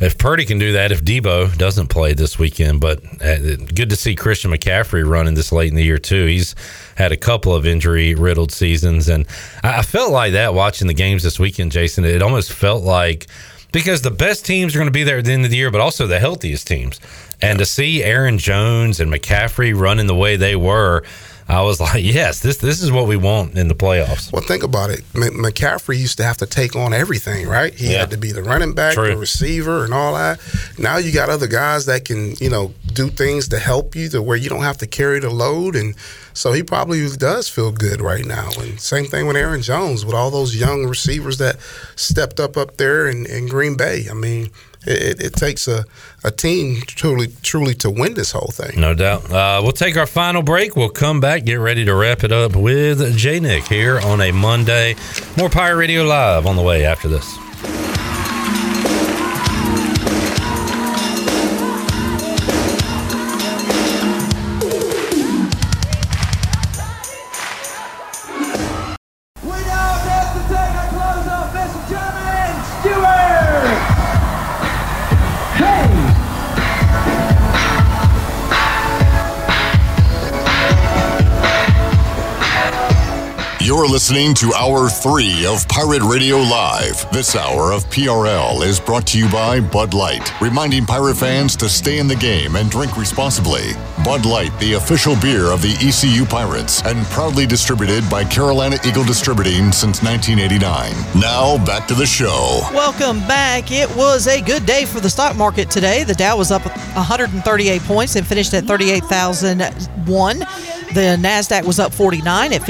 if 0.01 0.17
Purdy 0.19 0.45
can 0.45 0.59
do 0.59 0.73
that. 0.73 0.93
If 0.93 1.05
Deebo 1.05 1.57
doesn't 1.57 1.89
play 1.89 2.15
this 2.15 2.39
weekend, 2.39 2.81
but 2.81 3.03
uh, 3.23 3.57
good 3.75 3.91
to 3.91 3.97
see 3.97 4.15
Christian 4.15 4.51
McCaffrey 4.51 5.09
running 5.09 5.35
this 5.35 5.53
late 5.53 5.69
in 5.69 5.77
the 5.77 5.85
year 5.85 5.99
too. 5.99 6.27
He's 6.27 6.55
had 6.97 7.13
a 7.13 7.17
couple 7.17 7.55
of 7.55 7.67
injury 7.67 8.15
riddled 8.15 8.53
seasons, 8.53 9.09
and 9.09 9.27
I 9.63 9.81
I 9.81 9.83
felt 9.83 10.13
like 10.13 10.33
that 10.33 10.55
watching 10.55 10.89
the 10.89 10.95
games 10.95 11.23
this 11.23 11.39
weekend, 11.39 11.73
Jason. 11.73 12.05
It 12.05 12.23
almost 12.23 12.53
felt 12.53 12.83
like 12.83 13.27
because 13.73 14.03
the 14.03 14.11
best 14.11 14.45
teams 14.45 14.75
are 14.75 14.79
going 14.79 14.89
to 14.89 14.93
be 14.93 15.05
there 15.05 15.19
at 15.19 15.25
the 15.25 15.33
end 15.33 15.45
of 15.45 15.51
the 15.51 15.57
year, 15.57 15.71
but 15.71 15.81
also 15.81 16.07
the 16.07 16.19
healthiest 16.19 16.67
teams. 16.67 17.01
And 17.43 17.59
to 17.59 17.65
see 17.65 18.03
Aaron 18.03 18.39
Jones 18.39 19.01
and 19.01 19.13
McCaffrey 19.13 19.79
running 19.79 20.07
the 20.07 20.15
way 20.15 20.37
they 20.37 20.57
were, 20.57 21.05
I 21.51 21.63
was 21.63 21.81
like, 21.89 22.05
yes, 22.05 22.41
this 22.41 22.59
this 22.59 22.81
is 22.83 22.93
what 22.93 23.07
we 23.09 23.17
want 23.17 23.57
in 23.59 23.69
the 23.69 23.75
playoffs. 23.75 24.33
Well, 24.33 24.43
think 24.43 24.63
about 24.63 24.91
it. 24.91 25.01
M- 25.15 25.23
McCaffrey 25.43 25.99
used 25.99 26.17
to 26.19 26.25
have 26.25 26.37
to 26.39 26.47
take 26.47 26.77
on 26.77 26.95
everything, 26.95 27.49
right? 27.49 27.75
He 27.75 27.93
Yeah. 27.93 28.01
had 28.01 28.11
to 28.11 28.17
be 28.17 28.33
the 28.33 28.43
running 28.43 28.73
back, 28.73 28.95
True. 28.95 29.09
the 29.09 29.17
receiver, 29.17 29.85
and 29.85 29.93
all 29.93 30.15
that. 30.15 30.39
Now 30.79 30.99
you 30.99 31.13
got 31.13 31.29
other 31.29 31.47
guys 31.49 31.87
that 31.87 32.05
can, 32.05 32.35
you 32.41 32.49
know, 32.51 32.73
do 32.93 33.09
things 33.09 33.49
to 33.49 33.59
help 33.59 33.95
you 33.97 34.09
to 34.11 34.23
where 34.23 34.37
you 34.37 34.49
don't 34.49 34.63
have 34.63 34.79
to 34.79 34.87
carry 34.87 35.19
the 35.21 35.31
load. 35.31 35.75
And 35.77 35.95
so 36.35 36.53
he 36.53 36.63
probably 36.63 37.07
does 37.17 37.49
feel 37.49 37.73
good 37.73 38.01
right 38.01 38.25
now. 38.25 38.51
And 38.61 38.81
same 38.81 39.07
thing 39.07 39.27
with 39.27 39.37
Aaron 39.37 39.63
Jones, 39.63 40.05
with 40.07 40.15
all 40.15 40.31
those 40.31 40.55
young 40.57 40.87
receivers 40.87 41.39
that 41.39 41.57
stepped 41.97 42.39
up 42.39 42.57
up 42.57 42.77
there 42.77 43.09
in, 43.09 43.27
in 43.27 43.49
Green 43.49 43.77
Bay. 43.77 44.07
I 44.11 44.15
mean, 44.15 44.51
it, 44.87 45.21
it, 45.21 45.33
takes 45.35 45.69
a, 45.69 45.85
a 46.25 46.31
team 46.31 46.81
truly, 46.87 47.29
truly 47.43 47.75
to 47.75 47.91
win 47.91 48.15
this 48.15 48.33
whole 48.33 48.51
thing. 48.53 48.81
No 48.81 48.95
doubt. 48.95 49.31
Uh, 49.31 49.61
we'll 49.63 49.73
take 49.73 49.97
our 49.97 50.07
final 50.07 50.43
break. 50.43 50.77
We'll 50.77 50.89
come 50.89 51.21
back, 51.21 51.45
get 51.45 51.57
ready 51.57 51.85
to 51.85 51.95
wrap 51.95 52.25
it 52.25 52.33
up 52.33 52.57
with 52.57 53.17
J 53.17 53.41
Nick 53.41 53.65
here 53.65 54.01
on 54.01 54.21
a 54.21 54.33
Monday. 54.33 54.97
More 55.37 55.51
Pirate 55.51 55.77
Radio 55.77 56.05
Live 56.05 56.47
on 56.47 56.57
the 56.57 56.63
way 56.63 56.85
after 56.85 57.09
this. 57.09 57.90
Listening 84.11 84.35
to 84.35 84.53
Hour 84.55 84.89
3 84.89 85.47
of 85.47 85.69
Pirate 85.69 86.03
Radio 86.03 86.39
Live. 86.39 87.09
This 87.13 87.37
hour 87.37 87.71
of 87.71 87.89
PRL 87.91 88.61
is 88.67 88.81
brought 88.81 89.07
to 89.09 89.19
you 89.19 89.31
by 89.31 89.61
Bud 89.61 89.95
Light, 89.95 90.33
reminding 90.43 90.85
pirate 90.85 91.17
fans 91.17 91.55
to 91.55 91.69
stay 91.69 92.01
in 92.01 92.09
the 92.09 92.17
game 92.17 92.57
and 92.57 92.69
drink 92.69 92.97
responsibly. 92.97 93.71
Bud 94.05 94.27
Light, 94.27 94.51
the 94.59 94.73
official 94.73 95.15
beer 95.21 95.53
of 95.53 95.63
the 95.63 95.77
ECU 95.81 96.25
Pirates, 96.25 96.83
and 96.85 97.07
proudly 97.07 97.47
distributed 97.47 98.03
by 98.11 98.25
Carolina 98.25 98.79
Eagle 98.85 99.05
Distributing 99.05 99.71
since 99.71 100.03
1989. 100.03 100.93
Now, 101.21 101.65
back 101.65 101.87
to 101.87 101.95
the 101.95 102.07
show. 102.07 102.63
Welcome 102.73 103.21
back. 103.29 103.71
It 103.71 103.95
was 103.95 104.27
a 104.27 104.41
good 104.41 104.67
day 104.67 104.87
for 104.87 104.99
the 104.99 105.11
stock 105.11 105.37
market 105.37 105.71
today. 105.71 106.03
The 106.03 106.15
Dow 106.15 106.37
was 106.37 106.51
up 106.51 106.65
138 106.97 107.83
points 107.83 108.17
and 108.17 108.27
finished 108.27 108.55
at 108.55 108.65
38,001. 108.65 110.39
The 110.93 111.17
Nasdaq 111.21 111.65
was 111.65 111.79
up 111.79 111.95
49 111.95 112.53
at 112.53 112.63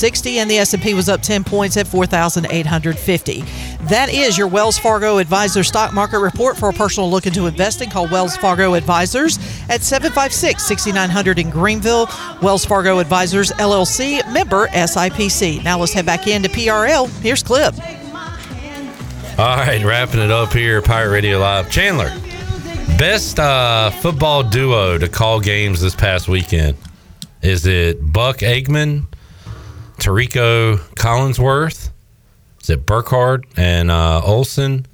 15,360 0.00 0.38
and 0.38 0.50
the 0.50 0.58
S&P 0.58 0.94
was 0.94 1.08
up 1.08 1.22
10 1.22 1.44
points 1.44 1.76
at 1.76 1.86
4,850. 1.86 3.44
That 3.88 4.08
is 4.08 4.36
your 4.36 4.48
Wells 4.48 4.78
Fargo 4.78 5.18
Advisor 5.18 5.62
Stock 5.62 5.92
Market 5.92 6.18
Report 6.18 6.56
for 6.56 6.68
a 6.68 6.72
personal 6.72 7.10
look 7.10 7.26
into 7.26 7.46
investing. 7.46 7.90
Call 7.90 8.08
Wells 8.08 8.36
Fargo 8.36 8.74
Advisors 8.74 9.38
at 9.68 9.82
756 9.82 10.64
6900 10.64 11.38
in 11.38 11.50
Greenville. 11.50 12.08
Wells 12.42 12.64
Fargo 12.64 12.98
Advisors 12.98 13.52
LLC, 13.52 14.32
member 14.32 14.68
SIPC. 14.68 15.62
Now 15.62 15.78
let's 15.78 15.92
head 15.92 16.06
back 16.06 16.26
into 16.26 16.48
PRL. 16.48 17.08
Here's 17.20 17.42
Clip. 17.42 17.74
All 19.36 19.56
right, 19.56 19.84
wrapping 19.84 20.20
it 20.20 20.30
up 20.30 20.52
here, 20.52 20.80
Pirate 20.80 21.10
Radio 21.10 21.38
Live. 21.38 21.70
Chandler, 21.70 22.08
best 22.98 23.38
uh, 23.40 23.90
football 23.90 24.42
duo 24.44 24.96
to 24.96 25.08
call 25.08 25.40
games 25.40 25.80
this 25.80 25.94
past 25.94 26.28
weekend. 26.28 26.76
Is 27.42 27.66
it 27.66 28.12
Buck 28.12 28.38
Aikman, 28.38 29.06
Tirico 29.98 30.76
Collinsworth? 30.94 31.90
Is 32.62 32.70
it 32.70 32.86
Burkhardt 32.86 33.44
and 33.56 33.90
uh, 33.90 34.20
Olsen, 34.24 34.86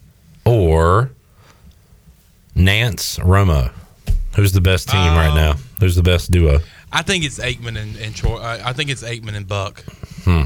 or 0.44 1.10
Nance 2.54 3.18
Romo? 3.18 3.72
Who's 4.36 4.52
the 4.52 4.60
best 4.60 4.88
team 4.88 5.14
right 5.14 5.34
now? 5.34 5.54
Who's 5.80 5.96
the 5.96 6.02
best 6.02 6.30
duo? 6.30 6.60
I 6.92 7.02
think 7.02 7.24
it's 7.24 7.38
Aikman 7.38 7.80
and, 7.80 7.96
and 7.96 8.14
Troy. 8.14 8.38
I 8.38 8.70
I 8.70 8.72
think 8.72 8.90
it's 8.90 9.02
Aikman 9.02 9.34
and 9.34 9.46
Buck. 9.46 9.84
Hmm. 10.24 10.44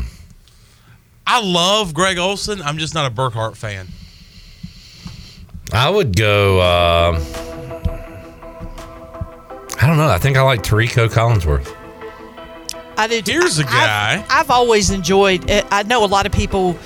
I 1.27 1.41
love 1.43 1.95
Greg 1.95 2.19
Olsen. 2.19 2.61
I'm 2.61 2.77
just 2.79 2.95
not 2.95 3.07
a 3.07 3.11
Burkhardt 3.11 3.57
fan. 3.57 3.89
I 5.73 5.89
would 5.89 6.17
go. 6.17 6.61
Uh, 6.61 7.21
I 9.81 9.87
don't 9.87 9.97
know. 9.97 10.09
I 10.09 10.19
think 10.19 10.37
I 10.37 10.43
like 10.43 10.63
Tirico 10.63 11.09
Collinsworth. 11.09 11.75
I 12.97 13.07
did. 13.07 13.27
Here's 13.27 13.59
a 13.59 13.65
guy. 13.65 14.19
I've, 14.23 14.27
I've 14.31 14.51
always 14.51 14.91
enjoyed. 14.91 15.49
eh, 15.51 15.63
I 15.71 15.83
know 15.85 16.05
a 16.05 16.07
lot 16.07 16.27
of 16.27 16.33
people 16.33 16.77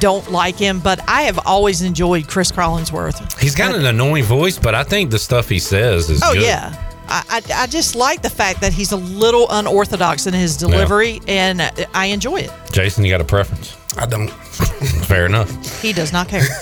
don't 0.00 0.30
like 0.30 0.56
him, 0.56 0.80
but 0.80 1.00
I 1.08 1.22
have 1.22 1.38
always 1.46 1.82
enjoyed 1.82 2.26
Chris 2.28 2.50
Collinsworth. 2.50 3.38
He's 3.40 3.54
got 3.54 3.74
an 3.74 3.84
annoying 3.86 4.24
voice, 4.24 4.58
but 4.58 4.74
I 4.74 4.82
think 4.84 5.10
the 5.10 5.18
stuff 5.18 5.48
he 5.48 5.58
says 5.58 6.10
is 6.10 6.22
Oh 6.24 6.32
good. 6.32 6.42
yeah. 6.42 6.80
I, 7.06 7.22
I, 7.28 7.62
I 7.64 7.66
just 7.66 7.94
like 7.94 8.22
the 8.22 8.30
fact 8.30 8.62
that 8.62 8.72
he's 8.72 8.92
a 8.92 8.96
little 8.96 9.46
unorthodox 9.50 10.26
in 10.26 10.32
his 10.32 10.56
delivery, 10.56 11.20
and 11.28 11.60
I 11.92 12.06
enjoy 12.06 12.38
it. 12.40 12.50
Jason, 12.72 13.04
you 13.04 13.10
got 13.10 13.20
a 13.20 13.24
preference? 13.24 13.76
I 13.98 14.06
don't. 14.06 14.28
Fair 15.06 15.26
enough. 15.26 15.82
He 15.82 15.92
does 15.92 16.12
not 16.12 16.28
care. 16.28 16.42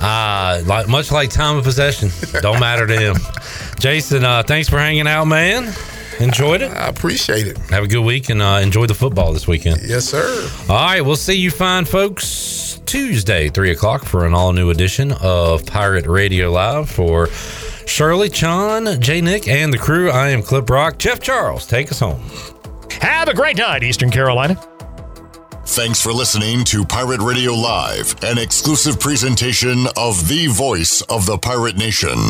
Uh, 0.00 0.62
like 0.64 0.88
much 0.88 1.12
like 1.12 1.28
time 1.28 1.56
of 1.58 1.62
possession, 1.64 2.08
don't 2.40 2.58
matter 2.58 2.86
to 2.86 2.98
him. 2.98 3.16
Jason, 3.78 4.24
uh, 4.24 4.42
thanks 4.42 4.66
for 4.68 4.78
hanging 4.78 5.06
out, 5.06 5.26
man. 5.26 5.74
Enjoyed 6.20 6.62
it. 6.62 6.70
I 6.70 6.88
appreciate 6.88 7.46
it. 7.46 7.56
Have 7.70 7.84
a 7.84 7.88
good 7.88 8.04
week 8.04 8.28
and 8.28 8.42
uh, 8.42 8.60
enjoy 8.62 8.86
the 8.86 8.94
football 8.94 9.32
this 9.32 9.46
weekend. 9.48 9.80
Yes, 9.82 10.04
sir. 10.04 10.48
All 10.68 10.76
right, 10.76 11.00
we'll 11.00 11.16
see 11.16 11.34
you 11.34 11.50
fine 11.50 11.86
folks 11.86 12.80
Tuesday, 12.84 13.48
three 13.48 13.70
o'clock 13.70 14.04
for 14.04 14.26
an 14.26 14.34
all 14.34 14.52
new 14.52 14.70
edition 14.70 15.12
of 15.20 15.64
Pirate 15.64 16.06
Radio 16.06 16.50
Live 16.50 16.90
for 16.90 17.28
Shirley, 17.86 18.28
Chon, 18.28 19.00
J. 19.00 19.20
Nick, 19.20 19.48
and 19.48 19.72
the 19.72 19.78
crew. 19.78 20.10
I 20.10 20.28
am 20.28 20.42
Clip 20.42 20.68
Rock. 20.68 20.98
Jeff 20.98 21.20
Charles, 21.20 21.66
take 21.66 21.90
us 21.90 22.00
home. 22.00 22.20
Have 23.00 23.28
a 23.28 23.34
great 23.34 23.56
night, 23.56 23.82
Eastern 23.82 24.10
Carolina. 24.10 24.60
Thanks 25.66 26.02
for 26.02 26.12
listening 26.12 26.64
to 26.64 26.84
Pirate 26.84 27.20
Radio 27.20 27.52
Live, 27.52 28.16
an 28.24 28.38
exclusive 28.38 28.98
presentation 28.98 29.86
of 29.96 30.26
the 30.28 30.48
voice 30.48 31.00
of 31.02 31.26
the 31.26 31.38
pirate 31.38 31.76
nation. 31.76 32.18